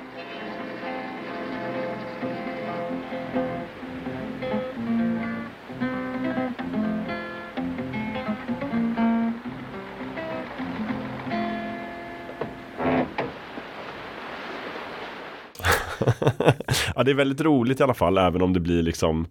ja, 16.95 17.03
det 17.03 17.11
är 17.11 17.15
väldigt 17.15 17.41
roligt 17.41 17.79
i 17.79 17.83
alla 17.83 17.93
fall, 17.93 18.17
även 18.17 18.41
om 18.41 18.53
det 18.53 18.59
blir 18.59 18.83
liksom 18.83 19.27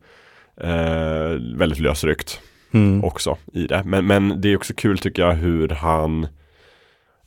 eh, 0.60 1.30
väldigt 1.56 1.80
lösryckt 1.80 2.40
Mm. 2.72 3.04
också 3.04 3.36
i 3.52 3.66
det. 3.66 3.82
Men, 3.84 4.06
men 4.06 4.40
det 4.40 4.48
är 4.52 4.56
också 4.56 4.74
kul 4.76 4.98
tycker 4.98 5.22
jag 5.22 5.32
hur 5.32 5.68
han, 5.68 6.26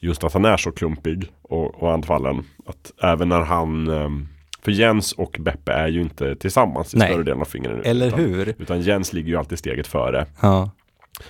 just 0.03 0.23
att 0.23 0.33
han 0.33 0.45
är 0.45 0.57
så 0.57 0.71
klumpig 0.71 1.31
och, 1.41 1.83
och 1.83 1.93
anfallen, 1.93 2.43
att 2.65 2.91
även 3.03 3.29
när 3.29 3.39
han 3.41 3.87
eh, 3.87 4.09
För 4.61 4.71
Jens 4.71 5.11
och 5.13 5.37
Beppe 5.39 5.71
är 5.71 5.87
ju 5.87 6.01
inte 6.01 6.35
tillsammans 6.35 6.93
i 6.93 6.97
Nej. 6.97 7.09
större 7.09 7.23
delen 7.23 7.41
av 7.41 7.45
filmen. 7.45 7.81
Eller 7.83 8.07
utan, 8.07 8.19
hur? 8.19 8.55
Utan 8.59 8.81
Jens 8.81 9.13
ligger 9.13 9.29
ju 9.29 9.37
alltid 9.37 9.59
steget 9.59 9.87
före. 9.87 10.25
Ja. 10.41 10.69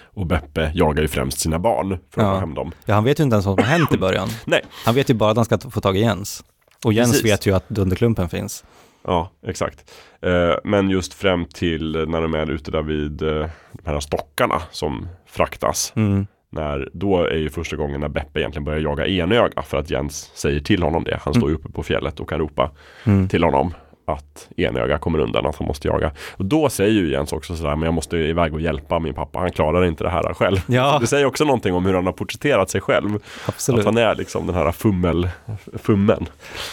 Och 0.04 0.26
Beppe 0.26 0.72
jagar 0.76 1.02
ju 1.02 1.08
främst 1.08 1.40
sina 1.40 1.60
barn 1.60 1.90
för 1.90 2.22
att 2.22 2.28
Ja. 2.28 2.34
få 2.34 2.40
hem 2.40 2.54
dem. 2.54 2.72
Ja, 2.86 2.94
han 2.94 3.04
vet 3.04 3.20
ju 3.20 3.24
inte 3.24 3.34
ens 3.34 3.46
vad 3.46 3.56
som 3.58 3.64
har 3.66 3.72
hänt 3.78 3.94
i 3.94 3.98
början. 3.98 4.30
Nej. 4.46 4.62
Han 4.86 4.96
vet 4.96 5.10
ju 5.10 5.14
bara 5.14 5.32
att 5.32 5.36
han 5.38 5.46
ska 5.46 5.58
få 5.60 5.82
tag 5.82 5.98
i 5.98 6.00
Jens. 6.00 6.44
Och 6.86 6.94
Jens 6.94 7.12
Precis. 7.12 7.26
vet 7.32 7.46
ju 7.46 7.56
att 7.56 7.70
Dunderklumpen 7.70 8.30
finns. 8.30 8.64
Ja, 9.06 9.32
exakt. 9.48 9.92
Eh, 10.22 10.56
men 10.64 10.90
just 10.90 11.14
fram 11.14 11.46
till 11.46 11.92
när 12.08 12.22
de 12.22 12.34
är 12.34 12.52
ute 12.52 12.72
där 12.72 12.82
vid 12.82 13.22
eh, 13.22 13.50
de 13.72 13.90
här 13.92 14.00
stockarna 14.00 14.62
som 14.72 15.08
fraktas. 15.28 15.94
Mm. 15.96 16.28
När, 16.54 16.90
då 16.94 17.24
är 17.26 17.36
ju 17.38 17.50
första 17.50 17.76
gången 17.76 18.02
när 18.02 18.08
Beppe 18.08 18.40
egentligen 18.40 18.64
börjar 18.66 18.80
jaga 18.80 19.08
enöga 19.08 19.62
för 19.62 19.78
att 19.78 19.90
Jens 19.90 20.32
säger 20.36 20.60
till 20.60 20.84
honom 20.84 21.04
det. 21.04 21.20
Han 21.22 21.34
står 21.34 21.50
ju 21.50 21.56
uppe 21.56 21.70
på 21.70 21.84
fjället 21.84 22.20
och 22.20 22.30
kan 22.30 22.40
ropa 22.40 22.72
Mm. 23.06 23.28
till 23.28 23.44
honom 23.44 23.74
att 24.06 24.50
enöga 24.58 24.98
kommer 24.98 25.20
undan, 25.20 25.46
att 25.46 25.56
han 25.56 25.68
måste 25.68 25.88
jaga. 25.88 26.12
Och 26.32 26.46
då 26.46 26.70
säger 26.70 26.92
ju 26.92 27.12
Jens 27.12 27.34
också 27.34 27.56
sådär, 27.56 27.76
men 27.76 27.86
jag 27.86 27.94
måste 27.94 28.18
iväg 28.18 28.54
och 28.54 28.62
hjälpa 28.62 29.00
min 29.00 29.14
pappa, 29.14 29.40
han 29.40 29.52
klarar 29.52 29.86
inte 29.86 30.04
det 30.04 30.10
här 30.10 30.34
själv. 30.34 30.58
Ja. 30.68 30.98
Det 31.02 31.08
säger 31.08 31.26
också 31.26 31.46
någonting 31.46 31.74
om 31.74 31.86
hur 31.86 31.94
han 31.94 32.06
har 32.06 32.14
porträtterat 32.14 32.70
sig 32.70 32.82
själv. 32.82 33.20
Absolut. 33.46 33.80
Att 33.80 33.86
han 33.86 33.98
är 33.98 34.16
liksom 34.16 34.48
den 34.48 34.56
här 34.56 34.72
fummel, 34.72 35.30
fummen. 35.74 36.26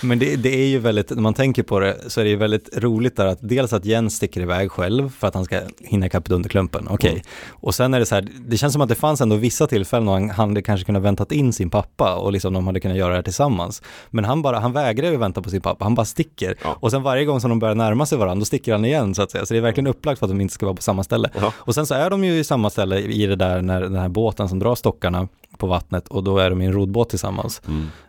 Men 0.03 0.19
det, 0.19 0.37
det 0.37 0.63
är 0.63 0.67
ju 0.67 0.79
väldigt, 0.79 1.11
när 1.11 1.23
man 1.23 1.35
tänker 1.35 1.63
på 1.63 1.81
det, 1.81 1.97
så 2.07 2.21
är 2.21 2.25
det 2.25 2.31
ju 2.31 2.37
väldigt 2.37 2.79
roligt 2.79 3.17
där 3.17 3.27
att 3.27 3.39
dels 3.41 3.73
att 3.73 3.85
Jens 3.85 4.17
sticker 4.17 4.41
iväg 4.41 4.71
själv 4.71 5.11
för 5.19 5.29
att 5.29 5.35
han 5.35 5.45
ska 5.45 5.61
hinna 5.81 6.07
ikapp 6.07 6.25
Dunderklumpen, 6.25 6.89
okej. 6.91 7.11
Mm. 7.11 7.23
Och 7.51 7.75
sen 7.75 7.95
är 7.95 7.99
det 7.99 8.07
så 8.07 8.15
här, 8.15 8.29
det 8.47 8.57
känns 8.57 8.73
som 8.73 8.83
att 8.83 8.89
det 8.89 8.95
fanns 8.95 9.21
ändå 9.21 9.37
vissa 9.37 9.67
tillfällen 9.67 10.07
då 10.07 10.13
han 10.13 10.31
hade 10.31 10.63
kanske 10.63 10.87
kunnat 10.87 11.03
väntat 11.03 11.33
in 11.33 11.53
sin 11.53 11.71
pappa 11.71 12.15
och 12.15 12.33
liksom 12.33 12.55
de 12.55 12.67
hade 12.67 12.81
kunnat 12.81 12.97
göra 12.97 13.09
det 13.09 13.17
här 13.17 13.23
tillsammans. 13.23 13.83
Men 14.11 14.25
han 14.25 14.43
bara, 14.43 14.59
han 14.59 14.73
vägrar 14.73 15.11
ju 15.11 15.17
vänta 15.17 15.43
på 15.43 15.51
sin 15.51 15.61
pappa, 15.61 15.85
han 15.85 15.95
bara 15.95 16.05
sticker. 16.07 16.57
Och 16.65 16.91
sen 16.91 17.03
varje 17.03 17.20
gång 17.25 17.41
som 17.41 17.51
de 17.51 17.59
börjar 17.59 17.75
närma 17.75 18.07
sig 18.07 18.19
varandra, 18.19 18.41
då 18.41 18.45
sticker 18.45 18.73
han 18.73 18.85
igen 18.85 19.15
så 19.15 19.23
att 19.23 19.31
säga. 19.31 19.47
Så 19.47 19.55
det 19.55 19.59
är 19.59 19.63
verkligen 19.63 19.87
upplagt 19.87 20.19
för 20.19 20.27
att 20.27 20.31
de 20.31 20.41
inte 20.41 20.55
ska 20.55 20.67
vara 20.67 20.77
på 20.77 20.83
samma 20.83 21.05
ställe. 21.05 21.31
Och 21.53 21.75
sen 21.75 21.87
så 21.87 21.95
är 21.95 22.11
de 22.11 22.25
ju 22.25 22.39
i 22.39 22.45
samma 22.45 22.71
ställe 22.71 22.99
i 22.99 23.27
det 23.27 23.37
där, 23.37 23.63
när 23.63 23.81
den 23.81 23.97
här 23.97 24.09
båten 24.09 24.49
som 24.49 24.59
drar 24.59 24.75
stockarna 24.75 25.29
på 25.59 25.67
vattnet 25.67 26.09
och 26.09 26.25
då 26.25 26.39
är 26.39 26.51
de 26.51 26.63
i 26.63 26.67
en 26.67 26.73
rodbåt 26.73 27.11
tillsammans. 27.11 27.63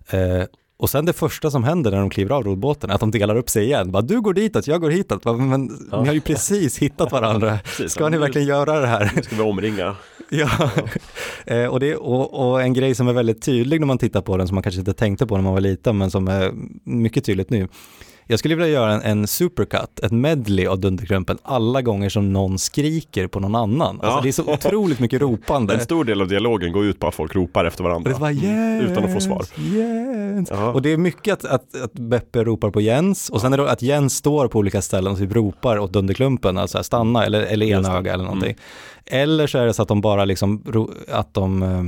Eh, 0.09 0.43
och 0.81 0.89
sen 0.89 1.05
det 1.05 1.13
första 1.13 1.51
som 1.51 1.63
händer 1.63 1.91
när 1.91 1.99
de 1.99 2.09
kliver 2.09 2.35
av 2.35 2.43
rodbåten 2.43 2.89
är 2.89 2.93
att 2.93 2.99
de 2.99 3.11
delar 3.11 3.35
upp 3.35 3.49
sig 3.49 3.65
igen. 3.65 3.91
Bara, 3.91 4.01
du 4.01 4.21
går 4.21 4.33
ditåt, 4.33 4.67
jag 4.67 4.81
går 4.81 4.89
hitåt. 4.89 5.23
Bara, 5.23 5.37
Men 5.37 5.65
ni 5.91 6.07
har 6.07 6.13
ju 6.13 6.21
precis 6.21 6.77
hittat 6.77 7.11
varandra. 7.11 7.59
Precis, 7.63 7.91
Ska 7.91 8.03
ja, 8.03 8.09
ni 8.09 8.17
verkligen 8.17 8.47
göra 8.47 8.79
det 8.79 8.87
här? 8.87 9.11
Nu 9.15 9.21
ska 9.21 9.35
vi 9.35 9.41
omringa. 9.41 9.95
Ja, 10.29 10.71
eh, 11.45 11.65
och, 11.65 11.79
det, 11.79 11.95
och, 11.95 12.49
och 12.51 12.61
en 12.61 12.73
grej 12.73 12.95
som 12.95 13.07
är 13.07 13.13
väldigt 13.13 13.41
tydlig 13.41 13.79
när 13.79 13.87
man 13.87 13.97
tittar 13.97 14.21
på 14.21 14.37
den, 14.37 14.47
som 14.47 14.55
man 14.55 14.63
kanske 14.63 14.79
inte 14.79 14.93
tänkte 14.93 15.27
på 15.27 15.35
när 15.35 15.43
man 15.43 15.53
var 15.53 15.61
liten, 15.61 15.97
men 15.97 16.11
som 16.11 16.27
är 16.27 16.51
mycket 16.83 17.25
tydligt 17.25 17.49
nu. 17.49 17.67
Jag 18.31 18.39
skulle 18.39 18.55
vilja 18.55 18.69
göra 18.71 18.93
en, 18.93 19.01
en 19.01 19.27
supercut, 19.27 19.99
ett 20.03 20.11
medley 20.11 20.67
av 20.67 20.79
Dunderklumpen, 20.79 21.37
alla 21.43 21.81
gånger 21.81 22.09
som 22.09 22.33
någon 22.33 22.59
skriker 22.59 23.27
på 23.27 23.39
någon 23.39 23.55
annan. 23.55 24.01
Alltså 24.01 24.17
Ja. 24.17 24.19
det 24.23 24.27
är 24.29 24.31
så 24.31 24.53
otroligt 24.53 24.99
mycket 24.99 25.21
ropande. 25.21 25.73
En 25.73 25.79
stor 25.79 26.05
del 26.05 26.21
av 26.21 26.27
dialogen 26.27 26.71
går 26.71 26.85
ut 26.85 26.99
på 26.99 27.07
att 27.07 27.15
folk 27.15 27.35
ropar 27.35 27.65
efter 27.65 27.83
varandra. 27.83 28.11
Det 28.11 28.19
var 28.19 28.29
Jens, 28.29 28.83
Utan 28.91 29.03
att 29.03 29.13
få 29.13 29.19
svar. 29.19 29.45
Ja. 30.49 30.71
Och 30.71 30.81
det 30.81 30.91
är 30.93 30.97
mycket 30.97 31.33
att, 31.33 31.45
att, 31.45 31.81
att 31.83 31.93
Beppe 31.93 32.43
ropar 32.43 32.71
på 32.71 32.81
Jens 32.81 33.29
och 33.29 33.41
sen 33.41 33.53
är 33.53 33.57
det 33.57 33.71
att 33.71 33.81
Jens 33.81 34.15
står 34.15 34.47
på 34.47 34.59
olika 34.59 34.81
ställen 34.81 35.11
och 35.13 35.17
typ 35.19 35.35
ropar 35.35 35.79
åt 35.79 35.93
Dunderklumpen, 35.93 36.57
alltså 36.57 36.77
här, 36.77 36.83
stanna 36.83 37.25
eller, 37.25 37.41
eller. 37.41 37.65
Mm. 37.65 37.85
enöga 37.85 38.13
eller 38.13 38.23
någonting. 38.23 38.55
Eller 39.05 39.47
så 39.47 39.57
är 39.57 39.65
det 39.65 39.73
så 39.73 39.81
att 39.81 39.87
de 39.87 40.01
bara 40.01 40.25
liksom, 40.25 40.63
att 41.11 41.33
de, 41.33 41.63
eh, 41.63 41.83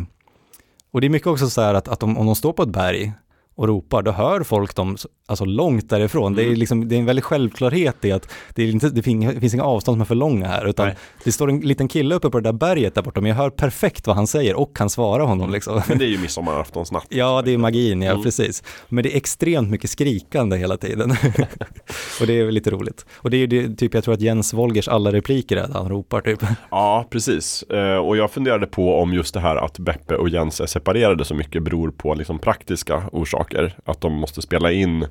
och 0.92 1.02
det 1.02 1.08
är 1.08 1.10
mycket 1.10 1.28
också 1.28 1.50
så 1.50 1.62
här 1.62 1.74
att, 1.74 1.88
att 1.88 2.00
de, 2.00 2.18
om 2.18 2.26
de 2.26 2.36
står 2.36 2.54
på 2.54 2.64
ett 2.64 2.70
berg 2.70 3.12
och 3.56 3.68
ropar, 3.68 4.02
då 4.02 4.12
hör 4.12 4.44
folk 4.44 4.76
dem 4.76 4.98
alltså 5.26 5.46
långt 5.46 5.90
därifrån. 5.90 6.34
Det, 6.34 6.42
är 6.42 6.46
Mm. 6.46 6.60
liksom, 6.60 6.88
det 6.88 6.96
är 6.96 7.00
en 7.00 7.06
väldig 7.06 7.24
självklarhet 7.24 8.06
i 8.06 8.12
att 8.12 8.30
det, 8.56 8.64
är 8.64 8.68
inte, 8.72 8.90
det 8.90 9.02
finns, 9.04 9.54
inga 9.54 9.64
avstånd 9.64 9.96
som 9.96 10.02
är 10.02 10.06
för 10.06 10.16
långa 10.16 10.48
här, 10.48 10.66
utan 10.66 10.92
det 11.24 11.32
står 11.32 11.50
en 11.50 11.60
liten 11.60 11.88
kille 11.88 12.16
uppe 12.16 12.30
på 12.30 12.40
det 12.40 12.44
där 12.50 12.54
berget 12.54 12.96
där 12.96 13.02
borta, 13.02 13.22
men 13.22 13.30
jag 13.30 13.36
hör 13.38 13.50
perfekt 13.50 14.08
vad 14.08 14.16
han 14.16 14.28
säger 14.28 14.56
och 14.56 14.76
kan 14.76 14.90
svara 14.90 15.24
honom 15.24 15.52
liksom. 15.52 15.82
Men 15.88 15.98
det 15.98 16.06
är 16.06 16.10
ju 16.10 16.18
midsommaraftonsnatt. 16.18 17.06
Ja, 17.10 17.42
det 17.46 17.52
är 17.54 17.58
magin, 17.58 18.02
ja 18.02 18.12
Mm. 18.12 18.24
precis. 18.24 18.64
Men 18.90 19.04
det 19.04 19.14
är 19.14 19.18
extremt 19.18 19.70
mycket 19.70 19.90
skrikande 19.90 20.58
hela 20.58 20.78
tiden. 20.78 21.12
och 22.22 22.28
det 22.28 22.40
är 22.40 22.52
lite 22.52 22.72
roligt. 22.72 23.06
Och 23.16 23.30
det 23.30 23.38
är 23.38 23.40
ju 23.40 23.48
det, 23.48 23.76
typ, 23.76 23.94
jag 23.94 24.04
tror 24.04 24.14
att 24.14 24.22
Jens 24.22 24.54
Wolgers 24.54 24.88
alla 24.88 25.12
repliker 25.12 25.58
är 25.58 25.62
att 25.64 25.74
han 25.74 25.90
ropar 25.90 26.22
typ. 26.22 26.40
Ja, 26.72 27.08
precis. 27.10 27.64
Eh, 27.64 27.98
och 27.98 28.18
jag 28.18 28.32
funderade 28.32 28.68
på 28.68 28.96
om 29.02 29.14
just 29.14 29.34
det 29.34 29.40
här 29.40 29.56
att 29.56 29.80
Beppe 29.80 30.16
och 30.16 30.30
Jens 30.30 30.62
är 30.62 30.66
separerade 30.66 31.26
så 31.26 31.36
mycket 31.36 31.64
beror 31.64 31.92
på 31.92 32.14
liksom 32.14 32.40
praktiska 32.40 33.04
orsaker. 33.12 33.43
Att 33.86 34.02
de 34.02 34.14
måste 34.14 34.42
spela 34.42 34.72
in 34.72 35.06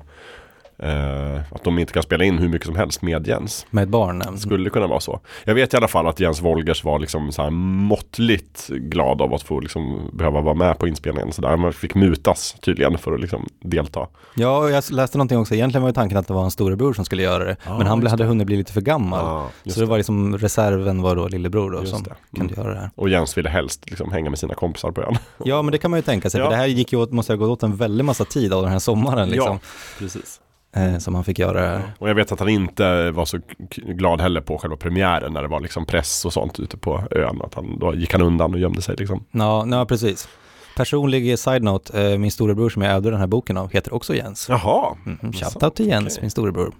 eh, 0.83 1.41
att 1.51 1.63
de 1.63 1.79
inte 1.79 1.93
kan 1.93 2.03
spela 2.03 2.23
in 2.23 2.37
hur 2.37 2.47
mycket 2.49 2.65
som 2.67 2.75
helst 2.75 3.01
med 3.01 3.27
Jens. 3.27 3.65
Med 3.69 3.89
barnen. 3.89 4.39
Skulle 4.39 4.69
kunna 4.69 4.87
vara 4.87 4.99
så. 4.99 5.19
Jag 5.43 5.55
vet 5.55 5.73
i 5.73 5.77
alla 5.77 5.87
fall 5.87 6.07
att 6.07 6.19
Jens 6.19 6.41
Wolgers 6.41 6.83
var 6.83 6.99
liksom 6.99 7.31
så 7.31 7.41
här 7.43 7.49
måttligt 7.49 8.67
glad 8.67 9.21
av 9.21 9.33
att 9.33 9.43
få 9.43 9.59
liksom 9.59 10.09
behöva 10.13 10.41
vara 10.41 10.55
med 10.55 10.77
på 10.79 10.87
inspelningen. 10.87 11.31
Så 11.31 11.41
där. 11.41 11.57
Man 11.57 11.73
fick 11.73 11.95
mutas 11.95 12.55
tydligen 12.61 12.97
för 12.97 13.13
att 13.13 13.19
liksom 13.21 13.47
delta. 13.61 14.07
Ja, 14.35 14.57
och 14.57 14.71
jag 14.71 14.83
läste 14.91 15.17
någonting 15.17 15.37
också. 15.37 15.53
Egentligen 15.55 15.81
var 15.81 15.89
ju 15.89 15.93
tanken 15.93 16.17
att 16.17 16.27
det 16.27 16.33
var 16.33 16.43
en 16.43 16.51
storebror 16.51 16.93
som 16.93 17.05
skulle 17.05 17.23
göra 17.23 17.43
det. 17.43 17.55
Ja, 17.65 17.77
men 17.77 17.87
han 17.87 18.07
hade 18.07 18.23
hunnit 18.23 18.47
bli 18.47 18.57
lite 18.57 18.73
för 18.73 18.81
gammal. 18.81 19.49
Just 19.63 19.75
så 19.75 19.81
det 19.81 19.87
var 19.89 19.97
liksom 19.97 20.37
reserven 20.37 21.01
var 21.01 21.15
då 21.15 21.27
lillebror 21.27 21.71
då 21.71 21.85
som 21.85 22.03
det. 22.03 22.13
kunde 22.37 22.53
Mm. 22.53 22.63
göra 22.65 22.73
det 22.73 22.79
här. 22.79 22.89
Och 22.95 23.09
Jens 23.09 23.37
ville 23.37 23.49
helst 23.49 23.89
liksom 23.89 24.11
hänga 24.11 24.29
med 24.29 24.39
sina 24.39 24.53
kompisar 24.53 24.91
på 24.91 25.01
ön. 25.01 25.17
Ja, 25.45 25.61
men 25.61 25.71
det 25.71 25.77
kan 25.77 25.91
man 25.91 25.97
ju 25.97 26.01
tänka 26.01 26.29
sig. 26.29 26.39
Ja. 26.39 26.45
För 26.45 26.51
det 26.51 26.57
här 26.57 26.67
gick 26.67 26.93
ju 26.93 26.99
åt, 26.99 27.11
måste 27.11 27.33
ha 27.33 27.37
gått 27.37 27.49
åt 27.49 27.63
en 27.63 27.75
väldig 27.75 28.05
massa 28.05 28.25
tid 28.25 28.53
av 28.53 28.63
den 28.63 28.71
här 28.71 28.79
sommaren 28.79 29.29
liksom. 29.29 29.51
Ja, 29.51 29.59
precis. 29.99 30.39
Eh, 30.75 30.97
som 30.97 31.15
han 31.15 31.23
fick 31.23 31.39
göra. 31.39 31.81
Och 31.99 32.09
jag 32.09 32.15
vet 32.15 32.31
att 32.31 32.39
han 32.39 32.49
inte 32.49 33.11
var 33.11 33.25
så 33.25 33.39
glad 33.75 34.21
heller 34.21 34.41
på 34.41 34.57
själva 34.57 34.77
premiären 34.77 35.33
när 35.33 35.41
det 35.41 35.47
var 35.47 35.59
liksom 35.59 35.85
press 35.85 36.25
och 36.25 36.33
sånt 36.33 36.59
ute 36.59 36.77
på 36.77 37.03
ön. 37.11 37.41
Att 37.41 37.53
han, 37.53 37.79
då 37.79 37.95
gick 37.95 38.11
han 38.13 38.21
undan 38.21 38.53
och 38.53 38.59
gömde 38.59 38.81
sig 38.81 38.95
liksom. 38.97 39.25
Ja, 39.31 39.65
ja 39.71 39.85
precis. 39.85 40.27
Personlig 40.75 41.39
side-note, 41.39 42.11
eh, 42.11 42.17
min 42.17 42.31
storebror 42.31 42.69
som 42.69 42.81
jag 42.81 42.91
ärvde 42.93 43.09
den 43.11 43.19
här 43.19 43.27
boken 43.27 43.57
av 43.57 43.71
heter 43.71 43.93
också 43.93 44.15
Jens. 44.15 44.49
Jaha. 44.49 44.95
Mm, 45.05 45.33
Shoutout 45.33 45.75
till 45.75 45.87
Jens, 45.87 46.21
min 46.21 46.31
storebror. 46.31 46.73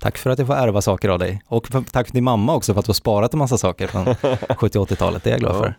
Tack 0.00 0.18
för 0.18 0.30
att 0.30 0.38
jag 0.38 0.46
får 0.46 0.54
ärva 0.54 0.82
saker 0.82 1.08
av 1.08 1.18
dig. 1.18 1.42
Och 1.46 1.68
för, 1.68 1.82
tack 1.92 2.06
till 2.06 2.14
din 2.14 2.24
mamma 2.24 2.54
också 2.54 2.72
för 2.74 2.80
att 2.80 2.86
du 2.86 2.90
har 2.90 2.94
sparat 2.94 3.32
en 3.32 3.38
massa 3.38 3.58
saker 3.58 3.86
från 3.86 4.04
70-80-talet. 4.48 5.24
Det 5.24 5.30
är 5.30 5.32
jag 5.32 5.40
glad 5.40 5.54
Ja. 5.56 5.58
för. 5.62 5.78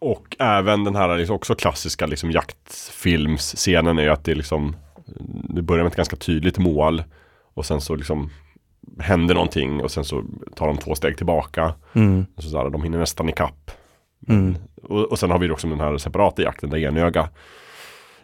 Och 0.00 0.36
även 0.38 0.84
den 0.84 0.96
här 0.96 1.16
liksom 1.18 1.36
också 1.36 1.54
klassiska 1.54 2.06
liksom 2.06 2.30
jaktfilmsscenen 2.30 3.98
är 3.98 4.02
ju 4.02 4.08
att 4.10 4.24
det 4.24 4.34
liksom 4.34 4.76
Det 5.48 5.62
börjar 5.62 5.84
med 5.84 5.90
ett 5.90 5.96
ganska 5.96 6.16
tydligt 6.16 6.58
mål 6.58 7.02
Och 7.54 7.66
sen 7.66 7.80
så 7.80 7.94
liksom 7.94 8.30
Händer 8.98 9.34
någonting 9.34 9.80
och 9.82 9.90
sen 9.90 10.04
så 10.04 10.22
tar 10.56 10.66
de 10.66 10.76
två 10.76 10.94
steg 10.94 11.16
tillbaka 11.16 11.74
Mm. 11.92 12.26
och 12.36 12.42
så 12.42 12.56
där, 12.58 12.70
De 12.70 12.82
hinner 12.82 12.98
nästan 12.98 13.28
ikapp 13.28 13.70
Mm. 14.28 14.56
och, 14.82 15.04
och 15.04 15.18
sen 15.18 15.30
har 15.30 15.38
vi 15.38 15.50
också 15.50 15.66
den 15.68 15.80
här 15.80 15.98
separata 15.98 16.42
jakten 16.42 16.70
där 16.70 16.78
enöga 16.78 17.28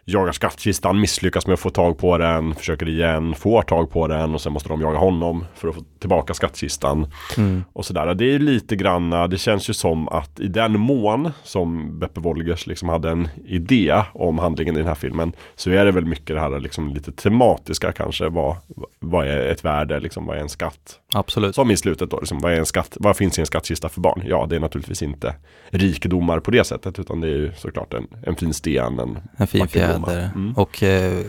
jagar 0.05 0.33
skattkistan, 0.33 1.01
misslyckas 1.01 1.47
med 1.47 1.55
att 1.55 1.61
få 1.61 1.71
tag 1.71 1.99
på 1.99 2.19
den, 2.19 2.55
försöker 2.55 2.89
igen, 2.89 3.35
får 3.35 3.63
tag 3.63 3.91
på 3.91 4.07
den 4.07 4.35
och 4.35 4.41
sen 4.41 4.53
måste 4.53 4.69
de 4.69 4.81
jaga 4.81 4.99
honom 4.99 5.45
för 5.55 5.69
att 5.69 5.75
få 5.75 5.85
tillbaka 5.99 6.35
skattkistan. 6.35 7.07
Mm. 7.37 7.65
Och 7.73 7.87
sådär. 7.87 8.15
Det 8.15 8.35
är 8.35 8.39
lite 8.39 8.77
granna, 8.77 9.27
det 9.27 9.39
känns 9.39 9.71
ju 9.71 9.75
som 9.75 10.09
att 10.09 10.41
i 10.41 10.49
den 10.49 10.81
mån 10.81 11.33
som 11.43 11.99
Beppe 11.99 12.21
Wolgers 12.21 12.67
liksom 12.67 12.89
hade 12.89 13.11
en 13.11 13.29
idé 13.45 14.03
om 14.13 14.39
handlingen 14.39 14.75
i 14.75 14.79
den 14.79 14.89
här 14.89 14.95
filmen 14.95 15.33
så 15.57 15.71
är 15.71 15.85
det 15.85 15.93
väl 15.93 16.05
mycket 16.05 16.37
det 16.37 16.41
här 16.41 16.61
liksom 16.61 16.95
lite 16.95 17.13
tematiska 17.13 17.93
kanske. 17.93 18.29
Vad, 18.29 18.57
vad 18.99 19.27
är 19.27 19.47
ett 19.47 19.65
värde, 19.65 20.01
liksom, 20.01 20.27
vad 20.27 20.37
är 20.37 20.41
en 20.41 20.49
skatt? 20.49 21.01
Absolut. 21.15 21.55
Som 21.55 21.71
i 21.71 21.77
slutet 21.77 22.11
då, 22.11 22.21
liksom, 22.21 22.39
vad, 22.39 22.53
är 22.53 22.57
en 22.57 22.67
skatt, 22.67 22.97
vad 23.01 23.17
finns 23.17 23.39
i 23.39 23.41
en 23.41 23.47
skattkista 23.47 23.89
för 23.89 24.01
barn? 24.01 24.23
Ja, 24.27 24.47
det 24.49 24.57
är 24.57 24.61
naturligtvis 24.61 25.03
inte 25.03 25.35
rikedomar 25.71 26.41
på 26.41 26.51
det 26.51 26.65
sättet 26.65 26.99
utan 26.99 27.21
det 27.21 27.29
är 27.29 27.37
ju 27.37 27.53
såklart 27.57 27.95
en, 27.95 28.07
en 28.27 28.37
fin 28.37 28.55
sten, 28.55 28.99
en, 28.99 29.19
En 29.37 29.47
fin 29.47 29.61
vacker 29.61 29.90
fjäder. 29.93 30.31
Mm. 30.35 30.53
Och 30.57 30.83
eh, 30.83 31.25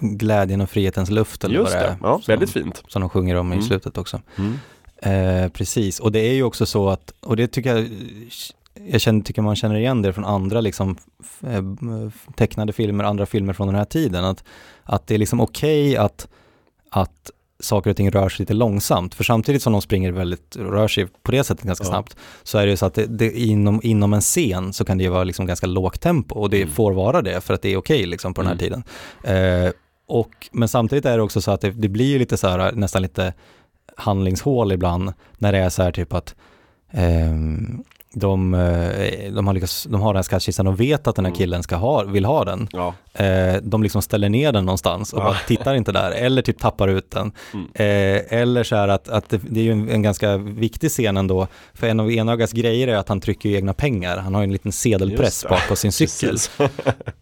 glädjen 0.00 0.60
och 0.60 0.70
frihetens 0.70 1.10
luft 1.10 1.44
eller 1.44 1.54
Just 1.54 1.72
vad 1.74 1.82
det 1.82 1.86
är. 1.88 1.96
ja, 2.02 2.20
som, 2.22 2.32
väldigt 2.32 2.50
fint. 2.50 2.82
Som 2.88 3.00
de 3.00 3.08
sjunger 3.10 3.34
om 3.36 3.52
i 3.52 3.56
Mm. 3.56 3.66
slutet 3.66 3.98
också. 3.98 4.20
Mm. 4.36 4.58
Eh, 5.02 5.48
precis, 5.50 6.00
och 6.00 6.12
det 6.12 6.18
är 6.20 6.32
ju 6.32 6.42
också 6.42 6.66
så 6.66 6.88
att, 6.88 7.12
och 7.20 7.36
det 7.36 7.46
tycker 7.48 7.76
jag, 7.76 7.88
jag 8.90 9.00
känner, 9.00 9.20
tycker 9.20 9.42
man 9.42 9.56
känner 9.56 9.76
igen 9.76 10.02
det 10.02 10.12
från 10.12 10.24
andra 10.24 10.60
liksom 10.60 10.96
eh, 11.40 11.62
tecknade 12.34 12.72
filmer, 12.72 13.04
andra 13.04 13.26
filmer 13.26 13.52
från 13.52 13.66
den 13.66 13.76
här 13.76 13.84
tiden, 13.84 14.24
att, 14.24 14.44
att 14.82 15.06
det 15.06 15.14
är 15.14 15.18
liksom 15.18 15.40
okej 15.40 15.96
att, 15.96 16.28
att 16.90 17.30
saker 17.60 17.90
och 17.90 17.96
ting 17.96 18.10
rör 18.10 18.28
sig 18.28 18.42
lite 18.42 18.54
långsamt, 18.54 19.14
för 19.14 19.24
samtidigt 19.24 19.62
som 19.62 19.72
de 19.72 19.82
springer 19.82 20.12
väldigt, 20.12 20.56
rör 20.56 20.88
sig 20.88 21.06
på 21.22 21.30
det 21.32 21.44
sättet 21.44 21.64
ganska 21.64 21.84
Ja. 21.84 21.88
snabbt, 21.90 22.16
så 22.42 22.58
är 22.58 22.66
det 22.66 22.70
ju 22.70 22.76
så 22.76 22.86
att 22.86 22.94
det, 22.94 23.06
det, 23.06 23.38
inom, 23.40 23.80
inom 23.82 24.12
en 24.14 24.20
scen 24.20 24.72
så 24.72 24.84
kan 24.84 24.98
det 24.98 25.04
ju 25.04 25.10
vara 25.10 25.24
liksom 25.24 25.46
ganska 25.46 25.66
lågt 25.66 26.00
tempo, 26.00 26.34
och 26.34 26.50
det 26.50 26.66
får 26.66 26.92
vara 26.92 27.22
det, 27.22 27.40
för 27.40 27.54
att 27.54 27.62
det 27.62 27.72
är 27.72 27.76
okej 27.76 28.06
liksom 28.06 28.34
på 28.34 28.42
den 28.42 28.46
här 28.58 28.66
Mm. 28.68 28.82
tiden. 29.22 29.64
Eh, 29.66 29.72
och, 30.08 30.48
men 30.52 30.68
samtidigt 30.68 31.04
är 31.04 31.16
det 31.16 31.22
också 31.22 31.40
så 31.40 31.50
att 31.50 31.60
det, 31.60 31.70
det 31.70 31.88
blir 31.88 32.06
ju 32.06 32.18
lite 32.18 32.36
så 32.36 32.48
här, 32.48 32.72
nästan 32.72 33.02
lite 33.02 33.34
handlingshål 33.96 34.72
ibland 34.72 35.12
när 35.38 35.52
det 35.52 35.58
är 35.58 35.68
så 35.70 35.82
här 35.82 35.92
typ 35.92 36.12
att 36.14 36.34
ehm, 36.90 37.84
de, 38.18 38.54
eh, 38.54 39.32
de, 39.32 39.46
har 39.46 39.54
lyckats, 39.54 39.84
de 39.90 40.00
har 40.00 40.12
den 40.12 40.16
här 40.18 40.22
skattkistan 40.22 40.66
och 40.66 40.80
vet 40.80 41.06
att 41.06 41.16
den 41.16 41.24
här 41.24 41.30
Mm. 41.30 41.38
killen 41.38 41.62
ska 41.62 41.76
ha, 41.76 42.04
vill 42.04 42.24
ha 42.24 42.44
den. 42.44 42.68
Eh, 43.14 43.56
de 43.62 43.82
liksom 43.82 44.02
ställer 44.02 44.28
ner 44.28 44.52
den 44.52 44.64
någonstans 44.64 45.12
och 45.12 45.20
Ja. 45.20 45.24
bara 45.24 45.36
tittar 45.46 45.74
inte 45.74 45.92
där, 45.92 46.10
eller 46.10 46.42
typ 46.42 46.58
tappar 46.58 46.88
ut 46.88 47.10
den. 47.10 47.32
Mm. 47.54 47.66
Eh, 47.74 48.38
eller 48.40 48.64
så 48.64 48.76
här 48.76 48.88
att, 48.88 49.08
att 49.08 49.28
det, 49.30 49.60
är 49.60 49.64
ju 49.64 49.72
en, 49.72 49.88
en 49.88 50.02
ganska 50.02 50.36
viktig 50.36 50.90
scen 50.90 51.16
ändå, 51.16 51.46
för 51.74 51.86
en 51.88 52.00
av 52.00 52.12
Enögas 52.12 52.52
grejer 52.52 52.88
är 52.88 52.96
att 52.96 53.08
han 53.08 53.20
trycker 53.20 53.48
ju 53.48 53.56
egna 53.56 53.72
pengar. 53.74 54.16
Han 54.18 54.34
har 54.34 54.42
ju 54.42 54.44
en 54.44 54.52
liten 54.52 54.72
sedelpress 54.72 55.44
bak 55.48 55.68
på 55.68 55.76
sin 55.76 55.92
cykel. 56.08 56.36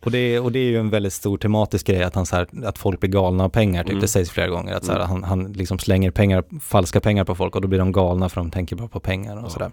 Och, 0.05 0.11
det, 0.11 0.19
är- 0.19 0.43
och 0.43 0.53
det 0.53 0.59
är 0.59 0.65
ju 0.65 0.79
en 0.79 0.91
väldigt 0.91 1.13
stor 1.13 1.39
tematisk 1.39 1.87
grej, 1.87 2.03
att, 2.03 2.15
han 2.15 2.27
så 2.27 2.37
här, 2.37 2.47
att 2.65 2.79
folk 2.79 3.01
blir 3.01 3.11
galna 3.11 3.45
av 3.45 3.49
pengar, 3.49 3.83
typ. 3.83 3.91
Mm. 3.91 4.01
det 4.01 4.09
sägs 4.09 4.31
flera 4.31 4.49
gånger. 4.49 4.75
Att 4.75 4.85
så 4.85 4.93
här, 4.93 4.99
Mm. 4.99 5.11
han, 5.11 5.25
han 5.25 5.53
liksom 5.53 5.79
slänger 5.79 6.11
pengar, 6.11 6.45
falska 6.61 7.01
pengar 7.01 7.25
på 7.25 7.35
folk 7.35 7.55
och 7.57 7.63
då 7.63 7.69
blir 7.69 7.79
de 7.79 7.93
galna 7.93 8.29
för 8.29 8.41
de 8.41 8.51
tänker 8.51 8.77
bara 8.77 8.89
på 8.89 9.01
pengar 9.01 9.37
och 9.37 9.43
Ja, 9.45 9.49
sådär. 9.51 9.71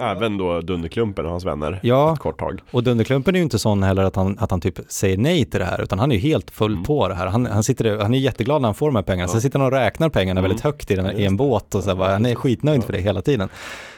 Även 0.00 0.38
då 0.38 0.60
Dunderklumpen 0.60 1.24
och 1.24 1.30
hans 1.30 1.44
vänner 1.44 1.80
Ja. 1.82 2.12
ett 2.12 2.18
kort 2.18 2.38
tag. 2.38 2.60
Och 2.70 2.82
Dunderklumpen 2.84 3.34
är 3.34 3.38
ju 3.38 3.42
inte 3.42 3.58
sån 3.58 3.82
heller 3.82 4.02
att 4.02 4.16
han, 4.16 4.36
att 4.38 4.50
han 4.50 4.60
typ 4.60 4.78
säger 4.88 5.18
nej 5.18 5.44
till 5.44 5.60
det 5.60 5.66
här, 5.66 5.82
utan 5.82 5.98
han 5.98 6.10
är 6.12 6.16
ju 6.16 6.20
helt 6.20 6.50
full 6.50 6.72
Mm. 6.72 6.84
på 6.84 7.08
det 7.08 7.14
här. 7.14 7.26
Han, 7.26 7.46
han, 7.46 7.62
sitter, 7.62 7.98
han 7.98 8.14
är 8.14 8.18
jätteglad 8.18 8.62
när 8.62 8.68
han 8.68 8.74
får 8.74 8.86
de 8.88 8.96
här 8.96 9.02
pengarna, 9.02 9.28
sen 9.28 9.40
sitter 9.40 9.58
han 9.58 9.66
och 9.66 9.72
räknar 9.72 10.08
pengarna 10.08 10.40
Mm. 10.40 10.48
väldigt 10.48 10.64
högt 10.64 10.90
i, 10.90 10.94
den, 10.96 11.18
i 11.18 11.24
en 11.24 11.36
båt 11.36 11.74
och 11.74 11.82
så 11.82 11.88
här, 11.90 11.96
bara, 11.96 12.12
han 12.12 12.26
är 12.26 12.34
skitnöjd 12.34 12.84
för 12.84 12.92
det 12.92 13.00
hela 13.00 13.22
tiden. 13.22 13.48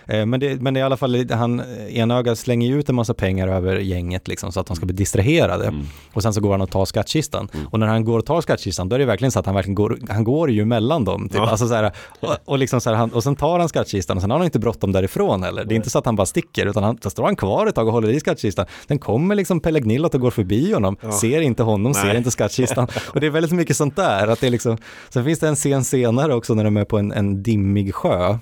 Eh, 0.07 0.27
Men 0.27 0.41
det, 0.41 0.61
men 0.63 0.75
det 0.75 0.81
är 0.81 0.83
i 0.83 0.85
alla 0.85 0.97
fall, 0.97 1.31
han, 1.31 1.63
enöga 1.89 2.37
slänger 2.37 2.69
ju 2.69 2.79
ut 2.79 2.89
en 2.89 2.95
massa 2.95 3.15
pengar 3.15 3.49
över 3.49 3.77
gänget 3.77 4.29
liksom, 4.29 4.53
så 4.53 4.61
att 4.61 4.67
de 4.67 4.77
ska 4.77 4.87
bli 4.87 4.95
distraherade. 4.95 5.67
Mm. 5.67 5.87
Och 6.13 6.23
sen 6.23 6.35
så 6.35 6.41
går 6.41 6.51
han 6.51 6.61
och 6.61 6.71
tar 6.71 6.85
skattkistan. 6.85 7.49
Och 7.71 7.81
när 7.81 7.87
han 7.87 8.05
går 8.05 8.19
och 8.19 8.27
tar 8.27 8.41
skattkistan, 8.41 8.89
då 8.89 8.95
är 8.95 8.99
det 8.99 9.05
verkligen 9.05 9.33
så 9.33 9.39
att 9.39 9.47
han 9.47 9.55
verkligen 9.55 9.75
går, 9.75 9.99
han 10.09 10.25
går 10.25 10.51
ju 10.51 10.65
mellan 10.65 11.05
dem. 11.05 11.29
Typ. 11.29 11.37
Ja. 11.37 11.51
Alltså 11.51 11.69
så 11.69 11.75
här, 11.75 11.93
och, 12.21 12.37
och, 12.45 12.59
liksom 12.59 12.81
så 12.81 12.91
här, 12.91 12.97
han, 12.97 13.11
och 13.11 13.23
sen 13.23 13.37
tar 13.37 13.59
han 13.59 13.69
skattkistan 13.69 14.17
och 14.17 14.21
sen 14.21 14.31
har 14.31 14.39
han 14.39 14.45
inte 14.45 14.59
bråttom 14.59 14.93
därifrån 14.93 15.43
heller. 15.43 15.65
Det 15.65 15.75
är 15.75 15.77
inte 15.77 15.91
så 15.91 15.99
att 15.99 16.07
han 16.07 16.17
bara 16.17 16.27
sticker, 16.27 16.67
utan 16.67 16.83
han, 16.83 16.99
då 17.03 17.11
står 17.11 17.25
han 17.25 17.37
kvar 17.37 17.67
ett 17.67 17.75
tag 17.75 17.87
och 17.87 17.93
håller 17.93 18.09
i 18.09 18.21
skattkistan. 18.21 18.67
Den 18.87 18.99
kommer 18.99 19.35
liksom 19.35 19.61
Pelle 19.61 19.81
Gnillot 19.81 20.15
och 20.15 20.21
går 20.21 20.31
förbi 20.31 20.73
honom, 20.73 20.97
Ja. 21.03 21.13
ser 21.13 21.41
inte 21.41 21.63
honom, 21.63 21.93
Nej. 21.93 22.03
ser 22.03 22.15
inte 22.17 22.31
skattkistan. 22.31 22.89
Och 23.15 23.21
det 23.21 23.27
är 23.27 23.31
väldigt 23.31 23.53
mycket 23.53 23.77
sånt 23.77 23.97
där. 23.97 24.29
Att 24.29 24.41
det 24.41 24.47
är 24.47 24.51
liksom, 24.51 24.77
sen 25.09 25.25
finns 25.25 25.39
det 25.39 25.49
en 25.49 25.57
scen 25.57 25.85
senare 25.85 26.35
också 26.35 26.55
när 26.55 26.65
de 26.65 26.77
är 26.77 26.85
på 26.85 26.99
en, 26.99 27.13
en 27.13 27.43
dimmig 27.43 27.95
sjö. 27.95 28.39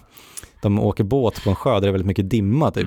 De 0.62 0.78
åker 0.78 1.04
båt 1.04 1.44
på 1.44 1.50
en 1.50 1.56
sjö 1.56 1.74
där 1.74 1.80
det 1.80 1.86
är 1.86 1.92
väldigt 1.92 2.06
mycket 2.06 2.30
dimma 2.30 2.70
typ. 2.70 2.84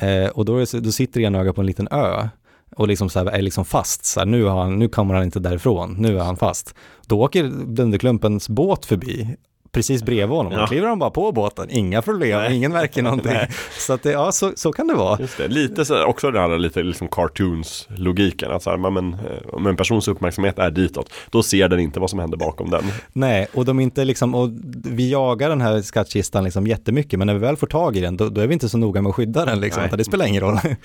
Mm. 0.00 0.24
Eh, 0.24 0.30
och 0.30 0.44
då, 0.44 0.56
är, 0.56 0.80
då 0.80 0.92
sitter 0.92 1.20
enöga 1.20 1.52
på 1.52 1.60
en 1.60 1.66
liten 1.66 1.88
ö 1.90 2.28
och 2.76 2.88
liksom 2.88 3.08
så 3.08 3.18
här, 3.18 3.26
är 3.26 3.42
liksom 3.42 3.64
fast. 3.64 4.04
Så 4.04 4.20
här, 4.20 4.26
nu, 4.26 4.44
har 4.44 4.60
han, 4.60 4.78
nu 4.78 4.88
kommer 4.88 5.14
han 5.14 5.24
inte 5.24 5.40
därifrån, 5.40 5.94
nu 5.98 6.18
är 6.18 6.24
han 6.24 6.36
fast. 6.36 6.74
Då 7.06 7.20
åker 7.20 7.44
Dunderklumpens 7.66 8.48
båt 8.48 8.86
förbi 8.86 9.36
precis 9.72 10.02
bredvid 10.02 10.36
honom. 10.36 10.52
Ja. 10.52 10.60
Då 10.60 10.66
kliver 10.66 10.88
han 10.88 10.98
bara 10.98 11.10
på 11.10 11.32
båten, 11.32 11.66
inga 11.70 12.02
problem, 12.02 12.38
Nej. 12.38 12.56
ingen 12.56 12.72
märker 12.72 13.02
någonting. 13.08 13.32
Så 13.78 13.92
att 13.92 14.02
det, 14.02 14.10
ja, 14.12 14.32
så, 14.32 14.52
så 14.56 14.72
kan 14.72 14.86
det 14.86 14.94
vara. 14.94 15.18
Det. 15.36 15.48
Lite 15.48 15.84
så, 15.84 16.04
också 16.04 16.30
det 16.30 16.40
här 16.40 16.58
lite 16.58 16.82
liksom 16.82 17.08
cartoons-logiken. 17.08 18.50
Att 18.50 18.62
så 18.62 18.70
här, 18.70 18.76
men, 18.76 18.94
men, 18.94 19.14
eh, 19.14 19.20
om 19.52 19.66
en 19.66 19.76
persons 19.76 20.08
uppmärksamhet 20.08 20.58
är 20.58 20.70
ditåt, 20.70 21.12
då 21.30 21.42
ser 21.42 21.68
den 21.68 21.80
inte 21.80 22.00
vad 22.00 22.10
som 22.10 22.18
händer 22.18 22.36
bakom 22.38 22.70
den. 22.70 22.84
Nej, 23.12 23.46
och 23.54 23.64
de 23.64 23.80
inte 23.80 24.04
liksom, 24.04 24.34
och 24.34 24.50
vi 24.84 25.10
jagar 25.10 25.48
den 25.48 25.60
här 25.60 25.82
skattkistan 25.82 26.44
liksom 26.44 26.66
jättemycket, 26.66 27.18
men 27.18 27.26
när 27.26 27.34
vi 27.34 27.40
väl 27.40 27.56
får 27.56 27.66
tag 27.66 27.96
i 27.96 28.00
den, 28.00 28.16
då, 28.16 28.28
då 28.28 28.40
är 28.40 28.46
vi 28.46 28.52
inte 28.54 28.68
så 28.68 28.78
noga 28.78 29.02
med 29.02 29.10
att 29.10 29.16
skydda 29.16 29.44
den 29.44 29.60
liksom, 29.60 29.82
det 29.96 30.04
spelar 30.04 30.26
ingen 30.26 30.40
roll. 30.42 30.58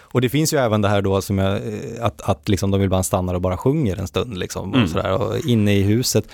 Och 0.00 0.20
det 0.20 0.28
finns 0.28 0.54
ju 0.54 0.58
även 0.58 0.82
det 0.82 0.88
här 0.88 1.02
då 1.02 1.20
som 1.20 1.38
jag, 1.38 1.52
eh, 1.56 1.60
att, 2.00 2.20
att 2.22 2.48
liksom 2.48 2.70
de 2.70 2.80
vill 2.80 2.90
bara 2.90 3.02
stanna 3.02 3.32
och 3.32 3.40
bara 3.40 3.56
sjunger 3.56 3.96
en 3.96 4.06
stund 4.06 4.38
liksom, 4.38 4.68
Mm. 4.72 4.82
och 4.84 4.90
sådär, 4.90 5.12
och 5.22 5.36
inne 5.46 5.74
i 5.74 5.82
huset, 5.82 6.24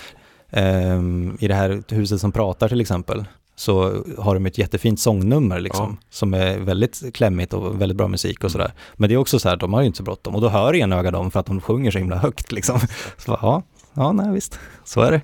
i 1.38 1.48
det 1.48 1.54
här 1.54 1.82
huset 1.88 2.20
som 2.20 2.32
pratar 2.32 2.68
till 2.68 2.80
exempel, 2.80 3.24
så 3.56 4.04
har 4.18 4.34
de 4.34 4.46
ett 4.46 4.58
jättefint 4.58 5.00
sångnummer 5.00 5.60
liksom, 5.60 5.98
som 6.10 6.34
är 6.34 6.58
väldigt 6.58 7.14
klämmigt 7.14 7.52
och 7.54 7.80
väldigt 7.80 7.98
bra 7.98 8.08
musik 8.08 8.44
och 8.44 8.50
sådär. 8.50 8.72
Men 8.94 9.08
det 9.08 9.14
är 9.14 9.18
också 9.18 9.38
så 9.38 9.48
här, 9.48 9.56
de 9.56 9.72
har 9.72 9.80
ju 9.80 9.86
inte 9.86 9.96
så 9.96 10.02
bråttom, 10.02 10.34
och 10.34 10.40
då 10.40 10.48
hör 10.48 10.74
enöga 10.74 11.10
dem 11.10 11.30
för 11.30 11.40
att 11.40 11.46
de 11.46 11.60
sjunger 11.60 11.90
så 11.90 11.98
himla 11.98 12.16
högt 12.16 12.52
liksom. 12.52 12.80
Så, 13.16 13.38
ja, 13.42 13.62
ja, 13.94 14.12
nej 14.12 14.32
visst, 14.32 14.58
så 14.84 15.00
är 15.00 15.10
det. 15.12 15.20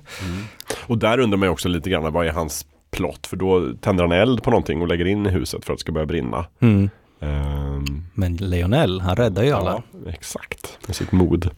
Och 0.87 0.97
där 0.97 1.19
undrar 1.19 1.37
man 1.37 1.47
ju 1.47 1.51
också 1.51 1.69
lite 1.69 1.89
grann, 1.89 2.13
vad 2.13 2.27
är 2.27 2.31
hans 2.31 2.65
plott? 2.91 3.27
För 3.27 3.37
då 3.37 3.73
tänder 3.81 4.03
han 4.03 4.11
eld 4.11 4.43
på 4.43 4.49
någonting 4.49 4.81
och 4.81 4.87
lägger 4.87 5.05
in 5.05 5.25
i 5.25 5.29
huset 5.29 5.65
för 5.65 5.73
att 5.73 5.79
det 5.79 5.81
ska 5.81 5.91
börja 5.91 6.05
brinna. 6.05 6.45
Mm. 6.59 6.89
Ehm, 7.19 8.03
Men 8.13 8.35
Leonel, 8.35 9.01
han 9.01 9.15
räddar 9.15 9.43
ju 9.43 9.51
alla. 9.51 9.83
Ja, 10.05 10.11
exakt. 10.11 10.77
Med 10.87 10.95
sitt 10.95 11.11
mod. 11.11 11.49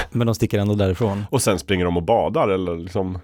Men 0.10 0.26
de 0.26 0.34
sticker 0.34 0.58
ändå 0.58 0.74
därifrån. 0.74 1.24
Och 1.30 1.42
sen 1.42 1.58
springer 1.58 1.84
de 1.84 1.96
och 1.96 2.02
badar 2.02 2.48
eller 2.48 2.76
liksom. 2.76 3.18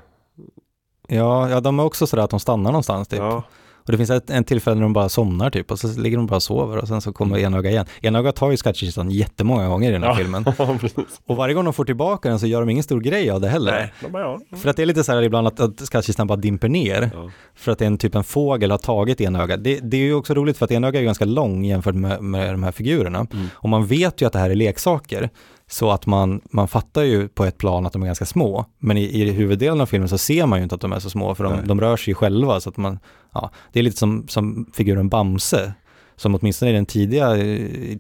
Ja, 1.08 1.50
ja 1.50 1.60
de 1.60 1.78
är 1.78 1.84
också 1.84 2.06
sådär 2.06 2.22
att 2.22 2.30
de 2.30 2.40
stannar 2.40 2.70
någonstans 2.70 3.08
typ. 3.08 3.20
Ja. 3.20 3.42
Och 3.88 3.92
det 3.92 3.98
finns 3.98 4.10
ett, 4.10 4.30
en 4.30 4.44
tillfälle 4.44 4.74
när 4.74 4.82
de 4.82 4.92
bara 4.92 5.08
somnar 5.08 5.50
typ 5.50 5.70
och 5.70 5.78
så 5.78 6.00
ligger 6.00 6.16
de 6.16 6.26
bara 6.26 6.36
och 6.36 6.42
sover 6.42 6.76
och 6.76 6.88
sen 6.88 7.00
så 7.00 7.12
kommer 7.12 7.38
enöga 7.38 7.70
igen. 7.70 7.86
Enöga 8.02 8.32
tar 8.32 8.50
ju 8.50 8.56
skattkistan 8.56 9.10
jättemånga 9.10 9.68
gånger 9.68 9.90
i 9.90 9.92
den 9.92 10.02
här 10.02 10.10
Ja, 10.10 10.16
filmen. 10.16 10.44
Och 11.26 11.36
varje 11.36 11.54
gång 11.54 11.64
de 11.64 11.74
får 11.74 11.84
tillbaka 11.84 12.28
den 12.28 12.38
så 12.38 12.46
gör 12.46 12.60
de 12.60 12.70
ingen 12.70 12.82
stor 12.84 13.00
grej 13.00 13.30
av 13.30 13.40
det 13.40 13.48
heller. 13.48 13.72
Nej, 13.72 13.92
de 14.00 14.12
bara, 14.12 14.22
ja. 14.22 14.56
För 14.56 14.70
att 14.70 14.76
det 14.76 14.82
är 14.82 14.86
lite 14.86 15.04
så 15.04 15.12
här 15.12 15.22
ibland 15.22 15.46
att, 15.46 15.60
att 15.60 15.80
skattkistan 15.80 16.26
bara 16.26 16.36
dimper 16.36 16.68
ner. 16.68 17.10
För 17.54 17.72
att 17.72 17.82
en 17.82 17.98
typ 17.98 18.14
en 18.14 18.24
fågel 18.24 18.70
har 18.70 18.78
tagit 18.78 19.20
enöga. 19.20 19.56
Det, 19.56 19.78
det 19.82 19.96
är 19.96 20.00
ju 20.00 20.14
också 20.14 20.34
roligt 20.34 20.58
för 20.58 20.64
att 20.64 20.72
enöga 20.72 21.00
är 21.00 21.04
ganska 21.04 21.24
lång 21.24 21.64
jämfört 21.64 21.94
med, 21.94 22.22
med 22.22 22.54
de 22.54 22.62
här 22.62 22.72
figurerna. 22.72 23.26
Och 23.52 23.68
man 23.68 23.86
vet 23.86 24.22
ju 24.22 24.26
att 24.26 24.32
det 24.32 24.38
här 24.38 24.50
är 24.50 24.54
leksaker. 24.54 25.30
Så 25.70 25.90
att 25.90 26.06
man, 26.06 26.40
man 26.50 26.68
fattar 26.68 27.02
ju 27.02 27.28
på 27.28 27.44
ett 27.44 27.58
plan 27.58 27.86
att 27.86 27.92
de 27.92 28.02
är 28.02 28.06
ganska 28.06 28.26
små. 28.26 28.64
Men 28.78 28.96
i, 28.96 29.02
i 29.04 29.30
huvuddelen 29.30 29.80
av 29.80 29.86
filmen 29.86 30.08
så 30.08 30.18
ser 30.18 30.46
man 30.46 30.58
ju 30.58 30.62
inte 30.62 30.74
att 30.74 30.80
de 30.80 30.92
är 30.92 30.98
så 30.98 31.10
små. 31.10 31.34
För 31.34 31.44
de, 31.44 31.52
Nej. 31.52 31.62
de 31.64 31.80
rör 31.80 31.96
sig 31.96 32.10
ju 32.10 32.14
själva. 32.14 32.60
Så 32.60 32.68
att 32.68 32.76
man, 32.76 32.98
ja, 33.34 33.50
det 33.72 33.78
är 33.78 33.82
lite 33.82 33.96
som, 33.96 34.28
som 34.28 34.70
figuren 34.74 35.08
Bamse. 35.08 35.72
Som 36.16 36.34
åtminstone 36.34 36.70
i 36.70 36.74
den 36.74 36.86
tidiga, 36.86 37.30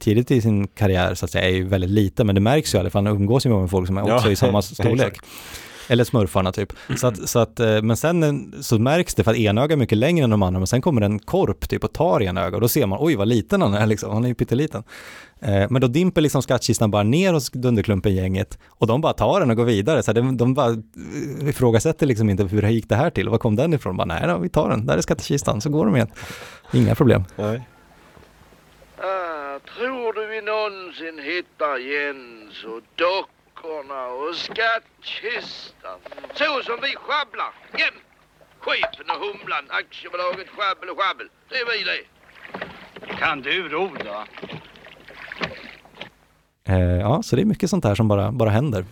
tidigt 0.00 0.30
i 0.30 0.40
sin 0.40 0.66
karriär 0.66 1.14
så 1.14 1.24
att 1.24 1.30
säga 1.30 1.48
är 1.48 1.52
ju 1.52 1.64
väldigt 1.64 1.90
liten. 1.90 2.26
Men 2.26 2.34
det 2.34 2.40
märks 2.40 2.74
ju 2.74 2.78
i 2.78 2.80
alla 2.80 2.90
fall, 2.90 3.06
han 3.06 3.16
umgås 3.16 3.46
ju 3.46 3.50
med 3.50 3.70
folk 3.70 3.86
som 3.86 3.98
är 3.98 4.08
Ja, 4.08 4.14
också 4.16 4.30
i 4.30 4.36
samma 4.36 4.62
storlek. 4.62 5.18
Eller 5.88 6.04
smurfarna 6.04 6.52
typ. 6.52 6.72
Så 6.96 7.06
att, 7.06 7.28
så 7.28 7.38
att, 7.38 7.60
eh, 7.60 7.82
men 7.82 7.96
sen 7.96 8.22
eh, 8.22 8.60
så 8.60 8.78
märks 8.78 9.14
det 9.14 9.24
för 9.24 9.30
att 9.30 9.36
enöga 9.36 9.72
är 9.72 9.76
mycket 9.76 9.98
längre 9.98 10.24
än 10.24 10.30
de 10.30 10.42
andra, 10.42 10.60
men 10.60 10.66
sen 10.66 10.80
kommer 10.80 11.00
en 11.00 11.18
korp 11.18 11.68
typ 11.68 11.84
och 11.84 11.92
tar 11.92 12.22
enöga 12.22 12.56
och 12.56 12.60
då 12.60 12.68
ser 12.68 12.86
man, 12.86 12.98
oj 13.02 13.16
vad 13.16 13.28
liten 13.28 13.62
han 13.62 13.74
är 13.74 13.86
liksom, 13.86 14.12
han 14.12 14.24
är 14.24 14.28
ju 14.28 14.34
pytteliten. 14.34 14.82
Eh, 15.40 15.66
Men 15.70 15.80
då 15.80 15.88
dimper 15.88 16.20
liksom 16.20 16.42
skattkistan 16.42 16.90
bara 16.90 17.02
ner 17.02 17.32
hos 17.32 17.50
Dunderklumpen-gänget 17.50 18.58
och 18.68 18.86
de 18.86 19.00
bara 19.00 19.12
tar 19.12 19.40
den 19.40 19.50
och 19.50 19.56
går 19.56 19.64
vidare. 19.64 20.02
Så 20.02 20.12
de, 20.12 20.36
de 20.36 20.54
bara 20.54 20.76
ifrågasätter 21.48 22.06
liksom 22.06 22.30
inte 22.30 22.44
hur 22.44 22.62
gick 22.68 22.88
det 22.88 22.96
här 22.96 23.10
till, 23.10 23.28
var 23.28 23.38
kom 23.38 23.56
den 23.56 23.74
ifrån? 23.74 23.96
Bara, 23.96 24.04
nej 24.04 24.22
då, 24.26 24.38
vi 24.38 24.48
tar 24.48 24.70
den, 24.70 24.86
där 24.86 24.96
är 24.96 25.00
skattkistan, 25.00 25.60
så 25.60 25.70
går 25.70 25.84
de 25.86 25.96
igen. 25.96 26.08
Inga 26.72 26.94
problem. 26.94 27.24
Nej. 27.36 27.68
Ah, 28.96 29.58
tror 29.76 30.12
du 30.12 30.26
vi 30.26 30.40
någonsin 30.42 31.18
hittar 31.24 31.78
Jens 31.78 32.64
och 32.64 32.82
dockorna 33.62 34.06
och 34.06 34.34
skattkistan? 34.34 35.98
Så 36.34 36.62
som 36.62 36.78
vi 36.82 36.94
sjabblar 36.96 37.52
jämt. 37.78 38.02
Chefen 38.58 39.10
och 39.10 39.26
Humlan, 39.26 39.64
aktiebolaget 39.68 40.48
Sjabbel 40.48 40.88
och 40.90 40.98
Sjabbel. 41.00 41.28
Det 41.48 41.54
är 41.54 41.78
vi 41.78 41.84
det. 41.84 43.16
Kan 43.18 43.42
du 43.42 43.68
roda? 43.68 44.26
Eh, 46.64 46.78
ja, 46.78 47.22
så 47.22 47.36
det 47.36 47.42
är 47.42 47.46
mycket 47.46 47.70
sånt 47.70 47.84
här 47.84 47.94
som 47.94 48.08
bara, 48.08 48.32
bara 48.32 48.50
händer. 48.50 48.84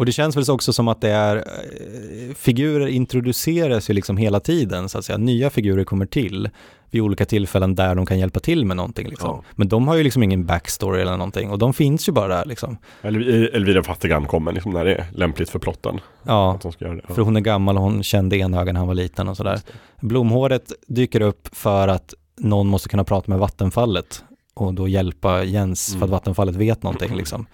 Och 0.00 0.06
det 0.06 0.12
känns 0.12 0.36
väl 0.36 0.44
också 0.50 0.72
som 0.72 0.88
att 0.88 1.00
det 1.00 1.08
är, 1.10 1.36
eh, 1.36 2.34
figurer 2.36 2.86
introduceras 2.86 3.90
ju 3.90 3.94
liksom 3.94 4.16
hela 4.16 4.40
tiden, 4.40 4.88
så 4.88 4.98
att 4.98 5.04
säga. 5.04 5.18
Nya 5.18 5.50
figurer 5.50 5.84
kommer 5.84 6.06
till 6.06 6.48
vid 6.90 7.02
olika 7.02 7.24
tillfällen 7.24 7.74
där 7.74 7.94
de 7.94 8.06
kan 8.06 8.18
hjälpa 8.18 8.40
till 8.40 8.64
med 8.64 8.76
någonting. 8.76 9.08
Liksom. 9.08 9.28
Ja. 9.28 9.42
Men 9.56 9.68
de 9.68 9.88
har 9.88 9.94
ju 9.96 10.02
liksom 10.04 10.22
ingen 10.22 10.46
backstory 10.46 11.00
eller 11.00 11.12
någonting 11.16 11.50
och 11.50 11.58
de 11.58 11.72
finns 11.74 12.08
ju 12.08 12.12
bara 12.12 12.28
där 12.36 12.44
liksom. 12.44 12.76
Elv- 13.02 13.48
Elvira 13.54 13.82
Fattigam 13.82 14.26
kommer 14.26 14.52
liksom 14.52 14.72
när 14.72 14.84
det 14.84 14.94
är 14.94 15.06
lämpligt 15.14 15.50
för 15.50 15.58
plotten. 15.58 16.00
Ja, 16.22 16.54
Att 16.54 16.60
de 16.62 16.72
ska 16.72 16.84
göra 16.84 16.94
det. 16.96 17.14
för 17.14 17.22
hon 17.22 17.36
är 17.36 17.40
gammal 17.40 17.76
och 17.76 17.82
hon 17.82 18.02
kände 18.02 18.36
enöga 18.36 18.72
när 18.72 18.78
han 18.80 18.88
var 18.88 18.94
liten 18.94 19.28
och 19.28 19.36
sådär. 19.36 19.60
Blomhåret 20.00 20.72
dyker 20.86 21.20
upp 21.22 21.48
för 21.52 21.88
att 21.88 22.14
någon 22.38 22.66
måste 22.66 22.88
kunna 22.88 23.04
prata 23.04 23.30
med 23.30 23.38
vattenfallet 23.38 24.24
och 24.54 24.74
då 24.74 24.88
hjälpa 24.88 25.44
Jens 25.44 25.86
för 25.88 25.96
att 25.96 26.02
Mm. 26.02 26.10
vattenfallet 26.10 26.56
vet 26.56 26.82
någonting 26.82 27.14
liksom. 27.16 27.46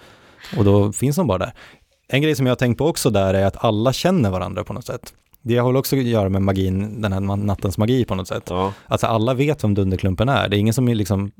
Och 0.59 0.65
då 0.65 0.93
finns 0.93 1.17
de 1.17 1.27
bara 1.27 1.39
där. 1.39 1.53
En 2.09 2.23
grej 2.23 2.35
som 2.35 2.47
jag 2.47 2.51
har 2.51 2.57
tänkt 2.57 2.79
på 2.79 2.87
också 2.87 3.11
där 3.11 3.35
är 3.35 3.47
att 3.47 3.65
alla 3.65 3.93
känner 3.93 4.31
varandra 4.31 4.65
på 4.65 4.73
något 4.73 4.87
sätt. 4.87 5.15
Det 5.43 5.57
har 5.59 5.67
väl 5.69 5.77
också 5.77 5.97
att 5.97 6.03
göra 6.03 6.29
med 6.29 6.43
magin, 6.43 7.01
den 7.03 7.13
här 7.13 7.21
nattens 7.21 7.79
magi 7.79 8.05
på 8.05 8.15
något 8.15 8.29
sätt. 8.29 8.43
Ja. 8.51 8.73
Alltså 8.87 9.07
alla 9.07 9.35
vet 9.35 9.65
vem 9.65 9.75
Dunderklumpen 9.75 10.29
är. 10.29 10.49
Det 10.49 10.57
är 10.57 10.59
ingen 10.59 10.75
som 10.75 10.89
liksom 10.89 11.31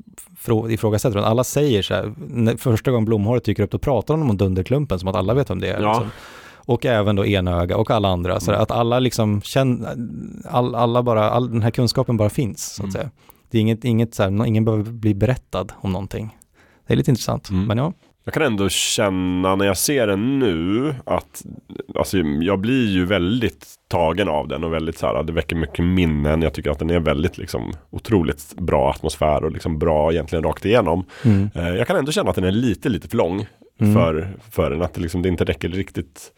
frå- 0.45 0.71
ifrågasätter 0.71 1.19
det. 1.19 1.25
Alla 1.25 1.43
säger 1.43 1.81
så 1.81 1.93
här, 1.93 2.57
första 2.57 2.91
gången 2.91 3.05
Blomhåret 3.05 3.43
dyker 3.43 3.63
upp, 3.63 3.71
då 3.71 3.77
pratar 3.79 4.17
de 4.17 4.29
om 4.29 4.37
Dunderklumpen 4.37 4.99
som 4.99 5.07
att 5.09 5.15
alla 5.15 5.33
vet 5.33 5.49
vem 5.49 5.59
det 5.59 5.67
är. 5.67 5.81
Ja. 5.81 5.91
Liksom. 5.93 6.09
Och 6.55 6.85
även 6.85 7.15
då 7.15 7.25
Enöga 7.25 7.77
och 7.77 7.91
alla 7.91 8.07
andra. 8.07 8.39
Så 8.39 8.51
att 8.51 8.71
alla 8.71 8.99
liksom 8.99 9.41
känner, 9.41 9.95
all, 10.49 10.75
alla 10.75 11.03
bara, 11.03 11.29
all 11.29 11.51
den 11.51 11.61
här 11.61 11.71
kunskapen 11.71 12.17
bara 12.17 12.29
finns 12.29 12.73
så 12.73 12.85
att 12.85 12.91
säga. 12.93 13.09
Det 13.49 13.57
är 13.57 13.61
inget, 13.61 13.85
inget 13.85 14.15
så 14.15 14.23
här, 14.23 14.45
ingen 14.45 14.65
behöver 14.65 14.91
bli 14.91 15.15
berättad 15.15 15.67
om 15.75 15.91
någonting. 15.91 16.37
Det 16.87 16.93
är 16.93 16.97
lite 16.97 17.11
intressant, 17.11 17.49
men 17.51 17.77
ja. 17.77 17.93
Jag 18.27 18.33
kan 18.33 18.43
ändå 18.43 18.69
känna 18.69 19.55
när 19.55 19.65
jag 19.65 19.77
ser 19.77 20.07
den 20.07 20.39
nu 20.39 20.93
att 21.05 21.45
alltså, 21.95 22.17
jag 22.17 22.59
blir 22.59 22.87
ju 22.87 23.05
väldigt 23.05 23.65
tagen 23.87 24.27
av 24.29 24.47
den 24.47 24.63
och 24.63 24.73
väldigt 24.73 24.97
så 24.97 25.07
här, 25.07 25.23
det 25.23 25.33
väcker 25.33 25.55
mycket 25.55 25.85
minnen. 25.85 26.41
Jag 26.41 26.53
tycker 26.53 26.71
att 26.71 26.79
den 26.79 26.89
är 26.89 26.99
väldigt 26.99 27.37
liksom 27.37 27.73
otroligt 27.89 28.53
bra 28.57 28.89
atmosfär 28.89 29.43
och 29.43 29.51
liksom 29.51 29.79
bra 29.79 30.11
egentligen 30.11 30.43
rakt 30.43 30.65
igenom. 30.65 31.05
Mm. 31.25 31.49
Eh, 31.55 31.75
jag 31.75 31.87
kan 31.87 31.95
ändå 31.95 32.11
känna 32.11 32.29
att 32.29 32.35
den 32.35 32.45
är 32.45 32.51
lite, 32.51 32.89
lite 32.89 33.07
för 33.07 33.17
lång 33.17 33.45
Mm. 33.79 33.93
för, 33.93 34.27
för 34.51 34.69
den. 34.69 34.81
Att 34.81 34.93
det, 34.93 35.01
liksom, 35.01 35.21
det 35.21 35.29
inte 35.29 35.45
räcker 35.45 35.69
riktigt 35.69 36.31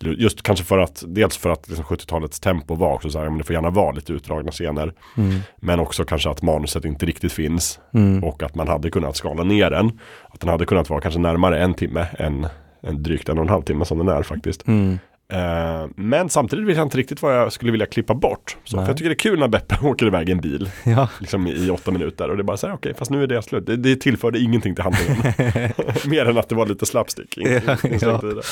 Just 0.00 0.42
kanske 0.42 0.64
för 0.64 0.78
att, 0.78 1.04
dels 1.06 1.36
för 1.36 1.50
att 1.50 1.68
liksom 1.68 1.84
70-talets 1.84 2.40
tempo 2.40 2.74
var 2.74 2.94
också 2.94 3.10
så 3.10 3.18
här, 3.18 3.28
men 3.28 3.38
det 3.38 3.44
får 3.44 3.54
gärna 3.54 3.70
vara 3.70 3.92
lite 3.92 4.12
utdragna 4.12 4.50
scener. 4.50 4.92
Mm. 5.16 5.40
Men 5.56 5.80
också 5.80 6.04
kanske 6.04 6.30
att 6.30 6.42
manuset 6.42 6.84
inte 6.84 7.06
riktigt 7.06 7.32
finns. 7.32 7.80
Mm. 7.94 8.24
Och 8.24 8.42
att 8.42 8.54
man 8.54 8.68
hade 8.68 8.90
kunnat 8.90 9.16
skala 9.16 9.44
ner 9.44 9.70
den. 9.70 9.98
Att 10.28 10.40
den 10.40 10.48
hade 10.48 10.66
kunnat 10.66 10.90
vara 10.90 11.00
kanske 11.00 11.20
närmare 11.20 11.62
en 11.62 11.74
timme 11.74 12.06
än, 12.18 12.46
än 12.82 13.02
drygt 13.02 13.28
en 13.28 13.38
och 13.38 13.44
en 13.44 13.50
halv 13.50 13.62
timme 13.62 13.84
som 13.84 13.98
den 13.98 14.08
är 14.08 14.22
faktiskt. 14.22 14.66
Mm. 14.66 14.98
Eh, 15.32 15.88
men 15.96 16.28
samtidigt 16.28 16.66
vet 16.66 16.76
jag 16.76 16.86
inte 16.86 16.98
riktigt 16.98 17.22
vad 17.22 17.36
jag 17.36 17.52
skulle 17.52 17.72
vilja 17.72 17.86
klippa 17.86 18.14
bort. 18.14 18.56
Så 18.64 18.76
för 18.76 18.86
jag 18.86 18.96
tycker 18.96 19.08
det 19.08 19.14
är 19.14 19.18
kul 19.18 19.38
när 19.38 19.48
Beppe 19.48 19.76
åker 19.82 20.06
iväg 20.06 20.28
i 20.28 20.32
en 20.32 20.40
bil. 20.40 20.70
Ja. 20.84 21.08
Liksom 21.20 21.46
i, 21.46 21.70
åtta 21.70 21.90
minuter. 21.90 22.30
Och 22.30 22.36
det 22.36 22.40
är 22.40 22.44
bara 22.44 22.56
så 22.56 22.66
här, 22.66 22.74
okej, 22.74 22.94
fast 22.94 23.10
nu 23.10 23.22
är 23.22 23.26
det 23.26 23.42
slut. 23.42 23.66
Det, 23.66 23.76
det 23.76 23.96
tillförde 23.96 24.38
ingenting 24.38 24.74
till 24.74 24.84
handlingen. 24.84 25.16
Mer 26.06 26.28
än 26.28 26.38
att 26.38 26.48
det 26.48 26.54
var 26.54 26.66
lite 26.66 26.86
slapstick. 26.86 27.34
Ja, 27.36 27.76
Inget 27.84 28.02
ja. 28.02 28.20
vidare. 28.20 28.42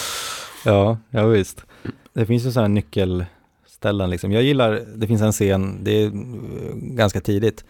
Ja, 0.67 0.99
ja 1.11 1.27
visst. 1.27 1.65
Det 2.13 2.27
finns 2.27 2.47
ju 2.47 2.51
sådana 2.53 2.69
nyckelställen 2.69 4.11
liksom. 4.11 4.33
Jag 4.33 4.43
gillar, 4.43 4.81
det 4.97 5.07
finns 5.07 5.23
en 5.23 5.33
scen, 5.33 5.85
det 5.85 5.91
är 6.03 6.07
eh, 6.07 6.13
ganska 6.75 7.21
tidigt, 7.21 7.65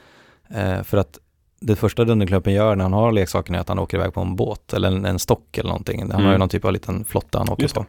eh, 0.54 0.82
för 0.82 0.96
att 0.98 1.18
det 1.60 1.76
första 1.76 2.04
Dunderklumpen 2.04 2.52
gör 2.52 2.76
när 2.76 2.84
han 2.84 2.92
har 2.92 3.12
leksaken 3.12 3.54
är 3.54 3.58
att 3.58 3.68
han 3.68 3.78
åker 3.78 3.96
iväg 3.96 4.12
på 4.14 4.20
en 4.20 4.36
båt 4.36 4.72
eller 4.72 4.88
en, 4.88 5.04
en 5.04 5.18
stock 5.18 5.58
eller 5.58 5.68
någonting. 5.68 6.00
Han 6.02 6.10
har 6.10 6.20
ju 6.20 6.26
Mm. 6.28 6.38
någon 6.40 6.48
typ 6.48 6.64
av 6.64 6.72
liten 6.72 7.04
flotta 7.04 7.38
han 7.38 7.48
åker 7.48 7.68
på. 7.68 7.86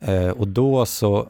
Eh, 0.00 0.28
och 0.30 0.48
då 0.48 0.86
så, 0.86 1.28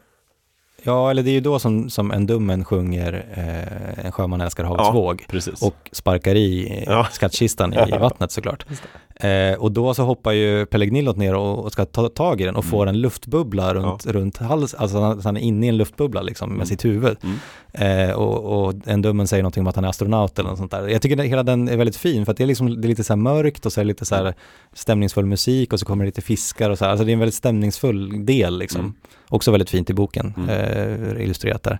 ja 0.83 1.11
eller 1.11 1.23
det 1.23 1.31
är 1.31 1.33
ju 1.33 1.41
då 1.41 1.59
som, 1.59 1.91
som 1.91 2.11
en 2.11 2.27
dummen 2.27 2.65
sjunger 2.65 3.27
eh, 3.35 4.05
En 4.07 4.13
sjöman 4.13 4.41
älskar 4.41 4.65
havets 4.65 4.85
Ja, 4.87 4.93
våg 4.93 5.25
precis. 5.29 5.63
och 5.63 5.89
sparkar 5.93 6.35
i 6.35 6.83
Ja. 6.87 7.07
skattkistan 7.13 7.75
i, 7.75 7.77
i 7.95 7.99
vattnet 7.99 8.33
såklart. 8.33 8.67
Eh, 9.23 9.59
och 9.59 9.73
då 9.73 9.95
så 9.95 10.03
hoppar 10.03 10.33
ju 10.33 10.67
Pellegnillot 10.67 11.17
ner 11.17 11.35
och, 11.35 11.59
och 11.65 11.73
ska 11.73 11.85
ta 11.85 12.09
tag 12.09 12.41
i 12.41 12.45
den 12.45 12.57
och 12.57 12.65
Mm. 12.65 12.71
får 12.71 12.87
en 12.87 13.01
luftbubbla 13.01 13.75
runt, 13.75 14.07
runt 14.07 14.37
halsen, 14.39 14.81
alltså 14.81 15.01
han, 15.01 15.21
han 15.25 15.37
är 15.37 15.41
inne 15.41 15.67
i 15.67 15.69
en 15.69 15.77
luftbubbla 15.77 16.23
liksom 16.23 16.49
med 16.49 16.55
Mm. 16.57 16.67
sitt 16.67 16.85
huvud. 16.85 17.17
Eh, 17.73 18.11
och, 18.11 18.67
och 18.67 18.75
en 18.87 19.03
dummen 19.03 19.29
säger 19.29 19.43
någonting 19.43 19.61
om 19.61 19.67
att 19.67 19.75
han 19.77 19.85
är 19.85 19.89
astronaut 19.89 20.39
eller 20.39 20.49
något 20.51 20.59
sånt 20.59 20.71
där. 20.71 20.89
Jag 20.89 21.03
tycker 21.03 21.19
att 21.21 21.25
hela 21.27 21.43
den 21.43 21.69
är 21.69 21.77
väldigt 21.77 21.97
fin 21.97 22.25
för 22.25 22.33
att 22.33 22.37
det 22.39 22.45
är, 22.45 22.47
liksom, 22.47 22.81
det 22.81 22.87
är 22.87 22.89
lite 22.89 23.05
så 23.05 23.13
här 23.13 23.19
mörkt 23.19 23.67
och 23.67 23.73
så 23.73 23.81
är 23.81 23.85
det 23.85 23.89
lite 23.89 24.05
så 24.05 24.15
Mm. 24.15 24.25
här 24.27 24.35
stämningsfull 24.73 25.27
musik 25.27 25.73
och 25.73 25.81
så 25.81 25.87
kommer 25.87 26.05
det 26.05 26.09
lite 26.09 26.21
fiskar 26.23 26.71
och 26.71 26.79
så 26.79 26.85
här. 26.85 26.91
Alltså 26.93 27.05
det 27.05 27.11
är 27.11 27.13
en 27.13 27.19
väldigt 27.19 27.35
stämningsfull 27.35 28.27
del 28.27 28.59
liksom. 28.59 28.81
Mm. 28.81 28.93
Också 29.29 29.51
väldigt 29.51 29.71
fint 29.71 29.91
i 29.91 29.95
boken, 29.95 30.35
eh, 30.49 31.23
illustrerat 31.25 31.63
där. 31.63 31.79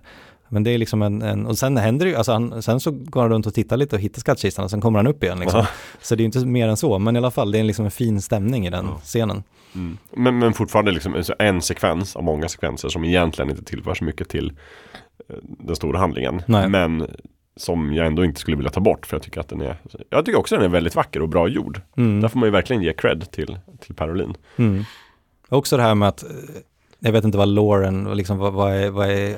Men 0.53 0.63
det 0.63 0.71
är 0.71 0.77
liksom 0.77 1.01
en, 1.01 1.21
en 1.21 1.45
och 1.45 1.57
sen 1.57 1.77
händer 1.77 2.05
det 2.05 2.09
ju, 2.09 2.15
alltså 2.17 2.31
han, 2.31 2.61
sen 2.61 2.79
så 2.79 2.91
går 2.91 3.21
han 3.21 3.29
runt 3.29 3.47
och 3.47 3.53
tittar 3.53 3.77
lite 3.77 3.95
och 3.95 4.01
hittar 4.01 4.19
skattkistan 4.19 4.65
och 4.65 4.71
sen 4.71 4.81
kommer 4.81 4.99
han 4.99 5.07
upp 5.07 5.23
igen 5.23 5.39
liksom. 5.39 5.59
Ja. 5.59 5.67
Så 6.01 6.15
det 6.15 6.23
är 6.23 6.25
inte 6.25 6.45
mer 6.45 6.67
än 6.67 6.77
så, 6.77 6.99
men 6.99 7.15
i 7.15 7.19
alla 7.19 7.31
fall 7.31 7.51
det 7.51 7.59
är 7.59 7.63
liksom 7.63 7.85
en 7.85 7.91
fin 7.91 8.21
stämning 8.21 8.67
i 8.67 8.69
den 8.69 8.87
scenen. 9.03 9.43
Mm. 9.75 9.97
Men, 10.11 10.39
men 10.39 10.53
fortfarande 10.53 10.91
liksom 10.91 11.15
en- 11.15 11.23
en 11.39 11.61
sekvens 11.61 12.15
av 12.15 12.23
många 12.23 12.47
sekvenser 12.49 12.89
som 12.89 13.05
egentligen 13.05 13.49
inte 13.51 13.63
tillför 13.63 13.93
så 13.93 14.03
mycket 14.03 14.29
till 14.29 14.53
eh, 15.29 15.35
den 15.41 15.75
stora 15.75 15.99
handlingen. 15.99 16.41
Nej. 16.45 16.69
Men 16.69 17.07
som 17.55 17.93
jag 17.93 18.07
ändå 18.07 18.25
inte 18.25 18.39
skulle 18.39 18.57
vilja 18.57 18.71
ta 18.71 18.79
bort 18.79 19.05
för 19.05 19.15
jag 19.15 19.23
tycker 19.23 19.39
att 19.39 19.49
den 19.49 19.61
är 19.61 19.75
Jag 20.09 20.25
tycker 20.25 20.39
också 20.39 20.55
den 20.55 20.65
är 20.65 20.69
väldigt 20.69 20.95
vacker 20.95 21.21
och 21.21 21.29
bra 21.29 21.47
gjord. 21.47 21.81
Mm. 21.97 22.21
Där 22.21 22.27
får 22.27 22.39
man 22.39 22.47
ju 22.47 22.51
verkligen 22.51 22.81
ge 22.81 22.93
cred 22.93 23.31
till, 23.31 23.57
till 23.79 23.95
Parolin. 23.95 24.33
Mm. 24.57 24.83
Också 25.49 25.77
det 25.77 25.83
här 25.83 25.95
med 25.95 26.07
att, 26.09 26.23
eh, 26.23 26.29
jag 27.03 27.11
vet 27.11 27.23
inte 27.23 27.37
vad 27.37 27.47
Lauren, 27.47 28.03
liksom 28.03 28.37
vad, 28.37 28.53
vad, 28.53 28.73
är, 28.73 28.89
vad 28.89 29.09
är, 29.09 29.37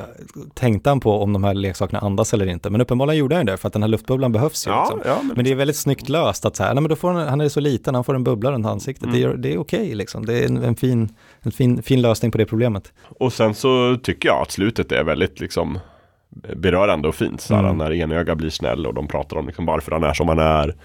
tänkte 0.54 0.90
han 0.90 1.00
på 1.00 1.22
om 1.22 1.34
de 1.34 1.44
här 1.44 1.54
leksakerna 1.54 2.00
andas 2.00 2.34
eller 2.34 2.46
inte? 2.46 2.70
Men 2.70 2.82
uppenbarligen 2.82 3.20
gjorde 3.20 3.36
han 3.36 3.46
det, 3.46 3.58
för 3.58 3.68
att 3.68 3.74
den 3.74 3.84
här 3.84 3.90
luftbubblan 3.90 4.32
behövs 4.32 4.68
ju. 4.68 4.72
Ja, 4.72 4.82
liksom. 4.84 5.02
ja, 5.06 5.18
men- 5.24 5.32
men... 5.36 5.46
det 5.46 5.52
är 5.52 5.56
väldigt 5.56 5.76
snyggt 5.78 6.10
löst 6.10 6.46
att 6.46 6.56
så 6.56 6.64
här, 6.64 6.74
nej 6.74 6.82
men 6.82 6.90
då 6.90 6.96
får 6.96 7.12
han, 7.12 7.28
han 7.28 7.42
är 7.42 7.50
så 7.50 7.60
liten, 7.60 7.96
han 7.96 8.04
får 8.04 8.16
en 8.16 8.24
bubbla 8.24 8.52
runt 8.52 8.66
ansiktet. 8.66 9.04
Mm. 9.04 9.16
Det, 9.16 9.24
är, 9.24 9.34
det 9.34 9.54
är 9.54 9.58
okej 9.58 9.96
liksom, 9.96 10.26
det 10.26 10.40
är 10.40 10.46
en, 10.46 10.58
en, 10.58 10.76
fin, 10.76 11.10
en 11.40 11.52
fin, 11.52 11.84
fin 11.84 12.02
lösning 12.02 12.32
på 12.32 12.38
det 12.38 12.46
problemet. 12.46 12.94
Och 13.20 13.34
sen 13.34 13.54
så 13.56 13.98
tycker 14.04 14.30
jag 14.30 14.42
att 14.42 14.52
slutet 14.52 14.92
är 14.92 15.04
väldigt 15.04 15.40
liksom 15.40 15.80
berörande 16.56 17.08
och 17.08 17.16
fint. 17.16 17.42
Så 17.42 17.56
här, 17.56 17.64
Mm. 17.64 17.78
När 17.78 17.94
enöga 17.94 18.36
blir 18.36 18.50
snäll 18.50 18.86
och 18.88 18.94
de 18.94 19.08
pratar 19.08 19.38
om 19.38 19.46
liksom 19.48 19.66
varför 19.66 19.92
han 19.92 20.04
är 20.04 20.14
som 20.14 20.28
han 20.28 20.40
är. 20.40 20.76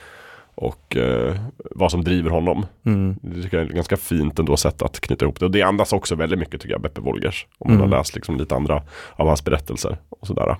Och 0.61 0.97
eh, 0.97 1.37
vad 1.71 1.91
som 1.91 2.05
driver 2.05 2.31
honom. 2.31 2.67
Mm. 2.87 3.17
Det 3.23 3.43
tycker 3.43 3.57
jag 3.57 3.65
är 3.67 3.69
ett 3.71 3.75
ganska 3.75 3.97
fint 3.97 4.39
ändå 4.39 4.57
sätt 4.57 4.83
att 4.83 5.01
knyta 5.01 5.25
ihop 5.25 5.39
det. 5.41 5.45
Och 5.45 5.51
det 5.51 5.63
andas 5.63 5.93
också 5.93 6.15
väldigt 6.15 6.39
mycket 6.39 6.61
tycker 6.61 6.75
jag, 6.75 6.81
Beppe 6.83 7.01
Wolgers. 7.01 7.47
Om 7.59 7.71
man 7.71 7.77
Mm. 7.81 7.91
har 7.93 7.99
läst 7.99 8.15
liksom 8.15 8.37
lite 8.37 8.57
andra 8.57 8.83
av 9.17 9.27
hans 9.29 9.45
berättelser 9.45 9.99
och 10.11 10.27
sådär. 10.27 10.57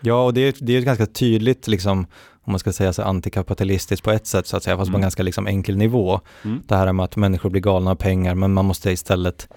Ja, 0.00 0.24
och 0.24 0.34
det 0.34 0.40
är, 0.40 0.54
det 0.60 0.74
är 0.74 0.78
ett 0.78 0.84
ganska 0.84 1.06
tydligt, 1.06 1.68
liksom, 1.68 1.98
om 2.44 2.52
man 2.52 2.58
ska 2.58 2.72
säga 2.72 2.92
så 2.92 3.02
antikapitalistiskt 3.02 4.04
på 4.04 4.10
ett 4.10 4.26
sätt, 4.26 4.46
så 4.46 4.56
att 4.56 4.62
säga, 4.62 4.76
fast 4.76 4.88
på 4.88 4.90
en 4.90 4.94
Mm. 4.94 5.02
ganska 5.02 5.22
liksom 5.22 5.46
enkel 5.46 5.76
nivå. 5.76 6.20
Mm. 6.44 6.62
Det 6.66 6.76
här 6.76 6.92
med 6.92 7.04
att 7.04 7.16
människor 7.16 7.50
blir 7.50 7.62
galna 7.62 7.90
av 7.90 7.94
pengar, 7.94 8.34
men 8.34 8.52
man 8.52 8.64
måste 8.64 8.90
istället 8.90 9.48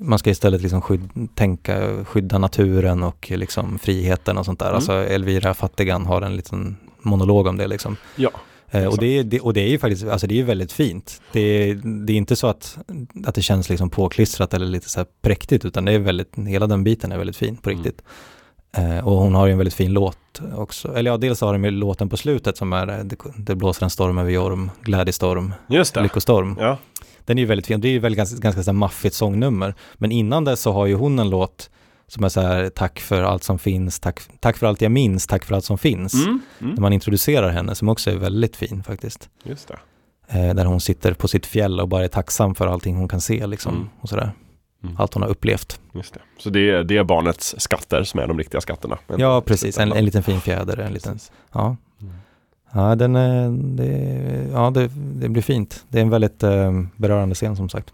man 0.00 0.18
ska 0.18 0.30
istället 0.30 0.62
liksom 0.62 0.80
skydd, 0.82 1.08
tänka, 1.34 2.04
skydda 2.04 2.38
naturen 2.38 3.02
och 3.02 3.30
liksom 3.30 3.78
friheten 3.78 4.38
och 4.38 4.44
sånt 4.44 4.58
där. 4.58 4.66
Mm. 4.66 4.76
Alltså 4.76 4.92
Elvira 4.92 5.54
Fattigan 5.54 6.06
har 6.06 6.22
en 6.22 6.36
liten 6.36 6.76
monolog 7.02 7.46
om 7.46 7.56
det 7.56 7.66
liksom. 7.66 7.96
Ja. 8.16 8.30
Eh, 8.70 8.86
och, 8.86 8.98
det, 8.98 9.06
är- 9.18 9.24
det, 9.24 9.40
och 9.40 9.52
det 9.54 9.60
är 9.60 9.68
ju 9.68 9.78
faktiskt, 9.78 10.04
alltså 10.06 10.26
det 10.26 10.34
är 10.34 10.36
ju 10.36 10.42
väldigt 10.42 10.72
fint. 10.72 11.20
Det, 11.32 11.40
är- 11.40 11.74
det 12.06 12.12
är 12.12 12.16
inte 12.16 12.36
så 12.36 12.46
att, 12.46 12.78
att 13.26 13.34
det 13.34 13.42
känns 13.42 13.68
liksom 13.68 13.90
påklistrat 13.90 14.54
eller 14.54 14.66
lite 14.66 14.88
så 14.90 15.00
här 15.00 15.06
präktigt, 15.22 15.64
utan 15.64 15.84
det 15.84 15.92
är 15.92 15.98
väldigt, 15.98 16.32
hela 16.46 16.66
den 16.66 16.84
biten 16.84 17.12
är 17.12 17.18
väldigt 17.18 17.36
fin 17.36 17.56
på 17.56 17.70
Mm. 17.70 17.82
riktigt. 17.84 18.02
Eh, 18.76 19.06
och 19.06 19.12
hon 19.16 19.34
har 19.34 19.46
ju 19.46 19.52
en 19.52 19.58
väldigt 19.58 19.74
fin 19.74 19.92
låt 19.92 20.18
också. 20.56 20.96
Eller 20.96 21.10
ja, 21.10 21.16
dels 21.16 21.40
har 21.40 21.52
de 21.52 21.64
ju 21.64 21.70
låten 21.70 22.08
på 22.08 22.16
slutet 22.16 22.56
som 22.56 22.72
är 22.72 22.88
eh, 22.98 23.04
Det, 23.04 23.16
det 23.36 23.54
blåser 23.54 23.84
en 23.84 23.90
storm 23.90 24.18
över 24.18 24.30
Jorm, 24.30 24.70
Glädjestorm. 24.82 25.54
Lyckostorm. 26.02 26.56
Ja. 26.60 26.78
Den 27.24 27.38
är 27.38 27.42
ju 27.42 27.46
väldigt 27.46 27.66
fin, 27.66 27.80
det 27.80 27.88
är 27.88 27.92
ju 27.92 27.98
väldigt 27.98 28.16
ganska, 28.16 28.36
ganska 28.38 28.62
så 28.62 28.70
här 28.70 28.76
maffigt 28.76 29.14
sångnummer. 29.14 29.74
Men 29.94 30.12
innan 30.12 30.44
det 30.44 30.56
så 30.56 30.72
har 30.72 30.86
ju 30.86 30.94
hon 30.94 31.18
en 31.18 31.30
låt 31.30 31.70
som 32.08 32.24
är 32.24 32.28
så 32.28 32.40
här, 32.40 32.68
tack 32.68 33.00
för 33.00 33.22
allt 33.22 33.42
som 33.42 33.58
finns, 33.58 34.00
tack, 34.00 34.20
tack 34.40 34.56
för 34.56 34.66
allt 34.66 34.80
jag 34.80 34.92
minns, 34.92 35.26
tack 35.26 35.44
för 35.44 35.54
allt 35.54 35.64
som 35.64 35.78
finns. 35.78 36.14
Mm, 36.14 36.40
mm. 36.58 36.74
När 36.74 36.80
man 36.80 36.92
introducerar 36.92 37.48
henne, 37.48 37.74
som 37.74 37.88
också 37.88 38.10
är 38.10 38.16
väldigt 38.16 38.56
fin 38.56 38.82
faktiskt. 38.82 39.28
Just 39.42 39.68
det. 39.68 39.78
Eh, 40.28 40.54
där 40.54 40.64
hon 40.64 40.80
sitter 40.80 41.14
på 41.14 41.28
sitt 41.28 41.46
fjäll 41.46 41.80
och 41.80 41.88
bara 41.88 42.04
är 42.04 42.08
tacksam 42.08 42.54
för 42.54 42.66
allting 42.66 42.96
hon 42.96 43.08
kan 43.08 43.20
se 43.20 43.46
liksom. 43.46 43.74
Mm. 43.74 43.88
Och 44.00 44.08
sådär. 44.08 44.32
Mm. 44.82 44.96
Allt 44.98 45.14
hon 45.14 45.22
har 45.22 45.30
upplevt. 45.30 45.80
Just 45.94 46.14
det. 46.14 46.20
Så 46.38 46.50
det 46.50 46.70
är, 46.70 46.84
det 46.84 46.96
är 46.96 47.04
barnets 47.04 47.54
skatter 47.58 48.04
som 48.04 48.20
är 48.20 48.26
de 48.26 48.38
riktiga 48.38 48.60
skatterna. 48.60 48.98
Ja, 49.18 49.40
precis. 49.40 49.78
En, 49.78 49.92
en 49.92 50.04
liten 50.04 50.22
fin 50.22 50.40
fjäder. 50.40 50.78
En 50.78 50.92
liten, 50.92 51.18
ja. 51.52 51.76
Ja, 52.72 52.94
den 52.94 53.12
det, 53.76 54.48
ja 54.52 54.70
det, 54.70 54.90
det 54.94 55.28
blir 55.28 55.42
fint. 55.42 55.84
Det 55.88 55.98
är 55.98 56.02
en 56.02 56.10
väldigt 56.10 56.42
eh, 56.42 56.82
berörande 56.96 57.34
scen 57.34 57.56
som 57.56 57.68
sagt. 57.68 57.92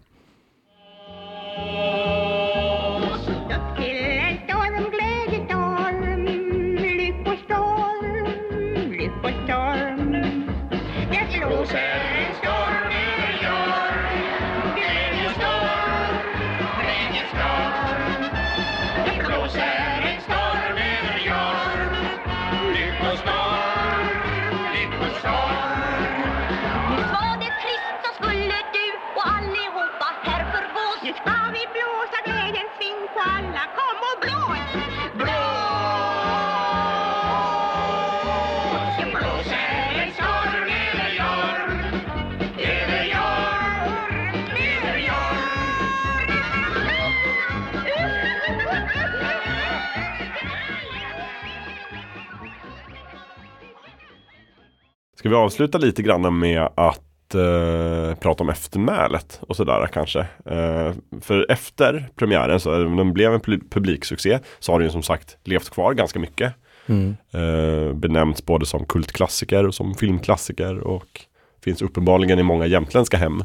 Ska 55.22 55.28
vi 55.28 55.34
avsluta 55.34 55.78
lite 55.78 56.02
grann 56.02 56.38
med 56.38 56.68
att 56.74 57.34
eh, 57.34 58.14
prata 58.14 58.44
om 58.44 58.48
eftermälet 58.48 59.40
och 59.48 59.56
sådär 59.56 59.88
kanske. 59.92 60.20
Eh, 60.44 60.92
för 61.20 61.51
efter 61.51 62.09
premiären, 62.16 62.60
så 62.60 62.70
den 62.70 63.12
blev 63.12 63.34
en 63.34 63.40
pub- 63.40 63.70
publiksuccé, 63.70 64.38
så 64.59 64.72
har 64.72 64.80
den 64.80 64.90
som 64.90 65.02
sagt 65.02 65.36
levt 65.44 65.70
kvar 65.70 65.94
ganska 65.94 66.18
mycket. 66.18 66.54
Mm. 66.86 67.16
Eh, 67.32 67.94
benämnts 67.94 68.46
både 68.46 68.66
som 68.66 68.84
kultklassiker 68.84 69.66
och 69.66 69.74
som 69.74 69.94
filmklassiker 69.94 70.78
och 70.78 71.20
finns 71.64 71.82
uppenbarligen 71.82 72.38
i 72.38 72.42
många 72.42 72.66
jämtländska 72.66 73.16
hem. 73.16 73.44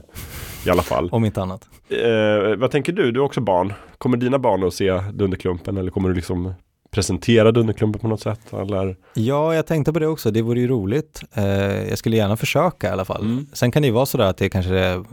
I 0.65 0.69
alla 0.69 0.83
fall. 0.83 1.09
Om 1.11 1.25
inte 1.25 1.41
annat. 1.41 1.67
Eh, 1.89 2.55
vad 2.57 2.71
tänker 2.71 2.93
du? 2.93 3.11
Du 3.11 3.19
är 3.19 3.23
också 3.23 3.41
barn. 3.41 3.73
Kommer 3.97 4.17
dina 4.17 4.39
barn 4.39 4.63
att 4.63 4.73
se 4.73 5.01
Dunderklumpen 5.13 5.77
eller 5.77 5.91
kommer 5.91 6.09
du 6.09 6.15
liksom 6.15 6.53
presentera 6.91 7.51
Dunderklumpen 7.51 8.01
på 8.01 8.07
något 8.07 8.21
sätt? 8.21 8.53
Eller? 8.53 8.95
Ja, 9.13 9.55
jag 9.55 9.65
tänkte 9.65 9.93
på 9.93 9.99
det 9.99 10.07
också. 10.07 10.31
Det 10.31 10.41
vore 10.41 10.59
ju 10.59 10.67
roligt. 10.67 11.23
Eh, 11.33 11.89
jag 11.89 11.97
skulle 11.97 12.17
gärna 12.17 12.37
försöka 12.37 12.87
i 12.87 12.91
alla 12.91 13.05
fall. 13.05 13.21
Mm. 13.21 13.47
Sen 13.53 13.71
kan 13.71 13.81
det 13.81 13.85
ju 13.85 13.93
vara 13.93 14.05
sådär 14.05 14.25
att 14.25 14.37
det 14.37 14.49
kanske 14.49 14.73
är 14.73 15.03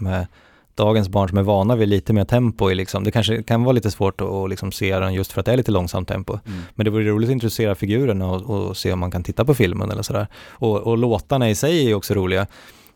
med 0.00 0.26
dagens 0.74 1.08
barn 1.08 1.28
som 1.28 1.38
är 1.38 1.42
vana 1.42 1.76
vid 1.76 1.88
lite 1.88 2.12
mer 2.12 2.24
tempo 2.24 2.70
i 2.70 2.74
liksom. 2.74 3.04
Det 3.04 3.10
kanske 3.10 3.42
kan 3.42 3.64
vara 3.64 3.72
lite 3.72 3.90
svårt 3.90 4.20
att, 4.20 4.28
att 4.28 4.50
liksom 4.50 4.72
se 4.72 4.98
den 4.98 5.14
just 5.14 5.32
för 5.32 5.40
att 5.40 5.46
det 5.46 5.52
är 5.52 5.56
lite 5.56 5.72
långsamt 5.72 6.08
tempo. 6.08 6.38
Mm. 6.46 6.60
Men 6.74 6.84
det 6.84 6.90
vore 6.90 7.04
roligt 7.04 7.28
att 7.28 7.32
introducera 7.32 7.74
figurerna 7.74 8.30
och, 8.30 8.68
och 8.68 8.76
se 8.76 8.92
om 8.92 8.98
man 8.98 9.10
kan 9.10 9.22
titta 9.22 9.44
på 9.44 9.54
filmen 9.54 9.90
eller 9.90 10.02
sådär. 10.02 10.26
Och, 10.48 10.80
och 10.80 10.98
låtarna 10.98 11.50
i 11.50 11.54
sig 11.54 11.78
är 11.78 11.88
ju 11.88 11.94
också 11.94 12.14
roliga. 12.14 12.46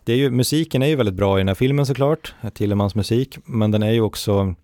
Det 0.05 0.13
är 0.13 0.17
ju, 0.17 0.31
musiken 0.31 0.83
är 0.83 0.87
ju 0.87 0.97
väldigt 0.97 1.15
bra 1.15 1.39
i 1.39 1.41
den 1.41 1.49
här 1.49 1.55
filmen 1.55 1.87
såklart, 1.87 2.35
Tillemans 2.55 2.95
musik, 2.95 3.39
men 3.45 3.71
den 3.71 3.83
är 3.83 3.91
ju 3.91 4.01
också 4.01 4.55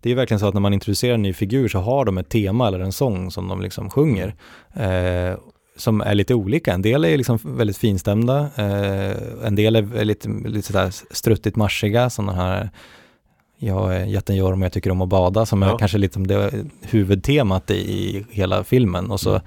det 0.00 0.10
är 0.10 0.14
verkligen 0.14 0.40
så 0.40 0.48
att 0.48 0.54
när 0.54 0.60
man 0.60 0.74
introducerar 0.74 1.14
en 1.14 1.22
ny 1.22 1.32
figur 1.32 1.68
så 1.68 1.78
har 1.78 2.04
de 2.04 2.18
ett 2.18 2.28
tema 2.28 2.68
eller 2.68 2.80
en 2.80 2.92
sång 2.92 3.30
som 3.30 3.48
de 3.48 3.60
liksom 3.60 3.90
sjunger. 3.90 4.34
Eh, 4.74 5.38
som 5.76 6.00
är 6.00 6.14
lite 6.14 6.34
olika. 6.34 6.72
En 6.72 6.82
del 6.82 7.04
är 7.04 7.16
liksom 7.16 7.38
väldigt 7.42 7.76
finstämda, 7.76 8.38
eh, 8.56 9.16
en 9.46 9.54
del 9.54 9.76
är 9.76 10.04
lite, 10.04 10.28
lite 10.28 10.66
sådär 10.66 10.90
struttigt 11.10 11.56
marschiga, 11.56 12.10
som 12.10 12.26
den 12.26 12.34
här 12.34 12.70
Jag 13.58 13.96
är 13.96 14.04
jättenjorm 14.04 14.62
och 14.62 14.66
jag 14.66 14.72
tycker 14.72 14.90
om 14.90 15.00
att 15.02 15.08
bada, 15.08 15.46
som 15.46 15.62
Ja. 15.62 15.74
är 15.74 15.78
kanske 15.78 15.98
lite 15.98 16.18
det 16.18 16.50
huvudtemat 16.82 17.70
i, 17.70 17.74
i 17.74 18.26
hela 18.30 18.64
filmen. 18.64 19.10
Och 19.10 19.20
så, 19.20 19.30
Mm. 19.30 19.42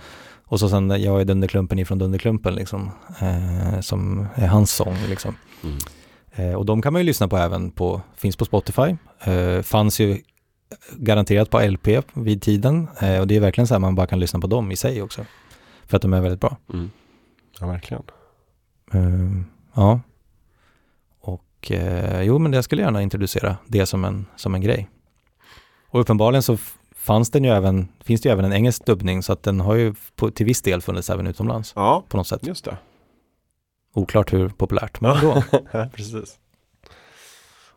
och 0.46 0.60
så 0.60 0.70
sen 0.70 0.90
Jag 0.90 1.22
är 1.22 1.26
Dunderklumpen 1.26 1.80
ifrån 1.80 1.98
Dunderklumpen, 1.98 2.56
liksom, 2.56 2.92
eh, 3.22 3.80
som 3.82 4.28
är 4.36 4.48
hans 4.48 4.72
sång. 4.76 4.96
Liksom. 5.10 5.36
Mm. 5.64 5.78
Eh, 6.36 6.56
och 6.58 6.66
de 6.66 6.82
kan 6.82 6.94
man 6.94 7.00
ju 7.02 7.06
lyssna 7.06 7.28
på 7.28 7.38
även 7.38 7.72
på, 7.72 8.02
finns 8.18 8.36
på 8.36 8.46
Spotify, 8.46 8.96
eh, 9.24 9.62
fanns 9.62 10.00
ju 10.00 10.18
garanterat 10.92 11.50
på 11.50 11.60
LP 11.60 11.88
vid 12.14 12.42
tiden 12.42 12.88
eh, 13.02 13.20
och 13.20 13.28
det 13.28 13.36
är 13.36 13.40
verkligen 13.40 13.68
så 13.68 13.74
här 13.74 13.80
man 13.80 13.96
bara 13.96 14.08
kan 14.08 14.20
lyssna 14.20 14.40
på 14.40 14.48
dem 14.48 14.72
i 14.72 14.76
sig 14.76 15.02
också. 15.02 15.26
För 15.86 15.96
att 15.96 16.02
de 16.02 16.14
är 16.14 16.22
väldigt 16.22 16.42
bra. 16.42 16.58
Mm. 16.74 16.92
Ja, 17.60 17.68
verkligen. 17.68 18.04
Eh, 18.94 19.42
ja. 19.74 20.00
Och 21.20 21.72
eh, 21.72 22.22
jo, 22.22 22.40
men 22.40 22.54
jag 22.54 22.64
skulle 22.64 22.82
gärna 22.82 23.02
introducera 23.02 23.58
det 23.68 23.86
som 23.86 24.06
en, 24.06 24.26
som 24.36 24.56
en 24.56 24.62
grej. 24.62 24.90
Och 25.88 26.00
uppenbarligen 26.02 26.44
så 26.44 26.58
fanns 26.96 27.32
den 27.32 27.44
ju 27.44 27.50
även, 27.50 27.88
finns 28.04 28.22
det 28.22 28.30
ju 28.30 28.34
även 28.34 28.46
en 28.46 28.54
engelsk 28.54 28.86
dubbning 28.86 29.24
så 29.24 29.34
att 29.34 29.44
den 29.44 29.60
har 29.60 29.76
ju 29.76 29.96
på, 30.16 30.32
till 30.32 30.46
viss 30.46 30.62
del 30.62 30.82
funnits 30.82 31.10
även 31.10 31.28
utomlands. 31.28 31.74
Ja, 31.76 32.04
på 32.10 32.18
något 32.18 32.28
sätt. 32.28 32.48
just 32.48 32.66
det. 32.66 32.78
Oklart 33.94 34.34
hur 34.34 34.50
populärt, 34.50 35.02
men. 35.02 35.18
Ja, 35.24 35.44
precis. 35.96 36.40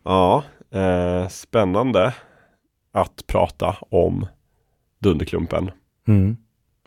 Ja, 0.03 0.45
eh, 0.71 1.29
spännande 1.29 2.15
att 2.93 3.27
prata 3.27 3.77
om 3.91 4.27
Dunderklumpen. 4.99 5.71
Mm. 6.09 6.37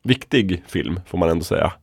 Viktig 0.03 0.63
film 0.67 0.99
får 1.07 1.17
man 1.17 1.29
ändå 1.29 1.43
säga. 1.43 1.73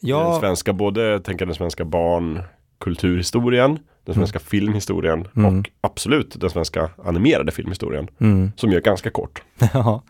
Ja. 0.00 0.30
Den 0.30 0.40
svenska, 0.40 0.72
både 0.72 1.20
tänker 1.20 1.46
den 1.46 1.54
svenska 1.54 1.84
barnkulturhistorien, 1.84 3.78
den 4.04 4.14
svenska 4.14 4.38
filmhistorien 4.38 5.28
Mm. 5.36 5.58
och 5.58 5.70
absolut 5.80 6.40
den 6.40 6.50
svenska 6.50 6.90
animerade 7.04 7.52
filmhistorien. 7.52 8.08
Mm. 8.20 8.52
Som 8.56 8.70
ju 8.70 8.76
är 8.76 8.80
ganska 8.80 9.10
kort. 9.10 9.42
Ja, 9.74 10.02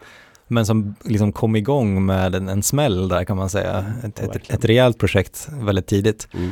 men 0.48 0.66
som 0.66 0.94
liksom 1.04 1.32
kom 1.32 1.56
igång 1.56 2.06
med 2.06 2.34
en, 2.34 2.48
en 2.48 2.62
smäll 2.62 3.08
där 3.08 3.24
kan 3.24 3.36
man 3.36 3.50
säga. 3.50 3.84
Ett, 4.04 4.20
ett, 4.20 4.50
ett 4.50 4.64
rejält 4.64 4.98
projekt 4.98 5.48
väldigt 5.52 5.86
tidigt. 5.86 6.28
Mm. 6.34 6.50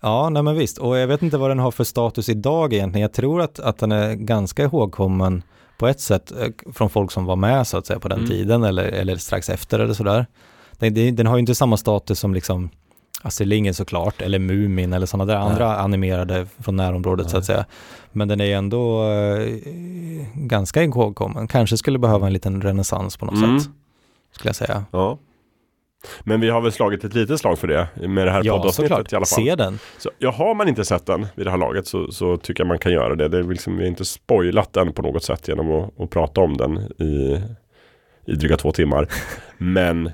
Ja, 0.00 0.28
nej 0.28 0.42
men 0.42 0.54
visst. 0.54 0.78
Och 0.78 0.98
jag 0.98 1.06
vet 1.06 1.22
inte 1.22 1.38
vad 1.38 1.50
den 1.50 1.58
har 1.58 1.70
för 1.70 1.84
status 1.84 2.28
idag 2.28 2.72
egentligen. 2.72 3.02
Jag 3.02 3.12
tror 3.12 3.40
att, 3.42 3.60
att 3.60 3.78
den 3.78 3.92
är 3.92 4.14
ganska 4.14 4.62
ihågkommen 4.64 5.42
på 5.82 5.88
ett 5.88 6.00
sätt 6.00 6.32
eh, 6.32 6.72
från 6.72 6.90
folk 6.90 7.12
som 7.12 7.24
var 7.24 7.36
med 7.36 7.66
så 7.66 7.78
att 7.78 7.86
säga 7.86 7.98
på 8.00 8.08
den 8.08 8.18
Mm. 8.18 8.30
tiden 8.30 8.64
eller, 8.64 8.84
eller 8.84 9.16
strax 9.16 9.48
efter 9.48 9.78
eller 9.78 9.94
sådär. 9.94 10.26
Den, 10.78 11.16
den, 11.16 11.26
har 11.26 11.36
ju 11.36 11.40
inte 11.40 11.54
samma 11.54 11.76
status 11.76 12.18
som 12.18 12.34
liksom 12.34 12.70
Astrid 13.22 13.48
Lindgren 13.48 13.74
såklart, 13.74 14.22
eller 14.22 14.38
Mumin 14.38 14.92
eller 14.92 15.06
sådana 15.06 15.32
där 15.32 15.38
Nej. 15.40 15.48
andra 15.50 15.76
animerade 15.78 16.46
från 16.58 16.76
närområdet 16.76 17.30
så 17.30 17.36
att 17.38 17.44
säga. 17.44 17.64
Men 18.12 18.28
den 18.28 18.40
är 18.40 18.44
ju 18.44 18.52
ändå 18.52 19.04
eh, 19.10 19.46
ganska 20.34 20.82
ihågkommen. 20.82 21.48
Kanske 21.48 21.76
skulle 21.76 21.98
behöva 21.98 22.26
en 22.26 22.32
liten 22.32 22.62
renässans 22.62 23.16
på 23.16 23.26
något 23.26 23.34
Mm. 23.44 23.60
sätt. 23.60 23.70
Skulle 24.34 24.48
jag 24.48 24.56
säga. 24.56 24.84
Ja. 24.90 25.18
Men 26.24 26.40
vi 26.40 26.50
har 26.50 26.60
väl 26.60 26.72
slagit 26.72 27.04
ett 27.04 27.14
litet 27.14 27.40
slag 27.40 27.58
för 27.58 27.68
det 27.68 27.88
med 28.08 28.26
det 28.26 28.30
här 28.30 28.42
Ja, 28.44 28.56
poddavsnittet 28.56 28.90
såklart. 28.90 29.12
i 29.12 29.16
alla 29.16 29.26
fall. 29.26 29.44
Se 29.44 29.54
den. 29.54 29.78
Så, 29.98 30.10
ja, 30.18 30.30
har 30.30 30.54
man 30.54 30.68
inte 30.68 30.84
sett 30.84 31.06
den 31.06 31.26
vid 31.34 31.46
det 31.46 31.50
här 31.50 31.58
laget 31.58 31.86
så, 31.86 32.12
så 32.12 32.36
tycker 32.36 32.60
jag 32.62 32.68
man 32.68 32.78
kan 32.78 32.92
göra 32.92 33.14
det. 33.14 33.28
det 33.28 33.38
är 33.38 33.42
liksom, 33.42 33.76
vi 33.76 33.82
har 33.82 33.88
inte 33.88 34.04
spoilat 34.04 34.72
den 34.72 34.92
på 34.92 35.02
något 35.02 35.24
sätt 35.24 35.48
genom 35.48 35.70
att, 35.72 36.00
att 36.00 36.10
prata 36.10 36.40
om 36.40 36.56
den 36.56 36.78
i, 36.78 37.40
i 38.26 38.32
dryga 38.34 38.56
två 38.56 38.72
timmar. 38.72 39.08
Men 39.58 40.10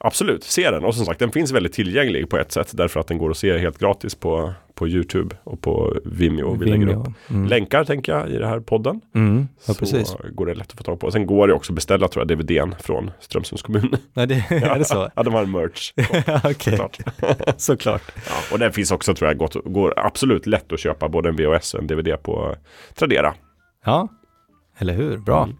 absolut, 0.00 0.44
se 0.44 0.70
den. 0.70 0.84
Och 0.84 0.94
som 0.94 1.06
sagt, 1.06 1.18
den 1.18 1.32
finns 1.32 1.52
väldigt 1.52 1.72
tillgänglig 1.72 2.28
på 2.30 2.38
ett 2.38 2.52
sätt 2.52 2.70
därför 2.72 3.00
att 3.00 3.06
den 3.06 3.18
går 3.18 3.30
att 3.30 3.36
se 3.36 3.58
helt 3.58 3.78
gratis 3.78 4.14
på, 4.14 4.52
på 4.74 4.88
YouTube 4.88 5.36
och 5.44 5.60
på 5.60 5.96
Vimeo. 6.04 6.54
Vi 6.54 6.66
lägger 6.66 6.86
Vimeo, 6.86 7.00
upp 7.00 7.30
mm. 7.30 7.48
länkar 7.48 7.84
tänker 7.84 8.12
jag 8.12 8.30
i 8.30 8.32
den 8.32 8.48
här 8.48 8.60
podden. 8.60 9.00
Mm, 9.14 9.48
ja, 9.66 9.74
så 9.74 9.78
precis. 9.78 10.16
går 10.32 10.46
det 10.46 10.54
lätt 10.54 10.70
att 10.70 10.78
få 10.78 10.84
tag 10.84 11.00
på. 11.00 11.10
Sen 11.10 11.26
går 11.26 11.48
det 11.48 11.54
också 11.54 11.72
att 11.72 11.74
beställa 11.74 12.08
tror 12.08 12.26
jag 12.28 12.38
DVDn 12.38 12.74
från 12.80 13.10
Strömsunds 13.20 13.62
kommun. 13.62 13.96
Nej, 14.12 14.26
det, 14.26 14.34
är 14.50 14.78
det 14.78 14.84
så? 14.84 15.10
Ja, 15.14 15.22
de 15.22 15.34
har 15.34 15.42
en 15.42 15.50
merch. 15.50 15.92
Okej, 16.44 16.78
såklart. 17.56 18.02
Ja, 18.14 18.34
och 18.52 18.58
den 18.58 18.72
finns 18.72 18.92
också 18.92 19.14
tror 19.14 19.30
jag 19.30 19.38
gott, 19.38 19.56
går 19.64 19.94
absolut 19.96 20.46
lätt 20.46 20.72
att 20.72 20.80
köpa 20.80 21.08
både 21.08 21.28
en 21.28 21.36
VHS 21.36 21.74
och 21.74 21.80
en 21.80 21.86
DVD 21.86 22.22
på 22.22 22.56
Tradera. 22.94 23.34
Ja, 23.84 24.08
eller 24.78 24.94
hur? 24.94 25.18
Bra. 25.18 25.44
Mm. 25.44 25.56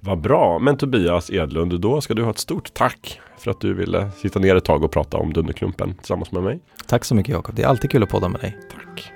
Vad 0.00 0.20
bra, 0.20 0.58
men 0.58 0.76
Tobias 0.76 1.30
Edlund, 1.30 1.80
då 1.80 2.00
ska 2.00 2.14
du 2.14 2.22
ha 2.22 2.30
ett 2.30 2.38
stort 2.38 2.74
tack 2.74 3.20
för 3.42 3.50
att 3.50 3.60
du 3.60 3.74
ville 3.74 4.10
sitta 4.16 4.38
ner 4.38 4.56
ett 4.56 4.64
tag 4.64 4.84
och 4.84 4.90
prata 4.90 5.16
om 5.16 5.32
Dunderklumpen 5.32 5.94
tillsammans 5.94 6.32
med 6.32 6.42
mig. 6.42 6.60
Tack 6.86 7.04
så 7.04 7.14
mycket 7.14 7.32
Jakob. 7.32 7.54
Det 7.54 7.62
är 7.62 7.66
alltid 7.66 7.90
kul 7.90 8.02
att 8.02 8.08
podda 8.08 8.28
med 8.28 8.40
dig. 8.40 8.58
Tack. 8.70 9.12